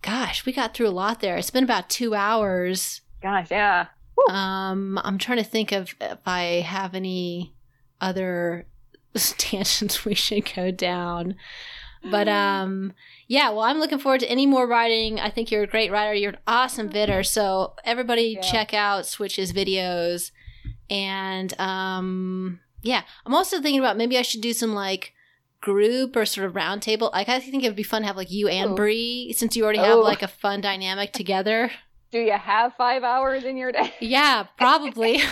gosh, 0.02 0.45
we 0.45 0.53
got 0.53 0.74
through 0.74 0.88
a 0.88 0.91
lot 0.91 1.19
there. 1.19 1.38
It's 1.38 1.49
been 1.49 1.64
about 1.64 1.90
two 1.90 2.15
hours. 2.15 3.02
Gosh, 3.22 3.52
yeah. 3.52 3.88
Um, 4.30 4.99
I'm 5.03 5.18
trying 5.18 5.38
to 5.38 5.44
think 5.44 5.72
of 5.72 5.94
if 6.02 6.19
I 6.26 6.41
have 6.65 6.95
any 6.95 7.53
other 8.02 8.65
tangents 9.38 10.06
we 10.06 10.14
should 10.15 10.49
go 10.56 10.72
down. 10.72 11.36
But 12.10 12.28
um, 12.30 12.94
yeah. 13.28 13.49
Well, 13.49 13.61
I'm 13.61 13.80
looking 13.80 13.99
forward 13.99 14.22
to 14.22 14.30
any 14.30 14.45
more 14.45 14.68
writing. 14.68 15.19
I 15.19 15.30
think 15.30 15.52
you're 15.52 15.64
a 15.64 15.68
great 15.68 15.91
writer. 15.91 16.14
You're 16.14 16.32
an 16.34 16.38
awesome 16.48 16.90
vidder. 16.90 17.26
So 17.26 17.74
everybody, 17.84 18.36
Yeah. 18.36 18.41
check 18.41 18.74
out 18.74 19.06
Switch's 19.06 19.52
videos. 19.52 20.32
And 20.90 21.60
um, 21.60 22.60
yeah, 22.82 23.02
I'm 23.26 23.34
also 23.34 23.60
thinking 23.61 23.80
about 23.80 23.98
maybe 23.98 24.18
I 24.18 24.22
should 24.22 24.41
do 24.41 24.53
some 24.53 24.74
like 24.74 25.14
group 25.61 26.15
or 26.15 26.25
sort 26.25 26.47
of 26.47 26.53
roundtable. 26.53 27.11
Like 27.11 27.29
I 27.29 27.39
think 27.39 27.63
it 27.63 27.67
would 27.67 27.75
be 27.75 27.84
fun 27.84 28.01
to 28.01 28.07
have 28.07 28.17
like 28.17 28.31
you 28.31 28.47
and. 28.47 28.75
Bree, 28.75 29.34
since 29.38 29.55
you 29.55 29.63
already 29.63 29.79
have 29.79 29.97
Oh. 29.97 30.01
like 30.01 30.21
a 30.23 30.27
fun 30.27 30.61
dynamic 30.61 31.13
together. 31.13 31.71
Do 32.11 32.19
you 32.19 32.31
have 32.31 32.73
five 32.77 33.03
hours 33.03 33.43
in 33.43 33.57
your 33.57 33.71
day? 33.71 33.93
Yeah, 33.99 34.45
probably. 34.57 35.21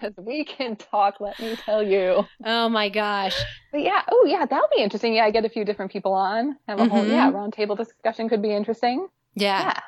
Because 0.00 0.14
we 0.16 0.44
can 0.44 0.76
talk. 0.76 1.16
Let 1.18 1.40
me 1.40 1.56
tell 1.56 1.82
you. 1.82 2.24
oh 2.44 2.68
my 2.68 2.88
gosh. 2.88 3.36
But 3.72 3.80
yeah. 3.80 4.02
Oh 4.08 4.24
yeah, 4.28 4.46
that'll 4.46 4.68
be 4.74 4.80
interesting. 4.80 5.14
Yeah, 5.14 5.24
I 5.24 5.32
get 5.32 5.44
a 5.44 5.48
few 5.48 5.64
different 5.64 5.90
people 5.90 6.12
on. 6.14 6.56
Have 6.68 6.78
a 6.78 6.88
whole 6.88 7.04
Mhm. 7.04 7.10
yeah 7.10 7.32
roundtable 7.32 7.76
discussion 7.76 8.28
could 8.28 8.40
be 8.40 8.54
interesting. 8.54 9.08
Yeah. 9.34 9.60
Yeah. 9.74 9.80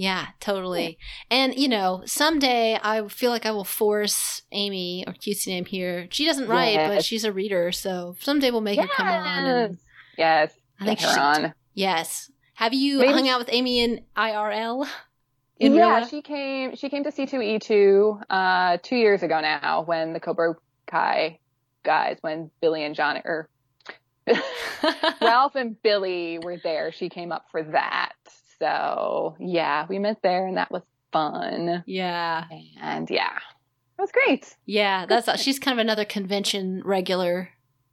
Yeah, 0.00 0.28
totally. 0.40 0.96
And 1.30 1.54
you 1.54 1.68
know, 1.68 2.02
someday 2.06 2.78
I 2.82 3.06
feel 3.08 3.30
like 3.30 3.44
I 3.44 3.50
will 3.50 3.64
force 3.66 4.40
Amy 4.50 5.04
or 5.06 5.12
cutesy 5.12 5.48
name 5.48 5.66
here. 5.66 6.06
She 6.10 6.24
doesn't 6.24 6.48
write, 6.48 6.76
but 6.88 7.04
she's 7.04 7.22
a 7.24 7.32
reader, 7.32 7.70
so 7.70 8.16
someday 8.18 8.50
we'll 8.50 8.62
make 8.62 8.80
her 8.80 8.86
come 8.96 9.06
on. 9.08 9.44
And 9.44 9.78
Yes. 10.16 10.54
I 10.80 10.86
think 10.86 11.00
Get 11.00 11.08
her 11.10 11.14
she- 11.14 11.20
on. 11.20 11.54
yes. 11.74 12.30
Have 12.54 12.72
you 12.72 12.98
Maybe 12.98 13.12
hung 13.12 13.28
out 13.28 13.40
with 13.40 13.50
Amy 13.52 13.80
in 13.80 14.00
IRL? 14.16 14.86
In 15.58 15.74
yeah, 15.74 16.06
she 16.06 16.22
came. 16.22 16.74
She 16.76 16.88
came 16.88 17.04
to 17.04 17.10
C2E2 17.10 18.22
uh, 18.30 18.78
two 18.82 18.96
years 18.96 19.22
ago 19.22 19.38
now 19.42 19.82
when 19.82 20.14
the 20.14 20.20
Cobra 20.20 20.54
Kai 20.86 21.38
guys, 21.82 22.16
when 22.22 22.50
Billy 22.62 22.84
and 22.84 22.94
John 22.94 23.20
or 23.26 23.50
Ralph 25.20 25.56
and 25.56 25.80
Billy 25.82 26.38
were 26.42 26.56
there. 26.56 26.90
She 26.92 27.10
came 27.10 27.32
up 27.32 27.46
for 27.50 27.62
that. 27.64 28.12
So 28.60 29.36
yeah, 29.40 29.86
we 29.88 29.98
met 29.98 30.22
there 30.22 30.46
and 30.46 30.56
that 30.56 30.70
was 30.70 30.82
fun. 31.12 31.82
yeah. 31.86 32.44
And 32.80 33.08
yeah, 33.10 33.36
it 33.98 34.00
was 34.02 34.12
great. 34.12 34.54
Yeah, 34.66 35.06
that's 35.06 35.40
she's 35.40 35.58
kind 35.58 35.78
of 35.78 35.82
another 35.82 36.04
convention 36.04 36.82
regular. 36.84 37.50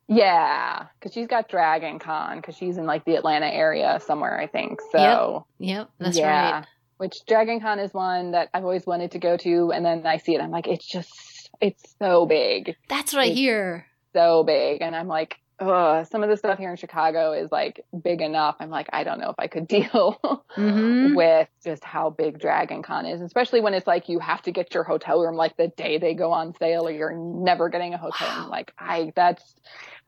Yeah, 0.10 0.86
because 1.00 1.14
she's 1.14 1.28
got 1.28 1.50
Dragon 1.50 2.00
Con 2.00 2.38
because 2.38 2.56
she's 2.56 2.78
in 2.78 2.86
like 2.86 3.04
the 3.06 3.16
Atlanta 3.16 3.48
area 3.48 4.00
somewhere, 4.06 4.40
I 4.40 4.48
think. 4.48 4.80
So 4.92 5.46
Yep, 5.60 5.90
that's 6.00 6.18
yeah, 6.18 6.52
right. 6.60 6.66
which 6.98 7.26
Dragon 7.28 7.60
Con 7.60 7.80
is 7.80 7.94
one 7.94 8.32
that 8.32 8.50
I've 8.54 8.64
always 8.64 8.86
wanted 8.86 9.12
to 9.12 9.20
go 9.20 9.36
to, 9.38 9.72
and 9.74 9.86
then 9.86 10.06
I 10.06 10.18
see 10.18 10.34
it, 10.36 10.42
I'm 10.42 10.50
like, 10.52 10.68
it's 10.68 10.88
just, 10.88 11.50
it's 11.60 11.84
so 12.00 12.26
big. 12.26 12.76
That's 12.88 13.12
what 13.14 13.24
I 13.24 13.28
hear. 13.28 13.86
so 14.14 14.44
big, 14.46 14.82
and 14.82 14.96
I'm 14.96 15.08
like, 15.10 15.40
ugh, 15.60 16.06
some 16.08 16.24
of 16.24 16.30
the 16.30 16.38
stuff 16.38 16.58
here 16.60 16.70
in 16.70 16.76
Chicago 16.78 17.32
is 17.34 17.52
like 17.52 17.84
big 18.04 18.22
enough. 18.22 18.56
I'm 18.60 18.70
like, 18.70 18.88
I 18.94 19.04
don't 19.04 19.20
know 19.20 19.30
if 19.30 19.36
I 19.40 19.48
could 19.48 19.68
deal 19.78 20.20
Mhm. 20.58 21.16
with 21.16 21.48
just 21.64 21.84
how 21.84 22.10
big 22.10 22.40
Dragon 22.40 22.84
Con 22.84 23.06
is, 23.06 23.22
especially 23.22 23.62
when 23.62 23.74
it's 23.74 23.88
like 23.88 24.10
you 24.10 24.20
have 24.20 24.42
to 24.44 24.52
get 24.52 24.74
your 24.74 24.84
hotel 24.84 25.22
room 25.22 25.36
like 25.36 25.58
the 25.58 25.68
day 25.70 25.98
they 25.98 26.14
go 26.14 26.32
on 26.32 26.54
sale, 26.58 26.88
or 26.88 26.92
you're 26.92 27.14
never 27.16 27.70
getting 27.70 27.94
a 27.94 27.98
hotel 27.98 28.28
room. 28.42 28.50
Like, 28.58 28.74
I 28.78 29.12
that's 29.16 29.56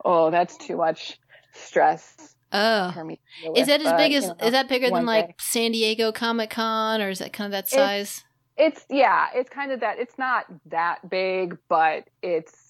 oh, 0.04 0.30
that's 0.30 0.56
too 0.56 0.76
much 0.76 1.18
stress 1.52 2.34
Oh. 2.52 2.90
for 2.92 3.04
me. 3.04 3.20
to 3.44 3.58
Is 3.60 3.68
that 3.68 3.80
as 3.80 3.86
but, 3.92 3.96
big 3.96 4.12
you 4.12 4.18
as 4.18 4.28
know, 4.28 4.34
is 4.42 4.52
that 4.52 4.68
bigger 4.68 4.90
than 4.90 5.06
like 5.06 5.26
day. 5.28 5.34
San 5.38 5.72
Diego 5.72 6.10
Comic 6.10 6.50
Con 6.50 7.00
or 7.00 7.08
is 7.10 7.20
that 7.20 7.32
kind 7.32 7.46
of 7.46 7.52
that 7.52 7.72
It's- 7.72 7.72
size? 8.16 8.24
It's 8.56 8.84
yeah, 8.90 9.28
it's 9.34 9.48
kind 9.48 9.72
of 9.72 9.80
that. 9.80 9.98
It's 9.98 10.18
not 10.18 10.44
that 10.66 11.08
big, 11.08 11.56
but 11.70 12.04
it's 12.22 12.69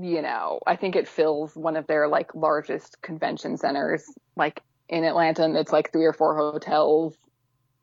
you 0.00 0.22
know, 0.22 0.60
I 0.66 0.76
think 0.76 0.96
it 0.96 1.08
fills 1.08 1.54
one 1.54 1.76
of 1.76 1.86
their 1.86 2.08
like 2.08 2.34
largest 2.34 3.00
convention 3.02 3.56
centers, 3.56 4.04
like 4.36 4.60
in 4.88 5.04
Atlanta, 5.04 5.44
and 5.44 5.56
it's 5.56 5.72
like 5.72 5.92
three 5.92 6.04
or 6.04 6.12
four 6.12 6.36
hotels 6.36 7.16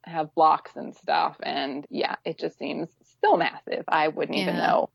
have 0.03 0.33
blocks 0.35 0.71
and 0.75 0.95
stuff, 0.95 1.37
and 1.43 1.85
yeah, 1.89 2.15
it 2.25 2.37
just 2.39 2.57
seems 2.57 2.89
so 3.23 3.37
massive. 3.37 3.83
I 3.87 4.07
wouldn't 4.07 4.37
even 4.37 4.57
know 4.57 4.89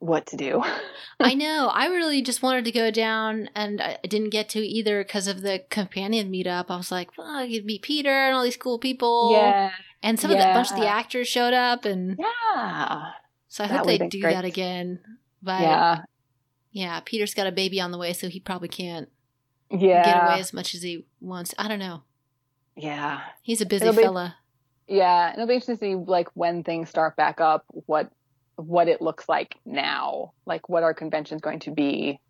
what 0.00 0.26
to 0.26 0.36
do. 0.36 0.62
I 1.20 1.34
know. 1.34 1.68
I 1.72 1.86
really 1.86 2.22
just 2.22 2.42
wanted 2.42 2.64
to 2.64 2.72
go 2.72 2.90
down, 2.90 3.48
and 3.54 3.80
I 3.80 3.98
didn't 4.02 4.30
get 4.30 4.48
to 4.50 4.58
either 4.58 5.02
because 5.04 5.28
of 5.28 5.42
the 5.42 5.64
companion 5.70 6.30
meetup. 6.30 6.66
I 6.70 6.76
was 6.76 6.90
like, 6.90 7.16
well, 7.16 7.36
I 7.38 7.48
could 7.48 7.64
meet 7.64 7.82
Peter 7.82 8.10
and 8.10 8.34
all 8.34 8.42
these 8.42 8.56
cool 8.56 8.78
people. 8.80 9.32
yeah, 9.32 9.70
And 10.02 10.18
some 10.18 10.30
of 10.32 10.38
the 10.38 10.44
bunch 10.44 10.70
of 10.72 10.76
the 10.76 10.88
actors 10.88 11.28
showed 11.28 11.54
up, 11.54 11.84
and 11.84 12.18
yeah, 12.18 13.10
so 13.48 13.62
I 13.64 13.68
That 13.68 13.76
hope 13.78 13.86
they 13.86 13.98
do 13.98 14.20
great. 14.20 14.34
that 14.34 14.44
again. 14.44 14.98
But 15.40 15.60
yeah. 15.62 16.02
Yeah, 16.72 17.00
Peter's 17.04 17.34
got 17.34 17.46
a 17.46 17.52
baby 17.52 17.80
on 17.80 17.92
the 17.92 17.98
way, 17.98 18.12
so 18.12 18.28
he 18.28 18.40
probably 18.40 18.68
can't 18.68 19.08
yeah, 19.70 20.04
get 20.04 20.24
away 20.24 20.40
as 20.40 20.52
much 20.52 20.74
as 20.74 20.82
he 20.82 21.06
wants. 21.20 21.54
I 21.58 21.68
don't 21.68 21.78
know. 21.78 22.02
yeah. 22.76 23.20
He's 23.42 23.60
a 23.60 23.66
busy 23.66 23.88
be- 23.90 24.02
fella. 24.02 24.36
Yeah, 24.88 25.28
and 25.28 25.34
it'll 25.36 25.46
be 25.46 25.54
interesting 25.54 25.76
to 25.76 25.80
see 25.80 25.94
like 25.94 26.28
when 26.34 26.64
things 26.64 26.88
start 26.90 27.16
back 27.16 27.40
up, 27.40 27.64
what 27.70 28.10
what 28.56 28.88
it 28.88 29.00
looks 29.00 29.28
like 29.28 29.56
now, 29.64 30.32
like 30.44 30.68
what 30.68 30.82
our 30.82 30.92
convention's 30.92 31.40
going 31.40 31.60
to 31.60 31.70
be 31.70 32.20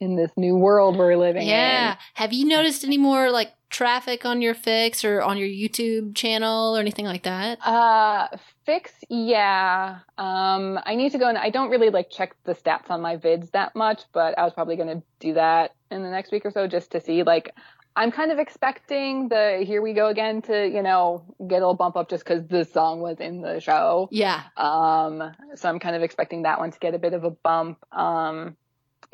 in 0.00 0.16
this 0.16 0.30
new 0.36 0.56
world 0.56 0.96
we're 0.96 1.16
living 1.16 1.42
in. 1.42 1.48
Yeah. 1.48 1.96
Have 2.14 2.32
you 2.32 2.46
noticed 2.46 2.84
any 2.84 2.98
more 2.98 3.30
like 3.30 3.52
traffic 3.70 4.24
on 4.24 4.40
your 4.40 4.54
fics 4.54 5.04
or 5.04 5.20
on 5.22 5.36
your 5.36 5.48
YouTube 5.48 6.14
channel 6.14 6.76
or 6.76 6.80
anything 6.80 7.06
like 7.06 7.24
that? 7.24 7.58
Uh, 7.64 8.28
fics, 8.66 8.92
yeah. 9.08 9.98
Um, 10.18 10.78
I 10.84 10.94
need 10.94 11.12
to 11.12 11.18
go 11.18 11.28
and 11.28 11.38
I 11.38 11.50
don't 11.50 11.70
really 11.70 11.90
like 11.90 12.10
check 12.10 12.36
the 12.44 12.54
stats 12.54 12.90
on 12.90 13.00
my 13.00 13.16
vids 13.16 13.50
that 13.52 13.74
much, 13.74 14.02
but 14.12 14.38
I 14.38 14.44
was 14.44 14.52
probably 14.52 14.76
going 14.76 15.00
to 15.00 15.02
do 15.18 15.34
that 15.34 15.74
in 15.90 16.02
the 16.02 16.10
next 16.10 16.30
week 16.32 16.46
or 16.46 16.50
so 16.50 16.66
just 16.66 16.92
to 16.92 17.00
see 17.00 17.22
like. 17.22 17.54
I'm 17.96 18.10
kind 18.10 18.32
of 18.32 18.40
expecting 18.40 19.28
the 19.28 19.62
here 19.64 19.80
we 19.80 19.92
go 19.92 20.08
again 20.08 20.42
to, 20.42 20.66
you 20.66 20.82
know, 20.82 21.22
get 21.46 21.58
a 21.58 21.60
little 21.60 21.74
bump 21.74 21.94
up 21.94 22.10
just 22.10 22.24
because 22.24 22.44
the 22.48 22.64
song 22.64 23.00
was 23.00 23.20
in 23.20 23.40
the 23.40 23.60
show. 23.60 24.08
Yeah. 24.10 24.42
Um, 24.56 25.32
so 25.54 25.68
I'm 25.68 25.78
kind 25.78 25.94
of 25.94 26.02
expecting 26.02 26.42
that 26.42 26.58
one 26.58 26.72
to 26.72 26.78
get 26.80 26.94
a 26.94 26.98
bit 26.98 27.14
of 27.14 27.22
a 27.22 27.30
bump. 27.30 27.78
Um, 27.92 28.56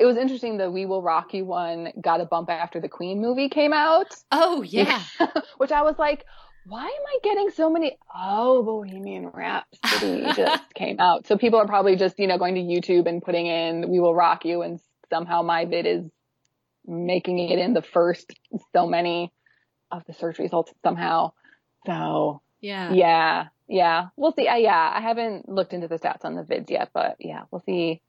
it 0.01 0.05
was 0.05 0.17
interesting 0.17 0.57
the 0.57 0.71
We 0.71 0.87
Will 0.87 1.03
Rock 1.03 1.31
You 1.33 1.45
one 1.45 1.93
got 2.01 2.21
a 2.21 2.25
bump 2.25 2.49
after 2.49 2.79
the 2.81 2.89
Queen 2.89 3.21
movie 3.21 3.49
came 3.49 3.71
out, 3.71 4.15
Oh, 4.31 4.61
yeah. 4.67 5.03
which 5.57 5.71
I 5.71 5.83
was 5.83 5.95
like, 5.99 6.25
why 6.65 6.83
am 6.83 6.89
I 6.89 7.17
getting 7.23 7.51
so 7.51 7.69
many? 7.69 7.97
Oh, 8.15 8.63
Bohemian 8.63 9.27
Rhapsody 9.27 10.23
just 10.35 10.73
came 10.73 10.99
out. 10.99 11.27
So 11.27 11.37
people 11.37 11.59
are 11.59 11.67
probably 11.67 11.95
just, 11.95 12.17
you 12.19 12.25
know, 12.25 12.39
going 12.39 12.55
to 12.55 12.61
YouTube 12.61 13.07
and 13.07 13.21
putting 13.21 13.45
in 13.45 13.89
We 13.89 13.99
Will 13.99 14.15
Rock 14.15 14.43
You 14.43 14.63
and 14.63 14.79
somehow 15.11 15.43
my 15.43 15.65
vid 15.65 15.85
is 15.85 16.03
making 16.87 17.37
it 17.37 17.59
in 17.59 17.73
the 17.73 17.83
first 17.83 18.33
so 18.73 18.87
many 18.87 19.31
of 19.91 20.03
the 20.07 20.13
search 20.13 20.39
results 20.39 20.73
somehow. 20.83 21.33
So 21.85 22.41
yeah. 22.59 22.91
yeah, 22.91 23.47
yeah. 23.67 24.07
We'll 24.15 24.33
see. 24.33 24.47
Uh, 24.47 24.55
yeah, 24.55 24.91
I 24.95 25.01
haven't 25.01 25.47
looked 25.47 25.73
into 25.73 25.87
the 25.87 25.99
stats 25.99 26.25
on 26.25 26.35
the 26.35 26.43
vids 26.43 26.71
yet, 26.71 26.89
but 26.91 27.17
yeah, 27.19 27.43
we'll 27.51 27.61
see 27.61 28.01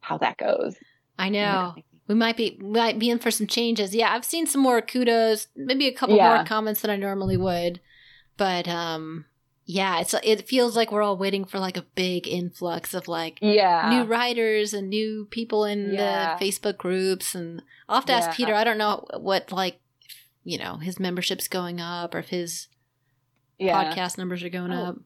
how 0.00 0.18
that 0.18 0.36
goes. 0.36 0.76
I 1.20 1.28
know. 1.28 1.74
We 2.08 2.14
might 2.16 2.36
be 2.36 2.58
might 2.60 2.98
be 2.98 3.08
in 3.10 3.18
for 3.20 3.30
some 3.30 3.46
changes. 3.46 3.94
Yeah, 3.94 4.12
I've 4.12 4.24
seen 4.24 4.46
some 4.46 4.60
more 4.62 4.80
kudos, 4.82 5.46
maybe 5.54 5.86
a 5.86 5.92
couple 5.92 6.16
Yeah. 6.16 6.34
more 6.36 6.44
comments 6.44 6.80
than 6.80 6.90
I 6.90 6.96
normally 6.96 7.36
would. 7.36 7.80
But 8.36 8.66
um 8.66 9.26
yeah, 9.64 10.00
it's 10.00 10.14
it 10.24 10.48
feels 10.48 10.74
like 10.74 10.90
we're 10.90 11.02
all 11.02 11.16
waiting 11.16 11.44
for 11.44 11.60
like 11.60 11.76
a 11.76 11.86
big 11.94 12.26
influx 12.26 12.94
of 12.94 13.06
like 13.06 13.38
Yeah. 13.40 13.88
new 13.90 14.02
writers 14.04 14.74
and 14.74 14.88
new 14.90 15.26
people 15.30 15.64
in 15.64 15.92
Yeah. 15.92 16.36
the 16.36 16.44
Facebook 16.44 16.76
groups 16.78 17.34
and 17.36 17.62
I'll 17.88 17.96
have 17.96 18.06
to 18.06 18.12
ask 18.12 18.36
Peter. 18.36 18.54
I 18.54 18.64
don't 18.64 18.78
know 18.78 19.04
what 19.18 19.52
like 19.52 19.78
you 20.42 20.58
know, 20.58 20.78
his 20.78 20.98
membership's 20.98 21.46
going 21.48 21.80
up 21.80 22.14
or 22.14 22.18
if 22.18 22.30
his 22.30 22.66
podcast 23.60 24.18
numbers 24.18 24.42
are 24.42 24.48
going 24.48 24.72
Oh. 24.72 24.84
up. 24.86 24.96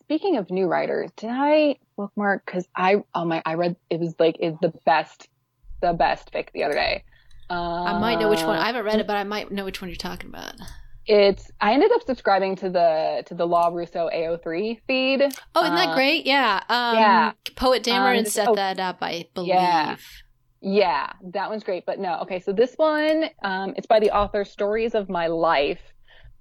Speaking 0.00 0.36
of 0.36 0.50
new 0.50 0.66
writers, 0.66 1.10
did 1.16 1.30
I 1.30 1.76
bookmark? 1.96 2.44
Because 2.44 2.66
I, 2.76 3.02
oh 3.14 3.24
my, 3.24 3.42
I 3.46 3.54
read 3.54 3.76
it 3.90 4.00
was 4.00 4.14
like 4.18 4.36
is 4.40 4.54
the 4.60 4.72
best, 4.84 5.28
the 5.86 5.92
best 5.92 6.32
pick 6.32 6.52
the 6.52 6.64
other 6.64 6.74
day. 6.74 7.04
Uh, 7.50 7.84
I 7.84 7.98
might 7.98 8.18
know 8.18 8.30
which 8.30 8.42
one. 8.42 8.58
I 8.58 8.66
haven't 8.66 8.84
read 8.84 9.00
it, 9.00 9.06
but 9.06 9.16
I 9.16 9.24
might 9.24 9.50
know 9.52 9.64
which 9.64 9.80
one 9.82 9.88
you're 9.90 9.96
talking 9.96 10.30
about. 10.30 10.54
It's. 11.06 11.50
I 11.60 11.74
ended 11.74 11.90
up 11.92 12.02
subscribing 12.06 12.56
to 12.56 12.70
the 12.70 13.22
to 13.26 13.34
the 13.34 13.46
Lawrusso 13.46 14.10
AO3 14.14 14.80
feed. 14.86 15.22
Oh, 15.54 15.62
isn't 15.62 15.74
that 15.76 15.90
Uh, 15.90 15.94
great? 15.94 16.24
Yeah. 16.24 16.60
Um, 16.70 16.96
yeah. 16.96 17.32
Poet 17.56 17.82
Dameron 17.84 18.20
Um, 18.20 18.24
set 18.24 18.48
oh, 18.48 18.54
that 18.54 18.80
up, 18.80 18.98
I 19.02 19.26
believe. 19.34 19.48
yeah. 19.50 19.96
Yeah, 20.66 21.12
that 21.34 21.50
one's 21.50 21.62
great. 21.62 21.84
But 21.84 21.98
no, 21.98 22.20
okay. 22.22 22.40
So 22.40 22.52
this 22.54 22.72
one, 22.78 23.26
um, 23.42 23.74
it's 23.76 23.86
by 23.86 24.00
the 24.00 24.10
author 24.12 24.46
Stories 24.46 24.94
of 24.94 25.10
My 25.10 25.26
Life. 25.26 25.82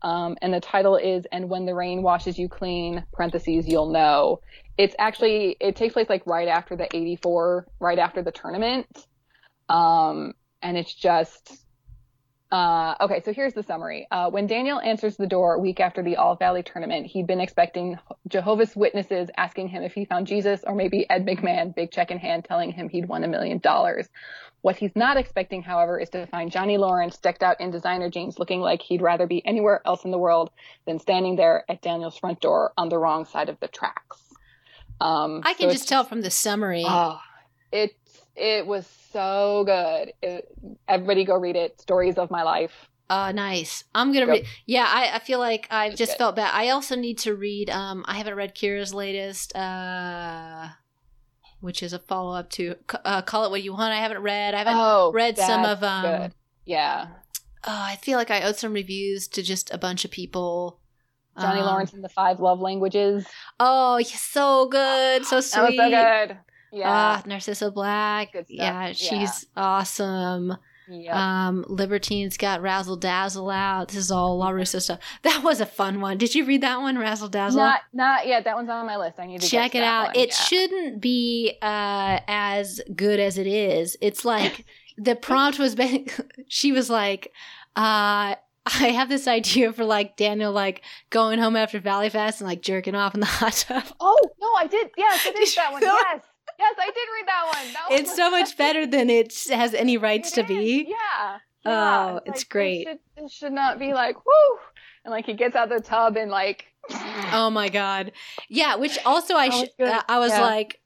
Um, 0.02 0.38
and 0.41 0.53
the 0.53 0.61
title 0.61 0.95
is 0.95 1.26
"And 1.34 1.49
When 1.49 1.65
the 1.65 1.76
Rain 1.76 2.02
Washes 2.03 2.38
You 2.40 2.48
Clean." 2.48 3.03
Parentheses, 3.11 3.68
you'll 3.68 3.91
know. 3.91 4.40
It's 4.78 4.95
actually 4.98 5.57
it 5.60 5.76
takes 5.76 5.94
place 5.94 6.07
like 6.10 6.26
right 6.26 6.48
after 6.48 6.78
the 6.78 6.88
'84, 6.95 7.68
right 7.82 7.99
after 7.99 8.22
the 8.22 8.32
tournament. 8.32 9.07
Um, 9.69 10.34
and 10.61 10.77
it's 10.77 10.94
just 10.94 11.64
uh, 12.53 12.94
okay, 13.02 13.19
so 13.26 13.34
here's 13.34 13.56
the 13.56 13.64
summary. 13.64 14.07
Uh, 14.11 14.30
when 14.30 14.45
Daniel 14.45 14.80
answers 14.80 15.18
the 15.18 15.26
door 15.26 15.56
a 15.56 15.60
week 15.60 15.80
after 15.80 16.03
the 16.03 16.18
All 16.18 16.35
Valley 16.35 16.61
tournament, 16.61 17.07
he'd 17.07 17.26
been 17.26 17.40
expecting 17.40 17.98
Jehovah's 18.27 18.76
Witnesses 18.76 19.30
asking 19.35 19.69
him 19.69 19.81
if 19.81 19.94
he 19.94 20.06
found 20.06 20.27
Jesus, 20.27 20.64
or 20.64 20.76
maybe 20.76 21.10
Ed 21.10 21.26
McMahon, 21.26 21.73
big 21.73 21.90
check 21.90 22.11
in 22.11 22.19
hand, 22.19 22.45
telling 22.45 22.72
him 22.72 22.90
he'd 22.90 23.07
won 23.07 23.23
a 23.23 23.27
million 23.27 23.57
dollars. 23.57 24.07
What 24.61 24.76
he's 24.76 24.95
not 24.95 25.18
expecting, 25.18 25.64
however, 25.64 25.99
is 25.99 26.10
to 26.10 26.27
find 26.27 26.52
Johnny 26.52 26.77
Lawrence 26.77 27.18
decked 27.18 27.41
out 27.41 27.60
in 27.60 27.72
designer 27.72 28.11
jeans, 28.11 28.38
looking 28.38 28.61
like 28.61 28.84
he'd 28.84 29.02
rather 29.02 29.26
be 29.26 29.44
anywhere 29.48 29.81
else 29.84 30.06
in 30.06 30.11
the 30.11 30.19
world 30.19 30.52
than 30.85 30.99
standing 30.99 31.35
there 31.35 31.65
at 31.68 31.81
Daniel's 31.81 32.19
front 32.19 32.40
door 32.40 32.72
on 32.77 32.88
the 32.88 32.99
wrong 32.99 33.26
side 33.26 33.49
of 33.49 33.60
the 33.61 33.68
tracks. 33.68 34.22
Um, 35.02 35.41
I 35.44 35.56
can 35.56 35.69
it's 35.69 35.80
just 35.80 35.90
tell 35.90 36.03
from 36.03 36.22
the 36.22 36.30
summary. 36.30 36.84
Oh, 36.85 37.19
it 37.72 37.95
it 38.35 38.65
was 38.65 38.88
so 39.11 39.64
good. 39.65 40.14
It, 40.22 40.47
everybody 40.88 41.26
go 41.26 41.35
read 41.38 41.55
it. 41.55 41.80
Stories 41.81 42.18
of 42.18 42.31
my 42.31 42.43
life. 42.43 42.72
Uh, 43.10 43.31
nice. 43.31 43.84
I'm 43.93 44.11
gonna 44.14 44.26
Go. 44.26 44.31
read. 44.31 44.45
Yeah, 44.65 44.85
I, 44.88 45.15
I 45.15 45.19
feel 45.19 45.38
like 45.39 45.68
I 45.69 45.88
It's 45.88 45.97
just 45.97 46.14
good. 46.14 46.18
felt 46.18 46.35
bad. 46.38 46.51
I 46.53 46.69
also 46.69 46.95
need 46.95 47.19
to 47.19 47.35
read. 47.35 47.69
Um, 47.69 48.03
I 48.07 48.15
haven't 48.18 48.35
read 48.35 48.55
Kira's 48.55 48.93
latest. 48.93 49.55
Uh, 49.55 50.69
which 51.60 51.84
is 51.84 51.93
a 51.93 51.99
follow 51.99 52.35
up 52.35 52.49
to 52.51 52.76
uh, 53.05 53.22
Call 53.22 53.45
It 53.45 53.51
What 53.51 53.64
You 53.64 53.73
Want. 53.73 53.93
I 53.93 53.97
haven't 53.97 54.22
read. 54.22 54.53
I 54.53 54.60
haven't. 54.60 54.76
oh, 54.77 55.11
read 55.14 55.38
some 55.38 55.64
of, 55.64 55.81
um, 55.84 56.03
good. 56.05 56.34
Yeah, 56.65 57.07
Oh, 57.65 57.72
I 57.72 57.95
feel 58.01 58.18
like 58.18 58.30
I 58.31 58.41
owed 58.41 58.57
some 58.57 58.73
reviews 58.73 59.27
to 59.30 59.41
just 59.43 59.73
a 59.73 59.77
bunch 59.77 60.03
of 60.03 60.11
people. 60.11 60.80
Johnny 61.39 61.61
Um, 61.61 61.65
Lawrence 61.68 61.93
in 61.93 62.01
the 62.01 62.10
Five 62.10 62.39
Love 62.41 62.60
Languages. 62.60 63.26
Oh, 63.60 64.01
so 64.01 64.68
good, 64.68 65.23
so 65.26 65.30
That 65.30 65.35
was 65.38 65.51
sweet. 65.51 65.77
so 65.77 65.89
good. 65.89 66.38
Yeah, 66.73 66.89
Ah, 66.89 67.23
Narcissa 67.25 67.71
Black. 67.71 68.33
Yeah, 68.33 68.87
Yeah. 68.87 68.93
she's 68.93 69.45
awesome. 69.55 70.57
Yep. 70.89 71.15
Um, 71.15 71.65
Libertine's 71.69 72.35
got 72.35 72.61
Razzle 72.61 72.97
Dazzle 72.97 73.49
out. 73.49 73.87
This 73.87 73.97
is 73.97 74.11
all 74.11 74.37
Lawrusso 74.41 74.81
stuff. 74.81 74.99
That 75.21 75.41
was 75.41 75.61
a 75.61 75.65
fun 75.65 76.01
one. 76.01 76.17
Did 76.17 76.35
you 76.35 76.43
read 76.43 76.59
that 76.61 76.81
one, 76.81 76.97
Razzle 76.97 77.29
Dazzle? 77.29 77.61
not 77.61 77.81
not 77.93 78.27
yet. 78.27 78.43
That 78.43 78.55
one's 78.57 78.69
on 78.69 78.85
my 78.85 78.97
list. 78.97 79.17
I 79.17 79.27
need 79.27 79.39
to 79.39 79.47
Check 79.47 79.71
get 79.71 79.83
it 79.83 79.85
out. 79.85 80.07
one. 80.07 80.15
It 80.17 80.29
yeah. 80.29 80.35
shouldn't 80.35 80.99
be 81.01 81.57
uh, 81.61 82.19
as 82.27 82.81
good 82.95 83.19
as 83.21 83.37
it 83.37 83.47
is. 83.47 83.95
It's 84.01 84.25
like 84.33 84.65
the 84.97 85.15
prompt 85.15 85.57
was. 85.57 85.73
Been, 85.75 86.07
she 86.49 86.73
was 86.73 86.89
like, 86.89 87.31
uh, 87.77 88.35
"I 88.65 88.87
have 88.93 89.07
this 89.07 89.25
idea 89.25 89.71
for 89.71 89.85
like 89.85 90.17
Daniel, 90.17 90.51
like 90.51 90.83
going 91.11 91.39
home 91.39 91.55
after 91.55 91.79
Valley 91.79 92.09
Fest 92.09 92.41
and 92.41 92.47
like 92.49 92.61
jerking 92.61 92.93
off 92.93 93.13
in 93.13 93.21
the 93.21 93.25
hot 93.39 93.53
tub." 93.53 93.83
Oh 94.01 94.19
no, 94.41 94.49
I 94.57 94.67
did. 94.67 94.89
Yes, 94.97 95.25
I 95.25 95.31
did 95.31 95.47
that 95.55 95.71
one. 95.71 95.81
Yes, 95.81 96.21
yes, 96.59 96.75
I 96.80 96.85
did 96.85 96.95
read 96.95 97.27
that 97.27 97.45
one. 97.53 97.73
That 97.73 97.89
one 97.89 97.99
It's 97.99 98.15
so 98.15 98.30
much 98.31 98.57
better 98.57 98.85
than 98.85 99.09
it 99.09 99.34
has 99.49 99.73
any 99.73 99.97
rights 99.97 100.31
It 100.38 100.45
to 100.47 100.53
is, 100.53 100.57
be. 100.59 100.85
Yeah. 100.89 101.38
Oh, 101.65 101.69
yeah. 101.71 102.15
it's 102.17 102.25
like, 102.27 102.35
this 102.35 102.43
great. 102.45 102.88
Should, 102.88 102.99
this 103.17 103.31
should 103.31 103.53
not 103.53 103.80
be 103.80 103.93
like 103.93 104.25
whoo, 104.25 104.57
and 105.05 105.11
like 105.11 105.25
he 105.25 105.34
gets 105.34 105.55
out 105.55 105.69
the 105.69 105.80
tub 105.80 106.17
and 106.17 106.30
like. 106.31 106.65
Oh 107.31 107.49
my 107.49 107.69
god. 107.69 108.11
Yeah, 108.49 108.75
which 108.75 108.99
also 109.05 109.35
I 109.35 109.49
That 109.49 109.59
was 109.59 109.69
sh- 109.69 109.81
uh, 109.81 110.01
I 110.09 110.19
was 110.19 110.31
Yeah. 110.31 110.41
like 110.41 110.80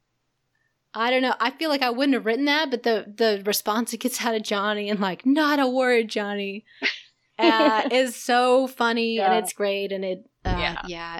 I 0.93 1.09
don't 1.11 1.21
know. 1.21 1.35
I 1.39 1.51
feel 1.51 1.69
like 1.69 1.81
I 1.81 1.89
wouldn't 1.89 2.13
have 2.13 2.25
written 2.25 2.45
that, 2.45 2.71
but 2.71 2.83
the 2.83 3.05
the 3.15 3.41
response 3.45 3.93
it 3.93 3.97
gets 3.99 4.23
out 4.25 4.35
of 4.35 4.43
Johnny 4.43 4.89
and 4.89 4.99
like, 4.99 5.25
not 5.25 5.59
a 5.59 5.67
word, 5.67 6.07
Johnny, 6.07 6.65
uh, 7.39 7.87
is 7.91 8.15
so 8.15 8.67
funny 8.67 9.19
and 9.19 9.33
it's 9.33 9.53
great 9.53 9.91
and 9.91 10.05
it, 10.05 10.29
uh, 10.45 10.55
yeah. 10.57 10.81
Yeah. 10.87 11.19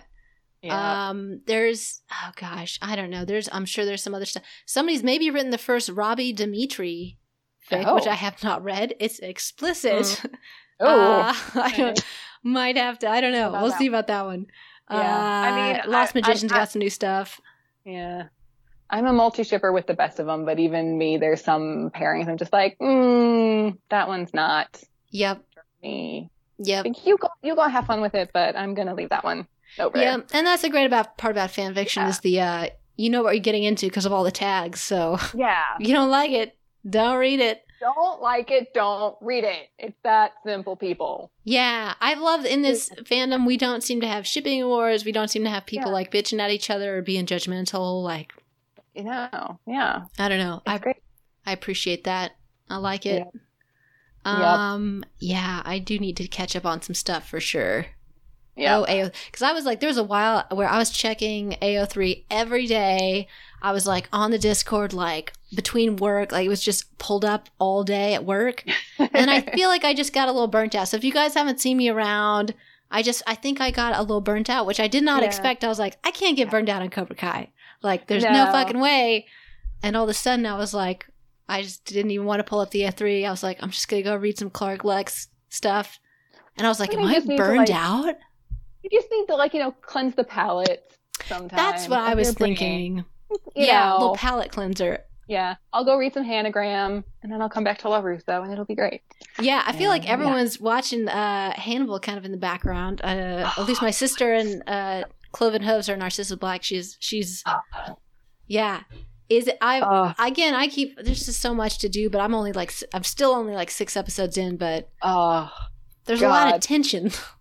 Yeah. 0.67 1.09
Um, 1.09 1.41
there's 1.45 2.01
oh 2.11 2.31
gosh, 2.35 2.77
I 2.81 2.95
don't 2.95 3.09
know. 3.09 3.25
There's 3.25 3.49
I'm 3.51 3.65
sure 3.65 3.85
there's 3.85 4.03
some 4.03 4.13
other 4.15 4.25
stuff. 4.25 4.43
Somebody's 4.65 5.03
maybe 5.03 5.29
written 5.29 5.51
the 5.51 5.57
first 5.57 5.89
Robbie 5.89 6.33
Demetri 6.33 7.17
fic, 7.69 7.83
Oh. 7.85 7.95
which 7.95 8.07
I 8.07 8.13
have 8.15 8.43
not 8.43 8.63
read. 8.63 8.93
It's 8.99 9.19
explicit. 9.19 10.21
oh. 10.79 11.21
Uh, 11.21 11.33
I 11.55 11.73
don't 11.75 12.05
might 12.43 12.77
have 12.77 12.99
to. 12.99 13.09
I 13.09 13.21
don't 13.21 13.33
know. 13.33 13.51
We'll 13.51 13.69
that 13.69 13.77
see 13.77 13.87
about 13.87 14.07
that 14.07 14.25
one. 14.25 14.45
Yeah. 14.89 14.97
I 14.97 15.55
mean, 15.73 15.81
Uh, 15.81 15.89
Lost 15.89 16.15
I- 16.15 16.19
I- 16.19 16.21
Magician's 16.21 16.51
I- 16.51 16.55
got 16.57 16.69
some 16.71 16.79
new 16.79 16.89
stuff. 16.89 17.41
Yeah. 17.85 18.23
I'm 18.89 19.05
a 19.05 19.11
multi 19.11 19.43
shipper 19.43 19.73
with 19.73 19.85
the 19.85 19.93
best 19.93 20.17
of 20.19 20.27
them, 20.27 20.45
but 20.45 20.59
even 20.59 20.97
me, 20.97 21.17
there's 21.17 21.43
some 21.43 21.89
pairings 21.93 22.29
I'm 22.29 22.37
just 22.37 22.53
like, 22.53 22.77
mm, 22.79 23.77
that 23.89 24.07
one's 24.07 24.33
not 24.33 24.81
Yep. 25.11 25.43
me. 25.83 26.29
Yep. 26.59 26.85
Like, 26.85 27.05
you 27.05 27.17
go, 27.17 27.27
you 27.43 27.53
go 27.55 27.67
have 27.67 27.85
fun 27.85 27.99
with 28.01 28.15
it, 28.15 28.29
but 28.33 28.55
I'm 28.55 28.73
gonna 28.75 28.95
leave 28.95 29.09
that 29.09 29.25
one 29.25 29.45
over. 29.79 29.97
Yeah, 29.97 30.17
and 30.33 30.47
that's 30.47 30.61
the 30.61 30.69
great 30.69 30.85
about 30.85 31.17
part 31.17 31.31
about 31.31 31.51
fan 31.51 31.73
fiction 31.73 32.03
Yeah. 32.03 32.09
is 32.09 32.19
the 32.19 32.41
uh 32.41 32.67
you 32.95 33.09
know 33.09 33.21
what 33.23 33.35
you're 33.35 33.43
getting 33.43 33.63
into 33.63 33.85
because 33.87 34.05
of 34.05 34.13
all 34.13 34.23
the 34.23 34.31
tags. 34.31 34.79
So 34.81 35.17
Yeah. 35.35 35.63
you 35.79 35.93
don't 35.93 36.09
like 36.09 36.31
it, 36.31 36.57
don't 36.89 37.17
read 37.17 37.39
it. 37.39 37.63
Don't 37.79 38.21
like 38.23 38.49
it, 38.49 38.73
don't 38.73 39.15
read 39.21 39.43
it. 39.43 39.69
It's 39.77 39.95
that 40.03 40.31
simple, 40.43 40.75
people. 40.75 41.29
Yeah, 41.43 41.93
I 42.01 42.15
love 42.15 42.43
in 42.43 42.63
this 42.63 42.89
fandom 43.03 43.45
we 43.45 43.55
don't 43.55 43.83
seem 43.83 44.01
to 44.01 44.07
have 44.07 44.25
shipping 44.25 44.65
wars. 44.65 45.05
We 45.05 45.11
don't 45.11 45.27
seem 45.27 45.43
to 45.43 45.49
have 45.51 45.67
people 45.67 45.89
Yeah. 45.89 45.93
like 45.93 46.11
bitching 46.11 46.39
at 46.39 46.49
each 46.49 46.71
other 46.71 46.97
or 46.97 47.01
being 47.03 47.27
judgmental. 47.27 48.01
Like 48.03 48.33
You 48.95 49.03
know, 49.03 49.59
yeah. 49.67 50.05
I 50.17 50.27
don't 50.27 50.39
know. 50.39 50.63
It's 50.65 50.73
I 50.73 50.77
great. 50.79 50.97
I 51.45 51.51
appreciate 51.51 52.03
that. 52.05 52.31
I 52.69 52.77
like 52.77 53.05
it. 53.05 53.25
Yep. 53.25 53.33
Um, 54.25 55.05
yeah, 55.19 55.61
I 55.63 55.79
do 55.79 55.99
need 55.99 56.17
to 56.17 56.27
catch 56.27 56.55
up 56.55 56.65
on 56.65 56.81
some 56.81 56.95
stuff 56.95 57.29
for 57.29 57.39
sure. 57.39 57.85
Yeah. 58.57 58.77
Oh, 58.77 58.85
AO. 58.87 59.11
Because 59.27 59.41
I 59.43 59.53
was 59.53 59.65
like, 59.65 59.79
there 59.79 59.87
was 59.87 59.97
a 59.97 60.03
while 60.03 60.45
where 60.51 60.67
I 60.67 60.77
was 60.77 60.89
checking 60.89 61.51
AO3 61.61 62.23
every 62.31 62.65
day. 62.67 63.27
I 63.61 63.71
was 63.71 63.87
like 63.87 64.07
on 64.11 64.31
the 64.31 64.37
Discord, 64.39 64.93
like 64.93 65.33
between 65.55 65.95
work, 65.95 66.31
like 66.31 66.45
it 66.45 66.49
was 66.49 66.61
just 66.63 66.97
pulled 66.97 67.23
up 67.25 67.49
all 67.59 67.83
day 67.83 68.13
at 68.13 68.25
work. 68.25 68.63
And 68.99 69.31
I 69.31 69.41
feel 69.41 69.69
like 69.69 69.83
I 69.83 69.93
just 69.93 70.13
got 70.13 70.27
a 70.27 70.31
little 70.31 70.47
burnt 70.47 70.75
out. 70.75 70.87
So 70.89 70.97
if 70.97 71.03
you 71.03 71.11
guys 71.13 71.33
haven't 71.33 71.59
seen 71.61 71.77
me 71.77 71.89
around, 71.89 72.53
I 72.91 73.01
just, 73.03 73.21
I 73.27 73.35
think 73.35 73.59
I 73.61 73.71
got 73.71 73.95
a 73.97 74.01
little 74.01 74.21
burnt 74.21 74.49
out, 74.49 74.65
which 74.65 74.79
I 74.79 74.87
did 74.87 75.03
not 75.03 75.21
Yeah. 75.21 75.27
expect. 75.27 75.63
I 75.63 75.67
was 75.67 75.79
like, 75.79 75.97
I 76.03 76.11
can't 76.11 76.37
get 76.37 76.49
burned 76.51 76.69
out 76.69 76.81
on 76.81 76.89
Cobra 76.89 77.15
Kai. 77.15 77.49
Like, 77.83 78.07
there's 78.07 78.23
no, 78.23 78.31
No. 78.31 78.51
fucking 78.51 78.79
way. 78.79 79.27
And 79.83 79.95
all 79.95 80.03
of 80.03 80.09
a 80.09 80.13
sudden, 80.13 80.45
I 80.45 80.57
was 80.57 80.73
like, 80.73 81.07
I 81.49 81.61
just 81.61 81.85
didn't 81.85 82.11
even 82.11 82.25
want 82.25 82.39
to 82.39 82.43
pull 82.43 82.59
up 82.59 82.71
the 82.71 82.81
AO3. 82.81 83.25
I 83.25 83.29
was 83.31 83.43
like, 83.43 83.61
I'm 83.61 83.69
just 83.71 83.87
going 83.87 84.03
to 84.03 84.09
go 84.09 84.15
read 84.15 84.37
some 84.37 84.49
Clark 84.49 84.83
Lex 84.83 85.27
stuff. 85.49 85.99
And 86.57 86.65
I 86.65 86.69
was 86.69 86.79
like, 86.79 86.91
I 86.93 86.99
am 86.99 87.07
I 87.07 87.19
to, 87.19 87.37
burned 87.37 87.69
like, 87.69 87.69
out? 87.69 88.15
You 88.91 88.99
just 89.01 89.11
need 89.11 89.25
to 89.27 89.35
like, 89.35 89.53
you 89.53 89.59
know, 89.59 89.71
cleanse 89.81 90.15
the 90.15 90.23
palate 90.23 90.91
sometimes. 91.25 91.51
That's 91.51 91.87
what 91.89 91.99
I 91.99 92.13
was 92.13 92.33
thinking. 92.33 93.03
Yeah, 93.55 93.87
a 93.87 93.89
know. 93.89 93.97
little 93.99 94.15
palate 94.15 94.51
cleanser. 94.51 94.99
Yeah. 95.27 95.55
I'll 95.73 95.83
go 95.83 95.97
read 95.97 96.13
some 96.13 96.23
Hannigram 96.23 97.03
and 97.21 97.31
then 97.31 97.41
I'll 97.41 97.49
come 97.49 97.65
back 97.65 97.79
to 97.79 97.87
Lawrusso 97.89 98.41
and 98.43 98.51
it'll 98.53 98.63
be 98.65 98.75
great. 98.75 99.01
Yeah, 99.41 99.61
I 99.65 99.73
feel 99.73 99.89
like 99.89 100.05
Yeah. 100.05 100.11
everyone's 100.13 100.59
watching 100.61 101.09
uh, 101.09 101.51
Hannibal 101.59 101.99
kind 101.99 102.17
of 102.17 102.23
in 102.23 102.31
the 102.31 102.37
background. 102.37 103.01
Uh, 103.03 103.51
at 103.57 103.65
least 103.65 103.81
my 103.81 103.91
sister 103.91 104.31
and 104.33 104.63
uh, 104.67 105.03
Cloven 105.33 105.61
Hooves 105.63 105.89
are 105.89 105.97
Narcissa 105.97 106.37
Black. 106.37 106.63
She's 106.63 106.95
she's 107.01 107.43
yeah. 108.47 108.83
Is 109.29 109.47
it 109.47 109.57
I 109.59 109.81
Oh, 109.81 110.13
again? 110.25 110.53
I 110.53 110.67
keep 110.69 110.97
there's 111.03 111.25
just 111.25 111.41
so 111.41 111.53
much 111.53 111.79
to 111.79 111.89
do, 111.89 112.09
but 112.09 112.21
I'm 112.21 112.33
only 112.33 112.53
like 112.53 112.73
I'm 112.93 113.03
still 113.03 113.31
only 113.31 113.53
like 113.53 113.69
six 113.69 113.97
episodes 113.97 114.37
in, 114.37 114.55
but 114.55 114.89
oh, 115.01 115.51
there's 116.05 116.21
a 116.21 116.29
lot 116.29 116.47
of 116.47 116.53
God. 116.53 116.61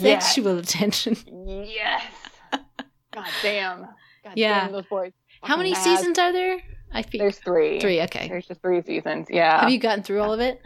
Yes. 0.00 0.24
sexual 0.26 0.62
tension. 0.62 1.16
yes. 1.66 2.02
God 3.12 3.26
damn. 3.42 3.80
God 3.82 4.32
Yeah. 4.34 4.60
damn 4.64 4.72
those 4.72 4.86
boys. 4.86 5.12
How 5.42 5.56
many 5.56 5.74
seasons 5.74 6.18
are 6.18 6.32
there? 6.32 6.58
I 6.92 7.02
think 7.02 7.20
There's 7.22 7.38
three. 7.38 7.80
three. 7.80 8.00
Okay. 8.02 8.28
There's 8.28 8.46
just 8.46 8.60
three 8.62 8.82
seasons. 8.82 9.26
Yeah. 9.30 9.60
Have 9.60 9.70
you 9.70 9.78
gotten 9.78 10.02
through 10.02 10.20
all 10.22 10.32
of 10.32 10.40
it? 10.40 10.60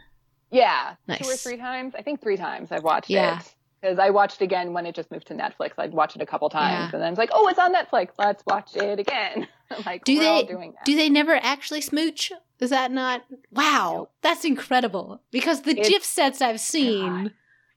yeah. 0.51 0.95
Nice. 1.07 1.21
Two 1.21 1.29
or 1.31 1.37
three 1.37 1.57
times. 1.57 1.95
I 1.97 2.03
think 2.03 2.21
three 2.21 2.37
times 2.37 2.73
I've 2.73 2.83
watched 2.83 3.09
Yeah. 3.11 3.39
it. 3.41 3.55
Because 3.81 3.99
I 3.99 4.11
watched 4.11 4.43
again 4.43 4.75
when 4.75 4.85
it 4.85 4.95
just 4.95 5.11
moved 5.11 5.29
to 5.29 5.35
Netflix. 5.35 5.71
I'd 5.79 5.93
watch 5.95 6.15
it 6.15 6.21
a 6.21 6.27
couple 6.27 6.51
times, 6.51 6.91
Yeah. 6.93 6.97
and 6.97 7.03
then 7.03 7.13
it's 7.13 7.19
like, 7.19 7.31
oh, 7.33 7.49
it's 7.49 7.59
on 7.59 7.73
Netflix. 7.75 8.09
Let's 8.19 8.43
watch 8.47 8.77
it 8.77 8.99
again. 8.99 9.47
Like, 9.87 10.03
Do 10.05 10.19
they- 10.19 10.43
doing 10.43 10.73
that. 10.73 10.85
Do 10.85 10.97
they 10.97 11.09
never 11.09 11.37
actually 11.37 11.81
smooch? 11.81 12.33
Is 12.59 12.71
that 12.71 12.91
not? 12.91 13.23
Wow, 13.53 14.09
that's 14.21 14.45
incredible. 14.45 15.23
Because 15.31 15.63
the 15.63 15.71
It's- 15.71 15.89
GIF 15.89 16.05
sets 16.05 16.43
I've 16.43 16.59
seen 16.61 17.31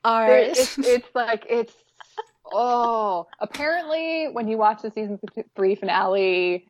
are 0.04 0.38
it's, 0.38 0.78
it's 0.78 1.08
like 1.16 1.46
it's 1.50 1.74
oh 2.52 3.28
apparently 3.40 4.28
when 4.32 4.48
you 4.48 4.58
watch 4.58 4.82
the 4.82 4.92
season 4.92 5.20
three 5.56 5.76
finale 5.76 6.68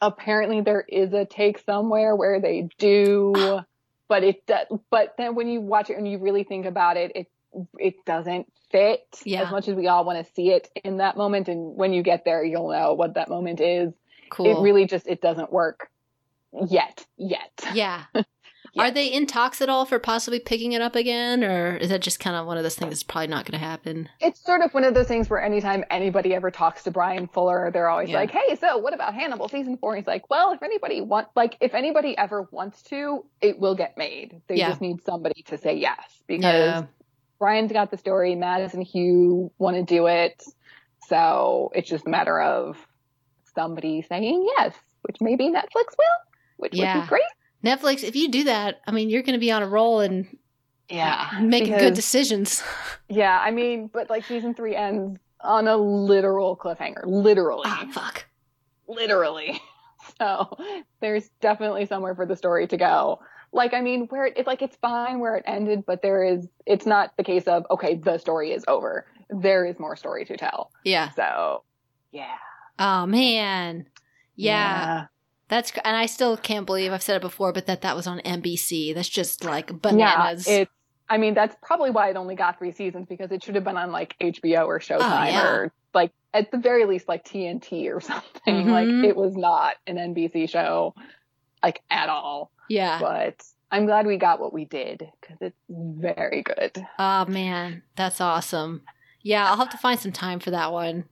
apparently 0.00 0.60
there 0.60 0.84
is 0.86 1.12
a 1.12 1.24
take 1.24 1.58
somewhere 1.60 2.14
where 2.14 2.40
they 2.40 2.68
do 2.78 3.32
but 4.08 4.22
it 4.22 4.42
but 4.90 5.14
then 5.16 5.34
when 5.34 5.48
you 5.48 5.60
watch 5.60 5.90
it 5.90 5.96
and 5.96 6.06
you 6.06 6.18
really 6.18 6.44
think 6.44 6.66
about 6.66 6.96
it 6.96 7.12
it 7.14 7.28
it 7.78 8.04
doesn't 8.04 8.46
fit 8.70 9.06
Yeah. 9.24 9.42
as 9.44 9.50
much 9.52 9.68
as 9.68 9.76
we 9.76 9.86
all 9.86 10.04
want 10.04 10.24
to 10.24 10.32
see 10.34 10.50
it 10.50 10.68
in 10.82 10.96
that 10.98 11.16
moment 11.16 11.48
and 11.48 11.76
when 11.76 11.92
you 11.92 12.02
get 12.02 12.24
there 12.24 12.44
you'll 12.44 12.70
know 12.70 12.94
what 12.94 13.14
that 13.14 13.28
moment 13.28 13.60
is 13.60 13.92
cool. 14.30 14.46
it 14.46 14.62
really 14.62 14.86
just 14.86 15.06
it 15.06 15.20
doesn't 15.20 15.52
work 15.52 15.88
yet 16.68 17.06
yet 17.16 17.52
yeah. 17.72 18.04
Are 18.76 18.90
they 18.90 19.06
in 19.06 19.26
talks 19.26 19.60
at 19.62 19.68
all 19.68 19.84
for 19.84 19.98
possibly 19.98 20.40
picking 20.40 20.72
it 20.72 20.82
up 20.82 20.96
again, 20.96 21.44
or 21.44 21.76
is 21.76 21.90
that 21.90 22.00
just 22.02 22.18
kind 22.20 22.34
of 22.36 22.46
one 22.46 22.56
of 22.56 22.62
those 22.62 22.74
things 22.74 22.90
that's 22.90 23.02
probably 23.02 23.28
not 23.28 23.44
going 23.44 23.58
to 23.58 23.64
happen? 23.64 24.08
it's 24.20 24.44
sort 24.44 24.60
of 24.62 24.72
one 24.74 24.84
of 24.84 24.94
those 24.94 25.06
things 25.06 25.30
where 25.30 25.40
anytime 25.42 25.84
anybody 25.90 26.34
ever 26.34 26.50
talks 26.50 26.82
to 26.84 26.90
Brian 26.90 27.26
Fuller, 27.28 27.70
they're 27.72 27.88
always 27.88 28.08
Yeah. 28.10 28.16
like, 28.16 28.30
"Hey, 28.30 28.56
so 28.56 28.78
what 28.78 28.92
about 28.94 29.14
Hannibal 29.14 29.48
season 29.48 29.76
four? 29.76 29.94
He's 29.96 30.06
like, 30.06 30.28
"Well, 30.28 30.52
if 30.52 30.62
anybody 30.62 31.00
want, 31.00 31.28
like, 31.36 31.56
if 31.60 31.74
anybody 31.74 32.16
ever 32.18 32.48
wants 32.50 32.82
to, 32.84 33.24
it 33.40 33.58
will 33.60 33.74
get 33.74 33.96
made. 33.96 34.40
They 34.48 34.56
Yeah. 34.56 34.68
just 34.70 34.80
need 34.80 35.04
somebody 35.04 35.42
to 35.44 35.58
say 35.58 35.74
yes 35.74 36.22
because 36.26 36.52
Yeah. 36.82 36.82
Brian's 37.38 37.72
got 37.72 37.90
the 37.90 37.96
story, 37.98 38.34
Mads 38.34 38.74
and 38.74 38.82
Hugh 38.82 39.50
want 39.58 39.76
to 39.76 39.82
do 39.82 40.06
it, 40.06 40.42
so 41.08 41.70
it's 41.74 41.88
just 41.88 42.06
a 42.06 42.10
matter 42.10 42.40
of 42.40 42.76
somebody 43.54 44.02
saying 44.02 44.48
yes, 44.58 44.74
which 45.02 45.16
maybe 45.20 45.48
Netflix 45.48 45.96
will, 45.98 46.18
which 46.56 46.72
would 46.76 47.02
be 47.02 47.06
great. 47.08 47.22
Netflix, 47.64 48.04
if 48.04 48.14
you 48.14 48.28
do 48.28 48.44
that, 48.44 48.80
I 48.86 48.90
mean, 48.92 49.08
you're 49.10 49.22
going 49.22 49.34
to 49.34 49.40
be 49.40 49.50
on 49.50 49.62
a 49.62 49.68
roll 49.68 50.00
and 50.00 50.26
Yeah, 50.88 51.30
making 51.40 51.76
good 51.78 51.94
decisions. 51.94 52.62
Yeah, 53.08 53.38
I 53.38 53.50
mean, 53.50 53.88
but 53.92 54.10
like 54.10 54.24
season 54.26 54.54
three 54.54 54.76
ends 54.76 55.18
on 55.40 55.68
a 55.68 55.76
literal 55.76 56.56
cliffhanger, 56.56 57.02
literally. 57.04 57.64
oh, 57.66 57.88
fuck. 57.92 58.26
literally. 58.88 59.60
So 60.20 60.58
there's 61.00 61.30
definitely 61.40 61.86
somewhere 61.86 62.14
for 62.14 62.26
the 62.26 62.36
story 62.36 62.66
to 62.68 62.76
go. 62.76 63.20
Like, 63.52 63.72
I 63.72 63.80
mean, 63.80 64.06
where 64.10 64.26
it, 64.26 64.46
like 64.46 64.60
it's 64.60 64.76
fine 64.76 65.18
where 65.18 65.34
it 65.36 65.44
ended, 65.46 65.84
but 65.86 66.02
there 66.02 66.22
is, 66.22 66.46
it's 66.66 66.84
not 66.84 67.16
the 67.16 67.24
case 67.24 67.44
of, 67.44 67.64
okay, 67.70 67.94
the 67.94 68.18
story 68.18 68.52
is 68.52 68.64
over. 68.68 69.06
There 69.30 69.64
is 69.64 69.78
more 69.78 69.96
story 69.96 70.26
to 70.26 70.36
tell. 70.36 70.70
Yeah. 70.84 71.08
So, 71.12 71.64
yeah. 72.12 72.36
Oh, 72.78 73.06
man. 73.06 73.86
Yeah. 74.36 75.06
That's, 75.54 75.70
and 75.84 75.96
I 75.96 76.06
still 76.06 76.36
can't 76.36 76.66
believe 76.66 76.90
I've 76.92 77.00
said 77.02 77.14
it 77.14 77.22
before, 77.22 77.52
but 77.52 77.66
that 77.66 77.82
that 77.82 77.94
was 77.94 78.08
on 78.08 78.18
NBC. 78.24 78.92
That's 78.92 79.08
just 79.08 79.44
like 79.44 79.80
bananas. 79.80 80.48
Yeah. 80.48 80.54
It's, 80.62 80.70
I 81.08 81.16
mean, 81.16 81.34
that's 81.34 81.54
probably 81.62 81.90
why 81.90 82.08
it 82.10 82.16
only 82.16 82.34
got 82.34 82.58
three 82.58 82.72
seasons 82.72 83.06
because 83.08 83.30
it 83.30 83.44
should 83.44 83.54
have 83.54 83.62
been 83.62 83.76
on 83.76 83.92
like 83.92 84.16
HBO 84.20 84.66
or 84.66 84.80
Showtime 84.80 84.98
Oh, 85.02 85.24
yeah. 85.30 85.46
or 85.48 85.72
like 85.94 86.10
at 86.32 86.50
the 86.50 86.58
very 86.58 86.86
least 86.86 87.06
like 87.06 87.24
TNT 87.24 87.94
or 87.94 88.00
something. 88.10 88.66
Mhm. 88.66 88.70
Like 88.72 89.08
it 89.08 89.14
was 89.16 89.36
not 89.36 89.76
an 89.86 89.94
NBC 89.96 90.48
show 90.50 90.92
like 91.62 91.82
at 91.88 92.08
all. 92.08 92.50
yeah. 92.68 92.98
but 93.00 93.40
I'm 93.70 93.86
glad 93.86 94.06
we 94.06 94.16
got 94.16 94.40
what 94.40 94.52
we 94.52 94.64
did 94.64 95.08
because 95.20 95.36
it's 95.40 95.56
very 95.68 96.42
good. 96.42 96.84
Oh 96.98 97.26
man, 97.26 97.82
that's 97.94 98.20
awesome. 98.20 98.82
Yeah, 99.22 99.48
I'll 99.48 99.56
have 99.58 99.70
to 99.70 99.78
find 99.78 100.00
some 100.00 100.10
time 100.12 100.40
for 100.40 100.50
that 100.50 100.72
one. 100.72 101.04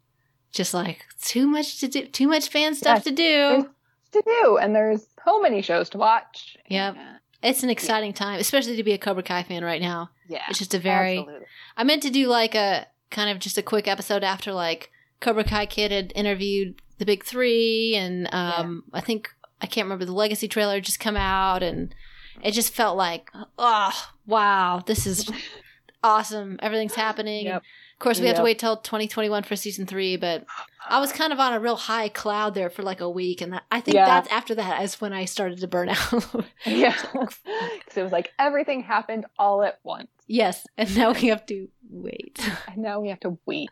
Just 0.53 0.75
like 0.75 1.05
too 1.23 1.47
much 1.47 1.79
to 1.81 1.87
do, 1.89 2.07
too 2.07 2.27
much 2.29 2.49
fan 2.49 2.75
stuff 2.75 2.97
Yes, 2.97 3.05
to 3.05 3.11
do. 3.13 3.71
To 4.13 4.23
do, 4.25 4.59
and 4.59 4.75
there's 4.75 5.07
so 5.25 5.41
many 5.41 5.63
shows 5.63 5.89
to 5.91 5.99
watch. 5.99 6.57
Yep. 6.69 6.95
Yeah, 6.97 7.17
It's 7.43 7.63
an 7.63 7.71
exciting 7.71 8.13
time, 8.13 8.39
especially 8.41 8.77
to 8.77 8.83
be 8.85 8.93
a 8.93 8.99
Cobra 8.99 9.23
Kai 9.23 9.43
fan 9.43 9.65
right 9.65 9.81
now. 9.83 10.11
yeah 10.29 10.43
It's 10.49 10.59
just 10.59 10.75
a 10.75 10.79
very. 10.79 11.19
absolutely. 11.19 11.47
I 11.77 11.85
meant 11.85 12.03
to 12.03 12.11
do 12.11 12.29
like 12.29 12.55
a 12.55 12.87
kind 13.11 13.31
of 13.31 13.39
just 13.39 13.59
a 13.59 13.63
quick 13.63 13.87
episode 13.89 14.23
after 14.25 14.53
like 14.53 14.91
Cobra 15.21 15.45
Kai 15.45 15.67
Kid 15.67 15.91
had 15.93 16.13
interviewed 16.15 16.81
the 16.99 17.05
big 17.07 17.25
three, 17.25 17.95
and 17.97 18.29
um, 18.33 18.85
I 18.93 19.01
think 19.01 19.31
I 19.61 19.67
can't 19.67 19.87
remember 19.87 20.05
the 20.05 20.13
Legacy 20.13 20.49
trailer 20.49 20.81
just 20.81 21.01
come 21.01 21.17
out, 21.17 21.63
and 21.63 21.95
it 22.43 22.53
just 22.53 22.73
felt 22.73 22.97
like, 22.97 23.31
oh 23.59 23.93
wow, 24.27 24.83
this 24.87 25.07
is 25.07 25.31
awesome. 26.03 26.59
Everything's 26.63 26.95
happening. 26.95 27.47
Yep. 27.47 27.63
Course, 28.03 28.21
we 28.21 28.27
have 28.27 28.37
to 28.37 28.43
wait 28.43 28.59
till 28.59 28.77
2021 28.77 29.43
for 29.45 29.57
season 29.57 29.87
three, 29.87 30.17
but 30.17 30.45
I 30.89 31.01
was 31.01 31.13
kind 31.13 31.33
of 31.33 31.41
on 31.41 31.53
a 31.55 31.61
real 31.61 31.77
high 31.77 32.09
cloud 32.09 32.55
there 32.55 32.69
for 32.71 32.83
like 32.83 33.01
a 33.01 33.09
week, 33.09 33.41
and 33.41 33.53
that, 33.55 33.63
I 33.71 33.81
think 33.81 33.95
Yeah. 33.95 34.05
that's 34.07 34.29
after 34.31 34.55
that 34.57 34.83
is 34.83 35.01
when 35.01 35.13
I 35.13 35.25
started 35.25 35.59
to 35.61 35.69
burn 35.69 35.89
out. 35.91 36.45
Yeah. 36.67 36.97
Because 37.13 37.39
it 37.97 38.03
was 38.03 38.13
like 38.13 38.33
everything 38.39 38.83
happened 38.83 39.27
all 39.39 39.63
at 39.63 39.79
once. 39.85 40.09
yes, 40.27 40.67
and 40.77 40.95
now 40.97 41.13
we 41.13 41.29
have 41.29 41.47
to 41.47 41.69
wait. 41.91 42.39
And 42.69 42.79
now 42.79 43.01
we 43.01 43.09
have 43.09 43.21
to 43.21 43.39
wait. 43.47 43.71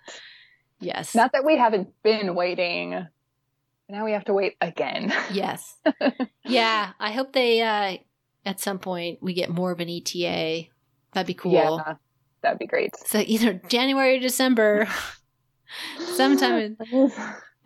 Yes, 0.80 1.14
Not 1.14 1.32
that 1.32 1.44
we 1.44 1.58
haven't 1.58 1.88
been 2.02 2.34
waiting. 2.34 3.06
Now 3.88 4.04
we 4.04 4.12
have 4.12 4.24
to 4.26 4.32
wait 4.32 4.56
again. 4.60 5.12
yes, 5.32 5.76
yeah. 6.44 6.92
I 7.00 7.10
hope 7.12 7.32
they 7.32 7.60
uh 7.62 7.96
at 8.46 8.60
some 8.60 8.78
point 8.78 9.18
we 9.20 9.34
get 9.34 9.50
more 9.50 9.72
of 9.72 9.80
an 9.80 9.88
ETA. 9.90 10.68
That'd 11.12 11.26
be 11.26 11.34
cool. 11.34 11.52
Yeah. 11.52 11.94
That'd 12.42 12.58
be 12.58 12.66
great. 12.66 12.96
So 13.06 13.22
either 13.26 13.54
January 13.68 14.16
or 14.16 14.20
December, 14.20 14.88
sometime. 16.14 16.76
In, 16.92 17.12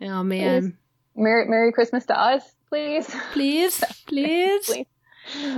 oh 0.01 0.23
man, 0.23 0.77
Merry 1.15 1.47
Merry 1.47 1.71
Christmas 1.71 2.05
to 2.07 2.19
us, 2.19 2.43
please. 2.69 3.13
please, 3.31 3.83
please. 4.07 4.65
Please. 4.65 4.85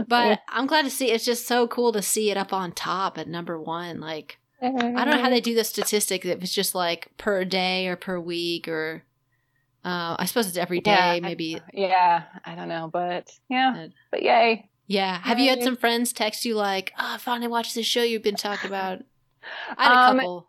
But 0.07 0.39
I'm 0.47 0.65
glad 0.65 0.83
to 0.83 0.89
see. 0.89 1.11
It's 1.11 1.25
just 1.25 1.45
so 1.45 1.67
cool 1.67 1.91
to 1.91 2.01
see 2.01 2.31
it 2.31 2.37
up 2.37 2.53
on 2.53 2.71
top 2.71 3.17
at 3.17 3.27
number 3.27 3.59
one. 3.61 3.99
Like 3.99 4.39
I 4.61 4.69
don't 4.69 4.93
know 4.93 5.21
how 5.21 5.29
they 5.29 5.41
do 5.41 5.55
the 5.55 5.63
statistic. 5.63 6.25
If 6.25 6.41
it's 6.41 6.53
just 6.53 6.73
like 6.73 7.09
per 7.17 7.43
day 7.43 7.87
or 7.87 7.95
per 7.95 8.19
week 8.19 8.67
or. 8.67 9.03
Uh, 9.85 10.17
I 10.19 10.25
suppose 10.25 10.47
it's 10.47 10.57
every 10.57 10.81
day. 10.81 10.91
Yeah, 10.91 11.19
maybe. 11.21 11.61
Yeah, 11.73 12.23
I 12.43 12.55
don't 12.55 12.67
know, 12.67 12.89
but 12.91 13.31
yeah, 13.47 13.87
but 14.11 14.21
yay. 14.21 14.69
Yeah. 14.87 15.19
Have 15.21 15.39
you 15.39 15.49
had 15.49 15.63
some 15.63 15.75
friends 15.75 16.13
text 16.13 16.45
you 16.45 16.55
like, 16.55 16.93
"Oh, 16.97 17.15
I 17.15 17.17
finally 17.17 17.47
watched 17.49 17.75
this 17.75 17.85
show 17.85 18.01
you've 18.03 18.23
been 18.23 18.35
talking 18.35 18.67
about"? 18.69 18.99
I 19.77 19.83
had 19.83 19.91
a 19.91 20.11
Um, 20.11 20.17
couple. 20.17 20.47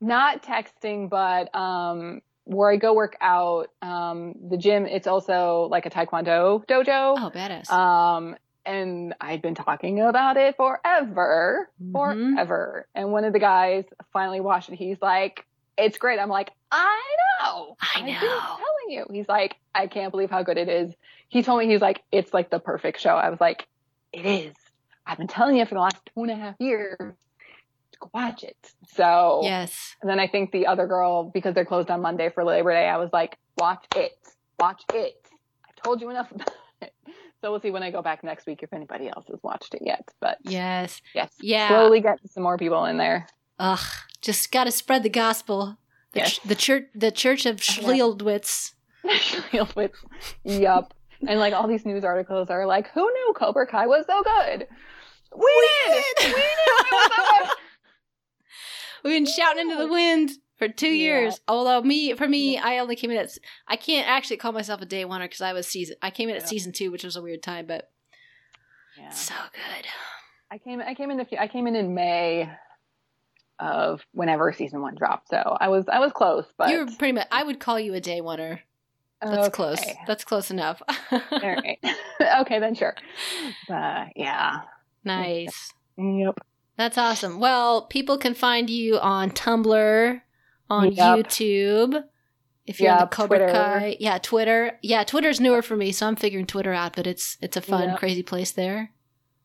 Not 0.00 0.42
texting, 0.42 1.08
but 1.08 1.54
um, 1.54 2.20
where 2.44 2.70
I 2.70 2.76
go 2.76 2.92
work 2.92 3.16
out, 3.20 3.70
um, 3.80 4.34
the 4.50 4.56
gym. 4.56 4.86
It's 4.86 5.06
also 5.06 5.68
like 5.70 5.86
a 5.86 5.90
taekwondo 5.90 6.66
dojo. 6.66 7.14
Oh, 7.18 7.30
badass. 7.34 7.70
Um, 7.70 8.36
and 8.66 9.14
I'd 9.20 9.40
been 9.40 9.54
talking 9.54 10.00
about 10.00 10.36
it 10.36 10.56
forever, 10.56 11.70
Mhm. 11.80 11.92
forever. 12.34 12.88
And 12.94 13.12
one 13.12 13.24
of 13.24 13.32
the 13.32 13.38
guys 13.38 13.84
finally 14.12 14.40
watched 14.40 14.68
it. 14.68 14.74
He's 14.76 15.00
like, 15.00 15.46
"It's 15.78 15.96
great." 15.98 16.18
I'm 16.18 16.28
like, 16.28 16.50
"I 16.72 17.02
know, 17.40 17.76
I 17.80 18.00
I've 18.00 18.04
been 18.04 18.14
know. 18.14 18.38
telling 18.40 18.88
you." 18.90 19.06
He's 19.10 19.28
like, 19.28 19.56
"I 19.74 19.86
can't 19.86 20.10
believe 20.10 20.30
how 20.30 20.42
good 20.42 20.58
it 20.58 20.68
is." 20.68 20.92
He 21.28 21.42
told 21.42 21.60
me 21.60 21.66
he's 21.68 21.80
like, 21.80 22.02
"It's 22.12 22.34
like 22.34 22.50
the 22.50 22.58
perfect 22.60 23.00
show." 23.00 23.14
I 23.16 23.30
was 23.30 23.40
like, 23.40 23.66
"It 24.12 24.26
is." 24.26 24.54
I've 25.06 25.18
been 25.18 25.28
telling 25.28 25.56
you 25.56 25.64
for 25.66 25.74
the 25.74 25.80
last 25.80 25.96
two 26.06 26.22
and 26.22 26.30
a 26.30 26.36
half 26.36 26.56
years 26.58 26.96
to 26.98 27.98
go 28.00 28.10
watch 28.12 28.42
it. 28.42 28.56
So 28.94 29.40
yes. 29.44 29.94
and 30.02 30.10
then 30.10 30.18
I 30.18 30.26
think 30.26 30.50
the 30.52 30.66
other 30.66 30.86
girl, 30.86 31.24
because 31.32 31.54
they're 31.54 31.64
closed 31.64 31.90
on 31.90 32.02
Monday 32.02 32.28
for 32.30 32.44
Labor 32.44 32.72
Day, 32.72 32.88
I 32.88 32.96
was 32.96 33.10
like, 33.12 33.36
watch 33.56 33.84
it. 33.94 34.12
Watch 34.58 34.82
it. 34.92 35.14
I've 35.68 35.76
told 35.82 36.00
you 36.00 36.10
enough 36.10 36.30
about 36.32 36.50
it. 36.80 36.92
So 37.40 37.50
we'll 37.52 37.60
see 37.60 37.70
when 37.70 37.82
I 37.84 37.90
go 37.92 38.02
back 38.02 38.24
next 38.24 38.46
week 38.46 38.62
if 38.62 38.72
anybody 38.72 39.08
else 39.08 39.26
has 39.28 39.38
watched 39.42 39.74
it 39.74 39.82
yet. 39.84 40.08
But 40.20 40.38
Yes. 40.42 41.00
yes, 41.14 41.30
Yeah. 41.40 41.68
slowly 41.68 42.00
get 42.00 42.18
some 42.30 42.42
more 42.42 42.56
people 42.58 42.84
in 42.86 42.96
there. 42.96 43.28
Ugh. 43.60 43.78
Just 44.22 44.50
got 44.50 44.64
to 44.64 44.72
spread 44.72 45.02
the 45.04 45.08
gospel. 45.10 45.76
The, 46.12 46.20
Yes. 46.20 46.32
ch- 46.38 46.42
the 46.42 46.54
church, 46.56 46.84
the 46.94 47.10
Church 47.12 47.46
of 47.46 47.56
Schlielwitz. 47.58 48.72
With, 49.76 49.92
yup. 50.42 50.92
And 51.28 51.38
like 51.40 51.52
all 51.54 51.66
these 51.66 51.84
news 51.84 52.04
articles 52.04 52.50
are 52.50 52.66
like, 52.66 52.88
who 52.92 53.00
knew 53.02 53.34
Cobra 53.36 53.66
Kai 53.66 53.86
was 53.86 54.04
so 54.06 54.22
good? 54.22 54.66
We, 55.36 55.68
did. 55.86 56.04
We 56.34 56.40
it 56.40 56.92
was 56.92 57.12
so 57.16 57.22
good. 57.44 57.50
We've 59.04 59.14
been 59.24 59.26
shouting 59.32 59.70
into 59.70 59.76
the 59.76 59.88
wind 59.88 60.30
for 60.56 60.68
two 60.68 60.88
Yeah. 60.88 60.94
years. 61.20 61.40
Although 61.46 61.82
me, 61.82 62.14
for 62.14 62.26
me, 62.28 62.58
I 62.58 62.78
only 62.78 62.96
came 62.96 63.10
in 63.10 63.18
at. 63.18 63.36
I 63.68 63.76
can't 63.76 64.08
actually 64.08 64.38
call 64.38 64.52
myself 64.52 64.80
a 64.80 64.86
day 64.86 65.04
oneer 65.04 65.22
because 65.24 65.40
I 65.42 65.52
was 65.52 65.66
season. 65.66 65.96
I 66.02 66.10
came 66.10 66.28
in 66.28 66.36
at 66.36 66.42
Yeah. 66.42 66.46
season 66.48 66.72
two, 66.72 66.90
which 66.90 67.04
was 67.04 67.16
a 67.16 67.22
weird 67.22 67.42
time, 67.42 67.66
but 67.66 67.90
Yeah. 68.98 69.10
so 69.10 69.34
good. 69.52 69.86
I 70.50 70.58
came 70.58 70.80
I 70.80 70.94
came 70.94 71.10
in 71.10 71.20
a 71.20 71.24
few, 71.24 71.38
I 71.38 71.48
came 71.48 71.66
in 71.66 71.76
in 71.76 71.94
May 71.94 72.48
of 73.58 74.04
whenever 74.12 74.52
season 74.52 74.80
one 74.80 74.94
dropped. 74.94 75.28
So 75.28 75.56
I 75.60 75.68
was 75.68 75.86
I 75.88 75.98
was 75.98 76.12
close, 76.12 76.46
but 76.56 76.70
you 76.70 76.78
were 76.84 76.86
pretty 76.98 77.12
much. 77.12 77.26
I 77.30 77.42
would 77.42 77.60
call 77.60 77.78
you 77.80 77.94
a 77.94 78.00
day 78.00 78.20
oneer. 78.20 78.60
That's 79.20 79.48
close. 79.48 79.80
That's 80.06 80.24
close 80.24 80.50
enough. 80.50 80.82
All 81.10 81.20
right. 81.30 81.78
okay, 82.40 82.58
then 82.58 82.74
sure. 82.74 82.94
But 83.68 84.08
yeah. 84.16 84.60
nice. 85.04 85.72
Yep. 85.96 86.38
That's 86.76 86.98
awesome. 86.98 87.40
Well, 87.40 87.86
people 87.86 88.18
can 88.18 88.34
find 88.34 88.68
you 88.68 88.98
on 88.98 89.30
Tumblr, 89.30 90.20
on 90.68 90.92
Yep. 90.92 90.96
YouTube. 91.18 92.04
If 92.66 92.80
you're 92.80 92.92
on 92.92 92.98
the 93.00 93.06
Cobra 93.06 93.38
Twitter. 93.38 93.52
Kai, 93.52 93.96
yeah, 94.00 94.18
Twitter. 94.18 94.78
Yeah, 94.82 95.04
Twitter's 95.04 95.40
newer 95.40 95.62
for 95.62 95.76
me, 95.76 95.92
so 95.92 96.06
I'm 96.06 96.16
figuring 96.16 96.46
Twitter 96.46 96.72
out. 96.72 96.96
But 96.96 97.06
it's 97.06 97.38
it's 97.40 97.56
a 97.56 97.60
fun, 97.60 97.90
Yep. 97.90 97.98
crazy 97.98 98.22
place 98.24 98.50
there. 98.50 98.90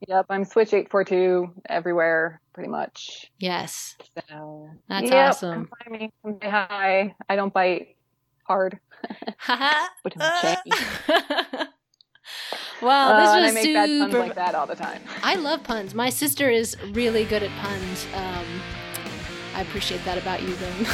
Yep. 0.07 0.25
I'm 0.29 0.43
Switch 0.43 0.73
eight 0.73 0.89
four 0.89 1.03
two 1.03 1.53
everywhere, 1.69 2.41
pretty 2.53 2.69
much. 2.69 3.31
Yes, 3.39 3.95
So 4.27 4.69
That's 4.89 5.11
yep, 5.11 5.29
awesome. 5.29 5.53
Come 5.53 5.69
find 5.85 6.01
me. 6.01 6.11
Come 6.23 6.37
say 6.41 6.49
hi. 6.49 7.15
I 7.29 7.35
don't 7.35 7.53
bite 7.53 7.95
hard. 8.51 8.79
But 10.03 10.13
Uh, 10.19 10.55
this 12.81 13.29
and 13.29 13.45
was 13.45 13.51
I 13.51 13.51
make 13.53 13.73
bad 13.73 13.89
puns 13.99 14.13
like 14.13 14.35
that 14.35 14.55
all 14.55 14.67
the 14.67 14.75
time. 14.75 15.01
I 15.23 15.35
love 15.35 15.63
puns. 15.63 15.93
My 15.93 16.09
sister 16.09 16.49
is 16.49 16.75
really 16.91 17.25
good 17.25 17.43
at 17.43 17.51
puns. 17.61 18.05
Um, 18.15 18.45
I 19.55 19.61
appreciate 19.61 20.03
that 20.05 20.17
about 20.17 20.41
you, 20.41 20.53
then. 20.55 20.87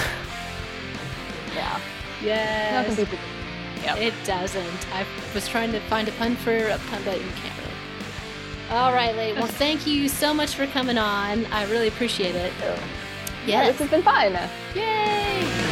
Yeah. 1.56 1.80
yes. 2.22 2.98
Nothing. 2.98 3.18
Yep. 3.84 3.98
It 4.00 4.14
doesn't. 4.26 4.94
I 4.94 5.06
was 5.34 5.48
trying 5.48 5.72
to 5.72 5.80
find 5.82 6.08
a 6.08 6.12
pun 6.14 6.36
for 6.36 6.56
a 6.56 6.78
pun, 6.90 7.02
but 7.06 7.18
you 7.22 7.32
can't 7.42 7.58
really. 7.60 7.74
All 8.72 8.92
right, 8.94 9.16
Lee. 9.16 9.34
Well, 9.34 9.48
thank 9.48 9.88
you 9.88 10.10
so 10.10 10.34
much 10.34 10.56
for 10.56 10.68
coming 10.68 10.98
on. 10.98 11.46
I 11.48 11.66
really 11.72 11.88
appreciate 11.88 12.36
it. 12.36 12.52
Yeah, 12.60 12.78
Yes. 13.46 13.68
this 13.68 13.80
has 13.80 13.90
been 13.90 14.04
fun. 14.04 14.34
Yay! 14.76 15.67